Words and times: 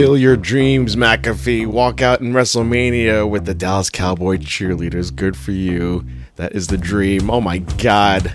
Fulfill 0.00 0.16
your 0.16 0.36
dreams, 0.38 0.96
McAfee. 0.96 1.66
Walk 1.66 2.00
out 2.00 2.22
in 2.22 2.32
WrestleMania 2.32 3.28
with 3.28 3.44
the 3.44 3.52
Dallas 3.52 3.90
Cowboy 3.90 4.38
cheerleaders. 4.38 5.14
Good 5.14 5.36
for 5.36 5.50
you. 5.50 6.06
That 6.36 6.52
is 6.54 6.68
the 6.68 6.78
dream. 6.78 7.28
Oh 7.28 7.42
my 7.42 7.58
God. 7.58 8.32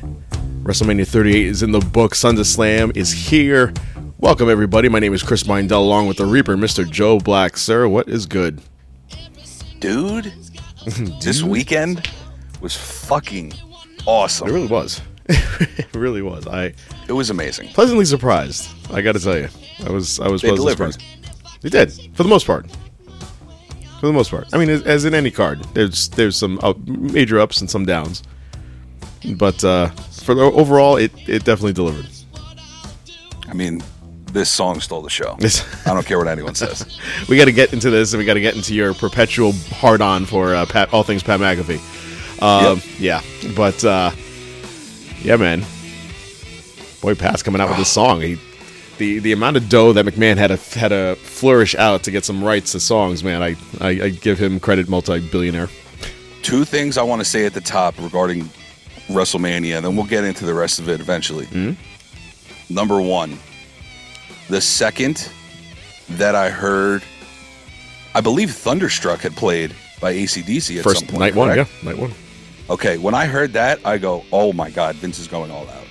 WrestleMania 0.62 1.08
38 1.08 1.44
is 1.48 1.64
in 1.64 1.72
the 1.72 1.80
book. 1.80 2.14
Sons 2.14 2.40
of 2.40 2.46
Slam 2.46 2.92
is 2.94 3.12
here. 3.12 3.74
Welcome, 4.20 4.48
everybody. 4.48 4.90
My 4.90 5.00
name 5.00 5.16
is 5.16 5.24
Chris 5.24 5.42
Mindell, 5.42 5.80
along 5.80 6.08
with 6.08 6.18
the 6.18 6.28
Reaper, 6.28 6.56
Mr. 6.56 6.88
Joe 6.88 7.18
Black. 7.18 7.58
Sir, 7.58 7.88
what 7.88 8.08
is 8.10 8.28
good? 8.28 8.62
dude, 9.80 10.32
this 11.24 11.42
weekend 11.42 12.08
was 12.62 12.76
fucking 12.76 13.54
awesome. 14.06 14.50
It 14.50 14.52
really 14.52 14.68
was. 14.68 15.02
it 15.30 15.96
really 15.96 16.22
was. 16.22 16.46
I 16.46 16.76
It 17.08 17.14
was 17.14 17.32
amazing. 17.32 17.70
pleasantly 17.70 18.06
surprised. 18.06 18.70
I 18.94 19.02
got 19.02 19.14
to 19.14 19.20
tell 19.20 19.36
you, 19.40 19.50
I 19.84 19.90
was. 19.90 20.20
I 20.20 20.28
was 20.28 20.44
They 20.44 20.50
pleasantly 20.50 20.76
delivered. 20.76 20.94
surprised. 20.94 21.15
They 21.66 21.72
did 21.72 21.92
for 22.16 22.22
the 22.22 22.30
most 22.30 22.46
part. 22.46 22.68
For 24.00 24.06
the 24.06 24.14
most 24.14 24.30
part, 24.30 24.48
I 24.54 24.60
mean, 24.60 24.70
as, 24.70 24.84
as 24.84 25.06
in 25.06 25.16
any 25.16 25.32
card, 25.32 25.64
there's 25.74 26.10
there's 26.10 26.38
some 26.38 26.60
up, 26.62 26.78
major 26.88 27.40
ups 27.40 27.60
and 27.60 27.68
some 27.68 27.88
downs, 27.88 28.22
but 29.36 29.64
uh, 29.64 29.88
for 29.88 30.36
the 30.36 30.44
overall, 30.44 30.98
it 30.98 31.12
it 31.28 31.44
definitely 31.44 31.74
delivered. 31.74 32.08
I 33.48 33.54
mean, 33.54 33.82
this 34.32 34.52
song 34.52 34.80
stole 34.80 35.02
the 35.02 35.10
show. 35.10 35.36
I 35.88 35.94
don't 35.96 36.06
care 36.06 36.20
what 36.20 36.28
anyone 36.28 36.54
says. 36.54 37.00
we 37.30 37.36
got 37.36 37.46
to 37.46 37.52
get 37.52 37.74
into 37.74 37.90
this, 37.90 38.14
and 38.14 38.20
we 38.20 38.26
got 38.26 38.36
to 38.36 38.42
get 38.42 38.56
into 38.56 38.76
your 38.76 38.94
perpetual 38.94 39.54
hard 39.72 40.02
on 40.02 40.26
for 40.26 40.54
uh, 40.54 40.68
Pat, 40.68 40.94
all 40.94 41.02
things 41.02 41.24
Pat 41.24 41.40
McAfee. 41.40 42.44
Um, 42.44 42.80
Yeah, 43.00 43.22
but 43.56 43.84
uh, 43.84 44.12
yeah, 45.24 45.38
man, 45.38 45.66
boy, 47.02 47.16
Pat's 47.16 47.42
coming 47.42 47.60
out 47.60 47.70
with 47.70 47.80
this 47.80 47.92
song. 47.92 48.22
He, 48.22 48.38
the 48.98 49.20
the 49.20 49.32
amount 49.32 49.58
of 49.58 49.70
dough 49.70 49.94
that 49.94 50.06
McMahon 50.06 50.38
had 50.38 50.48
to 50.48 50.80
had 50.80 50.90
to 50.90 51.16
flourish 51.16 51.76
out 51.76 52.04
to 52.04 52.12
get 52.12 52.26
some 52.26 52.44
rights 52.44 52.72
to 52.74 52.80
songs, 52.80 53.24
man. 53.24 53.42
I 53.44 53.56
I, 53.82 53.90
I 54.06 54.10
give 54.10 54.40
him 54.40 54.60
credit, 54.60 54.88
multi 54.90 55.20
billionaire. 55.30 55.70
Two 56.42 56.64
things 56.66 56.98
I 56.98 57.04
want 57.04 57.22
to 57.22 57.26
say 57.26 57.46
at 57.46 57.54
the 57.54 57.62
top 57.62 57.98
regarding 58.00 58.50
WrestleMania, 59.08 59.78
and 59.78 59.86
then 59.86 59.96
we'll 59.96 60.06
get 60.06 60.24
into 60.24 60.46
the 60.46 60.54
rest 60.54 60.80
of 60.80 60.90
it 60.90 61.00
eventually. 61.00 61.46
Mm-hmm. 61.48 62.74
Number 62.74 63.02
one, 63.02 63.38
the 64.50 64.62
second 64.62 65.30
that 66.10 66.36
I 66.36 66.50
heard, 66.50 67.04
I 68.14 68.22
believe 68.22 68.52
Thunderstruck 68.52 69.22
had 69.22 69.36
played 69.36 69.76
by 70.00 70.14
ACDC 70.14 70.78
at 70.78 70.84
First 70.84 71.00
some 71.00 71.08
point. 71.08 71.20
night 71.20 71.36
one, 71.36 71.50
correct? 71.54 71.72
yeah, 71.82 71.90
night 71.92 72.00
one. 72.00 72.12
Okay, 72.70 72.98
when 72.98 73.14
I 73.14 73.26
heard 73.26 73.54
that, 73.54 73.80
I 73.86 73.98
go, 73.98 74.24
"Oh 74.32 74.54
my 74.54 74.70
God, 74.70 74.96
Vince 74.96 75.20
is 75.20 75.28
going 75.28 75.52
all 75.52 75.68
out." 75.70 75.86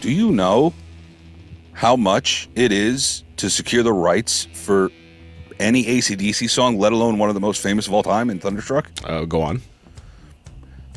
Do 0.00 0.10
you 0.12 0.30
know 0.30 0.72
how 1.78 1.94
much 1.94 2.48
it 2.56 2.72
is 2.72 3.22
to 3.36 3.48
secure 3.48 3.84
the 3.84 3.92
rights 3.92 4.48
for 4.52 4.90
any 5.60 5.84
ACDC 5.84 6.50
song, 6.50 6.76
let 6.76 6.90
alone 6.90 7.18
one 7.18 7.28
of 7.30 7.36
the 7.36 7.40
most 7.40 7.62
famous 7.62 7.86
of 7.86 7.94
all 7.94 8.02
time 8.02 8.30
in 8.30 8.40
Thunderstruck? 8.40 8.90
Uh, 9.04 9.24
go 9.24 9.40
on. 9.42 9.62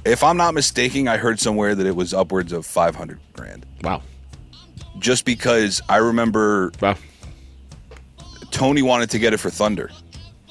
If 0.06 0.24
I'm 0.24 0.38
not 0.38 0.56
mistaken, 0.56 1.08
I 1.08 1.18
heard 1.18 1.40
somewhere 1.40 1.76
that 1.76 1.86
it 1.86 1.96
was 1.96 2.16
upwards 2.16 2.52
of 2.52 2.66
500 2.66 3.20
grand. 3.34 3.68
Wow, 3.84 4.02
Just 4.98 5.24
because 5.24 5.84
I 5.88 5.98
remember 5.98 6.72
wow. 6.82 6.98
Tony 8.50 8.82
wanted 8.82 9.12
to 9.12 9.20
get 9.20 9.34
it 9.34 9.38
for 9.38 9.52
Thunder, 9.52 9.92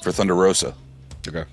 for 0.01 0.13
Thunder 0.13 0.33
Rosa. 0.33 0.73
Okay. 1.27 1.43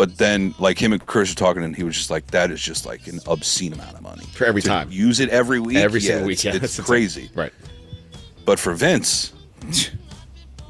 But 0.00 0.16
then, 0.16 0.54
like 0.58 0.78
him 0.78 0.94
and 0.94 1.04
Chris 1.04 1.28
were 1.28 1.34
talking, 1.34 1.62
and 1.62 1.76
he 1.76 1.82
was 1.82 1.94
just 1.94 2.08
like, 2.08 2.26
"That 2.28 2.50
is 2.50 2.58
just 2.58 2.86
like 2.86 3.06
an 3.06 3.20
obscene 3.26 3.74
amount 3.74 3.96
of 3.96 4.00
money 4.00 4.24
For 4.32 4.46
every 4.46 4.62
To 4.62 4.68
time. 4.68 4.90
Use 4.90 5.20
it 5.20 5.28
every 5.28 5.60
week, 5.60 5.76
Every 5.76 6.00
Yeah, 6.00 6.06
single 6.12 6.26
week, 6.28 6.36
It's, 6.36 6.44
yeah, 6.46 6.54
it's 6.54 6.80
crazy. 6.90 7.28
Right. 7.34 7.52
But 8.46 8.58
for 8.58 8.72
Vince, 8.72 9.34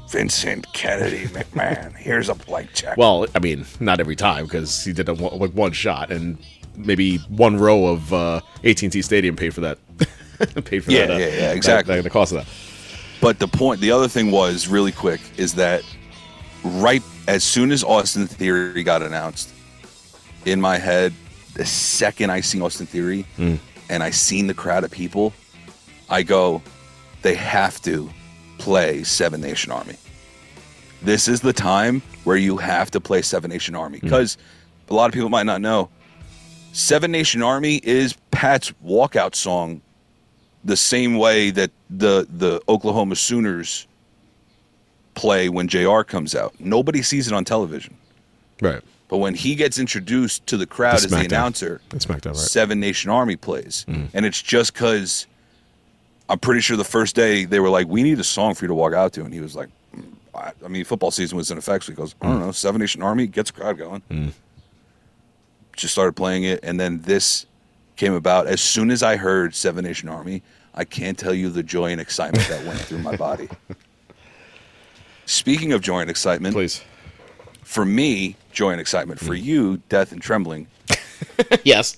Vincent 0.09 0.71
Kennedy 0.73 1.27
McMahon, 1.27 1.95
here's 1.95 2.27
a 2.27 2.35
blank 2.35 2.73
check. 2.73 2.97
Well, 2.97 3.25
I 3.33 3.39
mean, 3.39 3.65
not 3.79 4.01
every 4.01 4.17
time 4.17 4.43
because 4.43 4.83
he 4.83 4.91
did 4.91 5.07
a, 5.07 5.13
one- 5.13 5.39
like 5.39 5.51
one 5.51 5.71
shot, 5.71 6.11
and 6.11 6.37
maybe 6.75 7.19
one 7.29 7.55
row 7.57 7.85
of 7.87 8.11
uh, 8.13 8.41
AT&T 8.65 9.01
Stadium 9.01 9.37
paid 9.37 9.53
for 9.53 9.61
that. 9.61 9.77
paid 10.65 10.83
for 10.83 10.91
Yeah, 10.91 11.05
that. 11.05 11.11
uh, 11.11 11.17
yeah, 11.19 11.25
yeah, 11.27 11.35
that- 11.47 11.55
exactly. 11.55 11.95
that- 11.95 12.01
the 12.03 12.09
cost 12.09 12.33
of 12.33 12.39
that. 12.39 12.47
But 13.21 13.39
the 13.39 13.47
point, 13.47 13.79
the 13.79 13.91
other 13.91 14.09
thing 14.09 14.29
was 14.31 14.67
really 14.67 14.91
quick 14.91 15.21
is 15.37 15.53
that 15.55 15.83
right 16.63 17.03
as 17.27 17.43
soon 17.43 17.71
as 17.71 17.83
Austin 17.83 18.27
Theory 18.27 18.83
got 18.83 19.01
announced, 19.01 19.49
in 20.45 20.59
my 20.61 20.77
head, 20.77 21.13
the 21.53 21.65
second 21.65 22.31
I 22.31 22.41
seen 22.41 22.61
Austin 22.61 22.85
Theory 22.85 23.25
Hmm. 23.35 23.55
and 23.89 24.01
I 24.03 24.09
seen 24.11 24.47
the 24.47 24.53
crowd 24.53 24.83
of 24.83 24.91
people, 24.91 25.33
I 26.09 26.23
go, 26.23 26.61
they 27.21 27.35
have 27.35 27.81
to 27.83 28.09
play 28.57 29.03
Seven 29.03 29.41
Nation 29.41 29.71
Army. 29.71 29.95
This 31.01 31.27
is 31.27 31.41
the 31.41 31.53
time 31.53 32.01
where 32.23 32.37
you 32.37 32.57
have 32.57 32.91
to 32.91 32.99
play 33.01 33.21
Seven 33.21 33.49
Nation 33.51 33.75
Army 33.75 33.99
Hmm. 33.99 34.07
because 34.07 34.37
a 34.89 34.93
lot 34.93 35.05
of 35.07 35.13
people 35.13 35.29
might 35.29 35.45
not 35.45 35.61
know. 35.61 35.89
Seven 36.73 37.11
Nation 37.11 37.41
Army 37.43 37.81
is 37.83 38.15
Pat's 38.31 38.71
walkout 38.85 39.35
song 39.35 39.81
the 40.63 40.77
same 40.77 41.17
way 41.17 41.49
that 41.51 41.71
the 41.89 42.27
the 42.37 42.61
Oklahoma 42.69 43.15
Sooners 43.15 43.87
play 45.21 45.49
when 45.49 45.67
JR 45.67 46.01
comes 46.01 46.33
out. 46.35 46.53
Nobody 46.59 47.01
sees 47.03 47.27
it 47.27 47.33
on 47.33 47.45
television. 47.45 47.95
Right. 48.59 48.81
But 49.07 49.17
when 49.17 49.35
he 49.35 49.55
gets 49.55 49.77
introduced 49.77 50.47
to 50.47 50.57
the 50.57 50.65
crowd 50.65 50.93
The 50.99 51.05
as 51.05 51.11
the 51.11 51.17
announcer, 51.19 51.81
That's 51.89 52.05
SmackDown, 52.05 52.27
right? 52.27 52.35
Seven 52.37 52.79
Nation 52.79 53.11
Army 53.11 53.35
plays. 53.35 53.85
Mm-hmm. 53.87 54.05
And 54.15 54.25
it's 54.25 54.41
just 54.41 54.73
because 54.73 55.27
I'm 56.29 56.39
pretty 56.39 56.61
sure 56.61 56.75
the 56.77 56.83
first 56.83 57.15
day 57.15 57.45
they 57.45 57.59
were 57.59 57.69
like, 57.69 57.87
we 57.87 58.03
need 58.03 58.19
a 58.19 58.23
song 58.23 58.55
for 58.55 58.63
you 58.65 58.69
to 58.69 58.73
walk 58.73 58.93
out 58.93 59.13
to. 59.13 59.23
And 59.23 59.33
he 59.33 59.41
was 59.41 59.55
like, 59.55 59.69
"Mm, 59.95 60.05
I 60.33 60.51
I 60.65 60.67
mean, 60.69 60.83
football 60.85 61.11
season 61.11 61.37
was 61.37 61.51
in 61.51 61.57
effect. 61.57 61.83
So 61.85 61.91
he 61.91 61.95
goes, 61.95 62.15
I 62.21 62.25
Mm. 62.25 62.29
don't 62.29 62.39
know, 62.39 62.51
Seven 62.51 62.79
Nation 62.81 63.01
Army 63.03 63.27
gets 63.27 63.51
the 63.51 63.59
crowd 63.59 63.77
going. 63.77 64.33
Just 65.75 65.93
started 65.93 66.13
playing 66.15 66.43
it. 66.43 66.59
And 66.63 66.79
then 66.79 67.01
this 67.01 67.45
came 67.97 68.13
about. 68.13 68.47
As 68.47 68.61
soon 68.61 68.89
as 68.91 69.03
I 69.03 69.17
heard 69.17 69.53
Seven 69.55 69.83
Nation 69.83 70.09
Army, 70.09 70.41
I 70.73 70.85
can't 70.85 71.17
tell 71.17 71.33
you 71.33 71.49
the 71.49 71.63
joy 71.63 71.91
and 71.91 71.99
excitement 72.01 72.47
that 72.47 72.65
went 72.65 72.79
through 72.79 72.99
my 72.99 73.15
body. 73.15 73.49
Speaking 75.31 75.71
of 75.71 75.81
joy 75.81 76.01
and 76.01 76.09
excitement, 76.09 76.53
Please. 76.53 76.81
For 77.63 77.85
me, 77.85 78.35
joy 78.51 78.71
and 78.71 78.81
excitement. 78.81 79.19
For 79.21 79.33
Mm. 79.33 79.43
you, 79.43 79.77
death 79.87 80.11
and 80.11 80.21
trembling. 80.21 80.67
yes. 81.63 81.95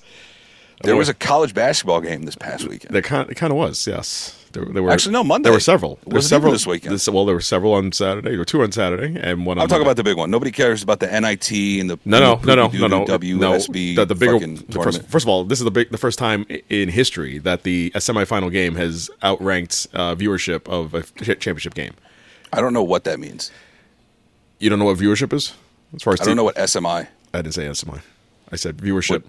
There 0.84 0.96
was 0.96 1.10
a 1.10 1.14
college 1.16 1.54
basketball 1.56 2.00
game 2.02 2.24
this 2.24 2.36
past 2.36 2.68
weekend. 2.68 2.94
There 2.94 3.02
kind, 3.02 3.28
it 3.30 3.36
kind 3.36 3.52
of 3.52 3.58
was, 3.58 3.88
yes. 3.88 4.38
There, 4.52 4.66
there 4.66 4.84
were 4.84 4.92
Actually, 4.92 5.14
no, 5.14 5.24
Monday. 5.24 5.46
There 5.48 5.54
were 5.54 5.60
several. 5.60 5.98
There 6.06 6.14
were 6.16 6.22
several 6.22 6.52
this 6.52 6.68
weekend. 6.68 6.94
this- 6.94 7.10
well, 7.10 7.26
there 7.26 7.34
were 7.34 7.42
several 7.42 7.74
on 7.74 7.92
Saturday, 7.92 8.36
or 8.36 8.46
two 8.46 8.62
on 8.62 8.72
Saturday, 8.72 9.18
and 9.20 9.48
one. 9.48 9.58
on 9.58 9.64
I'm 9.64 9.68
talking 9.68 9.80
Monday. 9.80 9.82
about 9.88 9.96
the 9.96 10.04
big 10.04 10.18
one. 10.18 10.30
Nobody 10.30 10.52
cares 10.52 10.84
about 10.84 11.00
the 11.00 11.08
NIT 11.08 11.80
and 11.82 11.90
the 11.90 11.98
No, 12.06 12.20
no, 12.20 12.36
no, 12.44 12.68
no, 12.68 12.88
no, 12.88 12.88
no, 12.88 13.06
WSB. 13.06 13.96
no. 13.96 14.06
The, 14.06 14.14
the 14.14 14.16
bigger, 14.16 14.38
the 14.46 14.80
first, 14.84 15.02
first 15.08 15.26
of 15.26 15.30
all, 15.30 15.44
this 15.44 15.60
is 15.60 15.66
the 15.66 15.72
big, 15.72 15.90
the 15.90 15.98
first 15.98 16.20
time 16.20 16.46
in 16.70 16.90
history 16.90 17.40
that 17.40 17.64
the 17.64 17.92
a 17.96 18.00
semifinal 18.00 18.52
game 18.52 18.76
has 18.76 19.10
outranked 19.24 19.88
uh, 19.94 20.14
viewership 20.16 20.68
of 20.68 20.94
a 20.94 21.02
championship 21.36 21.74
game. 21.74 21.94
I 22.54 22.62
don't 22.62 22.74
know 22.74 22.84
what 22.84 23.04
that 23.06 23.20
means. 23.20 23.52
You 24.60 24.70
don't 24.70 24.80
know 24.80 24.86
what 24.86 24.98
viewership 24.98 25.34
is? 25.34 25.54
As 25.96 26.04
far 26.04 26.14
as 26.14 26.22
I 26.22 26.26
don't 26.26 26.36
know 26.38 26.44
what 26.44 26.56
SMI. 26.56 27.08
I 27.34 27.42
didn't 27.42 27.54
say 27.54 27.66
SMI. 27.66 28.02
I 28.52 28.56
said 28.56 28.78
viewership. 28.78 29.24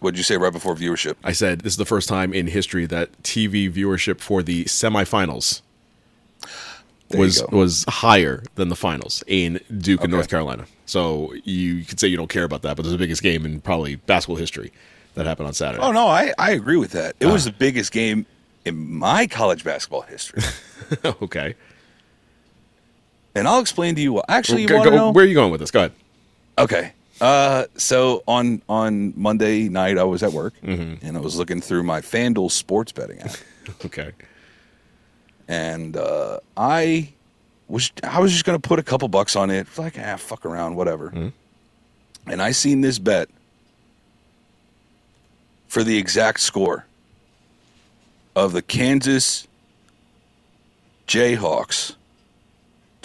What- 0.00 0.12
did 0.12 0.18
you 0.18 0.24
say 0.24 0.36
right 0.36 0.52
before 0.52 0.74
viewership? 0.76 1.16
I 1.24 1.32
said 1.32 1.60
this 1.62 1.72
is 1.72 1.76
the 1.78 1.84
first 1.86 2.08
time 2.08 2.32
in 2.32 2.46
history 2.46 2.86
that 2.86 3.10
TV 3.22 3.68
viewership 3.72 4.20
for 4.20 4.42
the 4.42 4.64
semifinals 4.66 5.62
There 7.08 7.20
was 7.20 7.42
was 7.50 7.84
higher 7.88 8.42
than 8.56 8.68
the 8.68 8.76
finals 8.76 9.24
in 9.26 9.58
Duke 9.78 10.02
and 10.02 10.12
North 10.12 10.28
Carolina. 10.28 10.66
So 10.84 11.32
you 11.44 11.84
could 11.84 11.98
say 11.98 12.08
you 12.08 12.16
don't 12.16 12.28
care 12.30 12.44
about 12.44 12.62
that, 12.62 12.76
but 12.76 12.82
there's 12.82 12.92
the 12.92 12.98
biggest 12.98 13.22
game 13.22 13.44
in 13.46 13.60
probably 13.60 13.96
basketball 13.96 14.36
history 14.36 14.72
that 15.14 15.26
happened 15.26 15.48
on 15.48 15.54
Saturday. 15.54 15.82
Oh 15.82 15.92
no, 15.92 16.06
I, 16.06 16.32
I 16.38 16.50
agree 16.52 16.76
with 16.76 16.92
that. 16.92 17.16
It 17.18 17.26
was 17.26 17.46
Uh. 17.46 17.50
the 17.50 17.56
biggest 17.56 17.90
game 17.90 18.26
in 18.64 18.76
my 18.92 19.26
college 19.26 19.64
basketball 19.64 20.02
history. 20.02 20.42
okay. 21.22 21.54
And 23.36 23.46
I'll 23.46 23.60
explain 23.60 23.94
to 23.94 24.00
you 24.00 24.12
what. 24.14 24.24
Actually, 24.28 24.62
you 24.62 24.68
Go- 24.68 24.82
go- 24.82 24.90
know? 24.90 25.10
where 25.10 25.24
are 25.24 25.28
you 25.28 25.34
going 25.34 25.50
with 25.52 25.60
this? 25.60 25.70
Go 25.70 25.80
ahead. 25.80 25.92
Okay. 26.58 26.92
Uh, 27.20 27.64
so 27.76 28.22
on 28.26 28.60
on 28.68 29.12
Monday 29.16 29.68
night, 29.68 29.96
I 29.98 30.04
was 30.04 30.22
at 30.22 30.32
work 30.32 30.54
Mm-hmm. 30.62 31.06
and 31.06 31.16
I 31.16 31.20
was 31.20 31.36
looking 31.36 31.60
through 31.60 31.82
my 31.82 32.00
FanDuel 32.00 32.50
sports 32.50 32.92
betting 32.92 33.20
app, 33.20 33.36
Okay. 33.86 34.12
and 35.48 35.96
uh, 35.96 36.40
I 36.56 37.12
was 37.68 37.90
I 38.02 38.20
was 38.20 38.32
just 38.32 38.44
gonna 38.44 38.58
put 38.58 38.78
a 38.78 38.82
couple 38.82 39.08
bucks 39.08 39.34
on 39.34 39.50
it, 39.50 39.66
like 39.78 39.98
ah, 39.98 40.16
fuck 40.16 40.44
around, 40.44 40.76
whatever. 40.76 41.08
Mm-hmm. 41.10 41.28
And 42.30 42.42
I 42.42 42.50
seen 42.52 42.80
this 42.82 42.98
bet 42.98 43.28
for 45.68 45.82
the 45.82 45.96
exact 45.98 46.40
score 46.40 46.84
of 48.34 48.52
the 48.52 48.62
Kansas 48.62 49.46
Jayhawks 51.08 51.94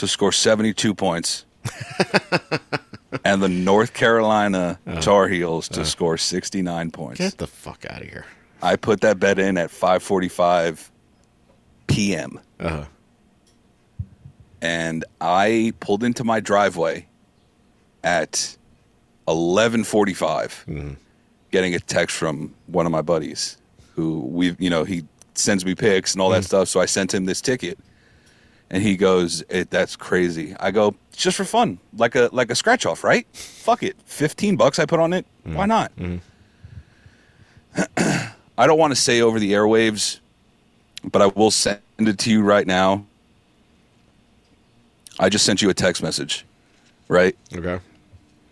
to 0.02 0.08
score 0.08 0.32
seventy 0.32 0.74
two 0.74 0.94
points. 0.94 1.46
and 3.24 3.42
the 3.42 3.48
North 3.50 3.94
Carolina 3.94 4.80
Tar 5.02 5.28
Heels 5.28 5.70
to 5.70 5.86
score 5.86 6.18
69 6.18 6.90
points. 6.92 7.20
Get 7.20 7.38
the 7.38 7.46
fuck 7.46 7.86
out 7.88 8.02
of 8.02 8.08
here. 8.08 8.26
I 8.64 8.78
put 8.78 9.02
that 9.02 9.20
bet 9.20 9.38
in 9.38 9.58
at 9.58 9.70
5:45 9.70 10.90
p.m. 11.88 12.40
Uh-huh. 12.60 12.86
and 14.62 15.04
I 15.20 15.74
pulled 15.80 16.04
into 16.04 16.24
my 16.24 16.40
driveway 16.40 17.08
at 18.04 18.58
11:45 19.28 20.96
getting 21.52 21.76
a 21.76 21.80
text 21.80 22.16
from 22.18 22.54
one 22.68 22.86
of 22.86 22.92
my 22.92 23.02
buddies 23.02 23.58
who 23.96 24.22
we 24.22 24.56
you 24.58 24.70
know 24.70 24.84
he 24.84 25.04
sends 25.36 25.64
me 25.66 25.76
pics 25.76 26.14
and 26.14 26.22
all 26.22 26.30
that 26.30 26.44
stuff 26.44 26.68
so 26.68 26.80
I 26.80 26.86
sent 26.86 27.14
him 27.14 27.26
this 27.26 27.42
ticket 27.42 27.78
and 28.72 28.82
he 28.82 28.96
goes 28.96 29.44
it, 29.50 29.70
that's 29.70 29.96
crazy 29.96 30.56
I 30.60 30.72
go 30.72 30.96
it's 31.14 31.22
just 31.22 31.38
for 31.38 31.46
fun 31.46 31.78
like 31.96 32.16
a 32.16 32.30
like 32.32 32.50
a 32.50 32.56
scratch 32.56 32.88
off 32.88 33.04
right 33.04 33.28
fuck 33.34 33.84
it 33.84 33.96
15 34.06 34.56
bucks 34.56 34.80
I 34.80 34.86
put 34.86 35.00
on 35.00 35.14
it 35.14 35.28
mm. 35.46 35.54
why 35.54 35.68
not 35.68 35.96
mm. 35.96 36.20
I 38.58 38.68
don't 38.68 38.80
want 38.80 38.92
to 38.92 39.00
say 39.00 39.22
over 39.22 39.40
the 39.40 39.52
airwaves 39.54 40.20
but 41.04 41.22
I 41.22 41.28
will 41.28 41.52
send 41.52 41.80
it 42.00 42.18
to 42.20 42.32
you 42.32 42.42
right 42.42 42.66
now 42.66 43.06
I 45.20 45.30
just 45.30 45.46
sent 45.46 45.62
you 45.62 45.70
a 45.70 45.76
text 45.76 46.02
message 46.02 46.46
right 47.08 47.36
Okay. 47.56 47.80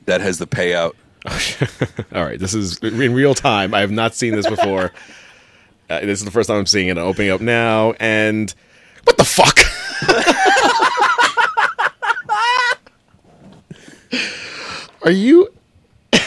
that 0.05 0.21
has 0.21 0.37
the 0.37 0.47
payout 0.47 0.93
All 2.13 2.23
right. 2.23 2.39
This 2.39 2.53
is 2.53 2.77
in 2.79 3.13
real 3.13 3.33
time. 3.33 3.73
I 3.73 3.81
have 3.81 3.91
not 3.91 4.15
seen 4.15 4.35
this 4.35 4.47
before. 4.47 4.91
Uh, 5.91 6.01
this 6.01 6.19
is 6.19 6.25
the 6.25 6.29
first 6.29 6.47
time 6.47 6.59
I'm 6.59 6.67
seeing 6.67 6.87
it. 6.87 6.99
I'm 6.99 7.03
opening 7.03 7.31
up 7.31 7.41
now, 7.41 7.93
and 7.99 8.53
what 9.05 9.17
the 9.17 9.23
fuck? 9.23 9.57
Are 15.09 15.11
you? 15.11 15.49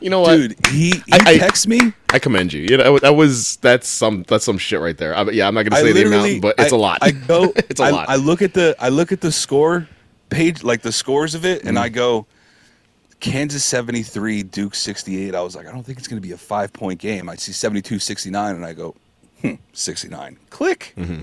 you 0.00 0.10
know 0.10 0.20
what, 0.20 0.36
dude 0.36 0.66
he, 0.68 0.90
he 0.90 1.02
I- 1.12 1.20
I- 1.26 1.38
texts 1.38 1.66
me 1.66 1.80
I 2.10 2.18
commend 2.18 2.52
you. 2.52 2.60
You 2.62 2.76
know 2.76 2.98
that 2.98 3.14
was 3.16 3.56
that's 3.56 3.88
some 3.88 4.24
that's 4.28 4.44
some 4.44 4.58
shit 4.58 4.78
right 4.80 4.96
there. 4.96 5.16
I, 5.16 5.22
yeah, 5.30 5.48
I'm 5.48 5.54
not 5.54 5.62
gonna 5.64 5.80
say 5.80 5.92
the 5.92 6.06
amount, 6.06 6.42
but 6.42 6.54
it's 6.58 6.72
a 6.72 6.74
a 6.74 6.76
lot. 6.76 6.98
I 7.02 7.12
go, 7.12 7.44
it's 7.56 7.80
a 7.80 7.84
I, 7.84 7.90
lot. 7.90 8.08
I 8.10 8.16
look 8.16 8.42
at 8.42 8.52
the, 8.52 8.76
I 8.78 8.90
look 8.90 9.10
at 9.10 9.20
the 9.22 9.32
score 9.32 9.88
page, 10.28 10.62
like 10.62 10.82
the 10.82 10.92
scores 10.92 11.34
of 11.34 11.44
it, 11.46 11.62
Mm. 11.62 11.68
and 11.70 11.78
I 11.78 11.88
go, 11.88 12.26
Kansas 13.20 13.64
73, 13.64 14.42
Duke 14.42 14.74
68. 14.74 15.34
I 15.34 15.40
was 15.40 15.56
like, 15.56 15.66
I 15.66 15.72
don't 15.72 15.82
think 15.82 15.98
it's 15.98 16.08
going 16.08 16.20
to 16.20 16.26
be 16.26 16.32
a 16.34 16.38
five 16.38 16.72
point 16.74 17.00
game. 17.00 17.28
I 17.30 17.36
see 17.36 17.52
72, 17.52 17.98
69, 17.98 18.54
and 18.54 18.64
I 18.66 18.72
go, 18.74 18.94
hmm, 19.40 19.54
69. 19.72 20.36
Click. 20.50 20.92
Mm-hmm. 20.98 21.22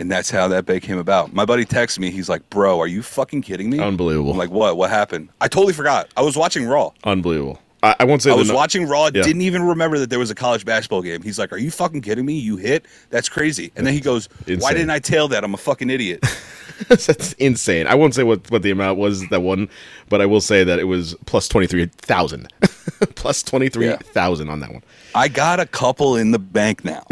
And 0.00 0.10
that's 0.10 0.30
how 0.30 0.48
that 0.48 0.64
bet 0.64 0.80
came 0.80 0.96
about. 0.96 1.34
My 1.34 1.44
buddy 1.44 1.66
texts 1.66 1.98
me. 1.98 2.10
He's 2.10 2.28
like, 2.30 2.48
"Bro, 2.48 2.80
are 2.80 2.86
you 2.86 3.02
fucking 3.02 3.42
kidding 3.42 3.68
me?" 3.68 3.78
Unbelievable. 3.80 4.30
I'm 4.32 4.38
like, 4.38 4.50
"What? 4.50 4.78
What 4.78 4.88
happened?" 4.88 5.28
I 5.42 5.46
totally 5.46 5.74
forgot. 5.74 6.08
I 6.16 6.22
was 6.22 6.38
watching 6.38 6.64
Raw. 6.66 6.90
Unbelievable. 7.04 7.60
I, 7.82 7.96
I 8.00 8.04
won't 8.04 8.22
say 8.22 8.30
I 8.30 8.34
was 8.34 8.50
watching 8.52 8.86
Raw, 8.86 9.06
Yeah. 9.06 9.22
didn't 9.22 9.42
even 9.42 9.62
remember 9.62 9.98
that 9.98 10.08
there 10.10 10.18
was 10.18 10.30
a 10.30 10.34
college 10.34 10.64
basketball 10.64 11.02
game. 11.02 11.20
He's 11.22 11.38
like, 11.38 11.52
"Are 11.52 11.58
you 11.58 11.70
fucking 11.70 12.00
kidding 12.00 12.24
me? 12.24 12.38
You 12.38 12.56
hit? 12.56 12.86
That's 13.10 13.28
crazy." 13.28 13.72
And 13.76 13.86
then 13.86 13.92
he 13.92 14.00
goes, 14.00 14.28
"Why 14.58 14.72
didn't 14.72 14.88
I 14.90 15.00
tail 15.00 15.28
that? 15.28 15.44
I'm 15.44 15.52
a 15.52 15.58
fucking 15.58 15.90
idiot." 15.90 16.24
That's 16.88 17.32
insane. 17.34 17.86
I 17.86 17.94
won't 17.94 18.14
say 18.14 18.22
what, 18.22 18.50
what 18.50 18.62
the 18.62 18.70
amount 18.70 18.98
was 18.98 19.28
that 19.28 19.42
one, 19.42 19.68
but 20.08 20.20
I 20.20 20.26
will 20.26 20.40
say 20.40 20.64
that 20.64 20.78
it 20.78 20.84
was 20.84 21.14
plus 21.26 21.48
twenty 21.48 21.66
three 21.66 21.86
thousand, 21.86 22.48
plus 23.14 23.42
twenty 23.42 23.68
three 23.68 23.92
thousand 23.96 24.48
on 24.48 24.60
that 24.60 24.72
one. 24.72 24.82
I 25.14 25.28
got 25.28 25.58
a 25.60 25.66
couple 25.66 26.16
in 26.16 26.30
the 26.30 26.38
bank 26.38 26.84
now. 26.84 27.04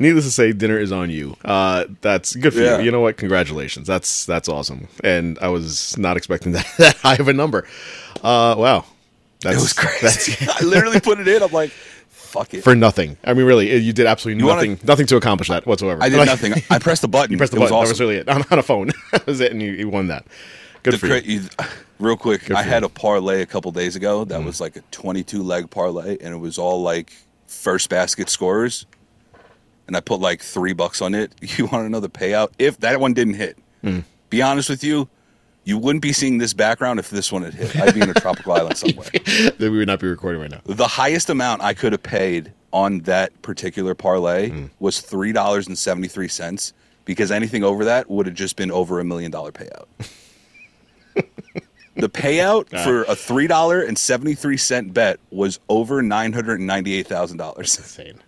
Needless 0.00 0.24
to 0.24 0.30
say, 0.30 0.52
dinner 0.52 0.78
is 0.78 0.92
on 0.92 1.10
you. 1.10 1.36
Uh, 1.44 1.84
that's 2.00 2.34
good 2.36 2.52
for 2.52 2.60
Yeah. 2.60 2.78
you. 2.78 2.84
You 2.86 2.90
know 2.90 3.00
what? 3.00 3.16
Congratulations. 3.16 3.86
That's 3.86 4.26
that's 4.26 4.48
awesome. 4.48 4.88
And 5.02 5.38
I 5.40 5.48
was 5.48 5.96
not 5.98 6.16
expecting 6.16 6.52
that, 6.52 6.66
that 6.78 6.96
high 6.96 7.16
of 7.16 7.28
a 7.28 7.32
number. 7.32 7.66
Uh, 8.22 8.54
wow, 8.58 8.84
that's 9.40 9.56
it 9.56 9.60
was 9.60 9.72
crazy. 9.72 10.32
that's 10.36 10.62
I 10.62 10.64
literally 10.64 11.00
put 11.00 11.18
it 11.20 11.28
in. 11.28 11.42
I'm 11.42 11.52
like, 11.52 11.72
"Fuck 12.34 12.54
it." 12.54 12.62
for 12.64 12.74
nothing. 12.74 13.16
I 13.24 13.32
mean, 13.32 13.46
really, 13.46 13.74
you 13.76 13.92
did 13.92 14.06
absolutely 14.06 14.42
You 14.42 14.46
wanna- 14.48 14.66
nothing. 14.68 14.86
nothing 14.86 15.06
to 15.06 15.16
accomplish 15.16 15.48
that 15.48 15.66
whatsoever. 15.66 16.02
I 16.02 16.08
did 16.08 16.18
Like, 16.18 16.26
nothing. 16.26 16.52
I 16.70 16.78
pressed 16.78 17.02
the 17.02 17.08
button. 17.08 17.30
You 17.32 17.38
pressed 17.38 17.52
the 17.52 17.58
it 17.58 17.60
was 17.60 17.70
button. 17.70 17.84
That 17.84 17.90
was 17.90 18.00
really 18.00 18.16
it. 18.16 18.28
On, 18.34 18.44
on 18.50 18.58
a 18.58 18.62
phone. 18.62 18.90
that 19.12 19.26
was 19.26 19.40
it, 19.40 19.52
and 19.52 19.62
you, 19.62 19.72
you 19.72 19.88
won 19.88 20.08
that. 20.08 20.26
Good 20.82 20.94
The 20.94 20.98
for 20.98 21.06
cra- 21.08 21.22
you. 21.22 21.42
real 21.98 22.16
quick, 22.16 22.44
Good 22.46 22.56
I 22.56 22.62
had 22.62 22.82
you. 22.82 22.86
a 22.86 22.90
parlay 22.90 23.40
a 23.40 23.46
couple 23.46 23.70
days 23.72 23.96
ago 23.96 24.24
that 24.26 24.40
mm. 24.40 24.44
was 24.44 24.60
like 24.60 24.76
a 24.76 24.80
22 24.90 25.42
leg 25.42 25.70
parlay, 25.70 26.18
and 26.20 26.34
it 26.34 26.38
was 26.38 26.58
all 26.58 26.82
like 26.82 27.12
first 27.46 27.88
basket 27.88 28.28
scorers. 28.28 28.84
And 29.86 29.96
I 29.96 30.00
put 30.00 30.20
like 30.20 30.40
three 30.42 30.72
bucks 30.72 31.00
on 31.02 31.14
it. 31.14 31.32
You 31.40 31.66
want 31.66 31.84
to 31.84 31.88
know 31.90 32.00
the 32.00 32.08
payout? 32.10 32.50
If 32.58 32.80
that 32.80 33.00
one 33.00 33.12
didn't 33.14 33.34
hit, 33.34 33.58
mm. 33.82 34.02
be 34.30 34.42
honest 34.42 34.68
with 34.70 34.82
you, 34.82 35.08
you 35.64 35.78
wouldn't 35.78 36.02
be 36.02 36.12
seeing 36.12 36.38
this 36.38 36.52
background 36.52 36.98
if 36.98 37.10
this 37.10 37.32
one 37.32 37.42
had 37.42 37.54
hit. 37.54 37.76
I'd 37.76 37.94
be 37.94 38.00
in 38.02 38.10
a 38.10 38.14
tropical 38.14 38.52
island 38.58 38.76
somewhere. 38.76 39.08
that 39.14 39.56
we 39.58 39.70
would 39.70 39.86
not 39.88 40.00
be 40.00 40.06
recording 40.06 40.40
right 40.40 40.50
now. 40.50 40.60
The 40.64 40.86
highest 40.86 41.30
amount 41.30 41.62
I 41.62 41.74
could 41.74 41.92
have 41.92 42.02
paid 42.02 42.52
on 42.72 43.00
that 43.00 43.40
particular 43.42 43.94
parlay 43.94 44.50
hmm. 44.50 44.66
was 44.78 45.00
three 45.00 45.32
dollars 45.32 45.66
and 45.66 45.76
seventy 45.78 46.08
three 46.08 46.28
cents 46.28 46.72
because 47.04 47.30
anything 47.30 47.64
over 47.64 47.84
that 47.84 48.10
would 48.10 48.26
have 48.26 48.34
just 48.34 48.56
been 48.56 48.70
over 48.70 49.00
a 49.00 49.04
million 49.04 49.30
dollar 49.30 49.52
payout. 49.52 49.86
the 51.96 52.08
payout 52.08 52.66
ah. 52.74 52.84
for 52.84 53.04
a 53.04 53.16
three 53.16 53.46
dollar 53.46 53.80
and 53.80 53.98
seventy 53.98 54.34
three 54.34 54.56
cent 54.56 54.92
bet 54.92 55.18
was 55.30 55.60
over 55.68 56.02
nine 56.02 56.32
hundred 56.32 56.58
and 56.58 56.66
ninety 56.66 56.94
eight 56.94 57.06
thousand 57.06 57.38
dollars. 57.38 57.78
Insane. 57.78 58.20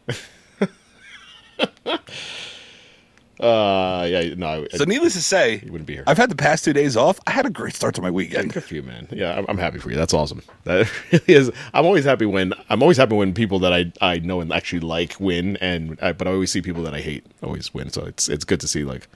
Uh, 3.41 4.07
yeah, 4.09 4.35
no. 4.35 4.67
I, 4.73 4.77
So 4.77 4.85
needless 4.85 5.13
to 5.15 5.23
say, 5.23 5.61
You 5.65 5.73
wouldn't 5.73 5.87
be 5.87 5.95
here. 5.95 6.05
I've 6.07 6.17
had 6.17 6.31
the 6.31 6.37
past 6.37 6.65
two 6.65 6.73
days 6.73 6.97
off. 6.97 7.21
I 7.27 7.31
had 7.33 7.45
a 7.47 7.51
great 7.51 7.75
start 7.75 7.95
to 7.97 8.03
my 8.03 8.11
weekend. 8.11 8.53
Good 8.53 8.65
for 8.65 8.75
you, 8.75 8.83
man. 8.83 9.09
Yeah, 9.11 9.37
I'm, 9.37 9.45
I'm 9.49 9.59
happy 9.59 9.79
for 9.79 9.91
you. 9.91 9.97
That's 9.97 10.15
awesome. 10.15 10.43
That 10.65 10.91
really 11.13 11.25
is. 11.29 11.51
I'm 11.75 11.85
always 11.87 12.05
happy 12.05 12.27
when 12.27 12.55
I'm 12.71 12.83
always 12.83 12.97
happy 12.97 13.15
when 13.17 13.35
people 13.35 13.59
that 13.61 13.73
I 13.73 13.93
I 14.01 14.19
know 14.21 14.41
and 14.41 14.53
actually 14.53 14.81
like 14.81 15.17
win, 15.21 15.57
and 15.59 15.99
I, 16.01 16.13
but 16.13 16.27
I 16.29 16.33
always 16.33 16.51
see 16.51 16.63
people 16.63 16.83
that 16.85 16.95
I 16.95 17.01
hate 17.01 17.27
always 17.43 17.73
win. 17.75 17.91
So 17.91 18.05
it's 18.07 18.29
it's 18.29 18.45
good 18.45 18.61
to 18.61 18.69
see. 18.69 18.85
Like, 18.85 19.09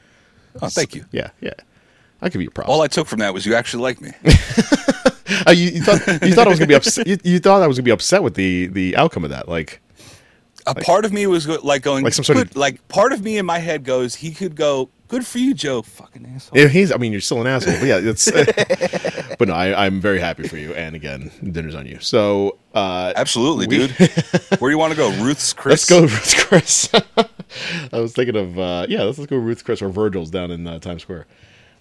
Oh, 0.61 0.69
thank 0.69 0.95
you. 0.95 1.05
yeah, 1.13 1.31
yeah. 1.41 1.55
I 2.21 2.29
give 2.29 2.43
you 2.43 2.49
a 2.49 2.51
props. 2.51 2.69
All 2.69 2.83
I 2.83 2.89
took 2.89 3.07
from 3.07 3.21
that 3.21 3.33
was 3.33 3.47
you 3.47 3.55
actually 3.55 3.83
like 3.83 4.01
me. 4.01 4.11
Uh, 5.47 5.53
you, 5.53 5.71
you 5.71 5.81
thought 5.83 6.23
you 6.23 6.35
thought 6.35 6.49
I 6.49 6.51
was 6.51 6.59
gonna 6.59 6.67
be 6.67 6.75
upset. 6.75 7.07
You, 7.07 7.17
you 7.23 7.39
thought 7.39 7.63
I 7.63 7.69
was 7.69 7.77
gonna 7.79 7.85
be 7.85 7.93
upset 7.93 8.21
with 8.25 8.35
the 8.35 8.67
the 8.67 8.97
outcome 8.97 9.23
of 9.23 9.31
that. 9.31 9.49
Like, 9.49 9.81
a 10.71 10.75
part 10.85 11.05
of 11.05 11.13
me 11.13 11.27
was 11.27 11.47
go- 11.47 11.59
like 11.63 11.83
going 11.83 12.05
Like 12.05 12.13
some 12.15 12.25
sort 12.25 12.39
of- 12.39 12.57
like 12.57 12.87
part 12.89 13.13
of 13.13 13.23
me 13.23 13.39
in 13.39 13.47
my 13.47 13.59
head 13.59 13.85
goes 13.85 14.15
he 14.17 14.33
could 14.33 14.55
go 14.57 14.89
Good 15.09 15.27
for 15.27 15.39
you, 15.39 15.55
Joe. 15.55 15.83
Fucking 15.83 16.25
asshole. 16.37 16.57
Yeah, 16.57 16.69
he's. 16.69 16.93
I 16.93 16.97
mean, 16.97 17.11
you're 17.11 17.21
still 17.21 17.41
an 17.41 17.49
asshole. 17.49 17.75
But 17.81 17.85
yeah, 17.89 17.99
it's. 18.01 18.31
but 19.39 19.49
no, 19.49 19.55
I, 19.55 19.87
I'm 19.87 20.01
very 20.01 20.21
happy 20.21 20.47
for 20.47 20.57
you. 20.57 20.73
And 20.75 20.95
again, 20.95 21.33
dinner's 21.43 21.75
on 21.75 21.85
you. 21.85 21.99
So 21.99 22.59
uh, 22.77 23.13
Absolutely, 23.17 23.67
We- 23.67 23.89
dude. 23.89 23.91
Where 24.61 24.69
do 24.69 24.71
you 24.71 24.79
want 24.79 24.93
to 24.93 24.97
go? 24.97 25.11
Ruth's 25.21 25.53
Chris. 25.53 25.91
let's 25.91 25.91
go, 25.91 26.03
ruth's 26.03 26.45
Chris. 26.45 26.89
I 27.93 27.99
was 27.99 28.13
thinking 28.13 28.37
of 28.37 28.57
uh, 28.57 28.87
yeah, 28.89 29.03
let's, 29.03 29.19
let's 29.19 29.29
go 29.29 29.37
ruth's 29.37 29.63
Chris 29.65 29.83
or 29.83 29.89
Virgil's 29.89 30.31
down 30.31 30.53
in 30.53 30.65
uh, 30.65 30.79
Times 30.79 31.03
Square. 31.03 31.27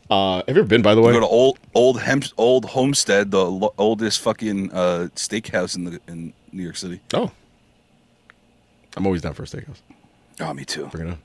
Uh, 0.10 0.38
have 0.48 0.56
you 0.56 0.62
ever 0.64 0.68
been, 0.68 0.82
by 0.82 0.96
the 0.96 1.02
way? 1.02 1.14
Go 1.14 1.20
to 1.20 1.28
old 1.28 1.60
old 1.76 2.02
Hem- 2.02 2.24
old 2.36 2.66
Homestead, 2.66 3.30
the 3.30 3.46
lo- 3.46 3.76
oldest 3.78 4.22
fucking 4.22 4.72
uh, 4.72 5.10
steakhouse 5.16 5.76
in 5.76 5.84
the 5.84 6.02
in 6.08 6.34
New 6.52 6.64
York 6.64 6.78
City. 6.78 7.00
oh, 7.14 7.30
I'm 8.98 9.06
always 9.06 9.22
down 9.22 9.34
for 9.34 9.44
a 9.44 9.46
steakhouse. 9.46 9.78
Oh, 10.40 10.54
me 10.54 10.66
too. 10.66 10.88
Bring 10.88 11.10
it 11.10 11.18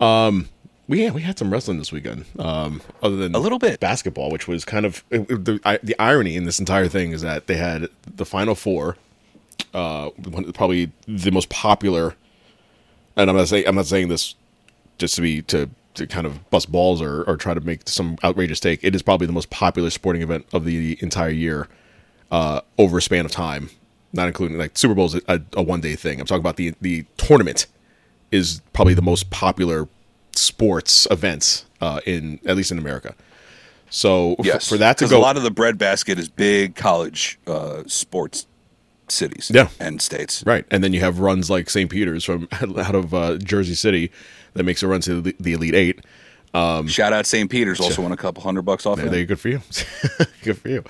on. 0.00 0.26
Um, 0.28 0.48
we 0.86 1.02
yeah, 1.02 1.10
we 1.10 1.20
had 1.22 1.38
some 1.38 1.50
wrestling 1.52 1.78
this 1.78 1.92
weekend. 1.92 2.24
Um, 2.38 2.80
other 3.02 3.16
than 3.16 3.34
A 3.34 3.38
little 3.38 3.58
bit. 3.58 3.78
basketball, 3.80 4.30
which 4.30 4.48
was 4.48 4.64
kind 4.64 4.86
of 4.86 5.04
it- 5.10 5.30
it- 5.30 5.44
the 5.44 5.60
I, 5.64 5.78
the 5.82 5.94
irony 5.98 6.34
in 6.36 6.44
this 6.44 6.58
entire 6.58 6.88
thing 6.88 7.12
is 7.12 7.20
that 7.22 7.46
they 7.46 7.56
had 7.56 7.88
the 8.16 8.24
final 8.24 8.54
four, 8.54 8.96
uh, 9.74 10.08
one, 10.30 10.50
probably 10.52 10.90
the 11.06 11.30
most 11.30 11.48
popular. 11.50 12.14
And 13.16 13.28
I'm 13.28 13.36
not 13.36 13.48
saying 13.48 13.66
I'm 13.66 13.74
not 13.74 13.86
saying 13.86 14.08
this 14.08 14.34
just 14.98 15.14
to 15.16 15.20
be 15.22 15.42
to 15.42 15.68
to 15.94 16.06
kind 16.06 16.26
of 16.26 16.48
bust 16.50 16.70
balls 16.72 17.02
or 17.02 17.22
or 17.24 17.36
try 17.36 17.52
to 17.54 17.60
make 17.60 17.88
some 17.88 18.16
outrageous 18.24 18.60
take. 18.60 18.82
It 18.82 18.94
is 18.94 19.02
probably 19.02 19.26
the 19.26 19.32
most 19.32 19.50
popular 19.50 19.90
sporting 19.90 20.22
event 20.22 20.46
of 20.52 20.64
the 20.64 20.96
entire 21.02 21.28
year, 21.30 21.68
uh, 22.30 22.60
over 22.78 22.98
a 22.98 23.02
span 23.02 23.24
of 23.26 23.30
time, 23.32 23.68
not 24.12 24.26
including 24.28 24.58
like 24.58 24.76
Super 24.78 24.94
Bowl 24.94 25.06
is 25.06 25.14
a, 25.28 25.40
a 25.54 25.62
one 25.62 25.80
day 25.80 25.94
thing. 25.96 26.20
I'm 26.20 26.26
talking 26.26 26.40
about 26.40 26.56
the 26.56 26.74
the 26.80 27.04
tournament 27.16 27.66
is 28.30 28.60
probably 28.72 28.94
the 28.94 29.02
most 29.02 29.30
popular 29.30 29.88
sports 30.34 31.06
events 31.10 31.64
uh, 31.80 32.00
in 32.06 32.40
at 32.46 32.56
least 32.56 32.70
in 32.70 32.78
America. 32.78 33.14
So 33.90 34.32
f- 34.38 34.44
Yes, 34.46 34.68
for 34.68 34.76
that 34.78 34.98
to 34.98 35.08
go, 35.08 35.18
a 35.18 35.20
lot 35.20 35.36
of 35.36 35.42
the 35.42 35.50
breadbasket 35.50 36.18
is 36.18 36.28
big 36.28 36.74
college 36.74 37.38
uh, 37.46 37.82
sports 37.86 38.46
cities. 39.08 39.50
Yeah. 39.54 39.68
and 39.80 40.00
states. 40.02 40.44
right, 40.46 40.66
and 40.70 40.84
then 40.84 40.92
you 40.92 41.00
have 41.00 41.20
runs 41.20 41.48
like 41.48 41.70
St. 41.70 41.90
Peter's 41.90 42.24
from 42.24 42.48
out 42.52 42.94
of 42.94 43.14
uh, 43.14 43.38
Jersey 43.38 43.74
City 43.74 44.12
that 44.54 44.64
makes 44.64 44.82
a 44.82 44.88
run 44.88 45.00
to 45.02 45.20
the, 45.22 45.34
the 45.40 45.52
Elite 45.54 45.74
Eight. 45.74 46.00
Shout 46.88 47.12
out 47.12 47.24
St. 47.24 47.48
Peter's. 47.50 47.80
Also 47.80 48.02
won 48.02 48.12
a 48.12 48.16
couple 48.16 48.42
hundred 48.42 48.62
bucks 48.62 48.84
off. 48.84 48.96
There, 48.98 49.08
there, 49.08 49.24
good 49.24 49.38
for 49.40 49.48
you. 49.48 49.60
good 50.42 50.58
for 50.58 50.68
you. 50.68 50.84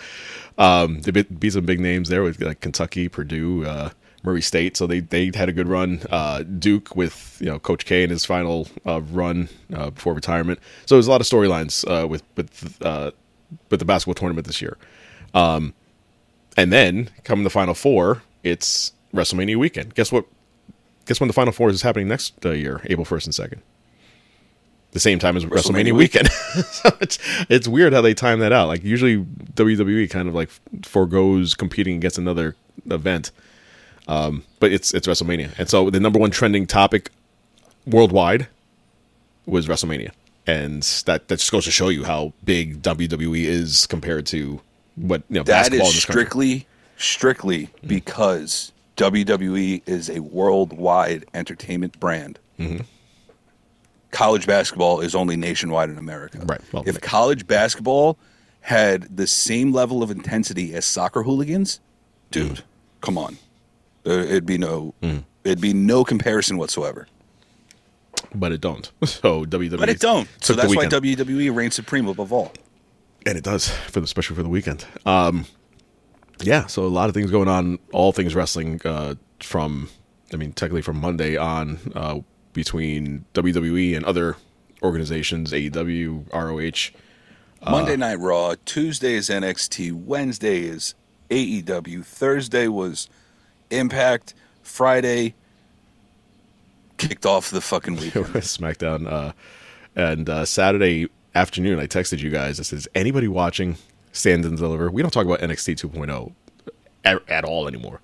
Um, 0.58 1.00
they 1.02 1.12
beat, 1.12 1.40
beat 1.40 1.52
some 1.52 1.64
big 1.64 1.80
names 1.80 2.08
there 2.08 2.22
with 2.22 2.40
like 2.42 2.60
Kentucky, 2.60 3.08
Purdue, 3.08 3.64
uh, 3.64 3.90
Murray 4.24 4.42
State. 4.42 4.76
So 4.76 4.86
they 4.86 5.00
they 5.00 5.30
had 5.34 5.48
a 5.48 5.52
good 5.52 5.68
run. 5.68 6.00
Uh, 6.10 6.42
Duke 6.42 6.94
with 6.96 7.38
you 7.40 7.46
know 7.46 7.58
Coach 7.58 7.84
K 7.84 8.02
in 8.02 8.10
his 8.10 8.24
final 8.24 8.68
uh, 8.86 9.00
run 9.00 9.48
uh, 9.72 9.90
before 9.90 10.14
retirement. 10.14 10.58
So 10.86 10.96
there's 10.96 11.06
a 11.06 11.10
lot 11.10 11.20
of 11.20 11.26
storylines 11.26 11.84
uh, 11.88 12.06
with 12.06 12.22
with 12.36 12.82
uh, 12.84 13.12
with 13.70 13.80
the 13.80 13.86
basketball 13.86 14.14
tournament 14.14 14.46
this 14.46 14.60
year. 14.60 14.76
Um, 15.34 15.74
and 16.56 16.72
then 16.72 17.10
come 17.24 17.44
the 17.44 17.50
final 17.50 17.74
four, 17.74 18.22
it's 18.42 18.92
WrestleMania 19.14 19.56
weekend. 19.56 19.94
Guess 19.94 20.10
what? 20.10 20.24
Guess 21.06 21.20
when 21.20 21.28
the 21.28 21.34
final 21.34 21.52
four 21.52 21.70
is 21.70 21.82
happening 21.82 22.08
next 22.08 22.44
uh, 22.44 22.50
year, 22.50 22.82
April 22.84 23.04
first 23.04 23.26
and 23.26 23.34
second. 23.34 23.62
The 24.92 25.00
same 25.00 25.18
time 25.18 25.36
as 25.36 25.44
WrestleMania, 25.44 25.92
WrestleMania 25.92 25.92
weekend. 25.92 26.28
so 26.70 26.96
it's 27.00 27.18
it's 27.50 27.68
weird 27.68 27.92
how 27.92 28.00
they 28.00 28.14
time 28.14 28.40
that 28.40 28.52
out. 28.52 28.68
Like 28.68 28.82
usually 28.82 29.18
WWE 29.18 30.08
kind 30.10 30.28
of 30.28 30.34
like 30.34 30.50
foregoes 30.82 31.54
competing 31.54 31.96
against 31.96 32.16
another 32.18 32.56
event. 32.90 33.30
Um, 34.08 34.44
but 34.60 34.72
it's 34.72 34.94
it's 34.94 35.06
WrestleMania, 35.06 35.56
and 35.58 35.68
so 35.68 35.90
the 35.90 36.00
number 36.00 36.18
one 36.18 36.30
trending 36.30 36.66
topic 36.66 37.10
worldwide 37.86 38.48
was 39.44 39.66
WrestleMania, 39.66 40.12
and 40.46 40.82
that 41.04 41.28
that 41.28 41.38
just 41.38 41.52
goes 41.52 41.66
to 41.66 41.70
show 41.70 41.90
you 41.90 42.04
how 42.04 42.32
big 42.44 42.80
WWE 42.82 43.44
is 43.44 43.86
compared 43.86 44.24
to 44.26 44.60
what 44.96 45.22
you 45.28 45.36
know 45.36 45.42
That 45.42 45.64
basketball 45.70 45.88
is 45.88 45.92
in 45.92 45.96
this 45.96 46.04
country. 46.06 46.22
strictly, 46.22 46.66
strictly 46.96 47.68
because 47.86 48.72
WWE 48.96 49.82
is 49.86 50.08
a 50.08 50.20
worldwide 50.20 51.26
entertainment 51.34 52.00
brand. 52.00 52.38
Mm-hmm. 52.58 52.84
College 54.10 54.46
basketball 54.46 55.00
is 55.00 55.14
only 55.14 55.36
nationwide 55.36 55.90
in 55.90 55.98
America. 55.98 56.38
Right. 56.44 56.60
Well, 56.72 56.82
if 56.86 57.00
college 57.00 57.46
basketball 57.46 58.16
had 58.62 59.14
the 59.16 59.26
same 59.26 59.72
level 59.72 60.02
of 60.02 60.10
intensity 60.10 60.74
as 60.74 60.84
soccer 60.86 61.22
hooligans, 61.22 61.80
dude, 62.30 62.52
Mm. 62.56 62.62
come 63.00 63.18
on, 63.18 63.38
Uh, 64.06 64.10
it'd 64.10 64.46
be 64.46 64.56
no, 64.58 64.94
it'd 65.44 65.60
be 65.60 65.74
no 65.74 66.04
comparison 66.04 66.56
whatsoever. 66.56 67.06
but 68.34 68.52
it 68.52 68.60
don't. 68.60 68.90
So 69.06 69.44
WWE, 69.44 69.78
But 69.78 69.88
it 69.88 70.00
don't. 70.00 70.28
So 70.40 70.54
that's 70.54 70.74
why. 70.74 70.86
WWE 70.86 71.54
reigns 71.54 71.74
supreme 71.74 72.06
above 72.08 72.32
all. 72.32 72.52
and 73.26 73.36
it 73.36 73.44
does 73.44 73.68
for 73.68 74.00
the 74.00 74.04
especially 74.04 74.36
for 74.36 74.42
the 74.42 74.48
weekend. 74.48 74.86
Um, 75.04 75.44
yeah, 76.42 76.66
so 76.66 76.84
a 76.84 76.88
lot 76.88 77.08
of 77.08 77.14
things 77.14 77.30
going 77.30 77.48
on, 77.48 77.78
all 77.92 78.12
things 78.12 78.34
wrestling 78.34 78.80
uh, 78.84 79.16
from, 79.40 79.88
I 80.32 80.36
mean, 80.36 80.52
technically 80.52 80.82
from 80.82 80.98
Monday 81.00 81.36
on 81.36 81.78
uh, 81.94 82.20
between 82.52 83.24
WWE 83.34 83.96
and 83.96 84.04
other 84.04 84.36
organizations, 84.82 85.52
AEW, 85.52 86.32
ROH. 86.32 86.98
Monday 87.68 87.96
Night 87.96 88.18
Raw, 88.20 88.54
Tuesday 88.64 89.14
is 89.14 89.28
NXT, 89.28 89.92
Wednesday 89.92 90.60
is 90.62 90.94
AEW, 91.30 92.04
Thursday 92.04 92.68
was 92.68 93.08
Impact, 93.70 94.34
Friday 94.62 95.34
kicked 96.96 97.26
off 97.26 97.50
the 97.50 97.60
fucking 97.60 97.96
weekend. 98.00 98.26
SmackDown, 98.26 99.10
uh, 99.10 99.32
and 99.96 100.28
uh, 100.28 100.44
Saturday 100.44 101.08
afternoon, 101.34 101.78
I 101.78 101.86
texted 101.86 102.20
you 102.20 102.30
guys. 102.30 102.60
I 102.60 102.62
said, 102.62 102.78
"Is 102.78 102.88
anybody 102.94 103.28
watching 103.28 103.76
Stand 104.12 104.44
and 104.44 104.56
Deliver?" 104.56 104.90
We 104.90 105.02
don't 105.02 105.10
talk 105.10 105.26
about 105.26 105.40
NXT 105.40 105.90
2.0 105.90 106.32
at, 107.04 107.28
at 107.28 107.44
all 107.44 107.66
anymore. 107.68 108.00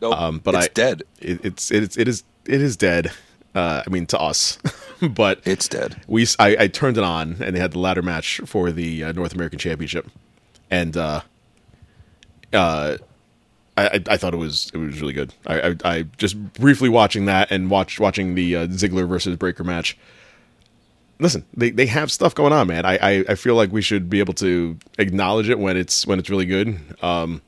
Nope, 0.00 0.18
Um, 0.18 0.38
but 0.38 0.54
it's 0.54 0.66
I, 0.66 0.70
dead. 0.74 1.02
It, 1.20 1.44
it's 1.44 1.70
it, 1.70 1.96
it 1.98 2.08
is 2.08 2.24
it 2.46 2.60
is 2.60 2.76
dead. 2.76 3.10
Uh, 3.54 3.82
I 3.86 3.90
mean, 3.90 4.06
to 4.06 4.18
us, 4.18 4.58
but 5.00 5.40
It's 5.44 5.68
dead. 5.68 6.00
we 6.08 6.26
I, 6.38 6.56
I 6.60 6.66
turned 6.68 6.98
it 6.98 7.04
on 7.04 7.36
and 7.40 7.54
they 7.54 7.60
had 7.60 7.72
the 7.72 7.78
ladder 7.78 8.02
match 8.02 8.40
for 8.46 8.72
the 8.72 9.04
uh, 9.04 9.12
North 9.12 9.32
American 9.34 9.58
Championship, 9.60 10.10
and 10.70 10.96
uh, 10.96 11.20
uh, 12.52 12.96
I, 13.76 13.86
I 13.86 14.02
I 14.10 14.16
thought 14.16 14.34
it 14.34 14.38
was 14.38 14.70
it 14.74 14.78
was 14.78 15.00
really 15.00 15.12
good. 15.12 15.34
I, 15.46 15.60
I, 15.70 15.76
I 15.84 16.02
just 16.16 16.52
briefly 16.54 16.88
watching 16.88 17.26
that 17.26 17.50
and 17.50 17.70
watch 17.70 18.00
watching 18.00 18.34
the 18.34 18.56
uh, 18.56 18.66
Ziggler 18.66 19.08
versus 19.08 19.36
Breakker 19.36 19.64
match. 19.64 19.96
Listen, 21.20 21.44
they, 21.56 21.70
they 21.70 21.86
have 21.86 22.10
stuff 22.10 22.34
going 22.34 22.52
on, 22.52 22.66
man. 22.66 22.84
I, 22.84 22.96
I, 22.96 23.24
I 23.28 23.34
feel 23.36 23.54
like 23.54 23.70
we 23.70 23.82
should 23.82 24.10
be 24.10 24.18
able 24.18 24.34
to 24.34 24.76
acknowledge 24.98 25.48
it 25.48 25.60
when 25.60 25.76
it's 25.76 26.04
when 26.08 26.18
it's 26.18 26.28
really 26.28 26.44
good. 26.46 26.80
Um, 27.02 27.40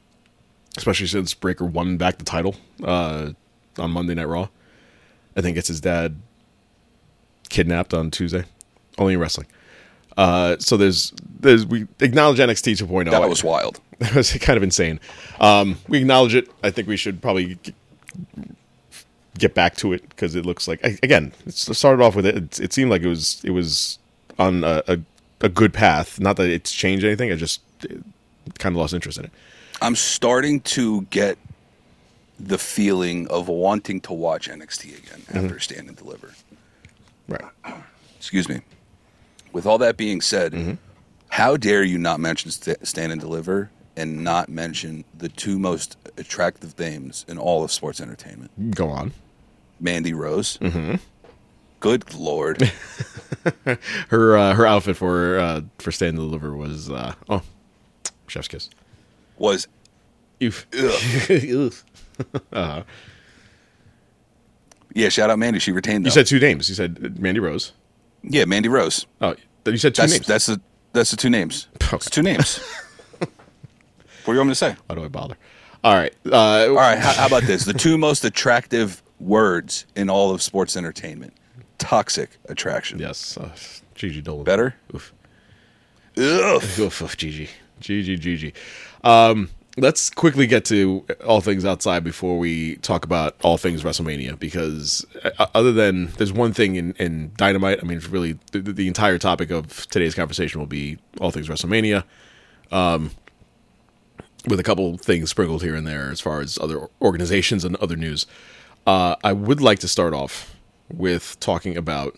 especially 0.77 1.09
since 1.09 1.35
Breakker 1.35 1.65
won 1.65 1.97
back 1.97 2.19
the 2.19 2.25
title 2.25 2.55
uh, 2.85 3.31
on 3.79 3.91
Monday 3.91 4.15
Night 4.15 4.29
Raw. 4.29 4.49
I 5.37 5.41
think 5.43 5.57
it's 5.57 5.69
his 5.69 5.81
dad 5.81 6.17
kidnapped 7.49 7.95
on 7.95 8.11
Tuesday, 8.11 8.45
only 8.99 9.15
in 9.15 9.21
wrestling. 9.21 9.47
Uh, 10.17 10.57
so 10.59 10.77
there's 10.77 11.13
there's 11.41 11.67
we 11.67 11.87
acknowledge 12.01 12.39
NXT 12.39 12.87
2.0. 12.87 13.11
That 13.11 13.29
was 13.29 13.45
wild. 13.45 13.81
That 13.99 14.15
was 14.15 14.31
kind 14.35 14.59
of 14.59 14.63
insane. 14.63 15.01
Um, 15.41 15.79
we 15.89 15.97
acknowledge 15.99 16.35
it. 16.35 16.51
I 16.63 16.71
think 16.71 16.87
we 16.87 16.99
should 16.99 17.23
probably 17.23 17.59
get 19.39 19.55
back 19.55 19.75
to 19.77 19.95
it 19.95 20.07
because 20.11 20.35
it 20.35 20.45
looks 20.45 20.69
like 20.69 20.83
again 20.85 21.33
it 21.47 21.55
started 21.55 22.03
off 22.03 22.15
with 22.15 22.27
it. 22.27 22.37
It, 22.37 22.61
it 22.61 22.73
seemed 22.75 22.91
like 22.91 23.01
it 23.01 23.09
was 23.09 23.41
it 23.43 23.53
was 23.53 23.99
on 24.39 24.65
a, 24.65 24.83
a, 24.87 24.99
a 25.41 25.49
good 25.49 25.73
path. 25.73 26.21
Not 26.21 26.37
that 26.37 26.51
it's 26.51 26.73
changed 26.73 27.07
anything. 27.07 27.33
I 27.33 27.37
just 27.37 27.63
kind 28.59 28.75
of 28.75 28.81
lost 28.81 28.93
interest 28.93 29.17
in 29.17 29.25
it. 29.25 29.31
I'm 29.81 29.97
starting 29.97 30.61
to 30.61 31.03
get 31.03 31.39
the 32.39 32.59
feeling 32.59 33.27
of 33.29 33.49
wanting 33.49 34.01
to 34.03 34.13
watch 34.13 34.49
NXT 34.49 34.99
again 34.99 35.21
Mm-hmm. 35.27 35.39
after 35.47 35.59
Stand 35.61 35.89
and 35.89 35.97
Deliver. 35.97 36.33
Right. 37.29 37.45
Excuse 38.19 38.49
me. 38.49 38.61
With 39.53 39.67
all 39.67 39.79
that 39.79 39.97
being 39.97 40.21
said, 40.21 40.53
Mm-hmm. 40.53 40.75
how 41.31 41.57
dare 41.57 41.83
you 41.83 41.99
not 41.99 42.21
mention 42.21 42.51
St- 42.51 42.87
Stand 42.87 43.13
and 43.13 43.21
Deliver 43.21 43.71
and 43.97 44.23
not 44.23 44.49
mention 44.51 45.05
the 45.17 45.29
two 45.31 45.59
most 45.59 45.97
attractive 46.19 46.79
names 46.79 47.25
in 47.29 47.39
all 47.39 47.65
of 47.65 47.73
sports 47.73 48.01
entertainment? 48.01 48.75
Go 48.75 48.89
on. 48.91 49.13
Mandy 49.81 50.13
Rose. 50.13 50.59
Mm-hmm. 50.59 50.97
Good 51.81 52.15
lord. 52.15 52.71
Her 54.09 54.37
uh, 54.37 54.55
her 54.55 54.67
outfit 54.67 54.97
for 54.97 55.39
uh, 55.39 55.61
for 55.79 55.93
Stand 55.93 56.19
and 56.19 56.29
Deliver 56.29 56.55
was 56.57 56.91
uh, 56.91 57.15
oh, 57.29 57.43
chef's 58.27 58.49
kiss. 58.49 58.71
Was 59.39 59.69
Oof. 60.43 60.67
ugh. 62.53 62.85
yeah, 64.95 65.09
shout 65.09 65.31
out 65.31 65.39
Mandy. 65.39 65.59
She 65.59 65.73
retained 65.73 66.05
You 66.05 66.11
said 66.11 66.27
two 66.27 66.39
names. 66.39 66.69
You 66.69 66.75
said 66.75 67.19
Mandy 67.21 67.41
Rose. 67.41 67.73
yeah, 68.23 68.45
Mandy 68.45 68.69
Rose. 68.69 69.07
Oh, 69.21 69.35
you 69.67 69.77
said 69.77 69.95
two 69.95 70.03
That's 70.03 70.13
names. 70.13 70.27
that's 70.27 70.47
the 70.47 70.61
that's 70.93 71.11
the 71.11 71.17
two 71.17 71.31
names. 71.31 71.69
Okay. 71.87 71.97
It's 71.97 72.11
two 72.11 72.23
names. 72.23 72.59
what 73.19 73.29
do 74.27 74.33
you 74.33 74.39
want 74.39 74.49
me 74.49 74.53
to 74.53 74.55
say? 74.57 74.75
Why 74.87 74.97
do 74.97 75.05
I 75.05 75.09
bother? 75.09 75.37
All 75.85 75.95
right. 75.95 76.13
Uh, 76.27 76.67
All 76.69 76.75
right, 76.75 76.99
how, 76.99 77.13
how 77.13 77.27
about 77.29 77.45
this? 77.45 77.65
The 77.65 77.75
two 77.75 77.97
most 77.97 78.25
attractive 78.25 79.05
words 79.21 79.87
in 79.95 80.11
all 80.11 80.33
of 80.33 80.43
sports 80.43 80.77
entertainment: 80.77 81.33
toxic 81.79 82.39
attraction. 82.49 82.99
Yes. 82.99 83.37
Uh, 83.39 83.51
Gigi 83.95 84.21
Dolin. 84.21 84.45
Better? 84.45 84.75
Oof. 84.97 85.15
Ugh. 86.17 86.61
Oof, 86.81 87.03
oof, 87.03 87.17
Gigi. 87.17 87.49
Gigi, 87.79 88.17
Gigi. 88.17 88.53
Um, 89.05 89.49
let's 89.77 90.09
quickly 90.11 90.47
get 90.47 90.65
to 90.67 91.05
all 91.27 91.41
things 91.41 91.65
outside 91.65 92.03
before 92.03 92.39
we 92.39 92.77
talk 92.77 93.05
about 93.05 93.37
all 93.43 93.59
things 93.59 93.83
WrestleMania 93.83 94.39
because 94.39 95.05
uh, 95.39 95.47
other 95.55 95.73
than 95.73 96.07
there's 96.13 96.33
one 96.33 96.53
thing 96.53 96.77
in, 96.77 96.93
in 96.95 97.33
Dynamite, 97.37 97.81
I 97.83 97.87
mean, 97.87 97.99
it's 97.99 98.09
really 98.09 98.39
the, 98.53 98.61
the 98.61 98.89
entire 98.89 99.19
topic 99.19 99.51
of 99.51 99.87
today's 99.89 100.15
conversation 100.15 100.61
will 100.61 100.67
be 100.67 100.99
all 101.21 101.31
things 101.31 101.49
WrestleMania. 101.49 102.05
Um, 102.73 103.11
with 104.47 104.61
a 104.61 104.63
couple 104.63 104.97
things 104.97 105.31
sprinkled 105.31 105.63
here 105.63 105.75
and 105.75 105.87
there 105.87 106.11
as 106.11 106.21
far 106.21 106.41
as 106.41 106.57
other 106.59 106.89
organizations 107.03 107.65
and 107.65 107.77
other 107.77 107.97
news. 107.97 108.27
Uh, 108.87 109.17
I 109.25 109.33
would 109.33 109.61
like 109.61 109.81
to 109.81 109.89
start 109.89 110.15
off 110.15 110.55
with 110.89 111.39
talking 111.41 111.77
about 111.77 112.17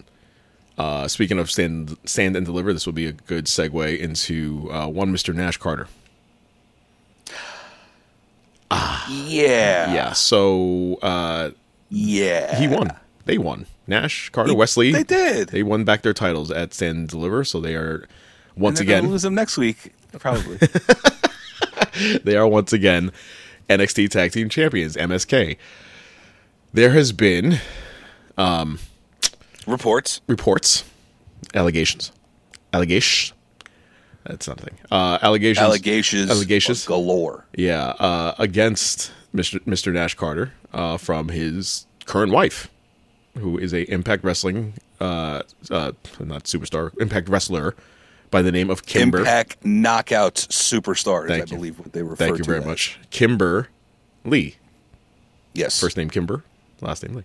uh, 0.77 1.09
speaking 1.09 1.39
of 1.39 1.51
stand, 1.51 1.97
stand 2.05 2.37
and 2.37 2.47
deliver, 2.47 2.73
this 2.73 2.87
will 2.87 2.93
be 2.93 3.07
a 3.07 3.13
good 3.13 3.47
segue 3.47 3.99
into 3.99 4.71
uh, 4.71 4.87
one 4.87 5.13
Mr. 5.13 5.35
Nash 5.35 5.57
Carter. 5.57 5.89
Yeah. 8.71 9.93
Yeah, 9.95 10.13
so 10.13 10.99
uh, 11.03 11.51
Yeah. 11.89 12.59
he 12.59 12.69
won. 12.69 12.91
They 13.25 13.39
won. 13.39 13.67
Nash, 13.87 14.29
Carter, 14.31 14.55
Wes 14.55 14.77
Lee. 14.77 14.93
They 14.93 15.03
did. 15.03 15.49
They 15.49 15.63
won 15.63 15.85
back 15.85 16.03
their 16.03 16.13
titles 16.13 16.51
at 16.51 16.75
Stand 16.75 16.99
and 16.99 17.09
Deliver, 17.09 17.43
so 17.45 17.59
they 17.61 17.75
are 17.75 18.07
once 18.57 18.81
And 18.81 18.89
they're 18.89 18.97
gonna 18.97 19.05
again 19.07 19.11
lose 19.13 19.23
them 19.23 19.35
next 19.35 19.57
week, 19.57 19.95
probably. 20.19 20.59
they 22.25 22.37
are 22.37 22.47
once 22.47 22.73
again 22.73 23.13
NXT 23.71 24.11
Tag 24.11 24.33
Team 24.33 24.49
Champions, 24.51 24.97
MSK. 24.97 25.57
There 26.75 26.91
has 26.91 27.13
been 27.13 27.61
Reports. 29.67 30.21
reports, 30.27 30.85
allegations, 31.55 32.13
allegations. 32.75 33.33
That's 34.25 34.45
something. 34.45 34.75
Uh, 34.91 35.19
allegations. 35.23 35.65
Allegations. 35.65 36.31
Allegations. 36.31 36.85
galore. 36.87 37.45
Yeah, 37.57 37.89
uh, 37.99 38.35
against 38.39 39.11
Mr. 39.35 39.59
Mr. 39.61 39.93
Nash 39.93 40.15
Carter 40.15 40.53
uh, 40.73 40.97
from 40.99 41.29
his 41.29 41.87
current 42.05 42.33
wife, 42.33 42.69
who 43.39 43.57
is 43.59 43.73
a 43.73 43.83
Impact 43.91 44.25
Wrestling, 44.25 44.75
uh, 45.01 45.43
uh, 45.71 45.93
not 46.21 46.45
superstar, 46.45 46.91
Impact 47.01 47.29
wrestler 47.29 47.75
by 48.31 48.43
the 48.43 48.53
name 48.53 48.69
of 48.69 48.85
Kimber. 48.85 49.19
Impact 49.21 49.63
Knockouts 49.63 50.49
Superstars, 50.49 51.29
Thank 51.29 51.45
I 51.45 51.47
you. 51.51 51.57
believe 51.57 51.79
what 51.79 51.93
they 51.93 52.03
refer 52.03 52.17
Thank 52.27 52.39
you 52.39 52.45
to 52.45 52.51
very 52.51 52.61
as. 52.61 52.67
much, 52.67 52.99
Kimber 53.11 53.69
Lee. 54.25 54.57
Yes. 55.55 55.81
First 55.81 55.97
name 55.97 56.11
Kimber, 56.11 56.45
last 56.83 57.03
name 57.03 57.17
Lee. 57.17 57.25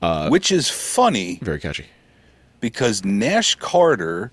Uh, 0.00 0.28
Which 0.30 0.50
is 0.50 0.70
funny 0.70 1.38
Very 1.42 1.60
catchy. 1.60 1.86
because 2.60 3.04
Nash 3.04 3.54
Carter 3.56 4.32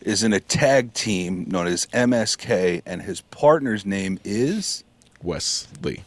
is 0.00 0.22
in 0.22 0.32
a 0.32 0.40
tag 0.40 0.94
team 0.94 1.44
known 1.48 1.66
as 1.66 1.86
MSK, 1.86 2.82
and 2.86 3.02
his 3.02 3.20
partner's 3.20 3.84
name 3.84 4.18
is. 4.24 4.84
Wes 5.22 5.68
Lee. 5.82 6.02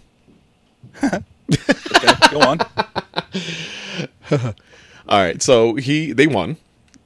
Go 1.01 2.39
on. 2.41 2.59
All 5.07 5.19
right, 5.19 5.41
so 5.41 5.75
he 5.75 6.11
they 6.13 6.27
won. 6.27 6.57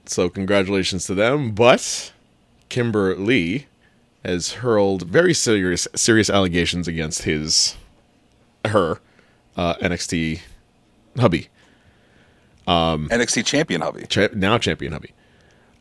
So 0.06 0.30
congratulations 0.30 1.06
to 1.08 1.16
them. 1.16 1.52
But 1.52 2.14
Kimber 2.70 3.16
Lee 3.16 3.66
has 4.24 4.54
hurled 4.54 5.04
very 5.04 5.34
serious 5.34 5.88
serious 5.96 6.30
allegations 6.30 6.88
against 6.88 7.24
his 7.24 7.76
her 8.66 9.00
uh, 9.56 9.76
NXT 9.76 10.42
hubby, 11.18 11.48
NXT 12.68 13.46
champion 13.46 13.82
hubby. 13.82 14.06
cha- 14.08 14.30
now 14.34 14.58
champion 14.58 14.94
hubby. 14.94 15.14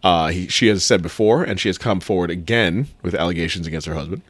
Uh, 0.07 0.29
he, 0.29 0.47
she 0.47 0.69
has 0.69 0.85
said 0.85 1.03
before, 1.03 1.43
and 1.43 1.59
she 1.59 1.69
has 1.69 1.77
come 1.77 1.99
forward 1.99 2.31
again 2.31 2.87
with 3.03 3.13
allegations 3.13 3.67
against 3.67 3.89
her 3.89 3.95
husband. 3.95 4.23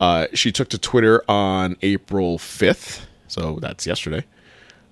Uh, 0.00 0.26
she 0.34 0.50
took 0.50 0.68
to 0.68 0.76
Twitter 0.76 1.22
on 1.30 1.76
April 1.82 2.36
5th, 2.36 3.02
so 3.28 3.60
that's 3.60 3.86
yesterday, 3.86 4.24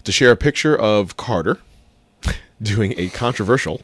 to 0.05 0.13
share 0.13 0.31
a 0.31 0.37
picture 0.37 0.77
of 0.79 1.17
Carter 1.17 1.59
doing 2.63 2.95
a 2.97 3.09
controversial 3.09 3.83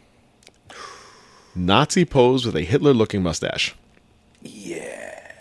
Nazi 1.56 2.04
pose 2.04 2.46
with 2.46 2.54
a 2.54 2.62
Hitler 2.62 2.94
looking 2.94 3.20
mustache. 3.20 3.74
Yeah. 4.40 5.32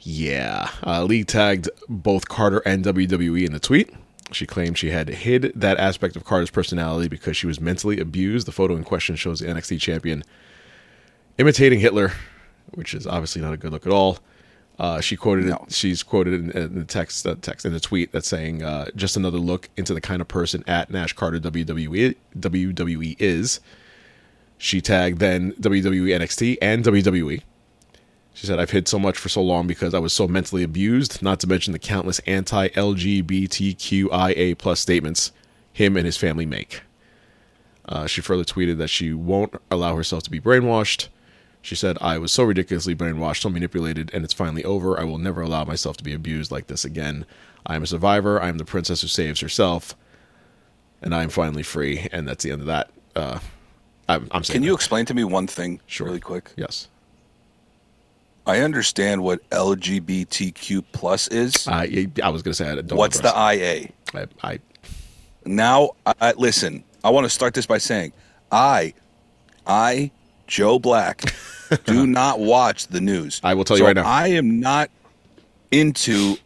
Yeah. 0.00 0.70
Uh, 0.82 1.04
Lee 1.04 1.24
tagged 1.24 1.68
both 1.90 2.26
Carter 2.26 2.62
and 2.64 2.86
WWE 2.86 3.44
in 3.44 3.52
the 3.52 3.60
tweet. 3.60 3.90
She 4.32 4.46
claimed 4.46 4.76
she 4.78 4.90
had 4.90 5.08
hid 5.08 5.52
that 5.54 5.78
aspect 5.78 6.14
of 6.16 6.24
Carter's 6.24 6.50
personality 6.50 7.08
because 7.08 7.36
she 7.36 7.46
was 7.46 7.60
mentally 7.60 7.98
abused. 7.98 8.46
The 8.46 8.52
photo 8.52 8.76
in 8.76 8.84
question 8.84 9.16
shows 9.16 9.40
the 9.40 9.46
NXT 9.46 9.80
champion 9.80 10.22
imitating 11.38 11.80
Hitler, 11.80 12.12
which 12.74 12.94
is 12.94 13.06
obviously 13.06 13.40
not 13.42 13.52
a 13.54 13.56
good 13.56 13.72
look 13.72 13.86
at 13.86 13.92
all. 13.92 14.18
Uh, 14.78 15.00
she 15.00 15.16
quoted 15.16 15.46
No. 15.46 15.64
it. 15.66 15.72
She's 15.72 16.02
quoted 16.02 16.34
in, 16.34 16.50
in 16.52 16.74
the 16.78 16.84
text, 16.84 17.26
uh, 17.26 17.34
text 17.40 17.66
in 17.66 17.72
the 17.72 17.80
tweet 17.80 18.12
that's 18.12 18.28
saying, 18.28 18.62
uh, 18.62 18.86
"Just 18.94 19.16
another 19.16 19.38
look 19.38 19.68
into 19.76 19.92
the 19.92 20.00
kind 20.00 20.20
of 20.20 20.28
person 20.28 20.62
at 20.68 20.90
Nash 20.90 21.12
Carter 21.14 21.40
WWE 21.40 22.14
WWE 22.38 23.16
is." 23.18 23.58
She 24.56 24.80
tagged 24.80 25.18
then 25.20 25.52
WWE 25.60 26.08
NXT 26.20 26.58
and 26.62 26.84
WWE. 26.84 27.42
She 28.38 28.46
said, 28.46 28.60
I've 28.60 28.70
hid 28.70 28.86
so 28.86 29.00
much 29.00 29.18
for 29.18 29.28
so 29.28 29.42
long 29.42 29.66
because 29.66 29.94
I 29.94 29.98
was 29.98 30.12
so 30.12 30.28
mentally 30.28 30.62
abused, 30.62 31.20
not 31.22 31.40
to 31.40 31.48
mention 31.48 31.72
the 31.72 31.78
countless 31.80 32.20
anti 32.20 32.68
LGBTQIA 32.68 34.56
plus 34.56 34.78
statements 34.78 35.32
him 35.72 35.96
and 35.96 36.06
his 36.06 36.16
family 36.16 36.46
make. 36.46 36.82
Uh, 37.84 38.06
she 38.06 38.20
further 38.20 38.44
tweeted 38.44 38.78
that 38.78 38.90
she 38.90 39.12
won't 39.12 39.54
allow 39.72 39.96
herself 39.96 40.22
to 40.22 40.30
be 40.30 40.40
brainwashed. 40.40 41.08
She 41.62 41.74
said, 41.74 41.98
I 42.00 42.18
was 42.18 42.30
so 42.30 42.44
ridiculously 42.44 42.94
brainwashed, 42.94 43.40
so 43.40 43.48
manipulated, 43.48 44.08
and 44.14 44.22
it's 44.24 44.32
finally 44.34 44.64
over. 44.64 45.00
I 45.00 45.02
will 45.02 45.18
never 45.18 45.40
allow 45.40 45.64
myself 45.64 45.96
to 45.96 46.04
be 46.04 46.14
abused 46.14 46.52
like 46.52 46.68
this 46.68 46.84
again. 46.84 47.26
I 47.66 47.74
am 47.74 47.82
a 47.82 47.88
survivor. 47.88 48.40
I 48.40 48.48
am 48.50 48.58
the 48.58 48.64
princess 48.64 49.00
who 49.02 49.08
saves 49.08 49.40
herself. 49.40 49.96
And 51.02 51.12
I 51.12 51.24
am 51.24 51.28
finally 51.28 51.64
free. 51.64 52.06
And 52.12 52.28
that's 52.28 52.44
the 52.44 52.52
end 52.52 52.60
of 52.60 52.68
that. 52.68 52.90
Uh, 53.16 53.40
I'm, 54.08 54.28
I'm 54.30 54.44
saying 54.44 54.58
Can 54.58 54.62
you 54.62 54.70
that. 54.70 54.76
explain 54.76 55.06
to 55.06 55.14
me 55.14 55.24
one 55.24 55.48
thing 55.48 55.80
Sure. 55.88 56.06
really 56.06 56.20
quick? 56.20 56.52
Yes. 56.56 56.86
I 58.48 58.60
understand 58.60 59.22
what 59.22 59.48
LGBTQ 59.50 60.82
plus 60.92 61.28
is. 61.28 61.68
I, 61.68 62.08
I 62.22 62.30
was 62.30 62.42
going 62.42 62.52
to 62.52 62.54
say, 62.54 62.70
I 62.70 62.76
don't 62.76 62.96
What's 62.96 63.20
the 63.20 63.28
IA? 63.28 63.90
I, 64.14 64.26
I 64.42 64.58
Now, 65.44 65.90
I, 66.06 66.32
listen. 66.32 66.82
I 67.04 67.10
want 67.10 67.26
to 67.26 67.30
start 67.30 67.52
this 67.52 67.66
by 67.66 67.76
saying, 67.76 68.14
I, 68.50 68.94
I, 69.66 70.10
Joe 70.46 70.78
Black, 70.78 71.30
do 71.84 72.06
not 72.06 72.40
watch 72.40 72.86
the 72.86 73.02
news. 73.02 73.38
I 73.44 73.52
will 73.52 73.64
tell 73.64 73.76
you 73.76 73.84
right 73.84 73.94
now. 73.94 74.06
I 74.06 74.28
am 74.28 74.60
not 74.60 74.90
into 75.70 76.36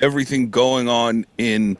everything 0.00 0.50
going 0.50 0.88
on 0.88 1.26
in 1.36 1.76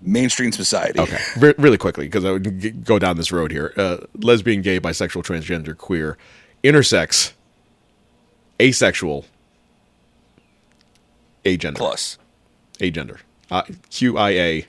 mainstream 0.00 0.52
society. 0.52 1.00
Okay, 1.00 1.18
Re- 1.38 1.54
really 1.58 1.78
quickly 1.78 2.06
because 2.06 2.24
I 2.24 2.30
would 2.30 2.60
g- 2.60 2.70
go 2.70 3.00
down 3.00 3.16
this 3.16 3.32
road 3.32 3.50
here: 3.50 3.72
uh, 3.76 3.98
lesbian, 4.14 4.62
gay, 4.62 4.78
bisexual, 4.78 5.24
transgender, 5.24 5.76
queer, 5.76 6.16
intersex, 6.62 7.32
asexual, 8.60 9.24
agender, 11.44 11.76
Plus, 11.76 12.18
agender, 12.78 13.18
uh, 13.50 13.62
QIA, 13.90 14.66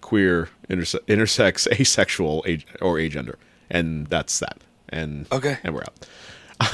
queer, 0.00 0.48
interse- 0.68 1.00
intersex, 1.06 1.66
asexual, 1.80 2.44
ag- 2.46 2.64
or 2.80 2.96
agender, 2.96 3.36
and 3.70 4.06
that's 4.08 4.38
that. 4.40 4.58
And 4.88 5.26
Okay. 5.30 5.58
and 5.62 5.74
we're 5.74 5.82
out. 5.82 6.06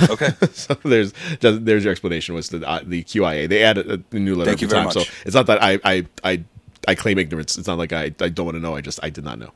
okay. 0.09 0.31
so 0.53 0.75
there's 0.85 1.13
there's 1.41 1.85
your 1.85 1.91
explanation 1.91 2.35
was 2.35 2.49
the 2.49 2.67
uh, 2.67 2.81
the 2.85 3.03
QIA. 3.05 3.49
They 3.49 3.63
added 3.63 3.91
a, 3.91 4.17
a 4.17 4.19
new 4.19 4.35
letter 4.35 4.51
Thank 4.53 4.57
at 4.57 4.59
the 4.61 4.63
you 4.63 4.69
very 4.69 4.79
time, 4.79 4.85
much. 4.87 4.95
so 4.95 5.13
it's 5.27 5.35
not 5.35 5.47
that 5.47 5.63
I 5.63 5.79
I 5.85 6.07
I, 6.23 6.45
I 6.89 6.95
claim 6.95 7.19
ignorance. 7.19 7.59
It's 7.59 7.67
not 7.67 7.77
like 7.79 7.93
I, 7.93 8.05
I 8.21 8.29
don't 8.29 8.47
want 8.47 8.57
to 8.57 8.61
know. 8.61 8.75
I 8.77 8.81
just 8.81 9.01
I 9.03 9.11
did 9.11 9.25
not 9.25 9.39
know. 9.39 9.51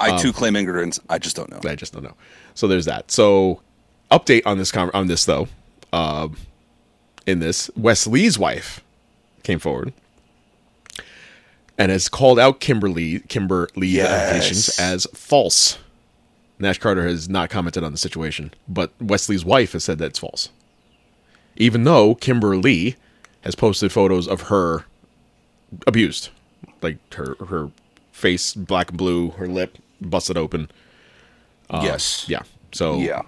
I 0.00 0.10
Um, 0.12 0.20
too 0.20 0.32
claim 0.32 0.54
ignorance. 0.54 1.00
I 1.10 1.18
just 1.18 1.34
don't 1.34 1.50
know. 1.50 1.60
I 1.68 1.74
just 1.74 1.92
don't 1.92 2.04
know. 2.04 2.14
So 2.54 2.68
there's 2.68 2.84
that. 2.86 3.10
So 3.10 3.60
update 4.12 4.42
on 4.46 4.56
this 4.58 4.70
con- 4.72 4.92
on 4.94 5.08
this 5.08 5.24
though. 5.24 5.48
Um, 5.92 6.36
in 7.26 7.40
this, 7.40 7.70
Wes 7.76 8.06
Lee's 8.06 8.38
wife 8.38 8.80
came 9.42 9.58
forward 9.58 9.92
and 11.78 11.90
has 11.92 12.08
called 12.08 12.38
out 12.38 12.60
Kimber 12.60 12.88
Lee 12.88 13.20
Kimberly's 13.20 13.92
Yes. 13.94 14.10
allegations 14.10 14.78
as 14.78 15.06
false. 15.14 15.78
Nash 16.58 16.78
Carter 16.78 17.06
has 17.06 17.28
not 17.28 17.50
commented 17.50 17.84
on 17.84 17.92
the 17.92 17.98
situation, 17.98 18.52
but 18.66 18.92
Wes 19.00 19.28
Lee's 19.28 19.44
wife 19.44 19.72
has 19.72 19.84
said 19.84 19.98
that 19.98 20.06
it's 20.06 20.18
false. 20.18 20.48
Even 21.56 21.84
though 21.84 22.14
Kimber 22.16 22.56
Lee 22.56 22.96
has 23.42 23.54
posted 23.54 23.92
photos 23.92 24.26
of 24.26 24.42
her 24.42 24.84
abused, 25.86 26.30
like 26.82 26.96
her 27.14 27.36
her 27.48 27.70
face 28.12 28.54
black 28.54 28.88
and 28.88 28.98
blue, 28.98 29.30
her 29.32 29.46
lip 29.46 29.78
busted 30.00 30.36
open. 30.36 30.68
yes. 31.70 32.24
Yeah. 32.28 32.42
So 32.72 32.98
Yeah. 32.98 33.22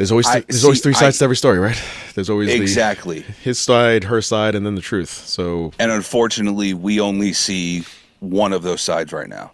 There's 0.00 0.10
always 0.10 0.26
I- 0.26 0.40
there's 0.40 0.64
always 0.64 0.80
three 0.80 0.94
sides 0.94 1.16
I- 1.16 1.18
to 1.18 1.24
every 1.24 1.36
story, 1.36 1.58
right? 1.58 1.78
There's 2.14 2.30
always 2.30 2.48
Exactly. 2.50 3.20
the 3.20 3.32
his 3.32 3.58
side, 3.58 4.04
her 4.04 4.22
side, 4.22 4.54
and 4.54 4.64
then 4.64 4.74
the 4.74 4.80
truth. 4.80 5.10
So 5.10 5.72
And 5.78 5.90
unfortunately, 5.92 6.72
we 6.74 6.98
only 7.00 7.34
see 7.34 7.84
one 8.20 8.54
of 8.54 8.62
those 8.62 8.80
sides 8.80 9.12
right 9.12 9.28
now. 9.28 9.52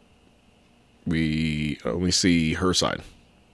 We 1.07 1.79
only 1.85 2.11
see 2.13 2.55
her 2.55 2.73
side. 2.75 3.03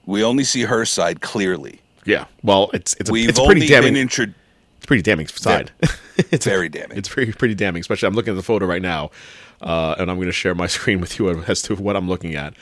We 0.05 0.23
only 0.23 0.43
see 0.43 0.61
her 0.63 0.85
side 0.85 1.21
clearly. 1.21 1.81
Yeah. 2.05 2.25
Well, 2.43 2.69
it's 2.73 2.93
it's 2.99 3.09
a, 3.09 3.13
We've 3.13 3.29
it's 3.29 3.39
pretty 3.39 3.65
damning. 3.67 3.93
been 3.93 4.01
introduced. 4.03 4.37
it's 4.77 4.85
pretty 4.85 5.01
damning 5.01 5.27
side. 5.27 5.71
it's 6.17 6.45
Very 6.45 6.69
damning. 6.69 6.97
It's 6.97 7.09
pretty 7.09 7.31
pretty 7.33 7.55
damning. 7.55 7.79
Especially, 7.81 8.07
I'm 8.07 8.13
looking 8.13 8.33
at 8.33 8.37
the 8.37 8.43
photo 8.43 8.65
right 8.65 8.81
now, 8.81 9.11
uh, 9.61 9.95
and 9.97 10.09
I'm 10.11 10.17
going 10.17 10.27
to 10.27 10.31
share 10.31 10.53
my 10.55 10.67
screen 10.77 11.01
with 11.01 11.17
you 11.19 11.29
as 11.43 11.61
to 11.63 11.75
what 11.75 11.95
I'm 11.95 12.07
looking 12.07 12.35
at. 12.35 12.53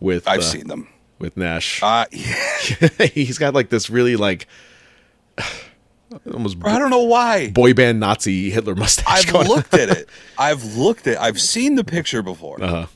With 0.00 0.26
I've 0.26 0.40
uh, 0.40 0.42
seen 0.42 0.66
them. 0.68 0.88
With 1.24 1.36
Nash. 1.36 1.82
Uh, 1.82 2.04
yeah. 2.12 3.06
He's 3.12 3.38
got 3.38 3.54
like 3.54 3.70
this 3.70 3.90
really 3.90 4.16
like 4.16 4.46
almost 6.32 6.56
I 6.64 6.78
don't 6.78 6.90
know 6.90 7.02
why. 7.04 7.50
boy 7.50 7.74
band 7.74 8.00
Nazi 8.00 8.50
Hitler 8.50 8.74
mustache. 8.74 9.32
I've 9.32 9.48
looked 9.48 9.74
at 9.74 9.88
it. 9.90 10.08
I've 10.38 10.76
looked 10.76 11.06
at. 11.06 11.20
I've 11.20 11.40
seen 11.40 11.74
the 11.74 11.84
picture 11.84 12.22
before, 12.22 12.62
Uh-huh. 12.62 12.86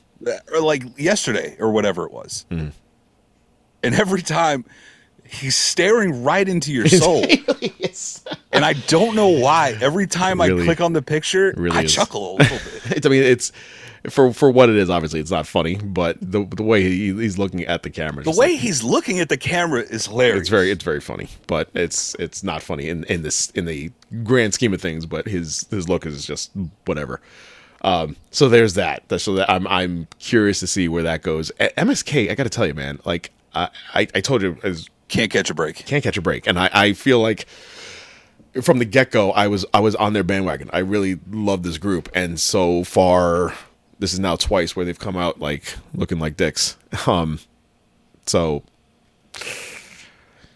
or 0.53 0.61
like 0.61 0.99
yesterday 0.99 1.57
or 1.59 1.71
whatever 1.73 2.05
it 2.05 2.13
was. 2.13 2.47
Mm-hmm. 2.51 2.69
And 3.83 3.95
every 3.95 4.23
time 4.23 4.65
he's 5.25 5.57
staring 5.57 6.23
right 6.25 6.49
into 6.49 6.73
your 6.73 6.89
soul, 6.89 7.25
and 8.53 8.65
I 8.65 8.73
don't 8.87 9.15
know 9.15 9.29
why. 9.29 9.77
Every 9.81 10.07
time 10.07 10.41
Really- 10.41 10.63
I 10.63 10.65
click 10.65 10.81
on 10.81 10.93
the 10.93 11.03
picture, 11.03 11.55
really 11.57 11.77
I 11.77 11.83
is. 11.83 11.95
chuckle 11.95 12.33
a 12.33 12.43
little 12.43 12.59
bit. 12.59 12.73
It's, 12.97 13.07
I 13.07 13.11
mean, 13.11 13.23
it's 13.23 13.53
for 14.11 14.33
for 14.33 14.51
what 14.51 14.69
it 14.69 14.77
is. 14.77 14.89
Obviously, 14.91 15.21
it's 15.21 15.31
not 15.31 15.47
funny, 15.47 15.77
but 15.77 16.17
the 16.21 16.45
the 16.45 16.63
way 16.63 16.83
he, 16.83 17.13
he's 17.15 17.39
looking 17.39 17.65
at 17.67 17.83
the 17.83 17.91
camera, 17.91 18.23
The 18.25 18.31
way 18.31 18.53
like- 18.53 18.61
he's 18.61 18.83
looking 18.83 19.19
at 19.21 19.29
the 19.29 19.37
camera 19.37 19.81
is 19.83 20.07
hilarious. 20.07 20.41
it's 20.41 20.49
very 20.49 20.71
it's 20.71 20.85
very 20.85 21.01
funny, 21.01 21.29
but 21.47 21.69
it's 21.75 22.15
it's 22.19 22.43
not 22.45 22.63
funny 22.63 22.89
in 22.89 23.05
in 23.05 23.23
this 23.23 23.51
in 23.51 23.65
the 23.65 23.91
grand 24.23 24.55
scheme 24.55 24.73
of 24.75 24.81
things. 24.81 25.07
But 25.07 25.27
his 25.27 25.67
his 25.71 25.89
look 25.89 26.07
is 26.07 26.27
just 26.27 26.51
whatever. 26.87 27.21
Um, 27.83 28.17
so 28.31 28.49
there's 28.49 28.75
that. 28.75 29.05
So 29.21 29.35
that 29.35 29.51
I'm 29.51 29.67
I'm 29.69 30.09
curious 30.19 30.61
to 30.61 30.67
see 30.67 30.89
where 30.89 31.03
that 31.05 31.23
goes. 31.23 31.51
MSK, 31.61 32.31
I 32.31 32.35
got 32.35 32.43
to 32.45 32.51
tell 32.51 32.67
you, 32.67 32.75
man. 32.75 32.99
Like 33.05 33.31
I 33.55 33.69
I, 33.95 34.01
I 34.15 34.21
told 34.21 34.43
you, 34.43 34.57
as 34.63 34.89
Can't 35.09 35.31
catch 35.31 35.49
a 35.51 35.55
break. 35.55 35.77
can't 35.87 36.03
catch 36.03 36.17
a 36.17 36.23
break, 36.23 36.47
and 36.47 36.59
I 36.59 36.71
I 36.73 36.93
feel 36.93 37.21
like 37.21 37.47
from 38.63 38.79
the 38.79 38.85
get 38.85 39.11
go, 39.13 39.31
I 39.33 39.47
was 39.47 39.65
I 39.73 39.81
was 39.81 39.95
on 39.95 40.13
their 40.13 40.25
bandwagon. 40.25 40.71
I 40.73 40.79
really 40.79 41.21
love 41.31 41.63
this 41.63 41.79
group, 41.79 42.09
and 42.15 42.41
so 42.41 42.83
far, 42.83 43.55
this 43.99 44.13
is 44.13 44.19
now 44.19 44.37
twice 44.37 44.77
where 44.77 44.85
they've 44.85 44.99
come 44.99 45.17
out 45.17 45.41
like 45.41 45.75
looking 45.95 46.19
like 46.19 46.37
dicks. 46.37 46.77
Um, 47.07 47.39
so 48.27 48.63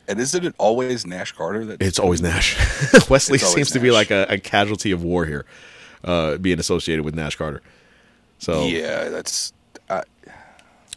And 0.09 0.19
isn't 0.19 0.45
it 0.45 0.55
always 0.59 1.07
Nash 1.07 1.33
Carter 1.33 1.65
that 1.67 1.81
it's 1.83 1.99
always 1.99 2.21
Nash. 2.21 2.57
Wes 3.09 3.31
Lee 3.31 3.39
always 3.39 3.55
seems 3.55 3.71
to 3.71 3.81
be 3.81 3.91
like 3.91 4.11
a, 4.11 4.27
a 4.29 4.39
casualty 4.39 4.91
of 4.91 5.03
war 5.03 5.25
here, 5.27 5.45
uh, 6.05 6.37
being 6.39 6.59
associated 6.59 7.05
with 7.05 7.15
Nash 7.15 7.37
Carter. 7.37 7.63
So 8.39 8.67
Yeah, 8.67 9.09
that's. 9.09 9.53
Uh, 9.89 10.03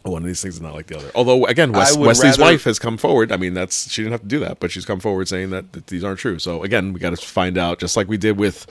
one 0.02 0.22
of 0.22 0.26
these 0.26 0.40
things 0.40 0.54
is 0.54 0.60
not 0.60 0.74
like 0.74 0.86
the 0.86 0.96
other. 0.96 1.10
Although 1.14 1.46
again, 1.46 1.72
Wes, 1.72 1.96
Wesley's 1.96 2.38
rather- 2.38 2.52
wife 2.52 2.64
has 2.64 2.78
come 2.78 2.96
forward. 2.96 3.32
I 3.32 3.36
mean, 3.36 3.54
that's 3.54 3.90
she 3.90 4.02
didn't 4.02 4.12
have 4.12 4.22
to 4.22 4.28
do 4.28 4.38
that, 4.40 4.60
but 4.60 4.70
she's 4.70 4.84
come 4.84 5.00
forward 5.00 5.28
saying 5.28 5.50
that, 5.50 5.72
that 5.72 5.88
these 5.88 6.04
aren't 6.04 6.18
true. 6.18 6.38
So 6.38 6.62
again, 6.62 6.92
we 6.92 7.00
got 7.00 7.10
to 7.10 7.16
find 7.16 7.58
out, 7.58 7.78
just 7.78 7.96
like 7.96 8.08
we 8.08 8.16
did 8.16 8.36
with 8.38 8.66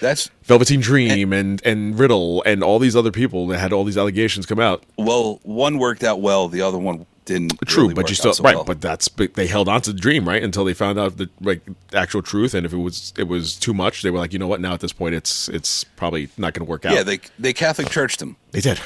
that's 0.00 0.30
Velveteen 0.44 0.80
Dream 0.80 1.32
and 1.32 1.60
and 1.64 1.98
Riddle 1.98 2.42
and 2.44 2.62
all 2.62 2.78
these 2.78 2.96
other 2.96 3.10
people 3.10 3.46
that 3.48 3.58
had 3.58 3.72
all 3.72 3.84
these 3.84 3.96
allegations 3.98 4.46
come 4.46 4.60
out. 4.60 4.84
well, 4.96 5.40
one 5.42 5.78
worked 5.78 6.04
out 6.04 6.20
well, 6.20 6.48
the 6.48 6.62
other 6.62 6.78
one 6.78 7.06
didn't. 7.24 7.58
True, 7.66 7.84
really 7.84 7.94
but 7.94 8.04
work 8.04 8.10
you 8.10 8.14
out 8.14 8.18
still 8.18 8.34
so 8.34 8.44
right. 8.44 8.54
well. 8.54 8.64
But 8.64 8.80
that's 8.80 9.08
but 9.08 9.34
they 9.34 9.46
held 9.46 9.68
on 9.68 9.80
to 9.82 9.92
the 9.92 9.98
dream 10.00 10.28
right 10.28 10.42
until 10.42 10.64
they 10.64 10.74
found 10.74 10.98
out 10.98 11.16
the 11.16 11.28
like 11.40 11.60
actual 11.92 12.22
truth. 12.22 12.54
And 12.54 12.64
if 12.64 12.72
it 12.72 12.78
was 12.78 13.12
it 13.18 13.28
was 13.28 13.56
too 13.56 13.74
much, 13.74 14.02
they 14.02 14.10
were 14.10 14.18
like, 14.18 14.32
you 14.32 14.38
know 14.38 14.46
what? 14.46 14.60
Now 14.60 14.74
at 14.74 14.80
this 14.80 14.92
point, 14.92 15.14
it's 15.14 15.48
it's 15.48 15.84
probably 15.84 16.28
not 16.36 16.54
going 16.54 16.64
to 16.64 16.70
work 16.70 16.84
out. 16.86 16.94
yeah, 16.94 17.02
they 17.02 17.20
they 17.38 17.52
Catholic 17.52 17.90
churched 17.90 18.20
them. 18.20 18.36
they 18.52 18.60
did. 18.60 18.80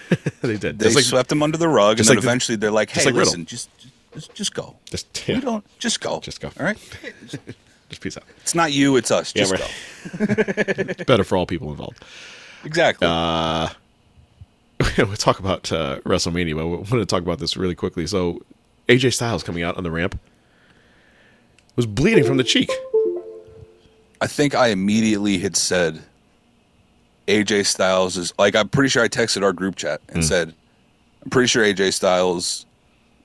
they 0.40 0.56
did. 0.56 0.78
They 0.78 0.86
Just 0.86 0.96
like- 0.96 1.04
swept 1.04 1.28
them 1.28 1.42
under 1.42 1.58
the 1.58 1.68
rug, 1.68 1.90
and 1.90 1.98
just 1.98 2.08
then 2.08 2.16
like 2.16 2.22
the- 2.22 2.28
eventually 2.28 2.56
they're 2.56 2.70
like, 2.70 2.88
just 2.88 3.00
"Hey, 3.04 3.12
like 3.12 3.14
listen, 3.18 3.46
just, 3.46 3.68
just 4.14 4.34
just 4.34 4.54
go. 4.54 4.76
Just 4.86 5.28
You 5.28 5.34
yeah, 5.34 5.40
don't 5.40 5.78
just 5.78 6.00
go. 6.00 6.20
Just 6.20 6.40
go. 6.40 6.50
All 6.58 6.64
right. 6.66 6.78
just 7.92 8.02
peace 8.02 8.16
out. 8.16 8.24
It's 8.40 8.54
not 8.54 8.72
you. 8.72 8.96
It's 8.96 9.10
us. 9.10 9.32
Yeah, 9.34 9.44
Just 9.44 9.52
right. 9.52 10.96
go. 10.98 11.04
Better 11.04 11.24
for 11.24 11.36
all 11.36 11.46
people 11.46 11.70
involved. 11.70 12.04
Exactly. 12.64 13.06
Uh, 13.08 13.68
we'll 14.98 15.16
talk 15.16 15.38
about 15.38 15.70
uh, 15.70 16.00
WrestleMania, 16.00 16.56
but 16.56 16.66
we 16.66 16.76
want 16.76 16.88
to 16.90 17.06
talk 17.06 17.22
about 17.22 17.38
this 17.38 17.56
really 17.56 17.74
quickly. 17.74 18.06
So, 18.06 18.40
AJ 18.88 19.14
Styles 19.14 19.42
coming 19.42 19.62
out 19.62 19.76
on 19.76 19.84
the 19.84 19.90
ramp 19.90 20.18
was 21.76 21.86
bleeding 21.86 22.24
from 22.24 22.36
the 22.36 22.44
cheek. 22.44 22.70
I 24.20 24.26
think 24.26 24.54
I 24.54 24.68
immediately 24.68 25.38
had 25.38 25.56
said 25.56 26.00
AJ 27.28 27.66
Styles 27.66 28.16
is 28.16 28.32
like 28.38 28.54
I'm 28.56 28.68
pretty 28.68 28.88
sure 28.88 29.02
I 29.02 29.08
texted 29.08 29.42
our 29.42 29.52
group 29.52 29.76
chat 29.76 30.00
and 30.08 30.24
said 30.24 30.54
I'm 31.24 31.30
pretty 31.30 31.48
sure 31.48 31.64
AJ 31.64 31.92
Styles 31.92 32.66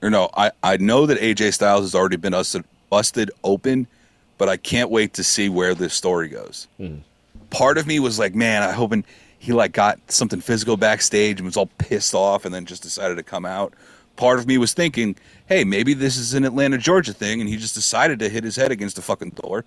or 0.02 0.10
no, 0.10 0.30
I, 0.36 0.50
I 0.62 0.76
know 0.76 1.06
that 1.06 1.18
AJ 1.18 1.54
Styles 1.54 1.82
has 1.82 1.94
already 1.94 2.16
been 2.16 2.32
busted, 2.32 2.64
busted 2.90 3.30
open, 3.44 3.86
but 4.38 4.48
I 4.48 4.56
can't 4.56 4.90
wait 4.90 5.14
to 5.14 5.24
see 5.24 5.48
where 5.48 5.74
this 5.74 5.92
story 5.92 6.28
goes. 6.28 6.68
Hmm. 6.78 6.98
Part 7.50 7.78
of 7.78 7.86
me 7.86 7.98
was 7.98 8.18
like, 8.18 8.34
man, 8.34 8.62
I 8.62 8.72
hoping 8.72 9.04
he 9.38 9.52
like 9.52 9.72
got 9.72 9.98
something 10.10 10.40
physical 10.40 10.76
backstage 10.76 11.38
and 11.38 11.46
was 11.46 11.56
all 11.56 11.70
pissed 11.78 12.14
off 12.14 12.44
and 12.44 12.54
then 12.54 12.64
just 12.64 12.82
decided 12.82 13.16
to 13.16 13.22
come 13.22 13.44
out. 13.44 13.74
Part 14.16 14.38
of 14.38 14.46
me 14.46 14.58
was 14.58 14.72
thinking, 14.74 15.16
hey, 15.46 15.64
maybe 15.64 15.94
this 15.94 16.16
is 16.16 16.34
an 16.34 16.44
Atlanta, 16.44 16.78
Georgia 16.78 17.12
thing 17.12 17.40
and 17.40 17.48
he 17.48 17.56
just 17.56 17.74
decided 17.74 18.18
to 18.20 18.28
hit 18.28 18.44
his 18.44 18.56
head 18.56 18.72
against 18.72 18.98
a 18.98 19.02
fucking 19.02 19.30
door. 19.30 19.64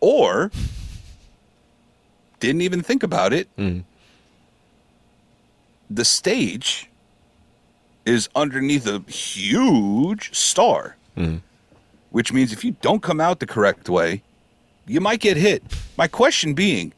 Or 0.00 0.50
didn't 2.40 2.60
even 2.62 2.82
think 2.82 3.02
about 3.02 3.32
it. 3.32 3.48
The 5.90 6.04
stage 6.04 6.88
is 8.04 8.28
underneath 8.34 8.86
a 8.86 9.00
huge 9.10 10.34
star, 10.34 10.96
which 12.14 12.32
means 12.32 12.52
if 12.52 12.64
you 12.64 12.76
don't 12.80 13.02
come 13.02 13.20
out 13.20 13.40
the 13.40 13.46
correct 13.46 13.88
way, 13.88 14.22
you 14.86 15.00
might 15.00 15.18
get 15.18 15.36
hit. 15.36 15.64
My 15.98 16.06
question 16.06 16.54
being 16.54 16.92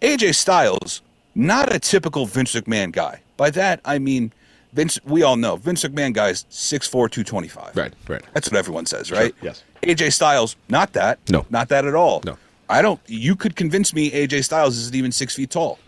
AJ 0.00 0.36
Styles, 0.36 1.02
not 1.34 1.70
a 1.70 1.78
typical 1.78 2.24
Vince 2.24 2.54
McMahon 2.54 2.90
guy. 2.90 3.20
By 3.36 3.50
that, 3.50 3.78
I 3.84 3.98
mean, 3.98 4.32
Vince, 4.72 4.98
we 5.04 5.22
all 5.22 5.36
know 5.36 5.56
Vince 5.56 5.84
McMahon 5.84 6.14
guy's 6.14 6.44
6'4, 6.44 6.90
225. 7.10 7.76
Right, 7.76 7.92
right. 8.08 8.22
That's 8.32 8.50
what 8.50 8.56
everyone 8.56 8.86
says, 8.86 9.10
right? 9.12 9.34
yes. 9.42 9.62
AJ 9.82 10.14
Styles, 10.14 10.56
not 10.70 10.94
that. 10.94 11.18
No. 11.28 11.44
Not 11.50 11.68
that 11.68 11.84
at 11.84 11.94
all. 11.94 12.22
No. 12.24 12.38
I 12.70 12.80
don't. 12.80 13.00
You 13.06 13.36
could 13.36 13.54
convince 13.54 13.92
me 13.92 14.10
AJ 14.12 14.44
Styles 14.44 14.78
isn't 14.78 14.94
even 14.94 15.12
six 15.12 15.34
feet 15.34 15.50
tall. 15.50 15.78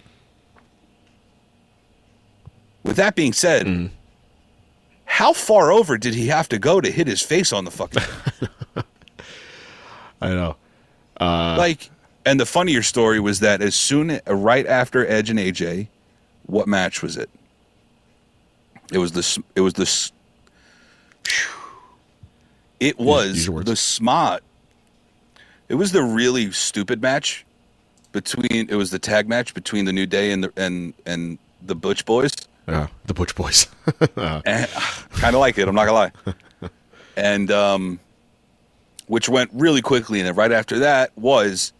With 2.84 2.96
that 2.96 3.14
being 3.14 3.32
said, 3.32 3.66
Mm-hmm. 3.66 3.94
How 5.20 5.34
far 5.34 5.70
over 5.70 5.98
did 5.98 6.14
he 6.14 6.28
have 6.28 6.48
to 6.48 6.58
go 6.58 6.80
to 6.80 6.90
hit 6.90 7.06
his 7.06 7.20
face 7.20 7.52
on 7.52 7.66
the 7.66 7.70
fucking 7.70 8.02
I 10.22 10.30
know. 10.30 10.56
Uh, 11.20 11.56
like? 11.58 11.90
And 12.24 12.40
the 12.40 12.46
funnier 12.46 12.82
story 12.82 13.20
was 13.20 13.40
that 13.40 13.60
as 13.60 13.74
soon 13.74 14.18
right 14.26 14.66
after 14.66 15.06
Edge 15.06 15.28
and 15.28 15.38
AJ, 15.38 15.88
what 16.46 16.66
match 16.66 17.02
was 17.02 17.18
it? 17.18 17.28
It 18.90 18.96
was 18.96 19.12
this. 19.12 19.38
It 19.54 19.60
was 19.60 19.74
this. 19.74 20.10
It 22.80 22.98
was 22.98 23.46
the 23.46 23.76
smart. 23.76 24.42
It 25.68 25.74
was 25.74 25.92
the 25.92 26.02
really 26.02 26.50
stupid 26.50 27.02
match 27.02 27.44
between. 28.12 28.70
It 28.70 28.74
was 28.74 28.90
the 28.90 28.98
tag 28.98 29.28
match 29.28 29.52
between 29.52 29.84
the 29.84 29.92
New 29.92 30.06
Day 30.06 30.32
and 30.32 30.44
the 30.44 30.52
and 30.56 30.94
and 31.04 31.38
the 31.60 31.74
Butch 31.74 32.06
Boys. 32.06 32.32
Yeah, 32.68 32.86
the 33.06 33.14
Butch 33.14 33.34
Boys. 33.34 33.66
kind 34.14 35.34
of 35.34 35.34
like 35.34 35.58
it. 35.58 35.66
I'm 35.68 35.74
not 35.74 35.86
gonna 35.86 35.92
lie. 35.92 36.70
And 37.16 37.50
um, 37.50 38.00
which 39.06 39.28
went 39.28 39.50
really 39.52 39.82
quickly, 39.82 40.20
and 40.20 40.28
then 40.28 40.34
right 40.36 40.52
after 40.52 40.78
that 40.80 41.16
was, 41.18 41.72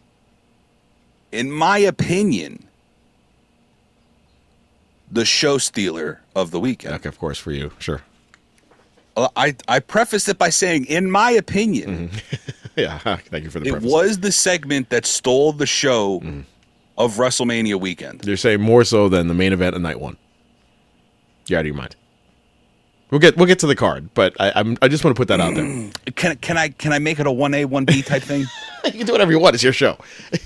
in 1.31 1.51
my 1.51 1.77
opinion, 1.77 2.67
the 5.11 5.25
show 5.25 5.57
stealer 5.57 6.21
of 6.35 6.51
the 6.51 6.59
weekend. 6.59 6.93
okay, 6.95 7.09
of 7.09 7.17
course, 7.19 7.37
for 7.37 7.51
you, 7.51 7.71
sure. 7.79 8.01
Uh, 9.17 9.27
I 9.35 9.55
I 9.67 9.79
prefaced 9.79 10.29
it 10.29 10.37
by 10.37 10.49
saying, 10.49 10.85
in 10.85 11.09
my 11.11 11.31
opinion, 11.31 12.11
Yeah, 12.77 12.97
thank 12.99 13.43
you 13.43 13.49
for 13.49 13.59
the 13.59 13.67
it 13.67 13.71
preface. 13.71 13.91
was 13.91 14.19
the 14.19 14.31
segment 14.31 14.89
that 14.89 15.05
stole 15.05 15.51
the 15.53 15.65
show 15.65 16.21
of 16.97 17.15
WrestleMania 17.15 17.79
weekend. 17.79 18.25
You're 18.25 18.37
saying 18.37 18.61
more 18.61 18.83
so 18.85 19.09
than 19.09 19.27
the 19.27 19.33
main 19.33 19.51
event 19.53 19.75
of 19.75 19.81
night 19.81 19.99
one. 19.99 20.15
You're 21.47 21.59
out 21.59 21.61
of 21.61 21.67
your 21.67 21.75
mind. 21.75 21.95
We'll 23.09 23.19
get 23.19 23.35
we'll 23.35 23.45
get 23.47 23.59
to 23.59 23.67
the 23.67 23.75
card, 23.75 24.13
but 24.13 24.33
I, 24.39 24.53
I'm 24.55 24.77
I 24.81 24.87
just 24.87 25.03
want 25.03 25.15
to 25.17 25.19
put 25.19 25.27
that 25.27 25.41
out 25.41 25.53
there. 25.53 25.89
Can 26.15 26.37
can 26.37 26.57
I 26.57 26.69
can 26.69 26.93
I 26.93 26.99
make 26.99 27.19
it 27.19 27.27
a 27.27 27.31
one 27.31 27.53
A 27.53 27.65
one 27.65 27.83
B 27.83 28.01
type 28.01 28.23
thing? 28.23 28.45
you 28.85 28.91
can 28.91 29.05
do 29.05 29.11
whatever 29.11 29.31
you 29.33 29.39
want. 29.39 29.53
It's 29.53 29.63
your 29.63 29.73
show. 29.73 29.97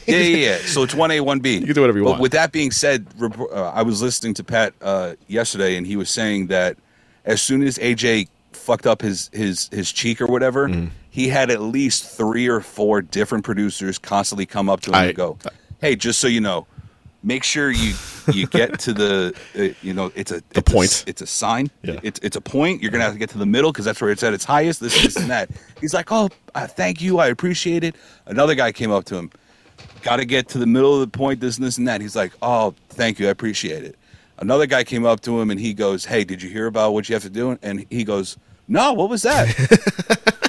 yeah, 0.08 0.18
yeah, 0.18 0.38
yeah. 0.38 0.58
So 0.58 0.82
it's 0.82 0.96
one 0.96 1.12
A, 1.12 1.20
one 1.22 1.40
B. 1.40 1.58
You 1.60 1.66
can 1.68 1.76
do 1.76 1.82
whatever 1.82 2.00
you 2.00 2.04
but 2.06 2.12
want. 2.12 2.22
With 2.24 2.32
that 2.32 2.52
being 2.52 2.72
said, 2.72 3.06
uh, 3.22 3.54
I 3.70 3.84
was 3.84 4.02
listening 4.02 4.34
to 4.36 4.44
Pat 4.44 4.74
uh, 4.82 5.14
yesterday, 5.28 5.78
and 5.78 5.86
he 5.86 5.96
was 5.96 6.10
saying 6.10 6.48
that 6.48 6.76
as 7.26 7.40
soon 7.42 7.62
as 7.62 7.78
AJ 7.78 8.30
fucked 8.54 8.88
up 8.88 9.02
his 9.04 9.30
his 9.32 9.70
his 9.72 9.92
cheek 9.92 10.20
or 10.20 10.26
whatever, 10.26 10.68
Mm-hmm. 10.68 10.88
he 11.12 11.28
had 11.28 11.52
at 11.52 11.62
least 11.62 12.18
three 12.18 12.48
or 12.48 12.62
four 12.62 13.00
different 13.04 13.44
producers 13.44 14.00
constantly 14.00 14.48
come 14.48 14.70
up 14.70 14.82
to 14.82 14.90
him 14.90 14.96
I- 14.96 15.06
and 15.06 15.16
go, 15.16 15.38
"Hey, 15.82 15.96
just 15.96 16.20
so 16.20 16.28
you 16.28 16.42
know, 16.42 16.66
make 17.26 17.44
sure 17.44 17.72
you 17.72 17.94
you 18.32 18.48
get 18.48 18.80
to 18.80 18.94
the, 18.94 19.36
uh, 19.60 19.76
you 19.82 19.94
know, 19.94 20.12
it's 20.16 20.32
a 20.32 20.36
The 20.36 20.44
it's 20.52 20.58
a- 20.60 20.74
point. 20.74 21.04
it's 21.08 21.22
a 21.22 21.28
sign. 21.28 21.70
Yeah. 21.84 22.00
It's 22.04 22.20
it's 22.24 22.38
a 22.38 22.42
point. 22.42 22.82
You're 22.82 22.92
gonna 22.92 23.04
have 23.04 23.14
to 23.14 23.20
get 23.20 23.30
to 23.32 23.38
the 23.38 23.46
middle 23.46 23.72
because 23.74 23.84
that's 23.86 24.00
where 24.00 24.12
it's 24.12 24.24
at 24.24 24.34
its 24.34 24.46
highest. 24.46 24.80
This, 24.80 24.94
this, 25.04 25.18
and 25.18 25.30
that. 25.30 25.50
He's 25.82 25.94
like, 25.94 26.12
oh, 26.12 26.30
uh, 26.54 26.68
thank 26.68 27.02
you, 27.02 27.20
I 27.20 27.28
appreciate 27.28 27.84
it. 27.84 27.96
Another 28.28 28.56
guy 28.56 28.72
came 28.72 28.92
up 28.92 29.04
to 29.06 29.16
him, 29.16 29.32
got 30.04 30.18
to 30.18 30.26
get 30.26 30.48
to 30.50 30.58
the 30.58 30.66
middle 30.68 30.94
of 30.94 31.02
the 31.02 31.18
point. 31.18 31.40
This 31.42 31.58
and 31.58 31.66
this 31.66 31.78
and 31.78 31.88
that. 31.88 32.00
He's 32.00 32.16
like, 32.16 32.32
oh, 32.42 32.74
thank 32.90 33.20
you, 33.20 33.28
I 33.28 33.32
appreciate 33.32 33.84
it. 33.84 33.98
Another 34.38 34.66
guy 34.68 34.84
came 34.84 35.06
up 35.06 35.22
to 35.22 35.40
him 35.42 35.50
and 35.50 35.60
he 35.60 35.74
goes, 35.74 36.06
hey, 36.06 36.24
did 36.24 36.42
you 36.42 36.50
hear 36.50 36.68
about 36.68 36.94
what 36.94 37.08
you 37.10 37.16
have 37.16 37.24
to 37.24 37.30
do? 37.30 37.58
And 37.62 37.86
he 37.90 38.04
goes, 38.04 38.38
no, 38.68 38.94
what 38.94 39.10
was 39.10 39.22
that? 39.24 39.48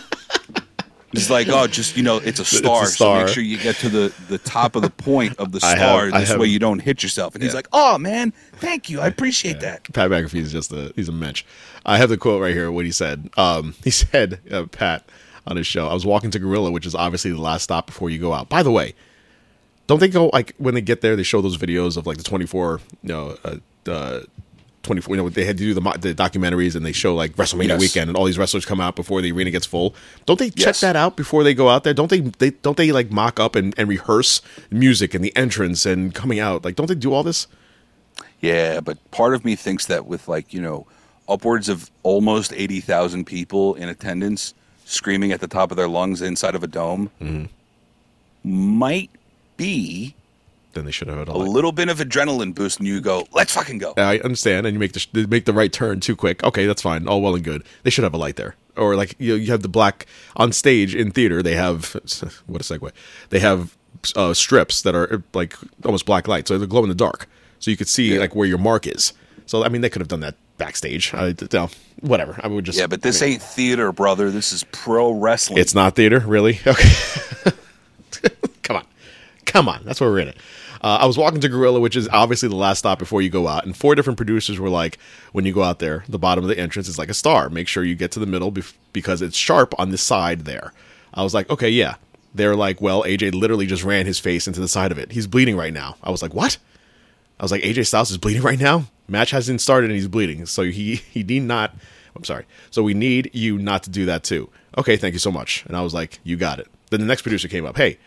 He's 1.16 1.31
like, 1.31 1.48
oh, 1.48 1.66
just 1.66 1.96
you 1.96 2.02
know, 2.02 2.16
it's 2.18 2.40
a 2.40 2.44
star. 2.44 2.87
So 2.87 2.90
star. 2.90 3.18
make 3.24 3.29
sure 3.29 3.42
you 3.42 3.59
get 3.59 3.76
to 3.76 3.88
the 3.88 4.14
the 4.29 4.38
top 4.38 4.76
of 4.76 4.83
the 4.83 4.90
point 4.90 5.37
of 5.38 5.52
the 5.52 5.61
I 5.64 5.70
have- 5.70 5.79
star. 5.79 6.11
This 6.11 6.29
have- 6.31 6.40
way 6.40 6.46
you 6.46 6.59
don't 6.59 6.79
hit 6.81 7.02
yourself. 7.02 7.35
And 7.35 7.42
he's 7.42 7.55
like, 7.55 7.68
oh 7.72 7.98
man, 7.98 8.33
thank 8.55 8.88
you, 8.90 9.00
I 9.00 9.07
appreciate 9.07 9.61
that. 9.61 9.85
Pat 9.92 10.11
McAfee 10.11 10.40
is 10.40 10.52
just 10.52 10.72
a 10.72 10.92
he's 10.96 11.09
a 11.09 11.12
mensch. 11.12 11.44
I 11.85 11.98
have 11.98 12.09
the 12.09 12.16
quote 12.16 12.40
right 12.42 12.55
here. 12.55 12.70
What 12.70 12.85
he 12.85 12.92
said. 12.92 13.31
Um, 13.37 13.74
he 13.85 13.90
said, 13.90 14.40
uh, 14.50 14.66
Pat 14.66 15.09
on 15.46 15.57
his 15.57 15.66
show. 15.66 15.88
I 15.88 15.94
was 15.94 16.05
walking 16.05 16.31
to 16.33 16.38
Gorilla, 16.38 16.70
which 16.70 16.87
is 16.87 16.94
obviously 16.94 17.31
the 17.31 17.40
last 17.40 17.62
stop 17.62 17.87
before 17.87 18.11
you 18.11 18.18
go 18.18 18.33
out. 18.33 18.48
By 18.48 18.62
the 18.62 18.72
way, 18.72 18.94
don't 19.87 20.00
they 20.00 20.09
go 20.09 20.31
like 20.33 20.55
when 20.59 20.74
they 20.74 20.81
get 20.81 21.00
there? 21.00 21.16
They 21.16 21.22
show 21.22 21.40
those 21.40 21.57
videos 21.57 21.96
of 21.96 22.07
like 22.07 22.16
the 22.18 22.24
twenty 22.24 22.46
four, 22.46 22.81
you 23.02 23.09
know, 23.09 23.37
uh, 23.44 23.57
uh, 23.90 24.20
twenty 24.87 25.03
four. 25.03 25.14
You 25.16 25.22
know, 25.22 25.29
they 25.29 25.44
had 25.44 25.59
to 25.59 25.64
do 25.64 25.75
the 25.75 25.81
the 26.01 26.14
documentaries 26.14 26.75
and 26.75 26.87
they 26.87 26.92
show 26.92 27.14
like 27.14 27.37
WrestleMania 27.37 27.68
Yes. 27.68 27.81
weekend 27.81 28.09
and 28.09 28.16
all 28.16 28.25
these 28.25 28.38
wrestlers 28.38 28.64
come 28.64 28.81
out 28.81 28.96
before 28.96 29.20
the 29.20 29.31
arena 29.33 29.51
gets 29.51 29.66
full. 29.66 29.94
Don't 30.25 30.38
they 30.38 30.49
check 30.51 30.66
Yes. 30.66 30.81
that 30.81 30.96
out 30.96 31.16
before 31.16 31.44
they 31.44 31.53
go 31.53 31.68
out 31.68 31.85
there? 31.85 31.92
Don't 31.92 32.09
they? 32.11 32.20
They 32.20 32.51
don't 32.51 32.77
they 32.77 32.90
like 32.92 33.11
mock 33.11 33.38
up 33.38 33.55
and, 33.57 33.75
and 33.77 33.88
rehearse 33.88 34.40
music 34.70 35.12
and 35.14 35.22
the 35.22 35.37
entrance 35.37 35.85
and 35.85 36.14
coming 36.14 36.38
out? 36.40 36.64
Like, 36.64 36.77
don't 36.77 36.87
they 36.87 36.94
do 36.94 37.12
all 37.12 37.22
this? 37.22 37.46
Yeah, 38.40 38.81
but 38.81 38.96
part 39.11 39.35
of 39.35 39.44
me 39.44 39.57
thinks 39.57 39.87
that 39.87 40.07
with 40.07 40.29
like 40.29 40.55
you 40.55 40.61
know 40.62 40.87
upwards 41.29 41.68
of 41.68 41.90
almost 42.03 42.53
eighty 42.55 42.81
thousand 42.81 43.25
people 43.27 43.75
in 43.75 43.88
attendance 43.88 44.55
screaming 44.85 45.33
at 45.33 45.40
the 45.40 45.49
top 45.49 45.70
of 45.72 45.77
their 45.77 45.88
lungs 45.88 46.22
inside 46.22 46.55
of 46.55 46.62
a 46.62 46.68
dome, 46.68 47.11
Mm-hmm. 47.20 47.46
might 48.79 49.11
be 49.57 50.14
Then 50.77 50.85
they 50.85 50.93
should 50.93 51.09
have 51.09 51.19
had 51.19 51.29
a 51.29 51.33
a 51.33 51.37
little 51.37 51.73
bit 51.73 51.89
of 51.89 51.99
adrenaline 51.99 52.55
boost, 52.55 52.79
and 52.79 52.87
you 52.87 53.01
go, 53.01 53.27
let's 53.33 53.53
fucking 53.53 53.79
go. 53.79 53.95
I 53.97 54.19
understand, 54.21 54.67
and 54.67 54.75
you 54.75 54.79
make 54.79 54.93
the 54.93 55.05
they 55.12 55.27
make 55.27 55.45
the 55.45 55.53
right 55.53 55.73
turn 55.73 55.99
too 56.01 56.15
quick. 56.15 56.45
Okay, 56.45 56.67
that's 56.67 56.83
fine, 56.83 57.09
all 57.09 57.21
well 57.21 57.35
and 57.35 57.43
good. 57.43 57.65
They 57.83 57.91
should 57.91 58.05
have 58.05 58.15
a 58.15 58.19
light 58.19 58.37
there, 58.37 58.55
or 58.77 58.95
like 58.95 59.17
you 59.19 59.31
know, 59.31 59.35
you 59.37 59.51
have 59.51 59.62
the 59.62 59.69
black 59.69 60.07
on 60.37 60.53
stage 60.53 60.95
in 60.95 61.11
theater. 61.11 61.43
They 61.43 61.55
have 61.57 61.95
what 62.47 62.61
a 62.61 62.65
segue. 62.65 62.93
They 63.31 63.41
have 63.41 63.77
uh, 64.15 64.35
strips 64.35 64.83
that 64.83 64.95
are 64.95 65.23
like 65.35 65.57
almost 65.85 66.07
black 66.07 66.29
light, 66.29 66.47
so 66.47 66.57
they 66.59 66.67
glow 66.67 66.83
in 66.85 66.89
the 66.89 66.95
dark, 66.95 67.27
so 67.59 67.71
you 67.71 67.77
could 67.77 67.89
see 67.89 68.15
Yeah. 68.15 68.21
like 68.21 68.35
where 68.37 68.47
your 68.47 68.59
mark 68.59 68.87
is. 68.87 69.12
So 69.47 69.65
I 69.65 69.69
mean, 69.69 69.81
they 69.81 69.89
could 69.91 70.01
have 70.01 70.09
done 70.09 70.21
that 70.21 70.37
backstage. 70.59 71.12
I, 71.15 71.35
know, 71.53 71.69
whatever. 72.01 72.39
I 72.43 72.49
would 72.49 72.65
just 72.65 72.79
Yeah, 72.79 72.87
but 72.87 73.03
this 73.03 73.23
I 73.23 73.27
mean, 73.27 73.33
ain't 73.35 73.43
theater, 73.43 73.93
brother. 73.93 74.31
This 74.31 74.53
is 74.53 74.65
pro 74.73 75.11
wrestling. 75.12 75.59
It's 75.59 75.75
not 75.75 75.95
theater, 75.97 76.21
really. 76.21 76.61
Okay. 76.67 77.53
Come 78.62 78.77
on. 78.77 78.87
Come 79.45 79.69
on. 79.69 79.85
That's 79.85 80.01
where 80.01 80.11
we're 80.11 80.19
in 80.21 80.29
it. 80.29 80.37
Uh, 80.83 80.99
I 81.01 81.07
was 81.07 81.17
walking 81.19 81.41
to 81.41 81.49
Gorilla, 81.49 81.81
which 81.81 81.97
is 81.97 82.09
obviously 82.09 82.49
the 82.49 82.57
last 82.57 82.81
stop 82.81 82.99
before 82.99 83.23
you 83.23 83.31
go 83.31 83.49
out, 83.49 83.65
and 83.65 83.77
four 83.77 83.95
different 83.95 84.17
producers 84.17 84.59
were 84.59 84.69
like, 84.69 84.99
when 85.33 85.45
you 85.45 85.53
go 85.53 85.62
out 85.62 85.79
there, 85.79 86.05
the 86.09 86.19
bottom 86.19 86.45
of 86.45 86.49
the 86.49 86.59
entrance 86.59 86.89
is 86.89 86.99
like 86.99 87.09
a 87.09 87.15
star. 87.15 87.49
Make 87.49 87.69
sure 87.69 87.85
you 87.85 87.95
get 87.95 88.12
to 88.12 88.21
the 88.21 88.27
middle 88.27 88.53
bef- 88.53 88.75
because 88.93 89.23
it's 89.23 89.37
sharp 89.37 89.75
on 89.79 89.91
the 89.91 89.99
side 89.99 90.41
there. 90.41 90.73
I 91.15 91.23
was 91.23 91.35
like, 91.35 91.49
okay, 91.51 91.71
yeah. 91.71 91.97
They're 92.35 92.57
like, 92.57 92.81
well, 92.81 93.03
AJ 93.05 93.35
literally 93.35 93.67
just 93.67 93.83
ran 93.85 94.05
his 94.05 94.19
face 94.19 94.47
into 94.47 94.61
the 94.61 94.69
side 94.69 94.93
of 94.93 94.99
it. 94.99 95.12
He's 95.12 95.27
bleeding 95.27 95.57
right 95.57 95.73
now. 95.73 95.97
I 96.03 96.11
was 96.11 96.23
like, 96.23 96.35
what? 96.35 96.59
I 97.41 97.45
was 97.45 97.51
like, 97.51 97.62
AJ 97.62 97.87
Styles 97.87 98.11
is 98.11 98.19
bleeding 98.19 98.43
right 98.43 98.59
now. 98.59 98.85
Match 99.09 99.31
hasn't 99.31 99.61
started 99.61 99.91
and 99.91 99.97
he's 99.97 100.09
bleeding, 100.09 100.47
so 100.47 100.65
he 100.65 100.97
he 100.97 101.23
need 101.23 101.45
not. 101.45 101.75
I'm 102.15 102.25
sorry. 102.25 102.45
So 102.71 102.83
we 102.83 102.95
need 102.95 103.31
you 103.35 103.59
not 103.59 103.83
to 103.85 103.91
do 103.91 104.07
that 104.07 104.25
too. 104.25 104.51
Okay, 104.79 104.97
thank 104.97 105.12
you 105.12 105.19
so 105.19 105.31
much. 105.31 105.65
And 105.67 105.77
I 105.77 105.83
was 105.83 105.95
like, 105.95 106.19
you 106.25 106.37
got 106.37 106.59
it. 106.59 106.67
Then 106.91 107.01
the 107.01 107.07
next 107.07 107.23
producer 107.23 107.49
came 107.49 107.67
up. 107.67 107.77
Hey, 107.77 107.99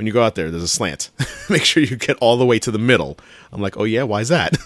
when 0.00 0.06
you 0.06 0.14
go 0.14 0.22
out 0.22 0.34
there, 0.34 0.50
there's 0.50 0.62
a 0.62 0.68
slant. 0.68 1.10
Make 1.50 1.62
sure 1.62 1.82
you 1.82 1.94
get 1.94 2.16
all 2.22 2.38
the 2.38 2.46
way 2.46 2.58
to 2.60 2.70
the 2.70 2.78
middle. 2.78 3.18
I'm 3.52 3.60
like, 3.60 3.76
oh 3.76 3.84
yeah, 3.84 4.02
why 4.04 4.22
is 4.22 4.30
that? 4.30 4.56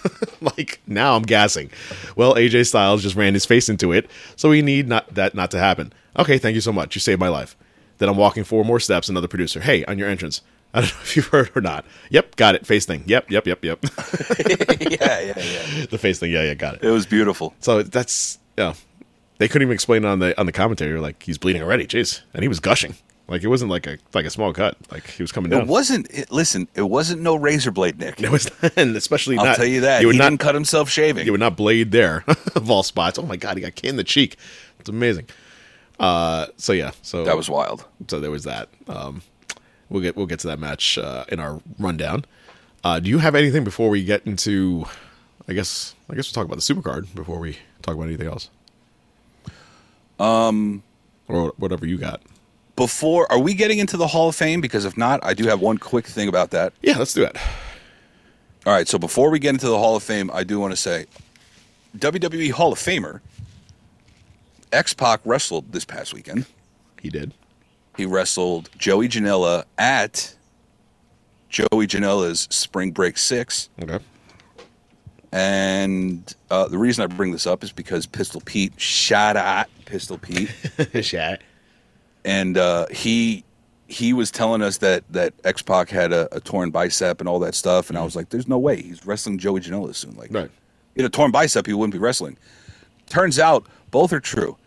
like 0.41 0.79
now 0.87 1.17
I'm 1.17 1.23
gassing. 1.23 1.71
Well, 2.15 2.35
AJ 2.35 2.67
Styles 2.67 3.03
just 3.03 3.17
ran 3.17 3.33
his 3.33 3.45
face 3.45 3.67
into 3.67 3.91
it, 3.91 4.09
so 4.37 4.47
we 4.47 4.61
need 4.61 4.87
not 4.87 5.13
that 5.13 5.35
not 5.35 5.51
to 5.51 5.59
happen. 5.59 5.91
Okay, 6.17 6.37
thank 6.37 6.55
you 6.55 6.61
so 6.61 6.71
much. 6.71 6.95
You 6.95 7.01
saved 7.01 7.19
my 7.19 7.27
life. 7.27 7.57
Then 7.97 8.07
I'm 8.07 8.15
walking 8.15 8.45
four 8.45 8.63
more 8.63 8.79
steps. 8.79 9.09
Another 9.09 9.27
producer. 9.27 9.59
Hey, 9.59 9.83
on 9.83 9.99
your 9.99 10.07
entrance. 10.07 10.41
I 10.73 10.79
don't 10.79 10.93
know 10.93 11.01
if 11.01 11.17
you've 11.17 11.27
heard 11.27 11.51
or 11.53 11.59
not. 11.59 11.83
Yep, 12.11 12.37
got 12.37 12.55
it. 12.55 12.65
Face 12.65 12.85
thing. 12.85 13.03
Yep, 13.05 13.29
yep, 13.29 13.45
yep, 13.45 13.61
yep. 13.61 13.79
yeah, 13.83 15.19
yeah, 15.19 15.33
yeah. 15.35 15.85
the 15.87 15.97
face 15.99 16.17
thing. 16.17 16.31
Yeah, 16.31 16.43
yeah, 16.43 16.53
got 16.53 16.75
it. 16.75 16.83
It 16.85 16.91
was 16.91 17.05
beautiful. 17.05 17.53
So 17.59 17.83
that's 17.83 18.39
yeah. 18.57 18.75
They 19.37 19.49
couldn't 19.49 19.63
even 19.63 19.73
explain 19.73 20.05
it 20.05 20.07
on 20.07 20.19
the 20.19 20.39
on 20.39 20.45
the 20.45 20.53
commentary. 20.53 20.97
Like, 20.97 21.21
he's 21.23 21.37
bleeding 21.37 21.61
already. 21.61 21.87
Jeez, 21.87 22.21
and 22.33 22.41
he 22.41 22.47
was 22.47 22.61
gushing. 22.61 22.95
Like 23.27 23.43
it 23.43 23.47
wasn't 23.47 23.71
like 23.71 23.87
a 23.87 23.97
like 24.13 24.25
a 24.25 24.29
small 24.29 24.53
cut. 24.53 24.77
Like 24.91 25.07
he 25.07 25.23
was 25.23 25.31
coming 25.31 25.49
down. 25.49 25.61
It 25.61 25.67
wasn't. 25.67 26.07
It, 26.11 26.31
listen, 26.31 26.67
it 26.75 26.83
wasn't 26.83 27.21
no 27.21 27.35
razor 27.35 27.71
blade, 27.71 27.97
Nick. 27.97 28.21
It 28.21 28.29
was, 28.29 28.49
and 28.75 28.95
especially 28.95 29.37
I'll 29.37 29.45
not. 29.45 29.55
tell 29.55 29.65
you 29.65 29.81
that. 29.81 30.01
You 30.01 30.07
would 30.07 30.15
he 30.15 30.19
not 30.19 30.29
didn't 30.29 30.41
cut 30.41 30.53
himself 30.53 30.89
shaving. 30.89 31.25
You 31.25 31.31
would 31.31 31.39
not 31.39 31.57
blade 31.57 31.91
there 31.91 32.23
of 32.55 32.69
all 32.69 32.83
spots. 32.83 33.17
Oh 33.17 33.23
my 33.23 33.35
god, 33.35 33.57
he 33.57 33.61
got 33.61 33.73
kicked 33.73 33.85
in 33.85 33.95
the 33.95 34.03
cheek. 34.03 34.37
It's 34.79 34.89
amazing. 34.89 35.27
Uh, 35.99 36.47
so 36.57 36.71
yeah, 36.73 36.91
so 37.01 37.23
that 37.23 37.35
was 37.35 37.49
wild. 37.49 37.85
so 38.07 38.19
there 38.19 38.29
was 38.31 38.43
that. 38.43 38.69
Um, 38.87 39.23
we'll 39.89 40.03
get 40.03 40.15
we'll 40.15 40.27
get 40.27 40.39
to 40.41 40.47
that 40.47 40.59
match 40.59 40.99
uh, 40.99 41.25
in 41.29 41.39
our 41.39 41.59
rundown. 41.79 42.25
Uh, 42.83 42.99
do 42.99 43.09
you 43.09 43.17
have 43.17 43.33
anything 43.33 43.63
before 43.63 43.89
we 43.89 44.03
get 44.03 44.21
into? 44.27 44.85
I 45.47 45.53
guess 45.53 45.95
I 46.11 46.15
guess 46.15 46.27
we'll 46.27 46.43
talk 46.43 46.51
about 46.51 46.63
the 46.63 46.73
supercard 46.73 47.13
before 47.15 47.39
we 47.39 47.57
talk 47.81 47.95
about 47.95 48.05
anything 48.05 48.27
else. 48.27 48.49
Um, 50.19 50.83
or 51.27 51.53
whatever 51.57 51.87
you 51.87 51.97
got. 51.97 52.21
Before, 52.75 53.31
are 53.31 53.39
we 53.39 53.53
getting 53.53 53.79
into 53.79 53.95
the 53.95 54.07
Hall 54.07 54.27
of 54.29 54.35
Fame? 54.35 54.59
Because 54.59 54.83
if 54.85 54.97
not, 54.97 55.23
I 55.23 55.33
do 55.33 55.45
have 55.47 55.61
one 55.61 55.77
quick 55.77 56.05
thing 56.05 56.27
about 56.27 56.51
that. 56.51 56.73
Yeah, 56.81 56.97
let's 56.97 57.13
do 57.13 57.23
it. 57.23 57.37
All 58.65 58.73
right, 58.73 58.87
so 58.87 58.97
before 58.97 59.29
we 59.29 59.39
get 59.39 59.49
into 59.49 59.67
the 59.67 59.77
Hall 59.77 59.95
of 59.95 60.03
Fame, 60.03 60.29
I 60.33 60.43
do 60.43 60.59
want 60.59 60.71
to 60.73 60.77
say 60.77 61.05
WWE 61.97 62.51
Hall 62.51 62.73
of 62.73 62.79
Famer 62.79 63.21
X 64.71 64.93
Pac 64.93 65.21
wrestled 65.23 65.71
this 65.71 65.85
past 65.85 66.13
weekend. 66.13 66.45
He 66.99 67.09
did. 67.09 67.33
He 67.95 68.05
wrestled 68.05 68.69
Joey 68.77 69.07
Janela 69.07 69.63
at 69.77 70.35
Joey 71.49 71.87
Janela's 71.87 72.47
Spring 72.51 72.91
Break 72.91 73.17
6. 73.17 73.69
Okay. 73.81 73.99
And 75.31 76.33
uh, 76.49 76.67
the 76.67 76.77
reason 76.77 77.03
I 77.03 77.07
bring 77.07 77.31
this 77.31 77.47
up 77.47 77.63
is 77.63 77.71
because 77.71 78.05
Pistol 78.05 78.41
Pete, 78.41 78.79
shout 78.79 79.37
out 79.37 79.67
Pistol 79.85 80.17
Pete, 80.17 80.49
Shat. 81.01 81.41
And 82.25 82.57
uh, 82.57 82.87
he 82.91 83.43
he 83.87 84.11
was 84.13 84.31
telling 84.31 84.61
us 84.61 84.77
that 84.79 85.03
that 85.11 85.33
X 85.43 85.61
Pac 85.61 85.89
had 85.89 86.11
a, 86.11 86.27
a 86.35 86.39
torn 86.41 86.71
bicep 86.71 87.19
and 87.21 87.29
all 87.29 87.39
that 87.39 87.55
stuff, 87.55 87.89
and 87.89 87.97
I 87.97 88.03
was 88.03 88.15
like, 88.15 88.29
"There's 88.29 88.47
no 88.47 88.57
way 88.57 88.81
he's 88.81 89.05
wrestling 89.05 89.37
Joey 89.37 89.61
Janela 89.61 89.93
soon." 89.95 90.15
Like, 90.17 90.33
Right. 90.33 90.49
he 90.95 91.01
had 91.01 91.07
a 91.09 91.13
torn 91.15 91.31
bicep, 91.31 91.65
he 91.67 91.73
wouldn't 91.73 91.93
be 91.93 91.99
wrestling. 91.99 92.37
Turns 93.07 93.37
out 93.39 93.65
both 93.91 94.11
are 94.11 94.19
true. 94.19 94.57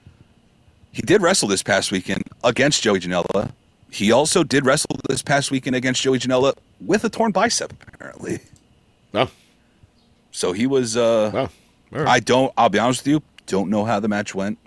He 0.92 1.02
did 1.02 1.20
wrestle 1.20 1.48
this 1.48 1.62
past 1.62 1.92
weekend 1.92 2.22
against 2.44 2.82
Joey 2.82 3.00
Janela. 3.00 3.52
He 3.90 4.12
also 4.12 4.42
did 4.44 4.64
wrestle 4.66 4.96
this 5.08 5.22
past 5.22 5.50
weekend 5.50 5.74
against 5.76 6.02
Joey 6.02 6.18
Janela 6.18 6.54
with 6.80 7.04
a 7.04 7.08
torn 7.08 7.32
bicep, 7.32 7.72
apparently. 7.92 8.40
Oh. 9.14 9.30
So 10.32 10.52
he 10.52 10.66
was. 10.66 10.96
Uh, 10.96 11.30
Oh. 11.34 11.48
Right. 11.90 12.06
I 12.06 12.20
don't. 12.20 12.52
I'll 12.58 12.68
be 12.68 12.78
honest 12.78 13.00
with 13.00 13.06
you. 13.08 13.22
Don't 13.46 13.70
know 13.70 13.84
how 13.86 13.98
the 13.98 14.08
match 14.08 14.34
went. 14.34 14.58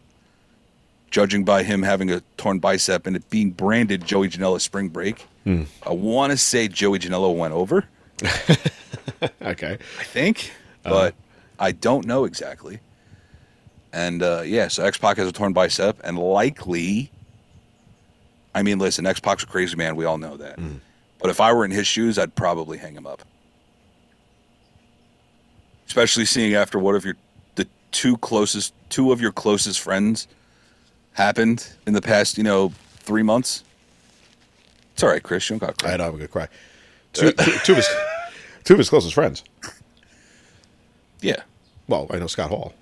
Judging 1.12 1.44
by 1.44 1.62
him 1.64 1.84
having 1.84 2.10
a 2.10 2.22
torn 2.38 2.60
bicep 2.60 3.06
and 3.06 3.16
it 3.18 3.30
being 3.30 3.52
branded 3.52 4.06
Joey 4.06 4.30
Janela 4.30 4.60
Spring 4.62 4.88
Break, 4.90 5.28
Hmm. 5.44 5.64
I 5.86 5.92
want 5.92 6.32
to 6.32 6.38
say 6.38 6.68
Joey 6.68 7.00
Janela 7.00 7.36
went 7.36 7.54
over. 7.54 7.84
okay. 9.42 9.78
I 10.00 10.04
think, 10.04 10.52
Uh-huh. 10.86 10.94
but 10.94 11.16
I 11.60 11.72
don't 11.72 12.06
know 12.06 12.26
exactly. 12.26 12.80
And 13.92 14.22
uh, 14.24 14.44
yeah, 14.46 14.68
so 14.70 14.86
X 14.86 14.98
Pac 14.98 15.18
has 15.18 15.28
a 15.28 15.32
torn 15.32 15.52
bicep, 15.52 16.00
and 16.04 16.18
likely, 16.18 17.12
I 18.56 18.62
mean, 18.64 18.78
listen, 18.80 19.06
X 19.06 19.20
Pac's 19.20 19.44
a 19.44 19.48
crazy 19.48 19.76
man. 19.76 19.96
We 19.96 20.06
all 20.06 20.18
know 20.20 20.38
that. 20.38 20.58
Hmm. 20.60 20.76
But 21.20 21.30
if 21.30 21.42
I 21.42 21.52
were 21.54 21.66
in 21.66 21.72
his 21.72 21.88
shoes, 21.88 22.18
I'd 22.18 22.34
probably 22.36 22.78
hang 22.78 22.96
him 22.96 23.06
up. 23.06 23.24
Especially 25.88 26.26
seeing 26.26 26.54
after 26.54 26.80
what 26.80 26.96
of 26.96 27.04
your 27.04 27.16
the 27.56 27.68
two 27.92 28.16
closest, 28.18 28.74
two 28.90 29.12
of 29.12 29.20
your 29.20 29.32
closest 29.32 29.80
friends 29.82 30.28
happened 31.14 31.68
in 31.86 31.94
the 31.94 32.02
past, 32.02 32.38
you 32.38 32.44
know, 32.44 32.72
three 33.00 33.24
months. 33.24 33.64
It's 34.94 35.04
all 35.04 35.10
right, 35.10 35.24
Chris. 35.24 35.50
You 35.50 35.58
don't 35.58 35.68
got 35.68 35.78
to 35.78 35.84
cry. 35.86 35.94
I 35.94 35.98
know 35.98 36.06
I'm 36.08 36.12
gonna 36.14 36.28
cry. 36.28 36.48
Two, 37.14 37.32
two, 37.32 37.52
two 37.64 37.72
of 37.74 37.78
his 37.78 37.90
two 38.64 38.74
of 38.74 38.78
his 38.80 38.90
closest 38.90 39.14
friends. 39.14 39.44
Yeah, 41.22 41.42
Well, 41.88 42.08
I 42.10 42.18
know 42.18 42.26
Scott 42.28 42.50
Hall, 42.50 42.74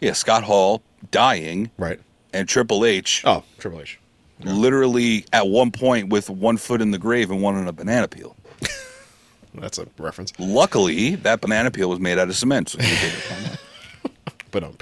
yeah. 0.00 0.12
Scott 0.12 0.44
Hall 0.44 0.82
dying, 1.10 1.70
right? 1.78 1.98
and 2.34 2.46
Triple 2.48 2.84
H 2.84 3.22
Oh, 3.24 3.44
Triple 3.58 3.80
H. 3.80 3.98
literally 4.44 5.24
at 5.32 5.48
one 5.48 5.70
point 5.70 6.10
with 6.10 6.28
one 6.28 6.58
foot 6.58 6.82
in 6.82 6.90
the 6.90 6.98
grave 6.98 7.30
and 7.30 7.40
one 7.40 7.54
on 7.56 7.66
a 7.66 7.72
banana 7.72 8.08
peel. 8.08 8.36
That's 9.54 9.78
a 9.78 9.86
reference. 9.98 10.32
Luckily, 10.38 11.14
that 11.16 11.40
banana 11.40 11.70
peel 11.70 11.88
was 11.88 11.98
made 12.00 12.18
out 12.18 12.28
of 12.28 12.36
cement. 12.36 12.68
So 12.70 12.78
you 12.78 12.84
can 12.84 12.96
take 12.96 13.12
it 13.12 13.12
from. 13.12 14.12
But 14.50 14.64
um, 14.64 14.76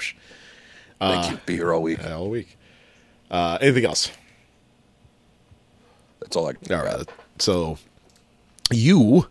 Thank 0.99 1.31
you. 1.31 1.37
Be 1.45 1.53
here 1.55 1.73
all 1.73 1.81
week. 1.81 2.03
all 2.05 2.29
week. 2.29 2.57
Uh, 3.31 3.57
anything 3.61 3.85
else? 3.85 4.11
That's 6.19 6.35
all 6.35 6.47
I. 6.49 6.73
All 6.73 6.83
right. 6.83 7.09
So 7.39 7.77
you 8.71 9.27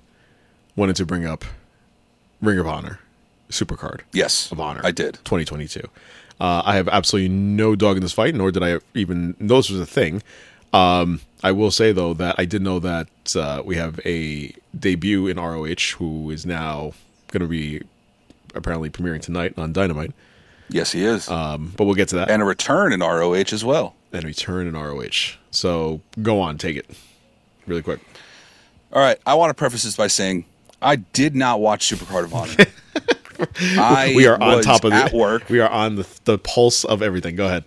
wanted 0.74 0.96
to 0.96 1.06
bring 1.06 1.24
up 1.26 1.44
Ring 2.40 2.58
of 2.58 2.66
Honor 2.66 2.98
Supercard 3.50 4.00
Yes, 4.12 4.50
of 4.50 4.58
Honor. 4.58 4.80
I 4.82 4.90
did. 4.90 5.14
2022. 5.24 5.82
Uh, 6.40 6.62
I 6.64 6.74
have 6.76 6.88
absolutely 6.88 7.28
no 7.28 7.76
dog 7.76 7.96
in 7.96 8.02
this 8.02 8.12
fight, 8.12 8.34
nor 8.34 8.50
did 8.50 8.62
I 8.62 8.78
even 8.94 9.36
know 9.38 9.56
this 9.58 9.68
was 9.70 9.80
a 9.80 9.86
thing. 9.86 10.22
Um, 10.72 11.20
I 11.42 11.52
will 11.52 11.70
say 11.70 11.92
though 11.92 12.14
that 12.14 12.36
I 12.38 12.44
did 12.46 12.62
know 12.62 12.78
that 12.78 13.08
uh, 13.36 13.62
we 13.64 13.76
have 13.76 14.00
a 14.06 14.54
debut 14.78 15.26
in 15.26 15.36
ROH 15.38 15.96
who 15.98 16.30
is 16.30 16.46
now 16.46 16.92
going 17.28 17.42
to 17.42 17.48
be 17.48 17.82
apparently 18.54 18.88
premiering 18.88 19.20
tonight 19.20 19.54
on 19.58 19.72
Dynamite. 19.72 20.12
Yes, 20.70 20.92
he 20.92 21.04
is. 21.04 21.28
Um, 21.28 21.72
but 21.76 21.84
we'll 21.84 21.94
get 21.94 22.08
to 22.08 22.16
that 22.16 22.30
and 22.30 22.40
a 22.42 22.44
return 22.44 22.92
in 22.92 23.00
ROH 23.00 23.32
as 23.52 23.64
well. 23.64 23.94
and 24.12 24.24
a 24.24 24.26
return 24.26 24.66
in 24.66 24.74
ROH. 24.74 25.36
So 25.50 26.00
go 26.22 26.40
on, 26.40 26.58
take 26.58 26.76
it 26.76 26.88
really 27.66 27.82
quick. 27.82 28.00
All 28.92 29.00
right, 29.02 29.18
I 29.26 29.34
want 29.34 29.50
to 29.50 29.54
preface 29.54 29.82
this 29.84 29.96
by 29.96 30.06
saying 30.08 30.44
I 30.82 30.96
did 30.96 31.34
not 31.36 31.60
watch 31.60 31.88
Supercard 31.88 32.24
of 32.24 32.34
Honor. 32.34 32.54
I 33.80 34.12
we 34.14 34.26
are 34.26 34.40
on 34.40 34.56
was 34.58 34.66
top 34.66 34.84
of 34.84 34.92
at 34.92 35.12
work. 35.12 35.48
We 35.48 35.60
are 35.60 35.68
on 35.70 35.96
the 35.96 36.06
the 36.24 36.38
pulse 36.38 36.84
of 36.84 37.02
everything. 37.02 37.36
Go 37.36 37.46
ahead. 37.46 37.64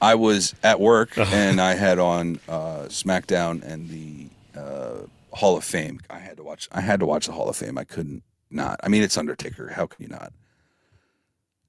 I 0.00 0.14
was 0.16 0.54
at 0.62 0.80
work 0.80 1.16
Uh-huh. 1.18 1.34
and 1.34 1.60
I 1.60 1.74
had 1.74 1.98
on 1.98 2.40
uh, 2.48 2.86
SmackDown 2.88 3.62
and 3.62 3.88
the 3.88 4.26
uh, 4.58 5.06
Hall 5.32 5.56
of 5.56 5.62
Fame. 5.64 6.00
I 6.10 6.18
had 6.18 6.36
to 6.38 6.42
watch. 6.42 6.68
I 6.72 6.80
had 6.80 7.00
to 7.00 7.06
watch 7.06 7.26
the 7.26 7.32
Hall 7.32 7.48
of 7.48 7.56
Fame. 7.56 7.78
I 7.78 7.84
couldn't 7.84 8.22
not. 8.50 8.80
I 8.82 8.88
mean, 8.88 9.02
it's 9.02 9.16
Undertaker. 9.16 9.68
How 9.68 9.86
can 9.86 10.02
you 10.02 10.08
not? 10.08 10.32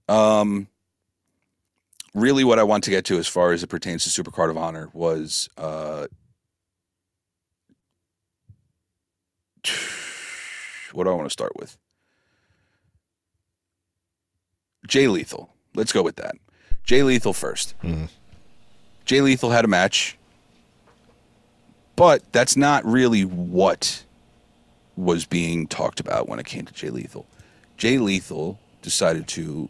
Um, 0.10 0.67
really, 2.13 2.43
what 2.43 2.60
I 2.60 2.63
want 2.63 2.84
to 2.86 2.89
get 2.89 3.06
to 3.06 3.17
as 3.17 3.28
far 3.28 3.52
as 3.52 3.63
it 3.63 3.67
pertains 3.67 4.04
to 4.04 4.23
Supercard 4.23 4.49
of 4.49 4.58
Honor 4.58 4.89
was 4.93 5.49
uh, 5.58 6.08
what 10.93 11.04
do 11.06 11.10
I 11.10 11.13
want 11.13 11.26
to 11.26 11.34
start 11.34 11.56
with? 11.58 11.78
Jay 14.88 15.08
Lethal. 15.08 15.54
Let's 15.76 15.91
go 15.91 16.04
with 16.04 16.17
that. 16.17 16.36
Jay 16.84 17.02
Lethal 17.04 17.34
1st 17.34 18.10
Jay 19.06 19.21
Lethal 19.21 19.49
had 19.49 19.65
a 19.65 19.67
match, 19.67 20.17
but 21.95 22.21
that's 22.32 22.56
not 22.58 22.86
really 22.86 23.23
what 23.23 24.04
was 24.95 25.26
being 25.26 25.67
talked 25.67 25.99
about 25.99 26.28
when 26.30 26.39
it 26.39 26.45
came 26.45 26.65
to 26.65 26.73
Jay 26.73 26.89
Lethal. 26.89 27.26
Jay 27.78 27.97
Lethal 27.97 28.60
decided 28.82 29.28
to 29.30 29.69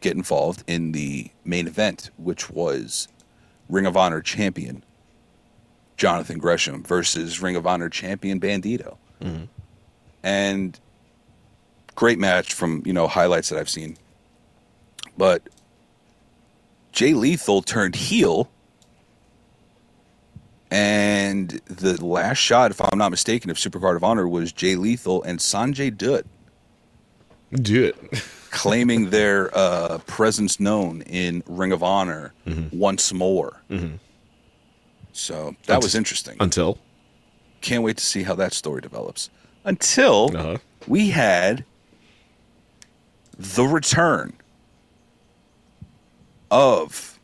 get 0.00 0.16
involved 0.16 0.64
in 0.66 0.92
the 0.92 1.30
main 1.44 1.66
event, 1.66 2.10
which 2.16 2.50
was 2.50 3.08
Ring 3.68 3.86
of 3.86 3.96
Honor 3.96 4.20
champion 4.20 4.84
Jonathan 5.96 6.38
Gresham 6.38 6.82
versus 6.82 7.42
Ring 7.42 7.56
of 7.56 7.66
Honor 7.66 7.88
champion 7.88 8.40
Bandido. 8.40 8.96
Mm-hmm. 9.20 9.44
And 10.22 10.78
great 11.94 12.18
match 12.18 12.54
from, 12.54 12.82
you 12.86 12.92
know, 12.92 13.08
highlights 13.08 13.48
that 13.48 13.58
I've 13.58 13.68
seen. 13.68 13.96
But 15.16 15.42
Jay 16.92 17.12
Lethal 17.14 17.62
turned 17.62 17.96
heel. 17.96 18.48
And 20.70 21.50
the 21.66 22.04
last 22.04 22.38
shot, 22.38 22.70
if 22.70 22.80
I'm 22.80 22.98
not 22.98 23.10
mistaken, 23.10 23.50
of 23.50 23.56
Supercard 23.56 23.96
of 23.96 24.04
Honor 24.04 24.28
was 24.28 24.52
Jay 24.52 24.76
Lethal 24.76 25.22
and 25.22 25.38
Sanjay 25.38 25.96
Dutt 25.96 26.26
Do 27.52 27.84
it. 27.84 27.96
claiming 28.50 29.10
their 29.10 29.50
uh, 29.56 29.98
presence 30.06 30.58
known 30.58 31.02
in 31.02 31.42
Ring 31.46 31.70
of 31.72 31.82
Honor 31.82 32.32
once 32.72 33.12
more. 33.12 33.60
So 35.12 35.54
that 35.66 35.82
was 35.82 35.94
interesting. 35.94 36.36
Until 36.40 36.78
Can't 37.60 37.82
wait 37.82 37.96
to 37.98 38.04
see 38.04 38.22
how 38.22 38.34
that 38.36 38.52
story 38.52 38.80
develops. 38.80 39.30
Until 39.64 40.30
Uh-huh. 40.36 40.56
we 40.86 41.10
had 41.10 41.64
the 43.38 43.64
return 43.64 44.32
of 46.50 47.18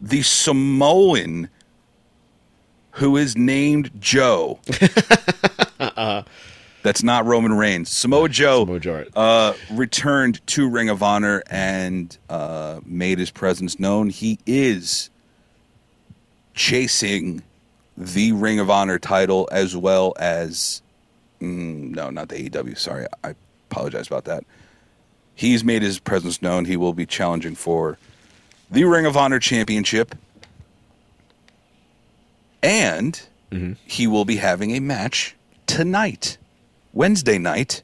the 0.00 0.22
Samoan 0.22 1.48
who 2.92 3.16
is 3.16 3.36
named 3.36 3.90
Joe. 4.00 4.60
That's 6.84 7.02
not 7.02 7.24
Roman 7.24 7.54
Reigns. 7.54 7.88
Samoa 7.88 8.28
Joe 8.28 8.66
Samoa 8.66 8.78
Joe, 8.78 9.04
uh, 9.16 9.54
returned 9.70 10.46
to 10.48 10.68
Ring 10.68 10.90
of 10.90 11.02
Honor 11.02 11.42
and 11.48 12.16
uh, 12.28 12.80
made 12.84 13.18
his 13.18 13.30
presence 13.30 13.80
known. 13.80 14.10
He 14.10 14.38
is 14.44 15.08
chasing 16.52 17.42
the 17.96 18.32
Ring 18.32 18.60
of 18.60 18.68
Honor 18.68 18.98
title 18.98 19.48
as 19.50 19.74
well 19.74 20.12
as 20.18 20.82
mm, 21.40 21.94
no, 21.94 22.10
not 22.10 22.28
the 22.28 22.50
AEW. 22.50 22.76
Sorry, 22.76 23.06
I 23.24 23.34
apologize 23.70 24.06
about 24.06 24.26
that. 24.26 24.44
He's 25.34 25.64
made 25.64 25.80
his 25.80 25.98
presence 25.98 26.42
known. 26.42 26.66
He 26.66 26.76
will 26.76 26.92
be 26.92 27.06
challenging 27.06 27.54
for 27.54 27.96
the 28.70 28.84
Ring 28.84 29.06
of 29.06 29.16
Honor 29.16 29.38
Championship, 29.38 30.14
and 32.62 33.22
he 33.86 34.06
will 34.06 34.26
be 34.26 34.36
having 34.36 34.72
a 34.72 34.80
match 34.80 35.34
tonight, 35.66 36.36
Wednesday 36.94 37.38
night, 37.38 37.82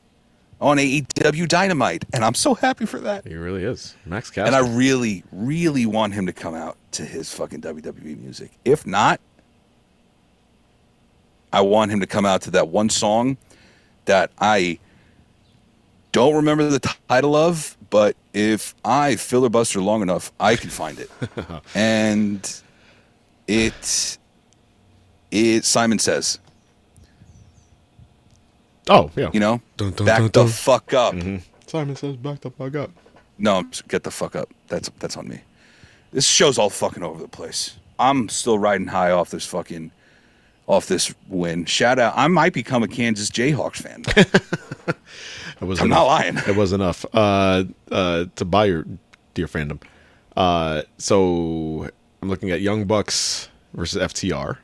on 0.60 0.76
AEW 0.76 1.48
Dynamite, 1.48 2.04
and 2.12 2.24
I'm 2.24 2.34
so 2.34 2.54
happy 2.54 2.84
for 2.84 3.00
that. 3.00 3.26
he 3.26 3.34
really 3.34 3.64
is 3.64 3.96
Max 4.04 4.30
And 4.36 4.54
I 4.54 4.58
really, 4.58 5.24
really 5.32 5.86
want 5.86 6.12
him 6.12 6.26
to 6.26 6.32
come 6.32 6.54
out 6.54 6.76
to 6.92 7.04
his 7.04 7.32
fucking 7.32 7.62
WWE 7.62 8.18
music. 8.20 8.52
If 8.64 8.86
not, 8.86 9.20
I 11.52 11.62
want 11.62 11.90
him 11.90 12.00
to 12.00 12.06
come 12.06 12.26
out 12.26 12.42
to 12.42 12.50
that 12.52 12.68
one 12.68 12.90
song 12.90 13.38
that 14.04 14.30
I 14.38 14.78
don't 16.12 16.34
remember 16.34 16.68
the 16.68 16.94
title 17.08 17.34
of, 17.34 17.76
but 17.88 18.16
if 18.34 18.74
I 18.84 19.16
filibuster 19.16 19.80
long 19.80 20.02
enough, 20.02 20.32
I 20.38 20.56
can 20.56 20.70
find 20.70 20.98
it. 20.98 21.10
and 21.74 22.62
it, 23.48 24.18
it 25.30 25.64
Simon 25.64 25.98
says, 25.98 26.38
oh 28.90 29.10
yeah. 29.16 29.30
you 29.32 29.40
know, 29.40 29.60
Dun, 29.78 29.92
dun, 29.92 30.06
back 30.06 30.18
dun, 30.18 30.24
the 30.26 30.30
dun. 30.30 30.48
fuck 30.48 30.92
up. 30.92 31.14
Simon 31.66 31.96
says, 31.96 32.16
"Back 32.16 32.40
the 32.40 32.50
fuck 32.50 32.74
up." 32.76 32.90
No, 33.38 33.64
get 33.88 34.02
the 34.02 34.10
fuck 34.10 34.36
up. 34.36 34.50
That's 34.68 34.90
that's 34.98 35.16
on 35.16 35.26
me. 35.28 35.40
This 36.12 36.26
show's 36.26 36.58
all 36.58 36.68
fucking 36.70 37.02
over 37.02 37.20
the 37.22 37.28
place. 37.28 37.76
I'm 37.98 38.28
still 38.28 38.58
riding 38.58 38.88
high 38.88 39.10
off 39.12 39.30
this 39.30 39.46
fucking 39.46 39.90
off 40.66 40.86
this 40.86 41.14
win. 41.28 41.64
Shout 41.64 41.98
out. 41.98 42.14
I 42.16 42.28
might 42.28 42.52
become 42.52 42.82
a 42.82 42.88
Kansas 42.88 43.30
Jayhawks 43.30 43.76
fan. 43.76 44.04
It 45.60 45.66
was 45.66 45.78
I'm 45.80 45.86
enough. 45.88 45.98
not 45.98 46.04
lying. 46.06 46.36
It 46.48 46.56
was 46.56 46.72
enough 46.72 47.04
uh, 47.12 47.64
uh, 47.92 48.24
to 48.36 48.44
buy 48.46 48.64
your 48.64 48.86
dear 49.34 49.46
fandom. 49.46 49.82
Uh, 50.34 50.82
so 50.96 51.86
I'm 52.22 52.30
looking 52.30 52.50
at 52.50 52.62
Young 52.62 52.86
Bucks 52.86 53.50
versus 53.74 54.00
FTR. 54.02 54.56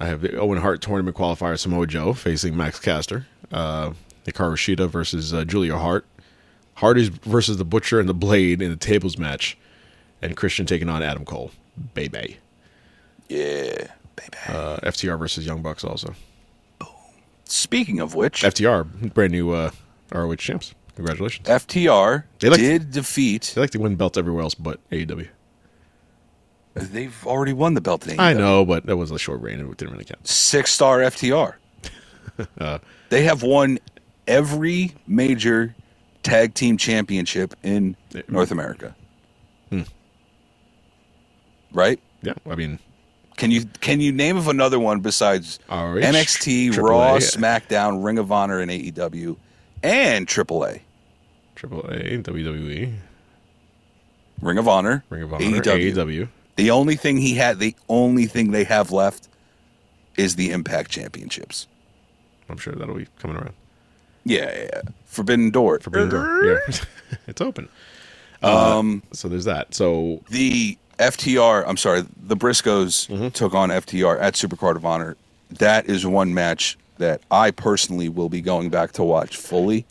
I 0.00 0.06
have 0.06 0.20
the 0.20 0.36
Owen 0.38 0.58
Hart 0.58 0.80
tournament 0.80 1.16
qualifier 1.16 1.58
Samoa 1.58 1.86
Joe 1.86 2.12
facing 2.12 2.56
Max 2.56 2.78
Caster. 2.78 3.26
Uh, 3.50 3.92
Hikaru 4.26 4.54
Shida 4.56 4.88
versus 4.88 5.32
uh, 5.34 5.44
Julia 5.44 5.76
Hart. 5.76 6.04
Hardy's 6.74 7.08
versus 7.08 7.56
the 7.56 7.64
Butcher 7.64 7.98
and 7.98 8.08
the 8.08 8.14
Blade 8.14 8.62
in 8.62 8.70
the 8.70 8.76
tables 8.76 9.18
match, 9.18 9.58
and 10.22 10.36
Christian 10.36 10.64
taking 10.66 10.88
on 10.88 11.02
Adam 11.02 11.24
Cole. 11.24 11.50
Baby. 11.94 12.36
yeah, 13.28 13.88
baby. 14.14 14.36
Uh, 14.46 14.76
FTR 14.84 15.18
versus 15.18 15.44
Young 15.46 15.62
Bucks 15.62 15.82
also. 15.82 16.14
Speaking 17.44 17.98
of 17.98 18.14
which, 18.14 18.42
FTR, 18.42 19.12
brand 19.14 19.32
new 19.32 19.50
uh, 19.52 19.70
ROH 20.12 20.36
champs. 20.36 20.74
Congratulations. 20.96 21.48
FTR 21.48 22.24
They 22.40 22.50
like- 22.50 22.60
did 22.60 22.90
defeat. 22.90 23.52
They 23.54 23.60
like 23.60 23.70
to 23.70 23.78
win 23.80 23.96
belts 23.96 24.18
everywhere 24.18 24.42
else 24.42 24.54
but 24.54 24.78
AEW. 24.90 25.28
They've 26.80 27.26
already 27.26 27.52
won 27.52 27.74
the 27.74 27.80
belt. 27.80 28.06
In 28.06 28.18
I 28.18 28.32
know, 28.32 28.64
but 28.64 28.86
that 28.86 28.96
was 28.96 29.10
a 29.10 29.18
short 29.18 29.40
reign. 29.40 29.60
It 29.60 29.76
didn't 29.76 29.92
really 29.92 30.04
count. 30.04 30.26
Six 30.26 30.72
star 30.72 30.98
FTR. 30.98 31.54
Uh. 32.60 32.78
they 33.08 33.24
have 33.24 33.42
won 33.42 33.80
every 34.28 34.94
major 35.08 35.74
tag 36.22 36.54
team 36.54 36.76
championship 36.76 37.52
in 37.64 37.96
North 38.28 38.52
America. 38.52 38.94
Hmm. 39.70 39.82
Right? 41.72 41.98
Yeah, 42.22 42.34
I 42.48 42.54
mean, 42.54 42.78
Can 43.36 43.50
you 43.50 43.64
can 43.80 44.00
you 44.00 44.12
name 44.12 44.36
of 44.36 44.46
another 44.48 44.78
one 44.78 45.00
besides 45.00 45.58
ROH, 45.68 45.96
NXT, 45.96 46.72
Triple 46.74 46.90
Raw, 46.90 47.16
A. 47.16 47.18
SmackDown, 47.18 48.04
Ring 48.04 48.18
of 48.18 48.30
Honor, 48.30 48.60
and 48.60 48.70
AEW, 48.70 49.36
and 49.82 50.26
AAA? 50.26 50.80
Triple 51.54 51.80
A, 51.90 52.18
WWE, 52.22 52.94
Ring 54.40 54.58
of 54.58 54.68
Honor, 54.68 55.04
Ring 55.10 55.22
of 55.22 55.34
Honor, 55.34 55.44
AEW. 55.44 55.92
AEW. 55.94 56.28
The 56.58 56.72
only 56.72 56.96
thing 56.96 57.18
he 57.18 57.34
had, 57.34 57.60
the 57.60 57.76
only 57.88 58.26
thing 58.26 58.50
they 58.50 58.64
have 58.64 58.90
left, 58.90 59.28
is 60.16 60.34
the 60.34 60.50
Impact 60.50 60.90
Championships. 60.90 61.68
I'm 62.50 62.56
sure 62.58 62.72
that'll 62.72 62.96
be 62.96 63.06
coming 63.20 63.36
around. 63.36 63.52
Yeah, 64.24 64.50
yeah, 64.52 64.68
yeah. 64.72 64.80
Forbidden 65.06 65.50
Door. 65.50 65.78
Forbidden 65.80 66.08
Door. 66.08 66.44
Yeah, 66.44 66.58
it's 67.28 67.40
open. 67.40 67.68
Um. 68.42 69.04
so 69.12 69.28
there's 69.28 69.44
that. 69.44 69.72
So 69.72 70.20
the 70.30 70.76
FTR, 70.98 71.62
I'm 71.64 71.76
sorry, 71.76 72.02
the 72.26 72.36
Briscoes 72.36 73.06
Mm-hmm. 73.08 73.28
took 73.28 73.54
on 73.54 73.68
FTR 73.70 74.20
at 74.20 74.34
Supercard 74.34 74.74
of 74.74 74.84
Honor. 74.84 75.16
That 75.50 75.86
is 75.88 76.04
one 76.04 76.34
match 76.34 76.76
that 76.98 77.20
I 77.30 77.52
personally 77.52 78.08
will 78.08 78.28
be 78.28 78.40
going 78.40 78.68
back 78.68 78.90
to 78.92 79.04
watch 79.04 79.36
fully 79.36 79.86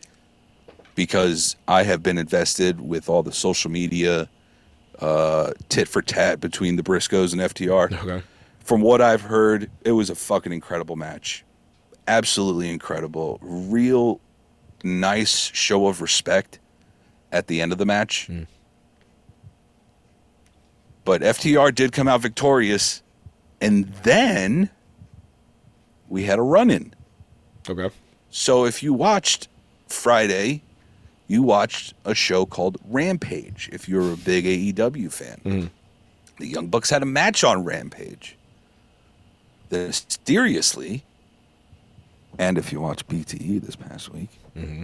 because 0.95 1.55
I 1.69 1.83
have 1.83 2.03
been 2.03 2.17
invested 2.17 2.81
with 2.81 3.07
all 3.07 3.23
the 3.23 3.31
social 3.31 3.71
media 3.71 4.27
uh, 4.99 5.53
tit 5.69 5.87
for 5.87 6.01
tat 6.01 6.39
between 6.39 6.75
the 6.75 6.83
Briscoes 6.83 7.33
and 7.33 7.41
FTR. 7.41 8.03
okay. 8.03 8.23
From 8.59 8.81
what 8.81 9.01
I've 9.01 9.21
heard, 9.21 9.69
it 9.85 9.93
was 9.93 10.09
a 10.09 10.15
fucking 10.15 10.51
incredible 10.51 10.95
match. 10.95 11.45
Absolutely 12.07 12.69
incredible. 12.69 13.39
Real 13.41 14.19
nice 14.83 15.51
show 15.53 15.87
of 15.87 16.01
respect 16.01 16.59
at 17.31 17.47
the 17.47 17.61
end 17.61 17.71
of 17.71 17.77
the 17.77 17.85
match. 17.85 18.29
But 21.05 21.21
FTR 21.21 21.73
did 21.73 21.93
come 21.93 22.07
out 22.07 22.21
victorious. 22.21 23.01
And 23.61 23.85
then 24.03 24.69
we 26.09 26.23
had 26.23 26.37
a 26.37 26.41
run 26.41 26.69
in. 26.69 26.93
Okay. 27.69 27.89
So 28.29 28.65
if 28.65 28.83
you 28.83 28.93
watched 28.93 29.47
Friday, 29.87 30.63
you 31.27 31.43
watched 31.43 31.93
a 32.05 32.15
show 32.15 32.45
called 32.45 32.77
Rampage. 32.87 33.69
If 33.71 33.89
you're 33.89 34.13
a 34.13 34.17
big 34.17 34.45
AEW 34.45 35.11
fan, 35.11 35.41
mm-hmm. 35.43 35.67
the 36.39 36.47
Young 36.47 36.67
Bucks 36.67 36.89
had 36.89 37.03
a 37.03 37.05
match 37.05 37.43
on 37.43 37.63
Rampage. 37.63 38.37
Then 39.69 39.87
mysteriously, 39.87 41.03
and 42.39 42.57
if 42.57 42.71
you 42.71 42.79
watch 42.79 43.05
BTE 43.07 43.61
this 43.61 43.75
past 43.75 44.13
week, 44.13 44.29
mm-hmm. 44.55 44.83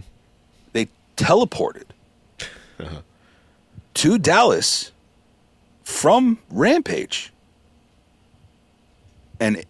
they 0.74 0.89
teleported 1.16 1.86
uh-huh. 2.80 3.02
to 3.94 4.18
Dallas 4.18 4.91
from 5.84 6.39
Rampage 6.50 7.32
and 9.39 9.64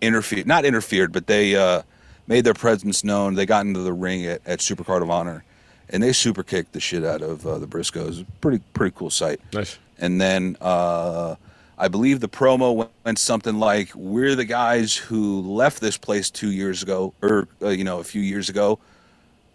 interfered 0.00 0.46
not 0.46 0.64
interfered 0.64 1.12
but 1.12 1.26
they 1.26 1.56
uh, 1.56 1.82
made 2.26 2.44
their 2.44 2.54
presence 2.54 3.02
known 3.02 3.34
they 3.34 3.46
got 3.46 3.66
into 3.66 3.80
the 3.80 3.92
ring 3.92 4.24
at, 4.26 4.40
at 4.46 4.60
supercard 4.60 5.02
of 5.02 5.10
honor 5.10 5.42
and 5.90 6.02
they 6.02 6.12
super 6.12 6.42
kicked 6.42 6.72
the 6.72 6.80
shit 6.80 7.04
out 7.04 7.22
of 7.22 7.46
uh, 7.46 7.58
the 7.58 7.66
briscoes 7.66 8.24
pretty 8.40 8.62
pretty 8.74 8.94
cool 8.96 9.10
sight 9.10 9.40
Nice. 9.52 9.78
and 9.98 10.20
then 10.20 10.56
uh, 10.60 11.34
i 11.78 11.88
believe 11.88 12.20
the 12.20 12.28
promo 12.28 12.74
went, 12.74 12.90
went 13.04 13.18
something 13.18 13.58
like 13.58 13.90
we're 13.94 14.34
the 14.34 14.44
guys 14.44 14.96
who 14.96 15.40
left 15.42 15.80
this 15.80 15.96
place 15.96 16.30
two 16.30 16.50
years 16.50 16.82
ago 16.82 17.12
or 17.22 17.48
uh, 17.62 17.68
you 17.68 17.84
know 17.84 18.00
a 18.00 18.04
few 18.04 18.22
years 18.22 18.48
ago 18.48 18.78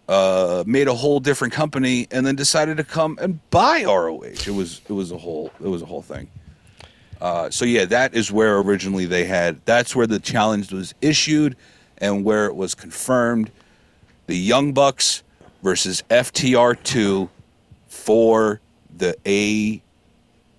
uh, 0.06 0.62
made 0.66 0.86
a 0.86 0.94
whole 0.94 1.18
different 1.18 1.54
company 1.54 2.06
and 2.10 2.26
then 2.26 2.36
decided 2.36 2.76
to 2.76 2.84
come 2.84 3.18
and 3.22 3.38
buy 3.50 3.84
roh 3.84 4.20
it 4.20 4.48
was 4.48 4.82
it 4.88 4.92
was 4.92 5.10
a 5.10 5.18
whole 5.18 5.50
it 5.60 5.68
was 5.68 5.82
a 5.82 5.86
whole 5.86 6.02
thing 6.02 6.28
uh, 7.24 7.48
so 7.48 7.64
yeah, 7.64 7.86
that 7.86 8.14
is 8.14 8.30
where 8.30 8.58
originally 8.58 9.06
they 9.06 9.24
had. 9.24 9.58
That's 9.64 9.96
where 9.96 10.06
the 10.06 10.18
challenge 10.18 10.70
was 10.70 10.94
issued, 11.00 11.56
and 11.96 12.22
where 12.22 12.44
it 12.44 12.54
was 12.54 12.74
confirmed. 12.74 13.50
The 14.26 14.36
Young 14.36 14.74
Bucks 14.74 15.22
versus 15.64 16.04
FTR 16.10 16.80
two 16.84 17.28
for 17.88 18.60
the 18.96 19.16
A 19.26 19.82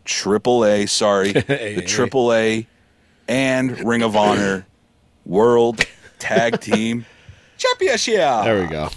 Triple 0.03 0.66
A. 0.66 0.86
Sorry, 0.88 1.32
the 1.32 1.84
Triple 1.88 2.34
A 2.34 2.68
and 3.30 3.80
Ring 3.86 4.01
of 4.01 4.18
Honor 4.18 4.66
World 5.26 5.86
Tag 6.20 6.60
Team 6.62 7.06
Championship. 7.58 8.16
There 8.18 8.62
we 8.62 8.68
go. 8.68 8.89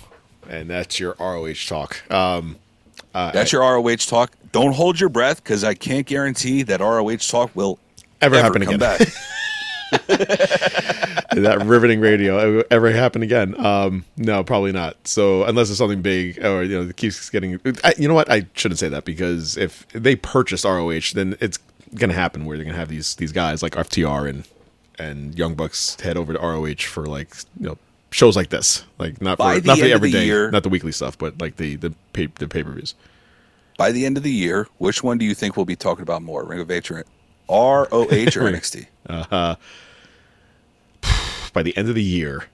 And 0.48 0.68
that's 0.68 0.98
your 0.98 1.14
ROH 1.20 1.52
talk. 1.68 2.10
Um, 2.10 2.56
That's 3.12 3.52
your 3.52 3.60
ROH 3.60 3.96
talk. 3.96 4.32
Don't 4.50 4.72
hold 4.72 4.98
your 4.98 5.10
breath 5.10 5.44
because 5.44 5.62
I 5.62 5.74
can't 5.74 6.06
guarantee 6.06 6.62
that 6.62 6.80
ROH 6.80 7.16
talk 7.28 7.54
will 7.54 7.78
Ever 8.20 8.34
ever 8.36 8.44
happen 8.44 8.64
come 8.64 8.74
again. 8.74 8.98
that 10.10 11.62
riveting 11.64 12.00
radio 12.00 12.62
ever 12.70 12.90
happen 12.90 13.22
again? 13.22 13.58
Um, 13.64 14.04
no, 14.16 14.44
probably 14.44 14.72
not. 14.72 14.96
So 15.06 15.44
unless 15.44 15.70
it's 15.70 15.78
something 15.78 16.02
big 16.02 16.44
or 16.44 16.62
you 16.62 16.76
know 16.82 16.88
it 16.88 16.96
keeps 16.96 17.30
getting. 17.30 17.60
I, 17.84 17.94
you 17.98 18.08
know 18.08 18.14
what? 18.14 18.30
I 18.30 18.46
shouldn't 18.54 18.78
say 18.78 18.88
that 18.88 19.04
because 19.04 19.56
if 19.56 19.86
they 19.88 20.16
purchase 20.16 20.64
ROH, 20.64 21.12
then 21.14 21.36
it's 21.40 21.58
gonna 21.94 22.12
happen 22.12 22.44
where 22.44 22.56
they're 22.56 22.66
gonna 22.66 22.76
have 22.76 22.88
these 22.88 23.14
these 23.16 23.32
guys 23.32 23.62
like 23.62 23.72
FTR 23.72 24.28
and 24.28 24.46
and 24.98 25.38
Young 25.38 25.54
Bucks 25.54 25.98
head 26.00 26.16
over 26.16 26.32
to 26.32 26.38
ROH 26.38 26.82
for 26.82 27.06
like 27.06 27.34
you 27.58 27.68
know 27.68 27.78
shows 28.10 28.36
like 28.36 28.50
this, 28.50 28.84
like 28.98 29.20
not 29.20 29.38
By 29.38 29.60
for 29.60 29.66
not 29.66 29.78
for 29.78 29.84
the 29.84 29.92
of 29.94 30.00
the 30.02 30.08
everyday, 30.08 30.26
year- 30.26 30.50
not 30.50 30.62
the 30.62 30.68
weekly 30.68 30.92
stuff, 30.92 31.16
but 31.16 31.40
like 31.40 31.56
the 31.56 31.76
the 31.76 31.94
pay, 32.12 32.26
the 32.26 32.48
pay 32.48 32.62
per 32.62 32.72
views. 32.72 32.94
By 33.76 33.92
the 33.92 34.06
end 34.06 34.16
of 34.16 34.24
the 34.24 34.32
year, 34.32 34.66
which 34.78 35.04
one 35.04 35.18
do 35.18 35.24
you 35.24 35.34
think 35.34 35.56
we'll 35.56 35.64
be 35.64 35.76
talking 35.76 36.02
about 36.02 36.20
more, 36.20 36.44
Ring 36.44 36.58
of 36.58 36.68
Honor, 36.68 37.04
ROH, 37.48 37.90
or 37.92 38.06
NXT? 38.08 38.86
Uh, 39.08 39.56
By 41.52 41.62
the 41.62 41.76
end 41.76 41.88
of 41.88 41.94
the 41.94 42.02
year, 42.02 42.44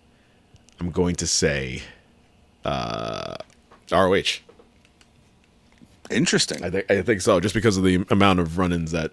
I'm 0.81 0.91
going 0.91 1.15
to 1.17 1.27
say 1.27 1.83
uh, 2.65 3.37
ROH. 3.91 4.41
Interesting. 6.11 6.63
I 6.63 6.71
think 6.71 6.91
I 6.91 7.03
think 7.03 7.21
so, 7.23 7.41
just 7.41 7.55
because 7.55 7.77
of 7.77 7.85
the 7.85 8.05
amount 8.11 8.39
of 8.39 8.59
run-ins 8.59 8.93
that 8.93 9.11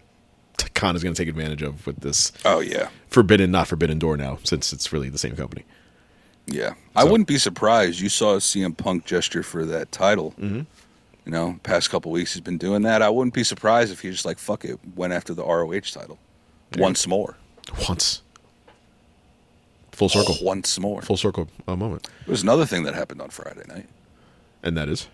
Khan 0.73 0.95
is 0.95 1.03
going 1.03 1.15
to 1.15 1.21
take 1.21 1.29
advantage 1.29 1.61
of 1.61 1.85
with 1.87 2.01
this 2.01 2.31
oh 2.45 2.59
yeah, 2.59 2.89
forbidden, 3.07 3.49
not 3.49 3.67
forbidden 3.67 3.97
door 3.97 4.17
now, 4.17 4.37
since 4.43 4.73
it's 4.73 4.91
really 4.91 5.09
the 5.09 5.17
same 5.17 5.35
company. 5.35 5.63
yeah. 6.47 6.73
I 6.95 7.05
wouldn't 7.05 7.27
be 7.29 7.37
surprised. 7.37 8.01
You 8.01 8.09
saw 8.09 8.33
a 8.33 8.37
CM 8.39 8.75
Punk 8.75 9.05
gesture 9.05 9.43
for 9.43 9.65
that 9.65 9.91
title. 9.93 10.33
Mm-hmm. 10.39 10.61
You 11.25 11.31
know, 11.31 11.59
past 11.63 11.89
couple 11.91 12.11
weeks 12.11 12.33
he's 12.33 12.41
been 12.41 12.57
doing 12.57 12.81
that. 12.83 13.01
I 13.01 13.09
wouldn't 13.09 13.33
be 13.33 13.43
surprised 13.43 13.91
if 13.91 13.99
he 14.01 14.09
just 14.09 14.25
like 14.25 14.39
fuck 14.39 14.65
it, 14.65 14.79
went 14.95 15.13
after 15.13 15.33
the 15.33 15.43
ROH 15.45 15.81
title 15.91 16.17
once 16.77 17.05
more. 17.07 17.37
Once, 17.87 18.21
full 19.91 20.09
circle, 20.09 20.35
Once 20.41 20.79
more. 20.79 21.01
full 21.03 21.17
circle 21.17 21.47
uh, 21.67 21.75
moment, 21.75 22.03
There 22.25 22.31
was 22.33 22.41
another 22.41 22.65
thing 22.65 22.83
that 22.83 22.95
happened 22.95 23.21
on 23.21 23.29
Friday 23.29 23.61
night. 23.67 23.87
and 24.63 24.75
that 24.77 24.89
is 24.89 25.07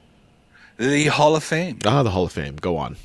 The 0.78 1.08
Hall 1.08 1.36
of 1.36 1.44
Fame. 1.44 1.80
ah 1.86 2.04
the 2.04 2.12
Hall 2.12 2.24
of 2.26 2.32
Fame. 2.32 2.56
Go 2.56 2.78
on. 2.78 2.96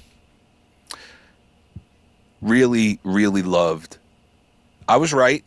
Really, 2.41 2.99
really 3.05 3.43
loved. 3.43 3.99
I 4.89 4.97
was 4.97 5.13
right. 5.13 5.45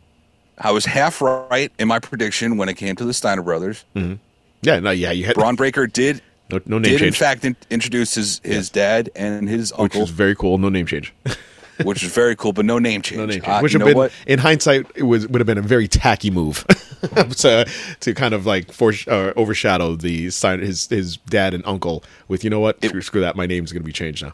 I 0.58 0.72
was 0.72 0.86
half 0.86 1.20
right 1.20 1.70
in 1.78 1.88
my 1.88 1.98
prediction 1.98 2.56
when 2.56 2.68
it 2.70 2.74
came 2.74 2.96
to 2.96 3.04
the 3.04 3.12
Steiner 3.12 3.42
brothers. 3.42 3.84
Yeah, 4.62 4.80
no, 4.80 4.90
yeah, 4.90 5.10
you 5.12 5.24
had 5.26 5.34
Bron 5.34 5.54
Breakker 5.56 5.86
did 5.86 6.22
no, 6.50 6.60
no 6.66 6.78
name 6.78 6.90
change. 6.90 7.00
did 7.00 7.06
in 7.08 7.12
fact 7.12 7.44
in, 7.44 7.56
introduce 7.70 8.14
his 8.14 8.40
his 8.44 8.70
dad 8.70 9.10
and 9.16 9.48
his 9.48 9.72
uncle, 9.72 10.00
which 10.00 10.10
is 10.10 10.14
very 10.14 10.34
cool. 10.34 10.58
No 10.58 10.68
name 10.68 10.86
change. 10.86 11.12
which 11.84 12.02
is 12.02 12.10
very 12.10 12.34
cool, 12.34 12.52
but 12.54 12.64
no 12.64 12.78
name 12.78 13.02
change. 13.02 13.18
No 13.18 13.26
name 13.26 13.40
change. 13.42 13.48
Uh, 13.48 13.60
Which 13.60 13.74
you 13.74 13.78
have 13.78 13.86
know 13.86 13.90
been, 13.92 13.96
what? 13.98 14.12
in 14.26 14.38
hindsight, 14.38 14.86
it 14.94 15.02
was 15.02 15.26
would 15.28 15.40
have 15.40 15.46
been 15.46 15.58
a 15.58 15.62
very 15.62 15.86
tacky 15.86 16.30
move 16.30 16.64
to 17.38 17.68
to 18.00 18.14
kind 18.14 18.32
of 18.32 18.46
like 18.46 18.72
for, 18.72 18.92
uh, 19.08 19.32
overshadow 19.36 19.94
the 19.96 20.30
sign 20.30 20.60
his 20.60 20.86
his 20.88 21.18
dad 21.28 21.52
and 21.52 21.62
uncle 21.66 22.02
with 22.28 22.42
you 22.44 22.48
know 22.50 22.60
what 22.60 22.78
It- 22.80 22.88
screw, 22.88 23.02
screw 23.02 23.20
that 23.20 23.36
my 23.36 23.44
name's 23.46 23.72
going 23.72 23.82
to 23.82 23.86
be 23.86 23.92
changed 23.92 24.22
now. 24.22 24.32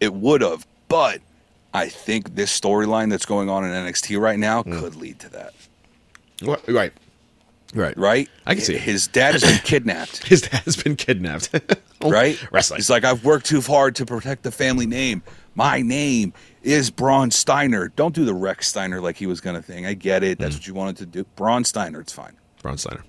It 0.00 0.12
would 0.14 0.40
have, 0.40 0.66
but 0.88 1.20
I 1.72 1.88
think 1.88 2.34
this 2.34 2.58
storyline 2.58 3.10
that's 3.10 3.26
going 3.26 3.48
on 3.48 3.64
in 3.64 3.70
NXT 3.70 4.18
right 4.20 4.38
now 4.38 4.62
Mm. 4.64 4.80
could 4.80 4.96
lead 4.96 5.20
to 5.20 5.28
that. 5.30 5.54
What- 6.42 6.68
Right, 6.68 6.92
right, 7.76 7.96
Right? 7.96 8.28
I 8.46 8.54
can 8.54 8.62
see 8.62 8.74
it. 8.74 8.80
His 8.80 9.06
dad 9.06 9.32
has 9.32 9.42
been 9.42 9.58
kidnapped. 9.58 10.26
His 10.26 10.42
dad 10.42 10.62
has 10.64 10.76
been 10.76 10.96
kidnapped. 10.96 11.50
right? 12.02 12.40
Wrestling. 12.52 12.78
He's 12.78 12.90
like, 12.90 13.04
I've 13.04 13.24
worked 13.24 13.46
too 13.46 13.60
hard 13.60 13.94
to 13.96 14.06
protect 14.06 14.42
the 14.42 14.50
family 14.50 14.86
name. 14.86 15.22
My 15.54 15.80
name 15.80 16.32
is 16.62 16.90
Braun 16.90 17.30
Steiner. 17.30 17.88
Don't 17.88 18.14
do 18.14 18.24
the 18.24 18.34
Rex 18.34 18.68
Steiner 18.68 19.00
like 19.00 19.16
he 19.16 19.26
was 19.26 19.40
gonna 19.40 19.62
thing. 19.62 19.86
I 19.86 19.94
get 19.94 20.22
it. 20.22 20.38
Mm. 20.38 20.42
That's 20.42 20.56
what 20.56 20.66
you 20.66 20.74
wanted 20.74 20.98
to 20.98 21.06
do. 21.06 21.24
Braun 21.36 21.64
Steiner, 21.64 22.00
it's 22.00 22.12
fine. 22.12 22.36
Braun 22.62 22.76
Steiner. 22.76 23.04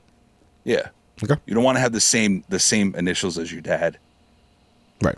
Yeah. 0.64 0.90
Okay. 1.24 1.36
You 1.46 1.54
don't 1.54 1.64
want 1.64 1.76
to 1.78 1.82
have 1.82 1.92
the 1.92 2.00
same 2.00 2.44
the 2.50 2.60
same 2.60 2.96
initials 2.96 3.38
as 3.38 3.52
your 3.52 3.62
dad. 3.62 3.98
Right. 5.02 5.18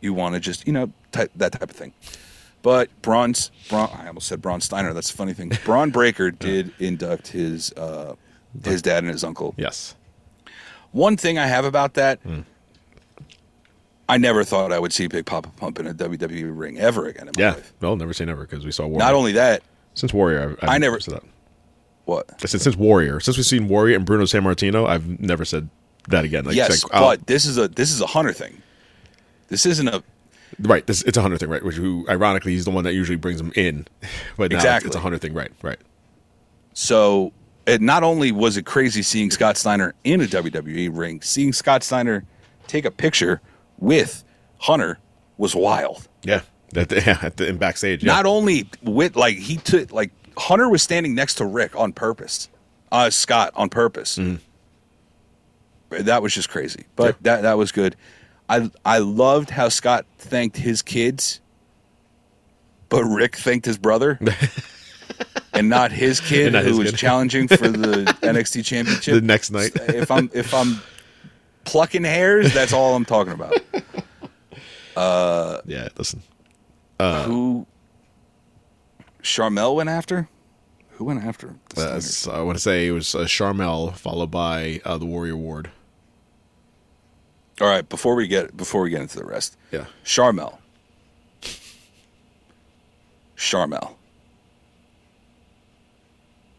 You 0.00 0.14
want 0.14 0.34
to 0.34 0.40
just, 0.40 0.66
you 0.66 0.72
know, 0.72 0.92
type, 1.12 1.30
that 1.36 1.52
type 1.52 1.62
of 1.62 1.70
thing. 1.70 1.92
But 2.62 2.88
Braun's 3.02 3.50
Braun 3.68 3.90
I 3.92 4.06
almost 4.06 4.26
said 4.26 4.40
Braun 4.40 4.60
Steiner. 4.60 4.94
That's 4.94 5.10
a 5.10 5.14
funny 5.14 5.34
thing. 5.34 5.52
Bron 5.64 5.90
Breakker 5.90 6.30
did 6.38 6.72
induct 6.78 7.28
his 7.28 7.72
uh 7.72 8.14
his 8.64 8.82
dad 8.82 9.04
and 9.04 9.12
his 9.12 9.24
uncle. 9.24 9.54
Yes. 9.56 9.94
One 10.92 11.16
thing 11.16 11.38
I 11.38 11.46
have 11.46 11.64
about 11.64 11.94
that, 11.94 12.20
Hmm. 12.20 12.40
I 14.08 14.18
never 14.18 14.44
thought 14.44 14.70
I 14.70 14.78
would 14.78 14.92
see 14.92 15.06
Big 15.06 15.24
Papa 15.24 15.50
Pump 15.56 15.78
in 15.78 15.86
a 15.86 15.94
WWE 15.94 16.44
ring 16.56 16.78
ever 16.78 17.06
again 17.06 17.30
Yeah. 17.38 17.52
life. 17.52 17.72
Well, 17.80 17.96
never 17.96 18.12
say 18.12 18.24
never 18.26 18.42
because 18.42 18.64
we 18.64 18.70
saw 18.70 18.86
Warrior. 18.86 18.98
Not 18.98 19.14
only 19.14 19.32
that, 19.32 19.62
since 19.94 20.12
Warrior, 20.12 20.42
I've, 20.42 20.58
I've 20.62 20.68
I 20.74 20.78
never- 20.78 21.00
said 21.00 21.14
that. 21.14 21.22
what? 22.04 22.28
I 22.42 22.46
said 22.46 22.60
since 22.60 22.76
Warrior, 22.76 23.20
since 23.20 23.36
we've 23.38 23.46
seen 23.46 23.66
Warrior 23.68 23.96
and 23.96 24.04
Bruno 24.04 24.24
Sammartino, 24.24 24.86
I've 24.86 25.20
never 25.20 25.44
said 25.46 25.68
that 26.08 26.24
again. 26.24 26.44
Like, 26.44 26.54
yes, 26.54 26.82
like, 26.84 26.92
but 26.92 27.26
this 27.26 27.46
is 27.46 27.56
a 27.56 27.66
this 27.68 27.90
is 27.90 28.00
a 28.02 28.06
hunter 28.06 28.32
thing. 28.34 28.60
This 29.48 29.64
isn't 29.64 29.88
a 29.88 30.02
right. 30.60 30.86
This 30.86 31.00
it's 31.04 31.16
a 31.16 31.22
hunter 31.22 31.38
thing, 31.38 31.48
right? 31.48 31.64
Which 31.64 31.76
who 31.76 32.04
ironically 32.10 32.52
he's 32.52 32.66
the 32.66 32.70
one 32.72 32.84
that 32.84 32.92
usually 32.92 33.16
brings 33.16 33.40
him 33.40 33.52
in, 33.56 33.86
but 34.36 34.50
now 34.50 34.58
it's- 34.58 34.64
Exactly. 34.64 34.88
it's 34.88 34.96
a 34.96 35.00
hunter 35.00 35.16
thing, 35.18 35.32
right? 35.32 35.50
Right. 35.62 35.78
so 36.74 37.32
it 37.66 37.80
not 37.80 38.02
only 38.02 38.30
was 38.32 38.56
it 38.56 38.64
crazy 38.66 39.02
seeing 39.02 39.30
Scott 39.30 39.56
Steiner 39.56 39.94
in 40.04 40.20
a 40.20 40.24
WWE 40.24 40.90
ring, 40.96 41.20
seeing 41.22 41.52
Scott 41.52 41.82
Steiner 41.82 42.24
take 42.66 42.84
a 42.84 42.90
picture 42.90 43.40
with 43.78 44.24
Hunter 44.58 44.98
was 45.38 45.54
wild. 45.54 46.08
Yeah, 46.22 46.40
yeah, 46.74 47.18
at 47.22 47.36
the 47.36 47.46
in 47.48 47.58
backstage. 47.58 48.02
Yeah. 48.04 48.12
Not 48.12 48.26
only 48.26 48.68
with 48.82 49.16
like 49.16 49.36
he 49.36 49.56
took 49.56 49.92
like 49.92 50.10
Hunter 50.36 50.68
was 50.68 50.82
standing 50.82 51.14
next 51.14 51.36
to 51.36 51.46
Rick 51.46 51.74
on 51.76 51.92
purpose, 51.92 52.48
uh, 52.92 53.10
Scott 53.10 53.52
on 53.56 53.68
purpose. 53.68 54.18
That 55.90 56.22
was 56.22 56.34
just 56.34 56.48
crazy, 56.48 56.84
but 56.96 57.06
Yeah. 57.06 57.12
that 57.22 57.42
that 57.42 57.58
was 57.58 57.70
good. 57.72 57.94
I 58.48 58.70
I 58.84 58.98
loved 58.98 59.50
how 59.50 59.68
Scott 59.68 60.06
thanked 60.18 60.56
his 60.56 60.82
kids, 60.82 61.40
but 62.88 63.04
Rick 63.04 63.36
thanked 63.36 63.64
his 63.66 63.78
brother. 63.78 64.18
And 65.54 65.68
not 65.68 65.92
his 65.92 66.20
kid 66.28 66.52
not 66.52 66.62
who 66.64 66.70
his 66.70 66.78
was 66.78 66.90
kid. 66.90 66.96
challenging 66.98 67.48
for 67.48 67.68
the 67.68 68.04
NXT 68.22 68.64
championship 68.64 69.14
the 69.14 69.20
next 69.20 69.50
night. 69.50 69.72
if 69.76 70.10
I'm 70.10 70.30
if 70.34 70.52
I'm 70.52 70.80
plucking 71.64 72.04
hairs, 72.04 72.52
that's 72.52 72.72
all 72.72 72.94
I'm 72.96 73.04
talking 73.04 73.32
about. 73.32 73.54
yeah, 75.66 75.88
listen. 75.96 76.22
Who 77.00 77.66
Sharmell 79.22 79.74
went 79.76 79.88
after? 79.90 80.28
Who 80.92 81.04
went 81.04 81.24
after? 81.24 81.56
Uh, 81.76 82.00
I 82.30 82.40
want 82.42 82.56
to 82.56 82.62
say 82.62 82.86
it 82.86 82.92
was 82.92 83.14
uh, 83.14 83.20
Sharmell 83.24 83.94
followed 83.96 84.30
by 84.30 84.80
uh, 84.84 84.96
the 84.98 85.06
Warrior 85.06 85.32
Award. 85.34 85.70
all 87.60 87.66
right, 87.68 87.88
before 87.88 88.14
we 88.14 88.28
get 88.28 88.56
before 88.56 88.82
we 88.82 88.90
get 88.90 89.00
into 89.00 89.16
the 89.18 89.24
rest, 89.24 89.56
Yeah. 89.72 89.86
Sharmell. 90.04 90.58
Sharmell. 93.36 93.94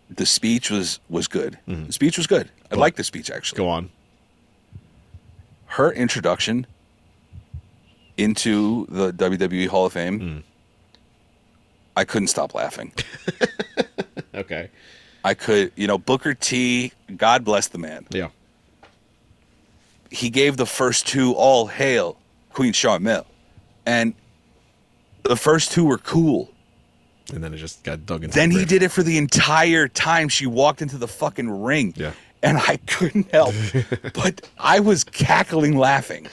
The 0.09 0.25
speech 0.25 0.69
was 0.69 0.99
was 1.09 1.27
good. 1.27 1.57
The 1.67 1.91
speech 1.91 2.17
was 2.17 2.27
good. 2.27 2.49
I 2.71 2.75
like 2.75 2.95
the 2.95 3.03
speech 3.03 3.29
actually. 3.31 3.57
Go 3.57 3.69
on. 3.69 3.89
Her 5.67 5.91
introduction 5.91 6.67
into 8.17 8.85
the 8.89 9.11
WWE 9.11 9.67
Hall 9.67 9.85
of 9.87 9.93
Fame, 9.93 10.19
Mm. 10.19 10.43
I 11.97 12.03
couldn't 12.05 12.27
stop 12.27 12.53
laughing. 12.53 12.91
Okay. 14.33 14.69
I 15.23 15.33
could, 15.33 15.71
you 15.77 15.87
know, 15.87 15.97
Booker 15.97 16.33
T, 16.33 16.91
God 17.15 17.45
bless 17.45 17.69
the 17.69 17.77
man. 17.77 18.05
Yeah. 18.09 18.27
He 20.11 20.29
gave 20.29 20.57
the 20.57 20.65
first 20.65 21.07
two 21.07 21.31
all 21.33 21.67
hail 21.67 22.17
Queen 22.51 22.73
Sharmell. 22.73 23.25
And 23.85 24.13
the 25.23 25.37
first 25.37 25.71
two 25.71 25.85
were 25.85 25.97
cool. 25.99 26.49
And 27.33 27.43
then 27.43 27.53
it 27.53 27.57
just 27.57 27.83
got 27.83 28.05
dug 28.05 28.23
into. 28.23 28.35
Then 28.35 28.49
the 28.49 28.59
he 28.59 28.65
did 28.65 28.83
it 28.83 28.89
for 28.91 29.01
the 29.03 29.17
entire 29.17 29.87
time 29.87 30.29
she 30.29 30.45
walked 30.45 30.81
into 30.81 30.97
the 30.97 31.07
fucking 31.07 31.49
ring. 31.63 31.93
Yeah. 31.95 32.11
And 32.43 32.57
I 32.59 32.77
couldn't 32.85 33.31
help, 33.31 33.55
but 34.13 34.47
I 34.59 34.79
was 34.79 35.03
cackling 35.03 35.75
laughing. 35.77 36.27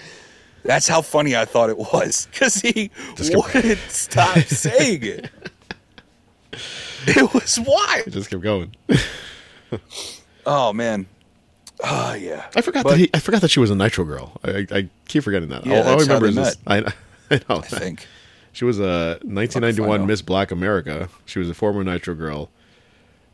That's 0.65 0.87
how 0.87 1.01
funny 1.01 1.35
I 1.35 1.47
thought 1.47 1.71
it 1.71 1.79
was 1.79 2.29
because 2.31 2.57
he 2.57 2.91
Just 3.17 3.33
kept- 3.33 3.55
wouldn't 3.55 3.79
stop 3.89 4.39
saying 4.47 5.03
it. 5.03 5.31
It 7.07 7.33
was 7.35 7.59
wild. 7.59 8.07
It 8.07 8.11
just 8.11 8.29
kept 8.31 8.43
going. 8.43 8.75
Oh 10.45 10.73
man. 10.73 11.07
Oh 11.83 12.13
yeah. 12.15 12.47
I 12.55 12.61
forgot 12.61 12.85
But- 12.85 12.91
that 12.91 12.99
he. 12.99 13.11
I 13.15 13.19
forgot 13.19 13.41
that 13.41 13.51
she 13.51 13.61
was 13.61 13.71
a 13.71 13.75
Nitro 13.75 14.05
girl. 14.05 14.39
I, 14.45 14.51
I, 14.51 14.67
I 14.79 14.89
keep 15.09 15.25
forgetting 15.25 15.49
that. 15.49 15.65
Yeah, 15.67 15.81
I 15.81 15.83
how 15.85 15.97
remember 15.99 16.31
this. 16.31 16.57
I, 16.67 16.79
I 17.31 17.41
know. 17.49 17.57
I 17.57 17.61
think. 17.63 18.07
She 18.53 18.65
was 18.65 18.79
a 18.79 19.19
1991 19.23 19.89
if 19.89 19.95
I 19.95 19.97
know. 19.99 20.07
Miss 20.07 20.23
Black 20.23 20.51
America. 20.51 21.09
She 21.25 21.39
was 21.39 21.49
a 21.49 21.55
former 21.55 21.83
Nitro 21.83 22.15
girl, 22.15 22.51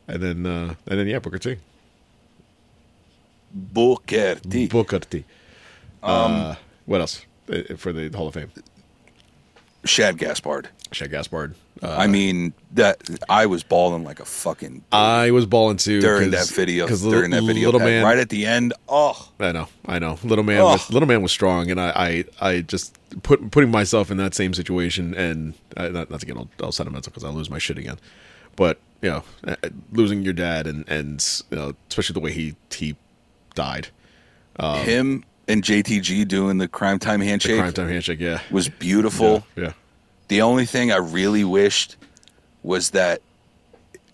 and 0.07 0.21
then 0.23 0.45
uh, 0.45 0.75
and 0.87 0.99
then 0.99 1.07
yeah, 1.07 1.19
Booker 1.19 1.39
T. 1.39 1.57
Booker 3.53 4.35
T. 4.35 4.67
Booker 4.67 4.99
T. 4.99 5.23
Um, 6.03 6.31
uh, 6.33 6.55
what 6.85 7.01
else 7.01 7.25
Uh, 7.51 7.75
for 7.77 7.91
the 7.91 8.09
Hall 8.15 8.27
of 8.27 8.33
Fame? 8.35 8.51
Shad 9.85 10.17
Gaspard. 10.17 10.69
Shaq 10.91 11.09
Gaspard. 11.11 11.55
Uh, 11.81 11.95
I 11.97 12.07
mean 12.07 12.53
that 12.73 12.97
I 13.29 13.45
was 13.45 13.63
balling 13.63 14.03
like 14.03 14.19
a 14.19 14.25
fucking 14.25 14.83
I 14.91 15.31
was 15.31 15.45
balling 15.45 15.77
too 15.77 16.01
during 16.01 16.31
'cause- 16.31 16.49
that 16.49 16.55
video. 16.55 16.87
'cause 16.87 17.01
During 17.01 17.31
that 17.31 17.43
video, 17.43 17.67
little 17.67 17.79
Pat, 17.79 17.87
man. 17.89 18.03
right 18.03 18.17
at 18.17 18.29
the 18.29 18.45
end. 18.45 18.73
Oh, 18.89 19.29
I 19.39 19.51
know, 19.53 19.67
I 19.85 19.97
know. 19.99 20.19
Little 20.23 20.43
man, 20.43 20.59
Ugh. 20.61 20.73
was, 20.73 20.89
little 20.91 21.07
man 21.07 21.21
was 21.21 21.31
strong, 21.31 21.71
and 21.71 21.79
I, 21.79 22.25
I, 22.41 22.47
I 22.49 22.61
just 22.61 22.97
put 23.23 23.51
putting 23.51 23.71
myself 23.71 24.11
in 24.11 24.17
that 24.17 24.33
same 24.35 24.53
situation, 24.53 25.13
and 25.15 25.53
uh, 25.77 25.89
not, 25.89 26.09
not 26.09 26.19
to 26.21 26.25
get 26.25 26.37
all, 26.37 26.49
all 26.61 26.71
sentimental 26.71 27.11
because 27.11 27.23
I'll 27.23 27.33
lose 27.33 27.49
my 27.49 27.57
shit 27.59 27.77
again. 27.77 27.97
But 28.55 28.79
you 29.01 29.09
know, 29.09 29.23
uh, 29.47 29.55
losing 29.91 30.21
your 30.23 30.33
dad, 30.33 30.67
and 30.67 30.87
and 30.89 31.25
you 31.49 31.57
know, 31.57 31.73
especially 31.89 32.13
the 32.13 32.19
way 32.19 32.31
he 32.31 32.55
he 32.71 32.95
died, 33.55 33.89
Um, 34.57 34.79
him 34.79 35.23
and 35.47 35.63
JTG 35.63 36.27
doing 36.27 36.57
the 36.57 36.67
crime 36.67 36.99
time 36.99 37.19
the 37.19 37.25
handshake 37.27 37.59
crime 37.59 37.73
time 37.73 37.89
handshake, 37.89 38.19
yeah, 38.19 38.41
was 38.51 38.69
beautiful. 38.69 39.43
yeah, 39.55 39.63
yeah. 39.65 39.73
The 40.27 40.41
only 40.41 40.65
thing 40.65 40.91
I 40.91 40.97
really 40.97 41.43
wished 41.43 41.95
was 42.61 42.91
that 42.91 43.21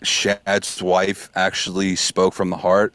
Shad's 0.02 0.82
wife 0.82 1.30
actually 1.34 1.96
spoke 1.96 2.32
from 2.32 2.50
the 2.50 2.56
heart, 2.56 2.94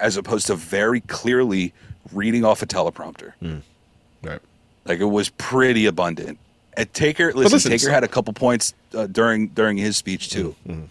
as 0.00 0.16
opposed 0.16 0.48
to 0.48 0.56
very 0.56 1.00
clearly 1.02 1.72
reading 2.12 2.44
off 2.44 2.62
a 2.62 2.66
teleprompter. 2.66 3.32
right. 4.22 4.40
Like 4.88 5.00
it 5.00 5.04
was 5.04 5.28
pretty 5.28 5.86
abundant. 5.86 6.38
And 6.74 6.92
Taker, 6.94 7.32
listen, 7.32 7.52
listen, 7.52 7.70
Taker 7.72 7.84
so- 7.86 7.90
had 7.90 8.04
a 8.04 8.08
couple 8.08 8.32
points 8.32 8.72
uh, 8.94 9.06
during 9.06 9.48
during 9.48 9.76
his 9.76 9.96
speech 9.96 10.30
too, 10.30 10.54
Mm-hmm. 10.66 10.84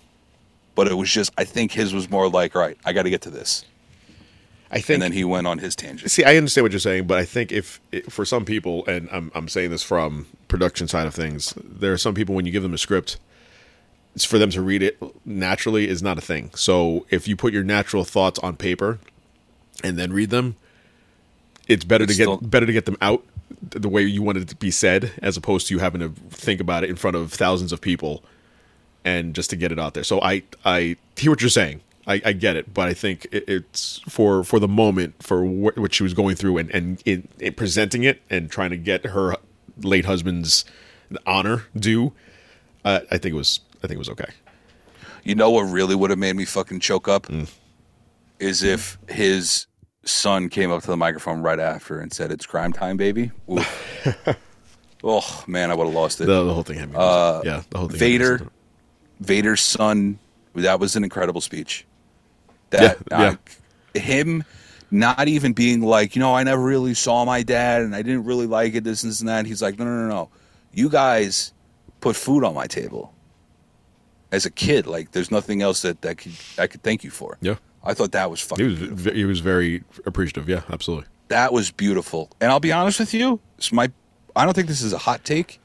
but 0.76 0.88
it 0.88 0.94
was 0.94 1.10
just 1.12 1.32
I 1.38 1.44
think 1.44 1.72
his 1.72 1.94
was 1.94 2.10
more 2.10 2.30
like, 2.30 2.56
all 2.56 2.62
right, 2.62 2.78
I 2.86 2.94
got 2.94 3.04
to 3.04 3.10
get 3.10 3.22
to 3.22 3.30
this, 3.30 3.66
I 4.70 4.76
think 4.82 4.96
and 4.96 5.04
then 5.04 5.12
he 5.14 5.24
went 5.24 5.48
on 5.48 5.60
his 5.60 5.76
tangent. 5.76 6.12
See, 6.12 6.24
I 6.24 6.36
understand 6.38 6.64
what 6.64 6.72
you're 6.74 6.80
saying, 6.80 7.08
but 7.08 7.18
I 7.18 7.26
think 7.26 7.52
if 7.52 7.80
for 8.10 8.26
some 8.26 8.46
people, 8.46 8.86
and 8.86 9.08
I'm 9.12 9.32
I'm 9.34 9.48
saying 9.48 9.72
this 9.72 9.82
from 9.84 10.28
production 10.50 10.88
side 10.88 11.08
of 11.08 11.16
things, 11.16 11.54
there 11.64 11.94
are 11.94 11.98
some 11.98 12.14
people 12.14 12.36
when 12.36 12.46
you 12.46 12.52
give 12.52 12.64
them 12.64 12.74
a 12.74 12.78
script, 12.78 13.18
it's 14.14 14.26
for 14.26 14.38
them 14.38 14.50
to 14.52 14.62
read 14.62 14.84
it 14.84 15.02
naturally 15.26 15.88
is 15.88 16.04
not 16.04 16.18
a 16.18 16.22
thing. 16.22 16.52
So 16.54 17.06
if 17.10 17.28
you 17.30 17.36
put 17.38 17.54
your 17.54 17.64
natural 17.64 18.04
thoughts 18.04 18.40
on 18.40 18.58
paper 18.58 19.00
and 19.86 19.98
then 19.98 20.12
read 20.12 20.32
them, 20.32 20.58
it's 21.68 21.86
better 21.86 22.04
It's 22.04 22.14
to 22.14 22.18
get 22.18 22.24
still- 22.26 22.38
better 22.38 22.66
to 22.66 22.74
get 22.74 22.86
them 22.86 22.98
out 23.02 23.24
the 23.62 23.90
way 23.90 24.04
you 24.04 24.22
want 24.22 24.38
it 24.38 24.48
to 24.50 24.56
be 24.56 24.72
said, 24.72 25.12
as 25.22 25.38
opposed 25.38 25.68
to 25.68 25.74
you 25.74 25.80
having 25.80 26.02
to 26.02 26.10
think 26.30 26.60
about 26.62 26.84
it 26.84 26.90
in 26.90 26.96
front 26.96 27.16
of 27.16 27.32
thousands 27.34 27.72
of 27.72 27.82
people 27.82 28.24
and 29.06 29.34
just 29.34 29.50
to 29.50 29.56
get 29.56 29.72
it 29.72 29.80
out 29.80 29.94
there. 29.94 30.04
So 30.04 30.22
I 30.22 30.44
I 30.66 30.98
hear 31.16 31.32
what 31.32 31.42
you're 31.42 31.50
saying. 31.50 31.82
I, 32.10 32.22
I 32.24 32.32
get 32.34 32.56
it, 32.56 32.74
but 32.74 32.88
I 32.88 32.94
think 32.94 33.28
it, 33.34 33.44
it's 33.50 34.00
for 34.08 34.44
for 34.44 34.60
the 34.60 34.68
moment 34.68 35.22
for 35.22 35.44
wh- 35.46 35.78
what 35.78 35.94
she 35.94 36.04
was 36.04 36.14
going 36.14 36.36
through 36.36 36.58
and 36.58 36.70
and 36.72 37.02
in, 37.06 37.28
in 37.40 37.54
presenting 37.54 38.04
it 38.04 38.22
and 38.30 38.50
trying 38.50 38.70
to 38.70 38.78
get 38.78 39.08
her 39.08 39.36
late 39.82 40.06
husband's 40.06 40.64
honor 41.26 41.64
due. 41.76 42.14
Uh, 42.86 43.02
I 43.12 43.18
think 43.18 43.34
it 43.34 43.38
was 43.38 43.60
I 43.84 43.88
think 43.88 43.94
it 43.96 44.00
was 44.00 44.10
okay. 44.10 44.30
You 45.24 45.36
know 45.36 45.50
what 45.50 45.64
really 45.64 45.96
would 45.96 46.10
have 46.10 46.20
made 46.20 46.36
me 46.38 46.46
fucking 46.46 46.80
choke 46.80 47.08
up 47.10 47.28
Mm. 47.28 47.50
is 48.40 48.64
if 48.64 48.98
his 49.10 49.66
son 50.08 50.50
came 50.50 50.72
up 50.72 50.82
to 50.82 50.88
the 50.88 50.98
microphone 50.98 51.42
right 51.42 51.60
after 51.60 52.00
and 52.00 52.12
said, 52.14 52.32
"It's 52.32 52.46
crime 52.46 52.74
time, 52.74 52.98
baby." 52.98 53.32
Oh 55.04 55.44
man, 55.48 55.70
I 55.70 55.76
would 55.76 55.86
have 55.86 55.94
lost 55.94 56.20
it. 56.22 56.26
The, 56.26 56.44
the 56.44 56.54
whole 56.54 56.64
thing 56.64 56.80
had 56.80 56.90
me. 56.90 56.96
Uh, 56.98 57.42
yeah, 57.46 57.62
the 57.70 57.78
whole 57.78 57.88
thing. 57.88 58.00
Vader. 58.00 58.48
Vader's 59.20 59.62
son. 59.62 60.18
That 60.56 60.80
was 60.80 60.96
an 60.96 61.04
incredible 61.04 61.40
speech. 61.42 61.86
That 62.72 62.98
Yeah, 63.12 63.36
I- 63.96 64.00
him 64.00 64.44
not 64.90 65.28
even 65.28 65.54
being 65.54 65.82
like, 65.82 66.16
you 66.16 66.20
know, 66.20 66.34
I 66.34 66.44
never 66.44 66.62
really 66.62 66.94
saw 66.96 67.26
my 67.26 67.44
dad 67.44 67.84
and 67.84 67.96
I 67.96 68.02
didn't 68.02 68.24
really 68.26 68.48
like 68.48 68.74
it, 68.74 68.84
this, 68.84 69.02
this 69.04 69.20
and 69.20 69.30
that. 69.30 69.46
He's 69.46 69.62
like, 69.62 69.78
no, 69.78 69.86
no, 69.86 69.92
no, 69.92 70.08
no. 70.08 70.30
You 70.74 70.90
guys 70.90 71.54
put 72.00 72.16
food 72.16 72.44
on 72.44 72.56
my 72.56 72.66
table 72.68 73.14
as 74.32 74.46
a 74.46 74.52
kid. 74.52 74.88
Like, 74.88 75.12
there's 75.12 75.30
nothing 75.30 75.62
else 75.62 75.82
that, 75.84 76.02
that 76.02 76.18
could, 76.18 76.32
I 76.58 76.68
could 76.68 76.82
thank 76.84 77.04
you 77.04 77.10
for. 77.12 77.38
Yeah. 77.42 77.56
I 77.88 77.94
thought 77.94 78.12
that 78.12 78.30
was 78.30 78.42
He 78.42 78.48
fucking 78.48 78.66
was 78.66 78.76
beautiful. 78.80 79.14
he 79.14 79.26
was 79.26 79.40
very 79.40 79.84
appreciative. 80.06 80.48
Yeah, 80.50 80.62
absolutely. 80.70 81.08
That 81.30 81.52
was 81.54 81.72
beautiful. 81.72 82.30
And 82.42 82.52
I'll 82.52 82.60
be 82.60 82.72
honest 82.72 83.00
with 83.00 83.14
you, 83.14 83.40
it's 83.58 83.72
my 83.72 83.92
I 84.36 84.46
don't 84.46 84.54
think 84.54 84.68
this 84.68 84.82
is 84.82 84.94
a 84.94 84.98
hot 85.00 85.24
take. 85.24 85.60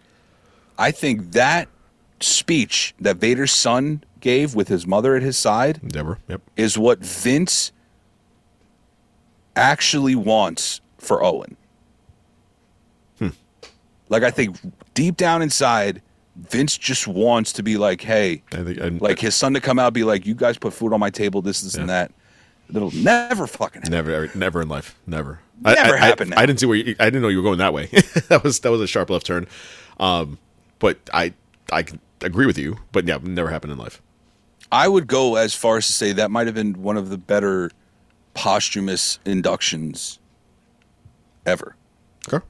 I 0.79 0.91
think 0.93 1.33
that 1.33 1.69
speech 2.21 2.95
that 3.01 3.17
Vader's 3.17 3.53
son 3.53 4.03
gave 4.21 4.55
with 4.55 4.69
his 4.69 4.87
mother 4.87 5.17
at 5.17 5.23
his 5.23 5.37
side 5.37 5.81
Deborah. 5.87 6.19
Yep. 6.29 6.41
is 6.57 6.79
what 6.79 7.01
Vince 7.01 7.73
actually 9.57 10.15
wants 10.15 10.81
for 10.99 11.23
Owen. 11.23 11.57
Hmm. 13.19 13.29
Like 14.09 14.23
I 14.23 14.31
think 14.31 14.57
deep 14.95 15.17
down 15.17 15.43
inside, 15.43 16.01
Vince 16.37 16.79
just 16.79 17.07
wants 17.07 17.53
to 17.55 17.63
be 17.63 17.77
like, 17.77 18.01
hey, 18.01 18.43
I 18.53 18.63
think 18.63 18.81
I, 18.81 18.89
like 18.89 19.19
his 19.19 19.35
son 19.35 19.55
to 19.55 19.61
come 19.61 19.79
out 19.79 19.93
be 19.93 20.05
like, 20.05 20.27
you 20.27 20.35
guys 20.35 20.57
put 20.57 20.73
food 20.73 20.93
on 20.93 21.01
my 21.01 21.11
table, 21.11 21.43
this, 21.43 21.61
this, 21.61 21.75
and 21.75 21.89
that. 21.89 22.11
That'll 22.71 22.91
never 22.93 23.47
fucking 23.47 23.83
happen. 23.83 23.93
Never, 23.93 24.11
ever- 24.15 24.39
never 24.39 24.63
in 24.63 24.69
life, 24.69 24.99
never. 25.07 25.41
Never 25.61 25.79
I, 25.79 25.93
I, 25.93 25.97
happened 25.99 26.35
I. 26.35 26.43
I 26.43 26.47
didn't 26.47 26.61
see 26.61 26.67
where 26.67 26.77
you, 26.77 26.97
I 26.99 27.05
didn't 27.05 27.23
know 27.23 27.29
you 27.29 27.37
were 27.37 27.43
going 27.43 27.59
that 27.59 27.75
way. 27.75 27.87
that 28.29 28.41
was 28.43 28.61
that 28.61 28.71
was 28.71 28.81
a 28.81 28.87
sharp 28.87 29.11
left 29.11 29.27
turn. 29.27 29.47
Um, 30.01 30.39
but 30.79 30.99
I 31.13 31.35
I 31.71 31.85
agree 32.23 32.47
with 32.47 32.59
you. 32.59 32.79
But 32.91 33.07
yeah, 33.07 33.19
never 33.23 33.51
happened 33.51 33.73
in 33.73 33.79
life. 33.79 34.01
I 34.73 34.89
would 34.89 35.07
go 35.07 35.37
as 35.37 35.55
far 35.55 35.77
as 35.77 35.87
to 35.87 35.93
say 35.93 36.13
that 36.13 36.31
might 36.31 36.47
have 36.47 36.55
been 36.55 36.83
one 36.83 36.97
of 36.97 37.11
the 37.11 37.19
better 37.19 37.71
posthumous 38.35 39.19
inductions 39.27 40.19
ever. 41.45 41.77
Okay. 42.27 42.45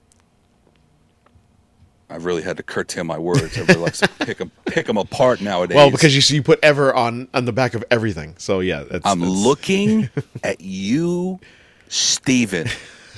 I've 2.13 2.25
really 2.25 2.43
had 2.43 2.57
to 2.59 2.63
curtail 2.63 3.05
my 3.05 3.19
words. 3.19 3.57
I 3.57 3.63
really 3.63 3.81
like 3.81 3.95
to 3.95 4.09
pick 4.21 4.39
them 4.39 4.51
pick 4.67 4.87
them 4.87 4.97
apart 4.99 5.41
nowadays. 5.41 5.77
Well, 5.77 5.91
because 5.91 6.15
you 6.15 6.21
see, 6.21 6.37
you 6.37 6.43
put 6.43 6.59
ever 6.63 6.93
on 6.95 7.29
on 7.35 7.45
the 7.47 7.53
back 7.53 7.75
of 7.75 7.85
everything. 7.91 8.35
So 8.39 8.61
yeah, 8.61 8.85
that's, 8.85 9.07
I'm 9.07 9.21
that's- 9.21 9.37
looking 9.39 10.11
at 10.45 10.61
you, 10.61 11.41
Steven. 11.89 12.69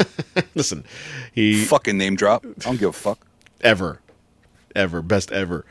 Listen, 0.55 0.85
he 1.33 1.65
Fucking 1.65 1.97
name 1.99 2.17
drop. 2.17 2.45
I 2.45 2.51
don't 2.61 2.79
give 2.79 2.89
a 2.91 2.93
fuck. 2.93 3.27
ever, 3.61 4.01
ever, 4.75 5.03
best 5.03 5.31
ever. 5.33 5.65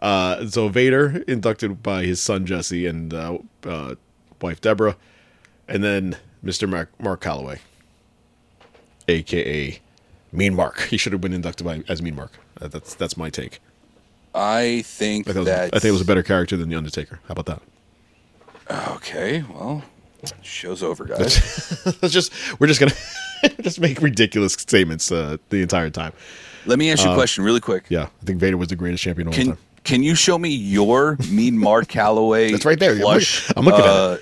Uh, 0.00 0.46
so 0.46 0.68
Vader 0.68 1.24
inducted 1.26 1.82
by 1.82 2.04
his 2.04 2.20
son 2.20 2.44
Jesse 2.46 2.86
and 2.86 3.12
uh, 3.14 3.38
uh, 3.64 3.94
wife 4.40 4.60
Deborah, 4.60 4.96
and 5.66 5.82
then 5.82 6.16
Mr. 6.44 6.68
Mark, 6.68 6.90
Mark 7.00 7.20
Calaway, 7.22 7.58
aka 9.08 9.78
Mean 10.32 10.54
Mark. 10.54 10.80
He 10.82 10.96
should 10.96 11.12
have 11.12 11.20
been 11.20 11.32
inducted 11.32 11.66
by 11.66 11.82
as 11.88 12.02
Mean 12.02 12.16
Mark. 12.16 12.32
Uh, 12.60 12.68
that's 12.68 12.94
that's 12.94 13.16
my 13.16 13.30
take. 13.30 13.60
I 14.34 14.82
think 14.84 15.28
I 15.28 15.30
it 15.30 15.36
was, 15.36 15.46
that 15.46 15.64
I 15.74 15.78
think 15.78 15.90
it 15.90 15.92
was 15.92 16.00
a 16.00 16.04
better 16.06 16.22
character 16.22 16.56
than 16.56 16.68
the 16.68 16.76
Undertaker. 16.76 17.20
How 17.28 17.32
about 17.32 17.46
that? 17.46 17.62
Okay, 18.96 19.42
well, 19.42 19.82
show's 20.42 20.82
over, 20.82 21.04
guys. 21.04 21.84
Let's 22.02 22.12
just 22.14 22.32
we're 22.60 22.66
just 22.66 22.80
gonna 22.80 22.94
just 23.60 23.80
make 23.80 24.00
ridiculous 24.00 24.54
statements 24.54 25.12
uh, 25.12 25.36
the 25.50 25.60
entire 25.62 25.90
time. 25.90 26.12
Let 26.66 26.78
me 26.78 26.90
ask 26.90 27.04
you 27.04 27.10
a 27.10 27.14
question 27.14 27.44
really 27.44 27.60
quick. 27.60 27.84
Yeah, 27.90 28.04
I 28.04 28.24
think 28.24 28.40
Vader 28.40 28.56
was 28.56 28.68
the 28.68 28.76
greatest 28.76 29.02
champion 29.02 29.28
of 29.28 29.34
all 29.34 29.36
Can 29.36 29.46
time. 29.48 29.58
can 29.84 30.02
you 30.02 30.14
show 30.14 30.38
me 30.38 30.48
your 30.48 31.16
Mean 31.30 31.58
Mark 31.58 31.88
Calaway? 31.88 32.50
That's 32.52 32.64
right 32.64 32.78
there. 32.78 32.92
I'm 32.92 33.00
Plush, 33.00 33.48
looking- 33.50 33.58
I'm 33.60 33.64
looking 33.66 33.84
at 33.84 33.90
uh, 33.90 34.16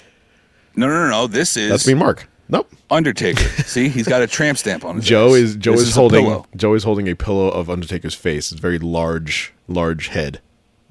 No, 0.74 0.88
no, 0.88 0.94
no, 1.04 1.10
no. 1.10 1.26
This 1.28 1.56
is 1.56 1.70
That's 1.70 1.86
Mean 1.86 1.98
Mark. 1.98 2.28
Nope. 2.52 2.70
Undertaker. 2.90 3.42
See, 3.64 3.88
he's 3.88 4.06
got 4.06 4.20
a 4.20 4.26
tramp 4.26 4.58
stamp 4.58 4.84
on 4.84 4.96
his. 4.96 5.06
Joe 5.06 5.32
is 5.32 5.56
Joe 5.56 5.72
This 5.72 5.88
is, 5.88 5.96
a 5.96 6.00
holding. 6.00 6.44
Joe 6.54 6.74
is 6.74 6.84
holding 6.84 7.08
a 7.08 7.16
pillow 7.16 7.48
of 7.48 7.70
Undertaker's 7.70 8.14
face. 8.14 8.52
It's 8.52 8.58
a 8.58 8.62
very 8.62 8.78
large, 8.78 9.54
large 9.68 10.08
head 10.08 10.42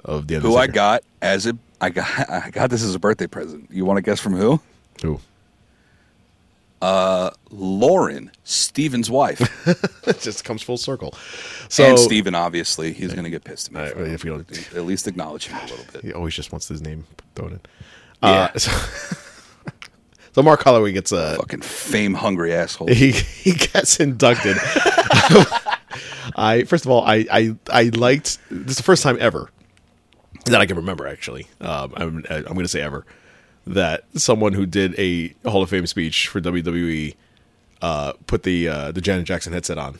of 0.03 0.28
the 0.28 0.38
Undertaker. 0.38 0.53
Who 0.53 0.57
I 0.57 0.66
got 0.66 1.03
as 1.22 1.45
a 1.45 1.55
I 1.80 1.91
got 1.91 2.07
I 2.30 2.49
got 2.49 2.72
this 2.72 2.84
as 2.84 2.95
a 2.95 2.99
birthday 2.99 3.28
present. 3.28 3.70
You 3.72 3.86
want 3.86 3.97
to 3.97 4.01
guess 4.01 4.20
from 4.20 4.34
who? 4.34 4.59
Who? 5.03 5.20
Uh, 6.82 7.30
Lauren, 7.51 8.32
Steven's 8.43 9.12
wife, 9.12 9.39
It 10.07 10.20
just 10.20 10.43
comes 10.43 10.64
full 10.64 10.78
circle. 10.78 11.14
So 11.70 11.84
and 11.84 11.99
Steven, 11.99 12.34
obviously, 12.34 12.91
he's 12.91 13.14
going 13.14 13.24
to 13.26 13.30
get 13.30 13.43
pissed 13.43 13.68
at 13.68 13.74
me. 13.76 13.82
It. 13.82 14.14
if 14.14 14.26
you 14.26 14.32
don't- 14.32 14.76
at 14.76 14.86
least 14.86 15.07
acknowledge 15.07 15.45
him 15.45 15.59
a 15.59 15.70
little 15.70 15.86
bit. 15.93 16.01
he 16.03 16.12
always 16.12 16.34
just 16.34 16.51
wants 16.51 16.68
his 16.68 16.82
name 16.82 17.05
thrown 17.36 17.51
in. 17.51 17.59
Yeah. 18.24 18.49
Uh, 18.55 18.57
so, 18.57 18.72
so 20.34 20.41
Mark 20.41 20.63
Holloway 20.63 20.91
gets 20.91 21.11
a 21.11 21.36
Fucking 21.38 21.61
fame 21.61 22.13
hungry 22.13 22.53
asshole. 22.53 22.88
he 22.93 23.11
he 23.11 23.53
gets 23.53 23.99
inducted. 23.99 24.57
I 26.36 26.63
first 26.67 26.86
of 26.86 26.91
all, 26.91 27.03
I 27.03 27.25
I 27.32 27.55
I 27.69 27.84
liked 27.89 28.38
this 28.49 28.71
is 28.71 28.77
the 28.77 28.84
first 28.84 29.03
time 29.03 29.17
ever 29.19 29.49
that 30.45 30.59
I 30.61 30.65
can 30.65 30.77
remember 30.77 31.07
actually. 31.07 31.47
Um, 31.59 31.93
I'm 31.95 32.25
I'm 32.29 32.43
going 32.43 32.59
to 32.59 32.67
say 32.67 32.82
ever 32.82 33.05
that 33.67 34.05
someone 34.15 34.53
who 34.53 34.65
did 34.65 34.95
a 34.97 35.29
Hall 35.47 35.61
of 35.61 35.69
Fame 35.69 35.86
speech 35.86 36.27
for 36.27 36.41
WWE 36.41 37.15
uh, 37.82 38.13
put 38.27 38.43
the 38.43 38.67
uh, 38.67 38.91
the 38.91 39.01
Janet 39.01 39.25
Jackson 39.25 39.53
headset 39.53 39.77
on 39.77 39.99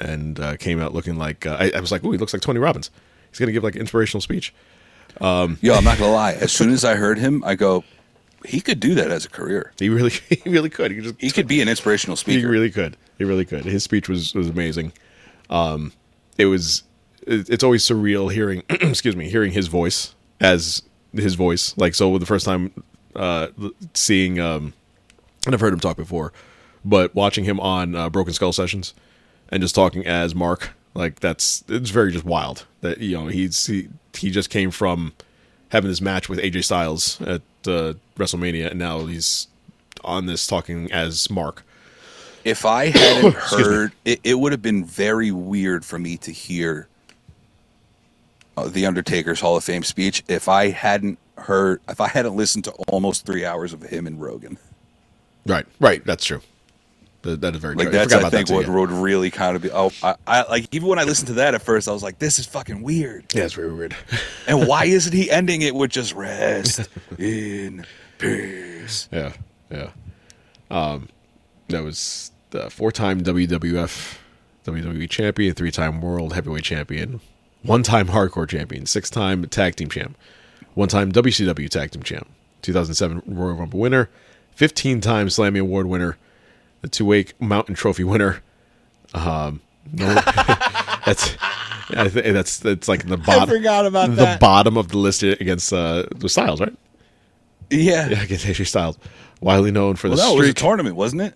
and 0.00 0.38
uh, 0.38 0.56
came 0.56 0.80
out 0.80 0.92
looking 0.94 1.16
like 1.16 1.46
uh, 1.46 1.56
I, 1.58 1.72
I 1.76 1.80
was 1.80 1.90
like, 1.90 2.04
ooh, 2.04 2.12
he 2.12 2.18
looks 2.18 2.32
like 2.32 2.42
Tony 2.42 2.58
Robbins. 2.58 2.90
He's 3.30 3.38
going 3.38 3.46
to 3.46 3.52
give 3.52 3.64
like 3.64 3.74
an 3.74 3.80
inspirational 3.80 4.20
speech. 4.20 4.52
Yo, 5.20 5.26
I'm 5.26 5.84
not 5.84 5.98
gonna 5.98 6.12
lie. 6.12 6.32
As 6.32 6.52
soon 6.52 6.70
as 6.70 6.84
I 6.84 6.94
heard 6.96 7.18
him, 7.18 7.42
I 7.44 7.54
go, 7.54 7.84
he 8.46 8.60
could 8.60 8.80
do 8.80 8.94
that 8.94 9.10
as 9.10 9.24
a 9.24 9.28
career. 9.28 9.72
He 9.78 9.88
really 9.88 10.10
he 10.28 10.48
really 10.48 10.70
could. 10.70 10.90
He 10.90 10.96
could 10.96 11.04
just 11.04 11.20
He 11.20 11.30
could 11.30 11.46
be 11.46 11.60
an 11.60 11.68
inspirational 11.68 12.16
speaker. 12.16 12.40
He 12.40 12.44
really 12.46 12.70
could. 12.70 12.96
He 13.18 13.24
really 13.24 13.44
could. 13.44 13.64
His 13.64 13.84
speech 13.84 14.08
was 14.08 14.34
was 14.34 14.48
amazing. 14.48 14.92
Um, 15.50 15.92
it 16.38 16.46
was. 16.46 16.82
It's 17.24 17.62
always 17.62 17.84
surreal 17.84 18.32
hearing. 18.32 18.64
excuse 18.70 19.14
me, 19.14 19.28
hearing 19.28 19.52
his 19.52 19.68
voice 19.68 20.14
as 20.40 20.82
his 21.14 21.34
voice. 21.34 21.76
Like 21.76 21.94
so, 21.94 22.18
the 22.18 22.26
first 22.26 22.44
time 22.44 22.72
uh, 23.14 23.48
seeing, 23.94 24.40
um, 24.40 24.72
and 25.46 25.54
I've 25.54 25.60
heard 25.60 25.72
him 25.72 25.80
talk 25.80 25.96
before, 25.96 26.32
but 26.84 27.14
watching 27.14 27.44
him 27.44 27.60
on 27.60 27.94
uh, 27.94 28.10
Broken 28.10 28.32
Skull 28.32 28.52
sessions 28.52 28.94
and 29.50 29.62
just 29.62 29.74
talking 29.74 30.06
as 30.06 30.34
Mark, 30.34 30.70
like 30.94 31.20
that's 31.20 31.62
it's 31.68 31.90
very 31.90 32.12
just 32.12 32.24
wild. 32.24 32.66
That 32.80 32.98
you 32.98 33.16
know 33.16 33.26
he's 33.28 33.66
he 33.66 33.88
he 34.14 34.30
just 34.30 34.50
came 34.50 34.70
from 34.70 35.12
having 35.70 35.90
this 35.90 36.00
match 36.00 36.28
with 36.28 36.38
AJ 36.40 36.64
Styles 36.64 37.20
at 37.22 37.42
uh, 37.68 37.94
WrestleMania, 38.16 38.70
and 38.70 38.78
now 38.78 39.06
he's 39.06 39.48
on 40.04 40.26
this 40.26 40.46
talking 40.46 40.90
as 40.92 41.30
Mark. 41.30 41.62
if 42.44 42.64
I 42.66 42.86
hadn't 42.86 43.34
heard, 43.36 43.92
it, 44.04 44.20
it 44.24 44.34
would 44.38 44.52
have 44.52 44.62
been 44.62 44.84
very 44.84 45.30
weird 45.30 45.84
for 45.84 45.98
me 45.98 46.16
to 46.18 46.32
hear 46.32 46.88
uh, 48.56 48.68
the 48.68 48.86
Undertaker's 48.86 49.40
Hall 49.40 49.56
of 49.56 49.64
Fame 49.64 49.82
speech 49.84 50.22
if 50.28 50.48
I 50.48 50.70
hadn't 50.70 51.18
heard, 51.38 51.80
if 51.88 52.00
I 52.00 52.08
hadn't 52.08 52.36
listened 52.36 52.64
to 52.64 52.72
almost 52.88 53.24
three 53.26 53.44
hours 53.44 53.72
of 53.72 53.82
him 53.82 54.06
and 54.06 54.20
Rogan. 54.20 54.58
Right, 55.46 55.66
right. 55.80 56.04
That's 56.04 56.24
true. 56.24 56.40
That, 57.22 57.40
that 57.40 57.54
is 57.54 57.60
very 57.60 57.74
Like 57.76 57.86
true. 57.88 57.92
that's, 57.92 58.12
forgot 58.12 58.16
I, 58.16 58.28
about 58.28 58.32
think, 58.32 58.48
that 58.48 58.64
too, 58.66 58.72
what 58.72 58.90
would 58.90 58.90
really 58.90 59.30
kind 59.30 59.54
of 59.56 59.62
be. 59.62 59.70
Oh, 59.70 59.90
I, 60.02 60.16
I 60.26 60.42
like 60.50 60.66
even 60.74 60.88
when 60.88 60.98
I 60.98 61.04
listened 61.04 61.28
to 61.28 61.34
that 61.34 61.54
at 61.54 61.62
first, 61.62 61.88
I 61.88 61.92
was 61.92 62.02
like, 62.02 62.18
"This 62.18 62.38
is 62.40 62.46
fucking 62.46 62.82
weird." 62.82 63.26
Yeah, 63.34 63.44
it's 63.44 63.54
very 63.54 63.72
weird. 63.72 63.96
And 64.48 64.66
why 64.66 64.84
isn't 64.86 65.12
he 65.12 65.30
ending 65.30 65.62
it 65.62 65.74
with 65.74 65.90
just 65.92 66.14
rest 66.14 66.88
in 67.18 67.86
peace? 68.18 69.08
yeah, 69.12 69.32
yeah. 69.70 69.90
Um, 70.70 71.08
that 71.68 71.84
was 71.84 72.32
the 72.50 72.68
four-time 72.70 73.22
WWF 73.22 74.18
WWE 74.66 75.08
champion, 75.08 75.54
three-time 75.54 76.00
World 76.00 76.32
Heavyweight 76.34 76.64
champion, 76.64 77.20
one-time 77.62 78.08
Hardcore 78.08 78.48
champion, 78.48 78.84
six-time 78.86 79.46
Tag 79.46 79.76
Team 79.76 79.88
champ, 79.88 80.16
one-time 80.74 81.12
WCW 81.12 81.68
Tag 81.68 81.92
Team 81.92 82.02
champ, 82.02 82.28
2007 82.62 83.22
Royal 83.26 83.54
Rumble 83.54 83.78
winner, 83.78 84.08
15-time 84.58 85.28
Slammy 85.28 85.60
Award 85.60 85.86
winner, 85.86 86.16
the 86.82 86.88
Tuwaiq 86.88 87.32
Mountain 87.40 87.74
Trophy 87.74 88.04
winner. 88.04 88.42
Um, 89.14 89.60
no, 89.92 90.06
that's. 91.06 91.36
I 91.94 92.08
think 92.08 92.26
that's 92.32 92.58
that's 92.60 92.88
like 92.88 93.06
the 93.06 93.16
bottom. 93.18 93.48
forgot 93.48 93.84
about 93.86 94.10
the 94.10 94.16
that. 94.16 94.40
bottom 94.40 94.76
of 94.78 94.88
the 94.88 94.98
list 94.98 95.22
against 95.22 95.72
uh, 95.72 96.04
the 96.14 96.28
Styles, 96.28 96.60
right? 96.60 96.74
Yeah. 97.70 98.08
Yeah, 98.08 98.22
against 98.22 98.46
AJ 98.46 98.66
Styles, 98.66 98.98
widely 99.40 99.70
known 99.70 99.96
for 99.96 100.08
Well, 100.08 100.16
the 100.16 100.22
no, 100.22 100.34
it 100.36 100.38
was 100.40 100.48
a 100.48 100.54
tournament, 100.54 100.96
wasn't 100.96 101.22
it? 101.22 101.34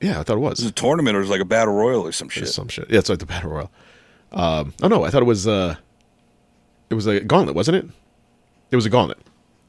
yeah, 0.00 0.20
I 0.20 0.22
thought 0.22 0.34
it 0.34 0.36
It 0.36 0.40
was 0.40 0.60
was 0.60 0.66
a 0.66 0.72
tournament, 0.72 1.16
or 1.16 1.20
it 1.20 1.22
was 1.22 1.30
like 1.30 1.40
a 1.40 1.44
battle 1.46 1.74
royal 1.74 2.02
or 2.02 2.12
some 2.12 2.28
shit. 2.28 2.48
some 2.48 2.68
shit. 2.68 2.90
Yeah, 2.90 2.98
it's 2.98 3.08
like 3.08 3.18
the 3.20 3.26
battle 3.26 3.50
royal. 3.50 3.70
Um, 4.32 4.74
oh 4.82 4.88
no, 4.88 5.04
I 5.04 5.10
thought 5.10 5.22
it 5.22 5.26
was. 5.26 5.46
Uh, 5.46 5.76
it 6.90 6.94
was 6.94 7.06
a 7.06 7.20
gauntlet, 7.20 7.56
wasn't 7.56 7.76
it? 7.78 7.86
It 8.70 8.76
was 8.76 8.84
a 8.84 8.90
gauntlet, 8.90 9.18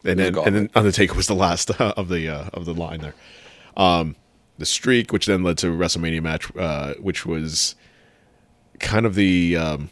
and 0.04 0.20
was 0.20 0.28
a 0.28 0.32
then 0.32 0.44
and 0.48 0.56
then. 0.56 0.70
Undertaker 0.76 1.14
was 1.16 1.28
the 1.28 1.36
last 1.36 1.70
of 1.80 2.10
the 2.10 2.28
uh, 2.28 2.50
of 2.54 2.66
the 2.66 2.74
line 2.74 3.00
there. 3.00 3.14
Um, 3.78 4.16
the 4.58 4.66
streak, 4.66 5.12
which 5.12 5.26
then 5.26 5.44
led 5.44 5.58
to 5.60 5.68
WrestleMania 5.68 6.22
match, 6.24 6.56
uh, 6.56 6.94
which 6.96 7.26
was 7.26 7.76
kind 8.80 9.06
of 9.06 9.16
the 9.16 9.58
um, 9.58 9.90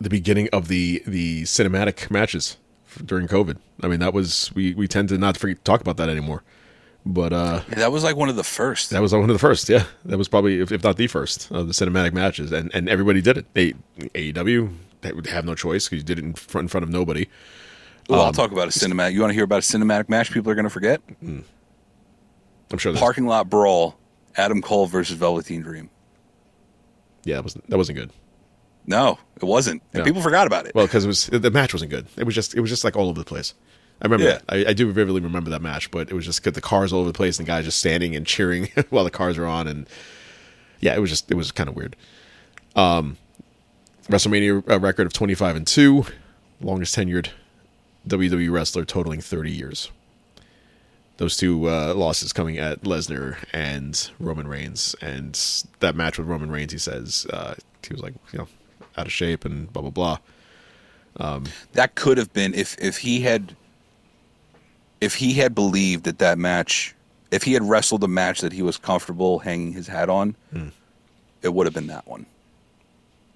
the 0.00 0.10
beginning 0.10 0.48
of 0.52 0.68
the 0.68 1.02
the 1.06 1.42
cinematic 1.44 2.10
matches 2.10 2.56
during 3.04 3.28
COVID. 3.28 3.58
I 3.82 3.88
mean, 3.88 4.00
that 4.00 4.12
was 4.14 4.50
we 4.54 4.74
we 4.74 4.88
tend 4.88 5.08
to 5.10 5.18
not 5.18 5.36
forget, 5.36 5.64
talk 5.64 5.80
about 5.80 5.96
that 5.98 6.08
anymore, 6.08 6.42
but 7.06 7.32
uh, 7.32 7.60
that 7.68 7.92
was 7.92 8.02
like 8.02 8.16
one 8.16 8.28
of 8.28 8.36
the 8.36 8.44
first. 8.44 8.90
that 8.90 9.00
was 9.02 9.12
one 9.12 9.22
of 9.22 9.28
the 9.28 9.38
first. 9.38 9.68
Yeah, 9.68 9.84
that 10.04 10.18
was 10.18 10.26
probably 10.28 10.60
if, 10.60 10.72
if 10.72 10.82
not 10.82 10.96
the 10.96 11.06
first 11.06 11.50
of 11.52 11.68
the 11.68 11.72
cinematic 11.72 12.12
matches, 12.12 12.50
and 12.50 12.70
and 12.74 12.88
everybody 12.88 13.20
did 13.22 13.38
it. 13.38 13.46
They 13.54 13.74
AEW 13.98 14.74
they 15.02 15.12
would 15.12 15.26
have 15.26 15.44
no 15.44 15.54
choice 15.54 15.84
because 15.86 15.98
you 15.98 16.04
did 16.04 16.18
it 16.18 16.24
in 16.24 16.32
front 16.34 16.64
in 16.64 16.68
front 16.68 16.82
of 16.82 16.90
nobody. 16.90 17.28
Well, 18.08 18.20
Um, 18.20 18.26
I'll 18.26 18.32
talk 18.32 18.52
about 18.52 18.68
a 18.68 18.70
cinematic. 18.70 19.12
You 19.12 19.20
want 19.20 19.30
to 19.30 19.34
hear 19.34 19.44
about 19.44 19.58
a 19.58 19.66
cinematic 19.78 20.08
match 20.08 20.30
people 20.32 20.50
are 20.50 20.54
going 20.54 20.64
to 20.64 20.70
forget? 20.70 21.00
I'm 22.74 22.78
sure. 22.78 22.94
Parking 22.96 23.26
lot 23.26 23.48
brawl. 23.48 23.96
Adam 24.36 24.60
Cole 24.60 24.86
versus 24.86 25.16
Velveteen 25.16 25.62
Dream. 25.62 25.88
Yeah, 27.24 27.36
that 27.36 27.44
wasn't 27.44 27.70
that 27.70 27.76
wasn't 27.76 27.98
good. 27.98 28.10
No, 28.86 29.18
it 29.36 29.44
wasn't. 29.44 29.80
And 29.92 30.00
No. 30.00 30.04
people 30.04 30.20
forgot 30.20 30.46
about 30.46 30.66
it. 30.66 30.74
Well, 30.74 30.86
because 30.86 31.04
it 31.04 31.06
was 31.06 31.26
the 31.26 31.50
match 31.50 31.72
wasn't 31.72 31.90
good. 31.92 32.06
It 32.16 32.24
was 32.24 32.34
just 32.34 32.54
it 32.56 32.60
was 32.60 32.68
just 32.70 32.82
like 32.84 32.96
all 32.96 33.08
over 33.08 33.18
the 33.18 33.24
place. 33.24 33.54
I 34.02 34.06
remember. 34.06 34.24
Yeah. 34.26 34.38
I, 34.48 34.70
I 34.70 34.72
do 34.72 34.90
vividly 34.90 35.20
remember 35.20 35.50
that 35.50 35.62
match, 35.62 35.90
but 35.92 36.10
it 36.10 36.14
was 36.14 36.24
just 36.24 36.42
good. 36.42 36.54
The 36.54 36.60
cars 36.60 36.92
all 36.92 36.98
over 37.00 37.08
the 37.10 37.16
place, 37.16 37.38
and 37.38 37.46
the 37.46 37.50
guys 37.50 37.64
just 37.64 37.78
standing 37.78 38.16
and 38.16 38.26
cheering 38.26 38.68
while 38.90 39.04
the 39.04 39.10
cars 39.10 39.38
are 39.38 39.46
on, 39.46 39.68
and 39.68 39.86
yeah, 40.80 40.94
it 40.96 40.98
was 40.98 41.10
just 41.10 41.30
it 41.30 41.34
was 41.36 41.52
kind 41.52 41.68
of 41.68 41.76
weird. 41.76 41.94
Um, 42.74 43.16
WrestleMania 44.08 44.68
uh, 44.68 44.80
record 44.80 45.06
of 45.06 45.12
twenty 45.12 45.34
five 45.34 45.54
and 45.54 45.66
two, 45.66 46.04
longest 46.60 46.96
tenured 46.96 47.28
WWE 48.08 48.50
wrestler, 48.50 48.84
totaling 48.84 49.20
thirty 49.20 49.52
years. 49.52 49.90
Those 51.16 51.36
two 51.36 51.68
uh, 51.68 51.94
losses 51.94 52.32
coming 52.32 52.58
at 52.58 52.82
Lesnar 52.82 53.36
and 53.52 54.10
Roman 54.18 54.48
Reigns, 54.48 54.96
and 55.00 55.38
that 55.80 55.94
match 55.94 56.18
with 56.18 56.26
Roman 56.26 56.50
Reigns, 56.50 56.72
he 56.72 56.78
says 56.78 57.26
uh, 57.32 57.54
he 57.86 57.94
was 57.94 58.02
like 58.02 58.14
you 58.32 58.40
know 58.40 58.48
out 58.96 59.06
of 59.06 59.12
shape 59.12 59.44
and 59.44 59.72
blah 59.72 59.82
blah 59.82 60.18
blah. 61.18 61.40
That 61.74 61.94
could 61.94 62.18
have 62.18 62.32
been 62.32 62.52
if 62.54 62.76
if 62.80 62.98
he 62.98 63.20
had 63.20 63.54
if 65.00 65.14
he 65.16 65.34
had 65.34 65.54
believed 65.54 66.04
that 66.04 66.18
that 66.18 66.38
match 66.38 66.94
if 67.30 67.42
he 67.44 67.52
had 67.52 67.62
wrestled 67.62 68.02
a 68.04 68.08
match 68.08 68.40
that 68.40 68.52
he 68.52 68.62
was 68.62 68.76
comfortable 68.76 69.38
hanging 69.40 69.72
his 69.72 69.86
hat 69.86 70.08
on 70.08 70.34
Hmm. 70.52 70.68
it 71.42 71.52
would 71.52 71.66
have 71.66 71.74
been 71.74 71.88
that 71.88 72.06
one 72.06 72.26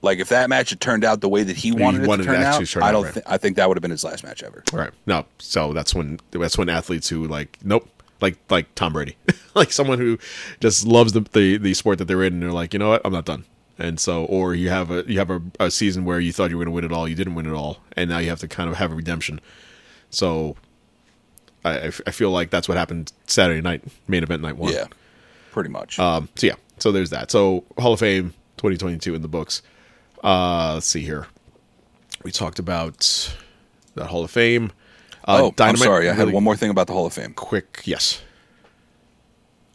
like 0.03 0.19
if 0.19 0.29
that 0.29 0.49
match 0.49 0.71
had 0.71 0.81
turned 0.81 1.05
out 1.05 1.21
the 1.21 1.29
way 1.29 1.43
that 1.43 1.57
he 1.57 1.73
wanted, 1.73 2.07
wanted 2.07 2.23
it 2.23 2.27
to 2.27 2.33
turn 2.33 2.43
out 2.43 2.67
turn 2.67 2.83
i 2.83 2.93
don't 2.93 3.05
right. 3.05 3.15
thi- 3.15 3.23
i 3.27 3.37
think 3.37 3.57
that 3.57 3.69
would 3.69 3.77
have 3.77 3.83
been 3.83 3.91
his 3.91 4.05
last 4.05 4.23
match 4.25 4.43
ever 4.43 4.63
Right. 4.73 4.91
No. 5.07 5.25
So 5.39 5.73
that's 5.73 5.95
when 5.95 6.21
that's 6.31 6.57
when 6.59 6.69
athletes 6.69 7.09
who 7.09 7.27
like 7.27 7.59
nope, 7.65 7.89
like 8.21 8.37
like 8.51 8.75
Tom 8.75 8.93
Brady, 8.93 9.17
like 9.55 9.73
someone 9.73 9.99
who 9.99 10.19
just 10.61 10.87
loves 10.87 11.13
the, 11.13 11.21
the 11.33 11.57
the 11.59 11.75
sport 11.75 11.99
that 11.99 12.05
they're 12.07 12.23
in, 12.25 12.35
and 12.35 12.43
they're 12.43 12.53
like, 12.53 12.73
you 12.73 12.79
know 12.79 12.91
what, 12.91 13.03
I'm 13.05 13.13
not 13.13 13.25
done. 13.25 13.45
And 13.79 14.01
so, 14.01 14.25
or 14.25 14.55
you 14.55 14.71
have 14.71 14.91
a 14.91 15.05
you 15.07 15.19
have 15.19 15.31
a, 15.31 15.41
a 15.61 15.71
season 15.71 16.05
where 16.05 16.19
you 16.19 16.33
thought 16.33 16.51
you 16.51 16.59
were 16.59 16.65
going 16.65 16.73
to 16.73 16.77
win 16.77 16.85
it 16.85 16.93
all, 16.93 17.09
you 17.09 17.15
didn't 17.15 17.35
win 17.37 17.47
it 17.47 17.53
all, 17.53 17.79
and 17.97 18.11
now 18.11 18.19
you 18.19 18.29
have 18.29 18.41
to 18.41 18.49
kind 18.49 18.69
of 18.69 18.77
have 18.77 18.91
a 18.91 18.95
redemption. 18.95 19.41
So, 20.11 20.57
I 21.65 21.87
I 22.07 22.11
feel 22.11 22.31
like 22.31 22.51
that's 22.51 22.69
what 22.69 22.77
happened 22.77 23.13
Saturday 23.27 23.61
night, 23.61 23.83
main 24.09 24.23
event 24.23 24.43
night 24.43 24.57
one. 24.57 24.73
yeah 24.73 24.87
pretty 25.53 25.71
much 25.71 25.99
Um, 25.99 26.29
so 26.37 26.47
yeah, 26.47 26.55
so 26.79 26.93
there's 26.93 27.11
that. 27.11 27.31
So 27.31 27.65
Hall 27.79 27.93
of 27.93 28.01
Fame 28.01 28.35
2022 28.59 29.15
in 29.15 29.23
the 29.23 29.29
books. 29.29 29.63
Uh, 30.23 30.75
let's 30.75 30.87
see 30.87 31.01
here. 31.03 31.27
We 32.23 32.33
talked 32.33 32.59
about 32.59 33.35
the 33.95 34.05
Hall 34.07 34.25
of 34.25 34.31
Fame. 34.31 34.73
Uh, 35.25 35.41
oh 35.43 35.47
i'm 35.49 35.55
Dynamite 35.57 35.79
sorry 35.81 36.09
i 36.09 36.15
had 36.15 36.33
one 36.33 36.43
more 36.43 36.57
thing 36.57 36.71
about 36.71 36.87
the 36.87 36.95
hall 36.95 37.05
of 37.05 37.13
fame 37.13 37.35
quick. 37.35 37.83
Yes. 37.85 38.23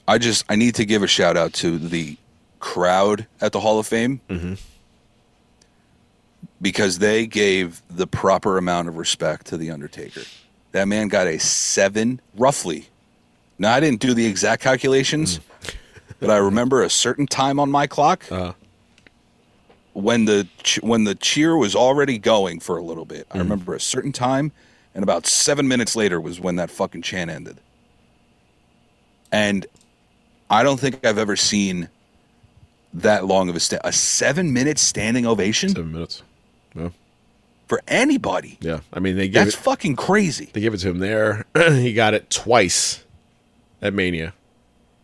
I 0.07 0.17
just 0.17 0.45
I 0.49 0.55
need 0.55 0.73
to 0.75 0.85
give 0.85 1.03
a 1.03 1.07
shout 1.07 1.37
out 1.37 1.53
to 1.53 1.77
the 1.77 2.17
crowd 2.59 3.27
at 3.39 3.51
the 3.51 3.59
Hall 3.59 3.77
of 3.77 3.85
Fame 3.85 4.19
because 6.61 6.99
they 6.99 7.27
gave 7.27 7.81
the 7.89 8.07
proper 8.07 8.57
amount 8.57 8.87
of 8.87 8.97
respect 8.97 9.47
to 9.47 9.57
the 9.57 9.69
Undertaker. 9.69 10.21
That 10.71 10.87
man 10.87 11.07
got 11.07 11.27
a 11.27 11.37
seven, 11.39 12.19
roughly. 12.35 12.87
Now 13.59 13.73
I 13.73 13.79
didn't 13.79 13.99
do 13.99 14.13
the 14.13 14.25
exact 14.25 14.63
calculations, 14.63 15.39
but 16.19 16.29
I 16.31 16.37
remember 16.37 16.81
a 16.81 16.89
certain 16.89 17.27
time 17.27 17.59
on 17.59 17.69
my 17.69 17.85
clock 17.85 18.25
when 19.93 20.25
the 20.25 20.47
ch- 20.63 20.81
when 20.81 21.03
the 21.03 21.15
cheer 21.15 21.55
was 21.55 21.75
already 21.75 22.17
going 22.17 22.59
for 22.59 22.77
a 22.77 22.83
little 22.83 23.05
bit. 23.05 23.27
I 23.31 23.37
mm. 23.37 23.41
remember 23.41 23.73
a 23.73 23.79
certain 23.79 24.11
time, 24.11 24.51
and 24.93 25.03
about 25.03 25.25
seven 25.25 25.67
minutes 25.67 25.95
later 25.95 26.19
was 26.19 26.39
when 26.39 26.55
that 26.57 26.69
fucking 26.69 27.01
chant 27.01 27.29
ended. 27.29 27.57
And 29.31 29.65
I 30.49 30.63
don't 30.63 30.79
think 30.79 31.05
I've 31.05 31.17
ever 31.17 31.35
seen 31.35 31.89
that 32.93 33.25
long 33.25 33.49
of 33.49 33.55
a 33.55 33.59
sta- 33.59 33.81
a 33.83 33.91
seven 33.91 34.53
minute 34.53 34.77
standing 34.77 35.25
ovation 35.25 35.69
Seven 35.69 35.91
minutes. 35.91 36.21
No. 36.75 36.91
for 37.67 37.81
anybody. 37.87 38.57
Yeah. 38.61 38.81
I 38.91 38.99
mean, 38.99 39.15
they 39.15 39.27
gave 39.27 39.45
That's 39.45 39.55
it. 39.55 39.59
fucking 39.59 39.95
crazy. 39.95 40.49
They 40.53 40.61
gave 40.61 40.73
it 40.73 40.77
to 40.77 40.89
him 40.89 40.99
there. 40.99 41.45
he 41.57 41.93
got 41.93 42.13
it 42.13 42.29
twice 42.29 43.03
at 43.81 43.93
Mania, 43.93 44.33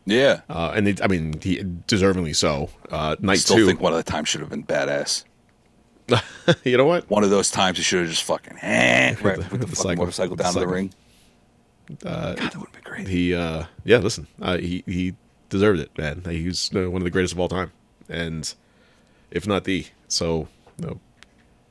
Yeah. 0.09 0.41
uh, 0.49 0.73
and 0.75 0.87
it, 0.87 1.03
I 1.03 1.07
mean, 1.07 1.39
he 1.41 1.57
deservingly 1.57 2.35
so. 2.35 2.69
Uh, 2.89 3.15
I 3.27 3.35
still 3.35 3.57
two. 3.57 3.65
think 3.65 3.79
one 3.79 3.93
of 3.93 4.03
the 4.03 4.09
times 4.09 4.29
should 4.29 4.41
have 4.41 4.49
been 4.49 4.63
badass. 4.63 5.23
you 6.63 6.77
know 6.77 6.85
what? 6.85 7.09
One 7.09 7.23
of 7.23 7.29
those 7.29 7.51
times 7.51 7.77
he 7.77 7.83
should 7.83 7.99
have 8.01 8.09
just 8.09 8.23
fucking 8.23 8.57
eh, 8.61 9.15
right 9.21 9.37
with 9.37 9.49
the, 9.49 9.57
the 9.57 9.67
fucking 9.67 9.75
cycle. 9.75 9.95
motorcycle 9.97 10.35
The 10.35 10.43
down 10.43 10.53
to 10.53 10.59
the 10.59 10.67
ring. 10.67 10.93
God, 12.03 12.37
that 12.37 12.55
would 12.55 12.67
have 12.67 12.71
been 12.71 12.83
great. 12.83 13.07
He, 13.07 13.33
uh, 13.33 13.65
yeah. 13.83 13.97
Listen, 13.97 14.27
uh, 14.41 14.57
he 14.57 14.83
he 14.85 15.15
deserved 15.49 15.79
it, 15.79 15.95
man. 15.97 16.23
He 16.25 16.45
was 16.45 16.71
uh, 16.75 16.89
one 16.89 17.01
of 17.01 17.03
the 17.03 17.09
greatest 17.11 17.33
of 17.33 17.39
all 17.39 17.49
time, 17.49 17.71
and 18.07 18.53
if 19.31 19.47
not 19.47 19.63
the. 19.63 19.85
So, 20.07 20.47
you 20.79 20.87
know, 20.87 20.99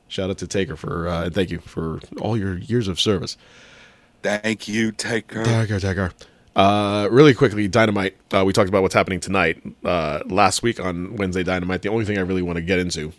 shout 0.07 0.29
out 0.29 0.37
to 0.39 0.47
Taker 0.47 0.75
for 0.75 1.07
uh, 1.07 1.25
and 1.25 1.33
thank 1.33 1.51
you 1.51 1.59
for 1.59 1.99
all 2.19 2.37
your 2.37 2.57
years 2.57 2.87
of 2.87 2.99
service. 2.99 3.37
Thank 4.21 4.67
you, 4.67 4.91
Taker. 4.91 5.43
Taker, 5.45 5.79
Taker. 5.79 6.11
Uh, 6.59 7.07
really 7.09 7.33
quickly, 7.33 7.69
Dynamite. 7.69 8.17
Uh, 8.33 8.43
we 8.45 8.51
talked 8.51 8.67
about 8.67 8.81
what's 8.81 8.93
happening 8.93 9.21
tonight. 9.21 9.63
Uh, 9.83 10.19
last 10.25 10.61
week 10.61 10.77
on 10.79 11.15
Wednesday 11.15 11.41
Dynamite, 11.41 11.83
the 11.83 11.89
only 11.89 12.03
thing 12.03 12.17
I 12.17 12.21
really 12.21 12.41
want 12.41 12.57
to 12.57 12.61
get 12.61 12.79
into, 12.79 13.13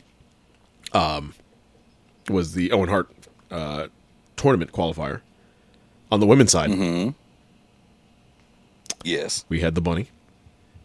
um, 0.93 1.33
was 2.29 2.53
the 2.53 2.71
Owen 2.73 2.91
Hart 2.91 3.09
uh, 3.51 3.87
tournament 4.37 4.73
qualifier. 4.73 5.23
On 6.13 6.21
the 6.21 6.27
women's 6.27 6.51
side, 6.53 7.15
Yes. 9.05 9.45
we 9.49 9.61
had 9.61 9.75
the 9.75 9.81
bunny, 9.81 10.09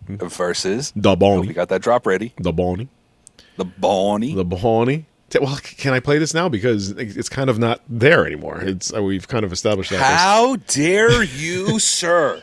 Versus. 0.08 0.94
the 0.96 1.16
Bonnie. 1.18 1.48
We 1.48 1.54
got 1.54 1.68
that 1.70 1.82
drop 1.82 2.06
ready. 2.08 2.32
the 2.40 2.54
bunny, 2.54 2.88
The 3.58 3.66
Bonnie. 3.66 4.34
the 4.34 4.46
bunny. 4.46 5.08
Well, 5.42 5.58
can 5.62 5.94
I 5.94 6.00
play 6.00 6.18
this 6.20 6.34
now 6.34 6.48
because 6.48 6.92
it's 6.92 7.28
kind 7.28 7.50
of 7.50 7.60
not 7.60 7.82
there 7.90 8.26
anymore? 8.26 8.62
It's 8.62 8.94
uh, 8.94 9.04
we've 9.04 9.28
kind 9.28 9.44
of 9.44 9.52
established 9.52 9.90
that 9.90 10.00
How 10.00 10.56
dare 10.56 11.24
you, 11.24 11.78
sir? 11.80 12.42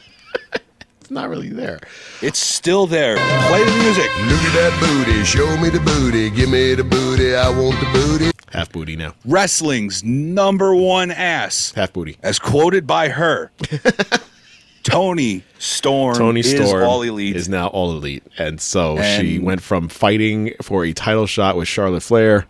It's 1.01 1.11
not 1.11 1.29
really 1.29 1.49
there. 1.49 1.81
It's 2.23 2.39
still 2.39 2.87
there. 2.87 3.17
Play 3.17 3.65
the 3.65 3.77
music. 3.83 4.07
Look 4.27 4.41
at 4.41 4.55
that 4.55 4.79
booty, 4.81 5.25
show 5.25 5.57
me 5.59 5.69
the 5.69 5.81
booty, 5.81 6.31
give 6.31 6.49
me 6.49 6.75
the 6.75 6.85
booty, 6.85 7.35
I 7.35 7.49
want 7.51 7.79
the 7.81 7.87
booty. 7.93 8.31
Half 8.53 8.71
booty 8.73 8.97
now, 8.97 9.15
Wrestling's 9.25 10.05
number 10.05 10.75
one 10.75 11.11
ass, 11.11 11.73
half 11.75 11.93
booty. 11.93 12.19
as 12.23 12.39
quoted 12.39 12.87
by 12.87 13.09
her. 13.09 13.51
Toni 14.83 15.45
Storm 15.59 16.17
Toni 16.17 16.43
Storm 16.43 16.63
is 16.63 16.69
Storm 16.69 16.85
all 16.85 17.03
elite. 17.03 17.37
is 17.37 17.49
now 17.49 17.69
all 17.69 17.93
elite, 17.93 18.25
and 18.37 18.61
so 18.61 19.01
she 19.17 19.39
went 19.39 19.63
from 19.63 19.89
fighting 19.89 20.53
for 20.61 20.85
a 20.85 20.93
title 20.93 21.27
shot 21.27 21.57
with 21.57 21.69
Charlotte 21.69 22.03
Flair 22.03 22.47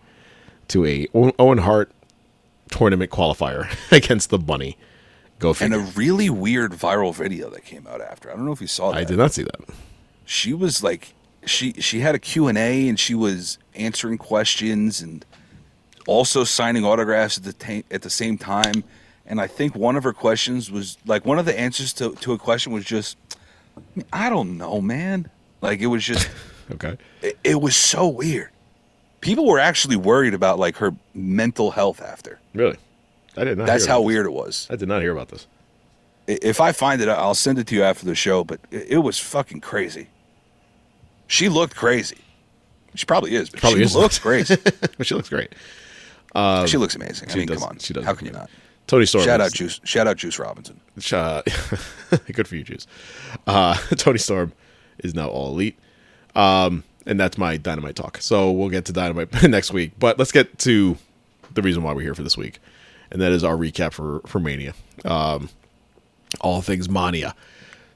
to 0.69 0.85
a 0.87 1.07
Owen 1.15 1.33
Owen 1.39 1.59
Hart 1.59 1.93
tournament 2.71 3.11
qualifier 3.11 3.69
against 3.93 4.31
the 4.31 4.39
Bunny. 4.39 4.79
Go 5.43 5.55
and 5.61 5.75
a 5.75 5.81
really 5.81 6.31
weird 6.31 6.71
viral 6.73 7.13
video 7.13 7.51
that 7.51 7.65
came 7.65 7.87
out 7.89 8.01
after. 8.01 8.31
I 8.31 8.37
don't 8.37 8.47
know 8.47 8.53
if 8.53 8.61
you 8.61 8.69
saw 8.69 8.93
that. 8.93 8.99
I 8.99 9.05
did 9.05 9.19
not 9.19 9.33
see 9.33 9.43
that. 9.43 9.61
She 10.25 10.55
was 10.55 10.83
like 10.85 11.15
she 11.45 11.73
she 11.75 11.99
had 11.99 12.15
a 12.15 12.19
Q&A 12.21 12.89
and 12.89 12.99
she 12.99 13.15
was 13.15 13.59
answering 13.75 14.19
questions 14.19 15.01
and 15.03 15.27
also 16.07 16.45
signing 16.45 16.85
autographs 16.85 17.39
at 17.39 17.45
the 17.45 17.53
ta- 17.53 17.87
at 17.91 18.03
the 18.03 18.11
same 18.11 18.39
time 18.39 18.85
and 19.27 19.41
I 19.41 19.49
think 19.49 19.75
one 19.75 19.97
of 19.97 20.05
her 20.05 20.13
questions 20.13 20.71
was 20.71 20.97
like 21.07 21.27
one 21.27 21.41
of 21.41 21.45
the 21.45 21.59
answers 21.59 21.93
to 21.95 22.15
to 22.17 22.33
a 22.33 22.39
question 22.39 22.73
was 22.73 22.85
just 22.85 23.17
I 24.13 24.29
don't 24.31 24.57
know, 24.59 24.81
man. 24.81 25.29
Like 25.61 25.81
it 25.81 25.87
was 25.87 26.05
just 26.05 26.31
Okay, 26.71 26.97
it, 27.21 27.37
it 27.43 27.61
was 27.61 27.75
so 27.75 28.07
weird. 28.07 28.51
People 29.21 29.47
were 29.47 29.59
actually 29.59 29.97
worried 29.97 30.35
about 30.35 30.61
like 30.61 30.77
her 30.77 30.95
mental 31.15 31.73
health 31.73 32.01
after. 32.01 32.39
really? 32.55 32.77
I 33.37 33.45
did 33.45 33.59
not. 33.59 33.67
That's 33.67 33.87
how 33.87 34.01
weird 34.03 34.27
it 34.27 34.33
was. 34.33 34.67
I 34.71 34.77
did 34.77 34.89
not 34.89 35.03
hear 35.03 35.13
about 35.13 35.29
this. 35.29 35.47
If 36.27 36.61
I 36.61 36.73
find 36.73 37.01
it, 37.03 37.09
I'll 37.09 37.35
send 37.35 37.59
it 37.59 37.67
to 37.69 37.75
you 37.75 37.83
after 37.83 38.07
the 38.07 38.15
show. 38.15 38.45
But 38.45 38.61
it, 38.71 38.99
was 38.99 39.19
fucking 39.19 39.61
crazy. 39.61 40.09
She 41.27 41.49
looked 41.49 41.75
crazy. 41.75 42.19
She 42.95 43.07
probably 43.07 43.35
is, 43.35 43.49
but 43.51 43.61
Probably 43.61 43.81
she 43.81 43.85
is. 43.87 43.97
looks 43.97 44.19
crazy. 44.19 44.57
but 44.99 45.07
she 45.07 45.15
looks 45.15 45.29
great. 45.31 45.53
she 46.67 46.77
looks 46.77 46.95
amazing. 46.95 47.31
I 47.31 47.37
mean, 47.37 47.47
does- 47.47 47.59
come 47.59 47.69
on. 47.69 47.79
she 47.79 47.95
does 47.95 48.05
How 48.05 48.15
can 48.15 48.27
you 48.27 48.33
not? 48.33 48.51
Toni 48.87 49.07
Storm. 49.07 49.25
Shout 49.25 49.41
out 49.41 49.53
Juice. 49.53 49.81
Shout 49.85 50.07
out 50.07 50.17
Juice 50.17 50.39
Robinson. 50.39 50.81
Uh, 51.13 51.43
good 52.33 52.47
for 52.49 52.57
you, 52.57 52.65
Juice. 52.65 52.87
Uh, 53.47 53.75
Toni 53.97 54.19
Storm 54.19 54.53
is 54.99 55.15
now 55.15 55.29
all 55.29 55.49
elite. 55.49 55.79
Um, 56.35 56.85
and 57.07 57.19
that's 57.19 57.39
my 57.39 57.57
dynamite 57.57 57.97
talk. 57.97 58.19
So 58.21 58.51
we'll 58.51 58.69
get 58.69 58.85
to 58.87 58.93
dynamite 58.93 59.43
next 59.49 59.73
week. 59.73 59.93
But 59.99 60.19
let's 60.19 60.33
get 60.33 60.59
to 60.61 60.97
the 61.55 61.63
reason 61.63 61.83
why 61.83 61.93
we're 61.93 62.03
here 62.03 62.15
for 62.15 62.23
this 62.23 62.37
week, 62.37 62.59
and 63.13 63.21
that 63.21 63.31
is 63.31 63.45
our 63.45 63.55
recap 63.55 63.93
for 63.93 64.21
for 64.27 64.41
Mania. 64.41 64.75
Um, 65.05 65.51
all 66.41 66.63
things 66.63 66.89
Mania, 66.89 67.35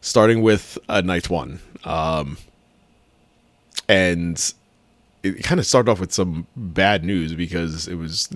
starting 0.00 0.42
with 0.42 0.78
uh, 0.88 1.00
night 1.00 1.30
one, 1.30 1.58
um, 1.84 2.36
and 3.88 4.54
it 5.22 5.42
kind 5.42 5.58
of 5.58 5.66
started 5.66 5.90
off 5.90 5.98
with 5.98 6.12
some 6.12 6.46
bad 6.54 7.02
news 7.02 7.34
because 7.34 7.88
it 7.88 7.96
was 7.96 8.28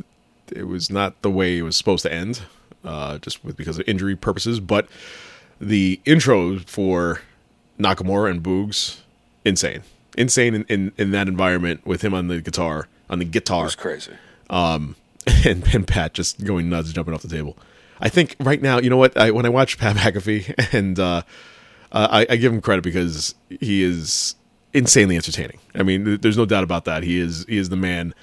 it 0.50 0.64
was 0.64 0.90
not 0.90 1.20
the 1.22 1.30
way 1.30 1.58
it 1.58 1.62
was 1.62 1.76
supposed 1.76 2.02
to 2.02 2.12
end, 2.12 2.42
uh, 2.84 3.18
just 3.18 3.44
with, 3.44 3.56
because 3.56 3.78
of 3.78 3.86
injury 3.86 4.16
purposes. 4.16 4.58
But 4.58 4.88
the 5.60 6.00
intro 6.04 6.58
for 6.60 7.20
Nakamura 7.78 8.30
and 8.30 8.42
Boogs, 8.42 9.00
insane, 9.44 9.82
insane 10.16 10.54
in, 10.54 10.64
in, 10.68 10.92
in 10.96 11.10
that 11.12 11.28
environment 11.28 11.86
with 11.86 12.02
him 12.02 12.14
on 12.14 12.28
the 12.28 12.40
guitar, 12.40 12.88
on 13.08 13.18
the 13.18 13.26
It 13.26 13.30
guitar, 13.30 13.64
was 13.64 13.76
crazy. 13.76 14.12
and, 15.46 15.62
and 15.74 15.86
Pat 15.86 16.14
just 16.14 16.42
going 16.44 16.68
nuts, 16.68 16.92
jumping 16.92 17.14
off 17.14 17.22
the 17.22 17.28
table. 17.28 17.56
I 18.00 18.08
think 18.08 18.36
right 18.40 18.60
now, 18.60 18.78
you 18.78 18.88
know 18.88 18.96
what? 18.96 19.16
I, 19.16 19.30
when 19.30 19.44
I 19.44 19.50
watch 19.50 19.78
Pat 19.78 19.96
McAfee, 20.14 20.72
and 20.72 20.98
uh, 20.98 21.22
I, 21.92 22.26
I 22.30 22.36
give 22.36 22.52
him 22.52 22.60
credit 22.60 22.82
because 22.82 23.34
he 23.48 23.82
is 23.82 24.34
insanely 24.72 25.16
entertaining. 25.16 25.58
I 25.74 25.82
mean, 25.82 26.04
th- 26.04 26.20
there's 26.20 26.38
no 26.38 26.46
doubt 26.46 26.64
about 26.64 26.84
that. 26.86 27.02
He 27.02 27.18
is 27.18 27.44
he 27.48 27.58
is 27.58 27.68
the 27.68 27.76
man. 27.76 28.14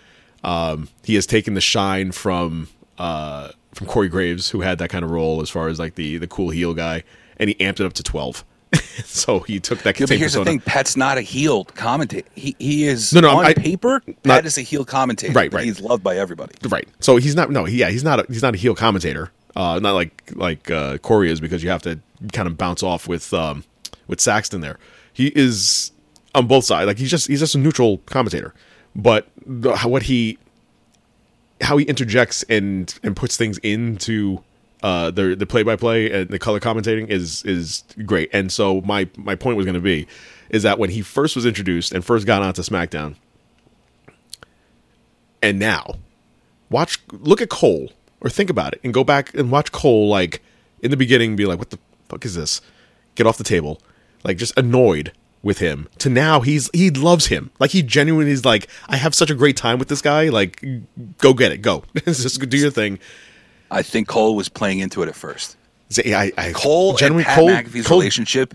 Um, 0.43 0.89
he 1.03 1.15
has 1.15 1.25
taken 1.25 1.53
the 1.53 1.61
shine 1.61 2.11
from 2.11 2.69
uh, 2.97 3.49
from 3.73 3.87
Corey 3.87 4.09
Graves, 4.09 4.49
who 4.49 4.61
had 4.61 4.79
that 4.79 4.89
kind 4.89 5.03
of 5.05 5.11
role 5.11 5.41
as 5.41 5.49
far 5.49 5.67
as 5.67 5.79
like 5.79 5.95
the 5.95 6.17
the 6.17 6.27
cool 6.27 6.49
heel 6.49 6.73
guy, 6.73 7.03
and 7.37 7.49
he 7.49 7.55
amped 7.55 7.79
it 7.79 7.85
up 7.85 7.93
to 7.93 8.03
twelve. 8.03 8.43
so 9.05 9.39
he 9.39 9.59
took 9.59 9.80
that. 9.80 9.99
Yeah, 9.99 10.05
but 10.07 10.18
here's 10.18 10.34
the 10.34 10.43
thing: 10.43 10.59
Pat's 10.59 10.97
not 10.97 11.18
a 11.18 11.22
heel 11.22 11.65
commentator. 11.65 12.28
He 12.36 12.55
he 12.59 12.86
is 12.86 13.13
No, 13.13 13.22
no, 13.22 13.38
on 13.38 13.45
I- 13.45 13.53
paper. 13.53 14.01
Pat 14.24 14.45
is 14.45 14.57
a 14.57 14.61
heel 14.61 14.84
commentator. 14.86 15.34
Right, 15.34 15.51
right. 15.53 15.63
He's 15.65 15.80
loved 15.80 16.03
by 16.03 16.18
everybody. 16.18 16.53
Right. 16.68 16.88
So 16.99 17.18
he's 17.18 17.36
not. 17.36 17.49
No. 17.51 17.65
He, 17.65 17.78
yeah. 17.78 17.89
He's 17.89 18.03
not. 18.03 18.20
A, 18.20 18.26
he's 18.28 18.41
not 18.41 18.53
a 18.55 18.57
heel 18.57 18.76
commentator. 18.76 19.32
Uh, 19.55 19.80
not 19.80 19.93
like 19.93 20.32
like 20.36 20.70
uh, 20.70 20.97
Corey 20.99 21.32
is 21.32 21.39
because 21.39 21.63
you 21.63 21.70
have 21.70 21.82
to 21.84 21.99
kind 22.34 22.47
of 22.47 22.57
bounce 22.57 22.84
off 22.84 23.07
with 23.07 23.34
um, 23.34 23.63
with 24.07 24.20
Saxton 24.20 24.61
there. 24.61 24.78
He 25.13 25.28
is 25.36 25.91
on 26.36 26.45
both 26.47 26.65
sides. 26.65 26.88
Like 26.88 26.97
he's 26.97 27.09
just 27.09 27.28
he's 27.28 27.39
just 27.39 27.55
a 27.55 27.57
neutral 27.57 27.99
commentator. 27.99 28.53
But 28.95 29.28
the, 29.45 29.76
how, 29.76 29.89
what 29.89 30.03
he 30.03 30.38
how 31.61 31.78
he 31.78 31.86
interjects 31.86 32.43
and 32.43 32.93
and 33.03 33.15
puts 33.15 33.38
things 33.38 33.57
into 33.59 34.43
uh, 34.84 35.11
the 35.11 35.36
the 35.36 35.45
play 35.45 35.63
by 35.63 35.75
play 35.75 36.11
and 36.11 36.30
the 36.30 36.39
color 36.39 36.59
commentating 36.59 37.09
is 37.09 37.43
is 37.43 37.84
great. 38.05 38.30
And 38.34 38.51
so 38.51 38.82
my 38.82 39.09
my 39.17 39.36
point 39.36 39.57
was 39.57 39.65
going 39.65 39.75
to 39.75 39.82
be 39.82 40.07
is 40.49 40.63
that 40.63 40.80
when 40.80 40.89
he 40.89 41.01
first 41.01 41.36
was 41.36 41.45
introduced 41.45 41.91
and 41.91 42.05
first 42.05 42.25
got 42.25 42.41
onto 42.41 42.61
SmackDown, 42.61 43.15
and 45.41 45.59
now 45.59 45.95
watch 46.69 46.99
look 47.11 47.41
at 47.41 47.49
Cole 47.49 47.91
or 48.21 48.30
think 48.30 48.49
about 48.49 48.73
it 48.73 48.82
and 48.84 48.93
go 48.93 49.03
back 49.03 49.34
and 49.34 49.51
watch 49.51 49.71
Cole 49.71 50.09
like 50.09 50.41
in 50.82 50.91
the 50.91 50.97
beginning 50.97 51.36
be 51.36 51.45
like 51.45 51.59
what 51.59 51.71
the 51.71 51.80
fuck 52.09 52.23
is 52.25 52.36
this? 52.36 52.61
Get 53.15 53.25
off 53.25 53.38
the 53.38 53.43
table. 53.43 53.82
Like 54.23 54.38
just 54.38 54.57
annoyed 54.57 55.11
with 55.43 55.59
him 55.59 55.88
to 55.99 56.09
now 56.09 56.41
he's 56.41 56.69
he 56.73 56.91
loves 56.91 57.28
him. 57.28 57.49
Like 57.59 57.71
he 57.71 57.82
genuinely 57.82 58.32
is 58.32 58.45
like 58.45 58.67
I 58.88 58.97
have 58.97 59.15
such 59.15 59.32
a 59.32 59.36
great 59.36 59.57
time 59.57 59.80
with 59.80 59.88
this 59.88 60.01
guy. 60.01 60.30
Like 60.30 60.63
go 61.17 61.34
get 61.34 61.51
it. 61.51 61.63
Go. 61.63 61.84
Just 62.05 62.39
do 62.47 62.57
your 62.57 62.71
thing 62.71 62.99
I 63.70 63.82
think 63.82 64.07
Cole 64.07 64.36
was 64.36 64.49
playing 64.49 64.80
into 64.80 65.01
it 65.03 65.09
at 65.09 65.15
first. 65.15 65.57
I, 65.97 66.32
I 66.38 66.51
Cole 66.51 66.97
and 67.01 67.24
Pat 67.24 67.36
Cole, 67.38 67.49
McAfee's 67.49 67.88
Cole- 67.88 67.99
relationship 67.99 68.53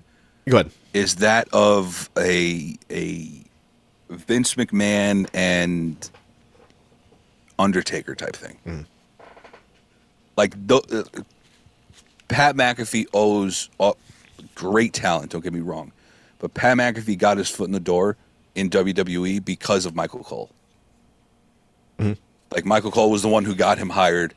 go 0.49 0.59
ahead 0.59 0.71
is 0.93 1.17
that 1.17 1.49
of 1.53 2.11
a 2.19 2.77
a 2.91 3.29
Vince 4.11 4.55
McMahon 4.55 5.29
and 5.33 6.11
Undertaker 7.59 8.15
type 8.15 8.37
thing. 8.37 8.59
Hmm. 8.65 8.81
Like 10.37 10.55
the, 10.67 10.77
uh, 10.77 11.23
Pat 12.29 12.57
McAfee 12.57 13.07
owes 13.15 13.71
uh, 13.79 13.93
great 14.55 14.93
talent. 14.93 15.31
Don't 15.33 15.43
get 15.43 15.53
me 15.53 15.61
wrong, 15.61 15.93
but 16.39 16.55
Pat 16.55 16.77
McAfee 16.77 17.19
got 17.19 17.39
his 17.39 17.49
foot 17.49 17.67
in 17.67 17.73
the 17.73 17.81
door 17.81 18.17
in 18.55 18.69
WWE 18.69 19.45
because 19.45 19.87
of 19.87 19.95
Michael 19.95 20.25
Cole. 20.25 20.51
Mm-hmm. 21.99 22.21
Like 22.51 22.65
Michael 22.67 22.91
Cole 22.91 23.11
was 23.11 23.23
the 23.23 23.29
one 23.29 23.45
who 23.45 23.55
got 23.55 23.79
him 23.79 23.89
hired 23.91 24.35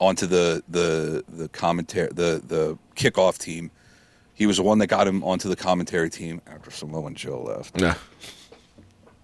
onto 0.00 0.26
the 0.26 0.62
the 0.68 1.24
the 1.28 1.48
commentary 1.48 2.08
the 2.08 2.42
the 2.46 2.78
kickoff 2.96 3.38
team. 3.38 3.70
He 4.34 4.46
was 4.46 4.56
the 4.56 4.64
one 4.64 4.78
that 4.78 4.88
got 4.88 5.06
him 5.06 5.22
onto 5.22 5.48
the 5.48 5.56
commentary 5.56 6.10
team 6.10 6.40
after 6.46 6.70
Samoa 6.70 7.06
and 7.06 7.16
Joe 7.16 7.42
left 7.42 7.80
yeah 7.80 7.94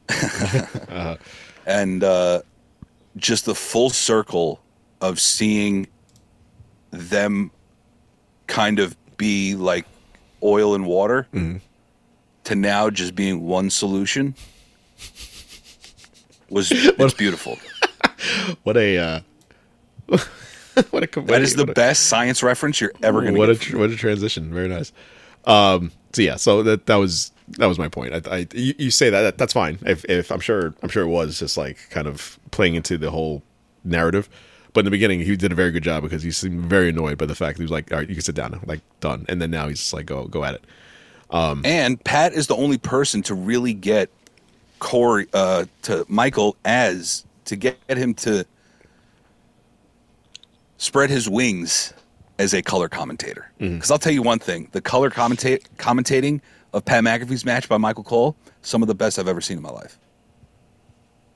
and 1.67 2.05
uh, 2.05 2.43
just 3.17 3.45
the 3.45 3.55
full 3.55 3.91
circle 3.91 4.61
of 5.01 5.21
seeing 5.21 5.87
them 6.91 7.51
kind 8.47 8.79
of 8.79 8.97
be 9.17 9.55
like 9.55 9.87
oil 10.43 10.75
and 10.75 10.87
water 10.87 11.27
to 12.45 12.55
now 12.55 12.91
just 12.91 13.15
being 13.15 13.43
one 13.43 13.71
solution 13.71 14.35
was 16.49 16.71
it's 16.73 17.15
beautiful. 17.15 17.59
what 18.65 18.77
a 18.77 18.99
uh 18.99 19.21
what 20.91 21.03
a 21.17 21.21
That 21.23 21.43
is 21.43 21.55
the 21.57 21.65
a- 21.65 21.75
best 21.75 22.07
science 22.07 22.43
reference 22.43 22.81
you're 22.81 22.93
ever 23.03 23.21
going 23.23 23.35
to 23.35 23.39
what 23.39 23.47
get. 23.47 23.57
a 23.57 23.59
tr- 23.59 23.79
what 23.79 23.91
a 23.91 23.97
transition. 23.97 24.53
Very 24.53 24.69
nice. 24.69 24.93
Um 25.45 25.93
so 26.13 26.23
yeah 26.23 26.37
so 26.37 26.63
that 26.65 26.87
that 26.87 26.97
was 26.97 27.33
that 27.59 27.67
was 27.67 27.79
my 27.79 27.89
point. 27.89 28.15
I, 28.29 28.37
I 28.39 28.47
you, 28.55 28.75
you 28.79 28.91
say 28.91 29.11
that, 29.11 29.23
that 29.23 29.39
that's 29.39 29.53
fine. 29.53 29.79
If 29.87 30.05
if 30.07 30.31
i'm 30.31 30.41
sure 30.41 30.75
i'm 30.83 30.89
sure 30.89 31.03
it 31.03 31.09
was 31.09 31.39
just 31.39 31.57
like 31.57 31.79
kind 31.91 32.07
of 32.07 32.39
playing 32.51 32.75
into 32.75 32.99
the 32.99 33.11
whole 33.11 33.43
narrative. 33.85 34.29
But 34.73 34.81
in 34.81 34.85
the 34.85 34.91
beginning 34.93 35.21
he 35.21 35.37
did 35.37 35.53
a 35.53 35.55
very 35.55 35.71
good 35.73 35.83
job 35.83 36.03
because 36.03 36.23
he 36.23 36.31
seemed 36.31 36.67
very 36.67 36.91
annoyed 36.91 37.19
by 37.19 37.27
the 37.27 37.35
fact 37.35 37.57
that 37.57 37.63
he 37.63 37.65
was 37.65 37.71
like 37.73 37.91
all 37.93 37.99
right 37.99 38.09
you 38.09 38.15
can 38.15 38.23
sit 38.23 38.35
down 38.35 38.53
now 38.53 38.61
like 38.67 38.81
done. 39.01 39.25
And 39.29 39.41
then 39.43 39.51
now 39.51 39.69
he's 39.69 39.79
just 39.81 39.93
like 39.93 40.07
go 40.07 40.27
go 40.27 40.45
at 40.45 40.55
it. 40.55 40.65
And 41.65 42.03
Pat 42.05 42.33
is 42.33 42.47
the 42.49 42.57
only 42.57 42.79
person 42.79 43.23
to 43.23 43.35
really 43.35 43.73
get 43.75 44.11
Corey 44.81 45.27
uh, 45.33 45.67
to 45.83 46.05
Michael 46.09 46.57
as 46.65 47.25
to 47.47 47.57
get 47.57 47.79
him 47.89 48.15
to 48.15 48.47
spread 50.81 51.11
his 51.11 51.29
wings 51.29 51.93
as 52.39 52.55
a 52.55 52.63
color 52.63 52.89
commentator. 52.89 53.51
Mm-hmm. 53.61 53.77
Because 53.77 53.91
I'll 53.91 53.99
tell 53.99 54.13
you 54.13 54.23
one 54.23 54.39
thing: 54.39 54.69
the 54.73 54.81
color 54.81 55.11
commentate 55.11 55.67
commentating 55.77 56.41
of 56.73 56.85
Pat 56.85 57.05
McAfee's 57.05 57.45
match 57.45 57.69
by 57.69 57.77
Michael 57.77 58.05
Cole, 58.05 58.37
some 58.63 58.83
of 58.83 58.89
the 58.89 58.95
best 58.95 59.19
I've 59.19 59.29
ever 59.29 59.41
seen 59.41 59.57
in 59.57 59.63
my 59.63 59.71
life. 59.71 59.99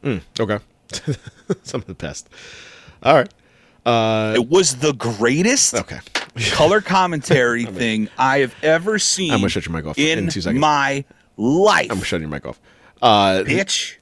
Mm, 0.05 0.21
okay 0.39 0.59
some 1.63 1.81
of 1.81 1.87
the 1.87 1.95
best 1.95 2.29
all 3.03 3.15
right 3.15 3.33
uh, 3.87 4.35
it 4.37 4.51
was 4.51 4.77
the 4.77 4.93
greatest 4.93 5.75
okay 5.75 5.99
color 6.51 6.83
commentary 6.83 7.65
thing 7.65 8.11
I 8.19 8.41
have 8.41 8.55
ever 8.63 8.99
seen. 8.99 9.33
I'm 9.33 9.39
gonna 9.39 9.49
shut 9.49 9.65
your 9.65 9.75
mic 9.75 9.87
off 9.87 9.99
in, 9.99 10.19
in 10.19 10.29
two 10.29 10.43
seconds. 10.43 10.61
my 10.61 11.07
life. 11.39 11.91
i'm 11.91 12.03
shutting 12.03 12.29
your 12.29 12.31
mic 12.31 12.45
off 12.45 12.61
uh 13.01 13.45
bitch. 13.47 13.97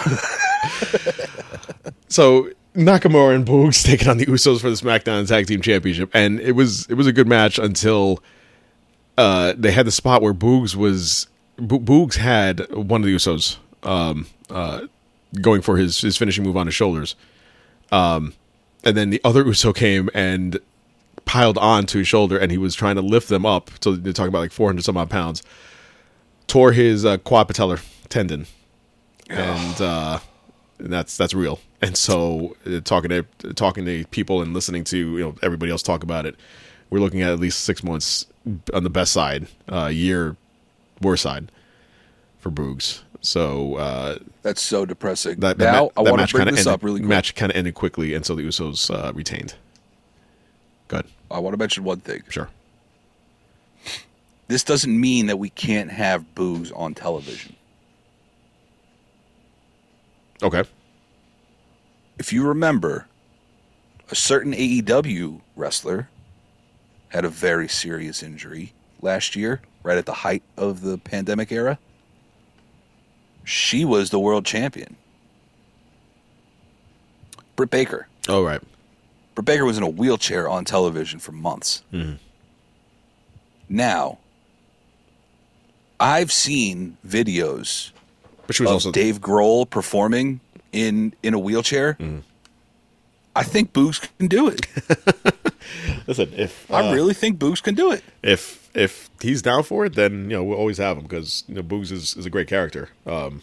so 2.08 2.50
Nakamura 2.74 3.34
and 3.34 3.46
Boogs 3.46 3.84
taking 3.86 4.08
on 4.08 4.18
the 4.18 4.26
Usos 4.26 4.60
for 4.60 4.70
the 4.70 4.76
SmackDown 4.76 5.26
Tag 5.26 5.46
Team 5.46 5.60
Championship, 5.60 6.10
and 6.14 6.40
it 6.40 6.52
was 6.52 6.86
it 6.86 6.94
was 6.94 7.06
a 7.06 7.12
good 7.12 7.28
match 7.28 7.58
until 7.58 8.22
uh, 9.18 9.54
they 9.56 9.72
had 9.72 9.86
the 9.86 9.92
spot 9.92 10.22
where 10.22 10.34
Boogs 10.34 10.74
was 10.76 11.26
Bo- 11.56 11.80
Boogs 11.80 12.16
had 12.16 12.70
one 12.74 13.02
of 13.02 13.06
the 13.06 13.14
Usos 13.14 13.56
um, 13.82 14.26
uh, 14.48 14.82
going 15.40 15.62
for 15.62 15.76
his 15.76 16.00
his 16.00 16.16
finishing 16.16 16.44
move 16.44 16.56
on 16.56 16.66
his 16.66 16.74
shoulders, 16.74 17.16
um, 17.92 18.34
and 18.84 18.96
then 18.96 19.10
the 19.10 19.20
other 19.24 19.44
Uso 19.46 19.72
came 19.72 20.08
and 20.14 20.58
piled 21.24 21.58
on 21.58 21.86
to 21.86 21.98
his 21.98 22.08
shoulder, 22.08 22.38
and 22.38 22.50
he 22.50 22.58
was 22.58 22.74
trying 22.74 22.96
to 22.96 23.02
lift 23.02 23.28
them 23.28 23.44
up. 23.44 23.70
So 23.80 23.92
they're 23.96 24.12
talking 24.12 24.28
about 24.28 24.40
like 24.40 24.52
400 24.52 24.84
some 24.84 24.96
odd 24.96 25.10
pounds. 25.10 25.42
Tore 26.46 26.72
his 26.72 27.04
uh, 27.04 27.18
quad 27.18 27.48
patellar 27.48 27.84
tendon, 28.08 28.46
and 29.28 29.80
uh, 29.80 30.18
and 30.80 30.92
that's 30.92 31.16
that's 31.16 31.34
real. 31.34 31.60
And 31.82 31.96
so, 31.96 32.56
uh, 32.66 32.80
talking 32.80 33.10
to 33.10 33.22
talking 33.54 33.84
to 33.86 34.04
people 34.10 34.42
and 34.42 34.52
listening 34.52 34.84
to 34.84 34.96
you 34.96 35.20
know 35.20 35.34
everybody 35.42 35.72
else 35.72 35.82
talk 35.82 36.02
about 36.02 36.26
it, 36.26 36.36
we're 36.90 37.00
looking 37.00 37.22
at 37.22 37.30
at 37.30 37.38
least 37.38 37.60
six 37.60 37.82
months 37.82 38.26
on 38.74 38.84
the 38.84 38.90
best 38.90 39.12
side, 39.12 39.46
uh, 39.70 39.86
year 39.86 40.36
worse 41.00 41.22
side 41.22 41.50
for 42.38 42.50
Boogs. 42.50 43.02
So 43.22 43.76
uh, 43.76 44.18
That's 44.42 44.62
so 44.62 44.86
depressing. 44.86 45.40
that, 45.40 45.58
that, 45.58 45.72
now 45.72 45.90
ma- 45.96 46.02
I 46.02 46.10
want 46.10 46.26
to 46.26 46.34
bring 46.34 46.46
this 46.46 46.60
ended, 46.60 46.72
up 46.72 46.82
really 46.82 47.00
quick. 47.00 47.08
Match 47.08 47.34
kind 47.34 47.52
of 47.52 47.56
ended 47.56 47.74
quickly, 47.74 48.14
and 48.14 48.24
so 48.24 48.34
the 48.34 48.42
Usos 48.42 48.90
uh, 48.90 49.12
retained. 49.12 49.54
Good, 50.88 51.06
I 51.30 51.38
want 51.38 51.54
to 51.54 51.58
mention 51.58 51.84
one 51.84 52.00
thing. 52.00 52.22
sure. 52.28 52.48
This 54.48 54.64
doesn't 54.64 55.00
mean 55.00 55.26
that 55.26 55.38
we 55.38 55.48
can't 55.50 55.92
have 55.92 56.24
Boogs 56.34 56.72
on 56.76 56.94
television. 56.94 57.54
Okay. 60.42 60.64
If 62.18 62.32
you 62.32 62.46
remember, 62.46 63.06
a 64.10 64.14
certain 64.14 64.52
AEW 64.52 65.40
wrestler 65.56 66.08
had 67.08 67.24
a 67.24 67.28
very 67.28 67.68
serious 67.68 68.22
injury 68.22 68.72
last 69.02 69.34
year, 69.36 69.60
right 69.82 69.98
at 69.98 70.06
the 70.06 70.12
height 70.12 70.42
of 70.56 70.82
the 70.82 70.98
pandemic 70.98 71.50
era. 71.50 71.78
She 73.44 73.84
was 73.84 74.10
the 74.10 74.18
world 74.18 74.44
champion. 74.44 74.96
Britt 77.56 77.70
Baker. 77.70 78.06
All 78.28 78.42
right. 78.42 78.60
Britt 79.34 79.44
Baker 79.46 79.64
was 79.64 79.76
in 79.76 79.82
a 79.82 79.88
wheelchair 79.88 80.48
on 80.48 80.64
television 80.64 81.18
for 81.18 81.32
months. 81.32 81.82
Mm-hmm. 81.92 82.14
Now, 83.68 84.18
I've 85.98 86.32
seen 86.32 86.96
videos 87.06 87.92
But 88.50 88.56
she 88.56 88.64
was 88.64 88.72
also 88.72 88.90
Dave 88.90 89.20
Grohl 89.20 89.70
performing 89.70 90.40
in 90.72 91.14
in 91.22 91.34
a 91.34 91.38
wheelchair. 91.38 91.96
I 93.36 93.44
think 93.44 93.72
Boogs 93.72 94.08
can 94.18 94.26
do 94.26 94.48
it. 94.48 94.66
listen. 96.08 96.32
If 96.36 96.68
I 96.68 96.88
uh, 96.88 96.92
really 96.92 97.14
think 97.14 97.38
Boogs 97.38 97.62
can 97.62 97.76
do 97.76 97.92
it. 97.92 98.02
if 98.24 98.68
if 98.74 99.08
he's 99.22 99.40
down 99.40 99.62
for 99.62 99.86
it, 99.86 99.94
then 99.94 100.24
you 100.24 100.36
know 100.36 100.42
we'll 100.42 100.58
always 100.58 100.78
have 100.78 100.96
him 100.96 101.04
because 101.04 101.44
you 101.46 101.54
know 101.54 101.62
Boogs 101.62 101.92
is, 101.92 102.16
is 102.16 102.26
a 102.26 102.30
great 102.30 102.48
character. 102.48 102.88
Um, 103.06 103.42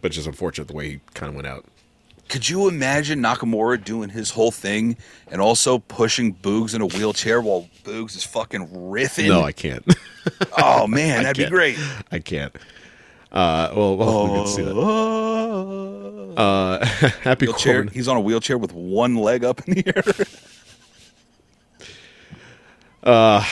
but 0.00 0.08
it's 0.08 0.16
just 0.16 0.26
unfortunate 0.26 0.66
the 0.66 0.74
way 0.74 0.90
he 0.90 1.00
kind 1.14 1.30
of 1.30 1.36
went 1.36 1.46
out. 1.46 1.64
Could 2.28 2.48
you 2.48 2.66
imagine 2.66 3.22
Nakamura 3.22 3.84
doing 3.84 4.08
his 4.08 4.30
whole 4.30 4.50
thing 4.50 4.96
and 5.30 5.40
also 5.40 5.78
pushing 5.78 6.34
Boogs 6.34 6.74
in 6.74 6.82
a 6.82 6.86
wheelchair 6.86 7.40
while 7.40 7.68
Boogs 7.84 8.16
is 8.16 8.24
fucking 8.24 8.66
riffing? 8.66 9.28
No, 9.28 9.42
I 9.42 9.52
can't. 9.52 9.86
oh 10.60 10.88
man, 10.88 11.22
that'd 11.22 11.46
be 11.46 11.48
great. 11.48 11.78
I 12.10 12.18
can't. 12.18 12.52
Uh, 13.30 13.72
well, 13.74 13.96
well 13.96 14.24
we 14.24 14.38
can 14.38 14.46
see 14.46 14.62
that. 14.62 14.76
Uh, 16.36 16.84
happy 17.22 17.46
Wheelchair. 17.46 17.82
Corbin. 17.82 17.92
He's 17.92 18.08
on 18.08 18.16
a 18.16 18.20
wheelchair 18.20 18.56
with 18.58 18.72
one 18.72 19.16
leg 19.16 19.44
up 19.44 19.66
in 19.66 19.74
the 19.74 19.86
air. 19.86 20.02
uh, 23.02 23.44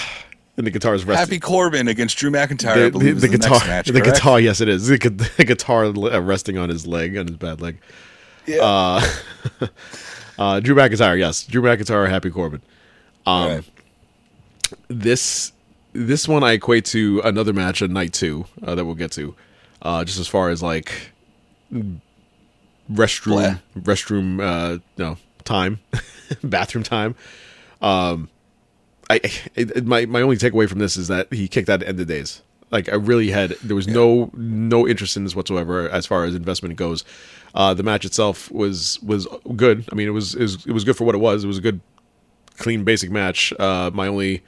and 0.56 0.66
the 0.66 0.70
guitar's 0.70 1.04
resting. 1.04 1.18
Happy 1.18 1.40
Corbin 1.40 1.88
against 1.88 2.16
Drew 2.16 2.30
McIntyre. 2.30 2.68
I 2.68 2.78
the, 2.84 2.90
believe 2.90 3.08
the, 3.08 3.16
is 3.16 3.22
the 3.22 3.28
the, 3.28 3.38
guitar, 3.38 3.50
next 3.52 3.66
match, 3.66 3.86
the 3.88 4.00
guitar. 4.00 4.40
Yes, 4.40 4.60
it 4.60 4.68
is. 4.68 4.86
The, 4.86 4.96
the 5.36 5.44
guitar 5.44 5.84
uh, 5.84 6.20
resting 6.20 6.56
on 6.58 6.68
his 6.68 6.86
leg, 6.86 7.16
on 7.16 7.26
his 7.26 7.36
bad 7.36 7.60
leg. 7.60 7.78
Yeah. 8.46 9.00
Uh, 10.38 10.60
Drew 10.60 10.74
McIntyre, 10.74 11.18
yes, 11.18 11.44
Drew 11.44 11.62
McIntyre, 11.62 12.08
Happy 12.08 12.30
Corbin. 12.30 12.60
Um, 13.24 13.48
Right. 13.48 13.64
This 14.88 15.52
this 15.92 16.26
one 16.26 16.42
I 16.42 16.52
equate 16.52 16.84
to 16.86 17.20
another 17.24 17.52
match 17.52 17.82
at 17.82 17.90
night 17.90 18.12
two 18.12 18.46
uh, 18.62 18.74
that 18.74 18.84
we'll 18.84 18.96
get 18.96 19.12
to, 19.12 19.34
uh, 19.86 20.04
just 20.04 20.18
as 20.18 20.26
far 20.26 20.50
as 20.50 20.62
like 20.62 21.12
restroom 22.92 23.60
restroom 23.78 24.40
uh, 24.42 24.78
no 24.98 25.16
time, 25.44 25.78
bathroom 26.42 26.82
time. 26.82 27.14
Um, 27.80 28.28
I 29.08 29.20
it, 29.54 29.86
my 29.86 30.04
my 30.06 30.22
only 30.22 30.36
takeaway 30.36 30.68
from 30.68 30.80
this 30.80 30.96
is 30.96 31.06
that 31.08 31.32
he 31.32 31.46
kicked 31.46 31.70
out 31.70 31.82
at 31.82 31.88
end 31.88 32.00
of 32.00 32.08
days. 32.08 32.42
Like 32.72 32.88
I 32.88 32.96
really 32.96 33.30
had 33.30 33.50
there 33.62 33.76
was 33.76 33.86
no 33.86 34.30
no 34.34 34.88
interest 34.88 35.16
in 35.16 35.22
this 35.22 35.36
whatsoever 35.36 35.88
as 35.88 36.04
far 36.04 36.24
as 36.24 36.34
investment 36.34 36.74
goes. 36.76 37.04
Uh, 37.54 37.72
the 37.72 37.84
match 37.84 38.04
itself 38.04 38.50
was 38.50 39.00
was 39.02 39.28
good. 39.54 39.88
I 39.92 39.94
mean, 39.94 40.08
it 40.08 40.12
was, 40.12 40.34
it 40.34 40.42
was 40.42 40.66
it 40.66 40.72
was 40.72 40.82
good 40.82 40.96
for 40.96 41.04
what 41.04 41.14
it 41.14 41.18
was. 41.18 41.44
It 41.44 41.46
was 41.46 41.58
a 41.58 41.62
good, 41.62 41.80
clean, 42.58 42.82
basic 42.82 43.10
match. 43.10 43.52
Uh, 43.58 43.92
my 43.94 44.08
only 44.08 44.42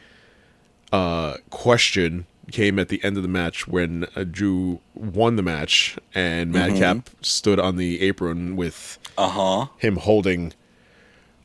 uh, 0.91 1.37
question 1.51 2.27
came 2.51 2.79
at 2.79 2.89
the 2.89 3.03
end 3.05 3.17
of 3.17 3.23
the 3.23 3.29
match 3.29 3.69
when 3.69 4.07
uh, 4.17 4.25
Drew 4.25 4.81
won 4.95 5.37
the 5.37 5.43
match 5.43 5.99
and 6.15 6.53
Madcap 6.53 7.11
stood 7.21 7.59
on 7.61 7.77
the 7.77 8.01
apron 8.03 8.57
with 8.57 8.99
Uh 9.17 9.29
huh. 9.29 9.67
him 9.79 9.97
holding 9.97 10.53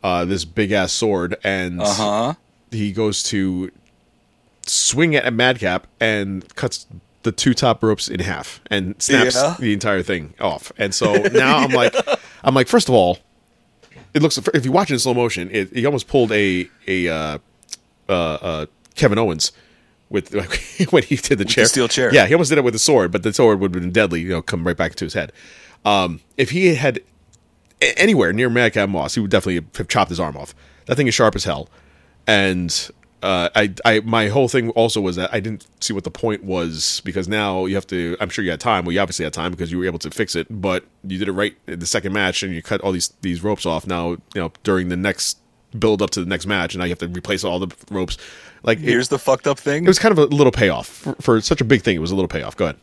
uh, 0.03 0.25
this 0.25 0.43
big 0.45 0.71
ass 0.71 0.91
sword, 0.93 1.35
and 1.43 1.81
Uh 1.81 1.93
huh. 1.93 2.33
he 2.71 2.91
goes 2.91 3.23
to 3.23 3.71
swing 4.65 5.15
at 5.15 5.33
Madcap 5.33 5.87
and 5.99 6.53
cuts 6.55 6.85
the 7.23 7.31
two 7.31 7.53
top 7.53 7.81
ropes 7.83 8.07
in 8.09 8.19
half 8.19 8.59
and 8.69 9.01
snaps 9.01 9.35
Yeah. 9.35 9.55
the 9.59 9.73
entire 9.73 10.03
thing 10.03 10.33
off. 10.39 10.71
And 10.77 10.93
so 10.93 11.13
now 11.33 11.57
I'm 11.57 11.71
like, 11.71 11.95
I'm 12.43 12.53
like, 12.53 12.67
first 12.67 12.89
of 12.89 12.95
all, 12.95 13.19
it 14.13 14.21
looks 14.21 14.37
if 14.53 14.65
you 14.65 14.71
watch 14.71 14.89
it 14.91 14.95
in 14.95 14.99
slow 14.99 15.13
motion, 15.13 15.49
it, 15.51 15.71
he 15.73 15.85
almost 15.85 16.07
pulled 16.07 16.31
a 16.31 16.69
a 16.87 17.07
uh, 17.07 17.37
uh, 18.09 18.13
uh, 18.13 18.65
Kevin 18.95 19.17
Owens 19.17 19.51
with 20.09 20.33
when 20.91 21.03
he 21.03 21.15
did 21.15 21.37
the 21.37 21.45
chair, 21.45 21.65
steel 21.65 21.87
chair. 21.87 22.13
Yeah, 22.13 22.25
he 22.25 22.33
almost 22.33 22.49
did 22.49 22.57
it 22.57 22.63
with 22.63 22.75
a 22.75 22.79
sword, 22.79 23.11
but 23.11 23.23
the 23.23 23.33
sword 23.33 23.59
would 23.59 23.73
have 23.73 23.81
been 23.81 23.91
deadly. 23.91 24.21
You 24.21 24.29
know, 24.29 24.41
come 24.41 24.65
right 24.65 24.77
back 24.77 24.91
into 24.91 25.05
his 25.05 25.13
head. 25.13 25.31
Um, 25.85 26.21
if 26.37 26.51
he 26.51 26.75
had 26.75 27.01
anywhere 27.81 28.31
near 28.33 28.49
Madcap 28.49 28.89
Moss, 28.89 29.15
he 29.15 29.19
would 29.19 29.31
definitely 29.31 29.67
have 29.77 29.87
chopped 29.87 30.09
his 30.09 30.19
arm 30.19 30.37
off. 30.37 30.55
That 30.85 30.95
thing 30.95 31.07
is 31.07 31.13
sharp 31.13 31.35
as 31.35 31.43
hell, 31.43 31.69
and 32.27 32.91
uh, 33.23 33.49
I, 33.55 33.73
I, 33.85 33.99
my 34.01 34.27
whole 34.27 34.49
thing 34.49 34.69
also 34.71 34.99
was 34.99 35.15
that 35.15 35.33
I 35.33 35.39
didn't 35.39 35.65
see 35.79 35.93
what 35.93 36.03
the 36.03 36.11
point 36.11 36.43
was 36.43 37.01
because 37.05 37.29
now 37.29 37.65
you 37.65 37.75
have 37.75 37.87
to. 37.87 38.17
I'm 38.19 38.29
sure 38.29 38.43
you 38.43 38.51
had 38.51 38.59
time. 38.59 38.83
Well, 38.83 38.91
you 38.91 38.99
obviously 38.99 39.23
had 39.23 39.31
time 39.31 39.51
because 39.51 39.71
you 39.71 39.77
were 39.77 39.85
able 39.85 39.99
to 39.99 40.11
fix 40.11 40.35
it, 40.35 40.45
but 40.49 40.83
you 41.07 41.17
did 41.17 41.29
it 41.29 41.31
right 41.31 41.55
in 41.65 41.79
the 41.79 41.85
second 41.85 42.11
match, 42.11 42.43
and 42.43 42.53
you 42.53 42.61
cut 42.61 42.81
all 42.81 42.91
these 42.91 43.13
these 43.21 43.41
ropes 43.41 43.65
off. 43.65 43.87
Now, 43.87 44.09
you 44.11 44.19
know, 44.35 44.51
during 44.63 44.89
the 44.89 44.97
next 44.97 45.37
build 45.79 46.01
up 46.01 46.09
to 46.11 46.19
the 46.19 46.25
next 46.25 46.45
match, 46.45 46.73
and 46.73 46.79
now 46.79 46.85
you 46.85 46.91
have 46.91 46.99
to 46.99 47.07
replace 47.07 47.45
all 47.45 47.59
the 47.59 47.73
ropes. 47.89 48.17
Like 48.63 48.77
it, 48.79 48.85
Here's 48.85 49.09
the 49.09 49.19
fucked 49.19 49.45
up 49.47 49.59
thing. 49.59 49.83
it 49.83 49.87
was 49.87 49.99
kind 49.99 50.11
of 50.11 50.17
a 50.19 50.25
little 50.33 50.51
payoff 50.51 50.87
for, 50.87 51.15
for 51.15 51.41
such 51.41 51.59
a 51.61 51.65
big 51.65 51.81
thing. 51.81 51.95
It 51.95 51.99
was 51.99 52.11
a 52.11 52.15
little 52.15 52.29
payoff. 52.29 52.55
Go 52.55 52.65
ahead. 52.65 52.77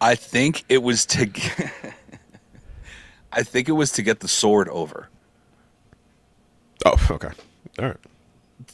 I 0.00 0.14
think 0.14 0.64
it 0.68 0.82
was 0.82 1.04
to. 1.06 1.26
g- 1.26 1.42
I 3.32 3.42
think 3.42 3.68
it 3.68 3.72
was 3.72 3.92
to 3.92 4.02
get 4.02 4.20
the 4.20 4.28
sword 4.28 4.68
over. 4.70 5.08
Oh, 6.86 6.96
okay, 7.10 7.28
all 7.78 7.84
right. 7.86 7.96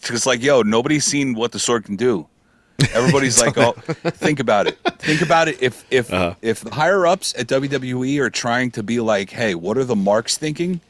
Because 0.01 0.27
like, 0.27 0.43
yo, 0.43 0.63
nobody's 0.63 1.05
seen 1.05 1.35
what 1.35 1.53
the 1.53 1.59
sword 1.59 1.85
can 1.85 1.97
do. 1.97 2.27
Everybody's 2.93 3.41
like, 3.45 3.59
oh, 3.59 3.73
think 3.73 4.39
about 4.39 4.67
it. 4.69 4.79
Think 4.99 5.23
about 5.23 5.49
it. 5.49 5.61
If 5.63 5.85
if 5.91 6.13
Uh-huh. 6.13 6.35
if 6.43 6.61
the 6.61 6.71
higher 6.75 7.07
ups 7.07 7.35
at 7.37 7.49
WWE 7.49 8.19
are 8.21 8.31
trying 8.31 8.71
to 8.73 8.83
be 8.83 9.01
like, 9.01 9.31
hey, 9.31 9.55
what 9.55 9.77
are 9.77 9.85
the 9.85 9.97
marks 9.97 10.39
thinking? 10.39 10.81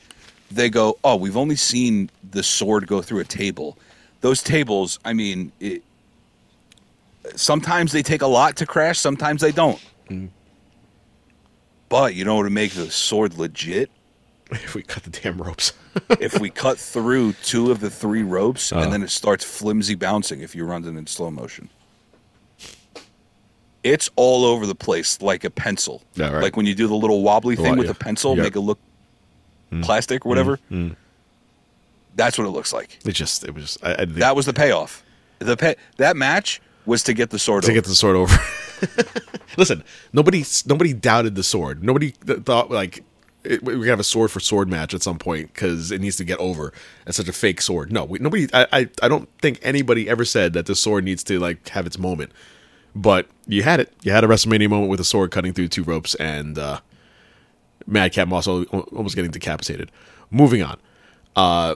They 0.51 0.69
go, 0.69 0.99
oh, 1.03 1.17
we've 1.17 1.37
only 1.37 1.57
seen 1.57 2.11
the 2.31 2.43
sword 2.43 2.87
go 2.87 3.03
through 3.03 3.21
a 3.21 3.25
table. 3.25 3.79
Those 4.21 4.43
tables, 4.43 4.99
I 5.05 5.12
mean, 5.12 5.53
it, 5.61 5.83
sometimes 7.35 7.93
they 7.93 8.03
take 8.03 8.23
a 8.23 8.27
lot 8.27 8.57
to 8.57 8.67
crash. 8.67 8.99
Sometimes 8.99 9.41
they 9.41 9.53
don't. 9.53 9.81
Mm. 10.11 10.29
But 11.89 12.14
you 12.14 12.25
know 12.25 12.37
what 12.37 12.45
to 12.45 12.51
make 12.51 12.73
the 12.73 12.91
sword 12.91 13.37
legit? 13.39 13.91
If 14.53 14.77
we 14.77 14.83
cut 14.83 15.03
the 15.03 15.11
damn 15.11 15.39
ropes. 15.43 15.73
if 16.21 16.39
we 16.41 16.51
cut 16.51 16.79
through 16.79 17.33
two 17.43 17.73
of 17.73 17.81
the 17.81 17.91
three 17.91 18.23
ropes 18.23 18.73
Uh. 18.73 18.79
and 18.79 18.93
then 18.93 19.03
it 19.03 19.11
starts 19.11 19.45
flimsy 19.45 19.97
bouncing 19.97 20.41
if 20.41 20.55
you 20.55 20.64
run 20.64 20.85
it 20.85 20.89
in 20.97 21.07
slow 21.09 21.33
motion. 21.33 21.69
It's 23.83 24.09
all 24.17 24.45
over 24.45 24.64
the 24.67 24.75
place 24.77 25.21
like 25.21 25.43
a 25.45 25.51
pencil. 25.51 26.03
Yeah, 26.14 26.31
right. 26.31 26.43
Like 26.45 26.57
when 26.57 26.64
you 26.67 26.75
do 26.77 26.87
the 26.87 26.95
little 26.95 27.23
wobbly 27.23 27.57
thing 27.57 27.77
with 27.77 27.87
yeah. 27.87 27.93
the 27.93 27.99
pencil, 27.99 28.37
Yep. 28.37 28.43
make 28.45 28.57
it 28.57 28.61
look 28.61 28.79
plastic 29.83 30.25
or 30.25 30.29
whatever. 30.29 30.59
That's 32.17 32.37
what 32.39 32.47
it 32.47 32.51
looks 32.51 32.73
like. 32.73 32.99
It 33.05 33.12
just, 33.12 33.45
it 33.45 33.55
was 33.55 33.62
just, 33.64 33.85
I, 33.85 34.05
That 34.07 34.35
was 34.35 34.47
the 34.47 34.53
payoff. 34.53 35.05
The 35.39 35.57
pay- 35.57 35.77
that 35.99 36.17
match 36.17 36.61
was 36.87 37.03
to 37.05 37.12
get 37.14 37.31
the 37.31 37.39
sword 37.39 37.62
to 37.64 37.69
over. 37.71 37.75
get 37.75 37.85
the 37.85 37.95
sword 37.95 38.17
over. 38.17 38.37
Listen, 39.59 39.85
nobody 40.12 40.45
nobody 40.67 40.93
doubted 40.95 41.35
the 41.35 41.43
sword. 41.43 41.85
Nobody 41.85 42.12
th- 42.12 42.41
thought 42.41 42.71
like 42.71 43.05
it, 43.45 43.62
we 43.62 43.75
could 43.75 43.89
have 43.89 44.01
a 44.01 44.05
sword 44.05 44.31
for 44.31 44.41
sword 44.41 44.69
match 44.69 44.95
at 44.95 45.03
some 45.03 45.19
point 45.19 45.53
because 45.53 45.91
it 45.93 46.01
needs 46.01 46.17
to 46.17 46.25
get 46.25 46.39
over 46.39 46.73
as 47.07 47.17
such 47.17 47.29
a 47.29 47.33
fake 47.33 47.61
sword. 47.61 47.93
No, 47.93 48.05
we, 48.05 48.19
nobody. 48.19 48.49
I, 48.55 48.67
I 48.73 48.89
I 49.03 49.09
don't 49.09 49.29
think 49.41 49.59
anybody 49.62 50.09
ever 50.09 50.25
said 50.25 50.53
that 50.55 50.67
the 50.67 50.75
sword 50.75 51.05
needs 51.05 51.23
to 51.25 51.39
like 51.39 51.69
have 51.71 51.87
its 51.87 51.99
moment. 51.99 52.33
But 52.95 53.29
you 53.47 53.62
had 53.62 53.81
it. 53.81 53.93
You 54.03 54.12
had 54.12 54.25
a 54.25 54.27
WrestleMania 54.27 54.71
moment 54.71 54.89
with 54.91 55.01
a 55.01 55.05
sword 55.05 55.31
cutting 55.33 55.53
through 55.53 55.69
two 55.69 55.83
ropes 55.83 56.14
and 56.14 56.59
uh, 56.59 56.81
Madcap 57.87 58.27
Moss 58.29 58.47
almost 58.47 59.14
getting 59.17 59.31
decapitated. 59.31 59.91
Moving 60.31 60.62
on. 60.62 60.79
Uh, 61.35 61.75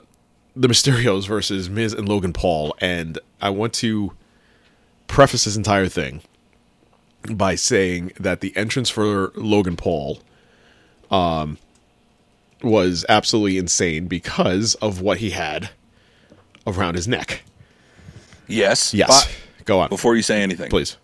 the 0.56 0.68
Mysterios 0.68 1.26
versus 1.26 1.70
Miz 1.70 1.92
and 1.92 2.08
Logan 2.08 2.32
Paul, 2.32 2.74
and 2.80 3.18
I 3.40 3.50
want 3.50 3.72
to 3.74 4.12
preface 5.06 5.44
this 5.44 5.56
entire 5.56 5.88
thing 5.88 6.22
by 7.32 7.54
saying 7.54 8.12
that 8.18 8.40
the 8.40 8.56
entrance 8.56 8.88
for 8.90 9.32
Logan 9.34 9.76
Paul 9.76 10.20
um, 11.10 11.58
was 12.62 13.04
absolutely 13.08 13.58
insane 13.58 14.06
because 14.06 14.74
of 14.76 15.00
what 15.00 15.18
he 15.18 15.30
had 15.30 15.70
around 16.66 16.94
his 16.94 17.06
neck. 17.08 17.42
yes. 18.46 18.94
Yes. 18.94 19.08
but 19.26 19.64
Go 19.66 19.80
on. 19.80 19.88
before 19.88 20.16
you 20.16 20.22
say 20.22 20.42
anything, 20.42 20.70
Please. 20.70 20.96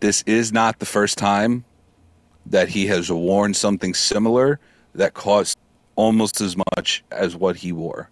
this 0.00 0.22
is 0.26 0.52
not 0.52 0.78
the 0.78 0.86
first 0.86 1.18
time 1.18 1.64
that 2.46 2.68
he 2.70 2.86
has 2.86 3.10
worn 3.10 3.54
something 3.54 3.94
similar 3.94 4.58
that 4.94 5.14
cost 5.14 5.56
almost 6.02 6.40
as 6.40 6.56
much 6.76 7.04
as 7.12 7.36
what 7.36 7.54
he 7.54 7.70
wore 7.70 8.10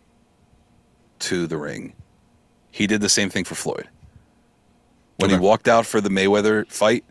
to 1.18 1.48
the 1.48 1.56
ring. 1.56 1.92
He 2.70 2.86
did 2.86 3.00
the 3.00 3.08
same 3.08 3.28
thing 3.30 3.42
for 3.42 3.56
Floyd. 3.56 3.88
When 5.16 5.28
Okay. 5.30 5.38
he 5.38 5.44
walked 5.44 5.66
out 5.66 5.86
for 5.86 6.00
the 6.00 6.08
Mayweather 6.08 6.70
fight, 6.70 7.04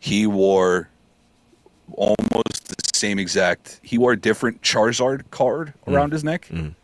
he 0.00 0.26
wore 0.26 0.88
almost 1.92 2.68
the 2.68 2.76
same 2.94 3.18
exact. 3.18 3.78
He 3.82 3.98
wore 3.98 4.12
a 4.12 4.16
different 4.16 4.62
Charizard 4.62 5.30
card 5.30 5.74
mm. 5.86 5.92
around 5.92 6.12
his 6.12 6.24
neck 6.24 6.48
mm. 6.50 6.74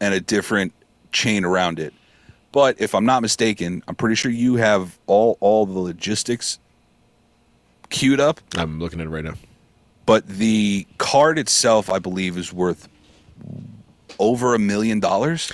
and 0.00 0.14
a 0.14 0.20
different 0.20 0.72
chain 1.10 1.44
around 1.44 1.80
it. 1.80 1.92
But 2.52 2.80
if 2.80 2.94
I'm 2.94 3.04
not 3.04 3.20
mistaken, 3.20 3.82
I'm 3.88 3.96
pretty 3.96 4.14
sure 4.14 4.30
you 4.30 4.54
have 4.56 4.96
all 5.08 5.36
all 5.40 5.66
the 5.66 5.78
logistics 5.78 6.60
queued 7.90 8.20
up. 8.20 8.40
I'm 8.56 8.78
looking 8.78 9.00
at 9.00 9.06
it 9.06 9.10
right 9.10 9.24
now. 9.24 9.34
But 10.08 10.26
the 10.26 10.86
card 10.96 11.38
itself, 11.38 11.90
I 11.90 11.98
believe, 11.98 12.38
is 12.38 12.50
worth 12.50 12.88
over 14.18 14.54
a 14.54 14.58
million 14.58 15.00
dollars, 15.00 15.52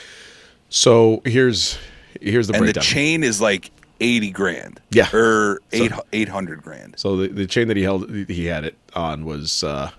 So 0.68 1.22
here's 1.24 1.76
here's 2.20 2.46
the 2.46 2.54
and 2.54 2.68
the 2.68 2.74
chain 2.74 3.24
is 3.24 3.40
like 3.40 3.72
eighty 4.00 4.30
grand. 4.30 4.80
Yeah. 4.90 5.08
or 5.12 5.60
So- 5.72 5.82
eight 5.84 5.92
eight 6.12 6.28
hundred 6.28 6.62
grand 6.62 6.94
so 6.96 7.16
the, 7.16 7.28
the 7.28 7.46
chain 7.48 7.66
that 7.66 7.76
he 7.76 7.82
held 7.82 8.08
he 8.28 8.44
had 8.46 8.64
it 8.64 8.76
on 8.94 9.24
was 9.24 9.64
uh 9.64 9.90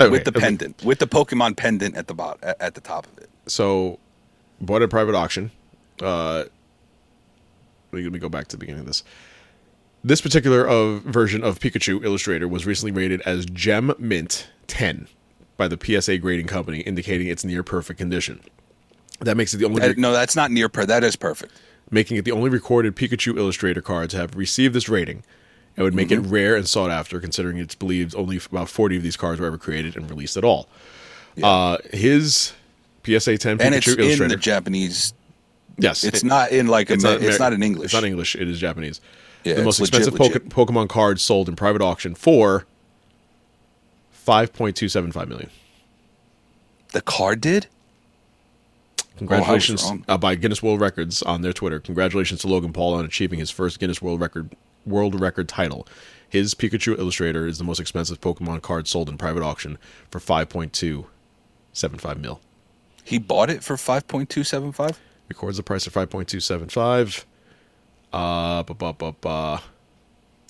okay, 0.00 0.08
with 0.08 0.24
the 0.24 0.30
okay. 0.30 0.40
pendant, 0.40 0.82
with 0.82 0.98
the 0.98 1.06
Pokemon 1.06 1.58
pendant 1.58 1.94
at 1.94 2.06
the 2.06 2.14
bottom, 2.14 2.40
at, 2.58 2.74
the 2.74 2.80
top 2.80 3.06
of 3.06 3.18
it. 3.18 3.28
so 3.46 3.98
bought 4.62 4.80
at 4.80 4.88
private 4.88 5.14
auction. 5.14 5.50
Uh, 6.00 6.44
let 7.92 8.10
me 8.12 8.18
go 8.18 8.30
back 8.30 8.48
to 8.48 8.56
the 8.56 8.60
beginning 8.60 8.80
of 8.80 8.86
this. 8.86 9.04
This 10.04 10.20
particular 10.20 10.66
of 10.66 11.02
version 11.02 11.44
of 11.44 11.60
Pikachu 11.60 12.04
Illustrator 12.04 12.48
was 12.48 12.66
recently 12.66 12.90
rated 12.92 13.20
as 13.22 13.46
Gem 13.46 13.92
Mint 13.98 14.48
10 14.66 15.06
by 15.56 15.68
the 15.68 15.78
PSA 15.80 16.18
grading 16.18 16.46
company, 16.48 16.80
indicating 16.80 17.28
it's 17.28 17.44
near 17.44 17.62
perfect 17.62 17.98
condition. 17.98 18.40
That 19.20 19.36
makes 19.36 19.54
it 19.54 19.58
the 19.58 19.66
only 19.66 19.80
That- 19.80 19.98
no, 19.98 20.12
that's 20.12 20.34
not 20.34 20.50
near 20.50 20.68
per. 20.68 20.84
That 20.84 21.04
is 21.04 21.14
perfect. 21.16 21.52
making 21.90 22.16
it 22.16 22.24
the 22.24 22.32
only 22.32 22.48
recorded 22.48 22.96
Pikachu 22.96 23.36
Illustrator 23.36 23.82
card 23.82 24.08
to 24.10 24.16
have 24.16 24.34
received 24.34 24.74
this 24.74 24.88
rating. 24.88 25.22
It 25.76 25.82
would 25.82 25.94
make 25.94 26.08
Mm-hmm. 26.08 26.24
it 26.24 26.28
rare 26.28 26.56
and 26.56 26.66
sought 26.66 26.90
after, 26.90 27.20
considering 27.20 27.58
it's 27.58 27.74
believed 27.74 28.14
only 28.16 28.40
about 28.50 28.70
40 28.70 28.96
of 28.96 29.02
these 29.02 29.16
cards 29.16 29.40
were 29.40 29.46
ever 29.46 29.58
created 29.58 29.94
and 29.96 30.08
released 30.08 30.36
at 30.38 30.42
all. 30.44 30.68
Uh, 31.42 31.76
his 31.92 32.52
PSA 33.04 33.36
10 33.38 33.60
And 33.60 33.74
it's 33.74 33.86
Pikachu 33.86 34.22
in 34.22 34.28
the 34.28 34.36
Japanese 34.36 35.12
Yes. 35.78 36.02
It's 36.04 36.22
not 36.24 36.50
in 36.50 36.66
like 36.66 36.90
a, 36.90 36.94
it's, 36.94 37.04
not, 37.04 37.22
it's 37.22 37.38
not 37.38 37.52
in 37.52 37.62
English. 37.62 37.86
It's 37.86 37.94
not 37.94 38.04
English. 38.04 38.36
It 38.36 38.48
is 38.48 38.58
Japanese. 38.58 39.00
Yeah, 39.44 39.54
the 39.54 39.62
most 39.64 39.80
legit, 39.80 39.94
expensive 40.00 40.20
legit. 40.20 40.48
Poke- 40.50 40.68
Pokemon 40.68 40.88
card 40.88 41.20
sold 41.20 41.48
in 41.48 41.56
private 41.56 41.82
auction 41.82 42.14
for 42.14 42.66
five 44.10 44.52
point 44.52 44.76
two 44.76 44.88
seven 44.88 45.12
five 45.12 45.28
million. 45.28 45.50
The 46.92 47.00
card 47.02 47.40
did. 47.40 47.66
Congratulations 49.16 49.84
wrong. 49.84 50.04
uh, 50.08 50.18
by 50.18 50.34
Guinness 50.34 50.62
World 50.62 50.80
Records 50.80 51.22
on 51.22 51.42
their 51.42 51.52
Twitter. 51.52 51.78
Congratulations 51.80 52.40
to 52.40 52.48
Logan 52.48 52.72
Paul 52.72 52.94
on 52.94 53.04
achieving 53.04 53.38
his 53.38 53.50
first 53.50 53.78
Guinness 53.78 54.00
World 54.02 54.20
Record 54.20 54.54
World 54.86 55.20
Record 55.20 55.48
title. 55.48 55.86
His 56.28 56.54
Pikachu 56.54 56.98
Illustrator 56.98 57.46
is 57.46 57.58
the 57.58 57.64
most 57.64 57.78
expensive 57.78 58.20
Pokemon 58.20 58.62
card 58.62 58.88
sold 58.88 59.08
in 59.08 59.18
private 59.18 59.42
auction 59.42 59.76
for 60.10 60.18
five 60.18 60.48
point 60.48 60.72
two 60.72 61.06
seven 61.72 61.98
five 61.98 62.18
mil. 62.20 62.40
He 63.04 63.18
bought 63.18 63.50
it 63.50 63.62
for 63.62 63.76
five 63.76 64.08
point 64.08 64.30
two 64.30 64.44
seven 64.44 64.72
five. 64.72 64.98
Records 65.28 65.56
the 65.56 65.62
price 65.62 65.86
of 65.86 65.92
five 65.92 66.08
point 66.10 66.28
two 66.28 66.40
seven 66.40 66.68
five. 66.68 67.26
Uh, 68.12 68.62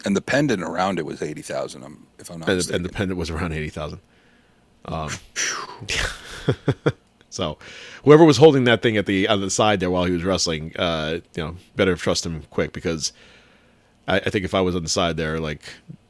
And 0.05 0.17
the 0.17 0.21
pendant 0.21 0.63
around 0.63 0.99
it 0.99 1.07
was 1.07 1.23
eighty 1.23 1.43
thousand. 1.43 1.85
I'm 1.85 2.07
if 2.19 2.31
I'm 2.31 2.41
not 2.41 2.49
and, 2.49 2.57
mistaken. 2.57 2.77
and 2.77 2.85
the 2.85 2.89
pendant 2.93 3.19
was 3.19 3.31
around 3.31 3.53
eighty 3.53 3.69
thousand. 3.71 4.01
Um, 4.85 5.11
so 7.31 7.57
whoever 8.05 8.25
was 8.25 8.37
holding 8.37 8.65
that 8.65 8.83
thing 8.83 8.97
at 8.97 9.07
the 9.07 9.29
on 9.29 9.41
the 9.41 9.51
side 9.51 9.81
there 9.81 9.91
while 9.91 10.05
he 10.05 10.13
was 10.13 10.25
wrestling, 10.25 10.73
uh, 10.77 11.21
you 11.37 11.43
know, 11.45 11.57
better 11.77 11.95
trust 11.97 12.27
him 12.27 12.43
quick 12.51 12.73
because 12.73 13.13
I, 14.09 14.17
I 14.19 14.31
think 14.31 14.45
if 14.45 14.55
I 14.55 14.61
was 14.61 14.75
on 14.75 14.83
the 14.83 14.89
side 14.89 15.17
there, 15.17 15.39
like 15.39 15.63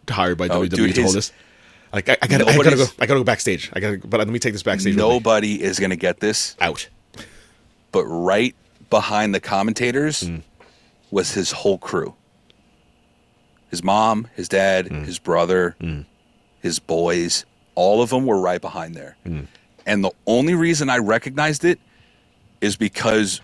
hired 0.09 0.39
by 0.39 0.49
Oh, 0.49 0.63
WWE 0.63 0.71
dude, 0.71 0.95
to 0.95 1.03
hold 1.03 1.15
this, 1.15 1.33
like 1.93 2.09
I, 2.09 2.17
I 2.23 2.27
gotta, 2.27 2.47
I 2.49 2.57
gotta 2.57 2.77
go, 2.77 2.87
I 2.99 3.07
gotta 3.07 3.21
go 3.21 3.25
backstage. 3.25 3.71
I 3.75 3.81
gotta, 3.81 3.99
but 3.99 4.19
let 4.19 4.29
me 4.29 4.39
take 4.39 4.55
this 4.55 4.63
backstage. 4.63 4.97
Nobody 4.97 5.63
is 5.63 5.79
gonna 5.79 5.97
get 5.97 6.21
this. 6.21 6.57
out. 6.61 6.89
But 7.93 8.07
right 8.07 8.55
behind 8.89 9.35
the 9.35 9.41
commentators 9.41 10.23
Hmm. 10.23 10.39
Was 11.13 11.35
his 11.35 11.53
whole 11.53 11.79
crew. 11.79 12.15
His 13.71 13.85
mom, 13.85 14.27
his 14.35 14.49
dad, 14.49 14.89
Hmm. 14.89 15.05
his 15.05 15.19
brother, 15.21 15.77
his 16.61 16.79
boys, 16.81 17.45
all 17.77 18.03
of 18.03 18.11
them 18.11 18.27
were 18.27 18.41
right 18.41 18.61
behind 18.61 18.95
there. 18.97 19.17
Hmm. 19.25 19.43
And 19.87 20.03
the 20.03 20.11
only 20.27 20.55
reason 20.55 20.91
I 20.91 20.99
recognized 20.99 21.65
it 21.65 21.79
is 22.61 22.77
because 22.77 23.41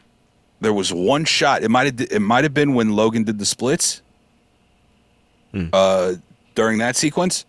there 0.60 0.72
was 0.72 0.92
one 0.92 1.24
shot. 1.24 1.62
It 1.62 1.68
might 1.70 1.86
have 1.86 2.00
it 2.12 2.20
might 2.20 2.44
have 2.44 2.54
been 2.54 2.74
when 2.74 2.94
Logan 2.96 3.22
did 3.24 3.38
the 3.38 3.46
splits 3.46 4.02
Hmm. 5.52 5.66
uh, 5.72 6.14
during 6.54 6.78
that 6.78 6.94
sequence, 6.96 7.44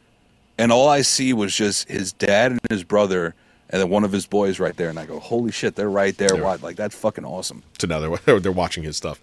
and 0.58 0.72
all 0.72 0.88
I 0.88 1.02
see 1.02 1.34
was 1.34 1.54
just 1.56 1.90
his 1.90 2.14
dad 2.14 2.52
and 2.52 2.60
his 2.70 2.84
brother, 2.84 3.36
and 3.70 3.82
then 3.82 3.90
one 3.90 4.04
of 4.06 4.12
his 4.12 4.26
boys 4.26 4.60
right 4.60 4.76
there. 4.78 4.90
And 4.90 4.98
I 4.98 5.06
go, 5.06 5.20
"Holy 5.20 5.52
shit, 5.52 5.76
they're 5.76 5.90
right 5.90 6.18
there! 6.18 6.30
They're- 6.30 6.58
Like 6.62 6.76
that's 6.78 6.96
fucking 6.96 7.26
awesome." 7.26 7.64
So 7.80 7.88
now 7.88 8.00
they're 8.00 8.40
they're 8.40 8.52
watching 8.54 8.84
his 8.84 8.96
stuff. 8.98 9.20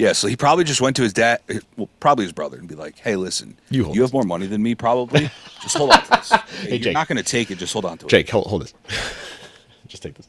Yeah, 0.00 0.12
so 0.12 0.28
he 0.28 0.34
probably 0.36 0.64
just 0.64 0.80
went 0.80 0.96
to 0.96 1.02
his 1.02 1.12
dad, 1.12 1.40
well, 1.76 1.90
probably 2.00 2.24
his 2.24 2.32
brother, 2.32 2.56
and 2.56 2.66
be 2.66 2.74
like, 2.74 2.98
"Hey, 2.98 3.16
listen, 3.16 3.58
You 3.68 3.92
you, 3.92 4.00
have 4.00 4.14
more 4.14 4.22
money 4.22 4.46
than 4.46 4.62
me, 4.62 4.74
probably. 4.74 5.30
Just 5.60 5.76
hold 5.76 5.90
on 5.90 6.02
to 6.02 6.08
this. 6.08 6.32
You're 6.66 6.78
Jake. 6.78 6.94
not 6.94 7.06
going 7.06 7.18
to 7.18 7.22
take 7.22 7.50
it. 7.50 7.58
Just 7.58 7.74
hold 7.74 7.84
on 7.84 7.98
to 7.98 8.06
it." 8.06 8.08
Jake, 8.08 8.30
hold, 8.30 8.46
hold 8.46 8.62
this. 8.62 8.72
Just 9.88 10.02
take 10.02 10.14
this. 10.14 10.26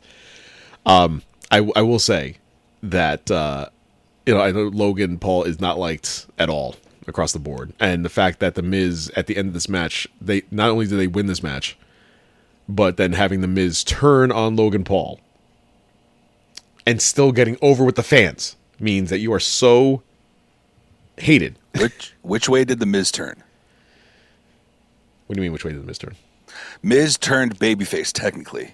Um, 0.85 1.21
I 1.51 1.59
I 1.73 1.83
will 1.83 1.99
say 1.99 2.35
that 2.83 3.31
uh, 3.31 3.67
you 4.25 4.33
know 4.33 4.41
I 4.41 4.51
know 4.51 4.63
Logan 4.63 5.17
Paul 5.19 5.43
is 5.43 5.61
not 5.61 5.79
liked 5.79 6.25
at 6.37 6.49
all 6.49 6.75
across 7.07 7.31
the 7.31 7.39
board, 7.39 7.71
and 7.79 8.03
the 8.03 8.09
fact 8.09 8.41
that 8.41 8.55
the 8.55 8.61
Miz 8.61 9.09
at 9.15 9.27
the 9.27 9.37
end 9.37 9.47
of 9.47 9.53
this 9.53 9.69
match, 9.69 10.05
they 10.19 10.41
not 10.51 10.69
only 10.69 10.85
did 10.85 10.99
they 10.99 11.07
win 11.07 11.27
this 11.27 11.41
match, 11.41 11.77
but 12.67 12.97
then 12.97 13.13
having 13.13 13.39
the 13.39 13.47
Miz 13.47 13.85
turn 13.85 14.33
on 14.33 14.57
Logan 14.57 14.83
Paul 14.83 15.21
and 16.85 17.01
still 17.01 17.31
getting 17.31 17.57
over 17.61 17.85
with 17.85 17.95
the 17.95 18.03
fans 18.03 18.57
means 18.81 19.09
that 19.09 19.19
you 19.19 19.31
are 19.33 19.39
so 19.39 20.01
hated. 21.17 21.57
Which 21.77 22.13
which 22.21 22.49
way 22.49 22.63
did 22.65 22.79
the 22.79 22.85
Miz 22.85 23.11
turn? 23.11 23.41
What 25.27 25.35
do 25.35 25.41
you 25.41 25.45
mean? 25.45 25.53
Which 25.53 25.63
way 25.63 25.71
did 25.71 25.81
the 25.81 25.87
Miz 25.87 25.97
turn? 25.97 26.15
Miz 26.83 27.17
turned 27.17 27.57
babyface 27.59 28.11
technically 28.11 28.73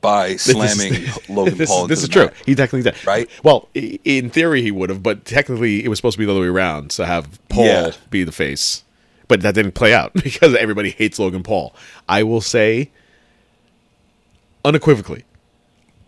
by 0.00 0.36
slamming 0.36 1.04
Logan 1.28 1.56
this, 1.56 1.70
Paul. 1.70 1.86
This 1.86 2.02
is 2.02 2.08
true. 2.08 2.24
mat. 2.26 2.34
He 2.44 2.54
technically 2.54 2.82
did. 2.90 3.06
Right? 3.06 3.30
Well, 3.42 3.68
in 3.74 4.28
theory 4.28 4.60
he 4.60 4.70
would 4.70 4.90
have, 4.90 5.02
but 5.02 5.24
technically 5.24 5.84
it 5.84 5.88
was 5.88 5.98
supposed 5.98 6.14
to 6.14 6.18
be 6.18 6.26
the 6.26 6.32
other 6.32 6.40
way 6.42 6.48
around. 6.48 6.92
So 6.92 7.04
have 7.04 7.38
Paul 7.48 7.64
Yeah. 7.66 7.92
be 8.10 8.24
the 8.24 8.32
face, 8.32 8.82
but 9.28 9.40
that 9.42 9.54
didn't 9.54 9.72
play 9.72 9.94
out 9.94 10.12
because 10.22 10.54
everybody 10.54 10.90
hates 10.90 11.18
Logan 11.18 11.42
Paul. 11.42 11.74
I 12.08 12.22
will 12.24 12.40
say, 12.42 12.90
unequivocally, 14.64 15.24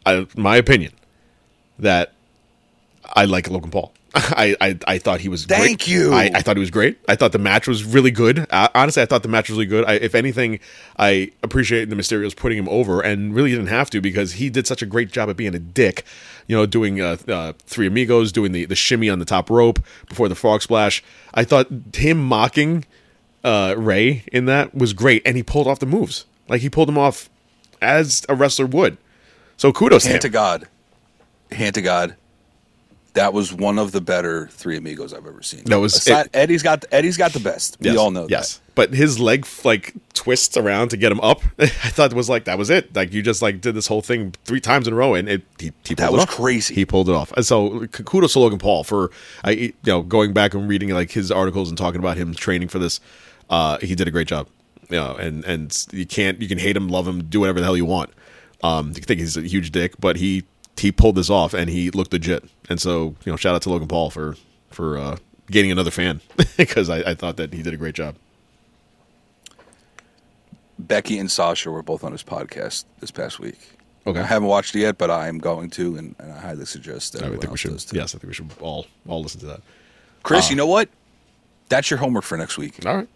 I, 0.05 0.27
my 0.37 0.57
opinion, 0.57 0.93
that 1.79 2.13
I 3.15 3.25
like 3.25 3.51
Logan 3.51 3.71
Paul. 3.71 3.93
I, 4.15 4.57
I 4.61 4.79
I 4.87 4.99
thought 4.99 5.21
he 5.21 5.29
was. 5.29 5.45
Thank 5.45 5.81
great. 5.81 5.89
you. 5.89 6.13
I, 6.15 6.31
I 6.35 6.41
thought 6.41 6.57
he 6.57 6.61
was 6.61 6.71
great. 6.71 6.99
I 7.09 7.17
thought 7.17 7.33
the 7.33 7.39
match 7.39 7.69
was 7.69 7.85
really 7.85 8.11
good. 8.11 8.47
Uh, 8.51 8.69
honestly, 8.75 9.03
I 9.03 9.07
thought 9.07 9.23
the 9.23 9.29
match 9.29 9.51
was 9.51 9.59
really 9.59 9.67
good. 9.67 9.85
I, 9.85 9.95
if 9.95 10.15
anything, 10.15 10.59
I 10.99 11.33
appreciate 11.43 11.91
the 11.91 11.97
Mysterios 11.97 12.35
putting 12.35 12.57
him 12.57 12.69
over, 12.69 13.03
and 13.03 13.35
really 13.35 13.51
didn't 13.51 13.67
have 13.67 13.91
to 13.91 14.01
because 14.01 14.35
he 14.35 14.49
did 14.49 14.67
such 14.67 14.81
a 14.81 14.87
great 14.87 15.13
job 15.13 15.29
at 15.29 15.37
being 15.37 15.55
a 15.55 15.59
dick. 15.59 16.05
You 16.47 16.57
know, 16.57 16.65
doing 16.67 17.01
uh, 17.01 17.19
uh, 17.29 17.53
Three 17.59 17.87
Amigos, 17.87 18.33
doing 18.33 18.53
the 18.53 18.65
the 18.65 18.77
shimmy 18.77 19.11
on 19.11 19.19
the 19.19 19.27
top 19.27 19.51
rope 19.51 19.81
before 20.09 20.29
the 20.29 20.35
frog 20.35 20.63
splash. 20.63 21.03
I 21.35 21.45
thought 21.45 21.67
him 21.95 22.19
mocking 22.19 22.87
uh, 23.45 23.75
Rey 23.77 24.25
in 24.33 24.47
that 24.47 24.75
was 24.75 24.95
great, 24.95 25.23
and 25.27 25.37
he 25.37 25.43
pulled 25.43 25.67
off 25.67 25.79
the 25.79 25.87
moves 25.87 26.25
like 26.49 26.61
he 26.61 26.71
pulled 26.71 26.89
them 26.89 26.99
off 26.99 27.29
as 27.83 28.25
a 28.29 28.35
wrestler 28.35 28.67
would. 28.67 28.97
So 29.57 29.73
kudos 29.73 30.05
to 30.05 30.11
Hand 30.11 30.23
to 30.23 30.29
him. 30.29 30.33
God, 30.33 30.69
hand 31.51 31.75
to 31.75 31.83
God. 31.83 32.17
That 33.17 33.33
was 33.33 33.53
one 33.53 33.79
of 33.79 33.93
the 33.93 34.01
better 34.01 34.47
Three 34.53 34.77
Amigos 34.77 35.13
I've 35.13 35.27
ever 35.27 35.43
seen. 35.43 35.65
That 35.65 35.81
was- 35.81 35.95
Aside, 35.97 36.31
Eddie's 36.33 36.63
got 36.63 36.85
Eddie's 36.93 37.17
got 37.17 37.33
the 37.33 37.41
best. 37.41 37.77
Yes, 37.81 37.93
We 37.93 37.99
all 37.99 38.11
know 38.11 38.27
Yes, 38.31 38.55
that. 38.59 38.75
but 38.75 38.95
his 38.95 39.19
leg 39.19 39.47
like 39.65 39.95
twists 40.15 40.57
around 40.57 40.91
to 40.91 40.97
get 40.97 41.11
him 41.13 41.21
up. 41.21 41.43
I 41.59 41.67
thought 41.67 42.13
it 42.13 42.17
was 42.17 42.29
like 42.29 42.45
that 42.45 42.57
was 42.59 42.71
it. 42.71 42.95
Like 42.95 43.13
you 43.13 43.23
just 43.23 43.43
like 43.43 43.61
did 43.61 43.75
this 43.75 43.87
whole 43.89 44.03
thing 44.03 44.33
three 44.45 44.61
times 44.61 44.87
in 44.87 44.93
a 44.93 44.97
row, 44.97 45.15
and 45.15 45.29
it 45.29 45.43
he, 45.59 45.73
he 45.85 45.95
pulled 45.95 45.99
That 45.99 46.09
it 46.11 46.13
was 46.13 46.23
off. 46.23 46.29
crazy. 46.31 46.75
He 46.75 46.85
pulled 46.85 47.09
it 47.09 47.15
off. 47.15 47.33
And 47.33 47.45
so 47.45 47.87
kudos 47.89 48.35
to 48.35 48.39
Logan 48.39 48.59
Paul 48.59 48.85
for 48.85 49.11
I 49.43 49.51
you 49.51 49.73
know 49.87 50.03
going 50.03 50.33
back 50.33 50.55
and 50.55 50.69
reading 50.69 50.91
like 50.91 51.11
his 51.11 51.33
articles 51.33 51.69
and 51.69 51.77
talking 51.77 51.99
about 51.99 52.17
him 52.17 52.35
training 52.35 52.69
for 52.69 52.79
this. 52.79 53.01
Uh, 53.51 53.79
he 53.79 53.95
did 53.95 54.07
a 54.09 54.11
great 54.11 54.29
job. 54.29 54.47
You 54.91 54.97
know, 54.97 55.15
and 55.17 55.45
and 55.45 55.87
you 55.91 56.07
can't 56.07 56.41
you 56.41 56.47
can 56.49 56.59
hate 56.59 56.77
him, 56.77 56.89
love 56.89 57.09
him, 57.09 57.25
do 57.25 57.41
whatever 57.41 57.59
the 57.61 57.65
hell 57.65 57.77
you 57.77 57.87
want. 57.87 58.11
Um, 58.63 58.89
you 58.89 58.95
think 59.03 59.21
he's 59.21 59.37
a 59.37 59.43
huge 59.43 59.71
dick, 59.73 59.95
but 59.99 60.17
he 60.17 60.45
he 60.79 60.93
pulled 60.93 61.17
this 61.17 61.31
off 61.31 61.55
and 61.55 61.71
he 61.71 61.91
looked 61.91 62.13
legit. 62.13 62.45
And 62.69 62.81
so 62.81 63.15
you 63.25 63.33
know, 63.33 63.37
shout 63.37 63.55
out 63.55 63.63
to 63.63 63.71
Logan 63.71 63.89
Paul 63.89 64.11
for 64.11 64.37
for 64.71 64.99
uh, 64.99 65.17
gaining 65.51 65.71
another 65.73 65.91
fan 65.91 66.21
because 66.57 66.91
I, 66.91 66.99
I 67.11 67.15
thought 67.15 67.37
that 67.37 67.53
he 67.53 67.63
did 67.63 67.75
a 67.75 67.77
great 67.77 67.95
job. 67.95 68.17
Becky 70.79 71.19
and 71.19 71.31
Sasha 71.31 71.71
were 71.71 71.83
both 71.83 72.05
on 72.05 72.13
his 72.13 72.23
podcast 72.23 72.85
this 73.01 73.11
past 73.11 73.39
week. 73.41 73.59
Okay. 74.07 74.21
I 74.21 74.25
haven't 74.25 74.49
watched 74.49 74.75
it 74.77 74.81
yet, 74.81 74.99
but 74.99 75.11
I 75.11 75.27
am 75.27 75.39
going 75.39 75.71
to, 75.71 75.97
and, 75.97 76.15
and 76.19 76.33
I 76.33 76.39
highly 76.39 76.67
suggest 76.67 77.15
that 77.15 77.25
I 77.25 77.31
think 77.31 77.51
we 77.51 77.57
should. 77.57 77.73
Yes, 77.93 78.15
I 78.15 78.19
think 78.19 78.25
we 78.25 78.35
should 78.35 78.51
all 78.61 78.87
all 79.09 79.23
listen 79.23 79.41
to 79.41 79.47
that. 79.47 79.63
Chris, 80.23 80.51
you 80.51 80.57
know 80.57 80.67
what? 80.67 80.89
That's 81.69 81.91
your 81.91 81.99
homework 81.99 82.25
for 82.25 82.37
next 82.37 82.59
week. 82.59 82.85
All 82.87 82.95
right, 82.95 83.09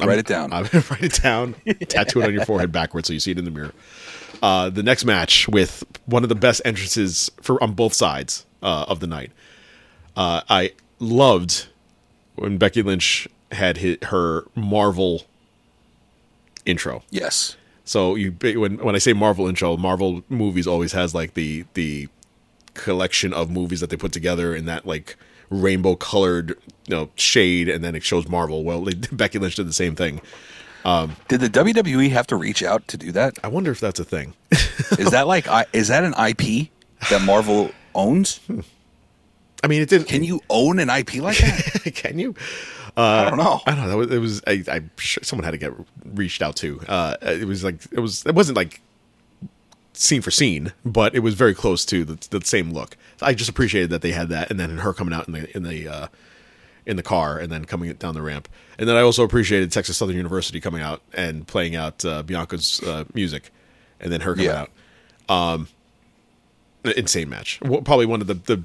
Write 0.00 0.18
it 0.18 0.26
down. 0.26 0.52
I'm, 0.52 0.64
write 0.64 1.02
it 1.02 1.22
down. 1.22 1.54
tattoo 1.88 2.20
it 2.20 2.26
on 2.26 2.34
your 2.34 2.44
forehead 2.44 2.72
backwards 2.72 3.08
so 3.08 3.14
you 3.14 3.20
see 3.20 3.30
it 3.30 3.38
in 3.38 3.44
the 3.44 3.50
mirror. 3.50 3.72
Uh, 4.42 4.70
the 4.70 4.82
next 4.82 5.04
match 5.04 5.48
with 5.48 5.84
one 6.06 6.22
of 6.22 6.28
the 6.28 6.34
best 6.34 6.62
entrances 6.64 7.30
for 7.40 7.62
on 7.62 7.72
both 7.72 7.94
sides 7.94 8.44
uh, 8.62 8.84
of 8.88 9.00
the 9.00 9.06
night. 9.06 9.32
Uh, 10.16 10.42
I 10.48 10.72
loved 10.98 11.68
when 12.36 12.58
Becky 12.58 12.82
Lynch 12.82 13.28
had 13.52 13.78
hit 13.78 14.04
her 14.04 14.44
Marvel 14.54 15.22
intro. 16.64 17.02
yes. 17.10 17.56
So 17.84 18.16
you 18.16 18.32
when 18.40 18.78
when 18.78 18.96
I 18.96 18.98
say 18.98 19.12
Marvel 19.12 19.46
intro, 19.46 19.76
Marvel 19.76 20.24
movies 20.28 20.66
always 20.66 20.90
has 20.92 21.14
like 21.14 21.34
the 21.34 21.64
the 21.74 22.08
collection 22.74 23.32
of 23.32 23.48
movies 23.48 23.78
that 23.78 23.90
they 23.90 23.96
put 23.96 24.12
together 24.12 24.56
in 24.56 24.66
that 24.66 24.84
like 24.86 25.16
rainbow 25.50 25.94
colored 25.94 26.50
you 26.88 26.96
know 26.96 27.10
shade, 27.14 27.68
and 27.68 27.84
then 27.84 27.94
it 27.94 28.02
shows 28.02 28.28
Marvel. 28.28 28.64
Well, 28.64 28.88
Becky 29.12 29.38
Lynch 29.38 29.54
did 29.54 29.68
the 29.68 29.72
same 29.72 29.94
thing. 29.94 30.20
Did 31.28 31.40
the 31.40 31.50
WWE 31.50 32.10
have 32.10 32.26
to 32.28 32.36
reach 32.36 32.62
out 32.62 32.86
to 32.88 32.96
do 32.96 33.10
that? 33.12 33.38
I 33.42 33.48
wonder 33.48 33.70
if 33.70 33.80
that's 33.80 33.98
a 33.98 34.04
thing. 34.04 34.34
Is 34.52 35.10
that 35.10 35.26
like 35.26 35.46
is 35.72 35.88
that 35.88 36.04
an 36.04 36.14
IP 36.14 36.68
that 37.10 37.22
Marvel 37.22 37.70
owns? 37.94 38.40
I 39.64 39.68
mean, 39.68 39.82
it 39.82 39.88
didn't. 39.88 40.06
Can 40.06 40.22
you 40.22 40.40
own 40.48 40.78
an 40.78 40.88
IP 40.88 41.16
like 41.16 41.38
that? 41.38 41.92
Can 41.94 42.18
you? 42.18 42.34
I 42.96 43.28
don't 43.28 43.36
know. 43.38 43.60
I 43.66 43.74
don't 43.74 43.88
know. 43.88 44.04
That 44.04 44.14
it 44.14 44.18
was. 44.20 44.42
I, 44.46 44.62
I'm 44.70 44.90
sure 44.96 45.22
someone 45.24 45.44
had 45.44 45.50
to 45.50 45.58
get 45.58 45.72
reached 46.04 46.40
out 46.40 46.56
to. 46.56 46.80
Uh, 46.86 47.16
it 47.20 47.46
was 47.46 47.64
like 47.64 47.80
it 47.90 48.00
was. 48.00 48.24
It 48.24 48.34
wasn't 48.34 48.56
like 48.56 48.80
scene 49.92 50.22
for 50.22 50.30
scene, 50.30 50.72
but 50.84 51.14
it 51.14 51.20
was 51.20 51.34
very 51.34 51.54
close 51.54 51.84
to 51.86 52.04
the, 52.04 52.28
the 52.30 52.44
same 52.46 52.72
look. 52.72 52.96
I 53.20 53.34
just 53.34 53.50
appreciated 53.50 53.90
that 53.90 54.02
they 54.02 54.12
had 54.12 54.28
that, 54.28 54.50
and 54.50 54.60
then 54.60 54.78
her 54.78 54.92
coming 54.92 55.14
out 55.14 55.26
in 55.26 55.34
the 55.34 55.56
in 55.56 55.62
the 55.62 55.88
uh, 55.88 56.08
in 56.86 56.96
the 56.96 57.02
car, 57.02 57.38
and 57.38 57.50
then 57.52 57.64
coming 57.64 57.92
down 57.94 58.14
the 58.14 58.22
ramp. 58.22 58.48
And 58.78 58.88
then 58.88 58.96
I 58.96 59.00
also 59.00 59.24
appreciated 59.24 59.72
Texas 59.72 59.96
Southern 59.96 60.16
University 60.16 60.60
coming 60.60 60.80
out 60.82 61.02
and 61.12 61.46
playing 61.46 61.74
out 61.76 62.04
uh, 62.04 62.22
Bianca's 62.22 62.80
uh, 62.82 63.04
music, 63.12 63.50
and 64.00 64.12
then 64.12 64.20
her 64.22 64.34
coming 64.34 64.46
Yeah. 64.46 64.66
out. 64.66 64.70
Um, 65.28 65.68
insane 66.96 67.28
match. 67.28 67.58
Probably 67.60 68.06
one 68.06 68.20
of 68.20 68.26
the 68.26 68.34
the 68.34 68.62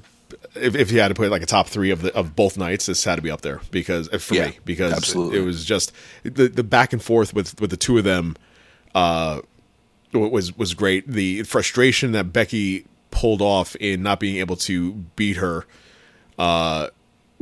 if, 0.54 0.74
if 0.74 0.92
you 0.92 1.00
had 1.00 1.08
to 1.08 1.14
put 1.14 1.30
like 1.30 1.42
a 1.42 1.46
top 1.46 1.66
three 1.68 1.90
of 1.90 2.02
the 2.02 2.14
of 2.14 2.36
both 2.36 2.56
nights, 2.56 2.86
this 2.86 3.04
had 3.04 3.16
to 3.16 3.22
be 3.22 3.30
up 3.30 3.40
there 3.42 3.60
because 3.70 4.08
uh, 4.12 4.18
for 4.18 4.34
Yeah, 4.34 4.48
me 4.48 4.58
because 4.64 4.92
absolutely. 4.92 5.38
it 5.38 5.42
was 5.42 5.64
just 5.64 5.92
the 6.22 6.48
the 6.48 6.62
back 6.62 6.92
and 6.92 7.02
forth 7.02 7.34
with 7.34 7.60
with 7.60 7.70
the 7.70 7.76
two 7.76 7.98
of 7.98 8.04
them 8.04 8.36
uh 8.94 9.40
was 10.12 10.56
was 10.56 10.74
great. 10.74 11.08
The 11.08 11.42
frustration 11.44 12.12
that 12.12 12.32
Becky 12.32 12.84
pulled 13.10 13.42
off 13.42 13.74
in 13.76 14.02
not 14.02 14.20
being 14.20 14.36
able 14.36 14.56
to 14.56 14.92
beat 15.16 15.36
her 15.38 15.66
uh 16.38 16.88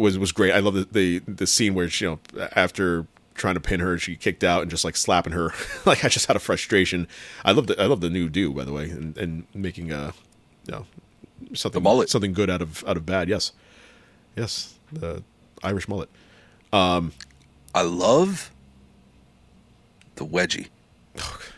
was 0.01 0.19
was 0.19 0.33
great. 0.33 0.53
I 0.53 0.59
love 0.59 0.75
the 0.75 0.89
the, 0.91 1.19
the 1.21 1.47
scene 1.47 1.75
where 1.75 1.89
she, 1.89 2.05
you 2.05 2.21
know 2.37 2.49
after 2.57 3.07
trying 3.35 3.55
to 3.55 3.61
pin 3.61 3.81
her, 3.81 3.97
she 3.97 4.17
kicked 4.17 4.45
out 4.45 4.63
and 4.63 4.71
just 4.71 4.85
like 4.85 4.97
slapping 4.97 5.33
her. 5.33 5.53
like 5.87 6.05
I 6.05 6.09
just 6.09 6.27
had 6.27 6.37
a 6.37 6.41
frustration. 6.41 7.09
I 7.45 7.53
love 7.53 7.67
the 7.67 7.81
I 7.81 7.87
love 7.87 8.01
the 8.01 8.11
new 8.11 8.29
do 8.29 8.53
by 8.53 8.65
the 8.65 8.73
way, 8.73 8.91
and, 8.91 9.17
and 9.17 9.47
making 9.55 9.93
a 9.93 10.13
you 10.67 10.73
know 10.73 10.87
something 11.55 12.07
something 12.07 12.33
good 12.33 12.51
out 12.51 12.63
of 12.63 12.85
out 12.87 12.97
of 12.97 13.07
bad. 13.07 13.29
Yes, 13.29 13.53
yes, 14.37 14.75
the 14.93 15.23
Irish 15.63 15.89
mullet. 15.89 16.09
Um, 16.73 17.13
I 17.75 17.83
love 17.83 18.51
the 20.17 20.27
wedgie. 20.27 20.69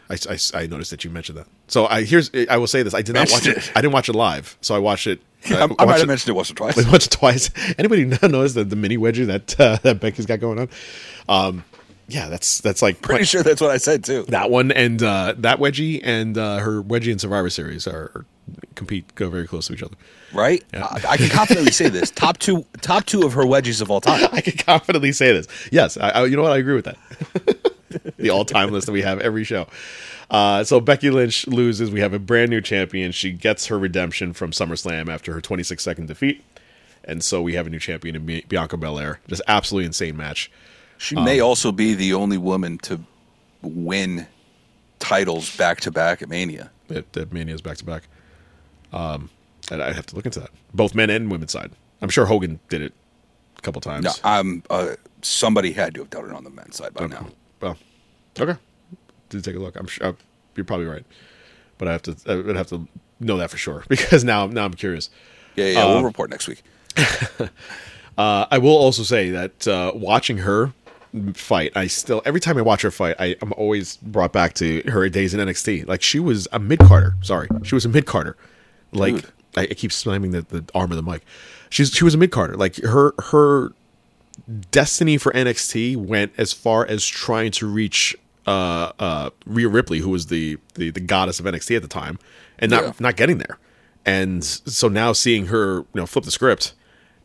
I, 0.09 0.17
I, 0.29 0.63
I 0.63 0.67
noticed 0.67 0.91
that 0.91 1.05
you 1.05 1.11
mentioned 1.11 1.39
that. 1.39 1.47
So 1.69 1.87
I 1.87 2.05
here's 2.05 2.31
I 2.49 2.57
will 2.57 2.67
say 2.67 2.83
this. 2.83 2.95
I 2.95 3.03
did 3.03 3.15
not 3.15 3.31
watch 3.31 3.47
it. 3.47 3.73
I 3.75 3.81
didn't 3.81 3.95
watch 3.95 4.09
it 4.09 4.15
live. 4.15 4.57
So 4.61 4.75
I 4.75 4.79
watched 4.79 5.07
it. 5.07 5.21
I, 5.51 5.65
I 5.65 5.69
I 5.79 5.85
might 5.85 5.99
have 5.99 6.09
mentioned 6.09 6.31
it 6.31 6.37
once 6.37 6.51
or 6.51 6.55
twice. 6.55 6.77
Once 6.87 7.07
or 7.07 7.11
twice. 7.11 7.51
Anybody 7.79 8.05
notice 8.05 8.55
the, 8.55 8.65
the 8.65 8.77
mini 8.77 8.97
wedgie 8.97 9.27
that 9.27 9.59
uh, 9.61 9.77
that 9.83 10.01
Becky's 10.01 10.27
got 10.27 10.41
going 10.41 10.59
on? 10.59 10.69
Um, 11.29 11.65
yeah, 12.09 12.29
that's 12.29 12.61
that's 12.61 12.83
like 12.83 13.01
Pretty 13.01 13.25
sure 13.25 13.43
that's 13.43 13.61
what 13.61 13.71
I 13.71 13.79
said 13.79 14.05
too. 14.05 14.25
that 14.29 14.51
one 14.51 14.71
and 14.73 15.03
uh, 15.03 15.35
that 15.39 15.59
wedgie 15.59 16.01
and 16.03 16.37
uh, 16.37 16.59
her 16.59 16.83
wedgie 16.83 17.11
and 17.11 17.21
Survivor 17.21 17.49
Series 17.49 17.87
are, 17.87 18.25
compete 18.75 19.15
go 19.15 19.31
very 19.31 19.47
close 19.47 19.69
to 19.69 19.73
each 19.75 19.83
other. 19.83 19.97
Right? 20.33 20.63
I, 20.75 21.01
I 21.09 21.17
can 21.17 21.29
confidently 21.29 21.73
say 21.73 21.89
this: 21.89 22.11
top 22.15 22.39
two, 22.39 22.67
top 22.81 23.07
two 23.07 23.23
of 23.23 23.33
her 23.35 23.45
wedgies 23.45 23.81
of 23.81 23.91
all 23.91 24.01
time. 24.01 24.29
I 24.33 24.41
can 24.41 24.57
confidently 24.59 25.13
say 25.13 25.33
this. 25.33 25.47
Yes, 25.71 25.97
I, 25.97 26.11
I, 26.11 26.25
you 26.27 26.37
know 26.37 26.43
what? 26.43 26.53
I 26.53 26.59
agree 26.59 26.75
with 26.75 26.85
that. 26.87 26.97
the 28.17 28.31
all-time 28.31 28.71
list 28.71 28.87
that 28.87 28.93
we 28.93 29.03
have 29.03 29.21
every 29.21 29.45
show. 29.45 29.67
Uh, 30.33 30.65
so 30.65 30.81
Becky 30.81 31.11
Lynch 31.11 31.47
loses. 31.47 31.91
We 31.91 32.01
have 32.01 32.15
a 32.15 32.19
brand 32.19 32.49
new 32.51 32.63
champion. 32.63 33.13
She 33.13 33.33
gets 33.33 33.67
her 33.67 33.79
redemption 33.79 34.33
from 34.33 34.51
SummerSlam 34.51 35.13
after 35.13 35.35
her 35.35 35.43
26 35.43 35.83
second 35.83 36.07
defeat, 36.07 36.43
and 37.05 37.23
so 37.23 37.43
we 37.43 37.53
have 37.53 37.67
a 37.67 37.71
new 37.71 37.79
champion 37.79 38.17
in 38.17 38.43
Bianca 38.49 38.79
Belair. 38.79 39.21
Just 39.29 39.43
absolutely 39.47 39.85
insane 39.87 40.17
match. 40.17 40.51
She 40.97 41.17
may 41.17 41.41
also 41.41 41.71
be 41.71 41.95
the 41.95 42.15
only 42.15 42.39
woman 42.39 42.79
to 42.79 43.01
win 43.61 44.27
titles 45.01 45.55
back 45.57 45.81
to 45.81 45.91
back 45.91 46.23
at 46.23 46.29
Mania. 46.31 46.71
That, 46.89 47.13
that 47.13 47.33
Mania's 47.33 47.61
back 47.61 47.77
to 47.79 47.85
back. 47.85 48.05
Um, 48.93 49.29
and 49.71 49.83
I 49.83 49.93
have 49.93 50.07
to 50.07 50.17
look 50.17 50.25
into 50.27 50.41
that. 50.41 50.51
Both 50.73 50.95
men 50.95 51.11
and 51.11 51.31
women's 51.31 51.53
side. 51.53 51.73
I'm 52.01 52.09
sure 52.09 52.25
Hogan 52.25 52.59
did 52.69 52.83
it 52.83 52.95
a 53.59 53.61
couple 53.61 53.81
times. 53.81 54.05
No, 54.05 54.13
I'm. 54.25 54.63
Uh, 54.71 54.95
somebody 55.21 55.73
had 55.73 55.95
to 55.95 56.01
have 56.01 56.11
done 56.11 56.25
it 56.25 56.33
on 56.33 56.45
the 56.45 56.51
men's 56.51 56.77
side 56.77 56.95
by 56.95 57.07
now. 57.07 57.27
Well, 57.61 57.77
okay. 58.39 58.59
Did 59.33 59.45
take 59.45 59.57
a 59.57 59.59
look. 59.59 59.77
I'm 59.77 59.87
sure 59.87 60.09
uh, 60.09 60.13
you're 60.55 60.65
probably 60.65 60.87
right, 60.87 61.05
but 61.79 61.89
I 61.89 61.93
have 61.93 62.03
to. 62.03 62.17
I 62.27 62.37
would 62.37 62.57
have 62.57 62.69
to 62.69 62.87
know 63.19 63.39
that 63.39 63.51
for 63.51 63.57
sure 63.57 63.85
because 63.89 64.25
now 64.25 64.47
now 64.47 64.65
I'm 64.65 64.75
curious. 64.75 65.11
Yeah, 65.57 65.67
yeah. 65.67 65.87
we'll 65.87 66.05
report 66.05 66.31
next 66.31 66.49
week. 66.49 66.63
Uh, 68.19 68.47
I 68.51 68.59
will 68.59 68.77
also 68.77 69.03
say 69.05 69.31
that 69.31 69.67
uh, 69.67 69.93
watching 69.95 70.37
her 70.39 70.75
fight, 71.33 71.73
I 71.75 71.87
still 71.87 72.21
every 72.27 72.41
time 72.41 72.59
I 72.59 72.61
watch 72.61 72.83
her 72.83 72.91
fight, 72.91 73.17
I, 73.19 73.37
I'm 73.41 73.55
always 73.55 73.97
brought 73.97 74.35
back 74.35 74.53
to 74.57 74.83
her 74.83 75.09
days 75.09 75.33
in 75.33 75.41
NXT. 75.41 75.89
Like 75.89 76.03
she 76.03 76.21
was 76.21 76.47
a 76.53 76.59
mid 76.59 76.81
carder. 76.81 77.15
Sorry, 77.23 77.49
she 77.63 77.75
was 77.75 77.87
a 77.87 77.89
mid 77.89 78.05
carder. 78.05 78.37
Like 78.93 79.25
I, 79.57 79.63
I 79.63 79.67
keep 79.69 79.93
slamming 79.93 80.33
the, 80.33 80.43
the 80.43 80.63
arm 80.75 80.91
of 80.91 80.97
the 80.97 81.03
mic. 81.03 81.25
She's 81.71 81.91
she 81.91 82.05
was 82.05 82.15
a 82.15 82.19
mid 82.19 82.31
carder. 82.31 82.55
Like 82.55 82.77
her 82.83 83.15
her 83.31 83.73
destiny 84.71 85.17
for 85.17 85.33
NXT 85.33 85.97
went 85.97 86.33
as 86.37 86.53
far 86.53 86.87
as 86.87 87.07
trying 87.07 87.51
to 87.53 87.67
reach 87.67 88.15
uh, 88.47 88.93
uh, 88.99 89.31
Rhea 89.47 89.69
Ripley, 89.69 89.99
who 90.01 90.11
was 90.11 90.27
the, 90.27 90.59
the 90.75 90.91
the 90.91 91.01
goddess 91.01 91.39
of 91.41 91.47
NXT 91.47 91.77
at 91.77 91.83
the 91.83 91.89
time, 91.89 92.19
and 92.59 92.71
not 92.71 92.83
Yeah. 92.83 92.93
not 93.01 93.17
getting 93.17 93.39
there. 93.39 93.59
And 94.05 94.43
so 94.45 94.89
now 94.89 95.13
seeing 95.13 95.47
her, 95.47 95.77
you 95.79 95.87
know, 95.95 96.07
flip 96.07 96.25
the 96.25 96.31
script 96.33 96.75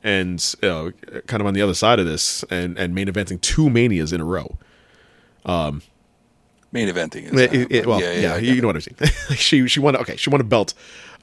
and 0.04 0.54
you 0.62 0.70
know, 0.70 0.92
kind 1.26 1.42
of 1.42 1.48
on 1.48 1.54
the 1.56 1.62
other 1.62 1.74
side 1.74 2.00
of 2.00 2.06
this, 2.06 2.44
and 2.52 2.78
and 2.78 2.94
main 2.94 3.08
eventing 3.08 3.42
two 3.42 3.70
manias 3.70 4.14
in 4.14 4.22
a 4.22 4.26
row. 4.26 4.58
Um, 5.46 5.82
main 6.72 6.88
eventing 6.88 7.34
is. 7.34 7.40
It- 7.40 7.54
it- 7.54 7.72
it- 7.72 7.86
well, 7.88 8.00
yeah, 8.02 8.12
yeah, 8.12 8.20
yeah, 8.22 8.34
I 8.34 8.38
you, 8.38 8.46
get 8.48 8.56
you 8.58 8.62
know 8.62 8.68
what 8.68 8.76
I'm 8.76 8.82
saying. 8.82 9.12
She 9.38 9.68
she 9.68 9.80
won 9.80 9.96
okay, 9.96 10.16
she 10.18 10.30
won 10.30 10.42
a 10.42 10.44
belt 10.44 10.74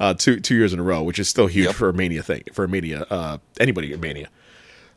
uh, 0.00 0.14
two 0.14 0.40
two 0.40 0.54
years 0.56 0.72
in 0.72 0.80
a 0.80 0.82
row, 0.82 1.02
which 1.02 1.18
is 1.18 1.28
still 1.28 1.46
huge 1.46 1.66
Yep. 1.66 1.74
for 1.76 1.88
a 1.88 1.92
mania 1.92 2.22
thing 2.22 2.42
for 2.52 2.64
a 2.64 2.68
mania 2.68 3.02
uh, 3.10 3.38
anybody 3.60 3.92
in 3.92 4.00
mania. 4.00 4.28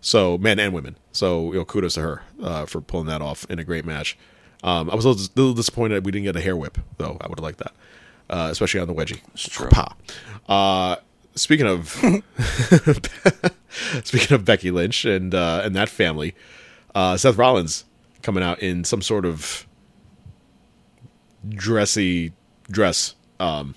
So 0.01 0.37
men 0.37 0.59
and 0.59 0.73
women. 0.73 0.97
So 1.11 1.51
you 1.53 1.59
know, 1.59 1.65
kudos 1.65 1.95
to 1.95 2.01
her 2.01 2.21
uh, 2.41 2.65
for 2.65 2.81
pulling 2.81 3.07
that 3.07 3.21
off 3.21 3.45
in 3.49 3.59
a 3.59 3.63
great 3.63 3.85
match. 3.85 4.17
Um, 4.63 4.89
I 4.89 4.95
was 4.95 5.05
a 5.05 5.09
little, 5.09 5.27
little 5.35 5.53
disappointed 5.53 6.05
we 6.05 6.11
didn't 6.11 6.25
get 6.25 6.35
a 6.35 6.41
hair 6.41 6.55
whip 6.55 6.77
though. 6.97 7.17
I 7.21 7.27
would 7.27 7.39
have 7.39 7.43
liked 7.43 7.59
that, 7.59 7.73
uh, 8.29 8.49
especially 8.51 8.79
on 8.79 8.87
the 8.87 8.93
wedgie. 8.93 9.21
It's 9.33 9.47
true. 9.47 9.69
Uh, 10.49 10.97
speaking 11.35 11.67
of 11.67 11.89
speaking 14.03 14.35
of 14.35 14.45
Becky 14.45 14.71
Lynch 14.71 15.05
and 15.05 15.33
uh, 15.33 15.61
and 15.63 15.75
that 15.75 15.89
family, 15.89 16.35
uh, 16.95 17.17
Seth 17.17 17.37
Rollins 17.37 17.85
coming 18.23 18.43
out 18.43 18.59
in 18.59 18.83
some 18.83 19.01
sort 19.01 19.25
of 19.25 19.65
dressy 21.49 22.33
dress. 22.69 23.15
Um, 23.39 23.75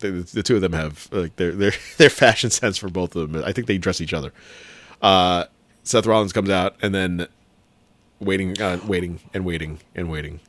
the, 0.00 0.10
the 0.10 0.42
two 0.42 0.56
of 0.56 0.60
them 0.60 0.74
have 0.74 1.08
like 1.10 1.36
their 1.36 1.52
their 1.52 1.72
their 1.96 2.10
fashion 2.10 2.50
sense 2.50 2.78
for 2.78 2.88
both 2.88 3.16
of 3.16 3.32
them. 3.32 3.42
I 3.44 3.52
think 3.52 3.66
they 3.66 3.78
dress 3.78 4.00
each 4.00 4.14
other. 4.14 4.32
Uh, 5.00 5.44
Seth 5.82 6.06
Rollins 6.06 6.32
comes 6.32 6.50
out 6.50 6.76
and 6.82 6.94
then 6.94 7.26
waiting, 8.20 8.60
uh, 8.60 8.78
waiting 8.86 9.20
and 9.34 9.44
waiting 9.44 9.78
and 9.94 10.10
waiting. 10.10 10.40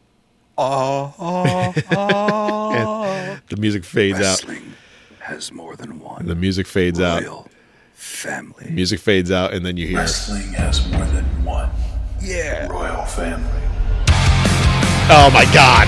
Oh, 0.57 1.13
oh, 1.19 1.73
oh. 1.91 2.73
And 2.73 3.41
the 3.49 3.57
music 3.57 3.83
fades 3.85 4.17
out. 4.19 4.43
Wrestling 4.43 4.73
has 5.19 5.51
more 5.51 5.75
than 5.75 5.99
one 5.99 6.25
The 6.25 6.35
music 6.35 6.67
fades 6.67 6.99
out. 6.99 7.21
royal 7.23 7.47
family. 7.93 8.69
Music 8.69 8.99
fades 8.99 9.31
out, 9.31 9.53
and 9.53 9.65
then 9.65 9.77
you 9.77 9.87
hear, 9.87 9.97
Wrestling 9.99 10.51
has 10.53 10.87
more 10.91 11.05
than 11.05 11.25
one 11.45 11.69
Yeah. 12.21 12.67
royal 12.67 13.05
family. 13.05 13.61
"Oh 15.11 15.29
my 15.33 15.45
god!" 15.53 15.87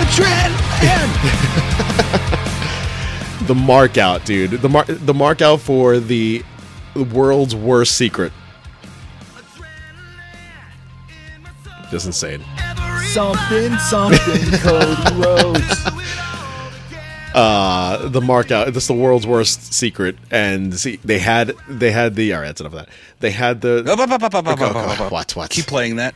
the 3.46 3.54
mark 3.54 3.98
out, 3.98 4.24
dude. 4.24 4.52
The 4.52 4.68
mark, 4.68 4.86
the 4.88 5.14
mark 5.14 5.42
out 5.42 5.60
for 5.60 5.98
the 5.98 6.42
world's 7.04 7.54
worst 7.54 7.96
secret. 7.96 8.32
Just 11.90 12.06
insane. 12.06 12.44
Something, 13.12 13.76
something, 13.78 14.58
Cody 14.60 15.14
Rhodes. 15.16 15.86
uh 17.34 18.08
the 18.08 18.20
mark 18.20 18.50
out 18.50 18.72
that's 18.74 18.88
the 18.88 18.92
world's 18.92 19.24
worst 19.24 19.72
secret 19.72 20.16
and 20.32 20.74
see 20.76 20.96
they 21.04 21.20
had 21.20 21.52
they 21.68 21.92
had 21.92 22.16
the 22.16 22.34
all 22.34 22.40
right 22.40 22.48
that's 22.48 22.60
enough 22.60 22.72
of 22.72 22.78
that 22.80 22.88
they 23.20 23.30
had 23.30 23.60
the 23.60 23.84
Go, 24.56 24.72
go. 24.98 25.08
What, 25.10 25.36
what? 25.36 25.50
Keep 25.50 25.66
playing 25.66 25.96
that. 25.96 26.12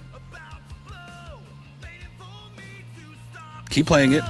Keep 3.71 3.87
playing 3.87 4.13
it. 4.13 4.25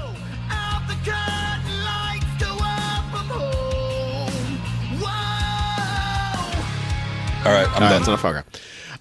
All 7.45 7.53
right, 7.53 7.69
I'm 7.69 7.75
All 7.75 7.81
right, 7.81 7.81
done. 7.81 7.91
that's 7.91 8.09
enough 8.09 8.25
okay. 8.25 8.43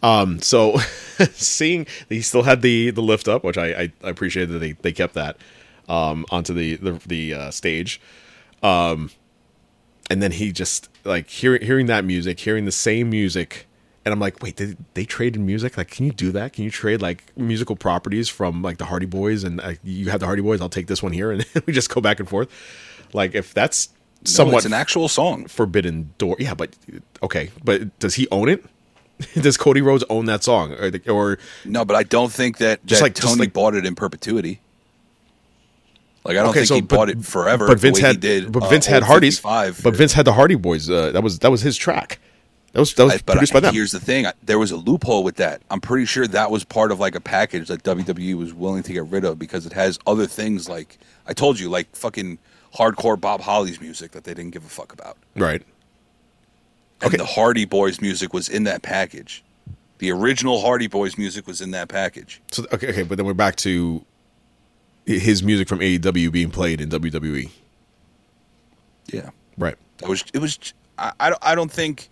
um 0.01 0.41
so 0.41 0.77
seeing 1.31 1.85
he 2.09 2.21
still 2.21 2.43
had 2.43 2.61
the 2.61 2.89
the 2.91 3.01
lift 3.01 3.27
up 3.27 3.43
which 3.43 3.57
i 3.57 3.67
i, 3.67 3.91
I 4.03 4.09
appreciate 4.09 4.45
that 4.45 4.59
they 4.59 4.73
they 4.73 4.91
kept 4.91 5.13
that 5.13 5.37
um 5.87 6.25
onto 6.29 6.53
the 6.53 6.75
the, 6.77 6.91
the 7.05 7.33
uh, 7.33 7.51
stage 7.51 8.01
um 8.61 9.11
and 10.09 10.21
then 10.21 10.31
he 10.33 10.51
just 10.51 10.89
like 11.05 11.29
hearing 11.29 11.61
hearing 11.61 11.85
that 11.87 12.03
music 12.03 12.39
hearing 12.39 12.65
the 12.65 12.71
same 12.71 13.09
music 13.09 13.65
and 14.03 14.11
i'm 14.11 14.19
like 14.19 14.41
wait 14.43 14.57
did 14.57 14.77
they 14.93 15.05
traded 15.05 15.41
music 15.41 15.77
like 15.77 15.89
can 15.89 16.05
you 16.05 16.11
do 16.11 16.31
that 16.31 16.51
can 16.53 16.65
you 16.65 16.69
trade 16.71 17.01
like 17.01 17.23
musical 17.37 17.75
properties 17.77 18.27
from 18.27 18.61
like 18.61 18.77
the 18.77 18.85
hardy 18.85 19.05
boys 19.05 19.43
and 19.45 19.61
uh, 19.61 19.73
you 19.83 20.09
have 20.09 20.19
the 20.19 20.25
hardy 20.25 20.41
boys 20.41 20.59
i'll 20.59 20.67
take 20.69 20.87
this 20.87 21.01
one 21.01 21.13
here 21.13 21.31
and 21.31 21.45
we 21.65 21.71
just 21.71 21.89
go 21.89 22.01
back 22.01 22.19
and 22.19 22.27
forth 22.27 22.49
like 23.13 23.35
if 23.35 23.53
that's 23.53 23.89
No, 24.37 24.55
it's 24.57 24.65
an 24.65 24.73
actual 24.73 25.07
song. 25.07 25.45
forbidden 25.47 26.13
door 26.17 26.35
yeah 26.39 26.53
but 26.53 26.75
okay 27.21 27.49
but 27.63 27.97
does 27.99 28.15
he 28.15 28.27
own 28.31 28.47
it 28.49 28.63
does 29.41 29.57
cody 29.57 29.81
rhodes 29.81 30.03
own 30.09 30.25
that 30.25 30.43
song 30.43 30.73
or, 30.73 30.91
or 31.09 31.37
No, 31.65 31.85
but 31.85 31.95
I 31.95 32.03
don't 32.03 32.31
think 32.31 32.57
that, 32.57 32.85
Just 32.85 32.99
that 32.99 33.05
like- 33.05 33.15
just 33.15 33.27
Tony 33.27 33.39
like- 33.41 33.53
bought 33.53 33.75
it 33.75 33.85
in 33.85 33.95
perpetuity. 33.95 34.59
Like 36.25 36.37
I 36.37 36.41
don't 36.41 36.49
Okay, 36.49 36.59
think 36.59 36.67
so- 36.67 36.75
he 36.75 36.81
but- 36.81 36.95
bought 36.95 37.09
it 37.09 37.23
forever. 37.25 37.67
but 37.67 37.79
Vince 37.79 37.99
had 37.99 38.19
did, 38.19 38.51
but 38.51 38.63
uh, 38.63 38.69
Vince 38.69 38.85
had 38.85 39.03
Hardy's 39.03 39.39
five. 39.39 39.79
but 39.83 39.95
Vince 39.95 40.13
had 40.13 40.25
the 40.25 40.33
Hardy 40.33 40.55
Boys 40.55 40.89
uh, 40.89 41.11
that 41.11 41.21
was 41.21 41.39
that 41.39 41.51
was 41.51 41.61
his 41.61 41.75
track 41.77 42.19
That 42.71 42.79
was 42.79 42.93
that 42.95 43.03
was 43.03 43.13
I- 43.13 43.17
but 43.25 43.33
produced 43.33 43.51
I- 43.53 43.55
by 43.57 43.59
them. 43.59 43.73
here's 43.75 43.91
the 43.91 43.99
thing: 43.99 44.25
I- 44.25 44.33
there 44.41 44.57
was 44.57 44.71
a 44.71 44.77
loophole 44.77 45.23
with 45.23 45.35
that. 45.35 45.61
I'm 45.69 45.81
pretty 45.81 46.05
sure 46.05 46.25
that 46.27 46.49
was 46.49 46.63
part 46.63 46.91
of 46.91 46.99
like 46.99 47.15
a 47.15 47.21
package 47.21 47.67
that 47.67 47.83
WWE 47.83 48.35
was 48.35 48.53
willing 48.53 48.83
to 48.83 48.93
get 48.93 49.05
rid 49.07 49.25
of 49.25 49.37
because 49.37 49.65
it 49.65 49.73
has 49.73 49.99
other 50.07 50.25
things 50.25 50.69
like 50.69 50.97
I 51.27 51.33
told 51.33 51.59
you, 51.59 51.69
like 51.69 51.93
fucking 51.95 52.39
hardcore 52.75 53.19
Bob 53.19 53.41
Holly's 53.41 53.79
music 53.79 54.11
that 54.11 54.23
they 54.23 54.33
didn't 54.33 54.51
give 54.51 54.65
a 54.65 54.69
fuck 54.69 54.93
about. 54.93 55.17
Right. 55.35 55.61
And 57.01 57.11
the 57.13 57.25
Hardy 57.25 57.65
Boys 57.65 58.01
music 58.01 58.33
was 58.33 58.47
in 58.47 58.63
that 58.63 58.81
package. 58.81 59.43
The 59.97 60.11
original 60.11 60.61
Hardy 60.61 60.87
Boys 60.87 61.17
music 61.17 61.47
was 61.47 61.61
in 61.61 61.71
that 61.71 61.89
package. 61.89 62.41
So 62.51 62.65
okay, 62.71 62.89
okay, 62.89 63.03
but 63.03 63.17
then 63.17 63.25
we're 63.25 63.33
back 63.33 63.55
to 63.57 64.05
his 65.05 65.43
music 65.43 65.67
from 65.67 65.79
AEW 65.79 66.31
being 66.31 66.49
played 66.49 66.79
in 66.81 66.89
WWE. 66.89 67.49
Yeah. 69.07 69.29
Right. 69.57 69.75
It 70.01 70.07
was. 70.07 70.23
It 70.33 70.39
was. 70.39 70.73
I. 70.97 71.11
I 71.19 71.29
don't, 71.29 71.39
I 71.41 71.55
don't 71.55 71.71
think 71.71 72.09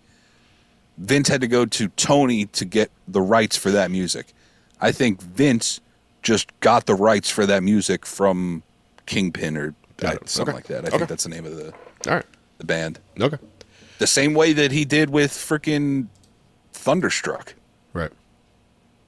Vince 0.98 1.28
had 1.28 1.40
to 1.40 1.48
go 1.48 1.64
to 1.64 1.88
Tony 1.88 2.46
to 2.46 2.64
get 2.64 2.90
the 3.08 3.20
rights 3.20 3.56
for 3.56 3.70
that 3.70 3.90
music. 3.90 4.32
I 4.80 4.92
think 4.92 5.20
Vince 5.20 5.80
just 6.22 6.48
got 6.60 6.86
the 6.86 6.94
rights 6.94 7.30
for 7.30 7.46
that 7.46 7.62
music 7.62 8.06
from 8.06 8.62
Kingpin 9.06 9.56
or 9.56 9.74
Something 10.26 10.42
Okay. 10.42 10.52
like 10.52 10.66
that. 10.66 10.84
I 10.84 10.88
Okay. 10.88 10.98
think 10.98 11.08
that's 11.08 11.24
the 11.24 11.30
name 11.30 11.44
of 11.46 11.56
the 11.56 11.72
All 12.08 12.14
right. 12.16 12.24
the 12.58 12.64
band. 12.66 12.98
Okay. 13.20 13.38
The 13.98 14.06
same 14.06 14.34
way 14.34 14.52
that 14.52 14.72
he 14.72 14.84
did 14.84 15.10
with 15.10 15.32
freaking 15.32 16.06
Thunderstruck 16.72 17.54
Right. 17.92 18.10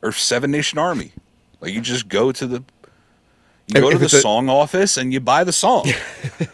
or 0.03 0.13
Seven 0.13 0.51
Nation 0.51 0.79
Army. 0.79 1.13
Like 1.61 1.73
you 1.73 1.81
just 1.81 2.09
go 2.09 2.31
to 2.33 2.47
the 2.47 2.63
you 3.67 3.77
If- 3.77 3.81
go 3.83 3.91
to 3.91 3.97
the 3.99 4.05
a- 4.07 4.09
song 4.21 4.49
office 4.51 4.99
and 4.99 5.13
you 5.13 5.21
buy 5.21 5.43
the 5.43 5.53
song. 5.53 5.87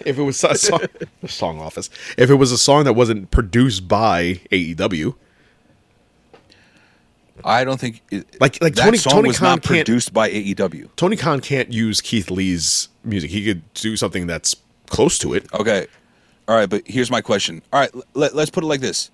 If 0.07 0.19
it 0.19 0.23
was 0.23 0.43
a 0.45 0.55
song, 0.57 0.81
song 1.27 1.61
office, 1.61 1.91
if 2.17 2.31
it 2.31 2.35
was 2.35 2.53
a 2.53 2.59
song 2.59 2.85
that 2.85 2.93
wasn't 2.95 3.31
produced 3.31 3.89
by 3.89 4.41
AEW, 4.53 5.15
I 7.45 7.65
don't 7.65 7.79
think 7.81 8.03
it, 8.11 8.27
Like- 8.41 8.63
like 8.63 8.75
that 8.75 8.85
Tony- 8.85 8.99
song 8.99 9.13
Tony 9.13 9.29
was 9.29 9.39
Khan 9.39 9.49
not 9.57 9.63
produced 9.63 10.13
by 10.13 10.29
AEW. 10.31 10.89
Tony 10.97 11.17
Khan 11.17 11.41
can't 11.41 11.73
use 11.73 12.01
Keith 12.01 12.31
Lee's 12.31 12.89
music. 13.05 13.31
He 13.31 13.45
could 13.45 13.63
do 13.75 13.97
something 13.97 14.27
that's 14.27 14.55
close 14.89 15.19
to 15.21 15.35
it. 15.35 15.47
Okay. 15.55 15.87
All 16.49 16.57
right, 16.57 16.69
but 16.69 16.83
here's 16.87 17.11
my 17.11 17.21
question. 17.21 17.63
All 17.73 17.79
right, 17.81 17.91
let, 18.15 18.35
let's 18.35 18.51
put 18.51 18.65
it 18.65 18.67
like 18.67 18.81
this. 18.81 19.11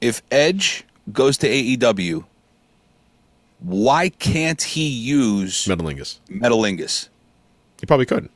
If 0.00 0.22
Edge 0.30 0.84
goes 1.12 1.36
to 1.38 1.48
AEW, 1.48 2.24
why 3.60 4.08
can't 4.08 4.60
he 4.62 4.88
use 4.88 5.66
Metalingus. 5.66 6.18
Metalingus? 6.28 7.08
He 7.80 7.86
probably 7.86 8.06
could. 8.06 8.28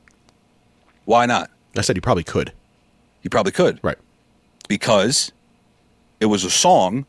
Why 1.04 1.26
not? 1.26 1.50
I 1.76 1.80
said 1.80 1.96
he 1.96 2.00
probably 2.00 2.24
could. 2.24 2.52
He 3.22 3.28
probably 3.28 3.52
could. 3.52 3.78
Right. 3.82 3.98
Because 4.68 5.32
it 6.20 6.26
was 6.26 6.44
a 6.44 6.50
song. 6.50 7.06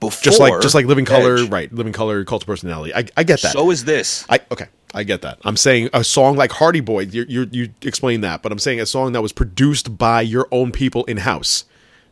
Before 0.00 0.22
just 0.22 0.40
like 0.40 0.60
just 0.60 0.74
like 0.74 0.86
Living 0.86 1.04
Colour, 1.04 1.36
Edge. 1.36 1.48
right? 1.48 1.72
Living 1.72 1.92
Colour, 1.92 2.24
Cult 2.24 2.42
of 2.42 2.46
Personality. 2.46 2.94
I, 2.94 3.06
I 3.16 3.24
get 3.24 3.40
that. 3.42 3.52
So 3.52 3.70
is 3.70 3.84
this. 3.84 4.26
I 4.28 4.40
okay, 4.50 4.66
I 4.94 5.04
get 5.04 5.22
that. 5.22 5.38
I'm 5.42 5.56
saying 5.56 5.88
a 5.94 6.04
song 6.04 6.36
like 6.36 6.52
Hardy 6.52 6.80
Boy. 6.80 7.00
You 7.00 7.24
you 7.28 7.48
you 7.50 7.68
explain 7.82 8.20
that, 8.20 8.42
but 8.42 8.52
I'm 8.52 8.58
saying 8.58 8.80
a 8.80 8.86
song 8.86 9.12
that 9.12 9.22
was 9.22 9.32
produced 9.32 9.96
by 9.96 10.20
your 10.20 10.48
own 10.52 10.70
people 10.70 11.04
in 11.04 11.18
house, 11.18 11.64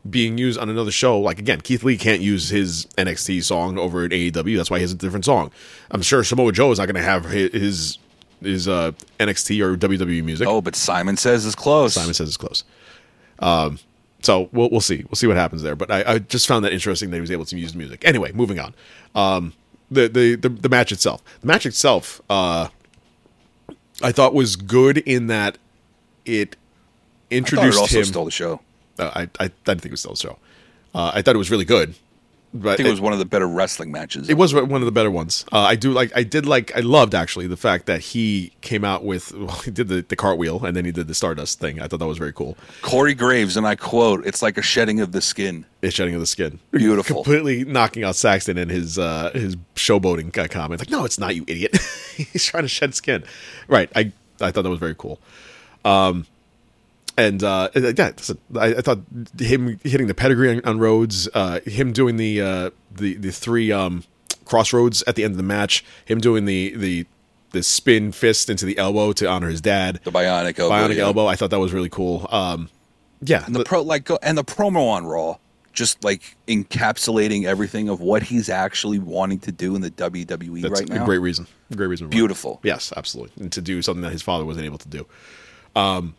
being 0.08 0.38
used 0.38 0.58
on 0.58 0.70
another 0.70 0.90
show. 0.90 1.20
Like 1.20 1.38
again, 1.38 1.60
Keith 1.60 1.82
Lee 1.84 1.98
can't 1.98 2.22
use 2.22 2.48
his 2.48 2.86
NXT 2.96 3.44
song 3.44 3.78
over 3.78 4.04
at 4.04 4.12
AEW. 4.12 4.56
That's 4.56 4.70
why 4.70 4.78
he 4.78 4.82
has 4.82 4.92
a 4.92 4.96
different 4.96 5.26
song. 5.26 5.50
I'm 5.90 6.02
sure 6.02 6.24
Samoa 6.24 6.52
Joe 6.52 6.70
is 6.72 6.78
not 6.78 6.86
going 6.86 6.96
to 6.96 7.02
have 7.02 7.26
his 7.26 7.98
his 8.40 8.68
uh, 8.68 8.92
NXT 9.20 9.62
or 9.62 9.76
WWE 9.76 10.24
music. 10.24 10.48
Oh, 10.48 10.60
but 10.60 10.76
Simon 10.76 11.16
says 11.16 11.44
it's 11.44 11.54
close. 11.54 11.94
Simon 11.94 12.14
says 12.14 12.28
it's 12.28 12.36
close. 12.36 12.64
Um, 13.40 13.78
so 14.24 14.48
we'll 14.52 14.70
we'll 14.70 14.80
see 14.80 15.04
we'll 15.08 15.16
see 15.16 15.26
what 15.26 15.36
happens 15.36 15.62
there. 15.62 15.76
But 15.76 15.90
I, 15.90 16.14
I 16.14 16.18
just 16.18 16.46
found 16.46 16.64
that 16.64 16.72
interesting 16.72 17.10
that 17.10 17.16
he 17.16 17.20
was 17.20 17.30
able 17.30 17.44
to 17.44 17.58
use 17.58 17.72
the 17.72 17.78
music. 17.78 18.04
Anyway, 18.04 18.32
moving 18.32 18.58
on. 18.58 18.74
Um, 19.14 19.52
the, 19.90 20.08
the 20.08 20.34
the 20.36 20.48
the 20.48 20.68
match 20.68 20.92
itself. 20.92 21.22
The 21.40 21.46
match 21.46 21.66
itself, 21.66 22.20
uh, 22.30 22.68
I 24.02 24.12
thought 24.12 24.34
was 24.34 24.56
good 24.56 24.98
in 24.98 25.26
that 25.28 25.58
it 26.24 26.56
I 27.30 27.34
introduced 27.36 27.78
it 27.78 27.80
also 27.80 27.98
him. 27.98 28.04
stole 28.04 28.24
the 28.24 28.30
show. 28.30 28.60
Uh, 28.98 29.10
I, 29.14 29.22
I 29.22 29.44
I 29.44 29.48
didn't 29.48 29.82
think 29.82 29.86
it 29.86 29.90
was 29.92 30.00
still 30.00 30.12
a 30.12 30.16
show. 30.16 30.38
Uh, 30.94 31.12
I 31.14 31.22
thought 31.22 31.34
it 31.34 31.38
was 31.38 31.50
really 31.50 31.64
good. 31.64 31.94
But 32.56 32.74
I 32.74 32.76
think 32.76 32.86
it 32.86 32.92
was 32.92 33.00
one 33.00 33.12
of 33.12 33.18
the 33.18 33.24
better 33.24 33.48
wrestling 33.48 33.90
matches. 33.90 34.30
it 34.30 34.34
was 34.34 34.54
one 34.54 34.72
of 34.72 34.84
the 34.84 34.92
better 34.92 35.10
ones. 35.10 35.44
Uh, 35.52 35.58
I 35.58 35.74
do 35.74 35.90
like. 35.90 36.12
I 36.16 36.22
did 36.22 36.46
like. 36.46 36.74
I 36.76 36.80
loved 36.80 37.12
actually 37.12 37.48
the 37.48 37.56
fact 37.56 37.86
that 37.86 38.00
he 38.00 38.52
came 38.60 38.84
out 38.84 39.04
with. 39.04 39.32
Well, 39.44 39.56
he 39.58 39.70
did 39.70 39.88
the, 39.88 40.02
the 40.02 40.16
cartwheel 40.16 40.64
and 40.64 40.74
then 40.76 40.84
he 40.86 40.92
did 40.92 41.06
the 41.08 41.14
Stardust 41.14 41.58
thing. 41.60 41.80
I 41.80 41.88
thought 41.88 41.98
that 41.98 42.06
was 42.06 42.16
very 42.16 42.32
cool. 42.32 42.56
Corey 42.80 43.12
Graves, 43.12 43.56
and 43.56 43.66
I 43.66 43.74
quote, 43.74 44.24
"It's 44.24 44.40
like 44.40 44.56
a 44.56 44.62
shedding 44.62 45.00
of 45.00 45.12
the 45.12 45.20
skin." 45.20 45.66
The 45.80 45.90
shedding 45.90 46.14
of 46.14 46.20
the 46.20 46.26
skin. 46.26 46.60
Beautiful. 46.70 47.16
Completely 47.16 47.64
knocking 47.64 48.04
out 48.04 48.14
Saxton 48.16 48.56
and 48.56 48.70
his 48.70 48.98
uh, 48.98 49.32
his 49.34 49.56
showboating 49.74 50.36
uh, 50.38 50.48
comment. 50.48 50.80
Like, 50.80 50.90
no, 50.90 51.04
it's 51.04 51.18
not, 51.18 51.34
you 51.34 51.44
idiot. 51.46 51.76
He's 52.16 52.44
trying 52.44 52.62
to 52.62 52.68
shed 52.68 52.94
skin. 52.94 53.24
Right. 53.68 53.90
I 53.94 54.12
I 54.40 54.50
thought 54.50 54.62
that 54.62 54.70
was 54.70 54.78
very 54.78 54.94
cool. 54.96 55.20
Um, 55.84 56.26
and 57.16 57.42
uh, 57.42 57.68
yeah, 57.74 58.12
listen, 58.16 58.38
I, 58.56 58.66
I 58.74 58.80
thought 58.80 58.98
him 59.38 59.78
hitting 59.84 60.06
the 60.06 60.14
pedigree 60.14 60.50
on, 60.56 60.64
on 60.64 60.78
Rhodes, 60.78 61.28
uh, 61.34 61.60
him 61.64 61.92
doing 61.92 62.16
the 62.16 62.40
uh, 62.40 62.70
the 62.92 63.14
the 63.14 63.30
three 63.32 63.70
um, 63.72 64.04
crossroads 64.44 65.02
at 65.06 65.14
the 65.14 65.24
end 65.24 65.32
of 65.32 65.36
the 65.36 65.42
match, 65.42 65.84
him 66.04 66.20
doing 66.20 66.44
the 66.44 66.74
the 66.76 67.06
the 67.52 67.62
spin 67.62 68.10
fist 68.10 68.50
into 68.50 68.64
the 68.66 68.76
elbow 68.78 69.12
to 69.12 69.28
honor 69.28 69.48
his 69.48 69.60
dad, 69.60 70.00
The 70.02 70.10
bionic 70.10 70.58
elbow. 70.58 70.74
bionic 70.74 70.96
yeah. 70.96 71.04
elbow. 71.04 71.26
I 71.26 71.36
thought 71.36 71.50
that 71.50 71.60
was 71.60 71.72
really 71.72 71.88
cool. 71.88 72.26
Um, 72.30 72.68
yeah, 73.20 73.46
And 73.46 73.54
the 73.54 73.64
pro 73.64 73.80
like 73.82 74.08
and 74.22 74.36
the 74.36 74.42
promo 74.44 74.88
on 74.90 75.06
Raw, 75.06 75.36
just 75.72 76.02
like 76.02 76.36
encapsulating 76.48 77.44
everything 77.44 77.88
of 77.88 78.00
what 78.00 78.24
he's 78.24 78.48
actually 78.48 78.98
wanting 78.98 79.38
to 79.40 79.52
do 79.52 79.76
in 79.76 79.82
the 79.82 79.90
WWE 79.92 80.62
That's 80.62 80.80
right 80.80 80.90
a 80.90 80.94
now. 80.94 81.04
great 81.04 81.18
reason. 81.18 81.46
Great 81.74 81.86
reason. 81.86 82.08
Beautiful. 82.08 82.58
Yes, 82.64 82.92
absolutely. 82.96 83.40
And 83.44 83.52
to 83.52 83.60
do 83.62 83.80
something 83.82 84.02
that 84.02 84.12
his 84.12 84.20
father 84.22 84.44
wasn't 84.44 84.66
able 84.66 84.78
to 84.78 84.88
do. 84.88 85.06
Um, 85.76 86.14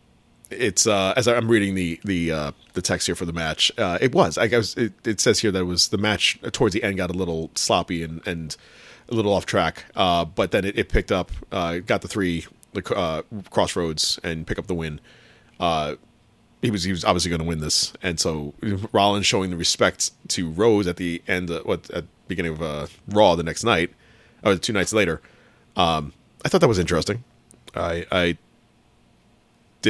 it's 0.50 0.86
uh, 0.86 1.14
as 1.16 1.26
I'm 1.28 1.48
reading 1.48 1.74
the 1.74 2.00
the 2.04 2.32
uh, 2.32 2.52
the 2.74 2.82
text 2.82 3.06
here 3.06 3.14
for 3.14 3.24
the 3.24 3.32
match. 3.32 3.72
Uh, 3.78 3.98
it 4.00 4.14
was. 4.14 4.38
I 4.38 4.46
guess 4.46 4.76
it, 4.76 4.92
it 5.06 5.20
says 5.20 5.40
here 5.40 5.50
that 5.50 5.60
it 5.60 5.64
was 5.64 5.88
the 5.88 5.98
match 5.98 6.38
towards 6.52 6.74
the 6.74 6.82
end 6.82 6.96
got 6.96 7.10
a 7.10 7.14
little 7.14 7.50
sloppy 7.54 8.02
and 8.02 8.26
and 8.26 8.56
a 9.08 9.14
little 9.14 9.32
off 9.32 9.46
track. 9.46 9.84
Uh, 9.94 10.24
but 10.24 10.50
then 10.50 10.64
it, 10.64 10.78
it 10.78 10.88
picked 10.88 11.12
up, 11.12 11.30
uh, 11.52 11.78
got 11.78 12.02
the 12.02 12.08
three 12.08 12.46
the 12.72 12.94
uh, 12.94 13.22
crossroads 13.50 14.20
and 14.22 14.46
pick 14.46 14.58
up 14.58 14.66
the 14.66 14.74
win. 14.74 15.00
Uh, 15.58 15.96
he 16.62 16.70
was 16.70 16.84
he 16.84 16.90
was 16.90 17.04
obviously 17.04 17.28
going 17.30 17.40
to 17.40 17.46
win 17.46 17.60
this, 17.60 17.92
and 18.02 18.18
so 18.18 18.54
Rollins 18.92 19.26
showing 19.26 19.50
the 19.50 19.56
respect 19.56 20.10
to 20.28 20.50
Rhodes 20.50 20.86
at 20.86 20.96
the 20.96 21.22
end, 21.26 21.50
uh, 21.50 21.60
what 21.62 21.90
at 21.90 22.04
beginning 22.28 22.52
of 22.52 22.62
uh, 22.62 22.86
Raw 23.08 23.34
the 23.36 23.42
next 23.42 23.62
night, 23.62 23.92
or 24.44 24.56
two 24.56 24.72
nights 24.72 24.92
later. 24.92 25.20
Um, 25.76 26.12
I 26.44 26.48
thought 26.48 26.60
that 26.60 26.68
was 26.68 26.78
interesting. 26.78 27.24
I 27.74 28.06
I 28.10 28.38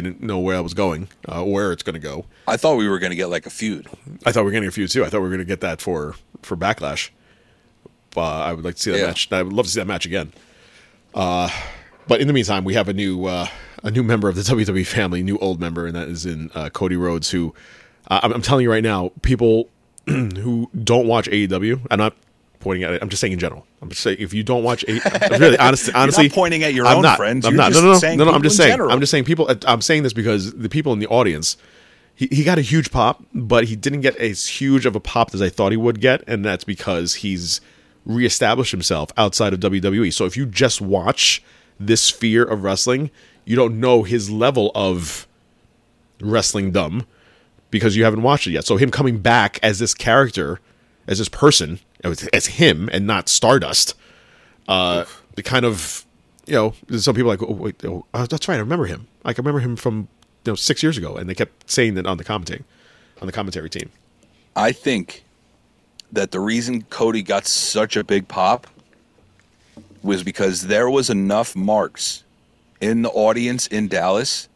didn't 0.03 0.23
know 0.23 0.39
where 0.39 0.57
I 0.57 0.61
was 0.61 0.75
going, 0.75 1.09
uh, 1.27 1.43
where 1.45 1.73
it's 1.73 1.83
going 1.83 1.95
to 1.95 2.01
go. 2.01 2.25
I 2.47 2.57
thought 2.57 2.77
we 2.77 2.89
were 2.89 2.99
going 2.99 3.11
to 3.11 3.17
get 3.17 3.27
like 3.27 3.47
a 3.47 3.51
feud. 3.51 3.87
I 4.25 4.31
thought 4.33 4.41
we 4.43 4.47
were 4.47 4.51
getting 4.53 4.69
a 4.69 4.73
few 4.73 4.87
too. 4.87 5.05
I 5.05 5.09
thought 5.09 5.19
we 5.19 5.25
were 5.25 5.29
going 5.37 5.39
to 5.41 5.45
get 5.45 5.61
that 5.63 5.81
for 5.81 6.15
for 6.43 6.57
Backlash. 6.57 7.11
Uh, 8.17 8.21
I 8.23 8.53
would 8.53 8.65
like 8.65 8.77
to 8.77 8.81
see 8.83 8.91
that 8.93 8.99
Yeah. 8.99 9.07
match. 9.09 9.33
I 9.33 9.43
would 9.43 9.53
love 9.53 9.67
to 9.67 9.73
see 9.73 9.81
that 9.81 9.87
match 9.87 10.07
again. 10.07 10.33
Uh, 11.15 11.49
but 12.09 12.21
in 12.21 12.27
the 12.29 12.33
meantime, 12.33 12.65
we 12.65 12.75
have 12.75 12.89
a 12.89 12.93
new 12.93 13.25
uh, 13.27 13.49
a 13.83 13.91
new 13.91 14.03
member 14.03 14.29
of 14.29 14.37
the 14.37 14.43
WWE 14.55 14.87
family, 14.87 15.23
new 15.23 15.39
old 15.39 15.61
member, 15.61 15.87
and 15.87 15.95
that 15.97 16.09
is 16.09 16.25
in 16.27 16.51
uh, 16.55 16.71
Cody 16.71 16.97
Rhodes. 16.97 17.31
Who 17.31 17.55
uh, 18.09 18.21
I'm, 18.23 18.33
I'm 18.33 18.43
telling 18.43 18.63
you 18.63 18.71
right 18.71 18.83
now, 18.85 19.11
people 19.23 19.69
who 20.07 20.71
don't 20.85 21.07
watch 21.07 21.29
AEW, 21.29 21.87
I'm 21.91 21.99
not 21.99 22.17
pointing 22.67 22.83
at 22.83 22.95
it. 22.95 23.03
I'm 23.03 23.09
just 23.09 23.21
saying 23.21 23.33
in 23.33 23.39
general. 23.39 23.65
I'm 23.81 23.89
just 23.91 24.01
saying 24.03 24.17
if 24.19 24.35
you 24.35 24.43
don't 24.43 24.65
watch, 24.65 24.85
A- 24.89 25.01
I'm 25.33 25.41
really 25.41 25.57
honest, 25.67 25.89
honestly, 25.95 26.29
pointing 26.29 26.65
at 26.65 26.75
your 26.75 26.85
I'm 26.87 26.97
own 26.97 27.03
not, 27.03 27.17
friends, 27.17 27.47
I'm 27.47 27.53
you're 27.53 27.63
not. 27.63 27.71
just 27.71 27.81
no, 27.81 27.87
no, 27.87 27.93
no, 27.93 27.99
saying 28.01 28.19
no, 28.19 28.25
no. 28.25 28.33
I'm 28.33 28.43
just 28.43 28.57
saying. 28.57 28.71
general. 28.73 28.91
I'm 28.91 28.99
just 28.99 29.11
saying 29.13 29.25
people. 29.25 29.49
Uh, 29.49 29.55
I'm 29.67 29.81
saying 29.81 30.03
this 30.03 30.13
because 30.13 30.53
the 30.55 30.69
people 30.69 30.93
in 30.93 30.99
the 30.99 31.07
audience. 31.07 31.57
He, 32.19 32.29
he 32.33 32.45
got 32.45 32.57
a 32.59 32.63
huge 32.63 32.91
pop, 32.91 33.23
but 33.35 33.65
he 33.65 33.77
didn't 33.77 34.01
get 34.01 34.17
as 34.17 34.47
huge 34.47 34.87
of 34.87 34.97
a 34.97 35.01
pop 35.01 35.35
as 35.35 35.43
I 35.43 35.49
thought 35.51 35.71
he 35.71 35.77
would 35.77 36.01
get, 36.01 36.25
and 36.27 36.43
that's 36.45 36.65
because 36.65 37.17
he's 37.17 37.61
reestablished 38.07 38.71
himself 38.73 39.11
outside 39.19 39.53
of 39.53 39.61
WWE. 39.61 40.13
So 40.13 40.25
if 40.25 40.37
you 40.37 40.47
just 40.47 40.81
watch 40.81 41.43
this 41.79 42.01
sphere 42.03 42.43
of 42.43 42.65
wrestling, 42.65 43.11
you 43.45 43.55
don't 43.55 43.79
know 43.79 44.03
his 44.03 44.31
level 44.31 44.73
of 44.75 45.27
wrestling 46.21 46.71
dumb 46.73 47.07
because 47.71 47.97
you 47.97 48.05
haven't 48.05 48.23
watched 48.23 48.47
it 48.47 48.53
yet. 48.53 48.65
So 48.65 48.77
him 48.79 48.91
coming 48.91 49.19
back 49.19 49.59
as 49.63 49.79
this 49.79 49.93
character, 49.93 50.59
as 51.07 51.19
this 51.19 51.29
person, 51.29 51.81
as 52.03 52.27
as 52.33 52.47
him 52.47 52.89
and 52.93 53.07
not 53.07 53.29
Stardust, 53.29 53.95
uh, 54.69 55.05
the 55.35 55.43
kind 55.43 55.65
of 55.65 56.07
you 56.47 56.55
know, 56.55 56.75
some 56.99 57.15
people 57.15 57.31
are 57.31 57.37
like, 57.37 57.43
oh, 57.43 57.53
wait, 57.53 57.85
oh, 57.85 58.07
uh, 58.15 58.27
that's 58.27 58.49
right, 58.49 58.55
I 58.55 58.61
remember 58.61 58.87
him. 58.87 59.09
I 59.25 59.33
can 59.33 59.45
remember 59.45 59.61
him 59.61 59.77
from 59.77 60.09
you 60.45 60.53
know 60.53 60.55
six 60.55 60.83
years 60.83 60.97
ago, 60.97 61.17
and 61.17 61.29
they 61.29 61.35
kept 61.35 61.69
saying 61.69 61.95
that 61.95 62.07
on 62.07 62.19
the 62.19 62.25
commenting, 62.25 62.65
on 63.21 63.27
the 63.27 63.33
commentary 63.33 63.69
team. 63.69 63.91
I 64.55 64.73
think 64.73 65.25
that 66.13 66.31
the 66.31 66.41
reason 66.41 66.83
Cody 66.83 67.23
got 67.23 67.47
such 67.47 67.97
a 67.97 68.05
big 68.05 68.29
pop 68.29 68.69
was 70.03 70.23
because 70.23 70.69
there 70.69 70.89
was 70.89 71.11
enough 71.11 71.57
marks 71.57 72.23
in 72.81 73.03
the 73.03 73.11
audience 73.11 73.67
in 73.67 73.89
Dallas 73.89 74.49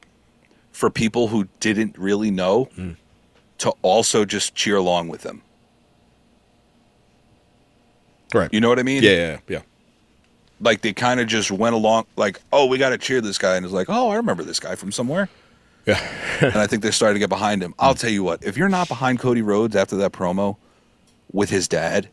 for 0.71 0.91
people 0.91 1.29
who 1.29 1.49
didn't 1.59 1.99
really 1.99 2.31
know 2.31 2.69
to 3.59 3.71
also 3.83 4.25
just 4.25 4.55
cheer 4.55 4.77
along 4.77 5.09
with 5.09 5.23
them. 5.23 5.43
Right. 8.35 8.52
You 8.52 8.61
know 8.61 8.69
what 8.69 8.78
I 8.78 8.82
mean? 8.82 9.02
Yeah, 9.02 9.11
yeah, 9.11 9.39
yeah. 9.48 9.61
Like 10.61 10.82
they 10.82 10.93
kind 10.93 11.20
of 11.20 11.27
just 11.27 11.51
went 11.51 11.74
along, 11.74 12.07
like, 12.16 12.40
oh, 12.52 12.66
we 12.66 12.78
got 12.78 12.90
to 12.90 12.98
cheer 12.98 13.20
this 13.20 13.39
guy, 13.39 13.57
and 13.57 13.65
it's 13.65 13.74
like, 13.74 13.86
oh, 13.89 14.11
I 14.11 14.16
remember 14.16 14.43
this 14.44 14.61
guy 14.61 14.74
from 14.74 14.93
somewhere. 14.93 15.28
Yeah. 15.86 15.98
and 16.43 16.57
I 16.57 16.66
think 16.66 16.82
they're 16.82 16.93
starting 16.93 17.15
to 17.15 17.20
get 17.20 17.31
behind 17.31 17.62
him. 17.62 17.74
I'll 17.78 17.94
tell 17.94 18.11
you 18.11 18.23
what, 18.23 18.44
if 18.44 18.57
you're 18.59 18.69
not 18.69 18.86
behind 18.89 19.19
Cody 19.19 19.40
Rhodes 19.43 19.74
after 19.74 19.97
that 19.97 20.12
promo 20.12 20.57
with 21.32 21.48
his 21.51 21.66
dad, 21.66 22.09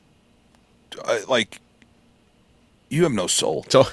I- 1.06 1.24
like, 1.28 1.60
you 2.90 3.04
have 3.04 3.12
no 3.12 3.28
soul. 3.28 3.66
So 3.70 3.84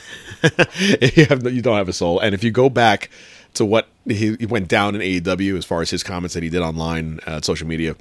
you 1.00 1.24
have 1.26 1.42
no, 1.42 1.50
you 1.50 1.60
don't 1.60 1.76
have 1.76 1.88
a 1.88 1.92
soul. 1.92 2.20
And 2.20 2.32
if 2.34 2.44
you 2.44 2.52
go 2.52 2.70
back 2.70 3.10
to 3.54 3.64
what 3.64 3.88
he, 4.06 4.36
he 4.36 4.46
went 4.46 4.68
down 4.68 4.94
in 4.94 5.00
AEW 5.00 5.58
as 5.58 5.64
far 5.64 5.82
as 5.82 5.90
his 5.90 6.04
comments 6.04 6.34
that 6.34 6.44
he 6.44 6.48
did 6.48 6.60
online, 6.62 7.18
uh, 7.26 7.40
social 7.40 7.66
media, 7.66 7.96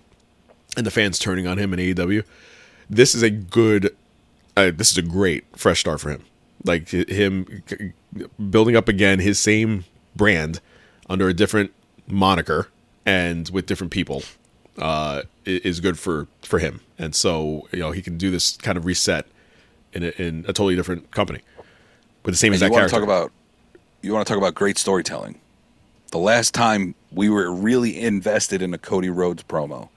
and 0.78 0.86
the 0.86 0.92
fans 0.92 1.18
turning 1.18 1.48
on 1.48 1.58
him 1.58 1.74
in 1.74 1.80
AEW, 1.80 2.24
this 2.90 3.16
is 3.16 3.24
a 3.24 3.32
good, 3.32 3.96
uh, 4.56 4.72
this 4.74 4.92
is 4.92 4.98
a 4.98 5.02
great 5.02 5.46
fresh 5.56 5.80
start 5.80 6.02
for 6.02 6.10
him. 6.10 6.24
Like 6.66 6.90
him 6.90 7.64
building 8.50 8.76
up 8.76 8.88
again 8.88 9.20
his 9.20 9.40
same 9.40 9.86
brand 10.16 10.62
under 11.10 11.28
a 11.28 11.34
different 11.34 11.72
moniker 12.08 12.70
and 13.06 13.50
with 13.50 13.66
different 13.66 13.92
people 13.92 14.24
uh, 14.78 15.24
is 15.46 15.80
good 15.80 16.00
for 16.00 16.28
for 16.42 16.60
him. 16.60 16.82
And 16.98 17.14
so 17.16 17.68
you 17.72 17.80
know 17.80 17.92
he 17.92 18.02
can 18.02 18.18
do 18.18 18.32
this 18.32 18.56
kind 18.58 18.78
of 18.78 18.86
reset 18.86 19.26
in 19.94 20.04
a, 20.04 20.10
in 20.22 20.40
a 20.48 20.54
totally 20.54 20.76
different 20.76 21.12
company 21.12 21.42
with 22.24 22.34
the 22.34 22.38
same 22.38 22.54
And 22.54 22.62
you 22.62 22.68
exact 22.68 22.72
want 22.72 22.90
to 22.90 22.90
character. 22.90 22.96
talk 22.96 23.04
about 23.04 23.32
you 24.02 24.14
want 24.14 24.26
to 24.26 24.32
talk 24.32 24.38
about 24.38 24.56
great 24.56 24.78
storytelling. 24.78 25.40
The 26.12 26.20
last 26.20 26.54
time 26.54 26.96
we 27.12 27.30
were 27.30 27.52
really 27.52 28.00
invested 28.00 28.62
in 28.62 28.74
a 28.74 28.78
Cody 28.78 29.10
Rhodes 29.10 29.44
promo 29.44 29.90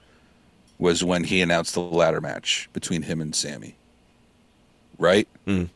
was 0.79 1.03
when 1.03 1.23
he 1.25 1.41
announced 1.41 1.73
the 1.73 1.81
ladder 1.81 2.21
match 2.21 2.69
between 2.73 3.03
him 3.03 3.21
and 3.21 3.35
Sammy. 3.35 3.75
Right? 4.97 5.27
Mm. 5.45 5.69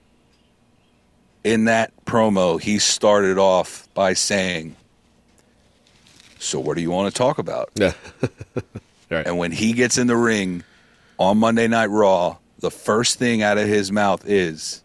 In 1.44 1.66
that 1.66 1.92
promo, 2.06 2.60
he 2.62 2.78
started 2.80 3.38
off 3.38 3.88
by 3.94 4.14
saying, 4.14 4.76
"So 6.40 6.60
what 6.60 6.76
do 6.76 6.82
you 6.82 6.92
want 6.92 7.14
to 7.14 7.18
talk 7.18 7.38
about?" 7.40 7.72
yeah, 7.76 7.94
right. 9.10 9.26
And 9.26 9.38
when 9.38 9.52
he 9.52 9.74
gets 9.74 9.98
in 9.98 10.08
the 10.08 10.16
ring 10.18 10.64
on 11.18 11.38
Monday 11.40 11.68
Night 11.68 11.88
Raw, 11.88 12.38
the 12.60 12.72
first 12.72 13.18
thing 13.18 13.42
out 13.42 13.58
of 13.58 13.68
his 13.68 13.92
mouth 13.92 14.24
is, 14.28 14.84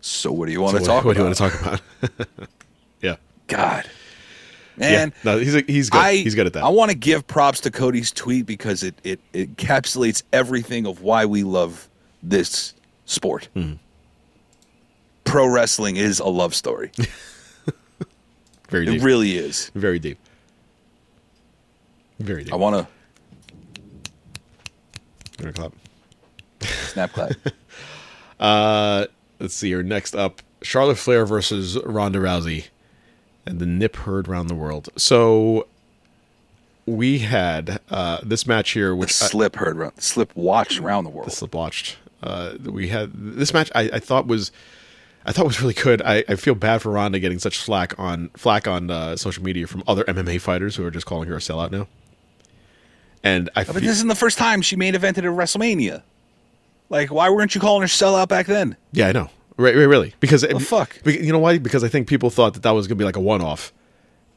"So 0.00 0.32
what 0.32 0.46
do 0.46 0.52
you 0.52 0.62
want 0.62 0.78
So 0.78 0.78
to 0.78 0.82
what, 0.82 0.88
talk 0.88 1.04
what 1.04 1.16
do 1.16 1.22
you 1.22 1.26
about?" 1.26 1.40
want 1.40 1.52
to 1.52 1.58
talk 1.58 1.80
about? 2.08 2.28
yeah, 3.02 3.16
God, 3.46 3.86
man, 4.78 5.12
yeah. 5.24 5.32
No, 5.32 5.38
he's 5.38 5.54
a, 5.54 5.60
he's 5.60 5.90
good. 5.90 5.98
I, 6.00 6.16
he's 6.16 6.34
good 6.34 6.46
at 6.46 6.54
that. 6.54 6.64
I 6.64 6.68
want 6.70 6.90
to 6.90 6.96
give 6.96 7.26
props 7.26 7.60
to 7.60 7.70
Cody's 7.70 8.12
tweet 8.12 8.46
because 8.46 8.82
it, 8.82 8.94
it, 9.04 9.20
it 9.34 9.56
encapsulates 9.56 10.22
everything 10.32 10.86
of 10.86 11.02
why 11.02 11.26
we 11.26 11.42
love 11.42 11.88
this 12.22 12.72
sport. 13.06 13.48
Hmm. 13.54 13.74
Pro 15.24 15.46
wrestling 15.46 15.96
is 15.96 16.20
a 16.20 16.26
love 16.28 16.54
story. 16.54 16.90
Very 18.68 18.86
it 18.86 18.90
deep. 18.92 19.02
really 19.02 19.36
is. 19.36 19.70
Very 19.74 19.98
deep. 19.98 20.18
Very 22.20 22.44
deep. 22.44 22.52
I 22.52 22.56
want 22.56 22.76
to 22.76 22.88
Gonna 25.38 25.52
clap. 25.52 25.72
snap 26.60 27.12
clap. 27.12 27.32
Uh, 28.38 29.06
let's 29.40 29.54
see 29.54 29.68
here. 29.68 29.82
Next 29.82 30.14
up, 30.14 30.42
Charlotte 30.60 30.98
Flair 30.98 31.24
versus 31.24 31.78
Ronda 31.86 32.18
Rousey, 32.18 32.66
and 33.46 33.58
the 33.60 33.64
nip 33.64 33.96
heard 33.96 34.28
round 34.28 34.50
the 34.50 34.54
world. 34.54 34.90
So 34.98 35.68
we 36.84 37.20
had 37.20 37.80
uh, 37.90 38.18
this 38.22 38.46
match 38.46 38.72
here, 38.72 38.90
The 38.90 38.96
which 38.96 39.12
slip 39.14 39.56
heard 39.56 39.78
around, 39.78 39.98
slip 40.02 40.36
watched 40.36 40.80
around 40.80 41.04
the 41.04 41.10
world. 41.10 41.28
the 41.28 41.30
slip 41.30 41.54
watched. 41.54 41.96
Uh, 42.22 42.54
we 42.64 42.88
had 42.88 43.12
this 43.14 43.52
match. 43.52 43.70
I, 43.74 43.90
I 43.94 43.98
thought 43.98 44.26
was, 44.26 44.50
I 45.24 45.32
thought 45.32 45.46
was 45.46 45.60
really 45.60 45.74
good. 45.74 46.00
I, 46.02 46.24
I 46.28 46.34
feel 46.36 46.54
bad 46.54 46.82
for 46.82 46.90
Ronda 46.92 47.18
getting 47.20 47.38
such 47.38 47.58
flack 47.58 47.98
on 47.98 48.30
flack 48.36 48.66
on 48.66 48.90
uh, 48.90 49.16
social 49.16 49.42
media 49.42 49.66
from 49.66 49.82
other 49.86 50.04
MMA 50.04 50.40
fighters 50.40 50.76
who 50.76 50.84
are 50.84 50.90
just 50.90 51.06
calling 51.06 51.28
her 51.28 51.36
a 51.36 51.40
sellout 51.40 51.70
now. 51.70 51.86
And 53.22 53.50
I 53.56 53.64
But 53.64 53.74
feel, 53.74 53.82
this 53.82 53.96
isn't 53.96 54.08
the 54.08 54.14
first 54.14 54.38
time 54.38 54.62
she 54.62 54.76
main 54.76 54.94
evented 54.94 55.18
at 55.18 55.24
WrestleMania. 55.24 56.02
Like, 56.88 57.10
why 57.10 57.28
weren't 57.30 57.54
you 57.54 57.60
calling 57.60 57.80
her 57.82 57.86
a 57.86 57.88
sellout 57.88 58.28
back 58.28 58.46
then? 58.46 58.76
yeah, 58.92 59.08
I 59.08 59.12
know, 59.12 59.28
right, 59.56 59.74
right 59.74 59.82
really, 59.84 60.14
because 60.20 60.42
The 60.42 60.60
fuck? 60.60 60.96
You 61.04 61.32
know 61.32 61.40
why? 61.40 61.58
Because 61.58 61.82
I 61.82 61.88
think 61.88 62.06
people 62.06 62.30
thought 62.30 62.54
that 62.54 62.62
that 62.62 62.70
was 62.70 62.86
gonna 62.86 62.96
be 62.96 63.04
like 63.04 63.16
a 63.16 63.20
one 63.20 63.42
off, 63.42 63.72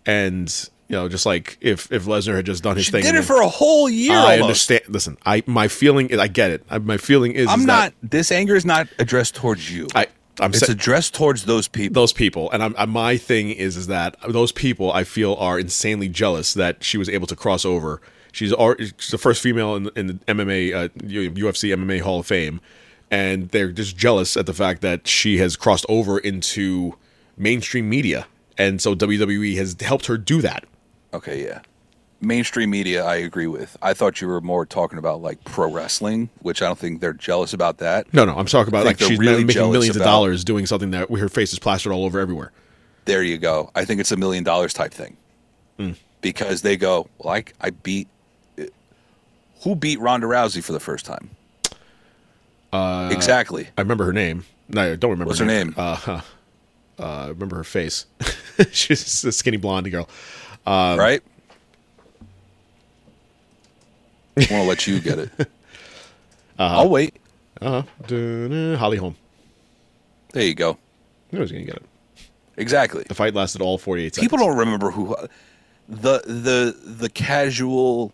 and 0.06 0.70
you 0.90 0.96
know, 0.96 1.08
just 1.08 1.26
like 1.26 1.58
if 1.62 1.92
if 1.92 2.06
Lesnar 2.06 2.36
had 2.36 2.46
just 2.46 2.64
done 2.64 2.76
his 2.76 2.90
thing. 2.90 3.02
She 3.02 3.08
thing, 3.08 3.14
did 3.14 3.24
it 3.24 3.26
for 3.26 3.42
a 3.42 3.48
whole 3.48 3.90
year. 3.90 4.14
I 4.18 4.34
almost. 4.34 4.42
understand. 4.42 4.82
Listen, 4.90 5.18
I 5.26 5.44
my 5.46 5.68
feeling 5.68 6.10
is 6.10 6.20
I 6.20 6.28
get 6.28 6.52
it. 6.52 6.64
I, 6.70 6.80
my 6.80 6.98
feeling 6.98 7.32
is 7.32 7.48
I'm 7.48 7.62
is 7.62 7.66
not. 7.66 7.94
that 8.02 8.12
This 8.12 8.32
anger 8.32 8.56
is 8.56 8.66
not 8.66 8.88
addressed 8.98 9.36
towards 9.36 9.72
you. 9.72 9.88
I 9.96 10.08
I'm 10.42 10.52
it's 10.52 10.66
sa- 10.66 10.72
addressed 10.72 11.14
towards 11.14 11.46
those 11.46 11.68
people. 11.68 11.94
those 11.94 12.14
people 12.14 12.50
and 12.52 12.64
I'm, 12.64 12.76
I, 12.78 12.86
my 12.86 13.18
thing 13.18 13.50
is 13.52 13.76
is 13.78 13.88
that 13.88 14.16
those 14.28 14.52
people 14.54 14.90
i 14.92 15.04
feel 15.04 15.34
are 15.36 15.60
insanely 15.60 16.08
jealous 16.08 16.54
that 16.54 16.82
she 16.84 16.98
was 16.98 17.10
able 17.10 17.28
to 17.28 17.36
cross 17.36 17.66
over 17.66 18.02
she's, 18.32 18.54
already, 18.54 18.92
she's 18.98 19.12
the 19.12 19.18
first 19.18 19.42
female 19.42 19.76
in, 19.76 19.90
in 19.98 20.08
the 20.08 20.14
mma 20.14 20.74
uh, 20.74 20.88
ufc 20.90 21.76
mma 21.76 22.00
hall 22.02 22.22
of 22.22 22.26
fame 22.26 22.62
and 23.12 23.50
they're 23.50 23.72
just 23.72 23.98
jealous 23.98 24.38
at 24.38 24.46
the 24.46 24.54
fact 24.54 24.82
that 24.82 25.08
she 25.08 25.40
has 25.40 25.58
crossed 25.58 25.86
over 25.90 26.18
into 26.18 26.96
mainstream 27.36 27.90
media 27.90 28.26
and 28.58 28.82
so 28.82 28.96
wwe 28.96 29.58
has 29.58 29.76
helped 29.82 30.06
her 30.06 30.18
do 30.18 30.42
that 30.42 30.64
Okay, 31.14 31.44
yeah. 31.44 31.62
Mainstream 32.22 32.70
media, 32.70 33.06
I 33.06 33.16
agree 33.16 33.48
with. 33.48 33.78
I 33.82 33.94
thought 33.94 34.20
you 34.20 34.28
were 34.28 34.42
more 34.42 34.66
talking 34.66 35.00
about 35.00 35.22
like 35.22 35.42
pro 35.46 35.72
wrestling, 35.72 36.30
which 36.42 36.62
I 36.62 36.66
don't 36.68 36.78
think 36.78 37.00
they're 37.00 37.14
jealous 37.14 37.54
about 37.54 37.78
that. 37.78 38.14
no 38.14 38.26
no 38.26 38.36
i'm 38.36 38.46
talking 38.46 38.68
about 38.68 38.86
like 38.86 38.98
they're 38.98 39.08
she's 39.08 39.20
really 39.20 39.44
making 39.46 39.72
millions 39.72 39.96
of 39.96 40.02
about- 40.02 40.12
dollars 40.12 40.44
doing 40.44 40.66
something 40.66 40.92
that 40.92 41.10
her 41.10 41.30
face 41.30 41.54
is 41.54 41.60
plastered 41.60 41.94
all 41.94 42.04
over 42.04 42.20
everywhere 42.20 42.52
There 43.06 43.24
you 43.24 43.38
go. 43.38 43.72
I 43.74 43.86
think 43.86 44.02
it's 44.02 44.12
a 44.12 44.18
million 44.18 44.44
dollars 44.44 44.74
type 44.74 44.94
thing 44.94 45.16
Hmm. 45.78 45.92
because 46.22 46.62
they 46.62 46.76
go, 46.76 47.08
well, 47.20 47.36
I, 47.36 47.46
I 47.62 47.70
beat. 47.70 48.10
Who 49.64 49.76
beat 49.76 50.00
Ronda 50.00 50.28
Rousey 50.28 50.62
for 50.64 50.74
the 50.74 50.80
first 50.80 51.06
time? 51.06 51.30
Uh, 52.72 53.10
exactly. 53.12 53.68
i 53.78 53.82
remember 53.82 54.06
her 54.06 54.14
name 54.14 54.44
no 54.68 54.92
i 54.92 54.96
don't 54.96 55.10
remember 55.12 55.30
What's 55.30 55.40
her 55.40 55.46
name? 55.46 55.74
uh, 55.76 55.96
huh. 55.96 56.22
uh, 57.00 57.04
I 57.04 57.28
remember 57.30 57.56
her 57.56 57.64
face 57.64 58.06
she's 58.72 59.24
a 59.24 59.32
skinny 59.32 59.58
blonde 59.58 59.90
girl 59.90 60.08
Um, 60.70 61.00
right? 61.00 61.24
I 64.38 64.42
want 64.42 64.50
to 64.50 64.64
let 64.64 64.88
you 64.88 65.00
get 65.00 65.20
it. 65.20 65.32
Uh-huh. 66.60 66.80
I'll 66.80 66.90
wait. 66.90 67.16
Uh-huh. 67.62 67.84
Dun, 68.06 68.76
Holly 68.76 68.98
Holm. 68.98 69.16
There 70.34 70.44
you 70.44 70.54
go. 70.54 70.78
I 71.32 71.40
was 71.40 71.54
going 71.54 71.66
to 71.66 71.72
get 71.72 71.82
it. 71.82 71.86
Exactly. 72.58 73.06
The 73.08 73.16
fight 73.16 73.34
lasted 73.34 73.62
all 73.62 73.78
48 73.78 74.16
seconds. 74.16 74.26
People 74.30 74.46
don't 74.46 74.58
remember 74.58 74.92
who 74.92 75.16
the 75.88 76.22
the 76.26 76.78
the 76.84 77.10
casual 77.10 78.12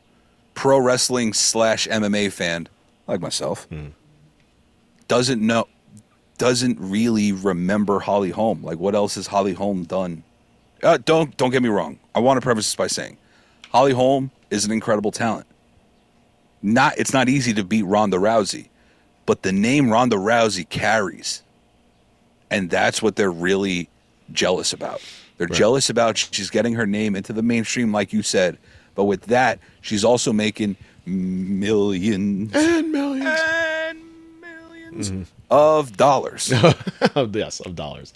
pro 0.53 0.77
wrestling 0.77 1.34
slash 1.34 1.88
MMA 1.88 2.32
fan 2.32 2.68
like 3.07 3.19
myself 3.19 3.64
hmm. 3.65 3.88
doesn't 5.07 5.41
know 5.41 5.68
doesn't 6.38 6.77
really 6.80 7.32
remember 7.32 7.99
Holly 7.99 8.30
Holm. 8.30 8.61
Like 8.61 8.77
what 8.77 8.94
else 8.94 9.15
has 9.15 9.26
Holly 9.26 9.53
Holm 9.53 9.86
done? 9.86 10.22
Uh, 10.84 10.97
don't 11.03 11.35
don't 11.38 11.52
get 11.52 11.64
me 11.64 11.69
wrong. 11.69 11.99
I 12.14 12.19
want 12.19 12.38
to 12.38 12.41
preface 12.41 12.65
this 12.65 12.76
by 12.76 12.88
saying 12.88 13.18
Holly 13.72 13.93
Holm 13.93 14.31
is 14.52 14.65
an 14.65 14.72
incredible 14.72 15.11
talent. 15.11 15.47
Not 16.61 16.97
it's 16.97 17.14
not 17.14 17.30
easy 17.30 17.53
to 17.53 17.64
beat 17.64 17.84
Ronda 17.84 18.18
Rousey, 18.18 18.69
but 19.26 19.43
the 19.43 19.52
name 19.52 19.89
Ronda 19.89 20.15
Rousey 20.18 20.68
carries. 20.68 21.41
And 22.52 22.69
that's 22.69 23.02
what 23.02 23.15
they're 23.15 23.31
really 23.31 23.89
jealous 24.31 24.72
about. 24.73 25.02
They're 25.38 25.47
jealous 25.47 25.89
about 25.89 26.18
she's 26.18 26.49
getting 26.49 26.73
her 26.76 26.85
name 26.85 27.15
into 27.15 27.34
the 27.34 27.41
mainstream, 27.41 27.91
like 27.91 28.14
you 28.14 28.22
said. 28.23 28.57
But 28.93 29.06
with 29.06 29.23
that, 29.23 29.60
she's 29.81 30.06
also 30.06 30.31
making 30.31 30.77
millions 31.06 32.52
And 32.56 32.91
millions. 32.91 33.30
and 33.30 33.99
1000000s 34.95 35.26
of 35.49 35.97
dollars. 35.97 36.52
yes, 37.34 37.60
of 37.60 37.76
dollars. 37.76 38.14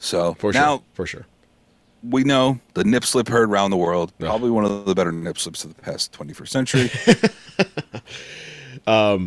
So 0.00 0.34
for 0.34 0.52
now 0.52 0.78
sure. 0.78 0.84
For 0.94 1.06
sure. 1.06 1.26
we 2.02 2.24
know 2.24 2.58
the 2.74 2.82
nip 2.84 3.04
slip 3.04 3.28
heard 3.28 3.48
around 3.48 3.70
the 3.70 3.76
world. 3.76 4.12
Yeah. 4.18 4.26
Probably 4.28 4.50
one 4.50 4.64
of 4.64 4.86
the 4.86 4.94
better 4.94 5.12
nip 5.12 5.38
slips 5.38 5.62
of 5.64 5.76
the 5.76 5.82
past 5.82 6.12
21st 6.12 6.48
century. 6.48 6.90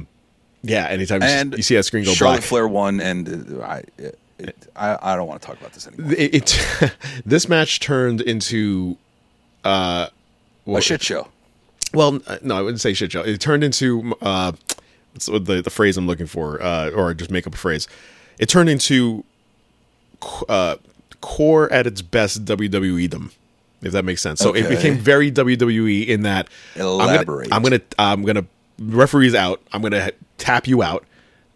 Yeah, 0.65 0.87
anytime 0.87 1.21
you, 1.21 1.27
and 1.27 1.53
you 1.55 1.63
see 1.63 1.75
that 1.75 1.83
screen 1.83 2.05
go 2.05 2.13
Charlotte 2.13 2.37
black. 2.37 2.43
Flair 2.47 2.67
won, 2.67 3.01
and 3.01 3.59
uh, 3.59 3.63
I, 3.63 3.83
it, 3.97 4.17
it, 4.39 4.67
I, 4.75 4.97
I 5.13 5.15
don't 5.15 5.27
want 5.27 5.41
to 5.41 5.45
talk 5.47 5.59
about 5.59 5.73
this 5.73 5.87
anymore. 5.87 6.13
It, 6.13 6.33
it 6.33 6.95
this 7.25 7.49
match 7.49 7.79
turned 7.81 8.21
into 8.21 8.97
uh 9.65 10.07
A 10.65 10.81
shit 10.81 11.01
show. 11.01 11.27
well 11.93 12.19
uh, 12.27 12.37
no 12.41 12.55
I 12.57 12.61
wouldn't 12.61 12.81
say 12.81 12.93
shit 12.93 13.11
show 13.11 13.21
it 13.21 13.39
turned 13.41 13.63
into 13.63 14.15
uh 14.21 14.53
the 15.13 15.61
the 15.63 15.69
phrase 15.69 15.97
I'm 15.97 16.07
looking 16.07 16.25
for 16.27 16.61
uh 16.61 16.89
or 16.91 17.13
just 17.13 17.29
make 17.31 17.45
up 17.45 17.53
a 17.53 17.57
phrase 17.57 17.87
it 18.39 18.47
turned 18.49 18.69
into 18.69 19.23
uh 20.49 20.77
core 21.21 21.71
at 21.71 21.87
its 21.87 22.01
best 22.01 22.43
WWE 22.45 23.09
them 23.09 23.31
if 23.83 23.91
that 23.91 24.05
makes 24.05 24.21
sense. 24.21 24.39
So 24.39 24.53
it 24.53 24.69
became 24.69 24.97
very 24.97 25.31
WWE 25.31 26.07
in 26.07 26.23
that 26.23 26.47
Elaborate. 26.75 27.49
I'm 27.51 27.61
gonna 27.61 27.81
I'm 27.99 28.23
gonna, 28.23 28.39
I'm 28.39 28.43
gonna 28.79 28.95
referees 28.95 29.35
out. 29.35 29.61
I'm 29.71 29.81
gonna 29.81 30.11
tap 30.37 30.67
you 30.67 30.81
out. 30.81 31.05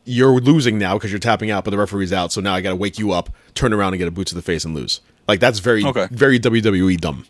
You're 0.06 0.39
losing 0.39 0.77
now 0.77 0.95
because 0.95 1.11
you're 1.11 1.19
tapping 1.19 1.52
out, 1.52 1.64
but 1.65 1.72
the 1.72 1.77
referee's 1.77 2.14
out. 2.14 2.31
So 2.31 2.39
now 2.39 2.53
I 2.53 2.61
got 2.61 2.69
to 2.69 2.76
wake 2.77 2.98
you 2.98 3.11
up, 3.11 3.30
turn 3.56 3.73
around, 3.73 3.94
and 3.94 3.99
get 3.99 4.07
a 4.07 4.11
boot 4.11 4.27
to 4.27 4.35
the 4.35 4.41
face 4.41 4.64
and 4.64 4.73
lose. 4.73 5.02
Like 5.27 5.41
that's 5.41 5.60
very 5.60 5.84
Okay. 5.84 6.07
very 6.11 6.39
WWE 6.39 6.99
dumb. 6.99 7.26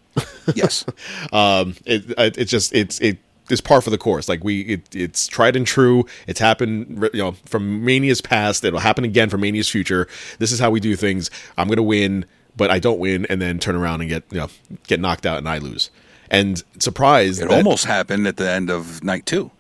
Yes. 0.54 0.86
um, 1.32 1.76
it, 1.86 2.12
it 2.18 2.38
it's 2.38 2.52
just 2.52 2.74
it's 2.74 3.00
it 3.00 3.18
is 3.50 3.62
par 3.62 3.82
for 3.82 3.90
the 3.90 3.98
course. 3.98 4.28
Like 4.30 4.44
we, 4.44 4.62
it, 4.62 4.96
it's 4.96 5.28
tried 5.28 5.56
and 5.56 5.66
true. 5.66 6.06
It's 6.28 6.40
happened, 6.40 7.10
you 7.14 7.20
know, 7.22 7.32
from 7.46 7.84
Mania's 7.86 8.22
past. 8.22 8.64
It'll 8.64 8.80
happen 8.80 9.04
again 9.04 9.30
from 9.30 9.42
Mania's 9.42 9.70
future. 9.70 10.08
This 10.40 10.52
is 10.52 10.60
how 10.60 10.70
we 10.70 10.80
do 10.80 10.96
things. 10.96 11.30
I'm 11.58 11.68
gonna 11.68 11.84
win, 11.84 12.26
but 12.56 12.72
I 12.72 12.80
don't 12.80 13.00
win, 13.00 13.26
and 13.30 13.42
then 13.42 13.60
turn 13.60 13.76
around 13.76 14.02
and 14.02 14.10
get 14.10 14.24
you 14.32 14.38
know 14.40 14.50
get 14.88 15.00
knocked 15.00 15.26
out 15.26 15.38
and 15.38 15.48
I 15.48 15.58
lose. 15.60 15.90
And 16.30 16.62
surprised, 16.80 17.42
It 17.42 17.50
that- 17.50 17.58
almost 17.58 17.86
happened 17.86 18.28
at 18.28 18.38
the 18.38 18.50
end 18.50 18.70
of 18.70 19.04
night 19.04 19.26
two. 19.26 19.52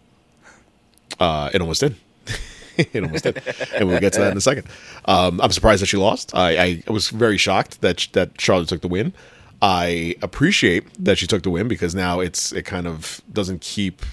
uh, 1.19 1.49
it 1.53 1.61
almost 1.61 1.79
did. 1.81 1.95
it 2.77 3.03
almost 3.03 3.23
did, 3.23 3.41
and 3.73 3.87
we'll 3.87 3.99
get 3.99 4.13
to 4.13 4.19
that 4.19 4.31
in 4.31 4.37
a 4.37 4.41
second. 4.41 4.67
Um, 5.05 5.39
I'm 5.41 5.51
surprised 5.51 5.81
that 5.81 5.87
she 5.87 5.97
lost. 5.97 6.35
I, 6.35 6.83
I 6.87 6.91
was 6.91 7.09
very 7.09 7.37
shocked 7.37 7.81
that 7.81 8.07
that 8.13 8.39
Charlotte 8.39 8.67
took 8.69 8.81
the 8.81 8.87
win. 8.87 9.13
I 9.61 10.15
appreciate 10.21 10.85
that 11.03 11.17
she 11.17 11.27
took 11.27 11.43
the 11.43 11.49
win 11.49 11.67
because 11.67 11.95
now 11.95 12.19
it's 12.19 12.51
it 12.51 12.63
kind 12.63 12.87
of 12.87 13.21
doesn't 13.31 13.61
keep 13.61 14.03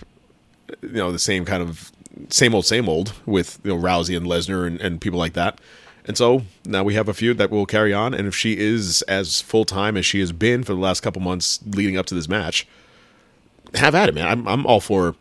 you 0.82 0.88
know 0.92 1.12
the 1.12 1.18
same 1.18 1.44
kind 1.44 1.62
of 1.62 1.92
same 2.30 2.54
old 2.54 2.66
same 2.66 2.88
old 2.88 3.12
with 3.26 3.60
you 3.62 3.74
know 3.74 3.82
Rousey 3.82 4.16
and 4.16 4.26
Lesnar 4.26 4.66
and, 4.66 4.80
and 4.80 5.00
people 5.00 5.18
like 5.18 5.34
that. 5.34 5.60
And 6.06 6.18
so 6.18 6.42
now 6.66 6.84
we 6.84 6.94
have 6.94 7.08
a 7.08 7.14
feud 7.14 7.38
that 7.38 7.50
will 7.50 7.64
carry 7.64 7.94
on. 7.94 8.12
And 8.12 8.26
if 8.26 8.34
she 8.34 8.58
is 8.58 9.00
as 9.02 9.40
full 9.40 9.64
time 9.64 9.96
as 9.96 10.04
she 10.04 10.20
has 10.20 10.32
been 10.32 10.62
for 10.62 10.74
the 10.74 10.80
last 10.80 11.00
couple 11.00 11.22
months 11.22 11.60
leading 11.66 11.96
up 11.96 12.04
to 12.06 12.14
this 12.14 12.28
match, 12.28 12.66
have 13.74 13.94
at 13.94 14.08
it, 14.08 14.14
man. 14.14 14.26
I'm 14.26 14.48
I'm 14.48 14.66
all 14.66 14.80
for 14.80 15.14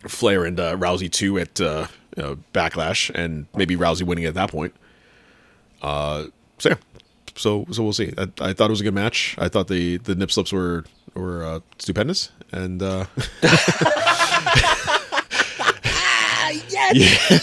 Flair 0.00 0.44
and 0.44 0.58
uh, 0.58 0.76
Rousey 0.76 1.10
two 1.10 1.38
at 1.38 1.60
uh, 1.60 1.86
you 2.16 2.22
know, 2.22 2.38
Backlash, 2.52 3.10
and 3.14 3.46
maybe 3.54 3.76
Rousey 3.76 4.02
winning 4.02 4.24
at 4.24 4.34
that 4.34 4.50
point. 4.50 4.74
Uh, 5.80 6.26
so 6.58 6.70
yeah, 6.70 6.76
so 7.36 7.66
so 7.70 7.82
we'll 7.82 7.92
see. 7.92 8.12
I, 8.18 8.22
I 8.40 8.52
thought 8.52 8.66
it 8.66 8.70
was 8.70 8.80
a 8.80 8.84
good 8.84 8.94
match. 8.94 9.34
I 9.38 9.48
thought 9.48 9.68
the 9.68 9.96
the 9.98 10.14
nip 10.14 10.30
slips 10.30 10.52
were 10.52 10.84
were 11.14 11.44
uh, 11.44 11.60
stupendous, 11.78 12.30
and 12.52 12.82
uh, 12.82 13.06
yeah, 16.68 16.92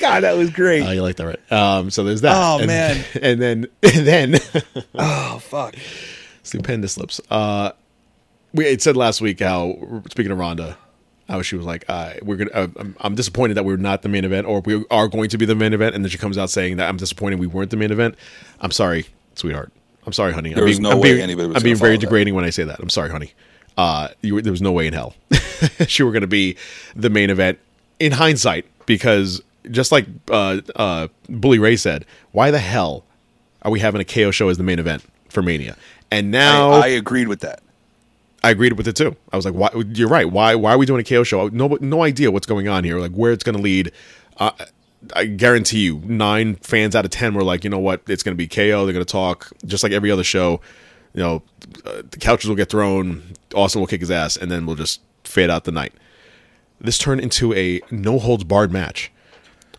God, 0.00 0.20
that 0.24 0.36
was 0.36 0.50
great. 0.50 0.82
uh, 0.82 0.90
you 0.90 1.02
like 1.02 1.16
that, 1.16 1.26
right? 1.26 1.52
Um, 1.52 1.90
so 1.90 2.04
there's 2.04 2.20
that. 2.22 2.34
Oh, 2.36 2.58
And- 2.58 2.66
man. 2.66 3.04
and 3.22 3.40
then 3.40 3.66
and 3.82 4.06
then 4.06 4.34
oh 4.94 5.38
fuck. 5.38 5.74
stupendous 6.42 6.96
lips. 6.98 7.20
Uh, 7.30 7.72
we 8.52 8.66
it 8.66 8.82
said 8.82 8.96
last 8.96 9.20
week 9.20 9.40
how 9.40 10.02
speaking 10.10 10.30
of 10.32 10.38
Ronda, 10.38 10.76
how 11.28 11.42
she 11.42 11.56
was 11.56 11.66
like, 11.66 11.84
uh, 11.88 12.14
"We're 12.22 12.36
gonna." 12.36 12.50
Uh, 12.52 12.68
I'm, 12.76 12.96
I'm 13.00 13.14
disappointed 13.14 13.54
that 13.54 13.64
we're 13.64 13.76
not 13.76 14.02
the 14.02 14.08
main 14.08 14.24
event, 14.24 14.46
or 14.46 14.60
we 14.60 14.84
are 14.90 15.08
going 15.08 15.28
to 15.30 15.38
be 15.38 15.46
the 15.46 15.54
main 15.54 15.72
event, 15.72 15.94
and 15.94 16.04
then 16.04 16.10
she 16.10 16.18
comes 16.18 16.36
out 16.38 16.50
saying 16.50 16.76
that 16.76 16.88
I'm 16.88 16.96
disappointed 16.96 17.38
we 17.40 17.46
weren't 17.46 17.70
the 17.70 17.76
main 17.76 17.90
event. 17.90 18.16
I'm 18.60 18.70
sorry, 18.70 19.06
sweetheart. 19.34 19.72
I'm 20.06 20.12
sorry, 20.12 20.32
honey. 20.32 20.54
I'm 20.54 20.64
being, 20.64 20.82
no 20.82 20.90
I'm 20.92 21.00
way 21.00 21.12
being, 21.14 21.22
anybody 21.22 21.48
was 21.48 21.56
I'm 21.56 21.62
being 21.62 21.76
very 21.76 21.92
follow 21.92 22.00
that. 22.00 22.06
degrading 22.06 22.34
when 22.34 22.44
I 22.44 22.50
say 22.50 22.64
that. 22.64 22.78
I'm 22.80 22.90
sorry, 22.90 23.10
honey. 23.10 23.32
Uh, 23.76 24.08
you, 24.20 24.40
there 24.40 24.52
was 24.52 24.62
no 24.62 24.70
way 24.70 24.86
in 24.86 24.92
hell 24.92 25.14
she 25.88 26.02
were 26.02 26.12
going 26.12 26.20
to 26.20 26.26
be 26.26 26.56
the 26.94 27.10
main 27.10 27.30
event. 27.30 27.58
In 27.98 28.12
hindsight, 28.12 28.66
because 28.86 29.40
just 29.70 29.92
like 29.92 30.06
uh, 30.30 30.60
uh, 30.76 31.08
Bully 31.28 31.58
Ray 31.58 31.76
said, 31.76 32.04
why 32.32 32.50
the 32.50 32.58
hell 32.58 33.04
are 33.62 33.70
we 33.70 33.80
having 33.80 34.00
a 34.00 34.04
KO 34.04 34.30
show 34.30 34.48
as 34.48 34.58
the 34.58 34.62
main 34.62 34.78
event 34.78 35.02
for 35.28 35.42
Mania? 35.42 35.76
And 36.10 36.30
now 36.30 36.70
I, 36.72 36.80
I 36.80 36.86
agreed 36.88 37.28
with 37.28 37.40
that. 37.40 37.62
I 38.44 38.50
agreed 38.50 38.74
with 38.74 38.86
it 38.86 38.94
too. 38.94 39.16
I 39.32 39.36
was 39.36 39.46
like, 39.46 39.54
"Why? 39.54 39.70
You're 39.94 40.08
right. 40.08 40.30
Why? 40.30 40.54
Why 40.54 40.74
are 40.74 40.78
we 40.78 40.84
doing 40.84 41.00
a 41.00 41.04
KO 41.04 41.24
show? 41.24 41.48
No, 41.48 41.78
no 41.80 42.02
idea 42.02 42.30
what's 42.30 42.46
going 42.46 42.68
on 42.68 42.84
here. 42.84 42.98
Like 42.98 43.12
where 43.12 43.32
it's 43.32 43.42
going 43.42 43.56
to 43.56 43.62
lead. 43.62 43.90
Uh, 44.36 44.50
I 45.16 45.24
guarantee 45.24 45.78
you, 45.80 46.02
nine 46.04 46.56
fans 46.56 46.94
out 46.94 47.06
of 47.06 47.10
ten 47.10 47.32
were 47.32 47.42
like, 47.42 47.64
you 47.64 47.70
know 47.70 47.78
what? 47.78 48.02
It's 48.06 48.22
going 48.22 48.34
to 48.34 48.36
be 48.36 48.46
KO. 48.46 48.84
They're 48.84 48.92
going 48.92 49.04
to 49.04 49.04
talk 49.04 49.50
just 49.64 49.82
like 49.82 49.92
every 49.92 50.10
other 50.10 50.24
show. 50.24 50.60
You 51.14 51.22
know, 51.22 51.42
uh, 51.86 52.02
the 52.10 52.18
couches 52.18 52.46
will 52.48 52.56
get 52.56 52.68
thrown. 52.68 53.22
Austin 53.54 53.80
will 53.80 53.86
kick 53.86 54.00
his 54.00 54.10
ass, 54.10 54.36
and 54.36 54.50
then 54.50 54.66
we'll 54.66 54.76
just 54.76 55.00
fade 55.24 55.48
out 55.48 55.64
the 55.64 55.72
night. 55.72 55.94
This 56.78 56.98
turned 56.98 57.22
into 57.22 57.54
a 57.54 57.80
no 57.90 58.18
holds 58.18 58.44
barred 58.44 58.72
match. 58.72 59.10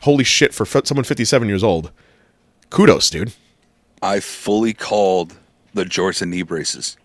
Holy 0.01 0.23
shit! 0.23 0.55
For 0.55 0.63
f- 0.63 0.87
someone 0.87 1.03
57 1.03 1.47
years 1.47 1.63
old, 1.63 1.91
kudos, 2.71 3.11
dude. 3.11 3.33
I 4.01 4.19
fully 4.21 4.73
called 4.73 5.35
the 5.75 5.83
jorts 5.83 6.23
and 6.23 6.31
knee 6.31 6.41
braces. 6.41 6.97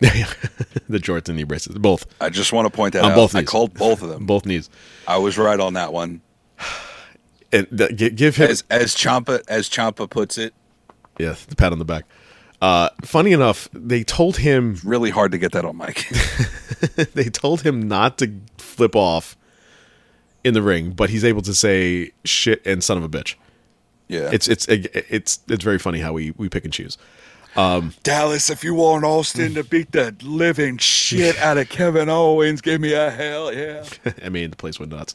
the 0.88 0.98
jorts 0.98 1.28
and 1.28 1.36
knee 1.36 1.44
braces, 1.44 1.76
both 1.76 2.06
I 2.20 2.28
just 2.30 2.52
want 2.52 2.66
to 2.66 2.70
point 2.70 2.92
that 2.94 3.04
On 3.04 3.12
out. 3.12 3.16
both 3.16 3.34
I 3.34 3.42
called 3.42 3.74
both 3.74 4.02
of 4.02 4.08
them. 4.08 4.26
both 4.26 4.46
knees. 4.46 4.70
I 5.06 5.18
was 5.18 5.36
right 5.38 5.58
on 5.58 5.72
that 5.74 5.92
one. 5.92 6.20
And 7.52 7.66
th- 7.76 7.96
gi- 7.96 8.10
give 8.10 8.36
him 8.36 8.50
As 8.50 8.62
as 8.70 8.94
Champa 8.94 9.40
as 9.48 9.68
Champa 9.68 10.06
puts 10.06 10.36
it, 10.38 10.52
Yeah, 11.18 11.34
the 11.48 11.56
pat 11.56 11.72
on 11.72 11.78
the 11.78 11.84
back. 11.84 12.04
Uh, 12.60 12.90
funny 13.02 13.32
enough, 13.32 13.68
they 13.72 14.02
told 14.04 14.36
him 14.38 14.78
really 14.84 15.10
hard 15.10 15.32
to 15.32 15.38
get 15.38 15.52
that 15.52 15.64
on 15.64 15.76
mic. 15.76 16.06
they 17.14 17.24
told 17.30 17.62
him 17.62 17.88
not 17.88 18.18
to 18.18 18.32
flip 18.58 18.94
off 18.96 19.36
in 20.44 20.54
the 20.54 20.62
ring, 20.62 20.90
but 20.90 21.08
he's 21.10 21.24
able 21.24 21.42
to 21.42 21.54
say 21.54 22.10
shit 22.24 22.60
and 22.66 22.82
son 22.84 22.98
of 22.98 23.04
a 23.04 23.08
bitch. 23.08 23.34
yeah. 24.08 24.28
It's 24.32 24.46
it's 24.48 24.66
it's 24.68 25.40
it's 25.48 25.64
very 25.64 25.78
funny 25.78 26.00
how 26.00 26.12
we 26.12 26.32
we 26.36 26.48
pick 26.48 26.64
and 26.64 26.72
choose. 26.72 26.98
Um, 27.58 27.92
Dallas, 28.04 28.50
if 28.50 28.62
you 28.62 28.72
want 28.74 29.04
Austin 29.04 29.54
to 29.54 29.64
beat 29.64 29.90
the 29.90 30.14
living 30.22 30.78
shit 30.78 31.36
out 31.38 31.58
of 31.58 31.68
Kevin 31.68 32.08
Owens, 32.08 32.60
give 32.60 32.80
me 32.80 32.92
a 32.92 33.10
hell 33.10 33.52
yeah. 33.52 33.84
I 34.24 34.28
mean, 34.28 34.50
the 34.50 34.56
place 34.56 34.78
went 34.78 34.92
nuts. 34.92 35.12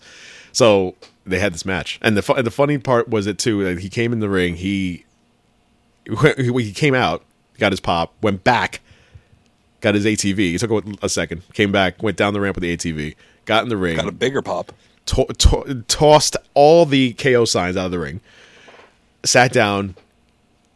So 0.51 0.95
they 1.25 1.39
had 1.39 1.53
this 1.53 1.65
match, 1.65 1.99
and 2.01 2.17
the 2.17 2.21
fu- 2.21 2.41
the 2.41 2.51
funny 2.51 2.77
part 2.77 3.07
was 3.07 3.27
it 3.27 3.37
too. 3.39 3.63
That 3.63 3.79
he 3.79 3.87
came 3.89 4.11
in 4.11 4.19
the 4.19 4.27
ring, 4.29 4.55
he 4.57 5.05
he 6.35 6.73
came 6.73 6.93
out, 6.93 7.23
got 7.59 7.71
his 7.71 7.79
pop, 7.79 8.13
went 8.21 8.43
back, 8.43 8.81
got 9.79 9.95
his 9.95 10.05
ATV. 10.05 10.37
He 10.37 10.57
took 10.57 10.85
a 11.01 11.07
second, 11.07 11.43
came 11.53 11.71
back, 11.71 12.03
went 12.03 12.17
down 12.17 12.33
the 12.33 12.41
ramp 12.41 12.57
with 12.57 12.63
the 12.63 12.75
ATV, 12.75 13.15
got 13.45 13.63
in 13.63 13.69
the 13.69 13.77
ring, 13.77 13.95
Got 13.95 14.07
a 14.09 14.11
bigger 14.11 14.41
pop. 14.41 14.73
to- 15.05 15.25
to- 15.37 15.83
tossed 15.87 16.35
all 16.55 16.85
the 16.85 17.13
KO 17.13 17.45
signs 17.45 17.77
out 17.77 17.85
of 17.85 17.91
the 17.91 17.99
ring, 17.99 18.19
sat 19.23 19.53
down, 19.53 19.95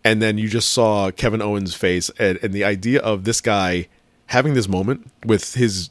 and 0.07 0.21
then 0.21 0.37
you 0.37 0.47
just 0.47 0.71
saw 0.71 1.11
Kevin 1.11 1.41
Owens' 1.41 1.75
face 1.75 2.09
and, 2.17 2.39
and 2.41 2.53
the 2.53 2.63
idea 2.63 3.01
of 3.01 3.25
this 3.25 3.41
guy 3.41 3.87
having 4.27 4.53
this 4.53 4.69
moment 4.69 5.11
with 5.25 5.53
his 5.55 5.89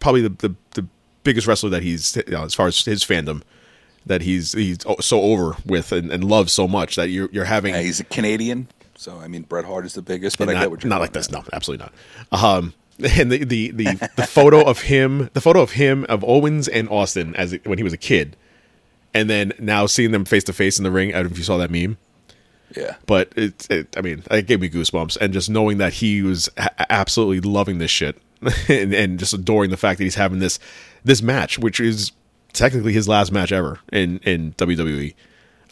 probably 0.00 0.22
the, 0.22 0.30
the, 0.30 0.54
the 0.72 0.86
biggest 1.22 1.46
wrestler 1.46 1.70
that 1.70 1.84
he's 1.84 2.16
you 2.16 2.32
know, 2.32 2.44
as 2.44 2.54
far 2.54 2.66
as 2.66 2.84
his 2.84 3.04
fandom 3.04 3.42
that 4.06 4.22
he's 4.22 4.52
he's 4.52 4.78
so 5.00 5.20
over 5.20 5.56
with 5.64 5.92
and, 5.92 6.10
and 6.10 6.24
loves 6.24 6.52
so 6.52 6.66
much 6.66 6.96
that 6.96 7.10
you're 7.10 7.28
you're 7.30 7.44
having 7.44 7.74
Yeah, 7.74 7.82
he's 7.82 8.00
a 8.00 8.04
Canadian, 8.04 8.68
so 8.96 9.18
I 9.18 9.28
mean 9.28 9.42
Bret 9.42 9.64
Hart 9.64 9.86
is 9.86 9.94
the 9.94 10.02
biggest, 10.02 10.36
but 10.38 10.48
I 10.48 10.54
not, 10.54 10.60
get 10.62 10.70
what 10.70 10.82
you're 10.82 10.88
not 10.88 11.00
like 11.00 11.12
this. 11.12 11.28
at. 11.28 11.32
No, 11.32 11.44
absolutely 11.52 11.86
not. 12.32 12.42
Um, 12.42 12.74
and 12.98 13.30
the, 13.30 13.44
the 13.44 13.70
the 13.70 14.10
the 14.16 14.26
photo 14.26 14.64
of 14.64 14.80
him, 14.80 15.30
the 15.34 15.40
photo 15.40 15.60
of 15.62 15.72
him 15.72 16.04
of 16.08 16.24
Owens 16.24 16.66
and 16.66 16.88
Austin 16.88 17.36
as 17.36 17.56
when 17.64 17.78
he 17.78 17.84
was 17.84 17.92
a 17.92 17.98
kid, 17.98 18.36
and 19.14 19.30
then 19.30 19.52
now 19.60 19.86
seeing 19.86 20.10
them 20.10 20.24
face 20.24 20.42
to 20.44 20.52
face 20.52 20.78
in 20.78 20.84
the 20.84 20.90
ring. 20.90 21.10
I 21.10 21.18
don't 21.18 21.26
know 21.26 21.30
if 21.32 21.38
you 21.38 21.44
saw 21.44 21.58
that 21.58 21.70
meme, 21.70 21.98
Yeah. 22.76 22.96
but 23.06 23.32
it, 23.36 23.66
it 23.70 23.96
I 23.96 24.00
mean, 24.02 24.22
it 24.30 24.46
gave 24.46 24.60
me 24.60 24.68
goosebumps, 24.68 25.16
and 25.20 25.32
just 25.32 25.48
knowing 25.48 25.78
that 25.78 25.94
he 25.94 26.22
was 26.22 26.48
a- 26.56 26.92
absolutely 26.92 27.40
loving 27.40 27.78
this 27.78 27.90
shit, 27.90 28.18
and, 28.68 28.94
and 28.94 29.18
just 29.18 29.32
adoring 29.34 29.70
the 29.70 29.76
fact 29.76 29.98
that 29.98 30.04
he's 30.04 30.14
having 30.16 30.38
this 30.38 30.58
this 31.04 31.22
match, 31.22 31.58
which 31.58 31.80
is 31.80 32.12
technically 32.52 32.92
his 32.92 33.08
last 33.08 33.32
match 33.32 33.52
ever 33.52 33.80
in 33.92 34.18
in 34.20 34.52
WWE. 34.52 35.14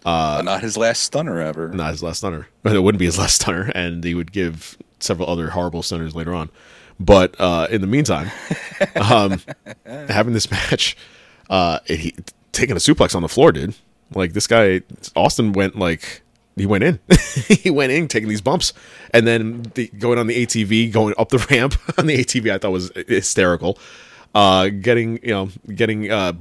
But 0.02 0.42
not 0.42 0.60
his 0.62 0.76
last 0.76 1.02
stunner 1.02 1.40
ever. 1.40 1.68
not 1.70 1.90
his 1.90 2.02
last 2.02 2.18
stunner. 2.18 2.48
But 2.62 2.76
it 2.76 2.80
wouldn't 2.80 3.00
be 3.00 3.06
his 3.06 3.18
last 3.22 3.40
stunner, 3.42 3.70
and 3.74 4.02
he 4.04 4.14
would 4.14 4.32
give 4.32 4.76
several 5.00 5.28
other 5.28 5.50
horrible 5.50 5.82
stunners 5.82 6.14
later 6.14 6.32
on. 6.32 6.48
But 6.98 7.34
uh, 7.38 7.66
in 7.70 7.80
the 7.82 7.86
meantime, 7.86 8.30
um, 8.96 9.42
having 9.84 10.32
this 10.32 10.50
match, 10.50 10.96
uh, 11.50 11.80
he 11.86 12.14
taking 12.52 12.74
a 12.76 12.78
suplex 12.78 13.14
on 13.14 13.22
the 13.22 13.28
floor, 13.28 13.52
dude. 13.52 13.74
Like 14.14 14.32
this 14.32 14.46
guy, 14.46 14.82
Austin 15.14 15.52
went 15.52 15.76
like 15.76 16.22
he 16.56 16.66
went 16.66 16.84
in, 16.84 16.98
he 17.48 17.70
went 17.70 17.92
in 17.92 18.08
taking 18.08 18.28
these 18.28 18.40
bumps, 18.40 18.72
and 19.12 19.26
then 19.26 19.70
the, 19.74 19.88
going 19.98 20.18
on 20.18 20.26
the 20.26 20.46
ATV, 20.46 20.90
going 20.90 21.14
up 21.18 21.28
the 21.28 21.38
ramp 21.50 21.74
on 21.98 22.06
the 22.06 22.16
ATV, 22.16 22.50
I 22.50 22.58
thought 22.58 22.72
was 22.72 22.90
hysterical. 23.06 23.78
Uh, 24.34 24.68
getting 24.68 25.18
you 25.22 25.30
know 25.30 25.48
getting 25.74 26.10
uh, 26.10 26.32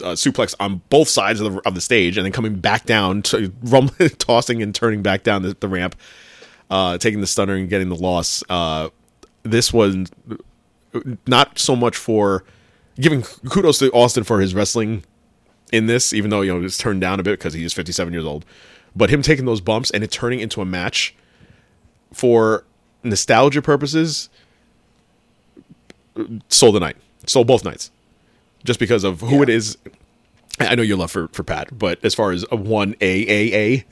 uh, 0.00 0.12
suplex 0.12 0.54
on 0.60 0.82
both 0.88 1.08
sides 1.08 1.40
of 1.40 1.52
the 1.52 1.60
of 1.66 1.74
the 1.74 1.80
stage, 1.80 2.16
and 2.16 2.24
then 2.24 2.32
coming 2.32 2.56
back 2.56 2.86
down, 2.86 3.22
to, 3.22 3.52
rum, 3.62 3.90
tossing 4.18 4.62
and 4.62 4.74
turning 4.74 5.02
back 5.02 5.22
down 5.22 5.42
the, 5.42 5.56
the 5.58 5.68
ramp, 5.68 5.96
uh, 6.70 6.98
taking 6.98 7.20
the 7.20 7.26
stunner 7.26 7.54
and 7.54 7.68
getting 7.68 7.88
the 7.88 7.96
loss. 7.96 8.42
Uh, 8.48 8.88
this 9.42 9.72
was 9.72 9.96
not 11.26 11.58
so 11.58 11.76
much 11.76 11.96
for 11.96 12.44
giving 13.00 13.22
kudos 13.22 13.78
to 13.78 13.90
Austin 13.92 14.24
for 14.24 14.40
his 14.40 14.54
wrestling 14.54 15.04
in 15.72 15.86
this, 15.86 16.12
even 16.12 16.30
though 16.30 16.40
you 16.40 16.56
know 16.56 16.64
it's 16.64 16.78
turned 16.78 17.00
down 17.00 17.20
a 17.20 17.22
bit 17.22 17.38
because 17.38 17.54
he's 17.54 17.72
57 17.72 18.12
years 18.12 18.24
old, 18.24 18.44
but 18.96 19.10
him 19.10 19.22
taking 19.22 19.44
those 19.44 19.60
bumps 19.60 19.90
and 19.90 20.02
it 20.02 20.10
turning 20.10 20.40
into 20.40 20.60
a 20.60 20.64
match 20.64 21.14
for 22.12 22.64
nostalgia 23.02 23.62
purposes, 23.62 24.30
sold 26.48 26.74
the 26.74 26.80
night, 26.80 26.96
sold 27.26 27.46
both 27.46 27.64
nights, 27.64 27.90
just 28.64 28.80
because 28.80 29.04
of 29.04 29.20
who 29.20 29.42
it 29.42 29.48
is. 29.48 29.76
I 30.58 30.74
know 30.74 30.82
your 30.82 30.96
love 30.96 31.10
for, 31.10 31.28
for 31.28 31.42
Pat, 31.42 31.78
but 31.78 32.02
as 32.02 32.14
far 32.14 32.32
as 32.32 32.46
a 32.50 32.56
one 32.56 32.94
AAA, 32.94 33.86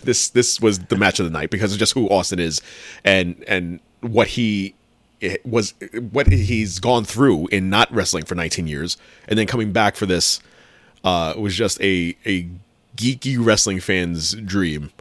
this 0.02 0.30
this 0.30 0.58
was 0.60 0.78
the 0.78 0.96
match 0.96 1.20
of 1.20 1.26
the 1.26 1.30
night 1.30 1.50
because 1.50 1.74
of 1.74 1.78
just 1.78 1.92
who 1.92 2.08
Austin 2.08 2.38
is, 2.38 2.62
and 3.04 3.44
and 3.46 3.80
what 4.00 4.28
he 4.28 4.74
was, 5.44 5.74
what 6.10 6.26
he's 6.28 6.78
gone 6.78 7.04
through 7.04 7.48
in 7.48 7.68
not 7.68 7.92
wrestling 7.92 8.24
for 8.24 8.34
19 8.34 8.66
years, 8.66 8.96
and 9.28 9.38
then 9.38 9.46
coming 9.46 9.72
back 9.72 9.94
for 9.94 10.06
this 10.06 10.40
uh, 11.04 11.34
was 11.36 11.54
just 11.54 11.78
a 11.82 12.16
a 12.24 12.48
geeky 12.96 13.36
wrestling 13.38 13.80
fan's 13.80 14.34
dream. 14.34 14.92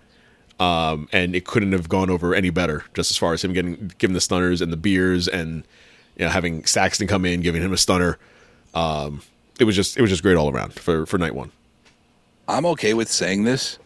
Um, 0.58 1.10
and 1.12 1.36
it 1.36 1.46
couldn't 1.46 1.74
have 1.74 1.90
gone 1.90 2.10
over 2.10 2.34
any 2.34 2.50
better, 2.50 2.86
just 2.94 3.12
as 3.12 3.18
far 3.18 3.34
as 3.34 3.44
him 3.44 3.52
getting 3.52 3.92
given 3.98 4.14
the 4.14 4.22
stunners 4.22 4.62
and 4.62 4.72
the 4.72 4.78
beers, 4.78 5.28
and 5.28 5.66
you 6.16 6.24
know 6.24 6.32
having 6.32 6.66
Saxton 6.66 7.08
come 7.08 7.26
in, 7.26 7.42
giving 7.42 7.62
him 7.62 7.74
a 7.74 7.78
stunner. 7.78 8.18
Um, 8.74 9.22
it 9.60 9.66
was 9.66 9.76
just 9.76 9.98
it 9.98 10.02
was 10.02 10.10
just 10.10 10.24
great 10.24 10.38
all 10.38 10.50
around 10.50 10.74
for 10.74 11.06
for 11.06 11.18
night 11.18 11.36
one. 11.36 11.52
I'm 12.48 12.66
okay 12.68 12.94
with 12.94 13.12
saying 13.12 13.44
this. 13.44 13.80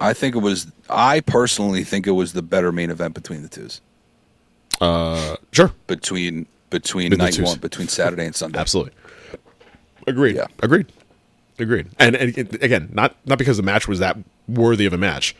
I 0.00 0.12
think 0.12 0.36
it 0.36 0.40
was. 0.40 0.70
I 0.88 1.20
personally 1.20 1.82
think 1.82 2.06
it 2.06 2.12
was 2.12 2.32
the 2.32 2.42
better 2.42 2.70
main 2.70 2.90
event 2.90 3.14
between 3.14 3.42
the 3.42 3.48
twos. 3.48 3.80
Uh, 4.80 5.36
sure. 5.52 5.72
Between 5.86 6.46
between 6.70 7.10
night 7.12 7.34
twos. 7.34 7.46
one, 7.46 7.58
between 7.58 7.88
Saturday 7.88 8.26
and 8.26 8.34
Sunday. 8.34 8.58
Absolutely. 8.58 8.92
Agreed. 10.06 10.36
Yeah. 10.36 10.46
Agreed. 10.62 10.86
Agreed. 11.58 11.88
And, 11.98 12.14
and 12.16 12.36
again, 12.62 12.90
not 12.92 13.16
not 13.24 13.38
because 13.38 13.56
the 13.56 13.62
match 13.62 13.88
was 13.88 13.98
that 14.00 14.16
worthy 14.46 14.84
of 14.86 14.92
a 14.92 14.98
match, 14.98 15.34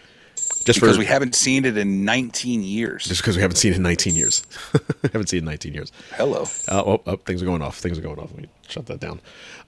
just 0.65 0.81
because 0.81 0.97
for 0.97 1.01
we 1.01 1.05
haven't 1.05 1.35
seen 1.35 1.65
it 1.67 1.77
in 1.77 2.05
19 2.07 2.63
years. 2.63 3.05
just 3.05 3.21
because 3.21 3.37
we 3.37 3.43
haven't 3.43 3.57
seen 3.57 3.73
it 3.73 3.77
in 3.77 3.83
19 3.83 4.17
years. 4.17 4.43
haven't 5.03 5.29
seen 5.29 5.39
it 5.39 5.43
in 5.43 5.45
19 5.45 5.75
years. 5.75 5.93
Hello. 6.17 6.43
Uh, 6.69 6.83
oh, 6.87 7.03
oh, 7.07 7.17
things 7.17 7.43
are 7.43 7.45
going 7.45 7.61
off. 7.63 7.79
Things 7.79 7.99
are 7.99 8.03
going 8.03 8.19
off. 8.19 8.31
Let 8.33 8.43
me 8.43 8.49
shut 8.67 8.87
that 8.87 8.99
down. 9.01 9.21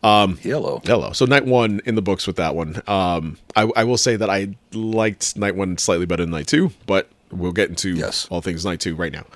Um, 0.02 0.36
Hello. 0.38 0.80
Hello. 0.84 1.12
So 1.12 1.26
night 1.26 1.44
one 1.44 1.80
in 1.84 1.94
the 1.96 2.02
books 2.02 2.26
with 2.26 2.36
that 2.36 2.54
one. 2.54 2.80
Um, 2.86 3.36
I, 3.54 3.70
I 3.76 3.84
will 3.84 3.98
say 3.98 4.16
that 4.16 4.30
I 4.30 4.54
liked 4.72 5.36
night 5.36 5.54
one 5.54 5.76
slightly 5.76 6.06
better 6.06 6.22
than 6.22 6.30
night 6.30 6.46
two, 6.46 6.70
but 6.86 7.10
we'll 7.30 7.52
get 7.52 7.68
into 7.68 7.94
Yes. 7.94 8.26
all 8.30 8.40
things 8.40 8.64
night 8.64 8.80
two 8.80 8.94
right 8.96 9.12
now. 9.12 9.26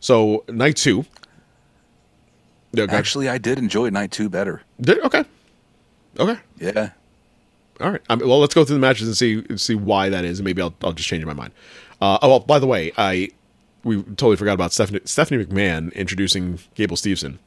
So 0.00 0.44
night 0.48 0.76
two. 0.76 1.04
Ahead. 2.74 2.88
Actually, 2.90 3.28
I 3.28 3.36
did 3.36 3.58
enjoy 3.58 3.90
night 3.90 4.10
two 4.10 4.30
better. 4.30 4.62
Did- 4.80 5.00
okay. 5.00 5.24
Okay. 6.18 6.38
Yeah. 6.62 6.90
All 7.80 7.90
right. 7.90 8.00
Um, 8.08 8.20
well, 8.20 8.38
let's 8.38 8.54
go 8.54 8.64
through 8.64 8.76
the 8.76 8.80
matches 8.80 9.08
and 9.08 9.16
see 9.16 9.56
see 9.58 9.74
why 9.74 10.08
that 10.08 10.24
is, 10.24 10.38
and 10.38 10.44
maybe 10.44 10.62
I'll 10.62 10.74
I'll 10.82 10.92
just 10.92 11.08
change 11.08 11.24
my 11.24 11.32
mind. 11.34 11.52
Uh, 12.00 12.18
oh, 12.22 12.28
well, 12.28 12.40
by 12.40 12.58
the 12.58 12.66
way, 12.66 12.92
I 12.96 13.30
we 13.84 14.02
totally 14.02 14.36
forgot 14.36 14.52
about 14.54 14.72
Stephanie 14.72 15.00
Stephanie 15.04 15.44
McMahon 15.44 15.92
introducing 15.94 16.60
Gable 16.74 16.96
Steveson. 16.96 17.38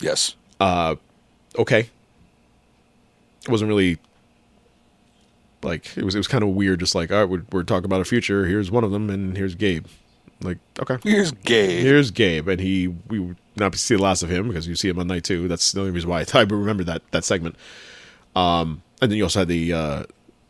Yes. 0.00 0.34
Uh, 0.60 0.96
Okay. 1.58 1.90
It 3.44 3.48
wasn't 3.50 3.68
really 3.68 3.98
like 5.62 5.96
it 5.96 6.04
was. 6.04 6.14
It 6.14 6.18
was 6.18 6.28
kind 6.28 6.42
of 6.42 6.50
weird. 6.50 6.80
Just 6.80 6.94
like, 6.94 7.12
all 7.12 7.20
right, 7.20 7.28
we're, 7.28 7.42
we're 7.52 7.62
talking 7.62 7.84
about 7.84 8.00
a 8.00 8.04
future. 8.04 8.46
Here's 8.46 8.70
one 8.70 8.84
of 8.84 8.90
them, 8.90 9.10
and 9.10 9.36
here's 9.36 9.54
Gabe. 9.54 9.86
Like, 10.40 10.58
okay, 10.80 10.98
Here's 11.04 11.30
Gabe. 11.30 11.82
here's 11.82 12.10
Gabe, 12.10 12.48
and 12.48 12.60
he 12.60 12.88
we 12.88 13.18
would 13.18 13.36
not 13.56 13.74
see 13.76 13.94
the 13.96 14.02
last 14.02 14.22
of 14.22 14.30
him 14.30 14.48
because 14.48 14.66
you 14.66 14.74
see 14.74 14.88
him 14.88 14.98
on 14.98 15.06
night 15.06 15.24
two. 15.24 15.46
That's 15.46 15.72
the 15.72 15.80
only 15.80 15.92
reason 15.92 16.08
why 16.10 16.20
I, 16.20 16.24
I 16.38 16.42
remember 16.42 16.84
that 16.84 17.02
that 17.12 17.24
segment. 17.24 17.56
Um, 18.34 18.82
and 19.00 19.10
then 19.10 19.16
you 19.18 19.24
also 19.24 19.40
had 19.40 19.48
the 19.48 19.72
uh, 19.72 20.02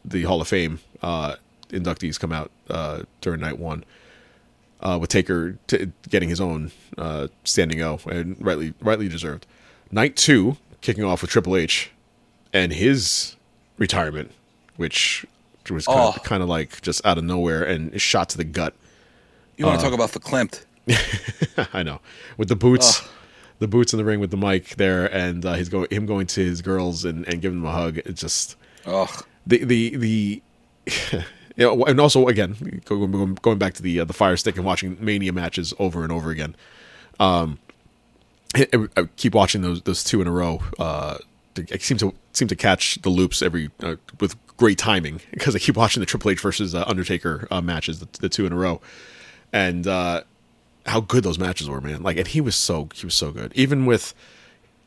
the 0.04 0.22
Hall 0.24 0.40
of 0.40 0.48
Fame 0.48 0.80
uh, 1.02 1.36
inductees 1.70 2.18
come 2.18 2.32
out 2.32 2.50
uh, 2.70 3.02
during 3.20 3.40
night 3.40 3.58
one. 3.58 3.84
Uh, 4.80 4.98
with 5.00 5.10
Taker 5.10 5.56
t- 5.68 5.92
getting 6.08 6.28
his 6.28 6.40
own 6.40 6.72
uh, 6.98 7.28
standing 7.44 7.80
O 7.82 8.00
and 8.06 8.36
rightly 8.44 8.74
rightly 8.80 9.08
deserved. 9.08 9.46
Night 9.92 10.16
two 10.16 10.56
kicking 10.80 11.04
off 11.04 11.22
with 11.22 11.30
Triple 11.30 11.56
H 11.56 11.92
and 12.52 12.72
his 12.72 13.36
retirement, 13.78 14.32
which 14.76 15.24
was 15.70 15.86
kind, 15.86 16.00
Oh. 16.00 16.08
of, 16.16 16.22
kind 16.24 16.42
of 16.42 16.48
like 16.48 16.82
just 16.82 17.04
out 17.06 17.16
of 17.16 17.22
nowhere 17.22 17.62
and 17.62 18.00
shot 18.00 18.28
to 18.30 18.36
the 18.36 18.42
gut. 18.44 18.74
You 19.56 19.66
want 19.66 19.78
to 19.78 19.84
talk 19.84 19.94
about 19.94 20.10
the 20.10 20.18
verklempt? 20.18 20.64
I 21.72 21.84
know 21.84 22.00
with 22.36 22.48
the 22.48 22.56
boots, 22.56 23.02
the 23.62 23.68
boots 23.68 23.92
in 23.92 23.96
the 23.96 24.04
ring 24.04 24.20
with 24.20 24.30
the 24.30 24.36
mic 24.36 24.70
there, 24.76 25.06
and 25.06 25.46
uh, 25.46 25.54
he's 25.54 25.68
going 25.68 25.86
him 25.90 26.04
going 26.04 26.26
to 26.26 26.44
his 26.44 26.60
girls 26.60 27.04
and, 27.04 27.26
and 27.28 27.40
giving 27.40 27.60
them 27.60 27.68
a 27.68 27.72
hug. 27.72 27.98
It's 27.98 28.20
just 28.20 28.56
Ugh. 28.84 29.24
the 29.46 29.64
the 29.64 29.96
the. 29.96 30.42
You 31.54 31.66
know, 31.66 31.84
and 31.84 32.00
also 32.00 32.28
again 32.28 32.80
going, 32.86 33.34
going 33.34 33.58
back 33.58 33.74
to 33.74 33.82
the 33.82 34.00
uh, 34.00 34.04
the 34.06 34.14
fire 34.14 34.38
stick 34.38 34.56
and 34.56 34.64
watching 34.64 34.96
mania 34.98 35.34
matches 35.34 35.74
over 35.78 36.02
and 36.02 36.10
over 36.10 36.30
again. 36.30 36.56
Um, 37.20 37.58
I, 38.54 38.66
I 38.96 39.02
keep 39.16 39.34
watching 39.34 39.60
those 39.60 39.82
those 39.82 40.02
two 40.02 40.22
in 40.22 40.26
a 40.26 40.30
row. 40.30 40.62
Uh, 40.78 41.18
I 41.58 41.76
seem 41.76 41.98
to 41.98 42.14
seem 42.32 42.48
to 42.48 42.56
catch 42.56 43.02
the 43.02 43.10
loops 43.10 43.42
every 43.42 43.70
uh, 43.82 43.96
with 44.18 44.34
great 44.56 44.78
timing 44.78 45.20
because 45.30 45.54
I 45.54 45.58
keep 45.58 45.76
watching 45.76 46.00
the 46.00 46.06
Triple 46.06 46.30
H 46.30 46.40
versus 46.40 46.74
uh, 46.74 46.84
Undertaker 46.86 47.46
uh, 47.50 47.60
matches, 47.60 48.00
the, 48.00 48.08
the 48.20 48.30
two 48.30 48.46
in 48.46 48.52
a 48.52 48.56
row, 48.56 48.80
and 49.52 49.86
uh, 49.86 50.22
how 50.86 51.00
good 51.00 51.24
those 51.24 51.38
matches 51.38 51.68
were, 51.68 51.80
man. 51.80 52.02
Like, 52.02 52.16
and 52.16 52.26
he 52.26 52.40
was 52.40 52.56
so 52.56 52.88
he 52.94 53.06
was 53.06 53.14
so 53.14 53.30
good, 53.30 53.52
even 53.54 53.86
with 53.86 54.14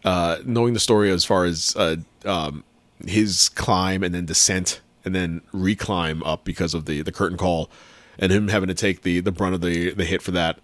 uh, 0.03 0.38
knowing 0.45 0.73
the 0.73 0.80
story 0.80 1.09
as 1.09 1.26
far 1.26 1.45
as 1.45 1.76
uh, 1.76 1.97
um, 2.26 2.63
his 3.05 3.49
climb 3.49 4.03
and 4.03 4.13
then 4.13 4.26
descent 4.26 4.81
and 5.03 5.13
then 5.15 5.41
reclimb 5.53 6.22
up 6.26 6.43
because 6.43 6.73
of 6.73 6.85
the 6.85 7.01
the 7.01 7.11
curtain 7.11 7.38
call 7.38 7.69
and 8.17 8.31
him 8.31 8.47
having 8.47 8.67
to 8.67 8.73
take 8.73 9.01
the 9.03 9.19
the 9.19 9.31
brunt 9.31 9.55
of 9.55 9.61
the 9.61 9.91
the 9.91 10.05
hit 10.05 10.22
for 10.22 10.31
that. 10.31 10.59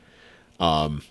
Um, 0.59 1.03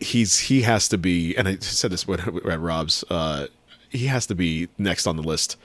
he's 0.00 0.38
he 0.38 0.62
has 0.62 0.88
to 0.88 0.98
be, 0.98 1.34
and 1.36 1.48
I 1.48 1.56
said 1.56 1.90
this 1.90 2.06
when 2.06 2.20
at 2.50 2.60
Rob's. 2.60 3.04
Uh, 3.08 3.46
he 3.88 4.06
has 4.06 4.26
to 4.26 4.34
be 4.34 4.68
next 4.78 5.06
on 5.06 5.16
the 5.16 5.22
list 5.22 5.56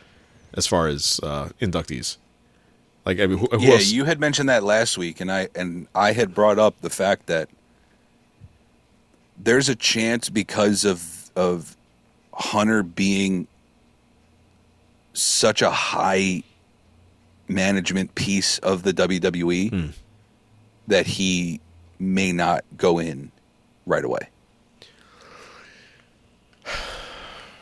as 0.53 0.67
far 0.67 0.87
as 0.87 1.19
uh, 1.23 1.49
inductees. 1.59 2.17
Like, 3.05 3.19
I 3.19 3.25
mean, 3.27 3.39
who, 3.39 3.47
who 3.51 3.59
Yeah, 3.61 3.73
else? 3.73 3.91
you 3.91 4.05
had 4.05 4.19
mentioned 4.19 4.49
that 4.49 4.63
last 4.63 4.97
week, 4.97 5.19
and 5.21 5.31
I 5.31 5.49
and 5.55 5.87
I 5.95 6.11
had 6.13 6.33
brought 6.35 6.59
up 6.59 6.79
the 6.81 6.89
fact 6.89 7.25
that 7.27 7.49
there's 9.37 9.69
a 9.69 9.75
chance 9.75 10.29
because 10.29 10.85
of 10.85 11.31
of 11.35 11.75
Hunter 12.33 12.83
being 12.83 13.47
such 15.13 15.61
a 15.61 15.71
high 15.71 16.43
management 17.47 18.13
piece 18.15 18.59
of 18.59 18.83
the 18.83 18.93
WWE 18.93 19.69
Hmm. 19.69 19.87
that 20.87 21.05
he 21.07 21.59
may 21.99 22.31
not 22.31 22.63
go 22.77 22.97
in 22.99 23.31
right 23.85 24.05
away. 24.05 24.29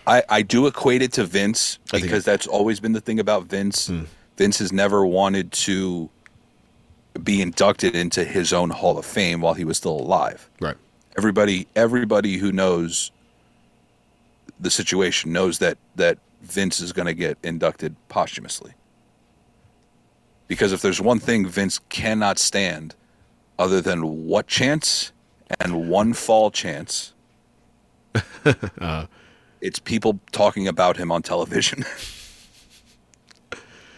I, 0.06 0.24
I 0.28 0.42
do 0.42 0.66
equate 0.68 1.02
it 1.02 1.12
to 1.14 1.26
Vince 1.26 1.78
because 1.92 2.26
that's 2.26 2.48
always 2.48 2.80
been 2.80 2.94
the 2.94 3.02
thing 3.02 3.20
about 3.20 3.44
Vince. 3.46 3.88
Hmm. 3.88 4.04
Vince 4.40 4.60
has 4.60 4.72
never 4.72 5.06
wanted 5.06 5.52
to 5.52 6.10
be 7.22 7.42
inducted 7.42 7.94
into 7.94 8.24
his 8.24 8.54
own 8.54 8.70
Hall 8.70 8.98
of 8.98 9.06
Fame 9.06 9.42
while 9.42 9.54
he 9.54 9.66
was 9.66 9.76
still 9.76 10.00
alive. 10.00 10.50
right. 10.62 10.78
Everybody 11.18 11.68
everybody 11.76 12.38
who 12.38 12.54
knows 12.54 13.12
the 14.58 14.72
situation 14.72 15.34
knows 15.34 15.58
that 15.58 15.78
that 15.98 16.20
Vince 16.42 16.80
is 16.80 16.94
going 16.94 17.08
to 17.08 17.14
get 17.14 17.38
inducted 17.44 17.98
posthumously. 18.08 18.72
Because 20.48 20.72
if 20.72 20.82
there's 20.82 21.02
one 21.02 21.20
thing 21.20 21.46
Vince 21.46 21.82
cannot 21.90 22.40
stand 22.40 22.96
other 23.58 23.82
than 23.82 24.26
what 24.26 24.48
chance 24.48 25.12
and 25.60 25.90
one 25.90 26.14
fall 26.14 26.50
chance, 26.50 27.12
uh. 28.80 29.06
it's 29.60 29.80
people 29.80 30.18
talking 30.32 30.70
about 30.70 30.96
him 30.96 31.12
on 31.12 31.22
television. 31.22 31.84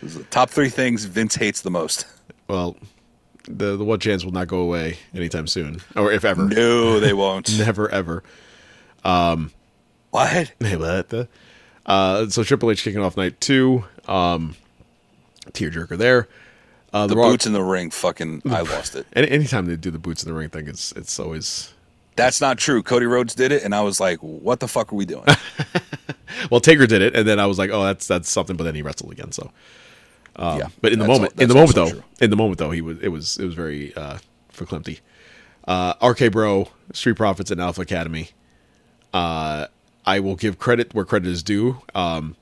The 0.01 0.23
top 0.29 0.49
three 0.49 0.69
things 0.69 1.05
Vince 1.05 1.35
hates 1.35 1.61
the 1.61 1.71
most. 1.71 2.05
Well, 2.47 2.75
the 3.47 3.77
the 3.77 3.83
one 3.85 3.99
chance 3.99 4.23
will 4.25 4.31
not 4.31 4.47
go 4.47 4.59
away 4.59 4.97
anytime 5.13 5.47
soon, 5.47 5.81
or 5.95 6.11
if 6.11 6.25
ever. 6.25 6.43
No, 6.45 6.99
they 6.99 7.13
won't. 7.13 7.57
Never 7.57 7.89
ever. 7.89 8.23
What? 9.03 10.51
Hey, 10.59 10.75
what 10.77 11.09
the? 11.09 11.27
Uh, 11.85 12.27
so 12.29 12.43
Triple 12.43 12.69
H 12.71 12.83
kicking 12.83 13.01
off 13.01 13.17
night 13.17 13.39
two. 13.41 13.83
Um, 14.07 14.55
tearjerker 15.51 15.97
there. 15.97 16.27
Uh, 16.93 17.07
The 17.07 17.15
Raw- 17.15 17.29
boots 17.29 17.45
in 17.45 17.53
the 17.53 17.63
ring, 17.63 17.89
fucking, 17.89 18.41
I 18.45 18.61
lost 18.61 18.95
it. 18.95 19.07
Any, 19.13 19.29
anytime 19.29 19.65
they 19.65 19.77
do 19.77 19.91
the 19.91 19.97
boots 19.97 20.23
in 20.23 20.29
the 20.29 20.37
ring 20.37 20.49
thing, 20.49 20.67
it's 20.67 20.91
it's 20.93 21.17
always 21.19 21.73
That's 22.17 22.41
not 22.41 22.57
true. 22.57 22.83
Cody 22.83 23.05
Rhodes 23.05 23.33
did 23.33 23.51
it, 23.51 23.63
and 23.63 23.73
I 23.73 23.81
was 23.81 23.99
like, 23.99 24.19
"What 24.19 24.59
the 24.59 24.67
fuck 24.67 24.91
are 24.91 24.95
we 24.95 25.05
doing?" 25.05 25.25
well. 26.51 26.59
Taker 26.59 26.85
did 26.87 27.01
it, 27.01 27.15
and 27.15 27.27
then 27.27 27.39
I 27.39 27.45
was 27.45 27.57
like, 27.57 27.69
oh, 27.71 27.83
that's 27.85 28.07
that's 28.07 28.29
something. 28.29 28.57
But 28.57 28.65
then 28.65 28.75
he 28.75 28.81
wrestled 28.81 29.11
again. 29.13 29.31
So, 29.31 29.51
um, 30.35 30.59
yeah, 30.59 30.67
but 30.81 30.91
in 30.91 30.99
the 30.99 31.07
moment, 31.07 31.39
in 31.39 31.47
the 31.49 31.55
moment 31.55 31.75
though, 31.75 31.89
true. 31.89 32.03
in 32.19 32.29
the 32.29 32.35
moment 32.35 32.59
though, 32.59 32.71
he 32.71 32.81
was 32.81 32.99
it 32.99 33.09
was 33.09 33.37
it 33.37 33.45
was 33.45 33.53
very 33.53 33.95
uh, 33.95 34.17
verklempt. 34.53 34.99
Uh, 35.67 35.93
RK 36.01 36.31
Bro, 36.31 36.69
Street 36.93 37.15
Profits, 37.15 37.51
and 37.51 37.61
Alpha 37.61 37.81
Academy. 37.81 38.29
Uh, 39.13 39.67
I 40.05 40.19
will 40.19 40.35
give 40.35 40.57
credit 40.57 40.93
where 40.93 41.05
credit 41.05 41.29
is 41.29 41.43
due. 41.43 41.81
Um, 41.93 42.35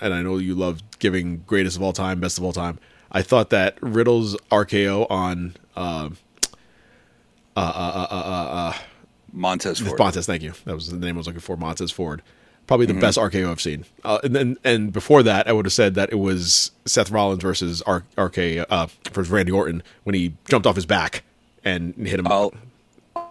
and 0.00 0.12
I 0.12 0.22
know 0.22 0.38
you 0.38 0.54
love 0.54 0.82
giving 0.98 1.38
greatest 1.46 1.76
of 1.76 1.82
all 1.82 1.92
time, 1.92 2.20
best 2.20 2.38
of 2.38 2.44
all 2.44 2.52
time. 2.52 2.78
I 3.10 3.22
thought 3.22 3.50
that 3.50 3.78
Riddle's 3.80 4.36
RKO 4.50 5.06
on 5.10 5.56
um 5.76 6.18
uh, 7.56 7.60
uh, 7.60 8.06
uh, 8.10 8.14
uh, 8.14 8.50
uh, 8.52 8.74
Montez 9.32 9.78
Ford. 9.78 9.98
Montez, 9.98 10.26
thank 10.26 10.42
you. 10.42 10.52
That 10.66 10.74
was 10.74 10.90
the 10.90 10.98
name 10.98 11.16
I 11.16 11.18
was 11.18 11.26
looking 11.26 11.40
for. 11.40 11.56
Montez 11.56 11.90
Ford. 11.90 12.22
Probably 12.66 12.86
the 12.86 12.94
Mhm. 12.94 13.00
best 13.00 13.16
RKO 13.18 13.50
I've 13.50 13.60
seen. 13.60 13.84
Uh, 14.04 14.18
and 14.24 14.34
then, 14.34 14.56
and 14.64 14.92
before 14.92 15.22
that, 15.22 15.46
I 15.48 15.52
would 15.52 15.66
have 15.66 15.72
said 15.72 15.94
that 15.94 16.10
it 16.10 16.18
was 16.18 16.72
Seth 16.84 17.10
Rollins 17.10 17.42
versus 17.42 17.80
R- 17.82 18.04
RK 18.18 18.58
uh, 18.68 18.86
versus 19.12 19.30
Randy 19.30 19.52
Orton 19.52 19.82
when 20.04 20.14
he 20.14 20.34
jumped 20.48 20.66
off 20.66 20.74
his 20.74 20.86
back 20.86 21.22
and 21.64 21.94
hit 21.96 22.18
him. 22.18 22.26
I'll 22.26 22.52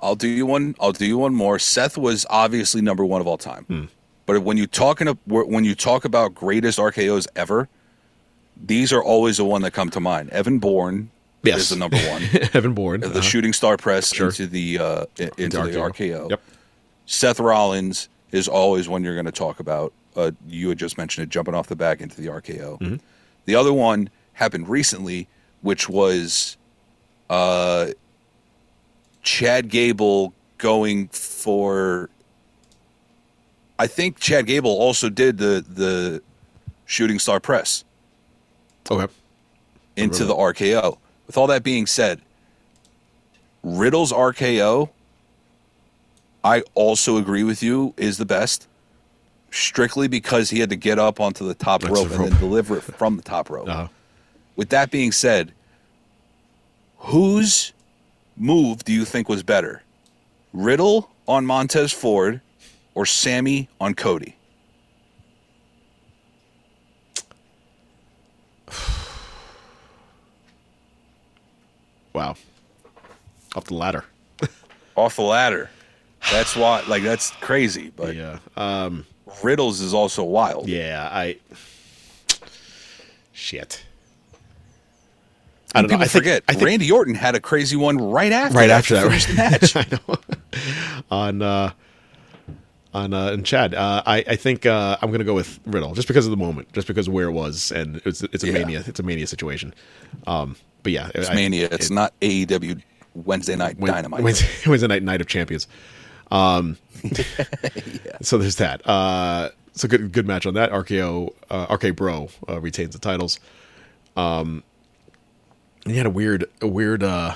I'll 0.01 0.15
do 0.15 0.27
you 0.27 0.45
one. 0.45 0.75
I'll 0.79 0.91
do 0.91 1.05
you 1.05 1.17
one 1.17 1.33
more. 1.33 1.57
Seth 1.59 1.97
was 1.97 2.25
obviously 2.29 2.81
number 2.81 3.03
one 3.03 3.19
of 3.21 3.27
all 3.27 3.37
time. 3.37 3.65
Hmm. 3.65 3.83
But 4.25 4.41
when 4.43 4.55
you 4.57 4.67
talking 4.67 5.07
when 5.25 5.65
you 5.65 5.75
talk 5.75 6.05
about 6.05 6.33
greatest 6.33 6.79
RKO's 6.79 7.27
ever, 7.35 7.67
these 8.61 8.93
are 8.93 9.03
always 9.03 9.37
the 9.37 9.45
one 9.45 9.61
that 9.63 9.71
come 9.71 9.89
to 9.91 9.99
mind. 9.99 10.29
Evan 10.29 10.59
Bourne 10.59 11.09
Yes. 11.43 11.59
is 11.59 11.69
the 11.69 11.75
number 11.75 11.97
one. 11.97 12.23
Evan 12.53 12.73
Bourne, 12.73 13.01
the 13.01 13.07
uh-huh. 13.09 13.21
shooting 13.21 13.53
star 13.53 13.77
press 13.77 14.13
Sure. 14.13 14.27
into 14.27 14.47
the 14.47 14.79
uh, 14.79 15.05
into 15.17 15.49
the 15.49 15.57
RKO. 15.79 15.91
RKO. 15.91 16.29
Yep. 16.31 16.41
Seth 17.05 17.39
Rollins 17.39 18.09
is 18.35 18.47
always 18.47 18.89
one 18.89 19.03
you're 19.03 19.13
going 19.15 19.25
to 19.25 19.31
talk 19.31 19.59
about. 19.59 19.93
Uh, 20.15 20.31
you 20.47 20.69
had 20.69 20.77
just 20.77 20.97
mentioned 20.97 21.23
it, 21.23 21.29
jumping 21.29 21.53
off 21.55 21.67
the 21.67 21.75
back 21.75 22.01
into 22.01 22.19
the 22.21 22.27
RKO. 22.27 22.79
Mm-hmm. 22.79 22.95
The 23.45 23.55
other 23.55 23.73
one 23.73 24.09
happened 24.33 24.67
recently, 24.69 25.27
which 25.61 25.87
was 25.89 26.57
uh, 27.29 27.87
Chad 29.21 29.69
Gable 29.69 30.33
going 30.57 31.07
for. 31.09 32.09
I 33.77 33.87
think 33.87 34.19
Chad 34.19 34.45
Gable 34.47 34.71
also 34.71 35.09
did 35.09 35.37
the 35.37 35.63
the 35.67 36.21
shooting 36.85 37.19
star 37.19 37.39
press 37.39 37.83
Okay. 38.89 39.11
into 39.97 40.23
the 40.23 40.35
RKO. 40.35 40.97
With 41.27 41.37
all 41.37 41.47
that 41.47 41.63
being 41.63 41.85
said, 41.87 42.21
Riddle's 43.63 44.13
RKO, 44.13 44.89
I 46.45 46.61
also 46.75 47.17
agree 47.17 47.43
with 47.43 47.63
you, 47.63 47.95
is 47.97 48.19
the 48.19 48.25
best. 48.25 48.67
Strictly 49.49 50.07
because 50.07 50.51
he 50.51 50.59
had 50.59 50.69
to 50.69 50.75
get 50.75 50.99
up 50.99 51.19
onto 51.19 51.45
the 51.45 51.55
top 51.55 51.81
That's 51.81 51.91
rope 51.91 52.09
the 52.09 52.15
and 52.21 52.31
then 52.31 52.39
deliver 52.39 52.77
it 52.77 52.81
from 52.81 53.17
the 53.17 53.23
top 53.23 53.49
rope. 53.49 53.67
Uh-huh. 53.67 53.87
With 54.55 54.69
that 54.69 54.91
being 54.91 55.11
said, 55.11 55.53
whose 56.99 57.73
move 58.37 58.83
do 58.83 58.93
you 58.93 59.05
think 59.05 59.27
was 59.27 59.41
better? 59.41 59.81
Riddle 60.53 61.09
on 61.27 61.47
Montez 61.47 61.91
Ford 61.91 62.41
or 62.93 63.07
Sammy 63.07 63.67
on 63.81 63.95
Cody? 63.95 64.37
Wow. 72.13 72.37
Off 73.57 73.65
the 73.65 73.73
ladder. 73.73 74.05
Off 74.95 75.17
the 75.17 75.21
ladder. 75.21 75.69
That's 76.31 76.55
why 76.55 76.81
like 76.87 77.03
that's 77.03 77.31
crazy, 77.31 77.91
but 77.95 78.15
yeah. 78.15 78.39
Um 78.57 79.05
Riddle's 79.43 79.81
is 79.81 79.93
also 79.93 80.23
wild. 80.23 80.67
Yeah, 80.69 81.07
I. 81.11 81.37
Shit. 83.33 83.83
I 85.73 85.81
don't 85.81 85.91
know. 85.91 85.95
I 85.97 85.99
think, 86.07 86.11
forget 86.11 86.43
I 86.47 86.53
think 86.53 86.65
Randy 86.65 86.89
Orton 86.91 87.15
had 87.15 87.35
a 87.35 87.39
crazy 87.41 87.75
one 87.75 87.97
right 87.97 88.31
after 88.31 88.57
right 88.57 88.67
that 88.67 88.77
after 88.89 88.93
that, 88.95 89.03
finish 89.09 89.75
right? 89.75 89.89
the 89.89 89.99
match. 90.07 90.09
I 90.09 90.11
know. 90.13 90.15
on 91.11 91.41
uh, 91.41 91.71
on 92.93 93.13
uh, 93.13 93.31
and 93.33 93.45
Chad, 93.45 93.73
uh, 93.75 94.01
I 94.05 94.23
I 94.25 94.35
think 94.37 94.65
uh, 94.65 94.97
I'm 95.01 95.11
gonna 95.11 95.25
go 95.25 95.33
with 95.33 95.59
Riddle 95.65 95.93
just 95.93 96.07
because 96.07 96.25
of 96.25 96.31
the 96.31 96.37
moment, 96.37 96.71
just 96.71 96.87
because 96.87 97.07
of 97.09 97.13
where 97.13 97.27
it 97.27 97.33
was, 97.33 97.71
and 97.73 98.01
it's 98.05 98.21
it's 98.23 98.43
a 98.45 98.47
Yeah. 98.47 98.53
mania, 98.53 98.83
it's 98.87 99.01
a 99.01 99.03
mania 99.03 99.27
situation. 99.27 99.73
Um, 100.27 100.55
but 100.81 100.93
yeah, 100.93 101.09
It's 101.13 101.29
I- 101.29 101.35
Mania. 101.35 101.67
It's 101.71 101.87
it- 101.91 101.93
not 101.93 102.13
AEW 102.21 102.81
Wednesday 103.13 103.57
Night 103.57 103.77
Dynamite. 103.77 104.23
Wednesday, 104.23 104.47
Wednesday 104.69 104.87
night 104.87 105.03
night 105.03 105.19
of 105.19 105.27
champions. 105.27 105.67
Um, 106.31 106.77
so 108.21 108.37
there's 108.37 108.55
that. 108.57 108.87
Uh, 108.87 109.49
so 109.73 109.87
good 109.87 110.11
good 110.11 110.25
match 110.27 110.45
on 110.45 110.53
that. 110.55 110.71
RKO 110.71 111.33
uh, 111.49 111.67
RK 111.77 111.95
Bro 111.95 112.29
uh, 112.47 112.59
retains 112.61 112.93
the 112.93 112.99
titles. 112.99 113.39
Um, 114.15 114.63
and 115.83 115.91
you 115.93 115.97
had 115.97 116.05
a 116.07 116.09
weird 116.11 116.45
a 116.61 116.67
weird 116.67 117.03
uh, 117.03 117.35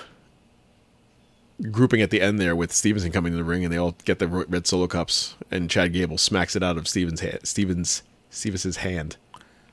grouping 1.72 2.02
at 2.02 2.10
the 2.10 2.22
end 2.22 2.40
there 2.40 2.56
with 2.56 2.72
Stevenson 2.72 3.12
coming 3.12 3.32
to 3.34 3.38
the 3.38 3.44
ring, 3.44 3.64
and 3.64 3.74
they 3.74 3.78
all 3.78 3.96
get 4.06 4.20
the 4.20 4.28
red 4.28 4.66
solo 4.68 4.88
cups, 4.88 5.36
and 5.52 5.70
Chad 5.70 5.94
Gable 5.94 6.18
smacks 6.18 6.56
it 6.56 6.64
out 6.64 6.78
of 6.78 6.88
Stevens 6.88 7.20
hand, 7.22 7.40
Stevens 7.44 8.04
Stevens's 8.30 8.78
hand. 8.78 9.18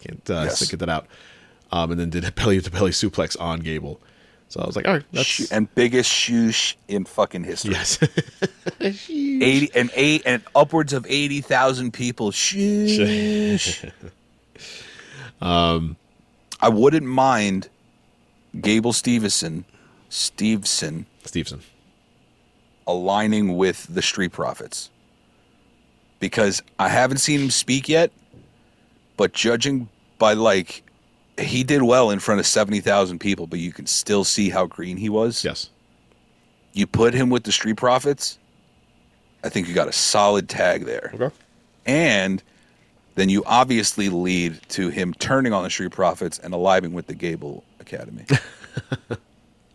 Can't 0.00 0.28
uh, 0.30 0.42
Yes. 0.44 0.68
get 0.68 0.80
that 0.80 0.88
out. 0.88 1.06
Um, 1.72 1.90
and 1.90 1.98
then 2.00 2.10
did 2.10 2.24
a 2.24 2.30
belly 2.32 2.60
to 2.60 2.70
belly 2.70 2.92
suplex 2.92 3.38
on 3.40 3.60
Gable. 3.60 4.00
So 4.48 4.60
I 4.60 4.66
was 4.66 4.76
like, 4.76 4.86
all 4.86 4.94
right, 4.94 5.04
that's 5.12 5.50
and 5.50 5.72
biggest 5.74 6.10
shoosh 6.10 6.76
in 6.86 7.04
fucking 7.04 7.44
history. 7.44 7.72
Yes. 7.72 7.98
eighty 8.80 9.70
and 9.74 9.90
eight 9.94 10.22
and 10.24 10.42
upwards 10.54 10.92
of 10.92 11.04
eighty 11.08 11.40
thousand 11.40 11.92
people. 11.92 12.30
Shoosh. 12.30 13.90
um, 15.40 15.96
I 16.60 16.68
wouldn't 16.68 17.06
mind 17.06 17.68
Gable 18.60 18.92
Stevenson, 18.92 19.64
Stevenson, 20.10 21.06
Stevenson. 21.24 21.60
aligning 22.86 23.56
with 23.56 23.86
the 23.92 24.00
Street 24.00 24.32
Profits 24.32 24.90
because 26.20 26.62
I 26.78 26.88
haven't 26.88 27.18
seen 27.18 27.40
him 27.40 27.50
speak 27.50 27.88
yet, 27.88 28.12
but 29.16 29.32
judging 29.32 29.88
by 30.18 30.34
like 30.34 30.82
he 31.38 31.64
did 31.64 31.82
well 31.82 32.10
in 32.10 32.18
front 32.18 32.40
of 32.40 32.46
70,000 32.46 33.18
people, 33.18 33.46
but 33.46 33.58
you 33.58 33.72
can 33.72 33.86
still 33.86 34.24
see 34.24 34.50
how 34.50 34.66
green 34.66 34.96
he 34.96 35.08
was. 35.08 35.44
Yes. 35.44 35.70
You 36.72 36.86
put 36.86 37.14
him 37.14 37.30
with 37.30 37.44
the 37.44 37.52
Street 37.52 37.76
Profits, 37.76 38.38
I 39.42 39.48
think 39.48 39.68
you 39.68 39.74
got 39.74 39.88
a 39.88 39.92
solid 39.92 40.48
tag 40.48 40.84
there. 40.84 41.12
Okay. 41.14 41.34
And 41.86 42.42
then 43.14 43.28
you 43.28 43.44
obviously 43.46 44.08
lead 44.08 44.60
to 44.70 44.88
him 44.88 45.14
turning 45.14 45.52
on 45.52 45.62
the 45.62 45.70
Street 45.70 45.92
Profits 45.92 46.38
and 46.38 46.52
aliving 46.52 46.92
with 46.92 47.06
the 47.06 47.14
Gable 47.14 47.64
Academy. 47.80 48.24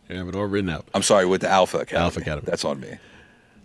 I 0.10 0.14
have 0.14 0.28
it 0.28 0.36
all 0.36 0.46
written 0.46 0.70
out. 0.70 0.86
I'm 0.94 1.04
sorry, 1.04 1.26
with 1.26 1.42
the 1.42 1.50
Alpha 1.50 1.80
Academy. 1.80 2.04
Alpha 2.04 2.20
Academy. 2.20 2.46
That's 2.46 2.66
on 2.66 2.82
me. 2.82 2.98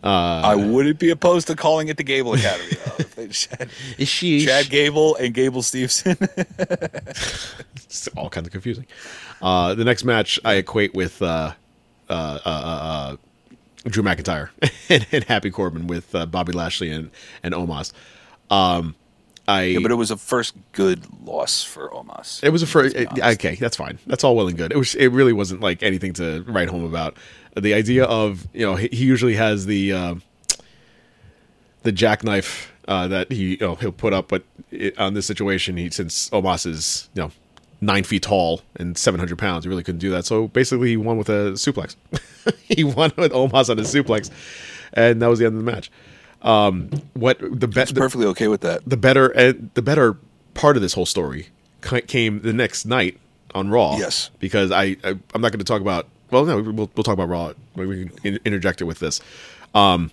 Uh, 0.06 0.40
I 0.44 0.54
wouldn't 0.54 1.00
be 1.00 1.10
opposed 1.10 1.48
to 1.48 1.56
calling 1.56 1.88
it 1.88 1.96
the 1.96 2.04
Gable 2.04 2.34
Academy. 2.34 2.76
though, 3.16 3.26
Chad, 3.26 3.70
Is 3.98 4.08
she 4.08 4.44
Chad 4.44 4.70
Gable 4.70 5.16
and 5.16 5.34
Gable 5.34 5.62
Stevenson. 5.62 6.16
it's 6.56 8.06
all 8.16 8.30
kinds 8.30 8.46
of 8.46 8.52
confusing. 8.52 8.86
Uh, 9.42 9.74
the 9.74 9.84
next 9.84 10.04
match 10.04 10.38
I 10.44 10.54
equate 10.54 10.94
with 10.94 11.20
uh, 11.22 11.54
uh, 12.08 12.38
uh, 12.44 12.48
uh, 12.48 13.16
Drew 13.88 14.04
McIntyre 14.04 14.50
and, 14.88 15.04
and 15.10 15.24
Happy 15.24 15.50
Corbin 15.50 15.88
with 15.88 16.14
uh, 16.14 16.24
Bobby 16.26 16.52
Lashley 16.52 16.92
and 16.92 17.10
and 17.42 17.52
Omos. 17.52 17.92
Um, 18.48 18.94
I 19.48 19.62
yeah, 19.64 19.78
but 19.80 19.90
it 19.90 19.96
was 19.96 20.12
a 20.12 20.16
first 20.16 20.54
good 20.70 21.04
loss 21.24 21.64
for 21.64 21.88
Omos. 21.90 22.44
It 22.44 22.50
was 22.50 22.62
a 22.62 22.66
first. 22.68 22.94
Okay, 22.96 23.56
that's 23.56 23.76
fine. 23.76 23.98
That's 24.06 24.22
all 24.22 24.36
well 24.36 24.46
and 24.46 24.56
good. 24.56 24.70
It 24.70 24.78
was. 24.78 24.94
It 24.94 25.08
really 25.08 25.32
wasn't 25.32 25.60
like 25.62 25.82
anything 25.82 26.12
to 26.14 26.44
write 26.46 26.68
home 26.68 26.84
about. 26.84 27.16
The 27.56 27.74
idea 27.74 28.04
of 28.04 28.46
you 28.52 28.66
know 28.66 28.76
he, 28.76 28.88
he 28.92 29.04
usually 29.04 29.34
has 29.34 29.66
the 29.66 29.92
uh, 29.92 30.14
the 31.82 31.92
jackknife 31.92 32.72
uh, 32.88 33.08
that 33.08 33.32
he 33.32 33.52
you 33.52 33.58
know, 33.58 33.74
he'll 33.76 33.92
put 33.92 34.12
up, 34.12 34.28
but 34.28 34.44
it, 34.70 34.98
on 34.98 35.14
this 35.14 35.26
situation, 35.26 35.76
he 35.76 35.90
since 35.90 36.30
Omos 36.30 36.66
is 36.66 37.08
you 37.14 37.22
know 37.22 37.32
nine 37.80 38.04
feet 38.04 38.22
tall 38.22 38.62
and 38.76 38.96
seven 38.96 39.18
hundred 39.18 39.38
pounds, 39.38 39.64
he 39.64 39.68
really 39.68 39.82
couldn't 39.82 40.00
do 40.00 40.10
that. 40.10 40.24
So 40.24 40.48
basically, 40.48 40.90
he 40.90 40.96
won 40.96 41.16
with 41.16 41.28
a 41.28 41.52
suplex. 41.52 41.96
he 42.62 42.84
won 42.84 43.12
with 43.16 43.32
Omos 43.32 43.70
on 43.70 43.78
a 43.78 43.82
suplex, 43.82 44.30
and 44.92 45.20
that 45.22 45.28
was 45.28 45.38
the 45.38 45.46
end 45.46 45.58
of 45.58 45.64
the 45.64 45.70
match. 45.70 45.90
Um, 46.42 46.90
what 47.14 47.38
the 47.40 47.68
best? 47.68 47.94
perfectly 47.94 48.26
okay 48.26 48.48
with 48.48 48.60
that. 48.60 48.82
The 48.86 48.96
better 48.96 49.28
and 49.28 49.70
the 49.74 49.82
better 49.82 50.16
part 50.54 50.76
of 50.76 50.82
this 50.82 50.94
whole 50.94 51.06
story 51.06 51.48
came 52.06 52.40
the 52.40 52.52
next 52.52 52.84
night 52.84 53.18
on 53.54 53.70
Raw. 53.70 53.96
Yes. 53.96 54.30
because 54.38 54.70
I, 54.70 54.96
I 55.02 55.18
I'm 55.34 55.40
not 55.40 55.52
going 55.52 55.58
to 55.58 55.64
talk 55.64 55.80
about. 55.80 56.08
Well, 56.44 56.44
no, 56.44 56.70
we'll 56.70 56.90
we'll 56.94 57.04
talk 57.04 57.14
about 57.14 57.28
Raw. 57.28 57.52
We 57.74 58.06
can 58.06 58.38
interject 58.44 58.80
it 58.80 58.84
with 58.84 58.98
this. 58.98 59.20
Um, 59.74 60.10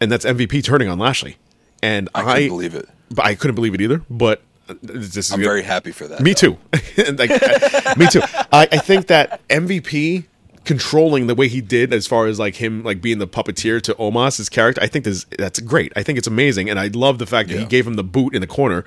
and 0.00 0.10
that's 0.10 0.24
MVP 0.24 0.64
turning 0.64 0.88
on 0.88 0.98
Lashley, 0.98 1.36
and 1.82 2.08
I 2.14 2.20
I, 2.20 2.34
couldn't 2.34 2.48
believe 2.48 2.74
it. 2.74 2.88
But 3.10 3.26
I 3.26 3.34
couldn't 3.34 3.54
believe 3.54 3.74
it 3.74 3.80
either. 3.80 4.02
But 4.08 4.42
this 4.82 5.16
is 5.16 5.32
I'm 5.32 5.40
very 5.40 5.62
happy 5.62 5.92
for 5.92 6.06
that. 6.08 6.20
me 6.20 6.32
though. 6.32 6.56
too. 6.56 6.58
like, 7.18 7.30
I- 7.30 7.94
me 7.96 8.06
too. 8.06 8.22
I, 8.52 8.68
I 8.72 8.78
think 8.78 9.08
that 9.08 9.46
MVP 9.48 10.24
controlling 10.64 11.26
the 11.26 11.34
way 11.34 11.48
he 11.48 11.60
did, 11.60 11.92
as 11.92 12.06
far 12.06 12.26
as 12.26 12.38
like 12.38 12.56
him 12.56 12.82
like 12.82 13.02
being 13.02 13.18
the 13.18 13.28
puppeteer 13.28 13.82
to 13.82 13.94
Omos's 13.94 14.48
character, 14.48 14.82
I 14.82 14.86
think 14.86 15.04
this, 15.04 15.26
that's 15.38 15.60
great. 15.60 15.92
I 15.94 16.02
think 16.02 16.16
it's 16.18 16.26
amazing, 16.26 16.70
and 16.70 16.80
I 16.80 16.86
love 16.88 17.18
the 17.18 17.26
fact 17.26 17.50
that 17.50 17.58
he 17.58 17.66
gave 17.66 17.86
him 17.86 17.94
the 17.94 18.04
boot 18.04 18.34
in 18.34 18.40
the 18.40 18.46
corner. 18.46 18.84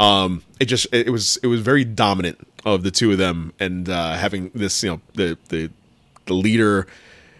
Um, 0.00 0.42
it 0.58 0.64
just 0.64 0.86
it, 0.92 1.10
was 1.10 1.36
it 1.42 1.46
was 1.46 1.60
very 1.60 1.84
dominant 1.84 2.46
of 2.64 2.82
the 2.82 2.90
two 2.90 3.12
of 3.12 3.18
them, 3.18 3.52
and 3.60 3.88
uh, 3.88 4.14
having 4.14 4.50
this 4.54 4.82
you 4.82 4.90
know 4.90 5.00
the 5.14 5.38
the 5.50 5.70
the 6.26 6.34
leader 6.34 6.86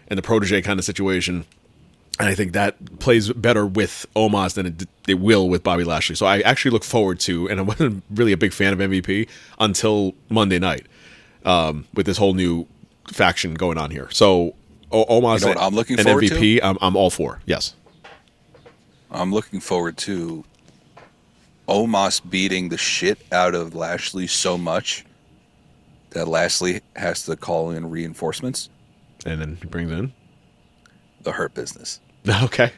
and 0.09 0.19
the 0.19 0.23
protege 0.23 0.63
kind 0.63 0.79
of 0.79 0.85
situation. 0.85 1.47
And 2.19 2.29
I 2.29 2.35
think 2.35 2.53
that 2.53 2.99
plays 2.99 3.33
better 3.33 3.67
with 3.67 4.05
Omos 4.15 4.53
than 4.53 4.67
it, 4.67 4.87
it 5.09 5.15
will 5.15 5.49
with 5.49 5.63
Bobby 5.63 5.85
Lashley. 5.85 6.17
So 6.17 6.27
I 6.27 6.41
actually 6.41 6.73
look 6.73 6.85
forward 6.85 7.19
to, 7.21 7.49
and 7.49 7.59
I 7.59 7.63
wasn't 7.63 8.05
really 8.11 8.33
a 8.33 8.37
big 8.37 8.53
fan 8.53 8.75
of 8.75 8.79
MVP 8.79 9.27
until 9.59 10.13
Monday 10.29 10.59
night 10.59 10.87
um, 11.47 11.87
with 11.95 12.05
this 12.05 12.19
whole 12.19 12.35
new 12.35 12.67
faction 13.09 13.55
going 13.55 13.79
on 13.79 13.91
here. 13.91 14.09
So 14.11 14.55
O- 14.93 15.05
Omos 15.07 15.41
You 15.41 15.47
know 15.47 15.53
what 15.53 15.63
I'm 15.63 15.75
looking 15.75 15.99
and 15.99 16.07
forward 16.07 16.27
to? 16.27 16.35
MVP, 16.35 16.61
I'm, 16.63 16.77
I'm 16.83 16.97
all 16.97 17.11
for. 17.11 17.41
Yes. 17.47 17.75
I'm 19.11 19.33
looking 19.33 19.61
forward 19.61 19.97
to 19.99 20.45
Omos 21.71 22.21
beating 22.29 22.69
the 22.69 22.77
shit 22.77 23.19
out 23.33 23.55
of 23.55 23.75
Lashley 23.75 24.27
so 24.27 24.59
much 24.59 25.05
that 26.11 26.27
Lashley 26.27 26.81
has 26.97 27.25
to 27.27 27.37
call 27.37 27.71
in 27.71 27.89
reinforcements. 27.89 28.69
And 29.25 29.41
then 29.41 29.59
he 29.63 29.67
brings 29.69 29.91
in. 29.93 30.13
The 31.23 31.33
Hurt 31.33 31.55
Business. 31.55 32.01
Okay. 32.43 32.73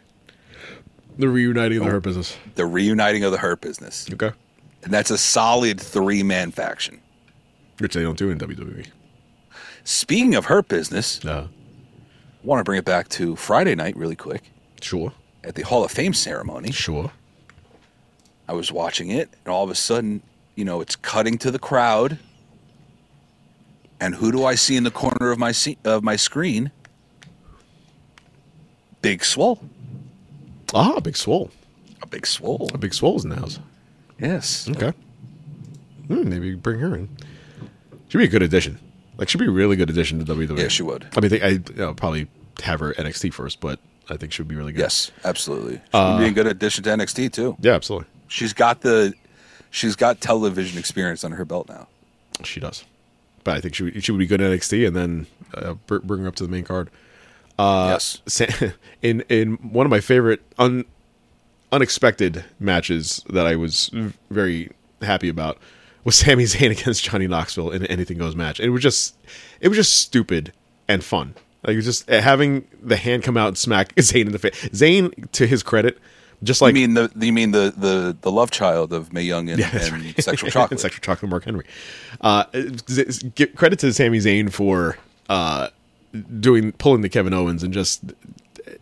The 1.19 1.29
reuniting 1.29 1.79
Oh. 1.79 1.83
of 1.83 1.87
the 1.87 1.93
Hurt 1.93 2.03
Business. 2.05 2.37
The 2.55 2.65
reuniting 2.67 3.23
of 3.25 3.33
the 3.33 3.39
Hurt 3.39 3.61
Business. 3.61 4.07
Okay. 4.13 4.31
And 4.83 4.93
that's 4.93 5.11
a 5.11 5.19
solid 5.19 5.81
three 5.81 6.23
man 6.23 6.51
faction. 6.53 7.01
Which 7.79 7.95
they 7.95 8.03
don't 8.03 8.17
do 8.19 8.31
in 8.31 8.39
WWE. 8.39 8.87
Speaking 9.85 10.35
of 10.35 10.47
Hurt 10.47 10.69
Business, 10.69 11.25
Uh, 11.25 11.47
I 11.49 12.47
want 12.47 12.61
to 12.61 12.65
bring 12.65 12.79
it 12.79 12.85
back 12.85 13.09
to 13.11 13.37
Friday 13.37 13.75
night 13.75 13.97
really 13.97 14.17
quick 14.17 14.43
sure. 14.81 15.13
at 15.45 15.55
the 15.55 15.63
Hall 15.63 15.85
of 15.85 15.91
Fame 15.91 16.15
ceremony. 16.15 16.71
Sure. 16.73 17.11
I 18.49 18.53
was 18.55 18.71
watching 18.73 19.11
it, 19.11 19.31
and 19.45 19.53
all 19.53 19.65
of 19.65 19.71
a 19.71 19.75
sudden, 19.75 20.23
you 20.57 20.65
know, 20.65 20.81
it's 20.81 20.97
cutting 20.97 21.39
to 21.39 21.51
the 21.51 21.59
crowd. 21.59 22.19
And 24.01 24.15
who 24.17 24.33
do 24.33 24.45
I 24.45 24.57
see 24.57 24.77
in 24.77 24.83
the 24.85 24.91
corner 24.91 25.31
of 25.31 25.39
my 25.39 25.53
se- 25.53 25.79
of 25.85 26.03
my 26.03 26.17
screen? 26.17 26.71
Big 29.01 29.25
Swole. 29.25 29.61
Ah, 30.75 31.01
Big 31.01 31.17
Swole. 31.17 31.51
A 32.03 32.07
Big 32.07 32.27
Swole. 32.27 32.69
A 32.75 32.79
Big 32.79 32.95
Swole's 32.95 33.25
in 33.25 33.31
the 33.31 33.37
house. 33.37 33.59
Yes. 34.21 34.69
Okay. 34.69 34.93
Hmm, 36.09 36.29
maybe 36.29 36.55
bring 36.55 36.81
her 36.81 36.95
in. 36.97 37.09
She'd 38.09 38.19
be 38.19 38.25
a 38.25 38.29
good 38.29 38.43
addition. 38.43 38.79
Like, 39.19 39.29
she'd 39.29 39.39
be 39.39 39.47
a 39.47 39.51
really 39.51 39.77
good 39.77 39.91
addition 39.91 40.25
to 40.25 40.35
WWE. 40.35 40.59
Yeah, 40.59 40.69
she 40.69 40.83
would. 40.83 41.07
I 41.17 41.21
mean, 41.21 41.43
I 41.43 41.49
you 41.49 41.63
know, 41.77 41.95
probably 41.95 42.29
have 42.63 42.81
her 42.81 42.93
NXT 42.95 43.33
first, 43.33 43.61
but 43.61 43.79
I 44.09 44.17
think 44.17 44.33
she 44.33 44.43
would 44.43 44.49
be 44.49 44.57
really 44.57 44.73
good. 44.73 44.81
Yes, 44.81 45.11
absolutely. 45.25 45.77
She 45.77 45.83
Uh, 45.95 46.15
would 46.17 46.25
be 46.25 46.29
a 46.29 46.33
good 46.33 46.47
addition 46.47 46.85
to 46.85 46.91
NXT 46.91 47.33
too. 47.33 47.57
Yeah, 47.61 47.73
absolutely. 47.75 48.09
She's 48.33 48.55
got 48.55 48.81
the 48.81 49.13
she's 49.71 49.95
got 49.95 50.21
television 50.21 50.79
experience 50.79 51.23
under 51.23 51.37
her 51.37 51.45
belt 51.45 51.69
now. 51.69 51.87
She 52.45 52.61
does. 52.61 52.85
But 53.45 53.57
I 53.57 53.61
think 53.61 53.75
she 53.75 53.83
would, 53.83 54.05
she 54.05 54.11
would 54.11 54.19
be 54.19 54.27
good 54.27 54.41
at 54.41 54.51
NXT 54.51 54.87
and 54.87 54.97
then 54.97 55.27
uh, 55.55 55.75
bring 55.75 56.23
her 56.23 56.29
up 56.29 56.37
to 56.37 56.45
the 56.45 56.51
main 56.51 56.65
card. 56.65 56.91
Uh, 57.59 57.99
yes. 57.99 58.41
In 59.03 59.21
in 59.29 59.57
one 59.57 59.85
of 59.85 59.91
my 59.91 60.01
favorite 60.01 60.41
un, 60.59 60.87
unexpected 61.71 62.45
matches 62.59 63.23
that 63.29 63.47
I 63.47 63.57
was 63.57 63.91
very 64.31 64.71
happy 65.03 65.29
about 65.29 65.59
was 66.05 66.17
Sami 66.17 66.45
Zayn 66.45 66.71
against 66.71 67.05
Johnny 67.05 67.27
Knoxville 67.27 67.71
in 67.71 67.83
an 67.83 67.89
Anything 67.89 68.17
Goes 68.19 68.35
match. 68.35 68.61
It 68.61 68.71
was 68.71 68.83
just 68.83 69.15
it 69.61 69.69
was 69.69 69.77
just 69.77 69.93
stupid 69.95 70.53
and 70.89 71.05
fun. 71.05 71.35
Like 71.63 71.75
it 71.75 71.77
was 71.77 71.85
just 71.85 72.11
uh, 72.11 72.23
having 72.23 72.67
the 72.83 72.97
hand 72.97 73.23
come 73.23 73.37
out 73.37 73.49
and 73.49 73.59
smack 73.59 73.95
Zayn 73.97 74.27
in 74.27 74.33
the 74.33 74.39
face. 74.39 74.55
Zayn, 74.71 75.31
to 75.33 75.47
his 75.47 75.63
credit, 75.63 75.99
just 76.43 76.61
like 76.61 76.75
you 76.75 76.89
mean 76.89 76.95
the 76.95 77.11
you 77.17 77.33
mean 77.33 77.53
the 77.53 77.73
the 77.77 78.17
the 78.21 78.31
love 78.31 78.51
child 78.51 78.93
of 78.93 79.13
Mae 79.13 79.23
Young 79.23 79.49
and, 79.49 79.59
Yeah, 79.61 79.71
and 79.73 79.93
right. 79.93 80.23
Sexual 80.23 80.51
Chocolate. 80.53 80.81
Sexual 80.81 81.01
chocolate, 81.03 81.31
Mark 81.31 81.45
Henry. 81.45 81.65
Uh, 82.21 82.45
give 83.35 83.55
credit 83.55 83.79
to 83.81 83.93
Sami 83.93 84.19
Zayn 84.19 84.53
for 84.53 84.97
uh, 85.29 85.69
doing 86.41 86.73
pulling 86.73 87.03
the 87.03 87.09
Kevin 87.09 87.33
Owens 87.33 87.63
and 87.63 87.73
just 87.73 88.03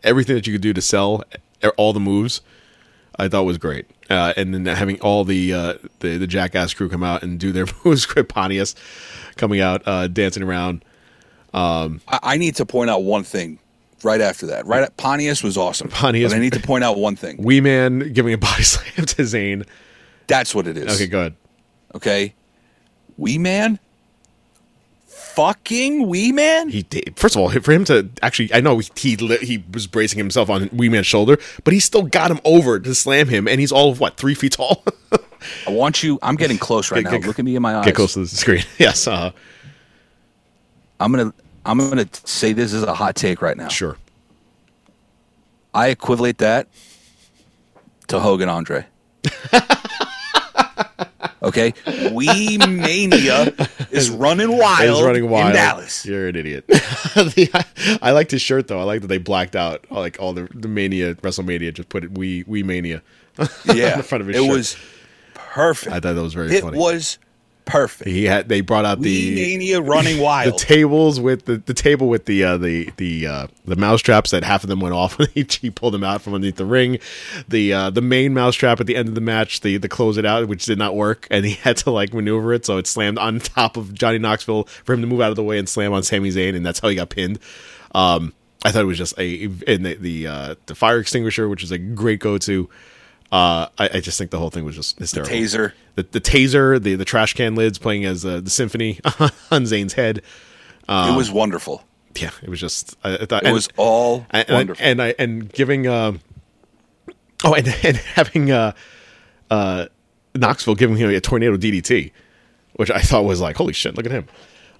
everything 0.02 0.36
that 0.36 0.46
you 0.46 0.52
could 0.52 0.62
do 0.62 0.72
to 0.72 0.80
sell 0.80 1.24
all 1.76 1.92
the 1.92 2.00
moves. 2.00 2.40
I 3.18 3.28
thought 3.28 3.42
was 3.42 3.58
great, 3.58 3.86
uh, 4.08 4.32
and 4.36 4.54
then 4.54 4.64
having 4.64 4.98
all 5.02 5.24
the, 5.24 5.52
uh, 5.52 5.74
the 5.98 6.16
the 6.16 6.26
Jackass 6.26 6.72
crew 6.72 6.88
come 6.88 7.02
out 7.02 7.22
and 7.22 7.38
do 7.38 7.52
their 7.52 7.66
moves. 7.84 8.06
Pontius 8.06 8.74
coming 9.36 9.60
out, 9.60 9.82
uh, 9.86 10.08
dancing 10.08 10.42
around. 10.42 10.84
Um, 11.52 12.00
I, 12.08 12.18
I 12.22 12.36
need 12.38 12.56
to 12.56 12.64
point 12.64 12.88
out 12.88 13.02
one 13.02 13.24
thing 13.24 13.58
right 14.02 14.20
after 14.20 14.46
that. 14.46 14.66
Right, 14.66 14.82
at, 14.82 14.96
Pontius 14.96 15.42
was 15.42 15.56
awesome. 15.56 15.88
Pontius- 15.88 16.32
but 16.32 16.36
I 16.38 16.40
need 16.40 16.52
to 16.54 16.60
point 16.60 16.84
out 16.84 16.98
one 16.98 17.16
thing. 17.16 17.36
Wee 17.42 17.60
Man 17.60 18.12
giving 18.12 18.32
a 18.32 18.38
body 18.38 18.62
slam 18.64 19.06
to 19.06 19.22
Zayn. 19.22 19.66
That's 20.26 20.54
what 20.54 20.66
it 20.66 20.76
is. 20.76 20.94
Okay, 20.94 21.06
go 21.06 21.20
ahead. 21.20 21.34
Okay, 21.94 22.34
Wee 23.16 23.36
Man, 23.38 23.78
fucking 25.06 26.06
Wee 26.08 26.32
Man. 26.32 26.68
He 26.68 26.82
did. 26.82 27.14
First 27.18 27.34
of 27.36 27.40
all, 27.42 27.50
for 27.50 27.72
him 27.72 27.84
to 27.86 28.08
actually, 28.22 28.52
I 28.54 28.60
know 28.60 28.78
he 28.78 29.16
he 29.42 29.64
was 29.72 29.86
bracing 29.86 30.18
himself 30.18 30.48
on 30.50 30.68
Wee 30.72 30.88
Man's 30.88 31.06
shoulder, 31.06 31.38
but 31.64 31.74
he 31.74 31.80
still 31.80 32.02
got 32.02 32.30
him 32.30 32.40
over 32.44 32.78
to 32.78 32.94
slam 32.94 33.28
him, 33.28 33.48
and 33.48 33.60
he's 33.60 33.72
all 33.72 33.90
of 33.90 34.00
what 34.00 34.16
three 34.16 34.34
feet 34.34 34.52
tall. 34.52 34.84
I 35.66 35.70
want 35.70 36.02
you. 36.02 36.18
I'm 36.22 36.36
getting 36.36 36.58
close 36.58 36.90
right 36.90 37.02
Get- 37.02 37.10
now. 37.12 37.18
get- 37.18 37.26
Look 37.26 37.38
at 37.38 37.44
me 37.44 37.56
in 37.56 37.62
my 37.62 37.76
eyes. 37.76 37.84
Get 37.86 37.94
close 37.94 38.12
to 38.14 38.20
the 38.20 38.26
screen. 38.28 38.62
Yes. 38.78 39.06
Uh, 39.06 39.30
I'm 41.00 41.12
gonna. 41.12 41.32
I'm 41.64 41.78
gonna 41.78 42.08
say 42.24 42.52
this 42.52 42.72
is 42.72 42.82
a 42.82 42.94
hot 42.94 43.16
take 43.16 43.42
right 43.42 43.56
now. 43.56 43.68
sure. 43.68 43.96
I 45.74 45.88
equivalent 45.88 46.38
that 46.38 46.68
to 48.08 48.20
Hogan 48.20 48.48
Andre. 48.48 48.86
okay, 51.42 51.72
We 52.12 52.58
Mania 52.58 53.52
is 53.90 54.10
running 54.10 54.56
wild, 54.56 55.04
running 55.04 55.28
wild 55.28 55.48
in 55.48 55.52
Dallas. 55.54 56.04
You're 56.06 56.28
an 56.28 56.36
idiot. 56.36 56.64
The- 57.14 57.98
I 58.02 58.12
liked 58.12 58.30
his 58.30 58.40
shirt 58.42 58.68
though. 58.68 58.80
I 58.80 58.84
like 58.84 59.00
that 59.02 59.08
they 59.08 59.18
blacked 59.18 59.56
out 59.56 59.84
like 59.90 60.18
all 60.20 60.32
the, 60.32 60.48
the 60.54 60.68
Mania 60.68 61.14
WrestleMania. 61.16 61.74
Just 61.74 61.88
put 61.88 62.04
it 62.04 62.16
We 62.16 62.44
We 62.46 62.62
Mania. 62.62 63.02
Yeah, 63.38 63.46
the 63.96 64.02
front 64.02 64.22
of 64.22 64.28
his 64.28 64.36
it 64.36 64.44
shirt. 64.44 64.50
was 64.56 64.76
perfect. 65.34 65.92
I 65.92 66.00
thought 66.00 66.14
that 66.14 66.22
was 66.22 66.34
very 66.34 66.54
it 66.54 66.62
funny. 66.62 66.78
was 66.78 67.18
perfect. 67.70 68.10
He 68.10 68.24
had 68.24 68.48
they 68.48 68.60
brought 68.60 68.84
out 68.84 69.00
the 69.00 69.34
Mania 69.34 69.80
running 69.80 70.20
wild. 70.22 70.54
the 70.54 70.58
tables 70.58 71.20
with 71.20 71.44
the, 71.44 71.58
the 71.58 71.74
table 71.74 72.08
with 72.08 72.26
the 72.26 72.44
uh, 72.44 72.56
the 72.56 72.90
the 72.96 73.26
uh, 73.26 73.46
the 73.64 73.76
mouse 73.76 74.00
traps 74.00 74.30
that 74.30 74.44
half 74.44 74.62
of 74.64 74.68
them 74.68 74.80
went 74.80 74.94
off 74.94 75.18
when 75.18 75.28
he, 75.34 75.46
he 75.48 75.70
pulled 75.70 75.94
them 75.94 76.04
out 76.04 76.22
from 76.22 76.34
underneath 76.34 76.56
the 76.56 76.66
ring. 76.66 76.98
The 77.48 77.72
uh, 77.72 77.90
the 77.90 78.02
main 78.02 78.34
mouse 78.34 78.54
trap 78.54 78.80
at 78.80 78.86
the 78.86 78.96
end 78.96 79.08
of 79.08 79.14
the 79.14 79.20
match, 79.20 79.60
the 79.60 79.76
the 79.76 79.88
close 79.88 80.16
it 80.16 80.26
out, 80.26 80.46
which 80.48 80.64
did 80.64 80.78
not 80.78 80.94
work, 80.94 81.26
and 81.30 81.44
he 81.44 81.52
had 81.62 81.76
to 81.78 81.90
like 81.90 82.12
maneuver 82.12 82.52
it, 82.52 82.66
so 82.66 82.78
it 82.78 82.86
slammed 82.86 83.18
on 83.18 83.38
top 83.38 83.76
of 83.76 83.94
Johnny 83.94 84.18
Knoxville 84.18 84.64
for 84.84 84.92
him 84.92 85.00
to 85.00 85.06
move 85.06 85.20
out 85.20 85.30
of 85.30 85.36
the 85.36 85.44
way 85.44 85.58
and 85.58 85.68
slam 85.68 85.92
on 85.92 86.02
Sami 86.02 86.30
Zayn, 86.30 86.56
and 86.56 86.64
that's 86.64 86.80
how 86.80 86.88
he 86.88 86.96
got 86.96 87.10
pinned. 87.10 87.38
Um, 87.94 88.32
I 88.64 88.72
thought 88.72 88.82
it 88.82 88.86
was 88.86 88.98
just 88.98 89.18
a 89.18 89.44
and 89.66 89.86
the 89.86 89.94
the, 89.94 90.26
uh, 90.26 90.54
the 90.66 90.74
fire 90.74 90.98
extinguisher, 90.98 91.48
which 91.48 91.62
is 91.62 91.70
a 91.72 91.78
great 91.78 92.20
go 92.20 92.36
to. 92.38 92.68
Uh, 93.32 93.68
I, 93.78 93.90
I 93.94 94.00
just 94.00 94.18
think 94.18 94.30
the 94.32 94.38
whole 94.38 94.50
thing 94.50 94.64
was 94.64 94.74
just 94.74 94.98
hysterical. 94.98 95.34
taser. 95.36 95.72
the, 95.94 96.02
the 96.02 96.20
taser, 96.20 96.82
the 96.82 96.96
the 96.96 97.04
trash 97.04 97.34
can 97.34 97.54
lids 97.54 97.78
playing 97.78 98.04
as 98.04 98.24
uh, 98.24 98.40
the 98.40 98.50
symphony 98.50 98.98
on 99.04 99.62
Zayn's 99.64 99.92
head. 99.92 100.18
it 100.88 101.16
was 101.16 101.30
wonderful. 101.30 101.84
Yeah, 102.16 102.30
it 102.42 102.48
was 102.48 102.58
just. 102.60 102.96
I, 103.04 103.18
I 103.18 103.24
thought 103.26 103.46
It 103.46 103.52
was 103.52 103.68
all 103.76 104.26
and, 104.30 104.48
wonderful. 104.48 104.84
and 104.84 105.00
I 105.00 105.14
and 105.18 105.48
giving. 105.52 105.86
Um, 105.86 106.20
oh, 107.44 107.54
and 107.54 107.68
and 107.84 107.96
having 107.98 108.50
uh, 108.50 108.72
uh, 109.48 109.86
Knoxville 110.34 110.74
giving 110.74 110.96
him 110.96 111.10
a 111.10 111.20
tornado 111.20 111.56
DDT, 111.56 112.10
which 112.74 112.90
I 112.90 112.98
thought 113.00 113.24
was 113.24 113.40
like, 113.40 113.56
holy 113.56 113.72
shit, 113.72 113.96
look 113.96 114.06
at 114.06 114.12
him. 114.12 114.26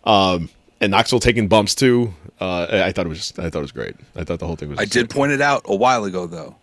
Um, 0.02 0.48
and 0.80 0.90
Knoxville 0.90 1.20
taking 1.20 1.46
bumps 1.46 1.76
too. 1.76 2.14
Uh, 2.40 2.66
I 2.68 2.82
I 2.86 2.92
thought 2.92 3.06
it 3.06 3.10
was 3.10 3.18
just. 3.18 3.38
I 3.38 3.48
thought 3.48 3.58
it 3.60 3.62
was 3.62 3.72
great. 3.72 3.94
I 4.16 4.24
thought 4.24 4.40
the 4.40 4.46
whole 4.48 4.56
thing 4.56 4.70
was. 4.70 4.80
I 4.80 4.84
did 4.86 4.92
sick. 4.92 5.10
point 5.10 5.30
it 5.30 5.40
out 5.40 5.62
a 5.66 5.76
while 5.76 6.02
ago, 6.04 6.26
though. 6.26 6.56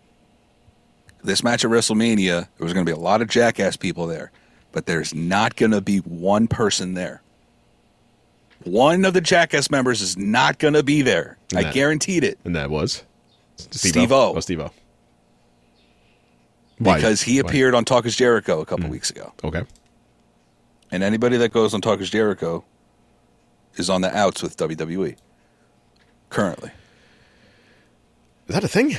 This 1.22 1.42
match 1.42 1.64
at 1.64 1.70
WrestleMania, 1.70 2.48
there 2.58 2.64
was 2.64 2.72
going 2.72 2.86
to 2.86 2.90
be 2.90 2.96
a 2.96 3.00
lot 3.00 3.20
of 3.22 3.28
jackass 3.28 3.76
people 3.76 4.06
there, 4.06 4.30
but 4.72 4.86
there's 4.86 5.14
not 5.14 5.56
going 5.56 5.72
to 5.72 5.80
be 5.80 5.98
one 5.98 6.46
person 6.46 6.94
there. 6.94 7.22
One 8.64 9.04
of 9.04 9.14
the 9.14 9.20
jackass 9.20 9.70
members 9.70 10.00
is 10.00 10.16
not 10.16 10.58
going 10.58 10.74
to 10.74 10.82
be 10.82 11.02
there. 11.02 11.38
I 11.54 11.62
Nah. 11.62 11.72
guaranteed 11.72 12.24
it 12.24 12.38
and 12.44 12.54
that 12.56 12.70
was 12.70 13.04
Steve-O. 13.56 14.34
Oh, 14.36 14.40
Steve 14.40 14.60
O. 14.60 14.70
Why? 16.78 16.96
because 16.96 17.22
he 17.22 17.42
Why? 17.42 17.48
Appeared 17.48 17.74
on 17.74 17.84
Talk 17.84 18.06
is 18.06 18.14
Jericho 18.14 18.60
a 18.60 18.66
couple 18.66 18.86
mm. 18.86 18.90
weeks 18.92 19.10
ago. 19.10 19.32
Okay. 19.42 19.64
And 20.90 21.02
anybody 21.02 21.36
that 21.38 21.52
goes 21.52 21.74
on 21.74 21.80
Talk 21.80 22.00
is 22.00 22.10
Jericho 22.10 22.64
is 23.76 23.90
on 23.90 24.00
the 24.00 24.16
outs 24.16 24.42
with 24.42 24.56
WWE 24.56 25.16
currently. 26.30 26.70
Is 28.48 28.54
that 28.54 28.64
a 28.64 28.68
thing? 28.68 28.96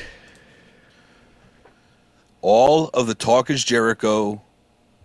All 2.42 2.90
of 2.94 3.08
the 3.08 3.16
Talk 3.16 3.50
is 3.50 3.64
Jericho 3.64 4.42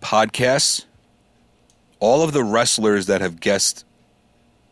podcasts, 0.01 0.85
all 1.99 2.21
of 2.21 2.33
the 2.33 2.43
wrestlers 2.43 3.05
that 3.07 3.21
have 3.21 3.39
guest 3.39 3.85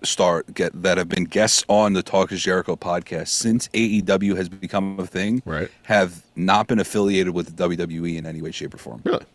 star 0.04 0.44
get 0.54 0.82
that 0.84 0.98
have 0.98 1.08
been 1.08 1.24
guests 1.24 1.64
on 1.70 1.94
the 1.94 2.04
Talk 2.04 2.32
is 2.32 2.42
Jericho 2.42 2.76
podcast 2.76 3.30
since 3.30 3.70
AEW 3.70 4.36
has 4.36 4.50
become 4.50 5.00
a 5.00 5.08
thing, 5.08 5.42
Right. 5.46 5.72
have 5.84 6.24
not 6.36 6.68
been 6.68 6.80
affiliated 6.80 7.34
with 7.34 7.56
the 7.56 7.68
WWE 7.70 8.18
in 8.18 8.26
any 8.26 8.42
way, 8.42 8.52
shape, 8.52 8.74
or 8.74 8.78
form. 8.78 9.02
Really? 9.06 9.26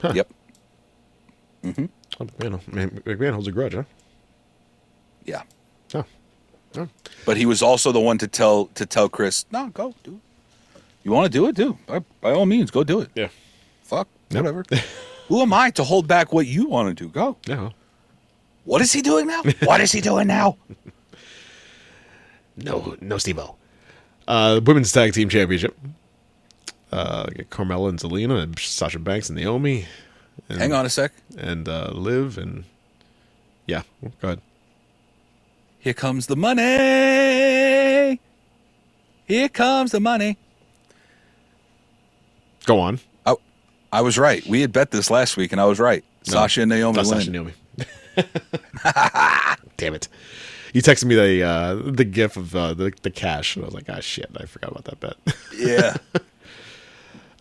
Huh. 0.00 0.12
Yep. 0.14 0.28
Oh, 1.64 1.70
McMahon, 2.24 3.02
McMahon 3.02 3.32
holds 3.32 3.48
a 3.48 3.52
grudge, 3.52 3.74
huh? 3.74 3.82
Yeah. 5.24 5.42
Oh. 5.94 6.04
But 7.24 7.36
he 7.36 7.46
was 7.46 7.62
also 7.62 7.90
the 7.92 8.00
one 8.00 8.18
to 8.18 8.28
tell 8.28 8.66
to 8.74 8.84
tell 8.84 9.08
Chris, 9.08 9.46
no, 9.50 9.68
go 9.68 9.94
do 10.04 10.14
it. 10.14 10.20
You 11.06 11.12
want 11.12 11.32
to 11.32 11.38
do 11.38 11.46
it, 11.46 11.54
do 11.54 11.78
by, 11.86 12.00
by 12.20 12.32
all 12.32 12.46
means, 12.46 12.72
go 12.72 12.82
do 12.82 13.00
it. 13.00 13.10
Yeah. 13.14 13.28
Fuck, 13.84 14.08
whatever. 14.32 14.64
Who 15.28 15.40
am 15.40 15.52
I 15.52 15.70
to 15.70 15.84
hold 15.84 16.08
back 16.08 16.32
what 16.32 16.48
you 16.48 16.66
want 16.66 16.88
to 16.88 17.04
do? 17.04 17.08
Go. 17.08 17.36
Yeah. 17.46 17.70
What 18.64 18.82
is 18.82 18.92
he 18.92 19.02
doing 19.02 19.28
now? 19.28 19.44
what 19.62 19.80
is 19.80 19.92
he 19.92 20.00
doing 20.00 20.26
now? 20.26 20.58
No, 22.58 22.96
no 23.02 23.18
Steve-O. 23.18 23.54
Uh, 24.26 24.60
women's 24.64 24.90
tag 24.90 25.12
team 25.12 25.28
championship. 25.28 25.76
Uh, 26.90 27.26
Carmella 27.50 27.90
and 27.90 27.98
Zelina, 27.98 28.42
and 28.42 28.58
Sasha 28.58 28.98
Banks 28.98 29.28
and 29.28 29.36
Naomi. 29.38 29.84
And, 30.48 30.58
Hang 30.58 30.72
on 30.72 30.86
a 30.86 30.88
sec. 30.88 31.12
And 31.36 31.68
uh, 31.68 31.90
Liv 31.92 32.38
and 32.38 32.64
yeah, 33.66 33.82
go 34.22 34.28
ahead. 34.28 34.40
Here 35.78 35.92
comes 35.92 36.28
the 36.28 36.36
money. 36.36 36.62
Here 39.26 39.50
comes 39.50 39.90
the 39.92 40.00
money. 40.00 40.38
Go 42.66 42.80
on. 42.80 43.00
I, 43.24 43.34
I 43.92 44.00
was 44.02 44.18
right. 44.18 44.44
We 44.46 44.60
had 44.60 44.72
bet 44.72 44.90
this 44.90 45.10
last 45.10 45.36
week, 45.36 45.52
and 45.52 45.60
I 45.60 45.64
was 45.64 45.80
right. 45.80 46.04
No, 46.26 46.32
Sasha 46.32 46.62
and 46.62 46.68
Naomi 46.68 46.96
not 46.96 47.06
win. 47.06 47.14
Sasha 47.14 47.30
and 47.30 47.32
Naomi. 47.32 47.52
Damn 49.76 49.94
it! 49.94 50.08
You 50.72 50.82
texted 50.82 51.04
me 51.04 51.14
the 51.14 51.42
uh, 51.42 51.74
the 51.76 52.04
gif 52.04 52.36
of 52.36 52.54
uh, 52.54 52.74
the 52.74 52.92
the 53.02 53.10
cash, 53.10 53.56
and 53.56 53.64
I 53.64 53.66
was 53.66 53.74
like, 53.74 53.88
ah, 53.88 54.00
shit, 54.00 54.30
I 54.36 54.46
forgot 54.46 54.72
about 54.72 54.84
that 54.84 55.00
bet. 55.00 55.16
Yeah. 55.56 55.96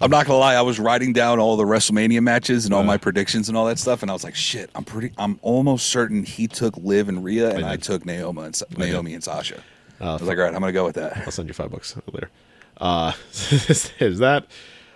I'm 0.01 0.11
not 0.11 0.27
gonna 0.27 0.39
lie. 0.39 0.55
I 0.55 0.61
was 0.61 0.77
writing 0.77 1.13
down 1.13 1.39
all 1.39 1.55
the 1.55 1.63
WrestleMania 1.63 2.21
matches 2.21 2.65
and 2.65 2.73
all 2.73 2.81
Uh. 2.81 2.85
my 2.85 2.97
predictions 2.97 3.47
and 3.47 3.57
all 3.57 3.65
that 3.65 3.79
stuff, 3.79 4.01
and 4.01 4.11
I 4.11 4.13
was 4.13 4.23
like, 4.25 4.35
"Shit, 4.35 4.69
I'm 4.75 4.83
pretty. 4.83 5.11
I'm 5.17 5.39
almost 5.41 5.87
certain 5.87 6.23
he 6.23 6.47
took 6.47 6.75
Liv 6.77 7.07
and 7.09 7.23
Rhea, 7.23 7.55
and 7.55 7.65
I, 7.65 7.77
took 7.77 8.05
Naomi 8.05 8.43
and 8.43 8.61
Naomi 8.77 9.13
and 9.13 9.23
Sasha." 9.23 9.63
I 10.01 10.13
was 10.13 10.23
like, 10.23 10.37
"All 10.37 10.43
right, 10.43 10.53
I'm 10.53 10.59
gonna 10.59 10.73
go 10.73 10.85
with 10.85 10.95
that." 10.95 11.17
I'll 11.25 11.31
send 11.31 11.47
you 11.47 11.53
five 11.53 11.71
bucks 11.71 11.95
later. 12.11 12.29
Uh, 12.77 13.13
is 13.31 14.19
that? 14.19 14.45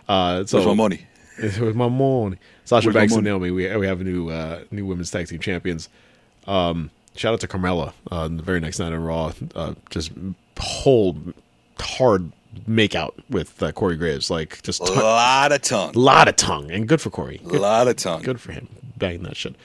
Uh, 0.10 0.44
so 0.46 0.58
Where's 0.58 0.68
my 0.68 0.74
money? 0.74 1.08
With 1.42 1.76
my 1.76 1.88
money. 1.88 2.38
Sasha 2.66 2.88
Where's 2.88 2.96
Banks 2.96 3.14
and? 3.14 3.24
Naomi. 3.24 3.52
We 3.52 3.74
we 3.78 3.88
have 3.88 4.02
a 4.02 4.04
new 4.04 4.30
uh, 4.30 4.64
new 4.72 4.86
women's 4.86 5.10
tag 5.12 5.28
team 5.28 5.40
champions. 5.40 5.88
Um, 6.48 6.90
shout 7.16 7.34
out 7.34 7.40
to 7.42 7.48
Carmella. 7.48 7.94
Uh, 8.12 8.28
the 8.28 8.42
very 8.44 8.60
next 8.60 8.80
night 8.80 8.92
on 8.92 9.02
Raw, 9.04 9.32
uh, 9.56 9.76
just 9.90 10.12
whole 10.60 11.18
hard 11.80 12.32
make 12.68 12.96
out 12.96 13.16
with 13.30 13.62
uh, 13.64 13.72
Corey 13.72 13.96
Graves. 13.96 14.30
Like 14.30 14.62
just 14.64 14.82
A 14.82 14.92
lot 14.92 15.52
of 15.52 15.62
tongue. 15.62 15.96
A 15.96 16.00
lot 16.00 16.28
of 16.28 16.36
tongue, 16.36 16.72
and 16.72 16.88
good 16.88 17.00
for 17.00 17.10
Corey. 17.10 17.40
A 17.46 17.48
lot 17.50 17.88
of 17.88 17.96
tongue. 17.96 18.22
good 18.24 18.42
for 18.42 18.52
him. 18.52 18.68
Banging 18.98 19.24
that 19.24 19.38
shit. 19.38 19.56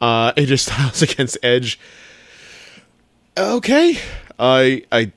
Uh, 0.00 0.32
AJ 0.36 0.58
Styles 0.60 1.00
against 1.00 1.38
Edge. 1.42 1.78
Okay, 3.38 3.98
I 4.38 4.82
I 4.92 5.12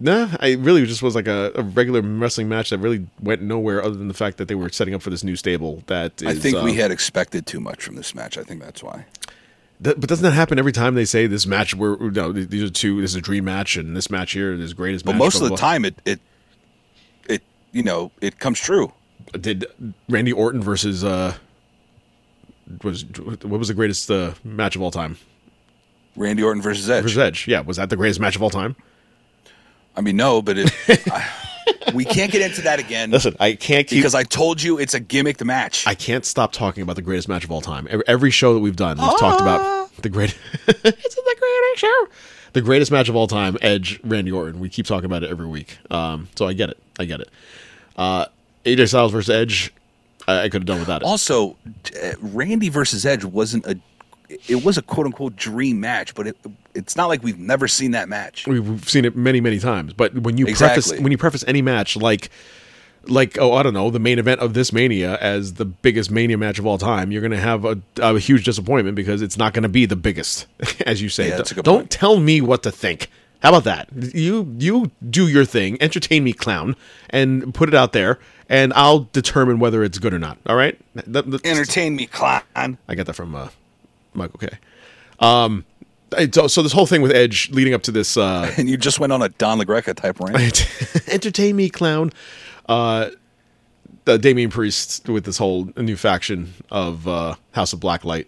nah, 0.00 0.28
I 0.40 0.54
really 0.54 0.84
just 0.86 1.02
was 1.02 1.14
like 1.14 1.26
a, 1.26 1.52
a 1.54 1.62
regular 1.62 2.00
wrestling 2.02 2.48
match 2.48 2.70
that 2.70 2.78
really 2.78 3.06
went 3.20 3.42
nowhere 3.42 3.82
other 3.82 3.96
than 3.96 4.08
the 4.08 4.14
fact 4.14 4.36
that 4.38 4.48
they 4.48 4.54
were 4.54 4.68
setting 4.70 4.94
up 4.94 5.02
for 5.02 5.10
this 5.10 5.24
new 5.24 5.36
stable. 5.36 5.82
That 5.86 6.20
is, 6.22 6.28
I 6.28 6.34
think 6.34 6.62
we 6.62 6.72
uh, 6.72 6.82
had 6.82 6.90
expected 6.90 7.46
too 7.46 7.60
much 7.60 7.82
from 7.82 7.96
this 7.96 8.14
match. 8.14 8.38
I 8.38 8.42
think 8.42 8.62
that's 8.62 8.82
why. 8.82 9.06
That, 9.80 10.00
but 10.00 10.08
doesn't 10.08 10.24
that 10.24 10.32
happen 10.32 10.58
every 10.58 10.72
time 10.72 10.94
they 10.94 11.04
say 11.04 11.26
this 11.26 11.46
match? 11.46 11.74
Where 11.74 11.96
no, 11.96 12.32
these 12.32 12.62
are 12.62 12.70
two. 12.70 13.00
This 13.00 13.12
is 13.12 13.16
a 13.16 13.20
dream 13.20 13.44
match, 13.44 13.76
and 13.76 13.96
this 13.96 14.10
match 14.10 14.32
here 14.32 14.52
is 14.52 14.74
greatest. 14.74 15.04
But 15.04 15.12
match, 15.12 15.18
most 15.20 15.38
blah, 15.38 15.46
of 15.46 15.50
the 15.50 15.56
blah. 15.56 15.68
time, 15.70 15.84
it 15.84 15.94
it 16.04 16.20
it 17.28 17.42
you 17.70 17.82
know 17.82 18.10
it 18.20 18.40
comes 18.40 18.58
true. 18.58 18.92
did 19.40 19.66
Randy 20.08 20.32
Orton 20.32 20.62
versus 20.62 21.04
uh 21.04 21.34
was 22.82 23.04
what 23.04 23.58
was 23.58 23.68
the 23.68 23.74
greatest 23.74 24.10
uh, 24.10 24.34
match 24.44 24.76
of 24.76 24.82
all 24.82 24.90
time? 24.90 25.16
Randy 26.16 26.42
Orton 26.42 26.60
versus 26.60 26.90
Edge. 26.90 27.02
Versus 27.02 27.18
Edge, 27.18 27.46
yeah, 27.46 27.60
was 27.60 27.76
that 27.76 27.90
the 27.90 27.96
greatest 27.96 28.20
match 28.20 28.36
of 28.36 28.42
all 28.42 28.50
time? 28.50 28.76
I 29.98 30.00
mean, 30.00 30.16
no, 30.16 30.40
but 30.40 30.56
it, 30.58 30.72
I, 31.10 31.28
we 31.92 32.04
can't 32.04 32.30
get 32.30 32.40
into 32.40 32.62
that 32.62 32.78
again. 32.78 33.10
Listen, 33.10 33.34
I 33.40 33.54
can't 33.54 33.86
keep 33.88 33.98
because 33.98 34.14
I 34.14 34.22
told 34.22 34.62
you 34.62 34.78
it's 34.78 34.94
a 34.94 35.00
gimmick 35.00 35.44
match. 35.44 35.86
I 35.88 35.96
can't 35.96 36.24
stop 36.24 36.52
talking 36.52 36.84
about 36.84 36.94
the 36.94 37.02
greatest 37.02 37.28
match 37.28 37.42
of 37.42 37.50
all 37.50 37.60
time. 37.60 37.88
Every, 37.90 38.04
every 38.06 38.30
show 38.30 38.54
that 38.54 38.60
we've 38.60 38.76
done, 38.76 38.96
we've 38.96 39.18
talked 39.18 39.40
about 39.40 39.92
the 39.96 40.08
great. 40.08 40.38
it's 40.68 41.14
the 41.14 41.36
greatest 41.38 41.80
show. 41.80 42.08
The 42.52 42.62
greatest 42.62 42.92
match 42.92 43.08
of 43.08 43.16
all 43.16 43.26
time, 43.26 43.58
Edge, 43.60 44.00
Randy 44.04 44.30
Orton. 44.30 44.60
We 44.60 44.68
keep 44.68 44.86
talking 44.86 45.04
about 45.04 45.24
it 45.24 45.30
every 45.30 45.46
week. 45.46 45.78
Um, 45.90 46.28
so 46.36 46.46
I 46.46 46.52
get 46.52 46.70
it. 46.70 46.78
I 46.98 47.04
get 47.04 47.20
it. 47.20 47.28
Uh, 47.96 48.26
AJ 48.64 48.88
Styles 48.88 49.10
versus 49.10 49.30
Edge. 49.30 49.72
I, 50.28 50.44
I 50.44 50.48
could 50.48 50.62
have 50.62 50.66
done 50.66 50.78
without 50.78 51.02
it. 51.02 51.06
Also, 51.06 51.56
uh, 52.02 52.12
Randy 52.20 52.68
versus 52.68 53.04
Edge 53.04 53.24
wasn't 53.24 53.66
a. 53.66 53.78
It 54.28 54.64
was 54.64 54.76
a 54.76 54.82
quote 54.82 55.06
unquote 55.06 55.36
dream 55.36 55.80
match, 55.80 56.14
but 56.14 56.26
it, 56.26 56.36
it's 56.74 56.96
not 56.96 57.06
like 57.06 57.22
we've 57.22 57.38
never 57.38 57.66
seen 57.68 57.92
that 57.92 58.08
match. 58.08 58.46
We've 58.46 58.88
seen 58.88 59.04
it 59.04 59.16
many, 59.16 59.40
many 59.40 59.58
times. 59.58 59.92
But 59.92 60.14
when 60.18 60.36
you 60.36 60.46
preface 60.54 60.92
when 60.98 61.10
you 61.12 61.18
preface 61.18 61.44
any 61.46 61.62
match 61.62 61.96
like 61.96 62.30
like 63.04 63.38
oh 63.38 63.54
I 63.54 63.62
don't 63.62 63.74
know 63.74 63.90
the 63.90 63.98
main 63.98 64.18
event 64.18 64.40
of 64.40 64.54
this 64.54 64.72
Mania 64.72 65.16
as 65.16 65.54
the 65.54 65.64
biggest 65.64 66.10
Mania 66.10 66.36
match 66.36 66.58
of 66.58 66.66
all 66.66 66.78
time, 66.78 67.10
you're 67.10 67.22
going 67.22 67.30
to 67.32 67.38
have 67.38 67.64
a, 67.64 67.80
a 67.98 68.18
huge 68.18 68.44
disappointment 68.44 68.96
because 68.96 69.22
it's 69.22 69.38
not 69.38 69.54
going 69.54 69.62
to 69.62 69.68
be 69.68 69.86
the 69.86 69.96
biggest, 69.96 70.46
as 70.86 71.00
you 71.00 71.08
say. 71.08 71.28
Yeah, 71.28 71.36
that's 71.36 71.52
a 71.52 71.54
good 71.54 71.64
don't 71.64 71.80
point. 71.80 71.90
tell 71.90 72.18
me 72.20 72.40
what 72.40 72.62
to 72.64 72.70
think. 72.70 73.10
How 73.40 73.50
about 73.50 73.64
that? 73.64 73.88
You 74.14 74.54
you 74.58 74.90
do 75.08 75.28
your 75.28 75.44
thing, 75.44 75.80
entertain 75.80 76.24
me, 76.24 76.32
clown, 76.32 76.74
and 77.08 77.54
put 77.54 77.68
it 77.68 77.74
out 77.74 77.92
there, 77.92 78.18
and 78.48 78.72
I'll 78.74 79.08
determine 79.12 79.60
whether 79.60 79.84
it's 79.84 79.98
good 79.98 80.12
or 80.12 80.18
not. 80.18 80.38
All 80.46 80.56
right? 80.56 80.78
That- 80.94 81.44
Entertain 81.44 81.94
me, 81.94 82.06
clown. 82.06 82.42
I 82.56 82.94
got 82.96 83.06
that 83.06 83.14
from 83.14 83.36
uh, 83.36 83.48
Michael 84.18 84.38
Kay. 84.38 84.58
Um, 85.20 85.64
so, 86.32 86.46
so 86.46 86.62
this 86.62 86.72
whole 86.72 86.86
thing 86.86 87.02
with 87.02 87.12
Edge 87.12 87.50
leading 87.50 87.74
up 87.74 87.82
to 87.82 87.90
this 87.90 88.16
uh, 88.16 88.52
And 88.58 88.68
you 88.68 88.76
just 88.76 88.98
went 89.00 89.12
on 89.12 89.22
a 89.22 89.28
Don 89.30 89.58
LaGreca 89.58 89.94
type 89.94 90.20
rant. 90.20 90.68
entertain 91.08 91.56
me, 91.56 91.68
clown. 91.68 92.12
Uh, 92.68 93.10
the 94.04 94.18
Damian 94.18 94.50
Priest 94.50 95.08
with 95.08 95.24
this 95.24 95.36
whole 95.38 95.68
new 95.76 95.96
faction 95.96 96.54
of 96.70 97.06
uh, 97.06 97.34
House 97.52 97.72
of 97.72 97.80
Blacklight. 97.80 98.26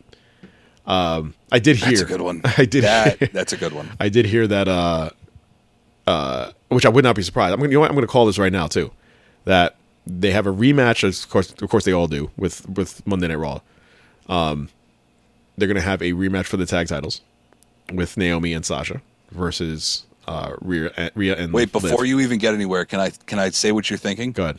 Um, 0.86 1.34
I 1.52 1.58
did 1.58 1.76
hear 1.76 1.88
That's 1.90 2.00
a 2.02 2.04
good 2.04 2.20
one. 2.20 2.42
I 2.58 2.64
did. 2.64 2.84
That, 2.84 3.18
hear- 3.18 3.28
that's 3.32 3.52
a 3.52 3.56
good 3.56 3.72
one. 3.72 3.90
I 3.98 4.08
did 4.08 4.26
hear 4.26 4.46
that. 4.46 4.68
Uh, 4.68 5.10
uh, 6.06 6.52
which 6.68 6.84
I 6.84 6.88
would 6.88 7.04
not 7.04 7.16
be 7.16 7.22
surprised. 7.22 7.52
I'm 7.52 7.60
gonna, 7.60 7.70
you 7.70 7.74
know 7.74 7.80
what? 7.80 7.90
I'm 7.90 7.94
going 7.94 8.06
to 8.06 8.10
call 8.10 8.26
this 8.26 8.38
right 8.38 8.52
now 8.52 8.66
too. 8.66 8.90
That 9.44 9.76
they 10.06 10.32
have 10.32 10.46
a 10.46 10.52
rematch. 10.52 11.04
Of 11.06 11.28
course, 11.30 11.52
of 11.52 11.68
course, 11.68 11.84
they 11.84 11.92
all 11.92 12.08
do 12.08 12.30
with 12.36 12.68
with 12.68 13.06
Monday 13.06 13.28
Night 13.28 13.36
Raw. 13.38 13.60
Um, 14.28 14.68
they're 15.56 15.68
going 15.68 15.77
to 15.77 15.81
have 15.81 16.02
a 16.02 16.12
rematch 16.12 16.47
for 16.47 16.56
the 16.56 16.66
tag 16.66 16.89
titles 16.89 17.20
with 17.93 18.16
Naomi 18.16 18.52
and 18.52 18.64
Sasha 18.64 19.02
versus 19.31 20.05
uh, 20.27 20.55
Rhea, 20.60 20.93
uh, 20.97 21.10
Rhea 21.14 21.36
and 21.36 21.52
Wait, 21.52 21.72
before 21.72 21.98
Liv. 21.98 22.06
you 22.06 22.20
even 22.20 22.39
get 22.39 22.55
anywhere, 22.55 22.85
can 22.85 23.01
I 23.01 23.10
can 23.27 23.39
I 23.39 23.51
say 23.51 23.72
what 23.72 23.90
you're 23.90 23.98
thinking? 23.98 24.32
go 24.32 24.44
ahead. 24.44 24.59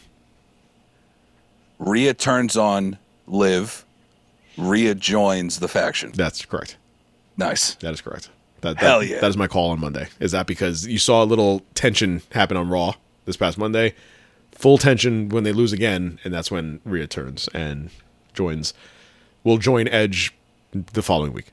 Rhea 1.80 2.13
turns 2.13 2.55
on 2.57 2.97
Liv. 3.27 3.85
Rhea 4.57 4.93
joins 4.93 5.59
the 5.59 5.68
faction. 5.68 6.11
That's 6.13 6.45
correct. 6.45 6.77
Nice. 7.38 7.76
That 7.76 7.93
is 7.93 8.01
correct. 8.01 8.30
That, 8.61 8.76
that, 8.76 8.85
Hell 8.85 9.03
yeah. 9.03 9.19
That 9.19 9.30
is 9.30 9.38
my 9.38 9.47
call 9.47 9.72
on 9.72 9.80
Monday. 9.80 10.07
Is 10.19 10.31
that 10.34 10.45
because 10.45 10.85
you 10.85 10.99
saw 10.99 11.23
a 11.23 11.26
little 11.26 11.61
tension 11.73 12.22
happen 12.31 12.57
on 12.57 12.69
Raw 12.69 12.93
this 13.26 13.38
past 13.38 13.57
Monday? 13.57 13.95
Full 14.51 14.77
tension 14.77 15.30
when 15.30 15.43
they 15.43 15.53
lose 15.53 15.73
again, 15.73 16.19
and 16.23 16.34
that's 16.34 16.51
when 16.51 16.81
Rhea 16.85 17.07
turns 17.07 17.47
and 17.53 17.89
joins. 18.34 18.73
Will 19.43 19.57
join 19.57 19.88
Edge 19.88 20.35
the 20.72 21.02
following 21.02 21.34
week. 21.34 21.52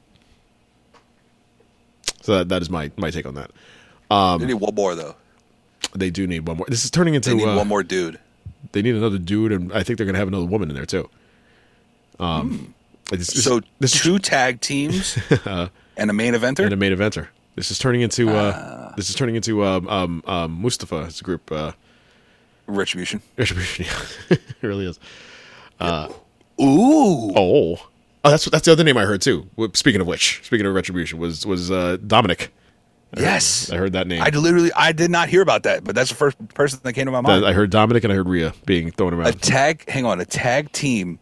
So 2.23 2.39
that, 2.39 2.49
that 2.51 2.63
is 2.63 2.71
my 2.71 2.91
my 2.97 3.11
take 3.11 3.27
on 3.27 3.35
that. 3.35 3.51
they 4.11 4.47
need 4.47 4.55
one 4.55 4.75
more 4.75 4.95
though. 4.95 5.17
They 5.95 6.11
do 6.11 6.27
need 6.27 6.47
one 6.47 6.59
more. 6.59 6.67
This 6.69 6.85
is 6.85 6.91
turning 6.91 7.15
into 7.15 7.31
They 7.31 7.37
need 7.37 7.49
uh, 7.49 7.57
one 7.57 7.69
more 7.69 7.83
dude. 7.83 8.19
They 8.73 8.83
need 8.83 8.95
another 8.97 9.19
dude, 9.19 9.53
and 9.53 9.73
I 9.73 9.83
think 9.83 9.97
they're 9.97 10.07
gonna 10.07 10.19
have 10.19 10.29
another 10.29 10.45
woman 10.47 10.69
in 10.69 10.75
there 10.77 10.85
too. 10.87 11.09
Um, 12.19 12.75
it's- 13.13 13.29
it's- 13.31 13.45
So 13.45 13.61
this 13.79 13.95
is 13.95 14.03
two 14.03 14.19
tag 14.19 14.61
teams 14.61 15.17
uh, 15.47 15.69
and 15.97 16.11
a 16.11 16.13
main 16.13 16.35
eventer. 16.35 16.65
and 16.65 16.73
a 16.73 16.77
main 16.77 16.93
eventer. 16.93 17.29
This 17.55 17.71
is 17.71 17.79
turning 17.79 18.03
into 18.03 18.31
uh, 18.31 18.95
this 18.97 19.09
is 19.09 19.15
turning 19.17 19.37
into 19.37 19.65
um, 19.65 19.89
um, 19.89 20.23
um, 20.27 20.63
Mustafa's 20.63 21.23
group. 21.23 21.51
Uh, 21.51 21.73
Retribution. 22.67 23.23
Retribution. 23.39 23.87
yeah. 23.87 24.37
it 24.61 24.63
really 24.63 24.87
is. 24.87 25.01
Uh, 25.81 26.09
Ooh. 26.61 27.33
Oh, 27.35 27.87
oh, 28.29 28.31
that's 28.31 28.45
that's 28.47 28.65
the 28.65 28.73
other 28.73 28.85
name 28.85 28.97
I 28.97 29.05
heard 29.05 29.21
too. 29.23 29.49
Speaking 29.75 30.01
of 30.01 30.07
which, 30.07 30.41
speaking 30.45 30.67
of 30.67 30.75
Retribution, 30.75 31.19
was 31.19 31.45
was 31.47 31.71
uh, 31.71 31.97
Dominic. 32.07 32.53
I 33.15 33.21
heard- 33.21 33.25
Yes. 33.25 33.71
I 33.71 33.77
heard 33.77 33.95
that 33.95 34.07
name. 34.07 34.23
I 34.23 34.29
literally 34.29 34.71
I 34.77 34.93
did 34.93 35.11
not 35.11 35.29
hear 35.31 35.41
about 35.43 35.63
that, 35.63 35.83
but 35.83 35.95
that's 35.95 36.11
the 36.11 36.15
first 36.17 36.37
person 36.55 36.81
that 36.83 36.93
came 36.93 37.07
to 37.07 37.11
my 37.11 37.23
mind. 37.23 37.45
I 37.47 37.53
heard 37.55 37.71
Dominic 37.71 38.05
and 38.05 38.13
I 38.13 38.17
heard 38.17 38.29
Rhea 38.29 38.53
being 38.67 38.91
thrown 38.91 39.15
around. 39.15 39.29
a 39.29 39.33
tag 39.33 39.89
hang 39.89 40.05
on, 40.05 40.21
a 40.21 40.27
tag 40.27 40.71
team 40.73 41.19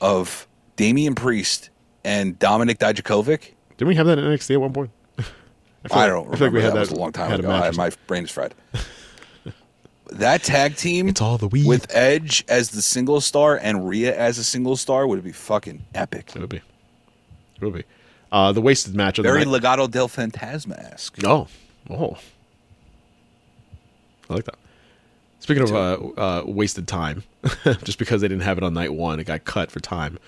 of 0.00 0.48
Damian 0.76 1.14
Priest 1.14 1.70
and 2.04 2.36
Dominic 2.38 2.78
Dijakovic. 2.78 3.52
Didn't 3.76 3.88
we 3.88 3.94
have 3.94 4.06
that 4.06 4.18
in 4.18 4.24
NXT 4.24 4.54
at 4.54 4.60
one 4.60 4.72
point? 4.72 4.90
feel 5.16 5.26
I 5.92 6.06
don't 6.08 6.32
I 6.32 6.36
feel 6.36 6.48
like 6.48 6.52
remember. 6.52 6.56
we 6.58 6.62
had 6.64 6.72
that, 6.74 6.80
was 6.80 6.88
that- 6.90 6.96
a 6.96 7.00
long 7.00 7.12
time 7.12 7.32
ago. 7.38 7.50
I, 7.50 7.70
my 7.72 7.90
brain 8.08 8.24
is 8.24 8.30
fried. 8.30 8.54
That 10.12 10.42
tag 10.42 10.76
team 10.76 11.08
It's 11.08 11.20
all 11.20 11.38
the 11.38 11.48
weed. 11.48 11.66
with 11.66 11.86
Edge 11.94 12.44
as 12.48 12.70
the 12.70 12.82
single 12.82 13.20
star 13.20 13.56
and 13.56 13.88
Rhea 13.88 14.16
as 14.16 14.38
a 14.38 14.44
single 14.44 14.76
star 14.76 15.06
would 15.06 15.22
be 15.24 15.32
fucking 15.32 15.82
epic. 15.94 16.32
It 16.34 16.40
would 16.40 16.50
be. 16.50 16.58
It 16.58 17.62
would 17.64 17.74
be. 17.74 17.84
Uh, 18.32 18.52
the 18.52 18.60
wasted 18.60 18.94
match 18.94 19.18
of 19.18 19.22
the 19.24 19.30
Very 19.30 19.44
night. 19.44 19.62
Legado 19.62 19.90
del 19.90 20.08
Fantasma 20.08 20.76
esque. 20.92 21.24
Oh, 21.24 21.46
oh, 21.88 22.16
I 24.28 24.34
like 24.34 24.44
that. 24.44 24.56
Speaking 25.40 25.62
of 25.64 25.72
uh, 25.72 26.20
uh, 26.20 26.42
wasted 26.46 26.88
time, 26.88 27.22
just 27.84 27.98
because 27.98 28.22
they 28.22 28.28
didn't 28.28 28.42
have 28.44 28.56
it 28.56 28.64
on 28.64 28.72
night 28.72 28.94
one, 28.94 29.20
it 29.20 29.24
got 29.24 29.44
cut 29.44 29.70
for 29.70 29.78
time. 29.80 30.18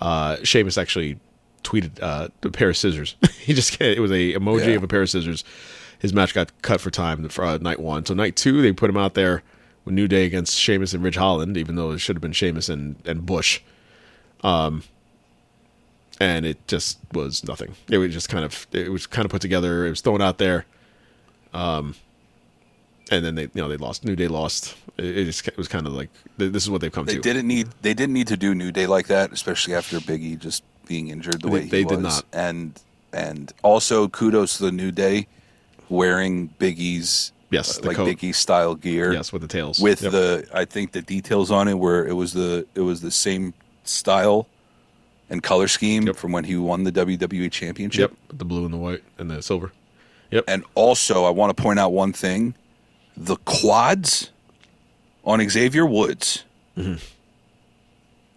Uh, 0.00 0.36
Sheamus 0.42 0.76
actually 0.76 1.18
tweeted 1.64 2.02
uh, 2.02 2.28
a 2.42 2.50
pair 2.50 2.68
of 2.68 2.76
scissors. 2.76 3.16
he 3.40 3.54
just 3.54 3.80
it 3.80 3.98
was 4.00 4.10
a 4.10 4.34
emoji 4.34 4.66
Yeah. 4.68 4.74
of 4.74 4.82
a 4.82 4.88
pair 4.88 5.02
of 5.02 5.08
scissors. 5.10 5.42
His 6.02 6.12
match 6.12 6.34
got 6.34 6.50
cut 6.62 6.80
for 6.80 6.90
time 6.90 7.26
for 7.28 7.44
uh, 7.44 7.56
night 7.58 7.80
one. 7.80 8.04
So 8.04 8.12
night 8.12 8.36
two, 8.36 8.60
they 8.60 8.72
put 8.72 8.90
him 8.90 8.96
out 8.96 9.14
there 9.14 9.42
with 9.84 9.94
New 9.94 10.08
Day 10.08 10.26
against 10.26 10.58
Sheamus 10.58 10.92
and 10.92 11.02
Ridge 11.02 11.14
Holland, 11.16 11.56
even 11.56 11.76
though 11.76 11.92
it 11.92 11.98
should 11.98 12.16
have 12.16 12.20
been 12.22 12.32
Sheamus 12.32 12.68
and 12.68 12.96
and 13.06 13.24
Butch. 13.24 13.62
Um, 14.42 14.82
and 16.20 16.44
it 16.44 16.66
just 16.66 16.98
was 17.12 17.44
nothing. 17.44 17.74
It 17.88 17.98
was 17.98 18.12
just 18.12 18.28
kind 18.28 18.44
of 18.44 18.66
it 18.72 18.90
was 18.90 19.06
kind 19.06 19.24
of 19.24 19.30
put 19.30 19.40
together. 19.42 19.86
It 19.86 19.90
was 19.90 20.00
thrown 20.00 20.20
out 20.20 20.38
there. 20.38 20.66
Um, 21.54 21.94
and 23.10 23.24
then 23.24 23.34
they 23.34 23.42
you 23.42 23.50
know 23.54 23.68
they 23.68 23.76
lost. 23.76 24.04
New 24.04 24.16
Day 24.16 24.28
lost. 24.28 24.74
It, 24.98 25.18
it 25.18 25.24
just 25.26 25.46
it 25.46 25.56
was 25.56 25.68
kind 25.68 25.86
of 25.86 25.92
like 25.92 26.10
this 26.36 26.62
is 26.64 26.70
what 26.70 26.80
they've 26.80 26.92
come 26.92 27.06
They 27.06 27.14
to. 27.14 27.20
didn't 27.20 27.46
need 27.46 27.68
they 27.82 27.94
didn't 27.94 28.14
need 28.14 28.28
to 28.28 28.36
do 28.36 28.54
New 28.54 28.72
Day 28.72 28.86
like 28.86 29.06
that, 29.08 29.32
especially 29.32 29.74
after 29.74 29.98
Biggie 29.98 30.38
just 30.38 30.64
being 30.88 31.08
injured 31.08 31.42
the 31.42 31.46
They- 31.48 31.52
way 31.54 31.62
he 31.62 31.68
they 31.68 31.84
was. 31.84 31.92
did 31.96 32.02
not. 32.02 32.24
And 32.32 32.80
and 33.12 33.52
also 33.62 34.08
kudos 34.08 34.56
to 34.58 34.64
the 34.64 34.72
New 34.72 34.90
Day 34.90 35.26
wearing 35.92 36.48
Biggie's 36.58 37.32
Yes, 37.50 37.76
uh, 37.78 37.82
the 37.82 37.88
like 37.88 37.96
coat. 37.98 38.08
Biggie 38.08 38.34
style 38.34 38.74
gear. 38.74 39.12
Yes, 39.12 39.30
with 39.32 39.42
the 39.42 39.48
tails. 39.48 39.78
With 39.78 40.02
Yep. 40.02 40.12
the 40.12 40.48
I 40.54 40.64
think 40.64 40.92
the 40.92 41.02
details 41.02 41.50
on 41.50 41.68
it 41.68 41.74
where 41.74 42.06
it 42.06 42.14
was 42.14 42.32
the 42.32 42.66
it 42.74 42.80
was 42.80 43.02
the 43.02 43.10
same 43.10 43.52
style 43.84 44.46
and 45.28 45.42
color 45.42 45.68
scheme 45.68 46.12
from 46.14 46.32
when 46.32 46.44
he 46.44 46.56
won 46.56 46.84
the 46.84 46.92
WWE 46.92 47.52
championship. 47.52 48.10
Yep, 48.30 48.38
the 48.38 48.44
blue 48.46 48.64
and 48.64 48.72
the 48.72 48.78
white 48.78 49.02
and 49.18 49.30
the 49.30 49.42
silver. 49.42 49.70
Yep. 50.30 50.44
And 50.48 50.64
also, 50.74 51.24
I 51.24 51.30
want 51.30 51.54
to 51.54 51.62
point 51.62 51.78
out 51.78 51.92
one 51.92 52.14
thing: 52.14 52.54
the 53.18 53.36
quads 53.44 54.30
on 55.24 55.46
Xavier 55.46 55.84
Woods. 55.84 56.44
Mm-hmm. 56.78 56.94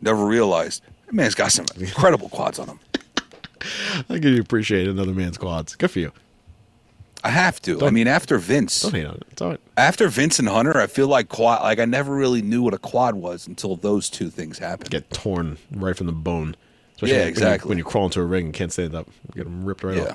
Never 0.02 0.26
realized 0.26 0.84
that 1.06 1.14
man's 1.16 1.36
got 1.36 1.54
some 1.54 1.66
incredible 1.80 2.28
quads 2.28 2.60
on 2.60 2.68
him. 2.68 2.80
I 4.10 4.18
give 4.18 4.34
you 4.34 4.42
appreciate 4.42 4.90
another 4.90 5.14
man's 5.14 5.38
quads. 5.38 5.76
Good 5.76 5.90
for 5.90 6.00
you. 6.00 6.12
I 7.26 7.30
have 7.30 7.62
to. 7.64 7.78
I 7.78 7.80
Don't- 7.80 7.94
mean, 7.94 8.08
after 8.08 8.38
Vince, 8.38 8.82
Don't 8.82 8.94
hate 8.94 9.06
on 9.06 9.16
it. 9.16 9.24
It's 9.32 9.42
all 9.42 9.50
right. 9.50 9.60
after 9.78 10.08
Vince 10.08 10.40
and 10.40 10.48
Hunter, 10.48 10.80
I 10.80 10.88
feel 10.88 11.08
like 11.08 11.28
quad. 11.30 11.62
Like 11.64 11.80
I 11.80 11.86
never 11.86 12.14
really 12.16 12.42
knew 12.42 12.62
what 12.62 12.74
a 12.74 12.78
quad 12.78 13.16
was 13.16 13.48
until 13.48 13.76
those 13.76 14.10
two 14.10 14.30
things 14.30 14.60
happened. 14.60 14.90
Get 14.92 15.10
torn 15.12 15.58
right 15.72 15.96
from 15.98 16.06
the 16.08 16.12
bone. 16.14 16.56
Yeah, 17.02 17.10
when 17.12 17.22
you- 17.22 17.28
exactly. 17.28 17.70
When 17.70 17.78
you, 17.78 17.84
crawl 17.84 18.06
into 18.06 18.22
a 18.22 18.24
ring 18.24 18.46
and 18.46 18.54
can't 18.54 18.72
stand 18.72 18.96
up, 18.96 19.08
get 19.36 19.44
them 19.46 19.66
ripped 19.66 19.84
right 19.84 19.98
Yeah. 19.98 20.14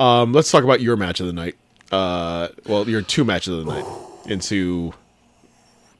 Um, 0.00 0.32
let's 0.32 0.50
talk 0.50 0.64
about 0.64 0.80
your 0.80 0.96
match 0.96 1.20
of 1.20 1.26
the 1.26 1.32
night. 1.32 1.54
Uh, 1.92 2.48
well, 2.66 2.88
your 2.88 3.00
two 3.02 3.24
matches 3.24 3.54
of 3.54 3.64
the 3.64 3.72
night 3.72 3.84
into 4.26 4.92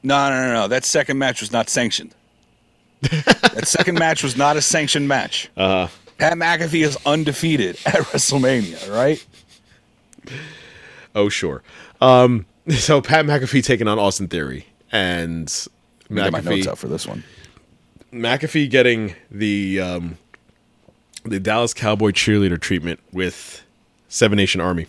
No, 0.03 0.29
no, 0.29 0.47
no, 0.47 0.53
no. 0.53 0.67
That 0.67 0.83
second 0.85 1.17
match 1.17 1.39
was 1.41 1.51
not 1.51 1.69
sanctioned. 1.69 2.13
that 3.01 3.63
second 3.67 3.97
match 3.99 4.23
was 4.23 4.35
not 4.35 4.57
a 4.57 4.61
sanctioned 4.61 5.07
match. 5.07 5.49
uh, 5.55 5.87
Pat 6.17 6.33
McAfee 6.33 6.83
is 6.83 6.97
undefeated 7.05 7.77
at 7.85 7.93
WrestleMania, 8.11 8.91
right? 8.93 9.23
Oh 11.15 11.29
sure. 11.29 11.63
Um, 12.01 12.45
so 12.69 13.01
Pat 13.01 13.25
McAfee 13.25 13.63
taking 13.63 13.87
on 13.87 13.99
Austin 13.99 14.27
Theory 14.27 14.67
and 14.91 15.67
me 16.09 16.21
Get 16.21 16.31
my 16.31 16.39
notes 16.39 16.65
McAfee 16.65 16.67
out 16.67 16.77
for 16.77 16.87
this 16.87 17.07
one. 17.07 17.23
McAfee 18.13 18.69
getting 18.69 19.15
the 19.29 19.81
um, 19.81 20.17
the 21.23 21.39
Dallas 21.39 21.73
Cowboy 21.73 22.11
cheerleader 22.11 22.59
treatment 22.59 22.99
with 23.11 23.63
Seven 24.07 24.37
Nation 24.37 24.61
Army, 24.61 24.87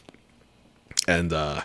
and 1.07 1.33
uh, 1.33 1.63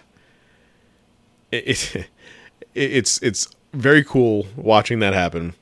it, 1.52 1.95
it 1.95 2.08
it's 2.74 3.22
it's 3.22 3.48
very 3.74 4.04
cool 4.04 4.48
watching 4.56 5.00
that 5.00 5.14
happen. 5.14 5.54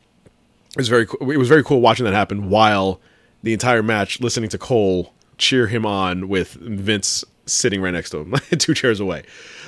It 0.72 0.78
was 0.78 0.90
very 0.90 1.08
it 1.20 1.38
was 1.38 1.50
very 1.50 1.64
cool 1.64 1.82
watching 1.82 2.06
that 2.06 2.14
happen 2.14 2.50
while 2.50 3.00
the 3.44 3.54
entire 3.54 3.84
match 3.84 4.22
listening 4.22 4.50
to 4.50 4.58
Cole 4.58 5.14
cheer 5.38 5.68
him 5.68 5.86
on 5.86 6.30
with 6.30 6.54
Vince 6.54 7.26
sitting 7.46 7.82
right 7.82 7.92
next 7.94 8.10
to 8.12 8.20
him, 8.20 8.36
two 8.58 8.74
chairs 8.74 9.00
away. 9.00 9.24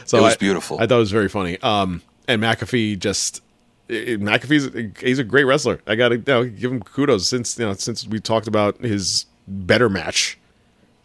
So 0.06 0.18
It 0.18 0.22
was 0.22 0.34
I- 0.34 0.38
beautiful. 0.38 0.78
I 0.80 0.88
thought 0.88 0.95
it 0.98 1.00
was 1.00 1.12
very 1.12 1.30
funny. 1.30 1.60
Um, 1.62 2.02
and 2.28 2.41
McAfee 2.41 3.00
just 3.00 3.41
it- 3.90 4.22
McAfee's 4.22 5.00
he's 5.02 5.20
a 5.20 5.24
great 5.24 5.44
wrestler. 5.45 5.82
I 5.88 5.95
got 5.95 6.10
to 6.10 6.16
you 6.18 6.24
know, 6.28 6.45
give 6.45 6.72
him 6.72 6.82
kudos 6.82 7.28
since 7.28 7.58
you 7.60 7.66
know 7.66 7.74
since 7.74 8.08
we 8.08 8.20
talked 8.20 8.48
about 8.48 8.80
his 8.82 9.26
better 9.48 9.90
match. 9.90 10.38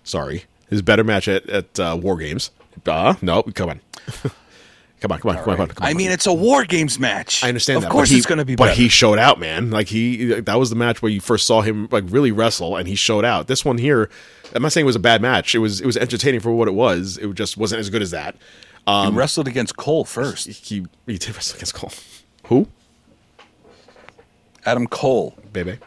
Sorry, 0.04 0.44
his 0.70 0.80
better 0.82 1.04
match 1.04 1.28
at 1.28 1.48
at 1.50 1.78
uh, 1.80 1.98
War 2.00 2.16
Games. 2.16 2.50
Uh, 2.86 3.14
no, 3.20 3.42
come 3.54 3.70
on, 3.70 3.80
come 4.22 4.30
on, 4.30 4.30
come 5.00 5.10
on, 5.12 5.18
come 5.18 5.30
on, 5.30 5.36
come 5.44 5.60
on, 5.60 5.68
come 5.68 5.84
on. 5.84 5.90
I 5.90 5.94
mean, 5.94 6.10
it's 6.10 6.26
a 6.26 6.32
War 6.32 6.64
Games 6.64 6.98
match. 6.98 7.42
I 7.44 7.48
understand 7.48 7.78
of 7.78 7.82
that. 7.84 7.90
course, 7.90 8.10
he, 8.10 8.16
it's 8.16 8.26
going 8.26 8.38
to 8.38 8.44
be 8.44 8.56
But 8.56 8.66
better. 8.66 8.80
he 8.80 8.88
showed 8.88 9.18
out, 9.18 9.38
man. 9.40 9.70
Like 9.70 9.88
he, 9.88 10.40
that 10.40 10.58
was 10.58 10.70
the 10.70 10.76
match 10.76 11.02
where 11.02 11.10
you 11.10 11.20
first 11.20 11.46
saw 11.46 11.60
him 11.62 11.88
like 11.90 12.04
really 12.08 12.32
wrestle, 12.32 12.76
and 12.76 12.86
he 12.88 12.94
showed 12.94 13.24
out. 13.24 13.48
This 13.48 13.64
one 13.64 13.78
here, 13.78 14.08
I'm 14.54 14.62
not 14.62 14.72
saying 14.72 14.84
it 14.84 14.86
was 14.86 14.96
a 14.96 15.00
bad 15.00 15.20
match. 15.22 15.54
It 15.54 15.58
was 15.58 15.80
it 15.80 15.86
was 15.86 15.96
entertaining 15.96 16.40
for 16.40 16.52
what 16.52 16.68
it 16.68 16.74
was. 16.74 17.18
It 17.18 17.32
just 17.34 17.56
wasn't 17.56 17.80
as 17.80 17.90
good 17.90 18.02
as 18.02 18.10
that. 18.12 18.34
he 18.34 18.92
um, 18.92 19.16
wrestled 19.16 19.48
against 19.48 19.76
Cole 19.76 20.04
first. 20.04 20.46
He 20.48 20.86
he 21.06 21.18
did 21.18 21.34
wrestle 21.34 21.56
against 21.56 21.74
Cole. 21.74 21.92
Who? 22.46 22.68
Adam 24.64 24.86
Cole, 24.86 25.34
Baby. 25.52 25.78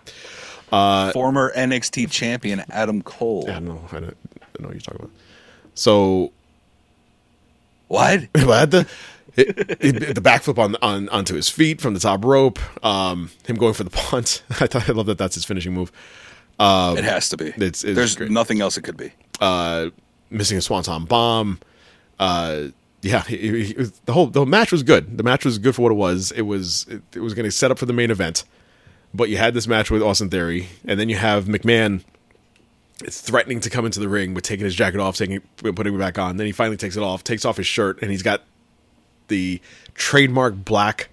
Uh, 0.71 0.75
uh, 0.75 1.11
former 1.11 1.51
NXT 1.55 2.09
champion 2.09 2.63
Adam 2.69 3.01
Cole. 3.01 3.45
I 3.49 3.53
don't 3.53 3.65
know. 3.65 3.81
I 3.91 3.99
don't, 3.99 4.05
I 4.05 4.45
don't 4.53 4.61
know 4.61 4.67
what 4.67 4.73
you're 4.73 4.79
talking 4.81 5.01
about. 5.01 5.11
So 5.75 6.31
What? 7.87 8.27
but 8.33 8.71
the 8.71 8.87
it, 9.35 9.77
it- 9.81 10.15
the 10.15 10.21
backflip 10.21 10.57
on 10.57 10.75
on 10.81 11.09
onto 11.09 11.35
his 11.35 11.49
feet 11.49 11.81
from 11.81 11.93
the 11.93 11.99
top 11.99 12.23
rope, 12.25 12.59
um, 12.85 13.31
him 13.45 13.55
going 13.57 13.73
for 13.73 13.83
the 13.83 13.89
punt. 13.89 14.43
I 14.61 14.67
thought 14.67 14.89
I 14.89 14.93
love 14.93 15.05
that. 15.07 15.17
That's 15.17 15.35
his 15.35 15.45
finishing 15.45 15.73
move. 15.73 15.91
It 16.97 17.03
has 17.03 17.29
to 17.29 17.37
be. 17.37 17.47
it's- 17.47 17.83
it's 17.83 17.95
There's 17.95 18.15
great. 18.15 18.31
nothing 18.31 18.61
else 18.61 18.77
it 18.77 18.83
could 18.83 18.97
be. 18.97 19.11
uh, 19.39 19.89
missing 20.29 20.57
a 20.57 20.61
swanton 20.61 21.05
bomb. 21.05 21.59
Uh, 22.19 22.67
yeah, 23.01 23.23
he, 23.23 23.37
he- 23.37 23.63
he- 23.65 23.73
the 24.05 24.13
whole 24.13 24.27
the 24.27 24.45
match 24.45 24.71
was 24.71 24.83
good. 24.83 25.17
The 25.17 25.23
match 25.23 25.43
was 25.43 25.57
good 25.57 25.73
for 25.75 25.81
what 25.81 25.91
it 25.91 25.95
was. 25.95 26.31
It 26.31 26.43
was 26.43 26.85
it, 26.89 27.01
it 27.15 27.19
was 27.21 27.33
going 27.33 27.45
to 27.45 27.51
set 27.51 27.71
up 27.71 27.79
for 27.79 27.85
the 27.87 27.93
main 27.93 28.11
event, 28.11 28.43
but 29.13 29.27
you 29.29 29.37
had 29.37 29.53
this 29.55 29.67
match 29.67 29.89
with 29.89 30.01
Austin 30.03 30.29
Theory, 30.29 30.67
and 30.85 30.99
then 30.99 31.09
you 31.09 31.15
have 31.15 31.45
McMahon 31.45 32.03
threatening 33.09 33.59
to 33.61 33.69
come 33.69 33.85
into 33.85 33.99
the 33.99 34.07
ring 34.07 34.33
with 34.35 34.43
taking 34.43 34.63
his 34.65 34.75
jacket 34.75 34.99
off, 34.99 35.17
taking 35.17 35.37
it, 35.37 35.75
putting 35.75 35.95
it 35.95 35.97
back 35.97 36.19
on. 36.19 36.37
Then 36.37 36.45
he 36.45 36.51
finally 36.51 36.77
takes 36.77 36.95
it 36.95 37.01
off, 37.03 37.23
takes 37.23 37.43
off 37.45 37.57
his 37.57 37.65
shirt, 37.65 37.99
and 38.01 38.11
he's 38.11 38.21
got 38.21 38.43
the 39.27 39.59
trademark 39.95 40.63
black 40.63 41.09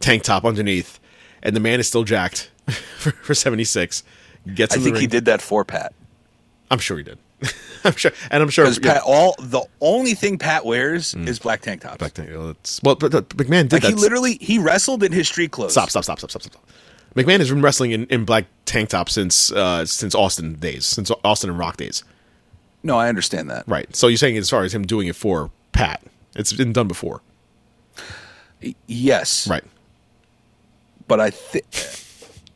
tank 0.00 0.24
top 0.24 0.44
underneath, 0.44 0.98
and 1.42 1.54
the 1.54 1.60
man 1.60 1.78
is 1.78 1.86
still 1.86 2.02
jacked 2.04 2.50
for, 2.98 3.12
for 3.12 3.34
seventy 3.34 3.64
six. 3.64 4.02
Gets 4.54 4.76
I 4.76 4.80
think 4.80 4.96
he 4.96 5.06
did 5.06 5.26
that 5.26 5.42
for 5.42 5.64
Pat. 5.64 5.92
I'm 6.70 6.78
sure 6.78 6.96
he 6.96 7.02
did. 7.02 7.18
I'm 7.84 7.94
sure, 7.94 8.12
and 8.30 8.42
I'm 8.42 8.50
sure 8.50 8.64
Because 8.66 8.78
yeah. 8.84 8.94
Pat, 8.94 9.02
all 9.06 9.34
the 9.38 9.62
only 9.80 10.14
thing 10.14 10.36
Pat 10.38 10.64
wears 10.66 11.14
is 11.14 11.38
black 11.38 11.62
tank 11.62 11.80
tops. 11.82 11.96
Mm. 11.96 11.98
Black 11.98 12.12
tank. 12.14 12.30
well, 12.32 12.50
it's- 12.50 12.80
well, 12.82 12.94
but, 12.96 13.10
but 13.12 13.28
McMahon 13.30 13.62
did 13.68 13.72
like 13.74 13.82
that. 13.82 13.88
he 13.88 13.94
literally 13.94 14.34
he 14.40 14.58
wrestled 14.58 15.02
in 15.02 15.12
his 15.12 15.26
street 15.28 15.50
clothes. 15.50 15.72
stop, 15.72 15.88
stop, 15.90 16.04
stop, 16.04 16.18
stop, 16.18 16.30
stop, 16.30 16.42
stop. 16.42 16.64
McMahon 17.16 17.38
has 17.38 17.50
been 17.50 17.60
wrestling 17.62 17.90
in, 17.90 18.06
in 18.06 18.24
black 18.24 18.44
tank 18.66 18.90
tops 18.90 19.12
since 19.14 19.50
uh, 19.52 19.84
since 19.86 20.14
Austin 20.14 20.54
days, 20.54 20.86
since 20.86 21.10
Austin 21.24 21.50
and 21.50 21.58
Rock 21.58 21.76
days. 21.76 22.04
No, 22.82 22.96
I 22.98 23.08
understand 23.08 23.50
that. 23.50 23.64
Right. 23.66 23.94
So 23.96 24.06
you're 24.06 24.16
saying 24.16 24.36
as 24.36 24.48
far 24.48 24.62
as 24.62 24.72
him 24.74 24.82
doing 24.86 25.08
it 25.08 25.16
for 25.16 25.50
Pat, 25.72 26.02
it's 26.36 26.52
been 26.52 26.72
done 26.72 26.88
before. 26.88 27.20
Yes, 28.86 29.48
Right. 29.48 29.64
But 31.08 31.18
I 31.18 31.30
think 31.30 31.64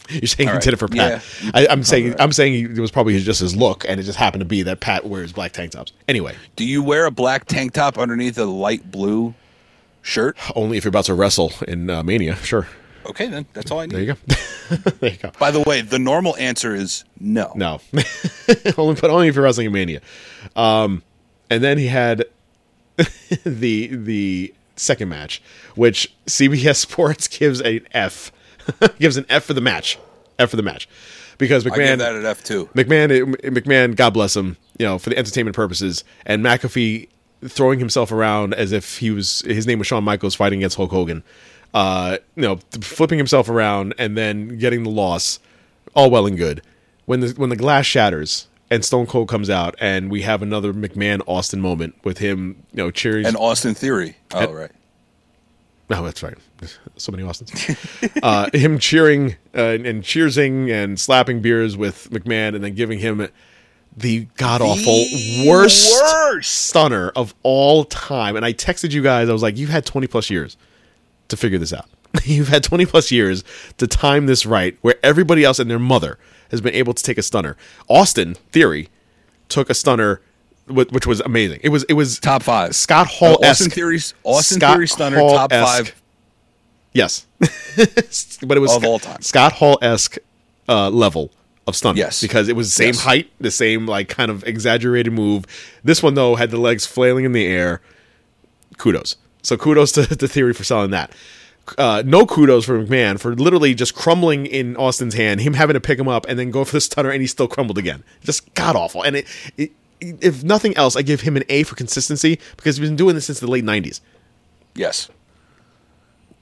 You're 0.11 0.27
saying 0.27 0.49
All 0.49 0.55
he 0.57 0.61
did 0.61 0.75
it 0.75 0.77
for 0.77 0.89
Pat. 0.89 1.25
Yeah. 1.43 1.51
I, 1.55 1.67
I'm 1.69 1.83
saying 1.83 2.15
I'm 2.19 2.33
saying 2.33 2.77
it 2.77 2.79
was 2.79 2.91
probably 2.91 3.19
just 3.21 3.41
his 3.41 3.57
look, 3.57 3.85
and 3.89 3.99
it 3.99 4.03
just 4.05 4.19
happened 4.19 4.43
to 4.43 4.47
be 4.47 4.63
that 4.65 4.81
Pat 4.81 5.07
wears 5.07 5.33
black 5.33 5.53
tank 5.53 5.73
tops. 5.73 5.93
Anyway, 6.09 6.35
do 6.57 6.65
you 6.65 6.83
wear 6.83 7.07
a 7.07 7.11
black 7.11 7.47
tank 7.47 7.73
top 7.73 7.99
underneath 7.99 8.37
a 8.39 8.45
light 8.45 8.91
blue 8.91 9.35
shirt? 10.03 10.37
only 10.55 10.77
if 10.77 10.85
you're 10.85 10.91
about 10.91 11.07
to 11.07 11.15
wrestle 11.15 11.53
in 11.67 11.89
uh, 11.89 12.03
Mania. 12.03 12.37
Sure. 12.37 12.69
Okay, 13.07 13.29
then 13.29 13.47
that's 13.53 13.71
all 13.71 13.81
I 13.81 13.87
need. 13.87 13.95
There 13.95 14.03
you 14.03 14.15
go. 14.15 14.77
there 15.01 15.11
you 15.11 15.17
go. 15.17 15.31
By 15.39 15.51
the 15.51 15.61
way, 15.61 15.83
the 15.83 15.99
normal 15.99 16.37
answer 16.37 16.75
is 16.75 17.05
no. 17.21 17.53
No, 17.55 17.81
only 18.79 19.01
but 19.01 19.11
only 19.11 19.29
if 19.29 19.35
you're 19.35 19.45
wrestling 19.45 19.67
in 19.67 19.73
Mania. 19.73 20.01
Um, 20.57 21.03
and 21.51 21.63
then 21.63 21.79
he 21.79 21.87
had 21.87 22.25
the 23.45 23.89
the 23.89 24.55
second 24.77 25.09
match, 25.09 25.43
which 25.75 26.15
CBS 26.27 26.77
Sports 26.77 27.29
gives 27.29 27.61
an 27.61 27.87
F, 27.93 28.33
gives 28.99 29.17
an 29.17 29.27
F 29.29 29.45
for 29.45 29.55
the 29.55 29.61
match, 29.61 29.99
F 30.39 30.51
for 30.51 30.57
the 30.57 30.63
match, 30.63 30.89
because 31.39 31.67
I 31.67 31.71
give 31.71 31.79
McMahon 31.79 31.99
that 31.99 32.15
an 32.15 32.25
F 32.27 32.43
too. 32.45 32.67
McMahon 32.75 33.37
McMahon, 33.43 33.97
God 33.97 34.11
bless 34.11 34.35
him, 34.37 34.57
you 34.79 34.87
know, 34.87 34.99
for 34.99 35.11
the 35.11 35.19
entertainment 35.19 35.57
purposes, 35.57 36.05
and 36.27 36.45
McAfee 36.45 37.09
throwing 37.47 37.79
himself 37.79 38.11
around 38.11 38.55
as 38.55 38.73
if 38.73 38.99
he 38.99 39.11
was 39.11 39.41
his 39.43 39.67
name 39.67 39.79
was 39.79 39.87
Shawn 39.87 40.05
Michaels 40.05 40.35
fighting 40.35 40.61
against 40.61 40.77
Hulk 40.77 40.91
Hogan, 40.91 41.23
uh, 41.75 42.19
you 42.37 42.43
know, 42.43 42.59
flipping 42.81 43.19
himself 43.19 43.49
around 43.49 43.95
and 43.99 44.17
then 44.17 44.59
getting 44.59 44.83
the 44.83 44.91
loss, 44.91 45.39
all 45.95 46.11
well 46.11 46.27
and 46.27 46.37
good. 46.39 46.63
When 47.07 47.21
the 47.21 47.29
when 47.37 47.51
the 47.51 47.57
glass 47.57 47.85
shatters 47.85 48.49
and 48.71 48.83
Stone 48.83 49.07
Cold 49.07 49.29
comes 49.29 49.51
out, 49.51 49.75
and 49.79 50.11
we 50.11 50.23
have 50.23 50.41
another 50.41 50.73
McMahon 50.73 51.21
Austin 51.27 51.61
moment 51.61 51.95
with 52.03 52.17
him, 52.19 52.63
you 52.73 52.79
know, 52.79 52.91
cheering. 52.91 53.27
And 53.27 53.37
Austin 53.37 53.75
Theory. 53.75 54.17
Oh, 54.33 54.41
And- 54.41 54.55
right. 54.55 54.71
No, 55.91 56.03
that's 56.03 56.23
right. 56.23 56.39
So 56.97 57.11
many 57.13 57.25
Austins. 57.25 57.53
uh, 58.23 58.51
him 58.53 58.79
cheering 58.79 59.37
uh, 59.55 59.61
and, 59.63 59.87
and 59.87 60.03
cheersing 60.03 60.71
and 60.71 60.99
slapping 60.99 61.41
beers 61.41 61.77
with 61.77 62.09
McMahon, 62.11 62.55
and 62.55 62.63
then 62.63 62.75
giving 62.75 62.99
him 63.01 63.29
the 63.97 64.27
god 64.37 64.61
awful 64.61 65.05
worst, 65.47 65.93
worst. 65.93 66.51
stunner 66.51 67.11
of 67.17 67.35
all 67.43 67.85
time. 67.85 68.37
And 68.37 68.45
I 68.45 68.53
texted 68.53 68.93
you 68.93 69.03
guys. 69.03 69.29
I 69.29 69.33
was 69.33 69.43
like, 69.43 69.57
"You've 69.57 69.71
had 69.71 69.85
20 69.87 70.07
plus 70.07 70.31
years 70.31 70.57
to 71.29 71.37
figure 71.37 71.59
this 71.59 71.73
out. 71.73 71.87
You've 72.25 72.49
had 72.49 72.63
20 72.63 72.87
plus 72.87 73.11
years 73.11 73.43
to 73.79 73.87
time 73.87 74.27
this 74.27 74.47
right, 74.47 74.77
where 74.83 74.95
everybody 75.03 75.43
else 75.45 75.59
and 75.59 75.69
their 75.71 75.79
mother 75.81 76.19
has 76.51 76.61
been 76.61 76.75
able 76.75 76.95
to 76.95 77.03
take 77.03 77.19
a 77.19 77.23
stunner. 77.23 77.57
Austin 77.89 78.35
Theory 78.53 78.89
took 79.49 79.69
a 79.69 79.75
stunner, 79.75 80.21
which 80.69 81.07
was 81.07 81.21
amazing. 81.21 81.61
It 81.65 81.71
was 81.71 81.83
it 81.85 81.95
was 81.95 82.21
Top 82.21 82.43
five. 82.45 82.75
Scott 82.77 83.09
Hall 83.09 83.45
Austin 83.45 83.71
Theory's 83.71 84.15
Austin 84.23 84.59
Scott 84.61 84.75
Theory 84.77 84.89
stunner 84.89 85.19
Hall-esque. 85.19 85.51
top 85.51 85.53
five 85.53 85.95
Yes, 86.95 87.27
but 88.43 88.57
it 88.57 88.61
was 88.61 88.71
Of 88.73 88.83
Scott- 88.83 88.85
all 88.87 88.99
time. 88.99 89.21
Scott 89.23 89.53
Hall 89.53 89.79
esque 89.83 90.17
uh, 90.69 90.89
level 90.91 91.31
of 91.67 91.75
stunner. 91.77 91.99
Yes. 91.99 92.21
because 92.23 92.49
it 92.49 92.57
was 92.57 92.69
the 92.69 92.73
same 92.73 92.95
Yes. 92.95 93.01
height, 93.03 93.31
the 93.41 93.51
same 93.51 93.87
like 93.87 94.09
kind 94.09 94.31
of 94.31 94.45
exaggerated 94.45 95.13
move. 95.13 95.45
This 95.83 96.03
one 96.03 96.15
though 96.15 96.37
had 96.37 96.51
the 96.51 96.59
legs 96.61 96.87
flailing 96.87 97.25
in 97.25 97.33
the 97.33 97.45
air. 97.47 97.81
Kudos. 98.79 99.17
So 99.43 99.57
kudos 99.57 99.93
to 99.93 100.03
the 100.15 100.29
theory 100.29 100.53
for 100.55 100.65
selling 100.65 100.91
that. 100.93 101.13
Uh, 101.79 102.03
no 102.05 102.27
kudos 102.27 102.67
for 102.67 102.85
McMahon 102.85 103.19
for 103.19 103.35
literally 103.35 103.75
just 103.75 103.95
crumbling 103.95 104.45
in 104.45 104.77
Austin's 104.77 105.15
hand, 105.15 105.41
him 105.41 105.55
having 105.55 105.73
to 105.75 105.81
pick 105.81 105.99
him 105.99 106.09
up 106.09 106.27
and 106.29 106.39
then 106.39 106.51
go 106.51 106.63
for 106.65 106.73
the 106.73 106.81
stunner, 106.81 107.09
and 107.11 107.23
he 107.23 107.27
still 107.27 107.49
crumbled 107.49 107.79
again. 107.79 108.05
Just 108.23 108.53
god 108.55 108.77
awful. 108.77 109.03
And 109.03 109.17
it, 109.17 109.27
it, 109.57 109.73
if 110.01 110.45
nothing 110.45 110.77
else, 110.77 110.95
I 110.95 111.01
give 111.03 111.23
him 111.23 111.37
an 111.39 111.45
A 111.49 111.63
for 111.63 111.75
consistency 111.75 112.39
because 112.57 112.77
he's 112.77 112.87
been 112.87 112.97
doing 112.97 113.15
this 113.15 113.25
since 113.25 113.41
the 113.41 113.47
late 113.51 113.65
'90s. 113.65 114.01
Yes. 114.75 115.09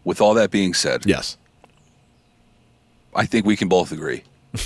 With 0.05 0.21
all 0.21 0.35
that 0.35 0.51
being 0.51 0.75
said, 0.75 1.07
Yes. 1.07 1.37
I 3.15 3.27
think 3.27 3.45
we 3.47 3.57
can 3.57 3.69
both 3.69 3.93
agree. 3.93 4.23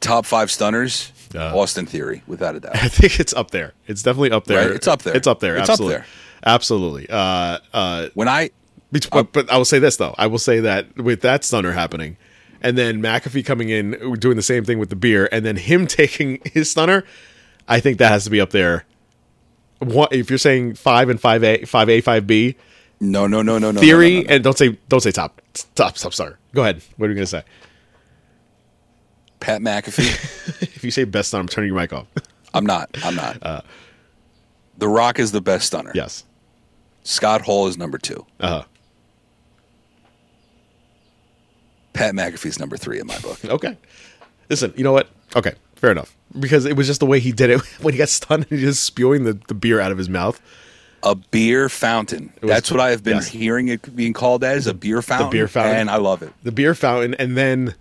Top 0.00 0.26
five 0.26 0.50
stunners, 0.50 1.12
Uh, 1.34 1.56
Austin 1.56 1.86
Theory, 1.86 2.22
without 2.26 2.56
a 2.56 2.60
doubt. 2.60 2.74
I 2.82 2.88
think 2.88 3.20
it's 3.20 3.32
up 3.32 3.52
there. 3.52 3.72
It's 3.86 4.02
definitely 4.02 4.32
up 4.32 4.44
there. 4.46 4.66
Right? 4.66 4.76
It's 4.76 4.88
up 4.88 5.02
there. 5.02 5.16
It's 5.16 5.26
up 5.26 5.40
there. 5.40 5.56
It's 5.56 5.68
up 5.68 5.74
absolutely. 5.74 5.94
there. 5.96 6.06
Absolutely. 6.44 7.06
Uh, 7.10 7.58
uh, 7.72 8.08
When 8.14 8.28
I 8.28 8.50
but, 8.92 9.08
but, 9.10 9.32
but 9.32 9.52
I 9.52 9.56
will 9.56 9.64
say 9.64 9.78
this 9.78 9.96
though. 9.96 10.14
I 10.18 10.26
will 10.26 10.38
say 10.38 10.60
that 10.60 10.96
with 10.96 11.20
that 11.20 11.44
stunner 11.44 11.72
happening, 11.72 12.16
and 12.60 12.76
then 12.76 13.00
McAfee 13.00 13.44
coming 13.46 13.68
in 13.68 13.92
doing 14.18 14.36
the 14.36 14.42
same 14.42 14.64
thing 14.64 14.78
with 14.78 14.90
the 14.90 14.96
beer, 14.96 15.28
and 15.30 15.44
then 15.44 15.56
him 15.56 15.86
taking 16.00 16.40
his 16.44 16.70
stunner, 16.70 17.04
I 17.68 17.80
think 17.80 17.98
that 17.98 18.10
has 18.10 18.24
to 18.24 18.30
be 18.30 18.40
up 18.40 18.50
there. 18.50 18.84
What 19.78 20.12
if 20.12 20.28
you're 20.28 20.38
saying 20.38 20.74
five 20.74 21.08
and 21.08 21.20
five 21.20 21.44
A, 21.44 21.64
five 21.64 21.88
A, 21.88 22.00
five 22.00 22.26
B 22.26 22.56
no 23.00 23.26
no 23.26 23.42
no 23.42 23.58
no 23.58 23.70
no 23.70 23.80
theory, 23.80 24.14
no, 24.14 24.20
no, 24.20 24.26
no. 24.26 24.34
and 24.34 24.44
don't 24.44 24.58
say 24.58 24.78
don't 24.88 25.00
say 25.00 25.10
top 25.10 25.40
top 25.74 25.94
top 25.94 26.12
stunner. 26.12 26.38
Go 26.54 26.62
ahead. 26.62 26.82
What 26.96 27.06
are 27.06 27.10
you 27.10 27.16
gonna 27.16 27.26
say? 27.26 27.42
Pat 29.40 29.60
McAfee. 29.62 30.36
If 30.80 30.84
you 30.84 30.90
say 30.90 31.04
best 31.04 31.28
stunner, 31.28 31.42
I'm 31.42 31.48
turning 31.48 31.68
your 31.68 31.78
mic 31.78 31.92
off. 31.92 32.06
I'm 32.54 32.64
not. 32.64 32.90
I'm 33.04 33.14
not. 33.14 33.64
the 34.78 34.88
Rock 34.88 35.18
is 35.18 35.32
the 35.32 35.40
best 35.42 35.66
stunner. 35.66 35.90
Uh, 35.90 35.94
yes. 35.94 36.24
Scott 37.02 37.42
Hall 37.42 37.66
is 37.66 37.76
number 37.76 37.98
two. 37.98 38.24
Uh 38.38 38.48
huh. 38.48 38.64
Pat 41.92 42.14
McAfee's 42.14 42.58
number 42.58 42.76
three 42.76 42.98
in 43.00 43.06
my 43.06 43.18
book. 43.18 43.38
Okay. 43.50 43.76
Listen, 44.48 44.72
you 44.76 44.82
know 44.82 44.92
what? 44.92 45.08
Okay, 45.36 45.52
fair 45.76 45.92
enough. 45.92 46.16
Because 46.38 46.64
it 46.64 46.76
was 46.76 46.86
just 46.88 46.98
the 46.98 47.06
way 47.06 47.20
he 47.20 47.30
did 47.30 47.50
it 47.50 47.60
when 47.82 47.94
he 47.94 47.98
got 47.98 48.08
stunned 48.08 48.46
and 48.50 48.58
he 48.58 48.64
just 48.64 48.84
spewing 48.84 49.24
the, 49.24 49.34
the 49.48 49.54
beer 49.54 49.80
out 49.80 49.92
of 49.92 49.98
his 49.98 50.08
mouth. 50.08 50.40
A 51.02 51.14
beer 51.14 51.68
fountain. 51.68 52.32
was- 52.42 52.48
That's 52.50 52.70
what 52.70 52.80
I 52.80 52.90
have 52.90 53.02
been 53.02 53.16
yes. 53.16 53.28
hearing 53.28 53.68
it 53.68 53.94
being 53.96 54.12
called 54.12 54.44
as 54.44 54.66
a 54.66 54.74
beer 54.74 55.00
fountain. 55.02 55.28
The 55.28 55.32
beer 55.32 55.48
fountain. 55.48 55.76
And 55.76 55.90
I 55.90 55.96
love 55.96 56.22
it. 56.22 56.32
The 56.42 56.52
beer 56.52 56.74
fountain, 56.74 57.14
and 57.14 57.36
then 57.36 57.74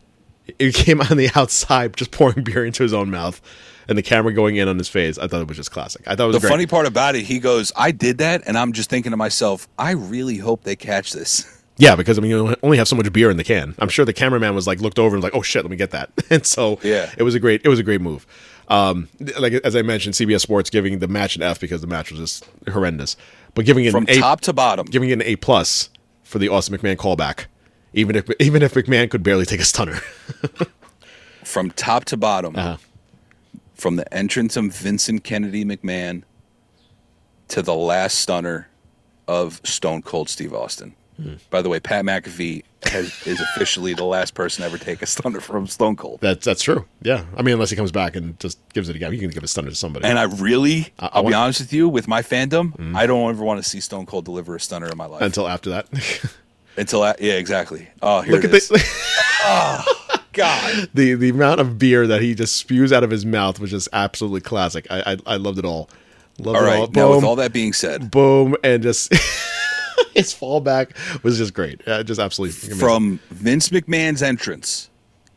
it 0.57 0.73
came 0.73 1.01
on 1.01 1.17
the 1.17 1.29
outside, 1.35 1.95
just 1.97 2.11
pouring 2.11 2.43
beer 2.43 2.65
into 2.65 2.83
his 2.83 2.93
own 2.93 3.09
mouth, 3.11 3.41
and 3.87 3.97
the 3.97 4.01
camera 4.03 4.31
going 4.33 4.55
in 4.55 4.67
on 4.67 4.77
his 4.77 4.87
face. 4.89 5.17
I 5.17 5.27
thought 5.27 5.41
it 5.41 5.47
was 5.47 5.57
just 5.57 5.71
classic. 5.71 6.07
I 6.07 6.15
thought 6.15 6.23
it 6.25 6.27
was 6.27 6.35
The 6.37 6.39
great. 6.41 6.49
funny 6.51 6.65
part 6.67 6.85
about 6.85 7.15
it, 7.15 7.23
he 7.25 7.39
goes, 7.39 7.71
I 7.75 7.91
did 7.91 8.19
that, 8.19 8.43
and 8.47 8.57
I'm 8.57 8.71
just 8.71 8.89
thinking 8.89 9.11
to 9.11 9.17
myself, 9.17 9.67
I 9.77 9.91
really 9.91 10.37
hope 10.37 10.63
they 10.63 10.75
catch 10.75 11.11
this. 11.13 11.55
Yeah, 11.81 11.95
because 11.95 12.17
I 12.17 12.21
mean, 12.21 12.31
you 12.31 12.55
only 12.61 12.75
have 12.77 12.89
so 12.89 12.97
much 12.97 13.09
beer 13.13 13.31
in 13.31 13.37
the 13.37 13.43
can. 13.45 13.73
I'm 13.79 13.87
sure 13.87 14.03
the 14.03 14.11
cameraman 14.11 14.53
was 14.53 14.67
like 14.67 14.81
looked 14.81 14.99
over 14.99 15.15
and 15.15 15.23
was 15.23 15.31
like, 15.31 15.33
"Oh 15.33 15.41
shit, 15.41 15.63
let 15.63 15.71
me 15.71 15.77
get 15.77 15.91
that." 15.91 16.09
And 16.29 16.45
so 16.45 16.77
Yeah. 16.83 17.09
it 17.17 17.23
was 17.23 17.35
a 17.35 17.39
great, 17.39 17.61
it 17.63 17.69
was 17.69 17.79
a 17.79 17.83
great 17.83 18.01
move. 18.01 18.27
Um, 18.69 19.09
like 19.37 19.53
as 19.53 19.75
I 19.75 19.81
mentioned, 19.81 20.15
CBS 20.15 20.41
Sports 20.41 20.69
giving 20.69 20.99
the 20.99 21.07
match 21.07 21.35
an 21.35 21.41
F 21.41 21.59
because 21.59 21.81
the 21.81 21.87
match 21.87 22.11
was 22.11 22.19
just 22.19 22.49
horrendous, 22.71 23.15
but 23.55 23.65
giving 23.65 23.85
it 23.85 23.91
From 23.91 24.03
an 24.03 24.11
A, 24.11 24.19
top 24.19 24.41
to 24.41 24.53
bottom. 24.53 24.85
giving 24.85 25.09
it 25.09 25.13
an 25.13 25.23
A 25.23 25.35
plus 25.37 25.89
for 26.23 26.37
the 26.37 26.49
Austin 26.49 26.77
McMahon 26.77 26.95
callback, 26.95 27.45
even 27.93 28.15
if 28.15 28.29
even 28.39 28.61
if 28.61 28.73
McMahon 28.75 29.09
could 29.09 29.23
barely 29.23 29.45
take 29.45 29.59
a 29.59 29.65
stunner. 29.65 29.99
From 31.43 31.71
top 31.71 32.05
to 32.05 32.17
bottom. 32.17 32.55
Uh-huh. 32.55 32.77
From 33.73 33.95
the 33.95 34.13
entrance 34.13 34.55
of 34.55 34.65
Vincent 34.65 35.23
Kennedy 35.23 35.65
McMahon 35.65 36.21
to 37.47 37.61
the 37.63 37.73
last 37.73 38.19
stunner 38.19 38.67
of 39.27 39.59
Stone 39.63 40.03
Cold 40.03 40.29
Steve 40.29 40.53
Austin. 40.53 40.93
By 41.49 41.61
the 41.61 41.69
way, 41.69 41.79
Pat 41.79 42.05
McAfee 42.05 42.63
has, 42.83 43.27
is 43.27 43.41
officially 43.41 43.93
the 43.93 44.05
last 44.05 44.33
person 44.33 44.61
to 44.61 44.67
ever 44.67 44.77
take 44.77 45.01
a 45.01 45.05
stunner 45.05 45.39
from 45.41 45.67
Stone 45.67 45.97
Cold. 45.97 46.19
That's 46.21 46.45
that's 46.45 46.61
true. 46.61 46.85
Yeah, 47.01 47.25
I 47.35 47.41
mean, 47.41 47.53
unless 47.53 47.69
he 47.69 47.75
comes 47.75 47.91
back 47.91 48.15
and 48.15 48.39
just 48.39 48.57
gives 48.73 48.89
it 48.89 48.95
again, 48.95 49.11
he 49.11 49.19
can 49.19 49.29
give 49.29 49.43
a 49.43 49.47
stunner 49.47 49.69
to 49.69 49.75
somebody. 49.75 50.05
And 50.05 50.17
I 50.17 50.23
really, 50.23 50.93
I- 50.99 51.07
I 51.07 51.09
I'll 51.13 51.23
be 51.23 51.33
honest 51.33 51.59
with 51.59 51.73
you, 51.73 51.89
with 51.89 52.07
my 52.07 52.21
fandom, 52.21 52.71
mm-hmm. 52.75 52.95
I 52.95 53.05
don't 53.05 53.29
ever 53.29 53.43
want 53.43 53.61
to 53.61 53.67
see 53.69 53.79
Stone 53.79 54.05
Cold 54.05 54.25
deliver 54.25 54.55
a 54.55 54.59
stunner 54.59 54.87
in 54.87 54.97
my 54.97 55.05
life. 55.05 55.21
until 55.21 55.47
after 55.47 55.69
that, 55.71 55.87
Until, 56.77 57.03
I, 57.03 57.15
yeah, 57.19 57.33
exactly. 57.33 57.89
Oh, 58.01 58.21
here 58.21 58.35
look 58.35 58.45
it 58.45 58.51
at 58.51 58.55
is. 58.55 58.69
the 58.69 58.79
God. 60.33 60.89
the 60.93 61.15
the 61.15 61.29
amount 61.29 61.59
of 61.59 61.77
beer 61.77 62.07
that 62.07 62.21
he 62.21 62.33
just 62.35 62.55
spews 62.55 62.93
out 62.93 63.03
of 63.03 63.09
his 63.11 63.25
mouth 63.25 63.59
was 63.59 63.71
just 63.71 63.89
absolutely 63.91 64.41
classic. 64.41 64.87
I 64.89 65.13
I, 65.13 65.17
I 65.25 65.35
loved 65.37 65.59
it 65.59 65.65
all. 65.65 65.89
Loved 66.37 66.57
All 66.57 66.65
it 66.65 66.79
all. 66.79 66.87
Now, 66.93 67.15
with 67.15 67.23
all 67.25 67.35
that 67.35 67.51
being 67.51 67.73
said, 67.73 68.09
boom, 68.11 68.55
and 68.63 68.81
just 68.81 69.13
his 70.13 70.33
fallback 70.33 70.91
was 71.23 71.37
just 71.37 71.53
great. 71.53 71.81
Yeah, 71.87 72.01
just 72.03 72.19
absolutely 72.19 72.57
amazing. 72.67 72.79
from 72.79 73.19
Vince 73.29 73.69
McMahon's 73.69 74.21
entrance 74.21 74.89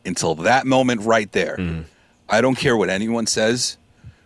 until 0.05 0.35
that 0.35 0.65
moment 0.65 1.01
right 1.01 1.31
there, 1.31 1.57
Mm-hmm. 1.57 1.81
I 2.29 2.41
don't 2.41 2.55
care 2.55 2.75
what 2.77 2.89
anyone 2.89 3.27
says. 3.27 3.77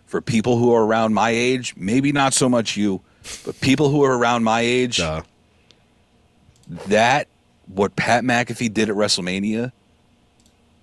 For 0.06 0.20
people 0.22 0.56
who 0.56 0.72
are 0.72 0.84
around 0.86 1.12
my 1.12 1.30
age, 1.30 1.74
maybe 1.76 2.12
not 2.12 2.32
so 2.32 2.48
much 2.48 2.76
you, 2.76 3.02
but 3.44 3.60
people 3.60 3.90
who 3.90 4.02
are 4.04 4.16
around 4.16 4.42
my 4.44 4.60
age, 4.62 5.00
Uh, 5.00 5.22
that 6.86 7.28
what 7.66 7.96
Pat 7.96 8.24
McAfee 8.24 8.72
did 8.72 8.88
at 8.88 8.96
WrestleMania 8.96 9.72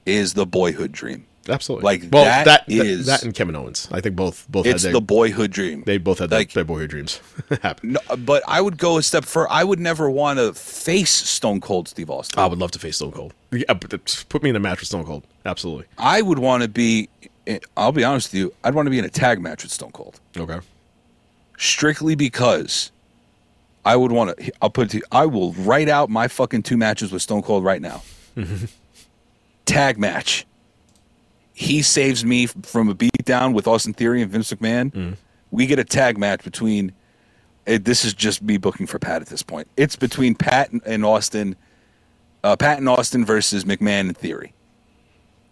is 0.06 0.34
the 0.34 0.46
boyhood 0.46 0.92
dream. 0.92 1.26
Absolutely. 1.50 1.84
like, 1.84 2.04
well, 2.12 2.26
that 2.26 2.46
that, 2.46 2.64
is- 2.68 3.06
that 3.08 3.24
and 3.24 3.34
Kevin 3.34 3.56
Owens. 3.56 3.88
I 3.92 4.02
think 4.02 4.16
both 4.16 4.46
both 4.50 4.66
It's 4.66 4.84
had 4.84 4.94
the 4.94 5.02
boyhood 5.02 5.52
dream. 5.52 5.84
they 5.86 5.98
both 5.98 6.20
had 6.20 6.32
like- 6.32 6.52
their, 6.54 6.64
their 6.64 6.66
boyhood 6.66 6.90
dreams 6.90 7.20
happen. 7.62 7.94
No, 7.94 8.00
but 8.18 8.44
I 8.48 8.62
would 8.62 8.78
go 8.78 8.98
a 8.98 9.04
step 9.04 9.26
further. 9.26 9.52
I 9.52 9.64
would 9.64 9.80
never 9.80 10.10
want 10.10 10.40
to 10.40 10.54
face 10.54 11.12
Stone 11.12 11.62
Cold 11.62 11.88
Steve 11.88 12.10
Austin. 12.10 12.40
I 12.40 12.46
would 12.48 12.60
love 12.60 12.72
to 12.72 12.80
face 12.80 12.98
Stone 12.98 13.12
Cold. 13.12 13.34
Yeah, 13.52 13.74
put 13.74 14.44
me 14.44 14.50
in 14.50 14.56
a 14.56 14.60
match 14.60 14.80
with 14.80 14.88
Stone 14.88 15.06
Cold. 15.06 15.24
Absolutely. 15.46 15.86
I 15.98 16.22
would 16.22 16.40
want 16.40 16.64
to 16.64 16.70
be. 16.70 17.10
Eh, 17.48 17.60
I'll 17.78 17.92
be 17.92 18.04
honest 18.04 18.30
with 18.34 18.40
you. 18.40 18.54
I'd 18.64 18.74
want 18.74 18.88
to 18.88 18.90
be 18.92 18.98
in 19.00 19.06
a 19.06 19.10
tag 19.10 19.40
match 19.42 19.64
with 19.64 19.72
Stone 19.72 19.92
Cold, 19.92 20.20
Okay. 20.36 20.60
strictly 21.58 22.16
because 22.16 22.92
I 23.86 23.96
would 23.96 24.12
want 24.12 24.36
to. 24.38 24.52
I'll 24.62 24.72
put 24.72 24.88
it 24.88 24.90
to 24.92 24.98
you. 24.98 25.04
I 25.12 25.26
will 25.28 25.54
write 25.54 25.88
out 25.90 26.10
my 26.10 26.28
fucking 26.28 26.64
two 26.64 26.76
matches 26.76 27.12
with 27.12 27.22
Stone 27.22 27.44
Cold 27.44 27.64
right 27.64 27.82
now. 27.82 28.02
tag 29.66 29.98
match. 29.98 30.46
He 31.58 31.82
saves 31.82 32.26
me 32.26 32.48
from 32.48 32.90
a 32.90 32.94
beatdown 32.94 33.54
with 33.54 33.66
Austin 33.66 33.94
Theory 33.94 34.22
and 34.22 34.30
Vince 34.30 34.52
McMahon. 34.52 34.92
Mm. 34.92 35.16
We 35.52 35.66
get 35.68 35.80
a 35.80 35.86
tag 35.86 36.18
match 36.18 36.44
between. 36.44 36.92
It, 37.66 37.86
this 37.86 38.04
is 38.04 38.14
just 38.14 38.42
me 38.44 38.58
booking 38.58 38.86
for 38.88 39.00
Pat 39.00 39.22
at 39.22 39.30
this 39.30 39.42
point. 39.42 39.68
It's 39.78 39.96
between 39.96 40.36
Pat 40.36 40.70
and- 40.86 41.06
Austin. 41.06 41.56
Uh, 42.44 42.56
Pat 42.58 42.78
and 42.78 42.88
Austin 42.90 43.26
versus 43.26 43.64
McMahon 43.64 44.02
and 44.02 44.18
Theory. 44.18 44.54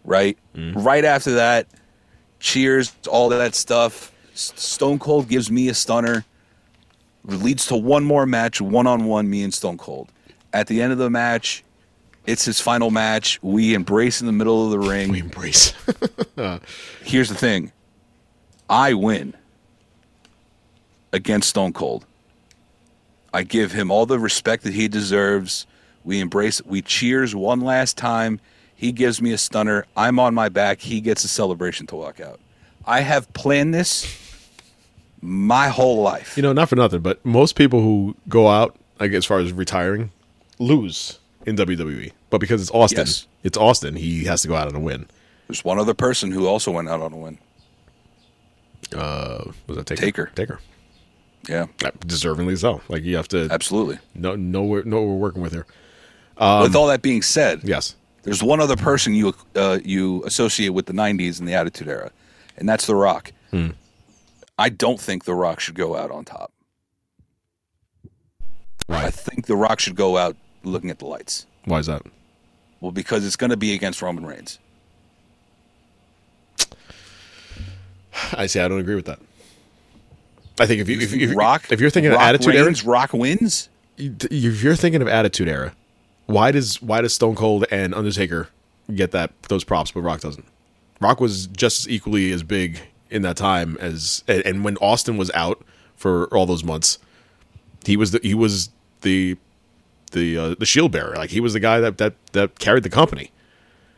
Right. 0.03 0.37
Mm. 0.53 0.73
Right 0.85 1.05
after 1.05 1.31
that, 1.35 1.67
cheers, 2.39 2.93
all 3.09 3.29
that 3.29 3.55
stuff. 3.55 4.11
Stone 4.35 4.99
Cold 4.99 5.29
gives 5.29 5.49
me 5.49 5.69
a 5.69 5.73
stunner. 5.73 6.25
Leads 7.23 7.65
to 7.67 7.77
one 7.77 8.03
more 8.03 8.25
match, 8.25 8.59
one 8.59 8.85
on 8.85 9.05
one, 9.05 9.29
me 9.29 9.41
and 9.41 9.53
Stone 9.53 9.77
Cold. 9.77 10.09
At 10.51 10.67
the 10.67 10.81
end 10.81 10.91
of 10.91 10.97
the 10.99 11.09
match, 11.09 11.63
it's 12.25 12.45
his 12.45 12.59
final 12.59 12.89
match. 12.91 13.39
We 13.41 13.73
embrace 13.73 14.21
in 14.21 14.27
the 14.27 14.33
middle 14.33 14.65
of 14.65 14.71
the 14.71 14.79
ring. 14.79 15.11
We 15.11 15.19
embrace. 15.19 15.73
Uh, 16.35 16.57
Here's 17.03 17.29
the 17.29 17.35
thing 17.35 17.71
I 18.67 18.95
win 18.95 19.35
against 21.11 21.49
Stone 21.49 21.73
Cold. 21.73 22.05
I 23.31 23.43
give 23.43 23.71
him 23.71 23.91
all 23.91 24.07
the 24.07 24.17
respect 24.17 24.63
that 24.63 24.73
he 24.73 24.87
deserves. 24.87 25.67
We 26.03 26.19
embrace, 26.19 26.59
we 26.65 26.81
cheers 26.81 27.35
one 27.35 27.61
last 27.61 27.97
time. 27.97 28.39
He 28.75 28.91
gives 28.91 29.21
me 29.21 29.31
a 29.31 29.37
stunner. 29.37 29.85
I'm 29.95 30.19
on 30.19 30.33
my 30.33 30.49
back. 30.49 30.81
He 30.81 31.01
gets 31.01 31.23
a 31.23 31.27
celebration 31.27 31.85
to 31.87 31.95
walk 31.95 32.19
out. 32.19 32.39
I 32.85 33.01
have 33.01 33.31
planned 33.33 33.73
this 33.75 34.19
my 35.21 35.69
whole 35.69 36.01
life. 36.01 36.35
you 36.35 36.43
know, 36.43 36.51
not 36.51 36.67
for 36.67 36.75
nothing, 36.75 37.01
but 37.01 37.23
most 37.23 37.55
people 37.55 37.81
who 37.81 38.15
go 38.27 38.47
out, 38.49 38.75
like 38.99 39.11
as 39.13 39.25
far 39.25 39.39
as 39.39 39.53
retiring, 39.53 40.11
lose 40.59 41.19
in 41.45 41.55
WWE. 41.55 42.11
But 42.29 42.39
because 42.39 42.61
it's 42.61 42.71
Austin, 42.71 42.99
Yes. 42.99 43.27
it's 43.43 43.57
Austin. 43.57 43.95
He 43.95 44.23
has 44.25 44.41
to 44.43 44.47
go 44.47 44.55
out 44.55 44.67
on 44.67 44.75
a 44.75 44.79
win. 44.79 45.07
There's 45.47 45.63
one 45.65 45.77
other 45.79 45.93
person 45.93 46.31
who 46.31 46.47
also 46.47 46.71
went 46.71 46.89
out 46.89 47.01
on 47.01 47.13
a 47.13 47.17
win. 47.17 47.37
Uh, 48.95 49.51
was 49.67 49.77
that 49.77 49.85
Taker? 49.85 50.01
Taker. 50.01 50.31
Taker. 50.35 50.59
Yeah, 51.49 51.63
Uh, 51.83 51.91
Deservingly 51.99 52.57
so. 52.57 52.81
Like 52.87 53.03
you 53.03 53.15
have 53.17 53.27
to 53.29 53.47
absolutely. 53.51 53.99
no 54.15 54.35
no 54.35 54.61
what 54.61 54.85
we're 54.85 55.03
working 55.15 55.41
with 55.41 55.51
here. 55.51 55.65
Um, 56.37 56.61
With 56.63 56.75
all 56.75 56.87
that 56.87 57.01
being 57.01 57.21
said, 57.21 57.61
Yes. 57.63 57.95
there's 58.23 58.41
one 58.41 58.59
other 58.61 58.77
person 58.77 59.13
you 59.13 59.33
uh, 59.55 59.79
you 59.83 60.23
associate 60.25 60.69
with 60.69 60.85
the 60.85 60.93
'90s 60.93 61.39
and 61.39 61.47
the 61.47 61.53
Attitude 61.53 61.89
Era, 61.89 62.11
and 62.57 62.67
that's 62.69 62.85
The 62.85 62.95
Rock. 62.95 63.33
Hmm. 63.51 63.71
I 64.57 64.69
don't 64.69 64.99
think 65.01 65.25
The 65.25 65.33
Rock 65.35 65.59
should 65.59 65.75
go 65.75 65.95
out 65.97 66.11
on 66.11 66.23
top. 66.23 66.51
I 68.89 69.09
think 69.11 69.45
The 69.47 69.55
Rock 69.57 69.79
should 69.79 69.95
go 69.95 70.17
out 70.17 70.37
looking 70.63 70.89
at 70.89 70.99
the 70.99 71.05
lights. 71.05 71.45
Why 71.65 71.79
is 71.79 71.87
that? 71.87 72.03
Well, 72.81 72.91
because 72.91 73.25
it's 73.25 73.35
going 73.35 73.51
to 73.51 73.57
be 73.57 73.73
against 73.73 74.01
Roman 74.01 74.25
Reigns. 74.25 74.59
I 78.33 78.45
see. 78.45 78.59
I 78.59 78.67
don't 78.67 78.79
agree 78.79 78.95
with 78.95 79.05
that. 79.05 79.19
I 80.59 80.65
think 80.67 80.81
if 80.81 80.89
you 80.89 80.99
if, 80.99 81.11
you- 81.13 81.29
if, 81.29 81.35
Rock, 81.35 81.71
if 81.71 81.81
you're 81.81 81.89
thinking 81.89 82.11
Rock 82.11 82.19
of 82.21 82.27
Attitude 82.27 82.55
Era, 82.55 82.73
Rock 82.85 83.13
wins. 83.13 83.69
if 83.97 84.63
you're 84.63 84.75
thinking 84.75 85.01
of 85.01 85.07
Attitude 85.07 85.47
Era, 85.47 85.73
why 86.27 86.51
does 86.51 86.81
why 86.81 87.01
does 87.01 87.13
Stone 87.13 87.35
Cold 87.35 87.65
and 87.71 87.93
Undertaker 87.93 88.49
get 88.93 89.11
that 89.11 89.31
those 89.49 89.63
props, 89.63 89.91
but 89.91 90.01
Rock 90.01 90.21
doesn't? 90.21 90.45
Rock 91.01 91.19
was 91.19 91.47
just 91.47 91.81
as 91.81 91.89
equally 91.89 92.31
as 92.31 92.43
big 92.43 92.79
in 93.09 93.23
that 93.23 93.35
time 93.35 93.77
as 93.79 94.23
and, 94.27 94.45
and 94.45 94.63
when 94.63 94.77
Austin 94.77 95.17
was 95.17 95.31
out 95.31 95.63
for 95.95 96.27
all 96.35 96.45
those 96.45 96.63
months, 96.63 96.99
he 97.85 97.97
was 97.97 98.11
the 98.11 98.19
he 98.21 98.35
was 98.35 98.69
the 99.01 99.37
the 100.13 100.37
uh, 100.37 100.55
the 100.57 100.65
shield 100.65 100.91
bearer. 100.91 101.15
Like 101.15 101.29
he 101.29 101.39
was 101.39 101.53
the 101.53 101.59
guy 101.59 101.79
that 101.81 101.97
that 101.99 102.13
that 102.31 102.57
carried 102.59 102.83
the 102.83 102.89
company. 102.89 103.29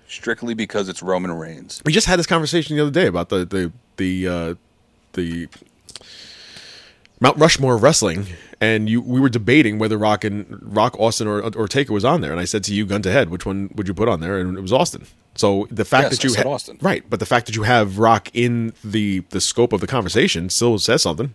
Strictly 0.07 0.53
because 0.53 0.89
it's 0.89 1.01
Roman 1.01 1.31
Reigns. 1.31 1.81
We 1.85 1.93
just 1.93 2.07
had 2.07 2.19
this 2.19 2.27
conversation 2.27 2.75
the 2.75 2.81
other 2.81 2.91
day 2.91 3.05
about 3.07 3.29
the 3.29 3.45
the 3.45 3.71
the 3.97 4.27
uh, 4.27 4.55
the 5.13 5.47
Mount 7.21 7.37
Rushmore 7.37 7.75
of 7.75 7.83
wrestling, 7.83 8.27
and 8.59 8.89
you 8.89 9.01
we 9.01 9.19
were 9.19 9.29
debating 9.29 9.79
whether 9.79 9.97
Rock 9.97 10.23
and 10.23 10.59
Rock 10.61 10.99
Austin 10.99 11.27
or 11.27 11.41
or 11.55 11.67
Taker 11.67 11.93
was 11.93 12.03
on 12.05 12.21
there, 12.21 12.31
and 12.31 12.39
I 12.39 12.45
said 12.45 12.63
to 12.65 12.73
you, 12.73 12.85
gun 12.85 13.01
to 13.03 13.11
head, 13.11 13.29
which 13.29 13.45
one 13.45 13.69
would 13.75 13.87
you 13.87 13.93
put 13.93 14.07
on 14.09 14.19
there? 14.19 14.37
And 14.37 14.57
it 14.57 14.61
was 14.61 14.73
Austin. 14.73 15.05
So 15.35 15.67
the 15.71 15.83
fact 15.85 16.03
Yes, 16.05 16.11
that 16.17 16.23
you 16.23 16.29
I 16.31 16.33
said 16.33 16.45
ha- 16.45 16.51
Austin. 16.51 16.77
right, 16.81 17.03
but 17.09 17.19
the 17.19 17.25
fact 17.25 17.45
that 17.47 17.55
you 17.55 17.63
have 17.63 17.97
Rock 17.99 18.29
in 18.33 18.73
the 18.83 19.19
the 19.31 19.41
scope 19.41 19.73
of 19.73 19.81
the 19.81 19.87
conversation 19.87 20.49
still 20.49 20.77
says 20.77 21.01
something. 21.01 21.33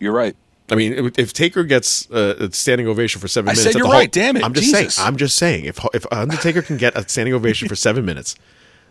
You're 0.00 0.12
right. 0.12 0.36
I 0.70 0.74
mean, 0.74 1.12
if, 1.16 1.32
Taker 1.32 1.64
gets 1.64 2.10
uh, 2.10 2.36
a 2.38 2.52
standing 2.52 2.86
ovation 2.88 3.20
for 3.20 3.28
seven 3.28 3.48
I 3.48 3.52
minutes, 3.52 3.62
said 3.64 3.74
you're 3.74 3.86
Hall- 3.86 3.94
right, 3.94 4.12
damn 4.12 4.36
it, 4.36 4.44
I'm 4.44 4.52
just 4.52 4.66
Jesus. 4.66 4.96
saying. 4.96 5.08
I'm 5.08 5.16
just 5.16 5.36
saying. 5.36 5.64
If 5.64 5.78
if 5.94 6.04
Undertaker 6.12 6.60
can 6.62 6.76
get 6.76 6.96
a 6.96 7.08
standing 7.08 7.34
ovation 7.34 7.68
for 7.68 7.76
seven 7.76 8.04
minutes, 8.04 8.36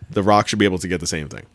The 0.09 0.23
Rock 0.23 0.47
should 0.47 0.59
be 0.59 0.65
able 0.65 0.79
to 0.79 0.87
get 0.87 0.99
the 0.99 1.07
same 1.07 1.29
thing. 1.29 1.45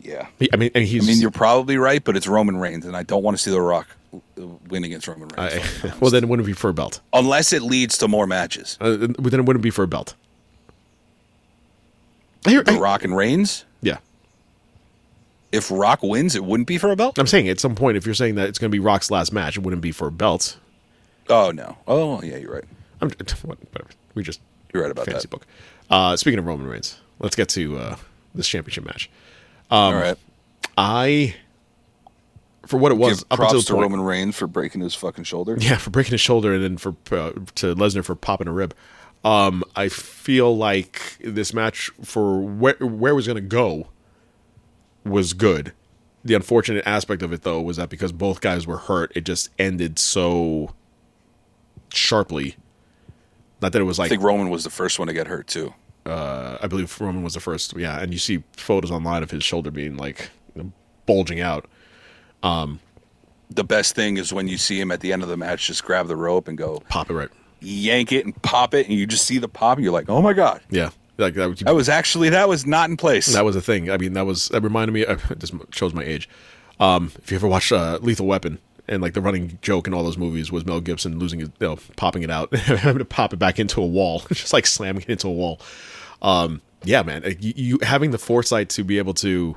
Yeah. 0.00 0.26
I 0.52 0.56
mean. 0.56 0.70
I 0.74 0.80
mean, 0.80 1.20
you're 1.20 1.30
probably 1.30 1.78
right, 1.78 2.02
but 2.04 2.16
it's 2.16 2.26
Roman 2.26 2.58
Reigns, 2.58 2.84
and 2.84 2.96
I 2.96 3.02
don't 3.02 3.22
want 3.22 3.36
to 3.36 3.42
see 3.42 3.50
The 3.50 3.60
Rock 3.60 3.88
uh, 4.14 4.46
win 4.68 4.84
against 4.84 5.08
Roman 5.08 5.28
Reigns. 5.28 5.64
I, 5.84 5.92
well, 6.00 6.10
then 6.10 6.22
it 6.24 6.28
wouldn't 6.28 6.46
be 6.46 6.52
for 6.52 6.68
a 6.68 6.74
belt. 6.74 7.00
Unless 7.12 7.52
it 7.52 7.62
leads 7.62 7.98
to 7.98 8.08
more 8.08 8.26
matches. 8.26 8.76
Uh, 8.80 8.90
then 8.96 9.14
it 9.40 9.44
wouldn't 9.46 9.62
be 9.62 9.70
for 9.70 9.82
a 9.82 9.88
belt. 9.88 10.14
The 12.42 12.62
I- 12.66 12.78
Rock 12.78 13.02
and 13.04 13.16
Reigns. 13.16 13.64
If 15.52 15.70
Rock 15.70 16.02
wins, 16.02 16.34
it 16.34 16.44
wouldn't 16.44 16.66
be 16.66 16.76
for 16.78 16.90
a 16.90 16.96
belt. 16.96 17.18
I'm 17.18 17.26
saying 17.26 17.48
at 17.48 17.60
some 17.60 17.74
point, 17.74 17.96
if 17.96 18.04
you're 18.04 18.14
saying 18.14 18.34
that 18.34 18.48
it's 18.48 18.58
going 18.58 18.70
to 18.70 18.74
be 18.74 18.80
Rock's 18.80 19.10
last 19.10 19.32
match, 19.32 19.56
it 19.56 19.60
wouldn't 19.60 19.82
be 19.82 19.92
for 19.92 20.08
a 20.08 20.12
belt. 20.12 20.58
Oh 21.28 21.50
no. 21.50 21.76
Oh 21.86 22.22
yeah, 22.22 22.36
you're 22.36 22.52
right. 22.52 22.64
I'm 23.00 23.10
whatever. 23.42 23.90
We 24.14 24.22
just 24.22 24.40
You're 24.72 24.82
right 24.82 24.92
about 24.92 25.06
fantasy 25.06 25.26
that. 25.26 25.30
book. 25.30 25.46
Uh, 25.90 26.16
speaking 26.16 26.38
of 26.38 26.46
Roman 26.46 26.66
Reigns, 26.66 26.98
let's 27.18 27.36
get 27.36 27.48
to 27.50 27.78
uh, 27.78 27.96
this 28.34 28.48
championship 28.48 28.84
match. 28.84 29.10
All 29.70 29.94
right. 29.94 30.16
I, 30.78 31.34
for 32.66 32.76
what 32.78 32.92
it 32.92 32.96
was, 32.96 33.24
Give 33.24 33.32
up 33.32 33.36
props 33.38 33.52
until 33.52 33.62
to 33.62 33.72
point, 33.74 33.82
Roman 33.82 34.00
Reigns 34.00 34.36
for 34.36 34.46
breaking 34.46 34.80
his 34.80 34.94
fucking 34.94 35.24
shoulder. 35.24 35.56
Yeah, 35.60 35.76
for 35.76 35.90
breaking 35.90 36.12
his 36.12 36.20
shoulder 36.20 36.54
and 36.54 36.62
then 36.62 36.76
for 36.76 36.90
uh, 37.10 37.32
to 37.56 37.74
Lesnar 37.74 38.04
for 38.04 38.14
popping 38.14 38.48
a 38.48 38.52
rib. 38.52 38.74
Um, 39.24 39.64
I 39.74 39.88
feel 39.88 40.56
like 40.56 41.18
this 41.20 41.52
match 41.52 41.90
for 42.02 42.40
where 42.40 42.74
where 42.74 43.12
it 43.12 43.16
was 43.16 43.26
going 43.26 43.36
to 43.36 43.40
go 43.40 43.88
was 45.06 45.32
good. 45.32 45.72
The 46.24 46.34
unfortunate 46.34 46.86
aspect 46.86 47.22
of 47.22 47.32
it 47.32 47.42
though 47.42 47.60
was 47.60 47.76
that 47.76 47.88
because 47.88 48.12
both 48.12 48.40
guys 48.40 48.66
were 48.66 48.78
hurt, 48.78 49.12
it 49.14 49.24
just 49.24 49.48
ended 49.58 49.98
so 49.98 50.74
sharply. 51.92 52.56
Not 53.62 53.72
that 53.72 53.80
it 53.80 53.84
was 53.84 53.98
like. 53.98 54.06
I 54.06 54.08
think 54.10 54.22
Roman 54.22 54.50
was 54.50 54.64
the 54.64 54.70
first 54.70 54.98
one 54.98 55.08
to 55.08 55.14
get 55.14 55.26
hurt 55.26 55.46
too. 55.46 55.72
uh, 56.04 56.58
I 56.60 56.66
believe 56.66 57.00
Roman 57.00 57.22
was 57.22 57.34
the 57.34 57.40
first. 57.40 57.76
Yeah, 57.76 58.00
and 58.00 58.12
you 58.12 58.18
see 58.18 58.42
photos 58.52 58.90
online 58.90 59.22
of 59.22 59.30
his 59.30 59.42
shoulder 59.44 59.70
being 59.70 59.96
like 59.96 60.30
you 60.54 60.62
know, 60.64 60.72
bulging 61.06 61.40
out. 61.40 61.66
Um, 62.42 62.80
The 63.50 63.64
best 63.64 63.94
thing 63.94 64.16
is 64.18 64.32
when 64.32 64.46
you 64.48 64.58
see 64.58 64.78
him 64.80 64.90
at 64.90 65.00
the 65.00 65.12
end 65.12 65.22
of 65.22 65.28
the 65.28 65.36
match 65.36 65.66
just 65.68 65.84
grab 65.84 66.06
the 66.08 66.16
rope 66.16 66.48
and 66.48 66.58
go 66.58 66.82
Pop 66.88 67.08
it 67.10 67.14
right. 67.14 67.30
yank 67.60 68.12
it 68.12 68.24
and 68.24 68.40
pop 68.42 68.74
it, 68.74 68.86
and 68.88 68.94
you 68.96 69.06
just 69.06 69.24
see 69.26 69.38
the 69.38 69.48
pop, 69.48 69.78
and 69.78 69.84
you're 69.84 69.92
like, 69.92 70.08
oh 70.10 70.20
my 70.20 70.32
god, 70.32 70.60
Yeah, 70.70 70.90
like 71.18 71.34
that. 71.34 71.48
was- 71.48 71.60
that 71.60 71.74
was 71.74 71.88
actually 71.88 72.28
that 72.30 72.48
was 72.48 72.66
not 72.66 72.90
in 72.90 72.96
place. 72.96 73.26
That 73.32 73.44
was 73.44 73.56
a 73.56 73.60
thing. 73.60 73.90
I 73.90 73.96
mean, 73.96 74.12
that 74.14 74.26
was 74.26 74.48
that 74.48 74.60
reminded 74.62 74.92
me. 74.92 75.04
Uh, 75.06 75.16
this 75.36 75.52
shows 75.70 75.94
my 75.94 76.02
age. 76.04 76.28
Um, 76.80 77.12
if 77.22 77.30
you 77.30 77.36
ever 77.36 77.48
watched 77.48 77.72
uh, 77.72 77.98
Lethal 78.02 78.26
Weapon, 78.26 78.58
and 78.88 79.02
like 79.02 79.14
the 79.14 79.20
running 79.20 79.58
joke 79.62 79.86
in 79.86 79.94
all 79.94 80.04
those 80.04 80.18
movies 80.18 80.52
was 80.52 80.64
Mel 80.66 80.80
Gibson 80.80 81.18
losing 81.18 81.40
his, 81.40 81.48
you 81.60 81.66
know, 81.68 81.78
popping 81.96 82.22
it 82.22 82.30
out, 82.30 82.54
having 82.54 82.98
to 82.98 83.04
pop 83.04 83.32
it 83.32 83.38
back 83.38 83.58
into 83.58 83.80
a 83.80 83.86
wall, 83.86 84.20
just 84.32 84.52
like 84.52 84.66
slamming 84.66 85.02
it 85.02 85.08
into 85.08 85.28
a 85.28 85.32
wall. 85.32 85.60
Um, 86.22 86.60
yeah, 86.84 87.02
man, 87.02 87.24
you, 87.40 87.52
you 87.56 87.78
having 87.82 88.10
the 88.10 88.18
foresight 88.18 88.68
to 88.70 88.84
be 88.84 88.98
able 88.98 89.14
to 89.14 89.56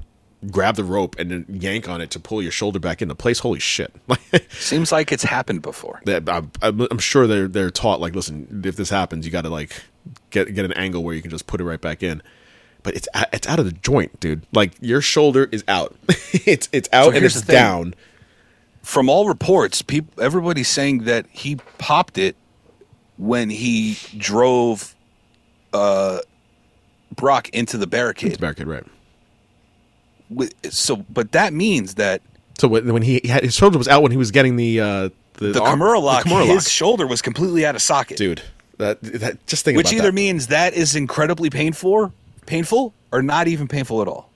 grab 0.51 0.75
the 0.77 0.83
rope 0.85 1.17
and 1.19 1.29
then 1.29 1.45
yank 1.49 1.89
on 1.89 1.99
it 1.99 2.09
to 2.11 2.19
pull 2.19 2.41
your 2.41 2.51
shoulder 2.51 2.79
back 2.79 3.01
into 3.01 3.13
place. 3.15 3.39
Holy 3.39 3.59
shit! 3.59 3.93
Seems 4.49 4.91
like 4.91 5.11
it's 5.11 5.23
happened 5.23 5.61
before. 5.61 6.01
that, 6.05 6.27
I'm 6.29 6.51
I'm 6.89 6.99
sure 6.99 7.27
they're 7.27 7.47
they're 7.47 7.71
taught 7.71 7.99
like, 7.99 8.15
listen, 8.15 8.61
if 8.65 8.75
this 8.77 8.89
happens, 8.89 9.25
you 9.25 9.31
got 9.31 9.41
to 9.41 9.49
like 9.49 9.83
get 10.31 10.53
get 10.53 10.65
an 10.65 10.73
angle 10.73 11.03
where 11.03 11.13
you 11.15 11.21
can 11.21 11.31
just 11.31 11.47
put 11.47 11.59
it 11.61 11.63
right 11.63 11.81
back 11.81 12.03
in. 12.03 12.21
But 12.83 12.95
it's 12.95 13.07
it's 13.33 13.47
out 13.47 13.59
of 13.59 13.65
the 13.65 13.71
joint, 13.73 14.19
dude. 14.19 14.45
Like 14.53 14.71
your 14.79 15.01
shoulder 15.01 15.49
is 15.51 15.63
out. 15.67 15.95
it's 16.33 16.69
it's 16.71 16.87
out 16.93 17.07
and 17.09 17.17
here's 17.17 17.35
it's 17.37 17.45
down. 17.45 17.93
From 18.81 19.09
all 19.09 19.27
reports, 19.27 19.81
people, 19.81 20.23
everybody's 20.23 20.69
saying 20.69 21.03
that 21.03 21.25
he 21.31 21.57
popped 21.77 22.17
it 22.17 22.35
when 23.17 23.49
he 23.49 23.97
drove 24.17 24.95
uh, 25.73 26.19
Brock 27.13 27.49
into 27.49 27.77
the 27.77 27.85
barricade. 27.85 28.29
It's 28.31 28.37
barricade, 28.39 28.67
right? 28.67 28.85
With- 30.29 30.53
So, 30.73 30.97
but 31.09 31.33
that 31.33 31.53
means 31.53 31.95
that 31.95 32.21
So 32.59 32.67
when 32.67 33.01
he, 33.01 33.19
he 33.23 33.27
had 33.27 33.43
his 33.43 33.55
shoulder 33.55 33.77
was 33.77 33.87
out 33.87 34.01
when 34.03 34.11
he 34.11 34.17
was 34.17 34.31
getting 34.31 34.55
the 34.55 34.79
uh 34.79 35.09
the, 35.33 35.51
the 35.53 35.61
arm- 35.61 35.79
Kimura 35.79 36.01
lock, 36.01 36.23
the 36.23 36.29
Kimura 36.31 36.45
his 36.45 36.55
lock. 36.65 36.67
shoulder 36.71 37.07
was 37.07 37.21
completely 37.21 37.65
out 37.65 37.75
of 37.75 37.81
socket. 37.81 38.17
dude. 38.17 38.41
That 38.79 39.01
that 39.01 39.45
just 39.47 39.63
think 39.63 39.77
which 39.77 39.93
either 39.93 40.03
that. 40.07 40.13
means 40.13 40.47
that 40.47 40.73
is 40.73 40.95
incredibly 40.95 41.49
painful, 41.49 42.11
painful, 42.47 42.93
or 43.11 43.21
not 43.21 43.47
even 43.47 43.67
painful 43.67 44.01
at 44.01 44.07
all. 44.07 44.29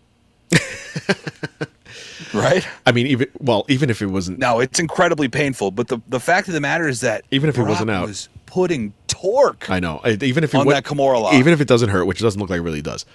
right? 2.33 2.67
I 2.85 2.91
mean, 2.91 3.07
even 3.07 3.27
well, 3.39 3.65
even 3.69 3.89
if 3.89 4.01
it 4.01 4.07
wasn't, 4.07 4.39
No, 4.39 4.59
it's 4.59 4.79
incredibly 4.79 5.27
painful. 5.27 5.71
But 5.71 5.87
the 5.87 5.99
the 6.07 6.19
fact 6.19 6.47
of 6.47 6.53
the 6.53 6.59
matter 6.61 6.87
is 6.87 7.01
that 7.01 7.23
Even 7.31 7.49
if 7.49 7.57
it 7.57 7.63
wasn't 7.63 7.89
out. 7.89 8.07
was 8.07 8.29
putting 8.45 8.93
torque. 9.07 9.69
I 9.69 9.79
know. 9.79 10.01
Even 10.05 10.43
if 10.43 10.53
it 10.53 10.57
On 10.57 10.65
wa- 10.65 10.73
that 10.73 10.83
Kimura 10.83 11.21
lock. 11.21 11.33
even 11.35 11.53
if 11.53 11.61
it 11.61 11.67
doesn't 11.67 11.89
hurt, 11.89 12.05
which 12.05 12.19
doesn't 12.19 12.39
look 12.39 12.49
like 12.49 12.59
it 12.59 12.63
really 12.63 12.81
does, 12.81 13.05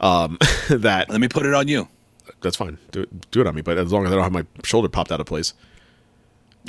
um, 0.00 0.38
that 0.68 1.08
Let 1.10 1.20
me 1.20 1.28
put 1.28 1.46
it 1.46 1.54
on 1.54 1.68
you. 1.68 1.88
that's 2.42 2.56
fine. 2.56 2.78
Do 2.92 3.02
it, 3.02 3.30
do 3.30 3.40
it 3.40 3.46
on 3.46 3.54
me, 3.54 3.62
but 3.62 3.78
as 3.78 3.92
long 3.92 4.04
as 4.06 4.12
I 4.12 4.14
don't 4.16 4.24
have 4.24 4.32
my 4.32 4.44
shoulder 4.64 4.88
popped 4.88 5.10
out 5.12 5.20
of 5.20 5.26
place. 5.26 5.54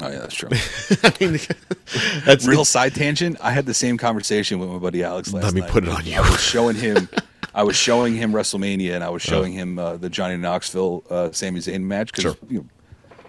Oh 0.02 0.10
yeah, 0.10 0.20
that's 0.20 0.36
true. 0.36 0.50
I 1.04 1.14
mean, 1.22 1.40
that's 2.26 2.46
Real 2.46 2.66
side 2.66 2.96
tangent. 2.96 3.38
I 3.42 3.52
had 3.52 3.66
the 3.66 3.74
same 3.74 3.98
conversation 3.98 4.60
with 4.60 4.70
my 4.70 4.78
buddy 4.78 5.04
Alex 5.04 5.32
last 5.32 5.44
night. 5.44 5.46
Let 5.46 5.54
me 5.54 5.62
night. 5.62 5.70
put 5.70 5.84
it 5.84 5.90
on 5.90 6.06
you. 6.06 6.16
I 6.18 6.30
was 6.30 6.42
showing 6.42 6.76
him. 6.76 7.08
I 7.54 7.64
was 7.64 7.78
showing 7.78 8.16
him 8.16 8.34
WrestleMania, 8.34 8.94
and 8.96 9.04
I 9.04 9.10
was 9.10 9.22
showing 9.22 9.54
him 9.54 9.80
uh, 9.80 9.96
the 9.96 10.10
Johnny 10.10 10.36
Knoxville 10.36 11.04
uh, 11.10 11.32
Sami 11.32 11.62
Zayn 11.62 11.84
match 11.84 12.08
because 12.12 12.24
Sure. 12.24 12.36
you 12.50 12.58
know, 12.60 12.66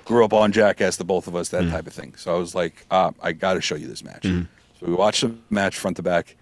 grew 0.04 0.24
up 0.24 0.32
on 0.32 0.50
Jackass, 0.50 0.96
the 0.96 1.04
both 1.04 1.28
of 1.28 1.36
us, 1.36 1.50
that 1.50 1.70
type 1.70 1.86
of 1.86 1.92
thing. 1.92 2.14
So 2.16 2.34
I 2.34 2.38
was 2.38 2.52
like, 2.54 2.84
ah, 2.90 3.12
I 3.22 3.30
got 3.32 3.54
to 3.54 3.60
show 3.60 3.76
you 3.76 3.86
this 3.86 4.02
match. 4.02 4.24
So 4.24 4.46
we 4.86 4.94
watched 4.94 5.20
the 5.22 5.34
match 5.50 5.76
front 5.78 5.96
to 5.98 6.02
back, 6.02 6.36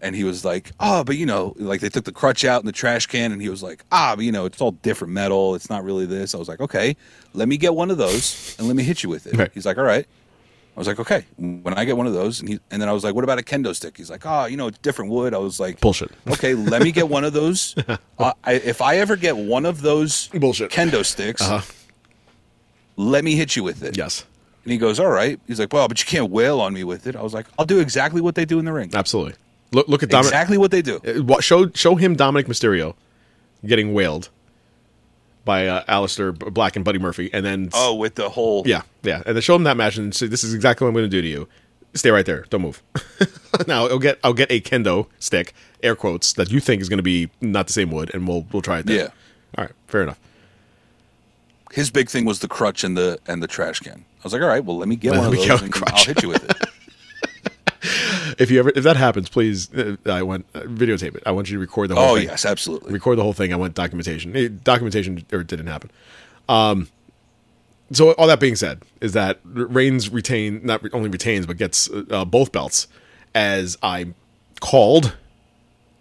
and 0.00 0.14
he 0.14 0.24
was 0.24 0.44
like, 0.44 0.72
oh, 0.80 1.02
but 1.04 1.16
you 1.16 1.26
know, 1.26 1.54
like 1.56 1.80
they 1.80 1.88
took 1.88 2.04
the 2.04 2.12
crutch 2.12 2.44
out 2.44 2.60
in 2.60 2.66
the 2.66 2.72
trash 2.72 3.06
can, 3.06 3.32
and 3.32 3.40
he 3.40 3.48
was 3.48 3.62
like, 3.62 3.84
ah, 3.92 4.14
but 4.16 4.24
you 4.24 4.32
know, 4.32 4.44
it's 4.44 4.60
all 4.60 4.72
different 4.72 5.12
metal. 5.14 5.54
It's 5.54 5.70
not 5.70 5.82
really 5.84 6.06
this. 6.06 6.34
I 6.34 6.38
was 6.38 6.48
like, 6.48 6.60
okay, 6.60 6.96
let 7.32 7.48
me 7.48 7.56
get 7.56 7.74
one 7.74 7.90
of 7.90 7.96
those 7.98 8.54
and 8.58 8.66
let 8.68 8.76
me 8.76 8.82
hit 8.82 9.02
you 9.02 9.08
with 9.08 9.26
it. 9.26 9.36
Right. 9.36 9.50
He's 9.54 9.64
like, 9.66 9.78
all 9.78 9.84
right. 9.84 10.06
I 10.76 10.80
was 10.80 10.88
like, 10.88 10.98
okay. 10.98 11.24
When 11.38 11.72
I 11.74 11.84
get 11.84 11.96
one 11.96 12.08
of 12.08 12.14
those, 12.14 12.40
and 12.40 12.48
he, 12.48 12.58
and 12.72 12.82
then 12.82 12.88
I 12.88 12.92
was 12.92 13.04
like, 13.04 13.14
what 13.14 13.22
about 13.22 13.38
a 13.38 13.42
kendo 13.42 13.74
stick? 13.76 13.96
He's 13.96 14.10
like, 14.10 14.26
oh, 14.26 14.46
you 14.46 14.56
know, 14.56 14.66
it's 14.66 14.78
different 14.78 15.12
wood. 15.12 15.32
I 15.32 15.38
was 15.38 15.60
like, 15.60 15.78
Bullshit. 15.80 16.10
Okay, 16.26 16.54
let 16.54 16.82
me 16.82 16.90
get 16.90 17.08
one 17.08 17.22
of 17.24 17.32
those. 17.32 17.76
uh, 18.18 18.32
I, 18.42 18.54
if 18.54 18.82
I 18.82 18.96
ever 18.98 19.14
get 19.14 19.36
one 19.36 19.66
of 19.66 19.82
those 19.82 20.26
Bullshit. 20.28 20.72
kendo 20.72 21.04
sticks, 21.06 21.40
Uh-huh. 21.42 21.60
let 22.96 23.24
me 23.24 23.36
hit 23.36 23.56
you 23.56 23.62
with 23.62 23.82
it. 23.84 23.96
yes, 23.96 24.24
And 24.64 24.72
he 24.72 24.78
goes, 24.78 24.98
all 24.98 25.10
right. 25.10 25.38
He's 25.46 25.60
like, 25.60 25.72
well, 25.72 25.86
but 25.88 26.00
you 26.00 26.06
can't 26.06 26.30
wail 26.32 26.60
on 26.60 26.72
me 26.74 26.82
with 26.84 27.06
it. 27.06 27.16
I 27.16 27.22
was 27.22 27.34
like, 27.34 27.46
I'll 27.58 27.66
do 27.66 27.78
exactly 27.80 28.20
what 28.20 28.34
they 28.34 28.44
do 28.44 28.58
in 28.58 28.64
the 28.64 28.72
ring. 28.72 28.90
absolutely. 28.94 29.34
Look 29.72 29.88
look 29.88 30.02
at 30.02 30.10
Dominic. 30.10 30.32
Exactly 30.32 30.58
what 30.58 30.70
they 30.70 30.82
do. 30.82 30.96
Uh, 31.28 31.40
Show 31.40 31.70
show 31.74 31.96
him 31.96 32.14
Dominic 32.16 32.46
Mysterio 32.46 32.94
getting 33.66 33.92
wailed, 33.94 34.28
by 35.44 35.66
uh, 35.66 35.84
Aleister 35.84 36.36
Black 36.52 36.76
and 36.76 36.84
Buddy 36.84 36.98
Murphy, 36.98 37.30
and 37.32 37.44
then 37.44 37.70
Oh, 37.74 37.94
with 37.94 38.14
the 38.14 38.30
whole 38.30 38.62
yeah, 38.66 38.82
yeah, 39.02 39.22
and 39.26 39.36
they 39.36 39.40
show 39.40 39.54
him 39.54 39.64
that 39.64 39.76
match 39.76 39.96
and 39.96 40.14
say, 40.14 40.26
"This 40.26 40.44
is 40.44 40.54
exactly 40.54 40.84
what 40.84 40.88
I'm 40.90 40.94
going 40.94 41.04
to 41.04 41.08
do 41.10 41.22
to 41.22 41.28
you. 41.28 41.48
Stay 41.94 42.10
right 42.10 42.26
there. 42.26 42.46
Don't 42.50 42.62
move." 42.62 42.82
now 43.66 43.86
I'll 43.86 43.98
get 43.98 44.18
I'll 44.24 44.32
get 44.32 44.50
a 44.50 44.60
kendo 44.60 45.06
stick, 45.18 45.54
air 45.82 45.94
quotes, 45.94 46.32
that 46.34 46.50
you 46.50 46.60
think 46.60 46.82
is 46.82 46.88
going 46.88 46.98
to 46.98 47.02
be 47.02 47.30
not 47.40 47.66
the 47.66 47.72
same 47.72 47.90
wood, 47.90 48.10
and 48.14 48.26
we'll 48.26 48.46
we'll 48.52 48.62
try 48.62 48.78
it. 48.78 48.86
There. 48.86 48.96
Yeah. 48.96 49.08
All 49.58 49.64
right. 49.64 49.74
Fair 49.86 50.02
enough. 50.02 50.18
his 51.72 51.90
big 51.90 52.08
thing 52.08 52.24
was 52.24 52.40
the 52.40 52.48
crutch 52.48 52.84
and 52.84 52.96
the 52.96 53.18
and 53.26 53.42
the 53.42 53.46
trash 53.48 53.80
can. 53.80 54.04
I 54.20 54.24
was 54.24 54.32
like, 54.32 54.42
all 54.42 54.48
right, 54.48 54.64
well, 54.64 54.78
let 54.78 54.88
me 54.88 54.96
get 54.96 55.12
Let 55.12 55.18
one 55.18 55.26
of 55.26 55.34
those 55.34 55.62
and. 55.62 55.74
I'll 55.86 56.04
hit 56.04 56.22
you 56.22 56.30
with 56.30 56.44
it. 56.48 56.68
If 58.38 58.50
you 58.50 58.58
ever 58.58 58.72
if 58.74 58.84
that 58.84 58.96
happens, 58.96 59.28
please, 59.28 59.72
uh, 59.74 59.96
I 60.06 60.22
want 60.22 60.46
uh, 60.54 60.60
videotape 60.60 61.14
it. 61.14 61.22
I 61.26 61.32
want 61.32 61.50
you 61.50 61.56
to 61.56 61.60
record 61.60 61.90
the 61.90 61.94
whole. 61.94 62.12
oh 62.12 62.16
thing. 62.16 62.24
yes, 62.24 62.44
absolutely. 62.44 62.92
record 62.92 63.18
the 63.18 63.22
whole 63.22 63.32
thing. 63.32 63.52
I 63.52 63.56
want 63.56 63.74
documentation. 63.74 64.36
Eh, 64.36 64.48
documentation 64.62 65.24
or 65.32 65.40
it 65.40 65.46
didn't 65.46 65.66
happen. 65.66 65.90
Um, 66.48 66.88
so 67.92 68.12
all 68.12 68.26
that 68.26 68.40
being 68.40 68.56
said, 68.56 68.82
is 69.00 69.12
that 69.12 69.40
Reigns 69.44 70.10
retain 70.10 70.60
not 70.64 70.82
only 70.94 71.08
retains 71.08 71.46
but 71.46 71.56
gets 71.56 71.88
uh, 72.10 72.24
both 72.24 72.52
belts. 72.52 72.88
As 73.34 73.76
I 73.82 74.14
called, 74.60 75.16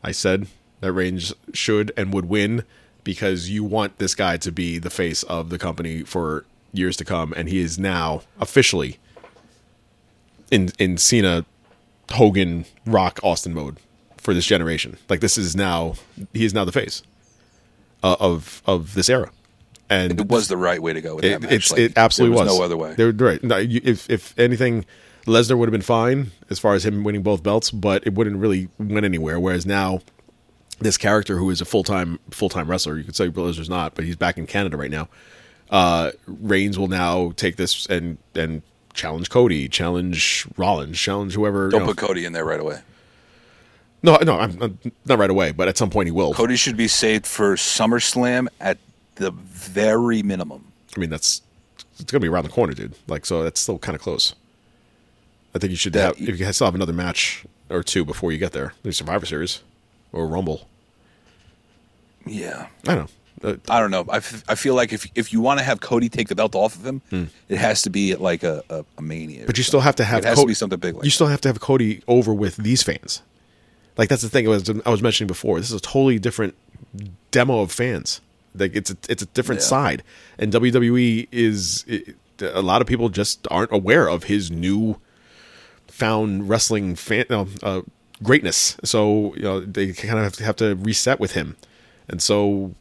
I 0.04 0.12
said 0.12 0.48
that 0.82 0.94
Reigns 0.94 1.34
should 1.54 1.92
and 1.98 2.14
would 2.14 2.26
win 2.26 2.64
because 3.04 3.50
you 3.50 3.64
want 3.64 3.98
this 3.98 4.16
guy 4.16 4.38
to 4.38 4.52
be 4.52 4.78
the 4.78 4.90
face 4.90 5.24
of 5.24 5.50
the 5.50 5.58
company 5.58 6.04
for 6.04 6.46
years 6.72 6.96
to 6.98 7.06
come, 7.06 7.34
and 7.36 7.50
he 7.50 7.60
is 7.60 7.78
now 7.78 8.22
officially 8.40 9.00
in 10.52 10.72
in 10.80 10.98
Cena, 10.98 11.46
Hogan, 12.12 12.66
Rock, 12.86 13.20
Austin 13.24 13.54
mode 13.54 13.78
for 14.18 14.34
this 14.34 14.46
generation. 14.46 14.98
Like 15.10 15.20
this 15.20 15.38
is 15.38 15.56
now 15.56 15.96
he 16.34 16.46
is 16.46 16.54
now 16.54 16.66
the 16.66 16.72
face 16.72 17.04
uh, 18.02 18.16
of 18.20 18.62
of 18.66 18.94
this 18.94 19.10
era, 19.10 19.32
and 19.90 20.20
it 20.20 20.28
was 20.28 20.48
the 20.48 20.58
right 20.58 20.82
way 20.82 20.94
to 20.94 21.02
go 21.02 21.16
with 21.16 21.24
that 21.24 21.32
it, 21.32 21.42
match. 21.42 21.52
it's 21.52 21.72
Like, 21.72 21.80
it 21.82 21.94
absolutely 21.98 22.36
there 22.36 22.46
was, 22.46 22.52
was. 22.52 22.60
No 22.60 22.66
other 22.66 22.78
way. 22.78 22.94
They're 22.96 23.12
right. 23.12 23.44
No, 23.44 23.58
you, 23.58 23.82
if 23.84 24.10
if 24.10 24.38
anything, 24.40 24.86
Lesnar 25.26 25.58
would 25.58 25.68
have 25.68 25.74
been 25.74 25.82
fine 25.82 26.32
as 26.50 26.60
far 26.60 26.74
as 26.74 26.86
him 26.86 27.04
winning 27.04 27.24
both 27.24 27.44
belts, 27.44 27.72
but 27.72 28.06
it 28.06 28.14
wouldn't 28.14 28.38
really 28.38 28.70
went 28.78 29.06
anywhere. 29.06 29.40
Whereas 29.40 29.66
now, 29.66 30.02
this 30.80 30.98
character 30.98 31.38
who 31.38 31.50
is 31.50 31.62
a 31.62 31.66
full 31.66 31.84
time 31.84 32.20
full 32.32 32.50
time 32.50 32.70
wrestler, 32.70 32.98
you 32.98 33.04
could 33.04 33.16
say 33.16 33.30
Lesnar's 33.30 33.70
not, 33.70 33.96
but 33.96 34.06
he's 34.06 34.16
back 34.16 34.38
in 34.38 34.48
Canada 34.48 34.78
right 34.78 34.92
now. 34.92 35.10
Uh, 35.70 36.12
Reigns 36.28 36.78
will 36.78 36.88
now 36.88 37.32
take 37.36 37.56
this 37.56 37.86
and 37.88 38.18
and 38.36 38.62
challenge 38.94 39.30
Cody, 39.30 39.68
challenge 39.68 40.48
Rollins, 40.58 41.00
challenge 41.00 41.34
whoever. 41.34 41.70
Don't 41.70 41.82
know. 41.82 41.88
put 41.88 41.98
Cody 41.98 42.26
in 42.26 42.34
there 42.34 42.46
right 42.46 42.60
away. 42.60 42.82
no, 44.02 44.18
no, 44.18 44.38
I'm, 44.40 44.62
I'm 44.62 44.80
not 45.06 45.20
right 45.20 45.30
away, 45.30 45.52
but 45.52 45.68
at 45.68 45.78
some 45.78 45.90
point 45.90 46.08
he 46.08 46.12
will. 46.12 46.34
Cody 46.34 46.56
should 46.56 46.78
be 46.78 46.88
saved 46.88 47.26
for 47.26 47.56
SummerSlam 47.56 48.48
at 48.60 48.78
the 49.16 49.32
very 49.32 50.22
minimum. 50.24 50.66
I 50.96 51.00
mean, 51.00 51.10
that's 51.10 51.42
it's 52.00 52.12
gonna 52.12 52.22
be 52.22 52.28
around 52.28 52.44
the 52.44 52.50
corner, 52.50 52.74
dude. 52.74 52.94
Like, 53.08 53.26
so 53.26 53.44
that's 53.44 53.60
still 53.60 53.78
kind 53.80 53.96
of 53.96 54.02
close. 54.02 54.36
I 55.56 55.60
think 55.60 55.72
you 55.72 55.78
should 55.78 55.94
That- 55.94 56.18
have 56.18 56.30
if 56.30 56.40
you 56.40 56.52
still 56.54 56.66
have 56.66 56.76
another 56.76 56.94
match 56.94 57.46
or 57.70 57.84
two 57.84 58.04
before 58.06 58.32
you 58.32 58.38
get 58.38 58.52
there. 58.52 58.74
The 58.84 58.92
Survivor 58.92 59.26
Series 59.26 59.62
or 60.12 60.28
Rumble. 60.28 60.68
Yeah. 62.26 62.68
I 62.88 62.96
don't 62.96 63.06
know. 63.06 63.10
Uh, 63.44 63.56
I 63.70 63.80
don't 63.80 63.92
know. 63.92 64.06
I, 64.10 64.18
f- 64.18 64.44
I 64.48 64.56
feel 64.56 64.74
like 64.76 64.94
if 64.94 65.06
if 65.16 65.34
you 65.34 65.42
want 65.42 65.60
to 65.60 65.66
have 65.66 65.82
Cody 65.82 66.10
take 66.10 66.28
the 66.30 66.36
belt 66.36 66.56
off 66.56 66.76
of 66.76 66.86
him, 66.86 67.02
it 67.50 67.58
has 67.58 67.82
to 67.84 67.90
be 67.90 68.12
at 68.12 68.22
like 68.22 68.44
a, 68.44 68.64
a, 68.70 68.86
a 68.98 69.02
mania. 69.02 69.42
Hmm. 69.42 69.46
but 69.48 69.58
you 69.58 69.64
still 69.64 69.82
have 69.82 69.96
to 69.98 70.04
have 70.04 70.20
It 70.20 70.26
has 70.26 70.36
Co- 70.38 70.44
to 70.44 70.48
be 70.48 70.54
something 70.54 70.80
big 70.80 70.96
like 70.96 71.04
you 71.04 71.12
still 71.12 71.28
have 71.28 71.42
to 71.42 71.50
have 71.50 71.60
Cody 71.60 72.02
over 72.08 72.34
with 72.34 72.56
these 72.58 72.82
fans. 72.84 73.22
Like 73.98 74.10
that's 74.10 74.22
the 74.24 74.30
thing 74.30 74.46
I 74.48 74.50
was 74.50 74.70
I 74.70 74.90
was 74.90 75.02
mentioning 75.02 75.28
before. 75.28 75.60
This 75.60 75.70
is 75.72 75.76
a 75.78 75.82
totally 75.82 76.20
different 76.20 76.56
demo 77.32 77.60
of 77.62 77.72
fans. 77.72 78.22
Like 78.56 78.76
it's 78.76 78.92
a, 78.92 78.98
it's 79.10 79.22
a 79.24 79.28
different 79.28 79.62
Yeah. 79.62 79.68
side, 79.68 80.04
and 80.38 80.52
WWE 80.54 81.28
is 81.32 81.84
it, 81.88 82.16
a 82.42 82.62
lot 82.62 82.82
of 82.82 82.88
people 82.88 83.10
just 83.10 83.48
aren't 83.52 83.72
aware 83.72 84.08
of 84.08 84.24
his 84.26 84.50
new 84.52 84.98
found 85.88 86.50
wrestling 86.50 86.96
fan 86.96 87.26
no, 87.30 87.48
uh, 87.62 87.82
greatness. 88.22 88.78
So 88.84 89.34
you 89.36 89.42
know 89.44 89.60
they 89.60 89.94
kind 89.94 90.18
of 90.20 90.24
have 90.24 90.34
to, 90.34 90.44
have 90.44 90.56
to 90.58 90.76
reset 90.76 91.20
with 91.20 91.34
him, 91.34 91.56
and 92.08 92.22
so 92.22 92.74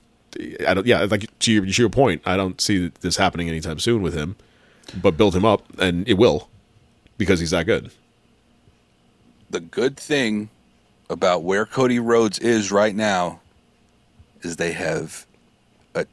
I 0.67 0.75
don't. 0.75 0.87
Yeah, 0.87 1.07
like 1.11 1.39
to 1.41 1.53
your, 1.53 1.67
to 1.67 1.83
your 1.83 1.91
point, 1.91 2.23
I 2.25 2.37
don't 2.37 2.61
see 2.61 2.91
this 3.01 3.17
happening 3.17 3.49
anytime 3.49 3.79
soon 3.79 4.03
with 4.03 4.15
him. 4.15 4.37
But 5.01 5.17
build 5.17 5.35
him 5.35 5.45
up, 5.45 5.63
and 5.79 6.07
it 6.09 6.15
will, 6.15 6.49
because 7.17 7.41
he's 7.41 7.51
that 7.51 7.67
good. 7.67 7.93
the 9.53 9.61
good 9.61 9.97
thing 9.97 10.49
about 11.09 11.45
where 11.45 11.65
Cody 11.65 12.01
Rhodes 12.01 12.39
is 12.39 12.73
right 12.73 12.95
now 12.95 13.41
is 14.41 14.57
they 14.57 14.73
have 14.73 15.27
a 15.95 16.07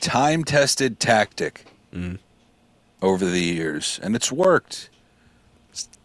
time 0.00 0.44
tested 0.44 1.00
tactic 1.00 1.64
mm-hmm. 1.92 2.16
over 3.02 3.24
the 3.24 3.40
years, 3.40 3.98
and 4.02 4.14
it's 4.14 4.30
worked 4.30 4.90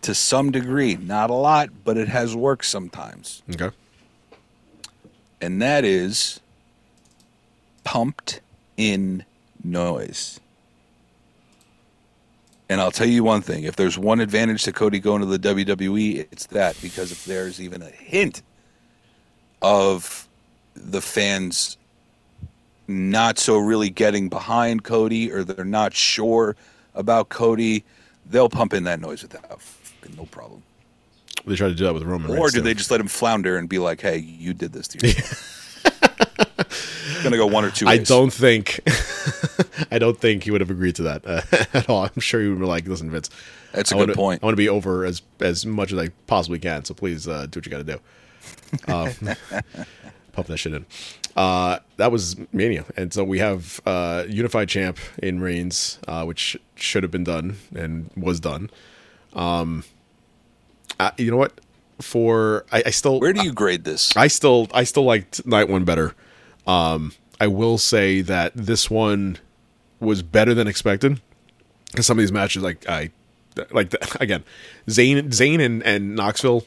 to 0.01 0.15
some 0.15 0.49
degree. 0.49 0.95
Not 0.95 1.29
a 1.29 1.33
lot, 1.33 1.69
but 1.83 1.97
it 1.97 2.07
has 2.07 2.35
worked 2.35 2.65
sometimes. 2.65 3.43
Okay. 3.53 3.75
And 5.41 5.61
that 5.61 5.83
is 5.83 6.39
pumped 7.85 8.41
in 8.75 9.23
noise. 9.63 10.41
And 12.67 12.81
I'll 12.81 12.91
tell 12.91 13.07
you 13.07 13.23
one 13.23 13.41
thing 13.41 13.63
if 13.63 13.77
there's 13.77 13.97
one 13.97 14.19
advantage 14.19 14.63
to 14.63 14.73
Cody 14.73 14.99
going 14.99 15.21
to 15.21 15.27
the 15.27 15.39
WWE, 15.39 16.27
it's 16.31 16.47
that 16.47 16.75
because 16.81 17.11
if 17.13 17.23
there's 17.23 17.61
even 17.61 17.81
a 17.81 17.89
hint 17.89 18.41
of 19.61 20.27
the 20.75 21.01
fans 21.01 21.77
not 22.87 23.37
so 23.39 23.57
really 23.57 23.89
getting 23.89 24.29
behind 24.29 24.83
Cody 24.83 25.31
or 25.31 25.43
they're 25.43 25.63
not 25.63 25.93
sure 25.93 26.55
about 26.95 27.29
Cody, 27.29 27.83
they'll 28.25 28.49
pump 28.49 28.73
in 28.73 28.83
that 28.83 28.99
noise 28.99 29.21
without 29.21 29.61
no 30.17 30.25
problem. 30.25 30.63
They 31.45 31.55
try 31.55 31.67
to 31.67 31.75
do 31.75 31.83
that 31.85 31.93
with 31.93 32.03
Roman 32.03 32.37
Or 32.37 32.49
do 32.49 32.61
they 32.61 32.73
just 32.73 32.89
let 32.89 32.99
him 32.99 33.07
flounder 33.07 33.57
and 33.57 33.69
be 33.69 33.77
like, 33.77 34.01
hey, 34.01 34.17
you 34.17 34.53
did 34.53 34.73
this 34.73 34.87
to 34.89 35.07
yourself? 35.07 35.51
Gonna 37.25 37.37
go 37.37 37.47
one 37.47 37.65
or 37.65 37.71
two 37.71 37.87
I 37.87 37.97
don't 37.97 38.31
think. 38.31 38.79
I 39.91 39.99
don't 39.99 40.17
think 40.17 40.43
he 40.43 40.51
would 40.51 40.61
have 40.61 40.69
agreed 40.71 40.95
to 40.95 41.03
that 41.03 41.25
uh, 41.25 41.41
at 41.73 41.89
all. 41.89 42.03
I'm 42.03 42.21
sure 42.21 42.41
he 42.41 42.47
would 42.47 42.59
be 42.59 42.65
like, 42.65 42.87
"Listen, 42.87 43.11
Vince, 43.11 43.29
That's 43.71 43.91
a 43.91 43.95
I 43.95 43.99
good 43.99 44.09
wanna, 44.09 44.15
point. 44.15 44.43
I 44.43 44.45
want 44.45 44.53
to 44.53 44.57
be 44.57 44.69
over 44.69 45.05
as 45.05 45.21
as 45.39 45.65
much 45.65 45.91
as 45.91 45.97
I 45.99 46.09
possibly 46.27 46.59
can. 46.59 46.85
So 46.85 46.93
please 46.93 47.27
uh, 47.27 47.47
do 47.47 47.59
what 47.59 47.65
you 47.65 47.71
got 47.71 47.79
to 47.79 47.83
do. 47.83 47.99
Um, 48.87 49.11
pump 50.33 50.47
that 50.47 50.57
shit 50.57 50.73
in. 50.73 50.85
Uh, 51.35 51.79
that 51.97 52.11
was 52.11 52.35
Mania, 52.53 52.85
and 52.95 53.11
so 53.13 53.23
we 53.23 53.39
have 53.39 53.79
uh, 53.85 54.23
unified 54.27 54.69
champ 54.69 54.97
in 55.21 55.39
Reigns, 55.39 55.99
uh, 56.07 56.23
which 56.25 56.57
should 56.75 57.03
have 57.03 57.11
been 57.11 57.23
done 57.23 57.57
and 57.75 58.09
was 58.15 58.39
done. 58.39 58.69
Um, 59.33 59.83
uh, 60.99 61.11
you 61.17 61.31
know 61.31 61.37
what? 61.37 61.59
For 62.01 62.65
I, 62.71 62.83
I 62.87 62.89
still 62.89 63.19
Where 63.19 63.33
do 63.33 63.43
you 63.43 63.53
grade 63.53 63.83
this? 63.85 64.15
I 64.15 64.27
still 64.27 64.67
I 64.73 64.83
still 64.83 65.03
liked 65.03 65.45
night 65.45 65.69
one 65.69 65.85
better. 65.85 66.13
Um, 66.67 67.13
I 67.39 67.47
will 67.47 67.77
say 67.77 68.21
that 68.21 68.53
this 68.55 68.89
one 68.89 69.37
was 69.99 70.21
better 70.21 70.53
than 70.53 70.67
expected 70.67 71.21
because 71.91 72.05
some 72.05 72.17
of 72.17 72.21
these 72.23 72.31
matches, 72.31 72.63
like 72.63 72.87
I 72.89 73.11
like 73.71 73.89
the, 73.91 74.17
again, 74.19 74.43
Zayn 74.87 75.27
Zayn 75.29 75.63
and, 75.63 75.83
and 75.83 76.15
Knoxville, 76.15 76.65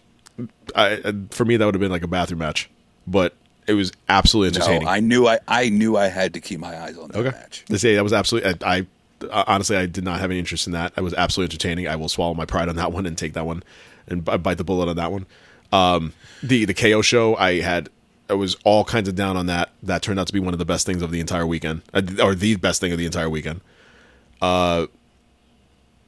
I, 0.75 1.13
for 1.31 1.45
me 1.45 1.57
that 1.57 1.65
would 1.65 1.75
have 1.75 1.81
been 1.81 1.91
like 1.91 2.03
a 2.03 2.09
bathroom 2.09 2.39
match, 2.41 2.71
but 3.07 3.35
it 3.67 3.75
was 3.75 3.93
absolutely 4.09 4.59
No, 4.59 4.65
entertaining. 4.65 4.89
I 4.89 5.01
knew 5.01 5.27
I, 5.27 5.39
I 5.49 5.69
knew 5.69 5.97
I 5.97 6.07
had 6.09 6.35
to 6.35 6.41
keep 6.41 6.61
my 6.61 6.81
eyes 6.81 6.97
on 6.97 7.09
that 7.09 7.19
okay, 7.19 7.31
match. 7.37 7.65
to 7.67 7.79
say 7.79 7.95
that 7.95 8.03
was 8.05 8.13
absolutely. 8.13 8.55
I, 8.65 8.87
I 9.33 9.45
honestly 9.47 9.77
I 9.77 9.87
did 9.87 10.05
not 10.05 10.21
have 10.21 10.31
any 10.31 10.39
interest 10.39 10.67
in 10.67 10.73
that. 10.75 10.93
I 10.97 11.01
was 11.01 11.13
absolutely 11.15 11.55
entertaining. 11.55 11.89
I 11.89 11.97
will 11.97 12.09
swallow 12.09 12.35
my 12.35 12.45
pride 12.47 12.69
on 12.69 12.77
that 12.77 12.93
one 12.93 13.05
and 13.07 13.17
take 13.19 13.33
that 13.35 13.47
one 13.47 13.63
and 14.07 14.25
b- 14.25 14.37
bite 14.39 14.59
the 14.59 14.65
bullet 14.65 14.89
on 14.89 14.97
that 14.97 15.11
one. 15.13 15.27
Um, 15.73 16.13
the 16.43 16.65
the 16.65 16.75
KO 16.75 17.03
show 17.03 17.37
I 17.37 17.61
had 17.61 17.91
I 18.31 18.35
was 18.35 18.57
all 18.65 18.85
kinds 18.85 19.09
of 19.09 19.15
down 19.15 19.37
on 19.37 19.47
that. 19.47 19.71
That 19.83 20.03
turned 20.03 20.19
out 20.21 20.27
to 20.27 20.33
be 20.33 20.41
one 20.41 20.53
of 20.55 20.59
the 20.59 20.65
best 20.65 20.87
things 20.87 21.03
of 21.03 21.11
the 21.11 21.21
entire 21.21 21.47
weekend, 21.47 21.83
uh, 21.95 22.03
or 22.23 22.35
the 22.35 22.57
best 22.57 22.81
thing 22.81 22.93
of 22.93 22.99
the 22.99 23.07
entire 23.07 23.29
weekend. 23.31 23.61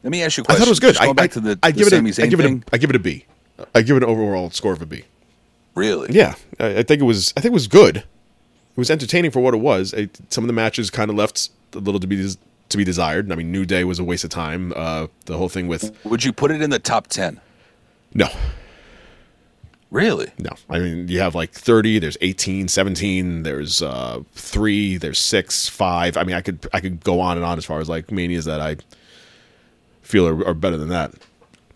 Let 0.02 0.10
me 0.10 0.22
ask 0.22 0.36
you 0.38 0.42
a 0.42 0.44
I 0.44 0.46
question. 0.46 0.56
I 0.56 0.58
thought 0.58 0.66
it 0.66 0.70
was 0.70 0.80
good. 0.80 0.94
Just 0.94 1.02
I, 1.02 1.04
going 1.06 1.16
back 1.16 1.30
I, 1.30 1.34
to 1.34 1.40
the, 1.40 1.58
I 1.62 1.70
the 1.70 1.78
give 1.78 1.86
it 1.88 1.90
Sami 1.90 2.10
a, 2.10 2.22
I 2.22 2.26
give 2.26 2.40
it 2.40 2.46
a, 2.46 2.62
I 2.72 2.78
give 2.78 2.90
it 2.90 2.96
a 2.96 3.00
B. 3.00 3.26
I 3.74 3.82
give 3.82 3.96
it 3.96 4.02
an 4.02 4.08
overall 4.08 4.50
score 4.50 4.72
of 4.72 4.80
a 4.80 4.86
B. 4.86 5.04
really? 5.74 6.08
Yeah, 6.12 6.34
I, 6.58 6.78
I 6.78 6.82
think 6.82 7.00
it 7.02 7.04
was. 7.04 7.32
I 7.36 7.40
think 7.40 7.52
it 7.52 7.54
was 7.54 7.68
good. 7.68 7.98
It 7.98 8.76
was 8.76 8.90
entertaining 8.90 9.30
for 9.30 9.40
what 9.40 9.52
it 9.52 9.58
was. 9.58 9.92
It, 9.92 10.18
some 10.30 10.44
of 10.44 10.46
the 10.46 10.54
matches 10.54 10.90
kind 10.90 11.10
of 11.10 11.16
left 11.16 11.50
a 11.74 11.78
little 11.78 12.00
to 12.00 12.06
be 12.06 12.16
des- 12.16 12.38
to 12.70 12.76
be 12.78 12.84
desired. 12.84 13.30
I 13.30 13.34
mean, 13.34 13.52
New 13.52 13.66
Day 13.66 13.84
was 13.84 13.98
a 13.98 14.04
waste 14.04 14.24
of 14.24 14.30
time. 14.30 14.72
Uh, 14.74 15.08
the 15.26 15.36
whole 15.36 15.48
thing 15.50 15.68
with 15.68 15.94
Would 16.04 16.24
you 16.24 16.32
put 16.32 16.50
it 16.50 16.62
in 16.62 16.70
the 16.70 16.78
top 16.78 17.08
ten? 17.08 17.40
no, 18.14 18.28
Really? 19.90 20.30
no. 20.38 20.50
I 20.68 20.78
mean, 20.78 21.08
you 21.08 21.18
have 21.20 21.34
like 21.34 21.50
30, 21.50 21.98
there's 21.98 22.16
18, 22.20 22.68
17, 22.68 23.42
there's 23.42 23.82
uh 23.82 24.20
3, 24.34 24.96
there's 24.98 25.18
6, 25.18 25.68
5. 25.68 26.16
I 26.16 26.22
mean, 26.24 26.36
I 26.36 26.40
could 26.40 26.66
I 26.72 26.80
could 26.80 27.02
go 27.02 27.20
on 27.20 27.36
and 27.36 27.44
on 27.44 27.58
as 27.58 27.64
far 27.64 27.80
as 27.80 27.88
like 27.88 28.10
manias 28.12 28.44
that 28.44 28.60
I 28.60 28.76
feel 30.02 30.26
are, 30.28 30.46
are 30.46 30.54
better 30.54 30.76
than 30.76 30.88
that. 30.90 31.12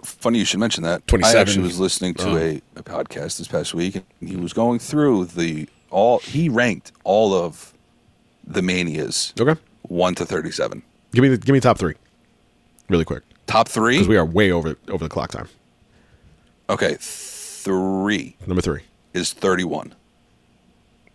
Funny 0.04 0.38
you 0.38 0.44
should 0.44 0.60
mention 0.60 0.82
that. 0.84 1.06
27. 1.08 1.36
I 1.36 1.40
actually 1.40 1.62
was 1.64 1.80
listening 1.80 2.14
to 2.14 2.28
Oh. 2.30 2.36
a, 2.36 2.56
a 2.76 2.82
podcast 2.82 3.38
this 3.38 3.48
past 3.48 3.74
week, 3.74 3.96
and 4.20 4.28
he 4.28 4.36
was 4.36 4.52
going 4.52 4.78
through 4.78 5.24
the 5.26 5.68
all. 5.90 6.18
He 6.18 6.48
ranked 6.48 6.92
all 7.04 7.32
of 7.32 7.72
the 8.46 8.60
Manias, 8.60 9.32
Okay. 9.40 9.58
one 9.82 10.14
to 10.16 10.26
thirty-seven. 10.26 10.82
Give 11.12 11.22
me 11.22 11.28
the, 11.30 11.38
give 11.38 11.52
me 11.54 11.60
top 11.60 11.78
three, 11.78 11.94
really 12.90 13.04
quick, 13.06 13.22
Top 13.46 13.66
three. 13.68 13.94
because 13.94 14.08
we 14.08 14.16
are 14.18 14.26
way 14.26 14.52
over 14.52 14.76
over 14.88 15.02
the 15.02 15.08
clock 15.08 15.30
time. 15.30 15.48
okay, 16.68 16.96
three 17.64 18.36
Number 18.46 18.62
three. 18.62 18.82
is 19.12 19.32
thirty-one. 19.32 19.94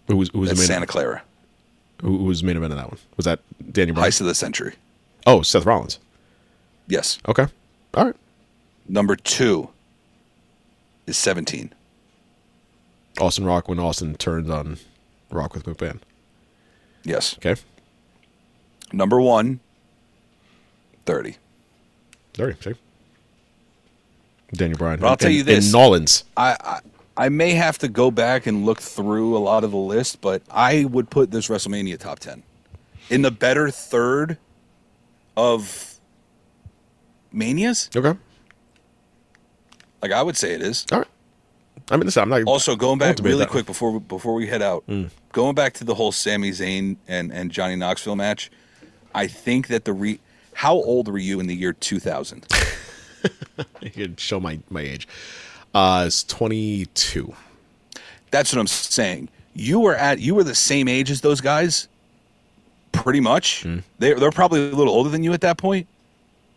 Who 0.07 0.17
was 0.17 0.29
who 0.33 0.39
was 0.39 0.49
the 0.49 0.55
main 0.55 0.65
Santa 0.65 0.87
Clara. 0.87 1.21
who, 2.01 2.17
was 2.17 2.41
the 2.41 2.47
main 2.47 2.57
event 2.57 2.73
of 2.73 2.79
that 2.79 2.89
one? 2.89 2.99
Was 3.15 3.25
that 3.25 3.39
Daniel 3.71 3.95
Bryan? 3.95 4.09
Heist 4.11 4.21
of 4.21 4.27
the 4.27 4.35
century. 4.35 4.73
Oh, 5.27 5.41
Seth 5.43 5.65
Rollins. 5.65 5.99
Yes. 6.87 7.19
Okay. 7.27 7.45
All 7.93 8.05
right. 8.05 8.15
Number 8.87 9.15
two 9.15 9.69
is 11.05 11.17
seventeen. 11.17 11.73
Austin 13.19 13.45
Rock 13.45 13.67
when 13.67 13.79
Austin 13.79 14.15
turned 14.15 14.49
on 14.49 14.77
Rock 15.29 15.53
with 15.53 15.63
McMahon. 15.65 15.99
Yes. 17.03 17.35
Okay. 17.37 17.59
Number 18.91 19.21
one, 19.21 19.59
30. 21.05 21.35
There 22.33 22.55
see. 22.61 22.73
Daniel 24.53 24.77
Bryan. 24.77 24.99
But 24.99 25.05
I'll 25.07 25.11
and- 25.13 25.19
tell 25.21 25.31
you 25.31 25.43
this. 25.43 25.65
And 25.65 25.73
Nolans. 25.73 26.23
I, 26.37 26.55
I 26.63 26.79
I 27.25 27.29
may 27.29 27.51
have 27.51 27.77
to 27.79 27.87
go 27.89 28.11
back 28.11 28.47
and 28.47 28.65
look 28.65 28.79
through 28.79 29.35
a 29.35 29.39
lot 29.39 29.63
of 29.65 29.71
the 29.71 29.77
list, 29.77 30.21
but 30.21 30.41
I 30.49 30.85
would 30.85 31.09
put 31.09 31.31
this 31.31 31.47
WrestleMania 31.49 31.99
top 31.99 32.19
ten 32.19 32.43
in 33.09 33.21
the 33.23 33.31
better 33.31 33.69
third 33.69 34.37
of 35.35 35.99
manias. 37.31 37.89
Okay. 37.95 38.17
Like 40.01 40.11
I 40.11 40.23
would 40.23 40.37
say 40.37 40.53
it 40.53 40.61
is. 40.61 40.85
All 40.91 40.99
right. 40.99 41.07
I 41.91 41.97
mean, 41.97 42.05
listen, 42.05 42.21
I'm 42.23 42.29
not. 42.29 42.43
Also, 42.43 42.75
going 42.75 42.99
back 42.99 43.17
really 43.21 43.45
quick 43.45 43.65
before 43.65 43.91
we, 43.91 43.99
before 43.99 44.33
we 44.35 44.47
head 44.47 44.61
out, 44.61 44.85
Mm. 44.87 45.09
going 45.31 45.55
back 45.55 45.73
to 45.75 45.83
the 45.83 45.95
whole 45.95 46.11
Sami 46.11 46.51
Zayn 46.51 46.97
and, 47.07 47.33
and 47.33 47.51
Johnny 47.51 47.75
Knoxville 47.75 48.15
match, 48.15 48.51
I 49.13 49.27
think 49.27 49.67
that 49.67 49.85
the 49.85 49.93
re. 49.93 50.19
How 50.53 50.75
old 50.75 51.07
were 51.07 51.17
you 51.17 51.39
in 51.39 51.47
the 51.47 51.55
year 51.55 51.73
2000? 51.73 52.45
You 53.81 53.89
could 53.91 54.19
show 54.19 54.39
my 54.39 54.59
my 54.69 54.81
age. 54.81 55.07
Uh, 55.73 56.05
it's 56.07 56.23
22. 56.23 57.33
That's 58.31 58.53
what 58.53 58.59
I'm 58.59 58.67
saying. 58.67 59.29
You 59.53 59.79
were 59.79 59.95
at 59.95 60.19
you 60.19 60.35
were 60.35 60.43
the 60.43 60.55
same 60.55 60.87
age 60.87 61.11
as 61.11 61.21
those 61.21 61.41
guys, 61.41 61.87
pretty 62.91 63.19
much. 63.19 63.63
Mm. 63.63 63.83
They 63.99 64.13
they're 64.13 64.31
probably 64.31 64.69
a 64.69 64.75
little 64.75 64.93
older 64.93 65.09
than 65.09 65.23
you 65.23 65.33
at 65.33 65.41
that 65.41 65.57
point, 65.57 65.87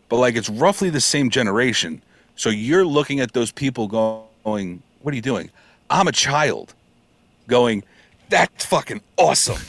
but 0.09 0.17
like 0.17 0.35
it's 0.35 0.49
roughly 0.49 0.89
the 0.89 1.01
same 1.01 1.29
generation. 1.29 2.01
So 2.35 2.49
you're 2.49 2.85
looking 2.85 3.19
at 3.19 3.33
those 3.33 3.51
people 3.51 3.87
going, 3.87 4.81
"What 5.01 5.13
are 5.13 5.15
you 5.15 5.21
doing?" 5.21 5.49
I'm 5.89 6.07
a 6.07 6.11
child, 6.11 6.73
going, 7.47 7.83
"That's 8.29 8.65
fucking 8.65 9.01
awesome. 9.17 9.61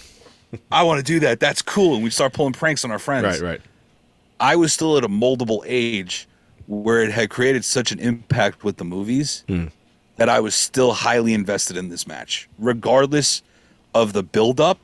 I 0.71 0.83
want 0.83 0.99
to 0.99 1.05
do 1.05 1.21
that. 1.21 1.41
That's 1.41 1.63
cool." 1.63 1.95
And 1.95 2.05
we 2.05 2.11
start 2.11 2.33
pulling 2.33 2.53
pranks 2.53 2.85
on 2.85 2.91
our 2.91 2.99
friends. 2.99 3.41
Right, 3.41 3.41
right. 3.41 3.61
I 4.41 4.57
was 4.57 4.73
still 4.73 4.97
at 4.99 5.05
a 5.05 5.09
moldable 5.09 5.63
age 5.65 6.27
where 6.67 7.03
it 7.03 7.11
had 7.13 7.31
created 7.31 7.65
such 7.65 7.93
an 7.93 7.99
impact 8.01 8.65
with 8.65 8.77
the 8.79 8.85
movies 8.85 9.45
Hmm. 9.49 9.67
that 10.17 10.29
I 10.29 10.41
was 10.41 10.55
still 10.55 10.93
highly 10.93 11.35
invested 11.35 11.77
in 11.77 11.89
this 11.89 12.07
match, 12.07 12.49
regardless 12.59 13.43
of 13.95 14.13
the 14.13 14.23
build-up. 14.23 14.79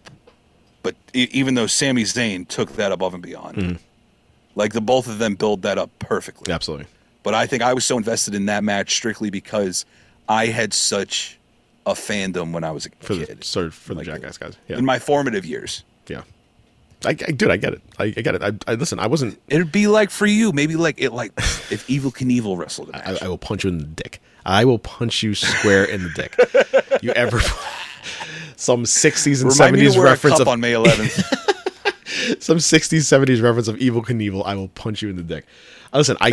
But 0.82 0.96
even 1.12 1.54
though 1.54 1.66
Sami 1.66 2.04
Zayn 2.04 2.48
took 2.48 2.76
that 2.76 2.90
above 2.92 3.14
and 3.14 3.22
beyond, 3.22 3.56
Hmm. 3.56 3.72
like 4.54 4.72
the 4.72 4.80
both 4.80 5.06
of 5.08 5.18
them 5.18 5.34
build 5.34 5.62
that 5.62 5.78
up 5.78 5.90
perfectly. 5.98 6.52
Absolutely. 6.52 6.86
But 7.22 7.34
I 7.34 7.46
think 7.46 7.62
I 7.62 7.74
was 7.74 7.84
so 7.84 7.96
invested 7.98 8.34
in 8.34 8.46
that 8.46 8.64
match 8.64 8.94
strictly 8.94 9.28
because 9.30 9.84
I 10.28 10.46
had 10.46 10.72
such 10.72 11.38
a 11.86 11.92
fandom 11.92 12.52
when 12.52 12.64
I 12.64 12.70
was 12.70 12.86
a 12.86 12.90
For 13.00 13.14
the 13.14 13.26
kid, 13.26 13.44
sorry, 13.44 13.70
for 13.70 13.94
the 13.94 14.04
Jackass 14.04 14.38
guys. 14.38 14.54
Yeah. 14.68 14.78
in 14.78 14.84
my 14.84 14.98
formative 14.98 15.44
years. 15.44 15.82
yeah. 16.08 16.22
I, 17.04 17.10
I 17.10 17.14
dude, 17.14 17.50
I 17.50 17.56
get 17.56 17.72
it. 17.72 17.82
I, 17.98 18.04
I 18.04 18.10
get 18.10 18.34
it. 18.34 18.42
I, 18.42 18.52
I 18.70 18.74
listen. 18.74 18.98
I 18.98 19.06
wasn't. 19.06 19.40
It'd 19.48 19.72
be 19.72 19.86
like 19.86 20.10
for 20.10 20.26
you, 20.26 20.52
maybe 20.52 20.76
like 20.76 21.00
it 21.00 21.12
like 21.12 21.32
if 21.38 21.86
Evel 21.88 22.12
Knievel 22.12 22.58
wrestled. 22.58 22.90
I, 22.92 23.18
I 23.22 23.28
will 23.28 23.38
punch 23.38 23.64
you 23.64 23.70
in 23.70 23.78
the 23.78 23.84
dick. 23.84 24.20
I 24.44 24.64
will 24.64 24.78
punch 24.78 25.22
you 25.22 25.34
square 25.34 25.84
in 25.84 26.02
the 26.02 26.10
dick. 26.10 26.36
You 27.02 27.12
ever 27.12 27.40
some 28.56 28.82
60s 28.82 29.40
and 29.40 29.50
70s 29.50 29.94
to 29.94 30.00
a 30.00 30.04
reference 30.04 30.38
of 30.38 30.48
on 30.48 30.60
May 30.60 30.72
11th. 30.72 32.42
some 32.42 32.58
60s 32.58 32.98
70s 32.98 33.42
reference 33.42 33.68
of 33.68 33.76
Evel 33.76 34.04
Knievel, 34.04 34.44
I 34.44 34.54
will 34.54 34.68
punch 34.68 35.00
you 35.00 35.08
in 35.08 35.16
the 35.16 35.22
dick. 35.22 35.46
Listen, 35.94 36.18
I 36.20 36.32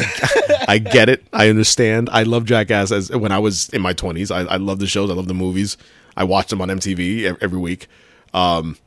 I 0.68 0.78
get 0.78 1.08
it. 1.08 1.26
I 1.32 1.48
understand. 1.48 2.10
I 2.12 2.24
love 2.24 2.44
Jackass 2.44 2.92
as 2.92 3.10
when 3.12 3.32
I 3.32 3.40
was 3.40 3.70
in 3.70 3.82
my 3.82 3.94
20s. 3.94 4.30
I, 4.30 4.42
I 4.42 4.58
love 4.58 4.80
the 4.80 4.88
shows. 4.88 5.10
I 5.10 5.14
love 5.14 5.30
the 5.30 5.34
movies. 5.34 5.78
I 6.18 6.26
watched 6.26 6.50
them 6.50 6.62
on 6.62 6.68
MTV 6.68 7.38
every 7.42 7.60
week. 7.60 7.88
Um, 8.34 8.78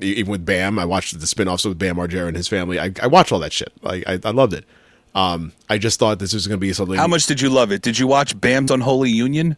even 0.00 0.30
with 0.30 0.44
Bam, 0.44 0.78
I 0.78 0.84
watched 0.84 1.18
the 1.18 1.26
spin-offs 1.26 1.64
with 1.64 1.78
Bam 1.78 1.96
Margera 1.96 2.28
and 2.28 2.36
his 2.36 2.48
family. 2.48 2.78
I, 2.78 2.92
I 3.02 3.06
watched 3.06 3.32
all 3.32 3.38
that 3.40 3.52
shit. 3.52 3.72
Like 3.82 4.04
I, 4.06 4.18
I 4.24 4.30
loved 4.30 4.52
it. 4.52 4.64
Um, 5.14 5.52
I 5.70 5.78
just 5.78 5.98
thought 5.98 6.18
this 6.18 6.34
was 6.34 6.46
going 6.46 6.58
to 6.58 6.60
be 6.60 6.72
something. 6.74 6.96
How 6.96 7.06
much 7.06 7.26
did 7.26 7.40
you 7.40 7.48
love 7.48 7.72
it? 7.72 7.80
Did 7.80 7.98
you 7.98 8.06
watch 8.06 8.38
Bam's 8.38 8.70
Unholy 8.70 9.10
Union? 9.10 9.56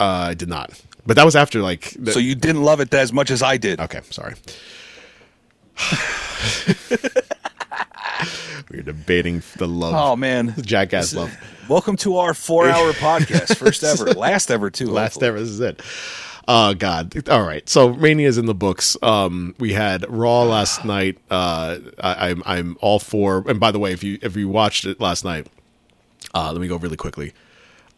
Uh, 0.00 0.28
I 0.30 0.34
did 0.34 0.48
not. 0.48 0.80
But 1.06 1.16
that 1.16 1.24
was 1.24 1.36
after 1.36 1.60
like. 1.60 1.94
The, 1.98 2.12
So 2.12 2.18
you 2.20 2.34
didn't 2.34 2.62
love 2.62 2.80
it 2.80 2.92
as 2.94 3.12
much 3.12 3.30
as 3.30 3.42
I 3.42 3.58
did. 3.58 3.80
Okay, 3.80 4.00
sorry. 4.10 4.34
We're 8.70 8.82
debating 8.82 9.42
the 9.56 9.66
love. 9.66 9.94
Oh 9.94 10.16
man, 10.16 10.54
Jackass 10.60 11.14
love. 11.14 11.34
Welcome 11.68 11.96
to 11.98 12.16
our 12.16 12.34
four-hour 12.34 12.92
podcast, 12.92 13.56
first 13.56 13.82
ever, 13.84 14.12
last 14.14 14.50
ever 14.50 14.70
too. 14.70 14.86
Last 14.88 15.14
hopefully. 15.14 15.28
ever. 15.28 15.40
This 15.40 15.48
is 15.48 15.60
it. 15.60 15.80
Oh 16.48 16.74
God. 16.74 17.28
All 17.28 17.44
right. 17.44 17.68
So 17.68 17.94
Mania's 17.94 18.38
in 18.38 18.46
the 18.46 18.54
books. 18.54 18.96
Um, 19.02 19.54
we 19.60 19.74
had 19.74 20.10
Raw 20.10 20.44
last 20.44 20.84
night. 20.86 21.18
Uh, 21.30 21.78
I, 22.00 22.30
I'm 22.30 22.44
I'm 22.46 22.78
all 22.80 23.00
for. 23.00 23.44
And 23.48 23.60
by 23.60 23.72
the 23.72 23.80
way, 23.80 23.92
if 23.92 24.04
you 24.04 24.18
if 24.22 24.36
you 24.36 24.48
watched 24.48 24.86
it 24.86 25.00
last 25.00 25.24
night, 25.24 25.48
uh, 26.34 26.52
let 26.52 26.60
me 26.60 26.68
go 26.68 26.76
really 26.78 26.96
quickly. 26.98 27.34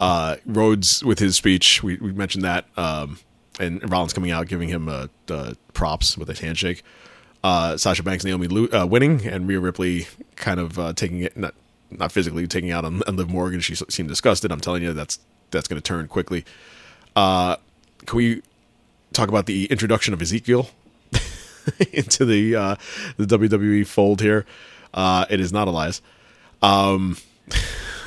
Uh, 0.00 0.36
Rhodes 0.46 1.04
with 1.04 1.20
his 1.20 1.36
speech, 1.36 1.82
we, 1.82 1.96
we 1.98 2.12
mentioned 2.12 2.44
that. 2.44 2.66
Um, 2.76 3.18
and 3.60 3.88
Rollins 3.90 4.14
coming 4.14 4.32
out 4.32 4.48
giving 4.48 4.70
him 4.70 4.88
uh, 4.88 5.08
uh, 5.28 5.54
props 5.74 6.18
with 6.18 6.30
a 6.30 6.34
handshake. 6.34 6.82
Uh, 7.44 7.76
Sasha 7.76 8.02
Banks, 8.02 8.24
Naomi 8.24 8.48
lo- 8.48 8.68
uh, 8.82 8.86
winning, 8.86 9.26
and 9.26 9.48
Rhea 9.48 9.60
Ripley 9.60 10.08
kind 10.36 10.60
of 10.60 10.78
uh, 10.78 10.92
taking 10.94 11.20
it 11.20 11.36
not 11.36 11.54
not 11.90 12.12
physically 12.12 12.46
taking 12.48 12.72
out 12.72 12.84
on, 12.84 13.02
on 13.06 13.16
Liv 13.16 13.30
Morgan. 13.30 13.60
She 13.60 13.74
seemed 13.74 14.08
disgusted. 14.08 14.52
I'm 14.52 14.60
telling 14.60 14.82
you, 14.82 14.92
that's 14.94 15.20
that's 15.50 15.68
going 15.68 15.80
to 15.80 15.86
turn 15.86 16.08
quickly. 16.08 16.44
Uh, 17.16 17.56
can 18.10 18.16
we 18.16 18.42
talk 19.12 19.28
about 19.28 19.46
the 19.46 19.66
introduction 19.66 20.12
of 20.12 20.20
Ezekiel 20.20 20.68
into 21.92 22.24
the 22.24 22.56
uh, 22.56 22.76
the 23.16 23.38
WWE 23.38 23.86
fold 23.86 24.20
here? 24.20 24.44
Uh, 24.92 25.26
it 25.30 25.38
is 25.38 25.52
not 25.52 25.68
Elias. 25.68 26.02
Um, 26.60 27.16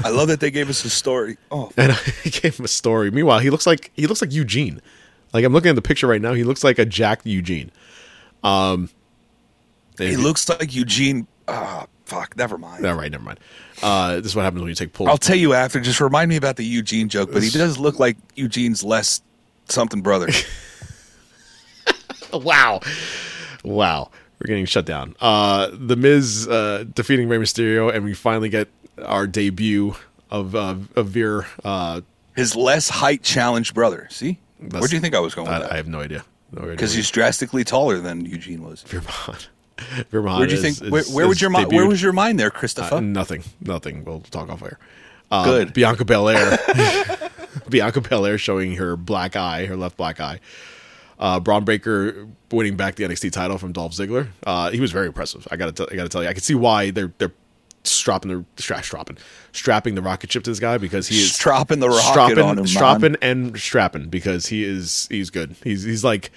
I 0.04 0.10
love 0.10 0.28
that 0.28 0.42
they 0.42 0.52
gave 0.52 0.70
us 0.70 0.84
a 0.84 0.90
story. 0.90 1.38
Oh, 1.50 1.72
and 1.78 1.94
I 1.94 1.98
gave 2.30 2.60
him 2.60 2.66
a 2.66 2.68
story. 2.70 3.12
Meanwhile, 3.12 3.40
he 3.40 3.50
looks 3.50 3.66
like 3.66 3.92
he 3.96 4.06
looks 4.06 4.22
like 4.22 4.34
Eugene. 4.34 4.82
Like 5.32 5.46
I'm 5.46 5.54
looking 5.54 5.70
at 5.70 5.76
the 5.76 5.82
picture 5.82 6.06
right 6.06 6.22
now, 6.22 6.34
he 6.34 6.44
looks 6.44 6.66
like 6.66 6.80
a 6.80 6.86
jacked 6.86 7.26
Eugene. 7.26 7.72
Um, 8.44 8.90
he 9.98 10.18
looks 10.18 10.50
like 10.50 10.76
Eugene. 10.76 11.28
Ah, 11.48 11.88
fuck. 12.04 12.36
Never 12.36 12.58
mind. 12.58 12.86
All 12.86 12.96
right, 12.96 13.10
never 13.10 13.24
mind. 13.24 13.40
Uh, 13.82 14.18
this 14.18 14.28
is 14.28 14.36
what 14.36 14.44
happens 14.44 14.62
when 14.62 14.70
you 14.70 14.76
take 14.76 14.92
pulls. 14.92 15.08
I'll 15.08 15.18
tell 15.18 15.38
you 15.38 15.54
after. 15.54 15.80
Just 15.80 16.02
remind 16.02 16.28
me 16.28 16.36
about 16.36 16.58
the 16.58 16.66
Eugene 16.66 17.08
joke. 17.08 17.32
But 17.32 17.42
he 17.42 17.50
does 17.50 17.78
look 17.78 18.00
like 18.00 18.18
Eugene's 18.36 18.84
less 18.84 19.22
something 19.70 20.02
brother. 20.02 20.30
wow, 22.34 22.80
wow, 23.64 24.10
we're 24.40 24.48
getting 24.48 24.66
shut 24.66 24.86
down. 24.86 25.16
Uh, 25.22 25.70
the 25.72 25.96
Miz 25.96 26.48
uh, 26.48 26.86
defeating 26.94 27.30
Rey 27.30 27.38
Mysterio, 27.38 27.94
and 27.94 28.04
we 28.04 28.14
finally 28.14 28.50
get 28.50 28.68
our 29.04 29.28
debut 29.28 29.96
of 30.30 30.56
uh, 30.56 30.76
of 30.96 31.08
Veer. 31.08 31.46
Uh, 31.64 32.02
His 32.36 32.56
less 32.56 32.90
height 32.90 33.24
challenged 33.24 33.74
brother. 33.74 34.08
See, 34.10 34.40
That's- 34.60 34.82
where 34.82 34.88
do 34.88 34.96
you 34.96 35.02
think 35.02 35.16
I 35.16 35.20
was 35.20 35.36
going 35.36 35.48
with 35.48 35.58
I, 35.58 35.60
that? 35.60 35.72
I 35.72 35.78
have 35.78 35.88
no 35.88 36.02
idea. 36.02 36.26
No. 36.52 36.68
Because 36.68 36.94
he's 36.94 37.10
drastically 37.10 37.64
taller 37.64 38.00
than 38.00 38.26
Eugene 38.26 38.64
was. 38.64 38.84
Veer 38.84 39.02
Mahaan. 39.02 39.48
Veer 40.12 40.22
Mahaan 40.22 40.40
Where 40.40 40.48
do 40.48 40.54
you 40.56 40.62
is- 40.62 40.80
think? 40.80 40.88
is- 40.88 40.92
where 40.92 41.04
where 41.16 41.26
is 41.26 41.30
would 41.30 41.42
your 41.42 41.50
mind? 41.50 41.72
Where 41.72 41.88
was 41.88 42.02
your 42.02 42.14
mind 42.14 42.40
there, 42.40 42.52
Christopher? 42.52 42.96
Uh, 42.96 43.00
nothing, 43.00 43.44
nothing. 43.62 44.04
We'll 44.06 44.22
talk 44.22 44.50
off 44.50 44.64
air. 44.64 44.78
Uh, 45.32 45.46
Good. 45.46 45.74
Bianca 45.74 46.06
Belair. 46.06 46.60
Bianca 47.74 48.00
Belair 48.02 48.38
showing 48.38 48.76
her 48.76 48.96
black 48.96 49.36
eye, 49.36 49.66
her 49.66 49.76
left 49.76 49.98
black 49.98 50.22
eye. 50.22 50.40
Uh, 51.20 51.40
Bron 51.40 51.66
Breakker 51.66 52.28
winning 52.52 52.76
back 52.76 52.96
the 52.96 53.04
NXT 53.04 53.32
title 53.32 53.58
from 53.58 53.72
Dolph 53.72 53.94
Ziggler. 53.94 54.30
Uh, 54.46 54.72
he 54.72 54.80
was 54.80 54.92
very 54.92 55.08
impressive. 55.08 55.48
I 55.52 55.58
gotta, 55.58 55.72
t- 55.72 55.88
I 55.92 55.96
gotta 55.96 56.10
tell 56.10 56.24
you, 56.24 56.30
I 56.30 56.34
can 56.34 56.42
see 56.42 56.56
why 56.56 56.92
they're 56.92 57.14
they're 57.18 57.34
strapping 57.86 58.32
the 58.32 58.46
stra- 58.62 58.82
strapping 58.82 59.18
strapping 59.52 59.96
the 59.96 60.02
rocket 60.02 60.32
ship 60.32 60.44
to 60.44 60.50
this 60.50 60.60
guy 60.60 60.78
because 60.78 61.08
he 61.08 61.18
is 61.18 61.36
Strapping 61.36 61.80
the 61.80 61.90
rocket 61.90 62.02
strapping, 62.04 62.40
on 62.40 62.58
him, 62.60 62.68
strapping 62.68 63.18
and 63.22 63.58
strapping 63.60 64.10
because 64.10 64.48
he 64.48 64.64
is 64.64 65.08
he's 65.10 65.30
good. 65.30 65.56
He's 65.64 65.84
he's 65.84 66.04
like 66.04 66.32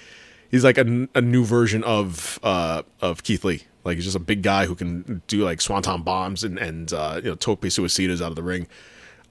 he's 0.51 0.63
like 0.63 0.77
a 0.77 0.83
new 0.83 1.45
version 1.45 1.83
of 1.83 2.39
uh 2.43 2.83
of 3.01 3.23
Keith 3.23 3.43
Lee. 3.43 3.63
Like 3.83 3.95
he's 3.95 4.05
just 4.05 4.17
a 4.17 4.19
big 4.19 4.41
guy 4.41 4.65
who 4.65 4.75
can 4.75 5.21
do 5.27 5.43
like 5.43 5.61
swanton 5.61 6.01
bombs 6.01 6.43
and 6.43 6.57
and 6.57 6.91
uh, 6.91 7.21
you 7.23 7.29
know 7.29 7.35
tope 7.35 7.61
suicidas 7.61 8.21
out 8.21 8.29
of 8.29 8.35
the 8.35 8.43
ring. 8.43 8.67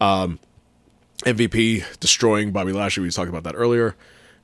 Um, 0.01 0.39
MVP 1.25 1.99
destroying 1.99 2.53
Bobby 2.53 2.73
Lashley. 2.73 3.03
We 3.03 3.11
talking 3.11 3.31
about 3.31 3.45
that 3.45 3.57
earlier. 3.57 3.97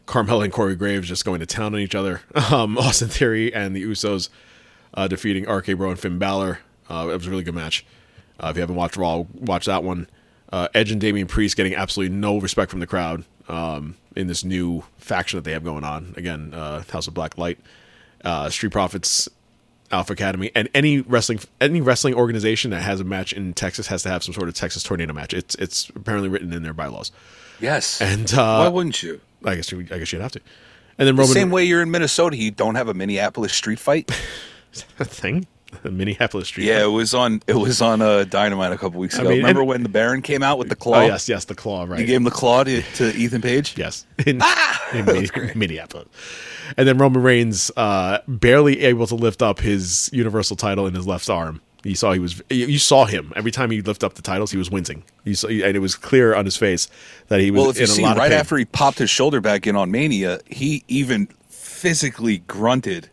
Carmella 0.06 0.44
and 0.44 0.52
Corey 0.52 0.74
Graves 0.74 1.08
just 1.08 1.24
going 1.24 1.40
to 1.40 1.46
town 1.46 1.74
on 1.74 1.80
each 1.80 1.94
other. 1.94 2.22
Um, 2.52 2.76
Austin 2.76 3.08
Theory 3.08 3.54
and 3.54 3.74
the 3.74 3.82
Usos 3.82 4.28
uh, 4.94 5.08
defeating 5.08 5.48
RK 5.48 5.76
Bro 5.76 5.90
and 5.90 5.98
Finn 5.98 6.18
Balor. 6.18 6.58
Uh, 6.90 7.08
it 7.10 7.14
was 7.14 7.26
a 7.26 7.30
really 7.30 7.44
good 7.44 7.54
match. 7.54 7.86
Uh, 8.38 8.48
if 8.48 8.56
you 8.56 8.60
haven't 8.60 8.76
watched 8.76 8.96
Raw, 8.96 9.24
watch 9.34 9.66
that 9.66 9.84
one. 9.84 10.08
Uh, 10.50 10.68
Edge 10.74 10.90
and 10.90 11.00
Damian 11.00 11.28
Priest 11.28 11.56
getting 11.56 11.74
absolutely 11.74 12.14
no 12.14 12.38
respect 12.38 12.70
from 12.70 12.80
the 12.80 12.86
crowd 12.86 13.24
um, 13.48 13.96
in 14.16 14.26
this 14.26 14.44
new 14.44 14.84
faction 14.98 15.38
that 15.38 15.44
they 15.44 15.52
have 15.52 15.64
going 15.64 15.84
on. 15.84 16.12
Again, 16.16 16.52
uh, 16.52 16.82
House 16.90 17.06
of 17.06 17.14
Black 17.14 17.38
Light, 17.38 17.58
uh, 18.24 18.50
Street 18.50 18.72
Profits, 18.72 19.28
Alpha 19.92 20.12
Academy, 20.14 20.50
and 20.54 20.68
any 20.74 21.00
wrestling 21.00 21.38
any 21.60 21.80
wrestling 21.80 22.14
organization 22.14 22.70
that 22.72 22.82
has 22.82 22.98
a 23.00 23.04
match 23.04 23.32
in 23.32 23.52
Texas 23.54 23.86
has 23.88 24.02
to 24.04 24.08
have 24.08 24.22
some 24.24 24.34
sort 24.34 24.48
of 24.48 24.54
Texas 24.54 24.82
tornado 24.82 25.12
match. 25.12 25.32
It's 25.34 25.54
it's 25.56 25.90
apparently 25.94 26.28
written 26.28 26.52
in 26.52 26.62
their 26.62 26.72
bylaws. 26.72 27.12
Yes. 27.60 28.00
And 28.00 28.32
uh, 28.34 28.58
why 28.58 28.68
wouldn't 28.68 29.02
you? 29.02 29.20
I 29.44 29.54
guess 29.56 29.70
you, 29.70 29.80
I 29.90 29.98
guess 29.98 30.12
you'd 30.12 30.22
have 30.22 30.32
to. 30.32 30.40
And 30.98 31.06
then 31.08 31.16
The 31.16 31.22
Roman 31.22 31.34
same 31.34 31.50
way 31.50 31.64
you're 31.64 31.82
in 31.82 31.90
Minnesota, 31.90 32.36
you 32.36 32.50
don't 32.50 32.74
have 32.74 32.88
a 32.88 32.94
Minneapolis 32.94 33.52
street 33.52 33.78
fight. 33.78 34.10
A 34.98 35.04
thing, 35.04 35.46
the 35.82 35.90
Minneapolis 35.90 36.48
Street. 36.48 36.64
yeah, 36.66 36.82
it 36.82 36.86
was 36.86 37.12
on. 37.12 37.42
It 37.46 37.54
was 37.56 37.82
on 37.82 38.00
uh, 38.00 38.24
Dynamite 38.24 38.72
a 38.72 38.78
couple 38.78 39.00
weeks 39.00 39.18
I 39.18 39.20
ago. 39.20 39.28
mean, 39.28 39.38
Remember 39.40 39.60
and- 39.60 39.68
when 39.68 39.82
the 39.82 39.88
Baron 39.90 40.22
came 40.22 40.42
out 40.42 40.58
with 40.58 40.70
the 40.70 40.76
claw? 40.76 41.00
Oh 41.00 41.06
yes, 41.06 41.28
yes, 41.28 41.44
the 41.44 41.54
claw. 41.54 41.84
Right. 41.84 42.00
You 42.00 42.06
gave 42.06 42.16
him 42.16 42.24
the 42.24 42.30
claw 42.30 42.64
to, 42.64 42.80
to 42.80 43.12
Ethan 43.14 43.42
Page. 43.42 43.76
Yes, 43.76 44.06
in, 44.26 44.40
in 44.94 45.04
Minne- 45.04 45.52
Minneapolis. 45.54 46.08
And 46.76 46.88
then 46.88 46.98
Roman 46.98 47.22
Reigns, 47.22 47.70
uh, 47.76 48.18
barely 48.26 48.80
able 48.80 49.06
to 49.06 49.14
lift 49.14 49.42
up 49.42 49.60
his 49.60 50.10
Universal 50.12 50.56
title 50.56 50.86
in 50.86 50.94
his 50.94 51.06
left 51.06 51.28
arm. 51.28 51.60
You 51.84 51.96
saw 51.96 52.12
he 52.12 52.20
was. 52.20 52.40
You 52.48 52.78
saw 52.78 53.06
him 53.06 53.32
every 53.34 53.50
time 53.50 53.70
he 53.70 53.82
lifted 53.82 54.06
up 54.06 54.14
the 54.14 54.22
titles. 54.22 54.52
He 54.52 54.56
was 54.56 54.70
wincing. 54.70 55.02
You 55.24 55.34
saw, 55.34 55.48
and 55.48 55.76
it 55.76 55.80
was 55.80 55.96
clear 55.96 56.34
on 56.34 56.44
his 56.44 56.56
face 56.56 56.88
that 57.28 57.40
he 57.40 57.50
was 57.50 57.60
Well, 57.60 57.70
if 57.70 57.76
you 57.76 57.84
in 57.84 57.90
a 57.90 57.92
see, 57.92 58.04
right 58.04 58.30
after 58.30 58.56
he 58.56 58.64
popped 58.64 58.98
his 58.98 59.10
shoulder 59.10 59.40
back 59.40 59.66
in 59.66 59.74
on 59.74 59.90
Mania, 59.90 60.40
he 60.46 60.84
even 60.86 61.26
physically 61.48 62.38
grunted. 62.38 63.08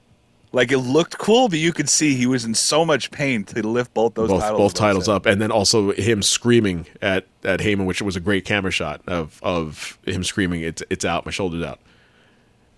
Like 0.52 0.72
it 0.72 0.80
looked 0.80 1.18
cool, 1.18 1.48
but 1.48 1.60
you 1.60 1.72
could 1.74 1.90
see 1.90 2.16
he 2.16 2.26
was 2.26 2.44
in 2.44 2.56
so 2.56 2.84
much 2.84 3.12
pain 3.12 3.44
to 3.46 3.68
lift 3.68 3.94
both 3.94 4.16
those 4.16 4.30
both 4.30 4.42
titles. 4.42 4.60
both 4.60 4.74
titles 4.74 5.08
up, 5.08 5.26
and 5.28 5.40
then 5.42 5.52
also 5.52 5.92
him 5.94 6.22
screaming 6.24 6.86
at 7.02 7.26
at 7.44 7.60
Heyman, 7.60 7.86
which 7.86 8.02
was 8.02 8.16
a 8.16 8.20
great 8.20 8.46
camera 8.46 8.72
shot 8.72 9.02
of 9.08 9.40
of 9.44 9.98
him 10.06 10.24
screaming, 10.24 10.62
"It's 10.62 10.82
it's 10.90 11.06
out, 11.06 11.26
my 11.26 11.32
shoulder's 11.32 11.64
out." 11.64 11.80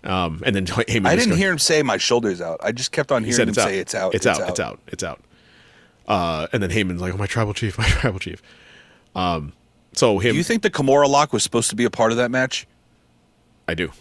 Um, 0.04 0.42
and 0.44 0.54
then 0.56 0.66
Heyman. 0.66 1.06
I 1.06 1.14
didn't 1.16 1.30
go- 1.30 1.36
hear 1.36 1.50
him 1.52 1.58
say 1.58 1.82
my 1.82 1.96
shoulder's 1.96 2.40
out. 2.40 2.58
I 2.62 2.72
just 2.72 2.92
kept 2.92 3.12
on 3.12 3.22
hearing 3.22 3.36
said 3.36 3.48
him 3.48 3.52
it's 3.52 3.62
say 3.62 3.64
out. 3.76 3.80
it's 3.80 3.94
out. 3.94 4.14
It's, 4.14 4.26
out. 4.26 4.48
It's 4.48 4.60
out. 4.60 4.80
It's 4.88 5.02
out. 5.04 5.20
Uh, 6.08 6.46
and 6.52 6.62
then 6.62 6.70
Heyman's 6.70 7.00
like, 7.00 7.14
"Oh, 7.14 7.16
my 7.16 7.26
tribal 7.26 7.54
chief, 7.54 7.78
my 7.78 7.86
tribal 7.86 8.18
chief." 8.18 8.42
Um, 9.14 9.52
so 9.92 10.18
him, 10.18 10.32
Do 10.32 10.38
you 10.38 10.42
think 10.42 10.62
the 10.62 10.70
Kimura 10.70 11.08
lock 11.08 11.32
was 11.32 11.42
supposed 11.42 11.70
to 11.70 11.76
be 11.76 11.84
a 11.84 11.90
part 11.90 12.10
of 12.12 12.16
that 12.18 12.30
match? 12.30 12.66
I 13.68 13.74
do. 13.74 13.92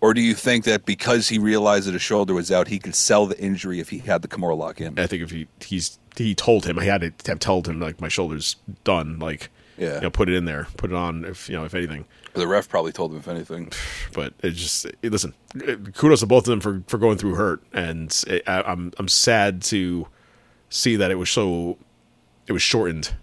Or 0.00 0.14
do 0.14 0.20
you 0.20 0.34
think 0.34 0.64
that 0.64 0.84
because 0.84 1.28
he 1.28 1.38
realized 1.38 1.88
that 1.88 1.92
his 1.92 2.02
shoulder 2.02 2.32
was 2.34 2.52
out, 2.52 2.68
he 2.68 2.78
could 2.78 2.94
sell 2.94 3.26
the 3.26 3.38
injury 3.40 3.80
if 3.80 3.88
he 3.88 3.98
had 3.98 4.22
the 4.22 4.28
Kimura 4.28 4.56
lock 4.56 4.80
in? 4.80 4.98
I 4.98 5.06
think 5.06 5.22
if 5.22 5.30
he 5.30 5.48
he's 5.60 5.98
he 6.16 6.34
told 6.34 6.66
him, 6.66 6.78
I 6.78 6.84
had 6.84 7.00
to 7.00 7.30
have 7.30 7.38
told 7.40 7.66
him 7.66 7.80
like 7.80 8.00
my 8.00 8.08
shoulder's 8.08 8.56
done, 8.84 9.18
like 9.18 9.50
Yeah. 9.76 9.96
you 9.96 10.00
know, 10.02 10.10
put 10.10 10.28
it 10.28 10.34
in 10.36 10.44
there, 10.44 10.68
put 10.76 10.90
it 10.90 10.96
on, 10.96 11.24
if 11.24 11.48
you 11.48 11.56
know, 11.56 11.64
if 11.64 11.74
anything. 11.74 12.04
The 12.38 12.46
ref 12.46 12.68
probably 12.68 12.92
told 12.92 13.12
him 13.12 13.18
if 13.18 13.28
anything. 13.28 13.72
But 14.14 14.32
it 14.42 14.52
just 14.52 14.86
it, 14.86 15.12
listen, 15.12 15.34
kudos 15.94 16.20
to 16.20 16.26
both 16.26 16.48
of 16.48 16.50
them 16.50 16.60
for 16.60 16.82
for 16.86 16.98
going 16.98 17.18
through 17.18 17.34
hurt, 17.34 17.62
and 17.72 18.10
it, 18.26 18.42
I, 18.48 18.62
I'm 18.62 18.92
I'm 18.98 19.08
sad 19.08 19.62
to 19.64 20.08
see 20.70 20.96
that 20.96 21.10
it 21.10 21.16
was 21.16 21.30
so 21.30 21.78
it 22.46 22.52
was 22.52 22.62
shortened, 22.62 23.14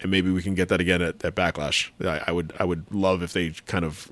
and 0.00 0.10
maybe 0.10 0.30
we 0.30 0.42
can 0.42 0.54
get 0.54 0.68
that 0.68 0.80
again 0.80 1.02
at, 1.02 1.24
at 1.24 1.34
Backlash. 1.34 1.90
I, 2.00 2.22
I 2.28 2.32
would 2.32 2.52
I 2.58 2.64
would 2.64 2.92
love 2.92 3.22
if 3.22 3.32
they 3.32 3.50
kind 3.66 3.84
of 3.84 4.10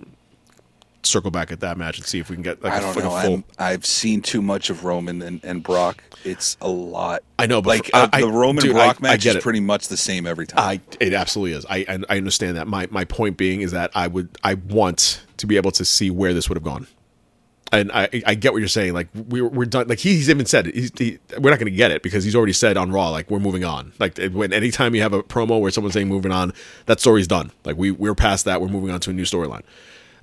circle 1.02 1.31
back 1.31 1.51
at 1.51 1.60
that 1.60 1.78
match 1.78 1.97
and 1.98 2.06
see 2.06 2.18
if 2.18 2.28
we 2.31 2.36
can 2.36 2.43
get 2.43 2.62
like, 2.62 2.72
I 2.74 2.78
a, 2.78 2.81
don't 2.81 2.94
like 2.97 3.05
know. 3.05 3.16
a 3.16 3.20
full. 3.22 3.35
I'm, 3.35 3.44
I've 3.59 3.86
seen 3.86 4.20
too 4.22 4.43
much 4.43 4.70
of 4.70 4.85
Roman 4.85 5.22
and, 5.22 5.43
and 5.44 5.62
Brock. 5.62 6.02
It's 6.24 6.56
a 6.60 6.68
lot. 6.68 7.22
I 7.39 7.47
know, 7.47 7.62
but 7.62 7.70
like 7.70 7.86
for- 7.86 7.97
uh, 7.97 8.09
I- 8.12 8.20
the 8.20 8.28
Roman 8.28 8.62
dude, 8.62 8.72
Brock 8.74 8.98
I- 9.02 9.09
I 9.09 9.10
match 9.12 9.22
get 9.22 9.31
is 9.31 9.36
it. 9.36 9.43
pretty 9.43 9.60
much 9.60 9.89
the 9.89 9.97
same 9.97 10.27
every 10.27 10.47
time. 10.47 10.60
I 10.60 10.81
it 11.01 11.14
absolutely 11.14 11.56
is. 11.56 11.64
I, 11.68 11.78
I 11.89 11.98
I 12.10 12.16
understand 12.18 12.56
that. 12.59 12.66
My 12.68 12.86
my 12.90 13.05
point 13.05 13.36
being 13.36 13.62
is 13.62 13.72
that 13.72 13.90
I 13.94 14.06
would 14.09 14.28
I 14.44 14.55
want 14.55 15.24
to 15.39 15.47
be 15.47 15.56
able 15.56 15.70
to 15.72 15.85
see 15.85 16.10
where 16.10 16.35
this 16.35 16.48
would 16.48 16.56
have 16.56 16.64
gone. 16.64 16.86
And 17.72 17.93
I 17.93 18.09
I 18.27 18.35
get 18.35 18.53
what 18.53 18.59
you're 18.59 18.66
saying. 18.69 18.95
Like 18.95 19.09
we're 19.14 19.46
we're 19.46 19.64
done. 19.64 19.87
Like 19.87 20.01
he's 20.01 20.29
even 20.29 20.45
said 20.45 20.66
it. 20.66 20.74
He's, 20.74 20.90
he, 20.98 21.19
we're 21.38 21.51
not 21.51 21.61
going 21.61 21.70
to 21.70 21.77
get 21.77 21.93
it 21.93 22.03
because 22.03 22.24
he's 22.24 22.35
already 22.35 22.53
said 22.53 22.77
on 22.77 22.90
Raw 22.90 23.11
like 23.11 23.30
we're 23.30 23.38
moving 23.38 23.64
on. 23.64 23.93
Like 24.01 24.19
when 24.32 24.53
anytime 24.53 24.95
you 24.95 25.03
have 25.03 25.12
a 25.12 25.22
promo 25.22 25.61
where 25.61 25.70
someone's 25.70 25.95
saying 25.95 26.09
moving 26.09 26.32
on, 26.32 26.53
that 26.87 26.98
story's 26.98 27.29
done. 27.29 27.53
Like 27.64 27.77
we 27.77 27.93
we're 27.93 28.16
past 28.16 28.45
that. 28.46 28.61
We're 28.61 28.66
moving 28.69 28.90
on 28.90 28.98
to 29.01 29.11
a 29.11 29.12
new 29.12 29.22
storyline. 29.22 29.62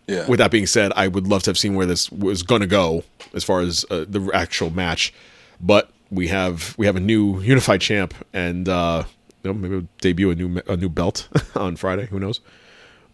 Yeah. 0.07 0.25
With 0.27 0.39
that 0.39 0.51
being 0.51 0.67
said, 0.67 0.93
I 0.95 1.09
would 1.09 1.27
love 1.27 1.43
to 1.43 1.49
have 1.49 1.57
seen 1.57 1.75
where 1.75 1.85
this 1.85 2.09
was 2.11 2.41
going 2.41 2.61
to 2.61 2.67
go 2.67 3.03
as 3.33 3.43
far 3.43 3.59
as 3.59 3.85
uh, 3.89 4.05
the 4.07 4.31
actual 4.33 4.69
match, 4.69 5.13
but 5.59 5.91
we 6.09 6.29
have 6.29 6.75
we 6.77 6.85
have 6.85 6.95
a 6.95 7.01
new 7.01 7.41
unified 7.41 7.81
champ, 7.81 8.13
and 8.31 8.69
uh, 8.69 9.03
you 9.43 9.51
know, 9.51 9.59
maybe 9.59 9.75
we'll 9.75 9.87
debut 9.99 10.31
a 10.31 10.35
new 10.35 10.61
a 10.67 10.77
new 10.77 10.87
belt 10.87 11.27
on 11.55 11.75
Friday. 11.75 12.05
Who 12.07 12.19
knows? 12.19 12.39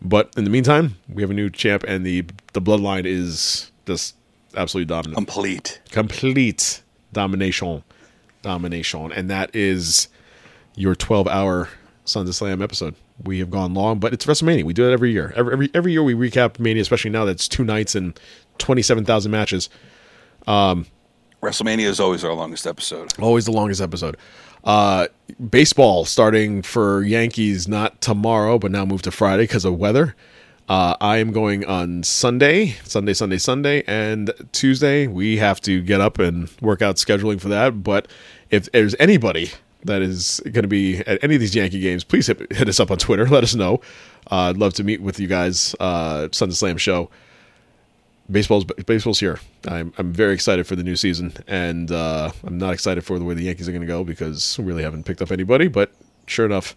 But 0.01 0.33
in 0.38 0.43
the 0.43 0.51
meantime, 0.51 0.97
we 1.09 1.23
have 1.23 1.31
a 1.31 1.33
new 1.33 1.49
champ, 1.49 1.83
and 1.88 2.05
the 2.05 2.25
the 2.53 2.61
bloodline 2.61 3.05
is 3.05 3.72
just 3.88 4.15
absolutely 4.55 4.85
dominant, 4.85 5.15
complete. 5.15 5.81
complete 5.89 6.83
domination, 7.11 7.83
domination, 8.43 9.11
and 9.11 9.31
that 9.31 9.55
is 9.55 10.09
your 10.75 10.93
twelve 10.93 11.27
hour 11.27 11.69
Sons 12.06 12.27
of 12.30 12.35
Slam 12.35 12.61
episode. 12.61 12.95
We 13.23 13.40
have 13.40 13.49
gone 13.49 13.73
long, 13.73 13.99
but 13.99 14.14
it's 14.14 14.25
WrestleMania. 14.25 14.64
We 14.64 14.73
do 14.73 14.90
it 14.90 14.93
every 14.93 15.11
year. 15.11 15.33
Every 15.35 15.53
every, 15.53 15.72
every 15.73 15.91
year 15.91 16.03
we 16.03 16.14
recap 16.14 16.59
Mania, 16.59 16.82
especially 16.82 17.11
now 17.11 17.25
that's 17.25 17.48
two 17.48 17.64
nights 17.64 17.95
and 17.95 18.19
twenty 18.57 18.82
seven 18.82 19.06
thousand 19.06 19.32
matches. 19.32 19.69
Um, 20.48 20.85
WrestleMania 21.41 21.85
is 21.85 21.99
always 21.99 22.23
our 22.23 22.33
longest 22.33 22.65
episode. 22.65 23.17
Always 23.19 23.45
the 23.45 23.51
longest 23.51 23.82
episode. 23.82 24.17
Uh, 24.64 25.07
baseball 25.49 26.06
starting 26.06 26.61
for 26.61 27.03
Yankees 27.03 27.67
not 27.67 27.99
tomorrow, 28.01 28.57
but 28.57 28.72
now 28.72 28.85
moved 28.85 29.03
to 29.03 29.11
Friday 29.11 29.43
because 29.43 29.65
of 29.65 29.77
weather. 29.77 30.15
Uh, 30.69 30.95
I 31.01 31.17
am 31.17 31.33
going 31.33 31.65
on 31.65 32.03
Sunday, 32.03 32.77
Sunday, 32.85 33.14
Sunday, 33.14 33.38
Sunday, 33.38 33.83
and 33.85 34.32
Tuesday. 34.53 35.07
We 35.07 35.38
have 35.38 35.59
to 35.61 35.82
get 35.82 35.99
up 35.99 36.19
and 36.19 36.49
work 36.61 36.82
out 36.82 36.95
scheduling 36.95 37.41
for 37.41 37.49
that. 37.49 37.83
But 37.83 38.07
if 38.49 38.72
there's 38.72 38.95
anybody 38.98 39.51
that 39.86 40.02
is 40.02 40.42
going 40.45 40.64
to 40.64 40.68
be 40.68 41.00
at 41.00 41.24
any 41.24 41.36
of 41.36 41.42
these 41.42 41.56
Yankee 41.56 41.80
games, 41.80 42.03
please 42.03 42.28
hit, 42.28 42.52
hit 42.52 42.70
us 42.70 42.80
up 42.80 42.92
on 42.92 42.98
Twitter. 42.98 43.28
Let 43.28 43.44
us 43.44 43.56
know. 43.56 43.82
Uh, 44.32 44.50
I'd 44.50 44.58
love 44.58 44.74
to 44.76 44.84
meet 44.84 45.02
with 45.02 45.20
you 45.20 45.28
guys. 45.28 45.76
Uh, 45.80 46.30
of 46.32 46.56
Slam 46.56 46.78
show 46.78 47.10
baseball's 48.30 48.66
baseball's 48.66 49.20
here. 49.20 49.40
I'm 49.68 49.94
I'm 49.98 50.14
very 50.14 50.34
excited 50.34 50.68
for 50.68 50.76
the 50.76 50.84
new 50.84 50.95
season, 50.95 51.34
and 51.48 51.92
uh, 51.92 52.32
I'm 52.44 52.58
not 52.58 52.74
excited 52.74 53.03
for 53.03 53.20
the 53.20 53.26
way 53.26 53.34
the 53.34 53.44
Yankees 53.44 53.68
are 53.68 53.72
going 53.72 53.82
to 53.82 53.88
go 53.88 54.03
because 54.03 54.58
we 54.58 54.66
really 54.66 54.84
haven't 54.84 55.06
picked 55.06 55.22
up 55.22 55.32
anybody. 55.32 55.68
But 55.68 55.92
sure 56.26 56.45
enough, 56.45 56.76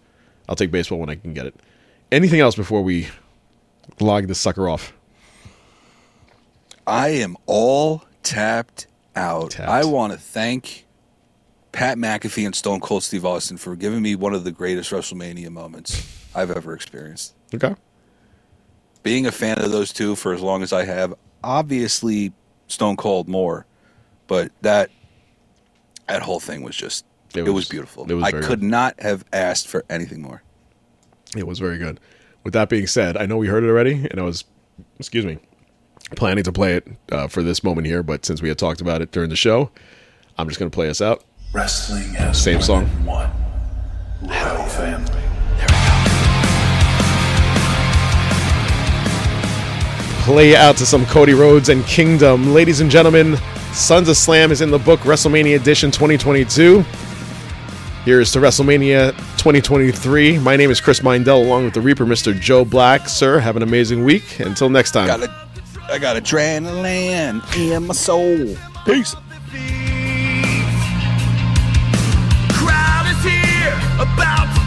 I'll 0.49 0.57
take 0.57 0.71
baseball 0.71 0.99
when 0.99 1.11
I 1.11 1.17
can 1.17 1.35
get 1.35 1.47
it. 1.47 1.55
Anything 2.13 2.41
else 2.41 2.55
before 2.55 2.83
we 2.83 3.09
log 4.01 4.29
this 4.29 4.41
sucker 4.41 4.69
off? 4.69 4.93
I 6.87 7.09
am 7.09 7.37
all 7.47 8.05
tapped 8.23 8.87
out. 9.17 9.53
Tapped. 9.53 9.69
I 9.69 9.85
want 9.85 10.13
to 10.13 10.19
thank 10.19 10.86
Pat 11.77 11.99
McAfee 11.99 12.47
and 12.47 12.55
Stone 12.55 12.81
Cold 12.81 13.03
Steve 13.03 13.27
Austin 13.27 13.59
for 13.59 13.77
giving 13.77 14.01
me 14.01 14.15
one 14.15 14.33
of 14.33 14.45
the 14.45 14.51
greatest 14.51 14.91
WrestleMania 14.93 15.51
moments 15.51 16.27
I've 16.35 16.51
ever 16.51 16.73
experienced. 16.73 17.35
Okay. 17.55 17.75
Being 19.03 19.27
a 19.27 19.31
fan 19.31 19.59
of 19.59 19.71
those 19.71 19.93
two 19.93 20.17
for 20.17 20.33
as 20.33 20.41
long 20.41 20.63
as 20.63 20.73
I 20.73 20.87
have, 20.87 21.13
obviously 21.45 22.33
Stone 22.69 22.97
Cold 22.97 23.29
more, 23.29 23.67
but 24.27 24.51
that 24.63 24.89
that 26.09 26.23
whole 26.23 26.41
thing 26.41 26.63
was 26.63 26.75
just 26.75 27.05
It 27.35 27.41
it 27.41 27.43
was, 27.43 27.53
was- 27.53 27.69
beautiful. 27.69 28.11
it 28.11 28.15
was 28.15 28.25
I 28.25 28.31
could 28.31 28.61
good. 28.61 28.63
not 28.63 28.99
have 28.99 29.27
asked 29.35 29.69
for 29.69 29.85
anything 29.91 30.23
more. 30.23 30.43
It 31.37 31.47
was 31.47 31.59
very 31.59 31.77
good. 31.77 32.01
With 32.43 32.55
that 32.55 32.71
being 32.71 32.87
said, 32.87 33.19
I 33.19 33.27
know 33.27 33.37
we 33.37 33.49
heard 33.49 33.65
it 33.65 33.69
already, 33.69 34.07
and 34.11 34.19
I 34.19 34.23
was, 34.23 34.45
excuse 34.99 35.27
me, 35.27 35.37
planning 36.15 36.45
to 36.45 36.53
play 36.53 36.77
it 36.77 36.89
uh, 37.13 37.29
for 37.29 37.43
this 37.43 37.63
moment 37.63 37.87
here. 37.87 38.03
But 38.03 38.25
since 38.25 38.41
we 38.41 38.49
had 38.49 38.57
talked 38.57 38.81
about 38.81 39.03
it 39.03 39.11
during 39.13 39.29
the 39.29 39.37
show, 39.37 39.71
I'm 40.39 40.49
just 40.49 40.59
going 40.59 40.71
to 40.71 40.75
play 40.75 40.89
us 40.89 41.03
out. 41.03 41.23
Wrestling 41.57 42.13
has 42.13 42.43
Same 42.43 42.61
song. 42.61 42.85
one 43.07 43.31
royal 44.21 44.63
family. 44.67 45.11
play 50.21 50.55
out 50.55 50.77
to 50.77 50.85
some 50.85 51.07
Cody 51.07 51.33
Rhodes 51.33 51.71
and 51.71 51.83
Kingdom. 51.87 52.53
Ladies 52.53 52.81
and 52.81 52.91
gentlemen, 52.91 53.39
Sons 53.73 54.11
of 54.11 54.19
Slam 54.19 54.53
is 54.53 54.61
in 54.61 54.71
the 54.71 54.79
book 54.79 55.01
WrestleMania 55.01 55.57
Edition 55.59 55.91
2022. 55.91 56.83
Here's 58.05 58.33
to 58.33 58.39
WrestleMania 58.41 59.13
2023. 59.39 60.39
My 60.41 60.57
name 60.57 60.71
is 60.71 60.79
Chris 60.79 61.01
Mindell, 61.01 61.43
along 61.43 61.65
with 61.65 61.73
the 61.73 61.81
Reaper, 61.81 62.05
Mr. 62.05 62.39
Joe 62.39 62.67
Black. 62.67 63.09
Sir, 63.09 63.39
have 63.39 63.57
an 63.57 63.63
amazing 63.63 64.05
week. 64.05 64.41
Until 64.41 64.69
next 64.69 64.91
time. 64.91 65.07
Got 65.07 65.23
a, 65.23 65.47
I 65.91 65.99
got 65.99 66.23
adrenaline 66.23 67.41
in 67.57 67.87
my 67.87 67.95
soul. 67.95 68.55
Peace. 68.85 69.17
About 73.99 74.66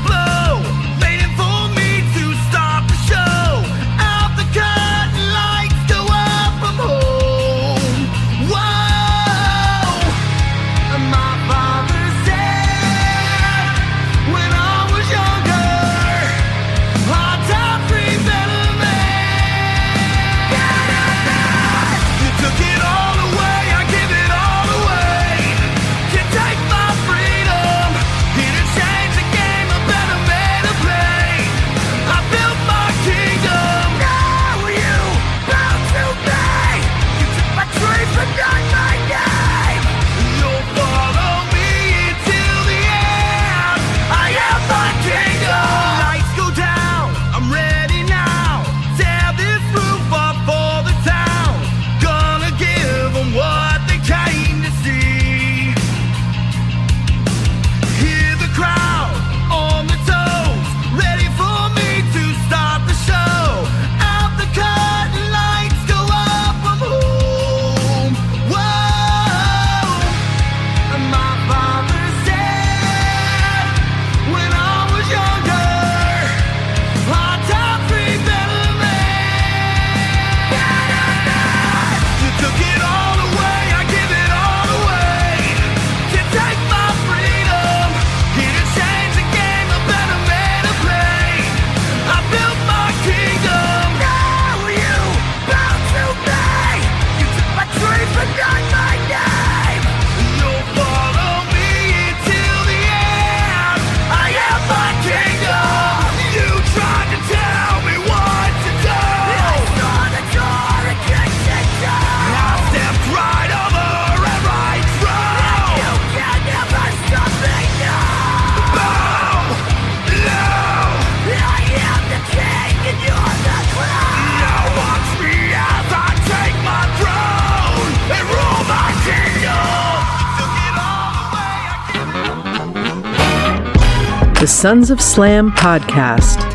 Sons 134.59 134.91
of 134.91 134.99
Slam 134.99 135.51
podcast. 135.51 136.48